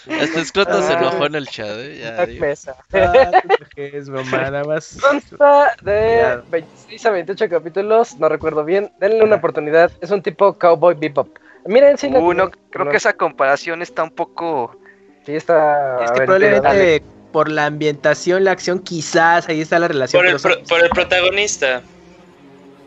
este 0.08 0.40
escroto 0.40 0.82
se 0.82 0.94
enojó 0.94 1.26
en 1.26 1.36
el 1.36 1.48
chat, 1.48 1.68
¿eh? 1.70 2.00
Ya, 2.02 2.40
mesa. 2.40 2.76
Ah, 2.94 3.42
es 3.76 4.10
broma, 4.10 4.38
nada 4.38 4.64
más. 4.64 4.98
Consta 5.02 5.76
de 5.82 6.42
26 6.50 7.06
a 7.06 7.12
28 7.12 7.50
capítulos, 7.50 8.18
no 8.18 8.30
recuerdo 8.30 8.64
bien. 8.64 8.92
Denle 9.00 9.24
una 9.24 9.36
oportunidad. 9.38 9.92
Es 10.02 10.12
un 10.12 10.22
tipo 10.22 10.54
Cowboy 10.54 10.96
Bebop. 10.96 11.30
Miren, 11.66 11.98
si 11.98 12.08
uh, 12.08 12.34
no, 12.34 12.50
creo 12.70 12.90
que 12.90 12.98
esa 12.98 13.14
comparación 13.14 13.82
está 13.82 14.04
un 14.04 14.12
poco. 14.12 14.80
Sí, 15.26 15.36
está. 15.36 16.04
Es 16.04 16.12
que 16.12 16.22
probablemente 16.22 17.04
por 17.32 17.50
la 17.50 17.66
ambientación, 17.66 18.44
la 18.46 18.52
acción, 18.52 18.80
quizás 18.80 19.48
ahí 19.50 19.62
está 19.62 19.78
la 19.80 19.88
relación. 19.88 20.24
Por 20.42 20.52
el, 20.52 20.64
por 20.64 20.84
el 20.84 20.90
protagonista. 20.90 21.82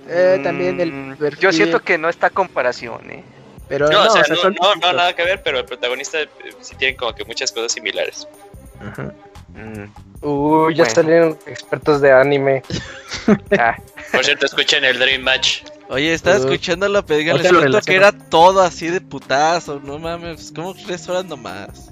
Eh, 0.09 0.41
también 0.43 0.81
el 0.81 0.93
mm, 0.93 1.17
Yo 1.39 1.53
siento 1.53 1.81
que 1.81 1.99
no 1.99 2.09
está 2.09 2.31
comparación, 2.31 3.11
eh. 3.11 3.23
Pero 3.71 3.89
no, 3.89 4.05
no, 4.05 4.11
o 4.11 4.11
sea, 4.11 4.25
no, 4.51 4.75
no, 4.75 4.93
nada 4.93 5.15
que 5.15 5.23
ver, 5.23 5.45
pero 5.45 5.61
el 5.61 5.65
protagonista 5.65 6.21
eh, 6.21 6.29
sí 6.61 6.75
tiene 6.75 6.97
como 6.97 7.15
que 7.15 7.25
muchas 7.25 7.53
cosas 7.53 7.71
similares. 7.71 8.27
Uh 8.81 9.87
Uy, 10.23 10.75
ya 10.75 10.85
salieron 10.87 11.39
expertos 11.47 12.01
de 12.01 12.13
anime. 12.13 12.63
ah. 13.59 13.77
Por 14.13 14.25
cierto, 14.25 14.47
escuchen 14.47 14.85
el 14.85 14.99
Dream 14.99 15.23
Match. 15.23 15.63
Oye, 15.89 16.13
estaba 16.13 16.37
uh, 16.37 16.41
escuchando 16.41 16.89
la 16.89 17.03
pedíganle 17.03 17.49
siento 17.49 17.81
que 17.81 17.95
era 17.95 18.13
todo 18.13 18.61
así 18.61 18.89
de 18.89 19.01
putazo, 19.01 19.81
no 19.81 19.99
mames, 19.99 20.53
¿cómo 20.55 20.75
tres 20.75 21.09
horas 21.09 21.25
nomás? 21.25 21.91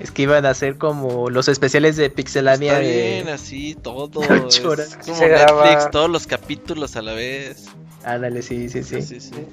Es 0.00 0.10
que 0.10 0.22
iban 0.22 0.44
a 0.46 0.52
ser 0.52 0.78
como 0.78 1.30
los 1.30 1.48
especiales 1.48 1.96
de 1.96 2.10
Pixelania. 2.10 2.80
Está 2.80 2.86
bien, 2.86 3.28
así, 3.28 3.76
todo. 3.76 4.20
Es 4.48 4.60
como 4.60 5.20
Netflix, 5.20 5.90
todos 5.92 6.10
los 6.10 6.26
capítulos 6.26 6.96
a 6.96 7.02
la 7.02 7.14
vez. 7.14 7.66
Ándale, 8.04 8.42
sí, 8.42 8.68
sí, 8.68 8.82
sí. 8.82 9.00
sí, 9.00 9.20
sí 9.20 9.46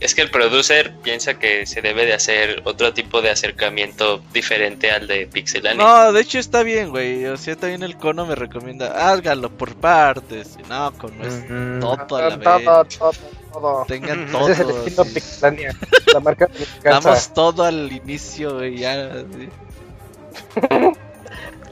es 0.00 0.14
que 0.14 0.22
el 0.22 0.30
producer 0.30 0.94
piensa 1.02 1.38
que 1.38 1.66
se 1.66 1.82
debe 1.82 2.06
de 2.06 2.14
hacer 2.14 2.62
otro 2.64 2.94
tipo 2.94 3.20
de 3.20 3.30
acercamiento 3.30 4.22
diferente 4.32 4.90
al 4.90 5.06
de 5.06 5.26
Pixelania. 5.26 5.82
No, 5.82 6.12
de 6.12 6.20
hecho 6.20 6.38
está 6.38 6.62
bien, 6.62 6.90
güey. 6.90 7.26
O 7.26 7.36
sea, 7.36 7.56
también 7.56 7.82
el 7.82 7.96
cono 7.96 8.24
me 8.24 8.34
recomienda, 8.34 9.10
hágalo 9.10 9.50
por 9.50 9.74
partes. 9.74 10.56
No, 10.68 10.92
con 10.92 11.12
todo 11.80 12.16
a 12.16 12.30
la 12.30 12.36
vez. 12.36 12.44
Todo, 12.44 12.84
todo, 12.84 13.12
todo. 13.52 13.84
Tengan 13.86 14.30
todo. 14.30 14.48
Ese 14.48 14.62
es 14.62 14.68
el 14.68 14.76
estilo 14.76 15.04
Pixelania. 15.04 15.76
la 16.12 16.20
marca 16.20 16.48
Damos 16.84 17.32
todo 17.34 17.64
al 17.64 17.90
inicio, 17.90 18.56
güey, 18.56 18.78
ya. 18.78 19.24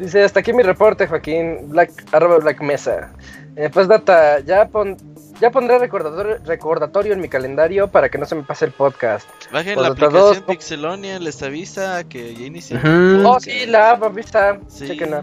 Dice, 0.01 0.25
hasta 0.25 0.41
aquí 0.41 0.53
mi 0.53 0.63
reporte, 0.63 1.07
Joaquín. 1.07 1.71
Black, 1.71 1.91
arroba 2.13 2.39
Black 2.39 2.61
Mesa. 2.61 3.13
Eh, 3.57 3.71
pues 3.73 3.89
data, 3.89 4.41
ya 4.41 4.69
pon 4.69 4.97
ya 5.41 5.51
pondré 5.51 5.79
recordatorio, 5.79 6.39
recordatorio 6.45 7.13
en 7.13 7.21
mi 7.21 7.29
calendario 7.29 7.89
para 7.89 8.09
que 8.09 8.19
no 8.19 8.27
se 8.27 8.35
me 8.35 8.43
pase 8.43 8.65
el 8.65 8.73
podcast. 8.73 9.29
Bajen 9.53 9.81
la 9.81 9.89
aplicación 9.89 10.21
dos, 10.21 10.41
Pixelonia, 10.41 11.19
les 11.19 11.43
avisa 11.43 12.05
que 12.05 12.35
ya 12.35 12.47
inició. 12.47 12.79
Oh, 13.25 13.39
sí, 13.41 13.67
la 13.67 13.93
app 13.93 14.05
avisa. 14.05 14.59
Sí. 14.69 14.89
Chequenla. 14.89 15.21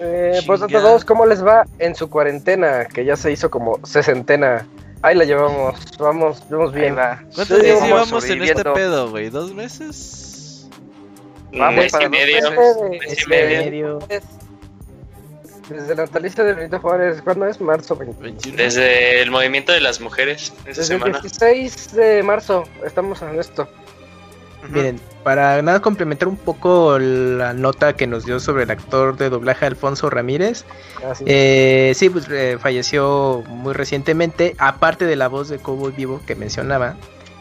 Eh, 0.00 0.40
vosotros 0.46 0.82
dos, 0.82 1.04
¿cómo 1.04 1.24
les 1.26 1.44
va 1.44 1.64
en 1.78 1.94
su 1.94 2.10
cuarentena? 2.10 2.86
Que 2.86 3.04
ya 3.04 3.16
se 3.16 3.30
hizo 3.32 3.50
como 3.50 3.78
sesentena. 3.84 4.66
Ahí 5.02 5.14
la 5.14 5.24
llevamos, 5.24 5.78
vamos, 5.98 6.42
vamos 6.48 6.72
bien. 6.72 6.94
¿Cuántos 6.94 7.60
días 7.60 7.82
llevamos 7.82 8.24
en 8.28 8.42
este 8.42 8.64
pedo, 8.64 9.10
güey? 9.10 9.30
¿Dos 9.30 9.52
meses? 9.54 10.68
Vamos, 11.52 11.76
mes 11.76 11.92
y 12.00 12.08
medio. 12.08 12.50
Mes 12.90 13.22
y 13.22 13.28
medio. 13.28 13.98
Desde 15.68 15.94
la 15.94 16.02
natalicia 16.02 16.44
de 16.44 16.54
Benito 16.54 16.78
Juárez, 16.78 17.22
¿cuándo 17.22 17.46
es? 17.46 17.60
Marzo 17.60 17.96
21. 17.96 18.56
Desde 18.56 19.22
el 19.22 19.30
movimiento 19.30 19.72
de 19.72 19.80
las 19.80 20.00
mujeres, 20.00 20.52
Desde 20.64 20.94
el 20.96 21.02
16 21.02 21.94
de 21.94 22.22
marzo, 22.22 22.64
estamos 22.84 23.22
en 23.22 23.38
esto. 23.38 23.68
Miren, 24.70 24.98
para 25.22 25.60
nada 25.60 25.80
complementar 25.80 26.26
un 26.28 26.36
poco 26.36 26.98
la 26.98 27.52
nota 27.52 27.94
que 27.94 28.06
nos 28.06 28.24
dio 28.24 28.40
sobre 28.40 28.62
el 28.62 28.70
actor 28.70 29.16
de 29.16 29.28
doblaje 29.28 29.66
Alfonso 29.66 30.08
Ramírez. 30.08 30.64
Ah, 31.04 31.14
sí. 31.14 31.24
Eh, 31.26 31.92
sí, 31.94 32.08
pues 32.08 32.26
eh, 32.30 32.56
falleció 32.58 33.42
muy 33.46 33.74
recientemente. 33.74 34.54
Aparte 34.58 35.04
de 35.04 35.16
la 35.16 35.28
voz 35.28 35.48
de 35.48 35.58
Cowboy 35.58 35.92
Vivo 35.92 36.20
que 36.26 36.34
mencionaba, 36.34 36.96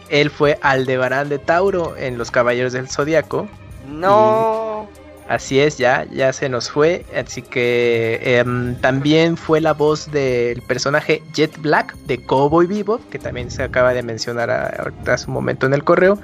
él 0.09 0.29
fue 0.29 0.59
Aldebarán 0.61 1.29
de 1.29 1.39
Tauro 1.39 1.95
en 1.97 2.17
Los 2.17 2.29
Caballeros 2.29 2.73
del 2.73 2.89
Zodiaco. 2.89 3.48
No. 3.88 4.89
Así 5.27 5.60
es, 5.60 5.77
ya, 5.77 6.06
ya 6.11 6.34
se 6.34 6.50
nos 6.50 6.69
fue. 6.69 7.06
Así 7.16 7.42
que 7.42 8.19
em, 8.24 8.76
también 8.76 9.38
fue 9.38 9.61
la 9.61 9.74
voz 9.74 10.11
del 10.11 10.61
personaje 10.64 11.24
Jet 11.34 11.58
Black 11.61 11.95
de 12.06 12.24
Cowboy 12.24 12.68
Vivo, 12.68 13.00
que 13.10 13.19
también 13.19 13.50
se 13.50 13.64
acaba 13.64 13.93
de 13.93 14.03
mencionar 14.03 14.52
hace 15.08 15.27
un 15.27 15.34
momento 15.34 15.66
en 15.66 15.74
el 15.74 15.84
correo. 15.84 16.19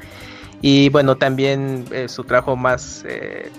Y 0.61 0.89
bueno, 0.89 1.15
también 1.15 1.85
eh, 1.91 2.09
su 2.09 2.25
trabajo 2.25 2.57
más 2.57 3.05
eh, 3.07 3.49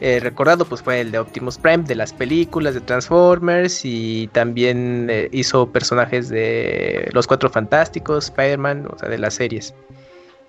eh, 0.00 0.18
recordado 0.18 0.64
pues 0.64 0.82
fue 0.82 1.00
el 1.00 1.12
de 1.12 1.20
Optimus 1.20 1.58
Prime 1.58 1.84
de 1.84 1.94
las 1.94 2.12
películas 2.12 2.74
de 2.74 2.80
Transformers 2.80 3.84
y 3.84 4.28
también 4.32 5.08
hizo 5.30 5.70
personajes 5.70 6.28
de 6.28 7.08
Los 7.12 7.28
Cuatro 7.28 7.48
Fantásticos, 7.48 8.24
Spider-Man, 8.24 8.88
o 8.92 8.98
sea, 8.98 9.08
de 9.08 9.18
las 9.18 9.34
series. 9.34 9.72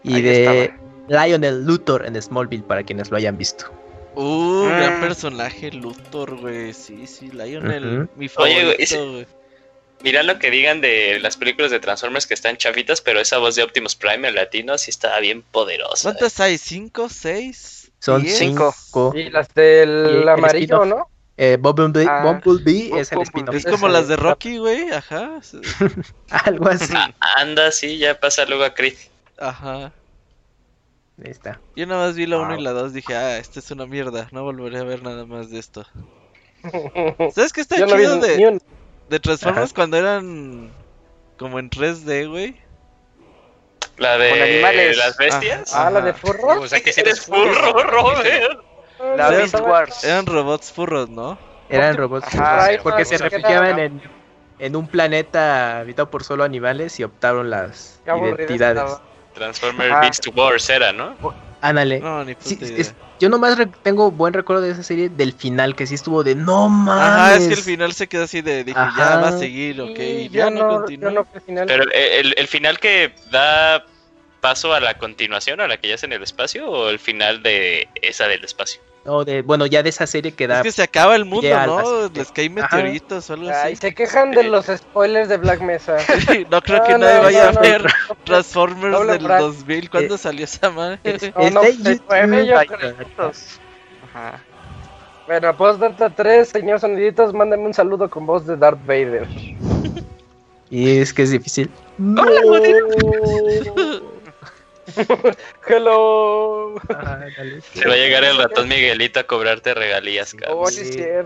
Y 0.03 0.21
de 0.23 0.73
Lionel 1.09 1.63
Luthor 1.63 2.07
en 2.07 2.19
Smallville 2.19 2.63
para 2.63 2.81
quienes 2.81 3.11
lo 3.11 3.17
hayan 3.17 3.37
visto. 3.37 3.80
Uh, 4.15 4.65
gran 4.65 4.97
mm. 4.97 5.01
personaje 5.01 5.71
Luthor, 5.71 6.37
güey. 6.39 6.73
Sí, 6.73 7.07
sí, 7.07 7.29
Lionel, 7.31 8.09
mi 8.15 8.27
favorito, 8.27 9.11
güey. 9.11 9.27
Mira 10.03 10.23
lo 10.23 10.39
que 10.39 10.49
digan 10.49 10.81
de 10.81 11.19
las 11.19 11.37
películas 11.37 11.69
de 11.69 11.79
Transformers 11.79 12.25
que 12.25 12.33
están 12.33 12.57
chafitas, 12.57 13.01
pero 13.01 13.19
esa 13.19 13.37
voz 13.37 13.55
de 13.55 13.63
Optimus 13.63 13.95
Prime 13.95 14.27
en 14.27 14.35
latino 14.35 14.77
sí 14.77 14.89
está 14.89 15.19
bien 15.19 15.43
poderosa. 15.43 16.09
¿Cuántas 16.09 16.39
hay? 16.39 16.57
¿Cinco? 16.57 17.07
¿Seis? 17.07 17.91
Son 17.99 18.25
cinco. 18.25 18.73
Y 19.15 19.29
las 19.29 19.53
del 19.53 20.27
amarillo, 20.27 20.85
¿no? 20.85 21.07
Eh, 21.37 21.57
Bumblebee, 21.59 22.07
ah, 22.07 22.21
Bumblebee 22.23 22.99
es 22.99 23.11
el 23.11 23.21
spin 23.21 23.45
Es 23.53 23.65
como 23.65 23.87
las 23.87 24.07
de 24.07 24.15
Rocky, 24.15 24.57
güey, 24.57 24.91
ajá. 24.91 25.39
Algo 26.29 26.67
así. 26.67 26.93
Ah, 26.95 27.13
anda, 27.37 27.71
sí, 27.71 27.97
ya 27.97 28.19
pasa 28.19 28.45
luego 28.45 28.63
a 28.63 28.73
Creed. 28.73 28.95
Ajá. 29.37 29.91
Ahí 31.23 31.31
está. 31.31 31.59
Yo 31.75 31.85
nada 31.85 32.07
más 32.07 32.15
vi 32.15 32.25
la 32.25 32.39
1 32.39 32.57
y 32.57 32.61
la 32.61 32.71
2, 32.71 32.93
dije, 32.93 33.15
ah, 33.15 33.37
esta 33.37 33.59
es 33.59 33.69
una 33.71 33.85
mierda, 33.85 34.27
no 34.31 34.43
volveré 34.43 34.79
a 34.79 34.83
ver 34.83 35.03
nada 35.03 35.25
más 35.25 35.49
de 35.51 35.59
esto. 35.59 35.85
¿Sabes 37.33 37.53
qué 37.53 37.61
está 37.61 37.75
chido 37.75 38.17
de, 38.19 38.59
de 39.09 39.19
Transformers 39.19 39.73
cuando 39.73 39.97
eran 39.97 40.71
como 41.37 41.59
en 41.59 41.69
3D, 41.69 42.29
güey? 42.29 42.55
La 43.97 44.17
de 44.17 44.29
¿Con 44.29 44.41
animales? 44.41 44.97
las 44.97 45.17
bestias. 45.17 45.75
Ah, 45.75 45.91
la 45.91 46.01
de 46.01 46.13
furro. 46.13 46.61
O 46.61 46.67
sea 46.67 46.79
que 46.81 46.91
si 46.93 47.01
eres 47.01 47.21
furro, 47.21 47.83
Robert. 47.83 48.63
La 49.15 49.29
Beast 49.29 49.59
Wars. 49.59 50.03
Eran 50.03 50.25
robots 50.25 50.71
furros, 50.71 51.09
¿no? 51.09 51.37
Eran 51.69 51.97
robots 51.97 52.29
furros. 52.29 52.77
Porque 52.83 53.05
se 53.05 53.17
refugiaban 53.17 53.79
en, 53.79 54.01
en 54.59 54.75
un 54.75 54.87
planeta 54.87 55.79
habitado 55.79 56.09
por 56.09 56.23
solo 56.23 56.43
animales 56.43 56.99
y 56.99 57.03
optaron 57.03 57.49
las 57.49 58.01
identidades. 58.05 59.01
Transformer 59.33 59.91
Beast 60.01 60.27
Wars 60.35 60.69
era, 60.69 60.91
¿no? 60.91 61.15
Ándale. 61.61 61.99
No, 61.99 62.23
ni 62.23 62.35
sí, 62.39 62.57
es, 62.61 62.93
yo 63.19 63.29
nomás 63.29 63.55
tengo 63.83 64.09
buen 64.09 64.33
recuerdo 64.33 64.63
de 64.63 64.71
esa 64.71 64.81
serie 64.81 65.09
del 65.09 65.33
final, 65.33 65.75
que 65.75 65.85
sí 65.85 65.93
estuvo 65.93 66.23
de 66.23 66.33
no 66.33 66.69
mames. 66.69 67.03
Ajá, 67.03 67.35
es 67.35 67.47
que 67.47 67.53
el 67.53 67.61
final 67.61 67.93
se 67.93 68.07
quedó 68.07 68.23
así 68.23 68.41
de, 68.41 68.63
dije, 68.63 68.79
ya 68.97 69.17
va 69.17 69.27
a 69.27 69.37
seguir, 69.37 69.79
ok, 69.79 70.31
ya, 70.31 70.49
no, 70.49 70.67
continúa. 70.79 71.25
Pero 71.45 71.83
el, 71.93 72.33
el 72.35 72.47
final 72.47 72.79
que 72.79 73.13
da 73.29 73.85
paso 74.41 74.73
a 74.73 74.79
la 74.79 74.97
continuación, 74.97 75.61
a 75.61 75.67
la 75.67 75.77
que 75.77 75.87
ya 75.87 75.95
es 75.95 76.03
en 76.03 76.13
el 76.13 76.23
espacio, 76.23 76.69
o 76.69 76.89
el 76.89 76.99
final 76.99 77.43
de 77.43 77.87
esa 78.01 78.27
del 78.27 78.43
espacio? 78.43 78.81
No, 79.03 79.25
de, 79.25 79.41
bueno, 79.41 79.65
ya 79.65 79.81
de 79.81 79.89
esa 79.89 80.05
serie 80.05 80.31
que 80.31 80.47
da. 80.47 80.57
Es 80.57 80.63
que 80.63 80.71
se 80.71 80.83
acaba 80.83 81.15
el 81.15 81.25
mundo, 81.25 81.49
¿no? 81.65 82.09
Les 82.13 82.31
caen 82.31 82.53
meteoritos 82.53 83.29
o 83.29 83.33
algo 83.33 83.49
así. 83.49 83.75
se 83.75 83.95
quejan 83.95 84.31
de 84.31 84.43
los 84.43 84.67
spoilers 84.67 85.27
de 85.27 85.37
Black 85.37 85.61
Mesa. 85.61 85.97
no 86.51 86.61
creo 86.61 86.83
que 86.83 86.97
nadie 86.97 87.19
vaya 87.19 87.49
a 87.49 87.59
ver 87.59 87.85
Transformers 88.25 89.07
del 89.07 89.27
2000. 89.27 89.89
¿Cuándo 89.89 90.15
eh, 90.15 90.17
salió 90.17 90.45
esa 90.45 90.69
madre? 90.69 90.99
no, 91.51 91.61
Ajá. 94.13 94.43
Bueno, 95.25 95.55
Postdata 95.55 96.09
3, 96.09 96.49
señor 96.49 96.79
Soniditos, 96.79 97.33
mándame 97.33 97.65
un 97.65 97.73
saludo 97.73 98.09
con 98.09 98.25
voz 98.25 98.45
de 98.45 98.57
Darth 98.57 98.85
Vader. 98.85 99.27
y 100.69 100.97
es 100.99 101.13
que 101.13 101.23
es 101.23 101.31
difícil. 101.31 101.71
¡No! 101.97 102.23
Hello. 105.67 106.75
Se 107.73 107.87
va 107.87 107.93
a 107.93 107.97
llegar 107.97 108.23
el 108.23 108.37
ratón 108.37 108.67
Miguelito 108.67 109.19
a 109.19 109.23
cobrarte 109.23 109.73
regalías, 109.73 110.35
oh, 110.49 110.65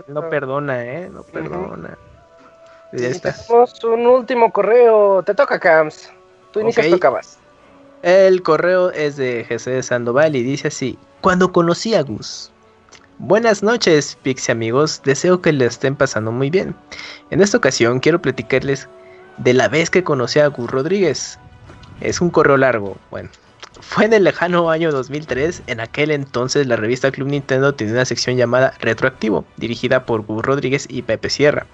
No 0.08 0.28
perdona, 0.28 0.84
eh. 0.84 1.08
No 1.10 1.22
perdona. 1.22 1.96
Ya 2.92 3.08
está. 3.08 3.32
Tenemos 3.32 3.84
un 3.84 4.06
último 4.06 4.52
correo. 4.52 5.22
Te 5.22 5.34
toca, 5.34 5.58
Cams. 5.58 6.10
Tú 6.52 6.60
inicias, 6.60 6.88
tocabas. 6.90 7.38
El 8.02 8.42
correo 8.42 8.90
es 8.90 9.16
de 9.16 9.44
Jesús 9.44 9.86
Sandoval 9.86 10.36
y 10.36 10.42
dice 10.42 10.68
así: 10.68 10.98
Cuando 11.20 11.52
conocí 11.52 11.94
a 11.94 12.02
Gus. 12.02 12.52
Buenas 13.18 13.62
noches, 13.62 14.18
Pixie 14.22 14.52
amigos. 14.52 15.00
Deseo 15.04 15.40
que 15.40 15.52
le 15.52 15.64
estén 15.66 15.96
pasando 15.96 16.30
muy 16.30 16.50
bien. 16.50 16.76
En 17.30 17.40
esta 17.40 17.56
ocasión 17.56 17.98
quiero 17.98 18.20
platicarles 18.20 18.88
de 19.38 19.54
la 19.54 19.68
vez 19.68 19.90
que 19.90 20.04
conocí 20.04 20.38
a 20.38 20.48
Gus 20.48 20.70
Rodríguez. 20.70 21.38
Es 22.00 22.20
un 22.20 22.28
correo 22.28 22.58
largo, 22.58 22.98
bueno, 23.10 23.30
fue 23.80 24.04
en 24.04 24.12
el 24.12 24.24
lejano 24.24 24.70
año 24.70 24.92
2003, 24.92 25.62
en 25.66 25.80
aquel 25.80 26.10
entonces 26.10 26.66
la 26.66 26.76
revista 26.76 27.10
Club 27.10 27.28
Nintendo 27.28 27.74
tenía 27.74 27.94
una 27.94 28.04
sección 28.04 28.36
llamada 28.36 28.74
Retroactivo, 28.80 29.44
dirigida 29.56 30.04
por 30.06 30.22
Gus 30.22 30.44
Rodríguez 30.44 30.86
y 30.88 31.02
Pepe 31.02 31.30
Sierra. 31.30 31.66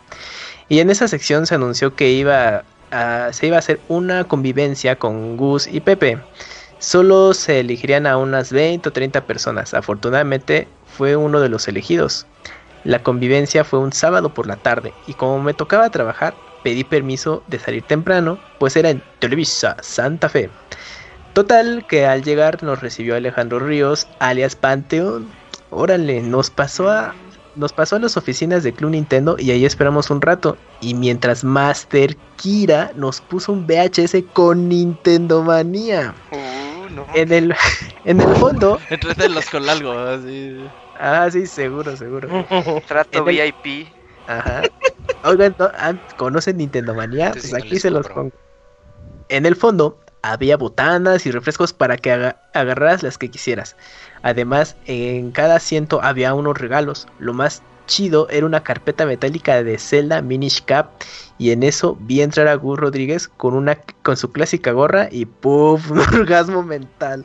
Y 0.68 0.81
en 0.81 0.90
esa 0.90 1.08
sección 1.08 1.47
se 1.47 1.55
anunció 1.55 1.94
que 1.94 2.10
iba 2.10 2.64
a, 2.90 3.32
se 3.32 3.47
iba 3.47 3.56
a 3.56 3.58
hacer 3.58 3.81
una 3.89 4.24
convivencia 4.24 4.97
con 4.97 5.36
Gus 5.36 5.66
y 5.66 5.81
Pepe. 5.81 6.18
Solo 6.78 7.34
se 7.34 7.60
elegirían 7.60 8.06
a 8.06 8.16
unas 8.16 8.52
20 8.52 8.89
o 8.89 8.92
30 8.92 9.24
personas. 9.26 9.74
Afortunadamente 9.74 10.66
fue 10.97 11.16
uno 11.16 11.40
de 11.40 11.48
los 11.48 11.68
elegidos. 11.68 12.26
La 12.84 13.02
convivencia 13.02 13.64
fue 13.64 13.78
un 13.78 13.92
sábado 13.92 14.34
por 14.34 14.47
la 14.47 14.56
tarde 14.56 14.92
y 15.06 15.14
como 15.14 15.40
me 15.40 15.55
tocaba 15.55 15.90
trabajar, 15.90 16.34
pedí 16.64 16.82
permiso 16.82 17.44
de 17.47 17.58
salir 17.58 17.82
temprano, 17.84 18.39
pues 18.58 18.76
era 18.76 18.90
en 18.90 19.02
Televisa 19.20 19.76
Santa 19.81 20.28
Fe. 20.28 20.50
Total, 21.33 21.86
que 21.89 22.07
al 22.07 22.23
llegar 22.23 22.62
nos 22.62 22.81
recibió 22.81 23.17
Alejandro 23.17 23.59
Ríos, 23.59 24.07
alias 24.19 24.55
Panteón. 24.55 25.28
Órale, 25.70 26.20
nos 26.20 26.51
pasó 26.51 26.91
a. 26.91 27.15
Nos 27.55 27.73
pasó 27.73 27.97
a 27.97 27.99
las 27.99 28.17
oficinas 28.17 28.62
de 28.62 28.73
Club 28.73 28.93
Nintendo 28.93 29.36
y 29.39 29.51
ahí 29.51 29.67
esperamos 29.67 30.09
un 30.11 30.23
rato. 30.23 30.57
Y 30.81 30.94
mientras 30.94 31.44
Master 31.44 32.17
Kira 32.36 32.93
nos 32.97 33.20
puso 33.20 33.52
un 33.52 33.67
VHS 33.67 34.17
con 34.33 34.70
Nintendo 34.70 35.43
Manía. 35.43 36.15
Uh, 36.31 37.02
en, 37.15 37.33
el, 37.33 37.55
en 38.07 38.20
el 38.23 38.36
fondo. 38.36 38.78
Entretenlos 38.89 39.51
con 39.51 39.69
algo, 39.69 39.93
así. 39.93 40.65
Ah, 40.99 41.28
sí, 41.31 41.47
seguro, 41.47 41.94
seguro. 41.94 42.28
Trato 42.89 43.25
VIP. 43.25 43.89
Ajá. 44.27 44.62
Oigan, 45.25 45.55
¿conocen 46.17 46.57
Nintendo 46.57 46.94
Manía? 46.94 47.33
Pues 47.33 47.52
aquí 47.52 47.78
se 47.78 47.91
los 47.91 48.09
pongo. 48.09 48.33
En 49.28 49.44
el 49.44 49.57
fondo 49.57 49.99
había 50.23 50.57
botanas 50.57 51.26
y 51.26 51.31
refrescos 51.31 51.73
para 51.73 51.97
que 51.97 52.12
agarraras 52.55 53.02
las 53.02 53.18
que 53.18 53.31
quisieras. 53.31 53.76
Además, 54.23 54.76
en 54.86 55.33
cada 55.33 55.57
asiento 55.57 56.01
había 56.02 56.33
unos 56.34 56.59
regalos. 56.59 57.09
Lo 57.18 57.34
más 57.34 57.62
chido 57.86 58.28
era 58.31 58.47
una 58.47 58.62
carpeta 58.62 59.05
metálica 59.05 59.62
de 59.62 59.76
Zelda 59.78 60.23
Minish 60.23 60.65
Cap 60.65 60.91
y 61.39 61.51
en 61.51 61.65
eso 61.65 61.99
vi 62.01 62.23
entrar 62.23 62.47
a 62.47 62.55
Gus 62.55 62.78
Rodríguez 62.78 63.28
con 63.28 63.55
una 63.55 63.76
con 64.02 64.17
su 64.17 64.31
clásica 64.31 64.70
gorra 64.73 65.09
y 65.10 65.26
¡puf! 65.26 65.91
un 65.91 65.99
orgasmo 65.99 66.62
mental. 66.62 67.25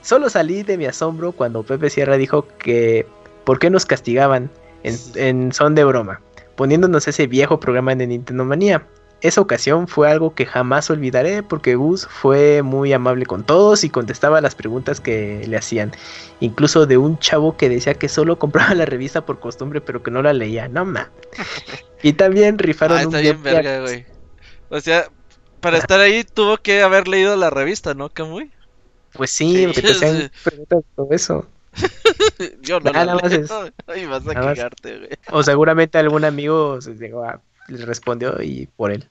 Solo 0.00 0.30
salí 0.30 0.62
de 0.62 0.78
mi 0.78 0.86
asombro 0.86 1.32
cuando 1.32 1.62
Pepe 1.62 1.90
Sierra 1.90 2.16
dijo 2.16 2.48
que 2.58 3.06
¿por 3.44 3.58
qué 3.58 3.70
nos 3.70 3.86
castigaban 3.86 4.50
en, 4.82 4.96
en 5.14 5.52
son 5.52 5.74
de 5.74 5.84
broma? 5.84 6.20
Poniéndonos 6.56 7.06
ese 7.06 7.26
viejo 7.26 7.60
programa 7.60 7.94
de 7.94 8.06
Nintendo 8.06 8.44
Manía 8.44 8.86
esa 9.26 9.40
ocasión 9.40 9.88
fue 9.88 10.10
algo 10.10 10.34
que 10.34 10.46
jamás 10.46 10.90
olvidaré 10.90 11.42
porque 11.42 11.74
Gus 11.74 12.06
fue 12.06 12.62
muy 12.62 12.92
amable 12.92 13.26
con 13.26 13.44
todos 13.44 13.84
y 13.84 13.90
contestaba 13.90 14.40
las 14.40 14.54
preguntas 14.54 15.00
que 15.00 15.44
le 15.46 15.56
hacían. 15.56 15.92
Incluso 16.40 16.86
de 16.86 16.96
un 16.96 17.18
chavo 17.18 17.56
que 17.56 17.68
decía 17.68 17.94
que 17.94 18.08
solo 18.08 18.38
compraba 18.38 18.74
la 18.74 18.86
revista 18.86 19.24
por 19.26 19.40
costumbre 19.40 19.80
pero 19.80 20.02
que 20.02 20.10
no 20.10 20.22
la 20.22 20.32
leía. 20.32 20.68
No 20.68 20.84
ma. 20.84 21.10
Y 22.02 22.12
también 22.12 22.58
rifaron 22.58 22.98
ah, 22.98 23.02
está 23.02 23.20
bien 23.20 23.42
verga, 23.42 23.80
güey. 23.80 24.04
O 24.68 24.80
sea, 24.80 25.08
para 25.60 25.78
estar 25.78 25.98
ahí 25.98 26.22
tuvo 26.22 26.58
que 26.58 26.82
haber 26.82 27.08
leído 27.08 27.34
la 27.36 27.50
revista, 27.50 27.94
¿no, 27.94 28.10
Camuy? 28.10 28.52
Pues 29.12 29.30
sí, 29.30 29.64
porque 29.64 29.82
te 29.82 29.92
hacían 29.92 30.30
preguntas 30.44 30.84
todo 30.94 31.08
eso. 31.10 31.46
Yo 32.60 32.80
no 32.80 32.92
nada 32.92 33.14
más 33.14 33.32
es, 33.32 33.50
Ay, 33.86 34.06
vas 34.06 34.28
a 34.28 34.34
cagarte, 34.34 34.98
güey. 34.98 35.10
O 35.32 35.42
seguramente 35.42 35.98
algún 35.98 36.24
amigo 36.24 36.80
se 36.80 36.94
llegó 36.94 37.24
a 37.24 37.40
le 37.68 37.84
respondió 37.84 38.42
y 38.42 38.66
por 38.76 38.92
él. 38.92 39.08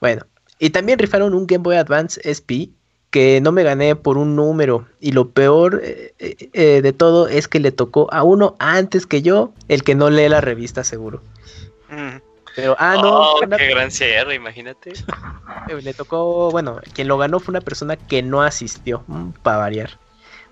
Bueno, 0.00 0.22
y 0.58 0.70
también 0.70 0.98
rifaron 0.98 1.34
un 1.34 1.46
Game 1.46 1.62
Boy 1.62 1.76
Advance 1.76 2.20
SP 2.24 2.70
que 3.10 3.40
no 3.40 3.52
me 3.52 3.62
gané 3.62 3.96
por 3.96 4.18
un 4.18 4.36
número. 4.36 4.86
Y 5.00 5.12
lo 5.12 5.30
peor 5.30 5.80
eh, 5.82 6.14
eh, 6.18 6.50
eh, 6.52 6.82
de 6.82 6.92
todo 6.92 7.28
es 7.28 7.48
que 7.48 7.60
le 7.60 7.72
tocó 7.72 8.12
a 8.12 8.22
uno 8.22 8.56
antes 8.58 9.06
que 9.06 9.22
yo, 9.22 9.52
el 9.68 9.84
que 9.84 9.94
no 9.94 10.10
lee 10.10 10.28
la 10.28 10.40
revista 10.40 10.84
seguro. 10.84 11.22
Mm. 11.88 12.18
Pero, 12.56 12.74
ah, 12.78 12.94
no. 12.94 13.32
Oh, 13.32 13.40
qué 13.40 13.68
gran 13.68 13.90
cierre, 13.90 14.34
imagínate. 14.34 14.92
Le 15.82 15.92
tocó, 15.92 16.50
bueno, 16.50 16.80
quien 16.94 17.06
lo 17.06 17.18
ganó 17.18 17.38
fue 17.38 17.52
una 17.52 17.60
persona 17.60 17.96
que 17.96 18.22
no 18.22 18.42
asistió, 18.42 19.04
mm, 19.06 19.30
para 19.42 19.58
variar. 19.58 19.98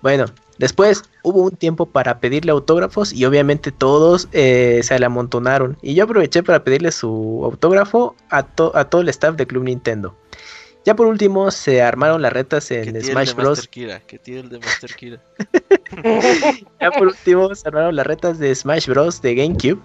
Bueno, 0.03 0.27
Después 0.59 1.03
hubo 1.23 1.43
un 1.43 1.53
tiempo 1.53 1.87
para 1.87 2.21
pedirle 2.21 2.53
autógrafos 2.53 3.13
y 3.13 3.25
obviamente 3.25 3.73
todos 3.73 4.29
eh, 4.33 4.81
se 4.83 4.99
le 4.99 5.07
amontonaron. 5.07 5.77
Y 5.83 5.95
yo 5.95 6.05
aproveché 6.05 6.43
para 6.43 6.63
pedirle 6.63 6.93
su 6.93 7.41
autógrafo 7.45 8.15
a, 8.31 8.39
a 8.39 8.85
todo 8.85 9.01
el 9.01 9.09
staff 9.09 9.37
de 9.37 9.47
Club 9.47 9.65
Nintendo. 9.65 10.17
Ya 10.85 10.95
por 10.95 11.07
último 11.07 11.51
se 11.51 11.81
armaron 11.81 12.21
las 12.21 12.33
retas 12.33 12.71
en 12.71 13.01
Smash 13.03 13.35
Bros. 13.35 13.67
Kira, 13.69 14.01
que 14.01 14.19
tiene 14.19 14.41
el 14.41 14.49
de 14.51 14.59
Master 14.59 14.95
Kira. 14.95 15.19
ya 16.81 16.91
por 16.91 17.09
último 17.09 17.55
se 17.55 17.67
armaron 17.69 17.97
las 17.97 18.07
retas 18.07 18.39
de 18.39 18.55
Smash 18.55 18.89
Bros. 18.89 19.23
de 19.23 19.35
GameCube. 19.35 19.81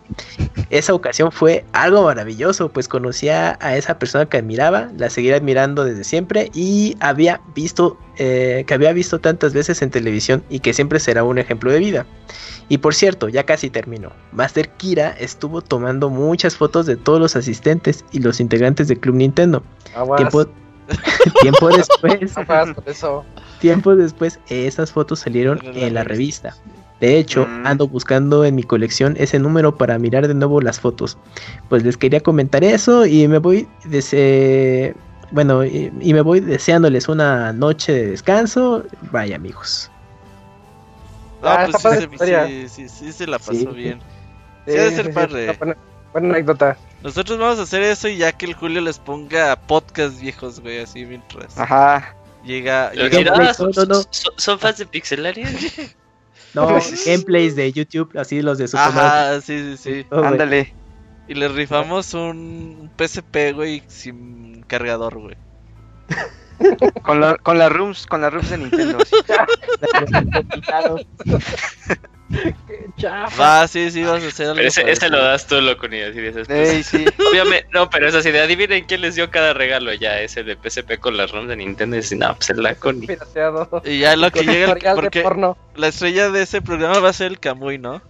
Esa 0.70 0.94
ocasión 0.94 1.32
fue 1.32 1.64
algo 1.72 2.04
maravilloso, 2.04 2.70
pues 2.70 2.90
conocía 2.90 3.58
a 3.62 3.78
esa 3.78 3.98
persona 3.98 4.26
que 4.26 4.38
admiraba, 4.38 4.90
la 4.98 5.10
seguía 5.10 5.38
admirando 5.38 5.86
desde 5.86 6.04
siempre 6.04 6.52
y 6.54 6.98
había 7.00 7.40
visto 7.56 7.98
eh, 8.18 8.66
que 8.68 8.74
había 8.74 8.92
visto 8.92 9.20
tantas 9.20 9.54
veces 9.54 9.82
en 9.82 9.92
televisión 9.92 10.44
y 10.50 10.60
que 10.60 10.74
siempre 10.74 11.00
será 11.00 11.24
un 11.24 11.38
ejemplo 11.38 11.72
de 11.72 11.80
vida. 11.80 12.06
Y 12.68 12.80
por 12.80 12.94
cierto, 12.94 13.30
ya 13.30 13.46
casi 13.46 13.70
terminó. 13.70 14.12
Master 14.34 14.70
Kira 14.72 15.12
estuvo 15.12 15.62
tomando 15.62 16.10
muchas 16.10 16.58
fotos 16.58 16.86
de 16.86 16.98
todos 16.98 17.22
los 17.22 17.38
asistentes 17.38 18.04
y 18.12 18.20
los 18.20 18.42
integrantes 18.42 18.90
del 18.90 19.00
Club 19.00 19.16
Nintendo. 19.16 19.64
Tiempo, 20.18 20.46
tiempo 21.42 21.70
después. 21.70 22.34
tiempo 23.60 23.96
después, 23.96 24.40
esas 24.48 24.92
fotos 24.92 25.20
salieron 25.20 25.60
en 25.64 25.94
la 25.94 26.04
revista. 26.04 26.56
De 27.00 27.18
hecho, 27.18 27.46
mm. 27.46 27.66
ando 27.66 27.88
buscando 27.88 28.44
en 28.44 28.56
mi 28.56 28.64
colección 28.64 29.16
ese 29.18 29.40
número 29.40 29.78
para 29.78 29.98
mirar 29.98 30.28
de 30.28 30.34
nuevo 30.34 30.60
las 30.62 30.80
fotos. 30.80 31.18
Pues 31.70 31.84
les 31.84 31.96
quería 31.96 32.20
comentar 32.20 32.64
eso 32.64 33.06
y 33.06 33.28
me 33.28 33.38
voy 33.38 33.68
desde 33.86 34.96
bueno, 35.32 35.64
y, 35.64 35.92
me 36.02 36.22
voy 36.22 36.40
deseándoles 36.40 37.08
una 37.08 37.54
noche 37.54 37.94
de 37.94 38.08
descanso. 38.08 38.84
Vaya 39.12 39.36
amigos. 39.36 39.92
Ah, 41.44 41.68
pues 41.72 42.10
sí, 42.48 42.68
sí, 42.68 42.90
sí, 42.90 43.14
se 43.14 43.28
la 43.28 43.40
pasó 43.40 43.72
bien. 43.72 44.00
Sí, 44.66 44.74
debe 44.74 44.96
ser 44.96 45.14
padre. 45.14 45.58
Buena, 46.12 46.30
anécdota. 46.30 46.78
Nosotros 47.04 47.38
vamos 47.38 47.60
a 47.60 47.64
hacer 47.64 47.84
eso 47.84 48.08
y 48.08 48.18
ya 48.18 48.32
que 48.32 48.46
el 48.46 48.54
Julio 48.54 48.82
les 48.82 49.00
ponga 49.00 49.56
podcast 49.56 50.20
viejos, 50.20 50.60
güey, 50.60 50.80
así 50.80 51.06
mientras. 51.06 51.58
Ajá. 51.58 52.16
Llega. 52.44 52.92
¿Son, 54.38 54.60
fans 54.60 54.78
de 54.78 54.86
Pixelaria? 54.86 55.48
no, 56.54 56.80
gameplays 57.06 57.56
de 57.56 57.72
YouTube, 57.72 58.18
así 58.18 58.42
los 58.42 58.58
de 58.58 58.68
Super 58.68 58.86
Ajá, 58.86 59.42
sí, 59.42 59.78
sí, 59.78 59.78
sí. 59.78 60.06
Ándale. 60.12 60.74
Y 61.28 61.36
le 61.36 61.48
rifamos 61.48 62.14
un 62.16 62.90
PSP, 62.98 63.54
güey, 63.54 63.84
sin 63.88 64.64
cargador, 64.64 65.20
güey. 65.20 65.38
con, 67.04 67.22
la, 67.22 67.38
con 67.38 67.60
las 67.60 67.72
rooms, 67.72 68.08
con 68.08 68.22
las 68.22 68.34
rooms 68.34 68.50
de 68.50 68.58
Nintendo. 68.58 68.98
Va, 73.40 73.68
sí, 73.68 73.90
sí, 73.92 74.04
vas 74.04 74.24
a 74.24 74.28
hacer 74.28 74.48
algo. 74.50 74.62
Ese, 74.62 74.90
ese 74.90 75.10
lo 75.10 75.24
das 75.24 75.48
tú, 75.48 75.60
loco, 75.60 75.88
ni 75.88 76.02
así 76.02 76.20
dices. 76.20 76.48
Pues. 76.48 76.86
sí. 76.86 77.06
Obviamente, 77.32 77.68
no, 77.74 77.90
pero 77.90 78.08
es 78.08 78.16
así 78.16 78.32
de 78.32 78.42
adivinen 78.42 78.86
quién 78.86 79.02
les 79.02 79.16
dio 79.16 79.32
cada 79.32 79.54
regalo 79.54 79.94
ya, 79.94 80.20
ese 80.22 80.44
de 80.44 80.56
PSP 80.56 81.00
con 81.00 81.18
las 81.18 81.32
ROMs 81.32 81.48
de 81.48 81.56
Nintendo. 81.56 81.98
Y 81.98 82.16
no, 82.16 82.36
pues 82.36 82.50
el 82.50 82.62
Laconi. 82.62 83.08
Y 83.86 84.00
ya 84.00 84.16
lo 84.16 84.32
que 84.32 84.44
llega, 84.44 84.74
el, 84.74 84.96
porque 84.96 85.24
la 85.76 85.88
estrella 85.88 86.30
de 86.30 86.44
ese 86.44 86.62
programa 86.62 87.00
va 87.00 87.10
a 87.10 87.14
ser 87.14 87.28
el 87.28 87.40
Kamui, 87.40 87.78
¿no? 87.78 88.02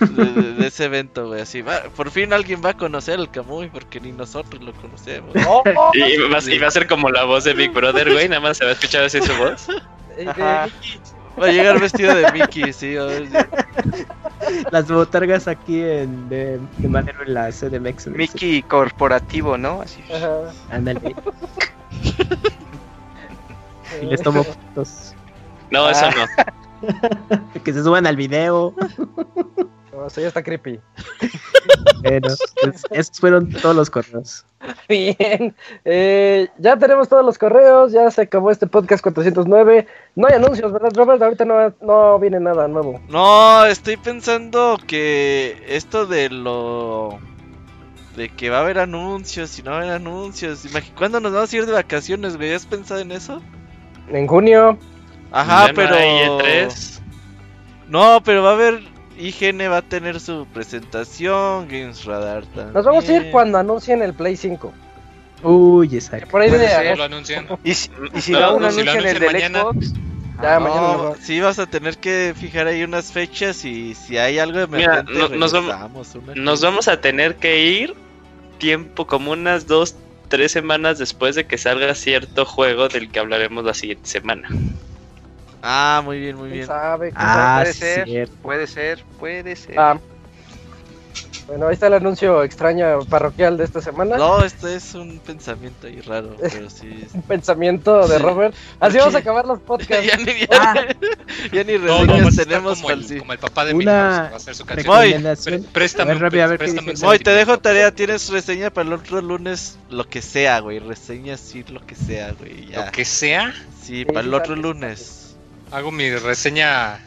de, 0.00 0.66
ese 0.66 0.84
evento, 0.84 1.26
güey. 1.26 1.40
Así 1.40 1.60
va, 1.60 1.82
por 1.96 2.10
fin 2.10 2.32
alguien 2.32 2.62
va 2.64 2.70
a 2.70 2.76
conocer 2.76 3.18
al 3.18 3.30
Kamui 3.30 3.68
porque 3.68 4.00
ni 4.00 4.12
nosotros 4.12 4.62
lo 4.62 4.72
conocemos. 4.72 5.34
y, 5.34 6.58
va, 6.58 6.68
a 6.68 6.70
ser 6.70 6.86
como 6.86 7.10
la 7.10 7.24
voz 7.24 7.44
de 7.44 7.54
Big 7.54 7.72
Brother, 7.72 8.10
güey. 8.12 8.28
Nada 8.28 8.40
más 8.40 8.58
se 8.58 8.64
va 8.64 8.70
a 8.70 8.74
escuchar 8.74 9.04
así 9.04 9.20
su 9.20 9.34
voz. 9.34 9.66
Va 11.40 11.46
a 11.46 11.50
llegar 11.50 11.80
vestido 11.80 12.14
de 12.14 12.30
Mickey, 12.32 12.72
sí. 12.72 12.94
Las 14.70 14.88
botargas 14.88 15.48
aquí 15.48 15.80
en, 15.80 16.28
de, 16.28 16.60
de 16.78 16.88
manera 16.88 17.18
en 17.26 17.34
la 17.34 17.50
CDMX. 17.50 18.08
Mickey 18.08 18.62
corporativo, 18.62 19.56
¿no? 19.56 19.82
Así. 19.82 20.02
Ándale. 20.70 21.14
y 24.02 24.06
les 24.06 24.22
tomo 24.22 24.44
fotos. 24.44 25.14
No, 25.70 25.88
eso 25.88 26.06
no. 26.10 27.62
que 27.64 27.72
se 27.72 27.82
suban 27.82 28.06
al 28.06 28.16
video. 28.16 28.74
No, 29.92 30.06
eso 30.06 30.20
ya 30.20 30.28
está 30.28 30.42
creepy. 30.42 30.80
Bueno, 32.02 32.28
pues, 32.60 32.82
esos 32.90 33.20
fueron 33.20 33.48
todos 33.48 33.76
los 33.76 33.88
correos. 33.88 34.44
Bien, 34.88 35.54
eh, 35.84 36.48
ya 36.58 36.76
tenemos 36.76 37.08
todos 37.08 37.24
los 37.24 37.38
correos, 37.38 37.92
ya 37.92 38.10
se 38.10 38.22
acabó 38.22 38.50
este 38.50 38.66
podcast 38.66 39.04
409. 39.04 39.86
No 40.16 40.26
hay 40.26 40.34
anuncios, 40.34 40.72
¿verdad, 40.72 40.90
Robert? 40.96 41.22
Ahorita 41.22 41.44
no, 41.44 41.72
no 41.80 42.18
viene 42.18 42.40
nada 42.40 42.66
nuevo. 42.66 43.00
No, 43.08 43.64
estoy 43.66 43.96
pensando 43.96 44.78
que 44.84 45.62
esto 45.68 46.06
de 46.06 46.28
lo 46.28 47.20
de 48.16 48.28
que 48.28 48.50
va 48.50 48.58
a 48.58 48.60
haber 48.62 48.78
anuncios 48.78 49.58
y 49.58 49.62
no 49.62 49.70
va 49.70 49.78
a 49.78 49.80
haber 49.82 49.92
anuncios. 49.94 50.66
¿Cuándo 50.96 51.20
nos 51.20 51.32
vamos 51.32 51.52
a 51.52 51.56
ir 51.56 51.66
de 51.66 51.72
vacaciones, 51.72 52.36
güey? 52.36 52.52
¿Has 52.52 52.66
pensado 52.66 53.00
en 53.00 53.12
eso? 53.12 53.40
En 54.08 54.26
junio. 54.26 54.78
Ajá, 55.30 55.70
pero. 55.74 55.96
No, 57.88 58.22
pero 58.24 58.42
va 58.42 58.50
a 58.50 58.54
haber. 58.54 58.91
IGN 59.18 59.70
va 59.70 59.78
a 59.78 59.82
tener 59.82 60.20
su 60.20 60.46
presentación, 60.52 61.68
Games 61.68 62.04
Radar 62.04 62.44
también. 62.46 62.72
Nos 62.72 62.84
vamos 62.84 63.08
a 63.08 63.12
ir 63.12 63.30
cuando 63.30 63.58
anuncien 63.58 64.02
el 64.02 64.14
Play 64.14 64.36
5. 64.36 64.72
Uy, 65.42 65.94
exacto. 65.94 66.28
Por 66.28 66.40
ahí 66.40 66.50
de 66.50 66.96
lo 66.96 67.04
anuncian. 67.04 67.46
¿Y 67.64 67.74
si, 67.74 67.90
y 68.14 68.20
si 68.20 68.32
no, 68.32 68.56
un 68.56 68.64
anuncio 68.64 68.92
en 68.92 69.06
el 69.06 69.18
del 69.18 69.52
Xbox? 69.52 69.92
Ya, 70.40 70.58
mañana 70.58 71.14
sí, 71.20 71.40
vas 71.40 71.58
a 71.58 71.66
tener 71.66 71.98
que 71.98 72.34
fijar 72.36 72.66
ahí 72.66 72.82
unas 72.82 73.12
fechas 73.12 73.64
y 73.64 73.94
si 73.94 74.18
hay 74.18 74.38
algo 74.38 74.58
de 74.58 74.66
Mira, 74.66 75.02
nos, 75.04 75.52
vamos, 75.52 76.16
nos 76.34 76.60
vamos 76.60 76.88
a 76.88 77.00
tener 77.00 77.36
que 77.36 77.64
ir 77.64 77.94
tiempo 78.58 79.06
como 79.06 79.32
unas 79.32 79.66
dos, 79.66 79.94
tres 80.28 80.52
semanas 80.52 80.98
después 80.98 81.36
de 81.36 81.46
que 81.46 81.58
salga 81.58 81.94
cierto 81.94 82.44
juego 82.44 82.88
del 82.88 83.10
que 83.10 83.20
hablaremos 83.20 83.64
la 83.64 83.74
siguiente 83.74 84.08
semana. 84.08 84.48
Ah, 85.62 86.02
muy 86.04 86.18
bien, 86.18 86.36
muy 86.36 86.50
bien. 86.50 86.66
Sabe? 86.66 87.12
Ah, 87.14 87.60
puede 87.62 87.72
ser, 87.72 88.28
puede 88.42 88.66
ser, 88.66 89.04
puede 89.18 89.56
ser. 89.56 89.78
Ah. 89.78 89.98
Bueno, 91.46 91.66
ahí 91.66 91.74
está 91.74 91.88
el 91.88 91.94
anuncio 91.94 92.42
extraño 92.44 93.00
parroquial 93.06 93.56
de 93.56 93.64
esta 93.64 93.80
semana. 93.80 94.16
No, 94.16 94.44
esto 94.44 94.68
es 94.68 94.94
un 94.94 95.18
pensamiento 95.18 95.86
ahí 95.86 96.00
raro, 96.00 96.36
pero 96.40 96.70
sí. 96.70 97.04
un 97.12 97.22
pensamiento 97.22 98.06
de 98.06 98.18
Robert. 98.18 98.54
Así 98.80 98.98
vamos 98.98 99.14
a 99.14 99.18
acabar 99.18 99.44
los 99.44 99.60
podcasts. 99.60 100.06
ya 100.06 100.16
ni, 100.16 100.40
ya, 100.40 100.46
ah. 100.52 100.74
ya 101.52 101.64
ni 101.64 101.76
reseñas 101.76 102.36
tenemos 102.36 102.80
como 102.80 102.90
el, 102.90 103.18
como 103.18 103.32
el, 103.32 103.38
papá 103.38 103.64
de 103.64 103.74
Una... 103.74 103.92
va 103.92 104.28
a 104.28 104.36
hacer 104.36 104.54
su 104.54 104.64
canción. 104.64 104.94
Moy, 104.94 105.66
préstame, 105.72 106.12
a 106.12 106.46
ver, 106.46 106.58
préstame 106.58 106.94
Moy, 107.00 107.18
te 107.18 107.30
dejo 107.30 107.58
tarea, 107.58 107.92
tienes 107.92 108.28
reseña 108.30 108.70
para 108.70 108.86
el 108.86 108.94
otro 108.94 109.20
lunes, 109.20 109.78
lo 109.90 110.08
que 110.08 110.22
sea, 110.22 110.60
güey. 110.60 110.78
Reseña 110.78 111.36
sí, 111.36 111.64
lo 111.68 111.84
que 111.84 111.96
sea, 111.96 112.32
güey. 112.32 112.68
Ya. 112.68 112.86
¿Lo 112.86 112.92
que 112.92 113.04
sea? 113.04 113.52
Sí, 113.82 114.04
para 114.04 114.20
el 114.20 114.32
otro 114.32 114.54
lunes. 114.54 115.21
Hago 115.72 115.90
mi 115.90 116.14
reseña 116.14 117.00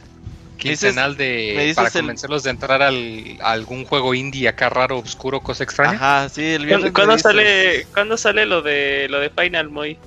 quincenal 0.58 1.16
de 1.16 1.74
para 1.76 1.92
convencerlos 1.92 2.44
de 2.44 2.50
entrar 2.50 2.82
al, 2.82 3.38
a 3.40 3.52
algún 3.52 3.86
juego 3.86 4.16
indie 4.16 4.48
acá 4.48 4.70
raro, 4.70 4.98
oscuro, 4.98 5.40
cosa 5.42 5.64
extraña. 5.64 5.94
Ajá, 5.94 6.30
sí, 6.30 6.44
el 6.44 6.66
viernes. 6.66 6.92
¿Cuándo 6.92 7.18
sale, 7.20 7.86
¿cuándo 7.94 8.18
sale 8.18 8.48
lo 8.48 8.64
de 8.64 9.08
lo 9.10 9.20
de 9.20 9.30
Final 9.30 9.70
Moy? 9.70 10.00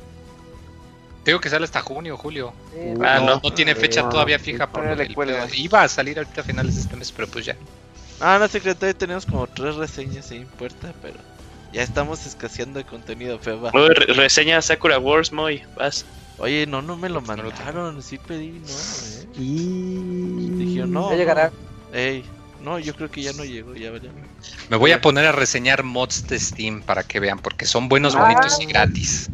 Tengo 1.23 1.41
que 1.41 1.51
sale 1.51 1.67
hasta 1.67 1.83
junio, 1.83 2.17
julio. 2.17 2.53
ah, 3.05 3.21
no, 3.21 3.41
no, 3.43 3.53
tiene 3.53 3.75
fecha 3.77 4.09
todavía 4.09 4.39
fija 4.39 4.67
por 4.67 4.85
lo 4.85 4.97
del, 4.97 5.15
Iba 5.55 5.83
a 5.83 5.89
salir 5.89 6.19
ahorita 6.19 6.41
a 6.41 6.45
finales 6.45 6.75
de 6.75 6.81
este 6.81 6.97
mes, 6.97 7.13
pero 7.13 7.29
pues 7.29 7.45
ya. 7.45 7.57
Ah, 8.21 8.39
no, 8.41 8.49
secretario, 8.49 8.97
tenemos 8.97 9.25
como 9.25 9.47
tres 9.47 9.77
reseñas 9.77 10.31
ahí 10.33 10.39
en 10.39 10.47
puerta, 10.47 10.93
pero 11.01 11.19
ya 11.73 11.83
estamos 11.83 12.27
escaseando 12.27 12.79
de 12.79 12.85
contenido, 12.85 13.39
feo. 13.39 13.71
reseña 14.17 14.61
Sakura 14.63 14.99
Wars, 14.99 15.31
Moy, 15.31 15.63
vas. 15.77 16.05
Oye, 16.39 16.67
no, 16.67 16.83
no 16.83 16.97
me 16.97 17.09
lo 17.09 17.21
mandaron, 17.21 18.03
sí 18.03 18.19
pedí, 18.19 18.61
no, 18.61 18.69
eh. 18.69 19.27
Y... 19.37 20.51
Dije, 20.51 20.87
no. 20.87 21.11
Ya 21.11 21.17
llegará. 21.17 21.53
Ey, 21.93 22.25
no, 22.63 22.79
yo 22.79 22.95
creo 22.95 23.11
que 23.11 23.23
ya 23.23 23.33
no 23.33 23.45
llegó, 23.45 23.75
ya 23.75 23.91
Me 24.69 24.77
voy 24.77 24.93
a 24.93 25.01
poner 25.01 25.27
a 25.27 25.33
reseñar 25.33 25.83
mods 25.83 26.27
de 26.29 26.39
Steam 26.39 26.83
para 26.83 27.03
que 27.03 27.21
vean, 27.21 27.39
porque 27.39 27.67
son 27.67 27.89
buenos, 27.89 28.17
bonitos 28.17 28.59
y 28.61 28.65
ah. 28.65 28.69
gratis. 28.69 29.31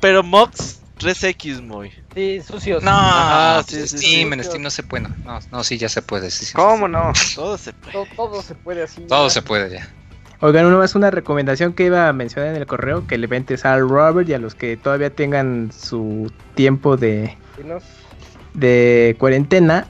pero 0.00 0.22
mods 0.22 0.80
3X, 0.98 1.60
muy. 1.60 1.92
Sí, 2.14 2.40
sucios. 2.42 2.82
No, 2.82 2.90
ah, 2.92 3.64
sí, 3.66 3.86
Steam, 3.86 4.32
en 4.32 4.44
Steam 4.44 4.62
no 4.62 4.70
se 4.70 4.82
puede. 4.82 5.08
No, 5.24 5.40
no, 5.50 5.64
sí, 5.64 5.76
ya 5.76 5.88
se 5.88 6.02
puede. 6.02 6.30
Sí, 6.30 6.52
¿Cómo 6.54 6.86
no? 6.88 7.12
Todo 7.34 7.58
se 7.58 7.72
puede. 7.72 8.06
todo 8.14 8.42
se 8.42 8.54
puede 8.54 8.82
así. 8.84 9.02
Todo 9.02 9.28
se 9.28 9.42
puede 9.42 9.70
ya. 9.70 9.92
Oigan, 10.44 10.66
una 10.66 10.76
más 10.76 10.94
una 10.94 11.10
recomendación 11.10 11.72
que 11.72 11.86
iba 11.86 12.06
a 12.06 12.12
mencionar 12.12 12.50
en 12.50 12.56
el 12.56 12.66
correo, 12.66 13.06
que 13.06 13.16
le 13.16 13.26
ventes 13.26 13.64
al 13.64 13.88
Robert 13.88 14.28
y 14.28 14.34
a 14.34 14.38
los 14.38 14.54
que 14.54 14.76
todavía 14.76 15.08
tengan 15.08 15.72
su 15.72 16.30
tiempo 16.54 16.98
de, 16.98 17.34
de 18.52 19.16
cuarentena, 19.18 19.86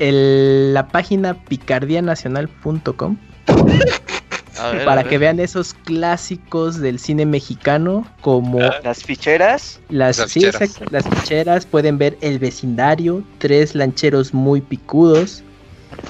el, 0.00 0.74
la 0.74 0.88
página 0.88 1.34
picardianacional.com 1.44 3.16
para 4.84 5.04
que 5.04 5.16
vean 5.16 5.38
esos 5.38 5.74
clásicos 5.74 6.80
del 6.80 6.98
cine 6.98 7.24
mexicano 7.24 8.04
como 8.20 8.62
ah. 8.62 8.74
las 8.82 9.04
ficheras 9.04 9.78
las, 9.90 10.18
las, 10.18 10.32
ficheras. 10.32 10.80
las 10.90 11.08
ficheras 11.08 11.66
pueden 11.66 11.98
ver 11.98 12.18
el 12.20 12.40
vecindario 12.40 13.22
tres 13.38 13.76
lancheros 13.76 14.34
muy 14.34 14.60
picudos 14.60 15.44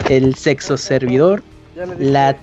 el 0.08 0.34
sexo 0.36 0.78
servidor 0.78 1.42
la 1.98 2.36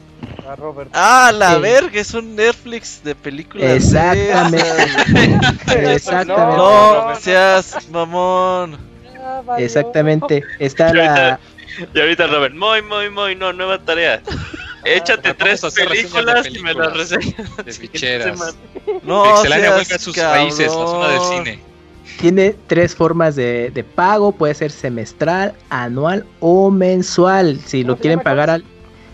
Ah, 0.93 1.31
la 1.33 1.57
verga, 1.57 1.99
es 1.99 2.13
un 2.13 2.35
Netflix 2.35 3.03
de 3.03 3.15
películas. 3.15 3.71
Exactamente. 3.71 4.63
Exactamente. 5.93 6.57
No, 6.57 7.15
seas 7.19 7.89
mamón. 7.89 8.77
Exactamente. 9.57 10.43
Está 10.59 10.93
la. 10.93 11.39
Y 11.93 11.99
ahorita 11.99 12.27
Robert, 12.27 12.53
muy, 12.53 12.81
muy, 12.81 13.09
muy, 13.09 13.35
no, 13.35 13.53
nueva 13.53 13.79
tarea. 13.79 14.21
Échate 14.83 15.33
tres 15.35 15.61
películas, 15.61 16.47
y 16.47 16.59
me 16.59 16.73
las 16.73 16.97
reseñas. 16.97 17.35
De 17.63 17.71
ficheras. 17.71 18.55
No, 19.03 19.23
Pixelania 19.35 19.75
vuelve 19.75 19.95
a 19.95 19.99
sus 19.99 20.17
raíces, 20.17 20.67
la 20.67 20.87
zona 20.87 21.07
del 21.09 21.21
cine. 21.21 21.59
Tiene 22.19 22.55
tres 22.67 22.95
formas 22.95 23.35
de, 23.35 23.71
de, 23.71 23.83
pago, 23.83 24.31
puede 24.31 24.53
ser 24.53 24.71
semestral, 24.71 25.53
anual 25.69 26.25
o 26.39 26.69
mensual. 26.69 27.59
Si 27.65 27.83
lo 27.83 27.97
quieren 27.97 28.19
pagar 28.19 28.49
al 28.49 28.65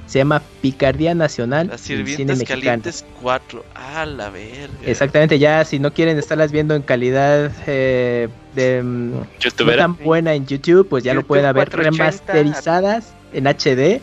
se 0.07 0.19
llama 0.19 0.41
Picardía 0.61 1.13
Nacional. 1.13 1.67
Las 1.67 1.81
sirvientas 1.81 2.41
calientes 2.43 3.05
4. 3.21 3.63
Ah, 3.75 4.05
la 4.05 4.29
verga. 4.29 4.73
Exactamente, 4.85 5.37
ya 5.37 5.63
si 5.65 5.79
no 5.79 5.93
quieren 5.93 6.17
estarlas 6.17 6.51
viendo 6.51 6.75
en 6.75 6.81
calidad 6.81 7.51
eh, 7.67 8.29
de 8.55 8.81
mm, 8.81 9.11
no 9.11 9.75
tan 9.75 9.97
buena 9.97 10.33
en 10.33 10.47
YouTube, 10.47 10.87
pues 10.87 11.03
ya 11.03 11.13
lo 11.13 11.23
pueden 11.23 11.53
ver 11.53 11.69
remasterizadas 11.69 13.13
en 13.33 13.45
HD. 13.45 14.01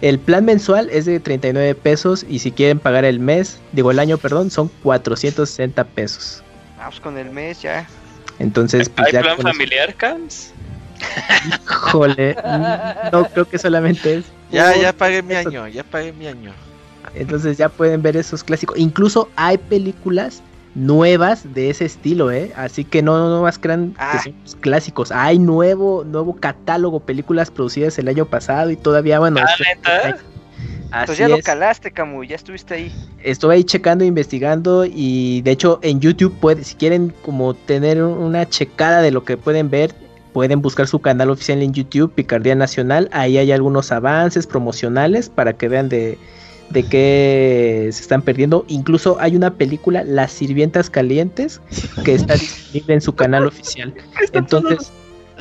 El 0.00 0.18
plan 0.18 0.44
mensual 0.44 0.88
es 0.90 1.04
de 1.04 1.20
39 1.20 1.76
pesos 1.76 2.26
y 2.28 2.40
si 2.40 2.50
quieren 2.50 2.80
pagar 2.80 3.04
el 3.04 3.20
mes, 3.20 3.60
digo 3.70 3.92
el 3.92 4.00
año, 4.00 4.18
perdón, 4.18 4.50
son 4.50 4.68
460 4.82 5.84
pesos. 5.84 6.42
Vamos 6.76 6.98
con 6.98 7.16
el 7.18 7.30
mes 7.30 7.62
ya. 7.62 7.86
Entonces, 8.40 8.88
pues, 8.88 9.14
¿Hay 9.14 9.22
plan 9.22 9.38
familiar, 9.38 9.94
Cams? 9.94 10.52
Híjole, 11.46 12.36
no 13.12 13.28
creo 13.28 13.48
que 13.48 13.58
solamente 13.58 14.16
es. 14.16 14.24
Ya, 14.52 14.76
ya 14.76 14.92
pagué 14.92 15.22
mi 15.22 15.34
año, 15.34 15.66
ya 15.66 15.82
pagué 15.82 16.12
mi 16.12 16.26
año. 16.26 16.52
Entonces 17.14 17.58
ya 17.58 17.68
pueden 17.68 18.02
ver 18.02 18.16
esos 18.16 18.44
clásicos. 18.44 18.78
Incluso 18.78 19.28
hay 19.36 19.58
películas 19.58 20.42
nuevas 20.74 21.52
de 21.54 21.70
ese 21.70 21.84
estilo, 21.84 22.30
¿eh? 22.30 22.52
Así 22.56 22.84
que 22.84 23.02
no, 23.02 23.28
no 23.28 23.42
más 23.42 23.58
crean 23.58 23.90
que 23.90 23.96
ah. 23.98 24.22
son 24.22 24.34
clásicos. 24.60 25.12
Hay 25.12 25.38
nuevo, 25.38 26.04
nuevo 26.04 26.36
catálogo, 26.36 27.00
películas 27.00 27.50
producidas 27.50 27.98
el 27.98 28.08
año 28.08 28.26
pasado 28.26 28.70
y 28.70 28.76
todavía, 28.76 29.18
bueno. 29.18 29.40
Ah, 30.94 31.04
pues 31.06 31.16
ya 31.16 31.26
lo 31.26 31.40
calaste, 31.40 31.90
Camu, 31.90 32.22
ya 32.22 32.36
estuviste 32.36 32.74
ahí. 32.74 32.92
Estuve 33.22 33.54
ahí 33.54 33.64
checando, 33.64 34.04
investigando 34.04 34.84
y 34.84 35.40
de 35.40 35.50
hecho 35.50 35.78
en 35.82 36.00
YouTube 36.00 36.38
puede, 36.38 36.64
si 36.64 36.74
quieren 36.74 37.14
como 37.22 37.54
tener 37.54 38.02
una 38.02 38.46
checada 38.46 39.00
de 39.00 39.10
lo 39.10 39.24
que 39.24 39.38
pueden 39.38 39.70
ver, 39.70 39.94
pueden 40.32 40.62
buscar 40.62 40.86
su 40.86 41.00
canal 41.00 41.30
oficial 41.30 41.62
en 41.62 41.72
YouTube, 41.72 42.12
Picardía 42.12 42.54
Nacional. 42.54 43.08
Ahí 43.12 43.38
hay 43.38 43.52
algunos 43.52 43.92
avances 43.92 44.46
promocionales 44.46 45.28
para 45.28 45.52
que 45.52 45.68
vean 45.68 45.88
de, 45.88 46.18
de 46.70 46.82
qué 46.84 47.88
se 47.92 48.02
están 48.02 48.22
perdiendo. 48.22 48.64
Incluso 48.68 49.16
hay 49.20 49.36
una 49.36 49.54
película, 49.54 50.04
Las 50.04 50.32
Sirvientas 50.32 50.90
Calientes, 50.90 51.60
que 52.04 52.14
está 52.14 52.34
disponible 52.34 52.94
en 52.94 53.00
su 53.00 53.14
canal 53.14 53.46
oficial. 53.46 53.94
Entonces, 54.32 54.90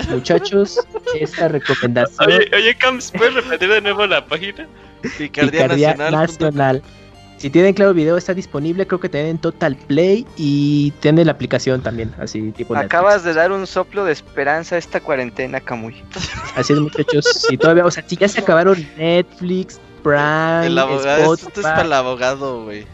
muchachos, 0.09 0.79
esta 1.19 1.47
recomendación. 1.47 2.31
Oye, 2.31 2.49
oye 2.53 2.75
Cams, 2.75 3.11
¿puedes 3.11 3.33
repetir 3.33 3.69
de 3.69 3.81
nuevo 3.81 4.05
la 4.05 4.25
página? 4.25 4.67
Picardía, 5.17 5.95
Nacional. 5.95 6.83
Si 7.41 7.49
tienen 7.49 7.73
Claro 7.73 7.95
Video 7.95 8.17
está 8.17 8.35
disponible, 8.35 8.85
creo 8.85 8.99
que 8.99 9.09
tienen 9.09 9.39
Total 9.39 9.75
Play 9.75 10.27
y 10.37 10.91
tiene 10.99 11.25
la 11.25 11.31
aplicación 11.31 11.81
también, 11.81 12.13
así 12.19 12.51
tipo 12.51 12.75
Acabas 12.75 13.23
de 13.23 13.33
dar 13.33 13.51
un 13.51 13.65
soplo 13.65 14.05
de 14.05 14.11
esperanza 14.11 14.75
a 14.75 14.77
esta 14.77 14.99
cuarentena, 14.99 15.59
Camuy. 15.59 16.03
Así 16.55 16.73
es, 16.73 16.79
muchachos. 16.79 17.25
Si 17.25 17.57
todavía, 17.57 17.83
o 17.83 17.89
sea, 17.89 18.07
si 18.07 18.15
ya 18.15 18.27
se 18.27 18.41
acabaron 18.41 18.85
Netflix, 18.95 19.79
Prime, 20.03 20.67
el 20.67 20.77
abogado, 20.77 21.33
esto 21.33 21.49
es 21.55 21.61
para 21.63 21.81
el 21.81 21.93
abogado, 21.93 22.65
güey. 22.65 22.85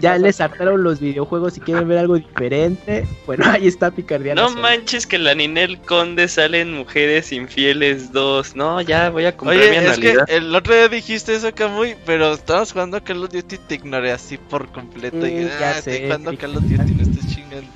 Ya 0.00 0.18
les 0.18 0.40
hartaron 0.40 0.82
los 0.82 1.00
videojuegos 1.00 1.54
si 1.54 1.60
quieren 1.60 1.88
ver 1.88 1.98
algo 1.98 2.16
diferente. 2.16 3.06
Bueno, 3.26 3.44
ahí 3.50 3.66
está 3.66 3.90
Picardía. 3.90 4.34
No 4.34 4.50
manches 4.50 5.06
que 5.06 5.18
la 5.18 5.34
Ninel 5.34 5.80
Conde 5.80 6.28
salen 6.28 6.72
mujeres 6.72 7.32
infieles 7.32 8.12
dos. 8.12 8.56
No, 8.56 8.80
ya 8.80 9.10
voy 9.10 9.26
a 9.26 9.36
comprar 9.36 9.58
Oye, 9.58 9.86
es 9.86 9.98
que 9.98 10.16
el 10.28 10.54
otro 10.54 10.74
día 10.74 10.88
dijiste 10.88 11.34
eso, 11.34 11.54
Camuy, 11.54 11.96
pero 12.06 12.32
estabas 12.34 12.72
jugando 12.72 13.02
Call 13.02 13.24
of 13.24 13.30
Duty 13.30 13.54
y 13.54 13.58
te 13.58 13.74
ignoré 13.76 14.12
así 14.12 14.38
por 14.38 14.68
completo. 14.72 15.26
y, 15.26 15.44
ya 15.44 15.70
ah, 15.70 15.74
sé, 15.74 15.92
estoy 15.92 16.06
jugando 16.06 16.36
Call 16.36 16.56
of 16.56 16.62
Duty, 16.62 16.94
no 16.94 17.02
estés 17.02 17.34
chingando 17.34 17.68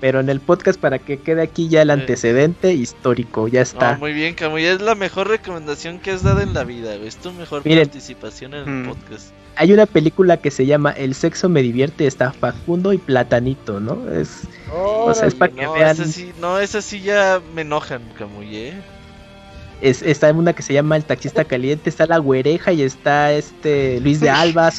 pero 0.00 0.20
en 0.20 0.28
el 0.28 0.40
podcast 0.40 0.78
para 0.78 0.98
que 0.98 1.18
quede 1.18 1.42
aquí 1.42 1.68
ya 1.68 1.82
el 1.82 1.90
antecedente 1.90 2.74
histórico, 2.74 3.48
ya 3.48 3.62
está. 3.62 3.96
muy 3.96 4.12
bien, 4.12 4.34
Camuy, 4.34 4.64
es 4.64 4.80
la 4.80 4.94
mejor 4.94 5.28
recomendación 5.28 5.98
que 5.98 6.10
has 6.10 6.22
dado 6.22 6.40
en 6.40 6.52
la 6.52 6.64
vida, 6.64 6.94
es 6.94 7.16
tu 7.16 7.32
mejor 7.32 7.62
participación 7.62 8.54
en 8.54 8.60
el 8.60 8.68
mm. 8.68 8.88
podcast. 8.88 9.32
Hay 9.56 9.72
una 9.72 9.86
película 9.86 10.36
que 10.36 10.50
se 10.50 10.66
llama 10.66 10.92
El 10.92 11.14
sexo 11.14 11.48
me 11.48 11.62
divierte, 11.62 12.06
está 12.06 12.32
Facundo 12.32 12.92
y 12.92 12.98
Platanito, 12.98 13.80
¿no? 13.80 14.10
Es, 14.10 14.42
o 14.72 15.12
sea, 15.14 15.26
es 15.26 15.34
para 15.34 15.52
que 15.52 15.66
vean. 15.66 15.96
no, 16.40 16.58
esas 16.58 16.84
sí 16.84 17.00
ya 17.00 17.40
me 17.54 17.62
enojan, 17.62 18.02
Camuy, 18.18 18.56
¿eh? 18.56 18.74
Es, 19.80 20.00
está 20.00 20.32
una 20.32 20.54
que 20.54 20.62
se 20.62 20.72
llama 20.72 20.96
El 20.96 21.04
taxista 21.04 21.44
caliente, 21.46 21.90
está 21.90 22.06
La 22.06 22.18
güereja 22.18 22.72
y 22.72 22.82
está 22.82 23.32
este 23.32 24.00
Luis 24.00 24.20
de 24.20 24.30
Alba. 24.30 24.70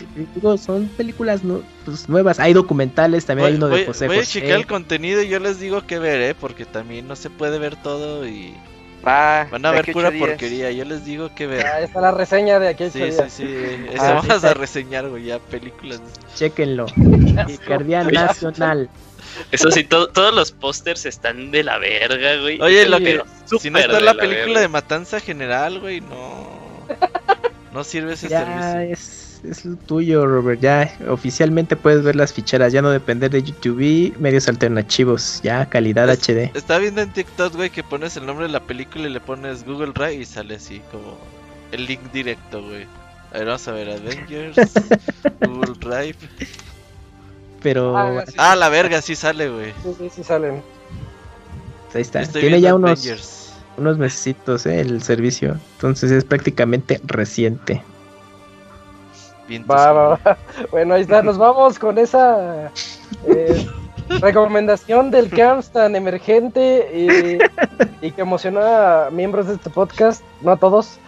son 0.58 0.88
películas 0.98 1.42
pues, 1.86 2.10
nuevas. 2.10 2.40
Hay 2.40 2.54
documentales, 2.54 3.26
también 3.26 3.50
hay 3.50 3.56
uno 3.56 3.68
de 3.68 3.86
José 3.86 4.08
Voy 4.08 4.20
a 4.20 4.26
checar 4.26 4.60
el 4.60 4.68
contenido 4.68 5.22
y 5.22 5.28
yo 5.28 5.40
les 5.40 5.60
digo 5.60 5.86
qué 5.86 6.00
ver, 6.00 6.22
¿eh? 6.22 6.36
porque 6.40 6.66
también 6.66 7.08
no 7.08 7.16
se 7.16 7.30
puede 7.30 7.60
ver 7.60 7.76
todo 7.76 8.28
y 8.28 8.54
van 9.04 9.66
a 9.66 9.72
ver 9.72 9.92
pura 9.92 10.12
porquería. 10.12 10.72
Yo 10.72 10.86
les 10.86 11.06
digo 11.06 11.32
qué 11.36 11.48
ver. 11.48 11.66
Ah, 11.66 11.82
está 11.82 12.02
la 12.02 12.12
reseña 12.12 12.60
de 12.60 12.70
aquí. 12.70 12.90
Sí, 12.90 13.12
sí, 13.12 13.24
sí, 13.30 13.88
Eso 13.94 14.04
ah, 14.04 14.22
vamos 14.26 14.44
a 14.44 14.54
reseñar, 14.54 15.08
güey, 15.10 15.26
ya 15.26 15.40
películas. 15.40 16.02
Chequenlo. 16.36 16.88
Cardián 17.66 18.08
Nacional. 18.14 18.90
Eso 19.52 19.72
sí, 19.72 19.84
todos 19.84 20.34
los 20.34 20.52
pósters 20.52 21.06
están 21.06 21.52
de 21.52 21.64
la 21.64 21.78
verga, 21.78 22.38
güey. 22.38 22.60
Oye, 22.62 22.88
lo 22.88 22.98
que, 23.00 23.22
si 23.60 23.70
no 23.70 23.80
está 23.80 24.00
la, 24.00 24.16
película 24.16 24.62
de 24.62 24.68
Matanza 24.68 25.20
General, 25.20 25.80
güey, 25.80 26.02
no. 26.02 26.58
No 27.74 27.84
sirve 27.84 28.14
ese 28.14 28.30
ya 28.30 28.46
servicio. 28.46 28.94
Es, 28.94 29.17
es 29.44 29.64
tuyo, 29.86 30.26
Robert. 30.26 30.62
Ya 30.62 30.98
oficialmente 31.10 31.76
puedes 31.76 32.04
ver 32.04 32.16
las 32.16 32.34
ficheras. 32.34 32.74
Ya 32.74 32.82
no 32.82 32.90
depender 32.90 33.32
de 33.32 33.44
YouTube 33.44 33.82
y 33.82 34.14
medios 34.20 34.48
alternativos. 34.48 35.42
Ya 35.44 35.68
calidad 35.68 36.10
HD. 36.10 36.52
Está 36.56 36.78
viendo 36.78 37.02
en 37.02 37.12
TikTok, 37.12 37.56
güey, 37.56 37.70
que 37.70 37.84
pones 37.84 38.18
el 38.18 38.26
nombre 38.26 38.48
de 38.48 38.52
la 38.52 38.62
película 38.62 39.08
y 39.08 39.12
le 39.12 39.20
pones 39.20 39.66
Google 39.66 39.94
Drive 39.94 40.16
y 40.16 40.26
sale 40.26 40.56
así 40.56 40.82
como 40.92 41.18
el 41.72 41.86
link 41.86 42.02
directo, 42.12 42.64
güey. 42.64 42.86
A 43.34 43.40
ver, 43.40 43.48
vamos 43.48 43.68
a 43.68 43.72
ver, 43.72 43.90
Avengers, 43.90 44.58
Google 45.42 45.74
Drive. 45.80 46.18
Pero. 47.62 47.98
Ah, 47.98 48.24
ah, 48.38 48.56
la 48.56 48.70
verga, 48.70 49.02
sí 49.02 49.16
sale, 49.16 49.50
güey. 49.50 49.74
Sí, 49.84 49.90
sí, 49.98 50.10
sí 50.16 50.24
salen. 50.24 50.62
Ahí 51.94 52.02
está. 52.02 52.24
Tiene 52.26 52.62
ya 52.62 52.76
unos, 52.76 53.54
unos 53.78 53.98
mesecitos 53.98 54.66
eh, 54.66 54.80
el 54.82 55.02
servicio. 55.02 55.60
Entonces 55.76 56.12
es 56.12 56.24
prácticamente 56.24 57.02
reciente. 57.04 57.84
Bueno, 60.72 60.94
ahí 60.96 61.02
está. 61.02 61.22
Nos 61.22 61.38
vamos 61.38 61.80
con 61.80 61.98
esa 61.98 62.72
eh, 63.26 63.68
recomendación 64.22 65.12
del 65.12 65.30
Camps 65.30 65.70
tan 65.72 65.96
emergente 65.96 66.90
y, 66.94 68.06
y 68.06 68.12
que 68.12 68.22
emocionó 68.22 68.62
a 68.62 69.10
miembros 69.12 69.48
de 69.48 69.56
este 69.56 69.70
podcast, 69.70 70.24
no 70.42 70.52
a 70.52 70.58
todos. 70.58 71.00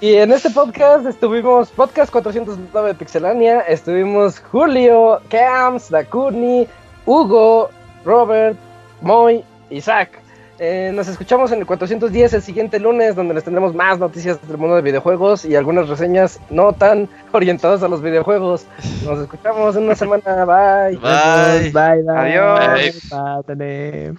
Y 0.00 0.14
en 0.14 0.32
este 0.32 0.50
podcast 0.50 1.04
estuvimos, 1.04 1.68
podcast 1.70 2.12
409 2.12 2.88
de 2.88 2.94
Pixelania, 2.94 3.60
estuvimos 3.62 4.38
Julio, 4.38 5.20
Camps, 5.28 5.90
Dakuni, 5.90 6.68
Hugo, 7.06 7.70
Robert, 8.04 8.56
Moy, 9.00 9.44
Isaac. 9.68 10.22
Eh, 10.62 10.92
nos 10.92 11.08
escuchamos 11.08 11.50
en 11.52 11.60
el 11.60 11.66
410 11.66 12.34
el 12.34 12.42
siguiente 12.42 12.78
lunes, 12.78 13.16
donde 13.16 13.32
les 13.32 13.44
tendremos 13.44 13.74
más 13.74 13.98
noticias 13.98 14.46
del 14.46 14.58
mundo 14.58 14.76
de 14.76 14.82
videojuegos 14.82 15.46
y 15.46 15.56
algunas 15.56 15.88
reseñas 15.88 16.38
no 16.50 16.74
tan 16.74 17.08
orientadas 17.32 17.82
a 17.82 17.88
los 17.88 18.02
videojuegos. 18.02 18.66
Nos 19.06 19.20
escuchamos 19.20 19.74
en 19.76 19.84
una 19.84 19.94
semana. 19.94 20.44
Bye. 20.44 20.98
Bye. 20.98 21.70
Bye. 21.70 22.02
bye. 22.02 22.14
Adiós. 22.14 23.10
bye. 23.10 23.54
El 23.54 24.18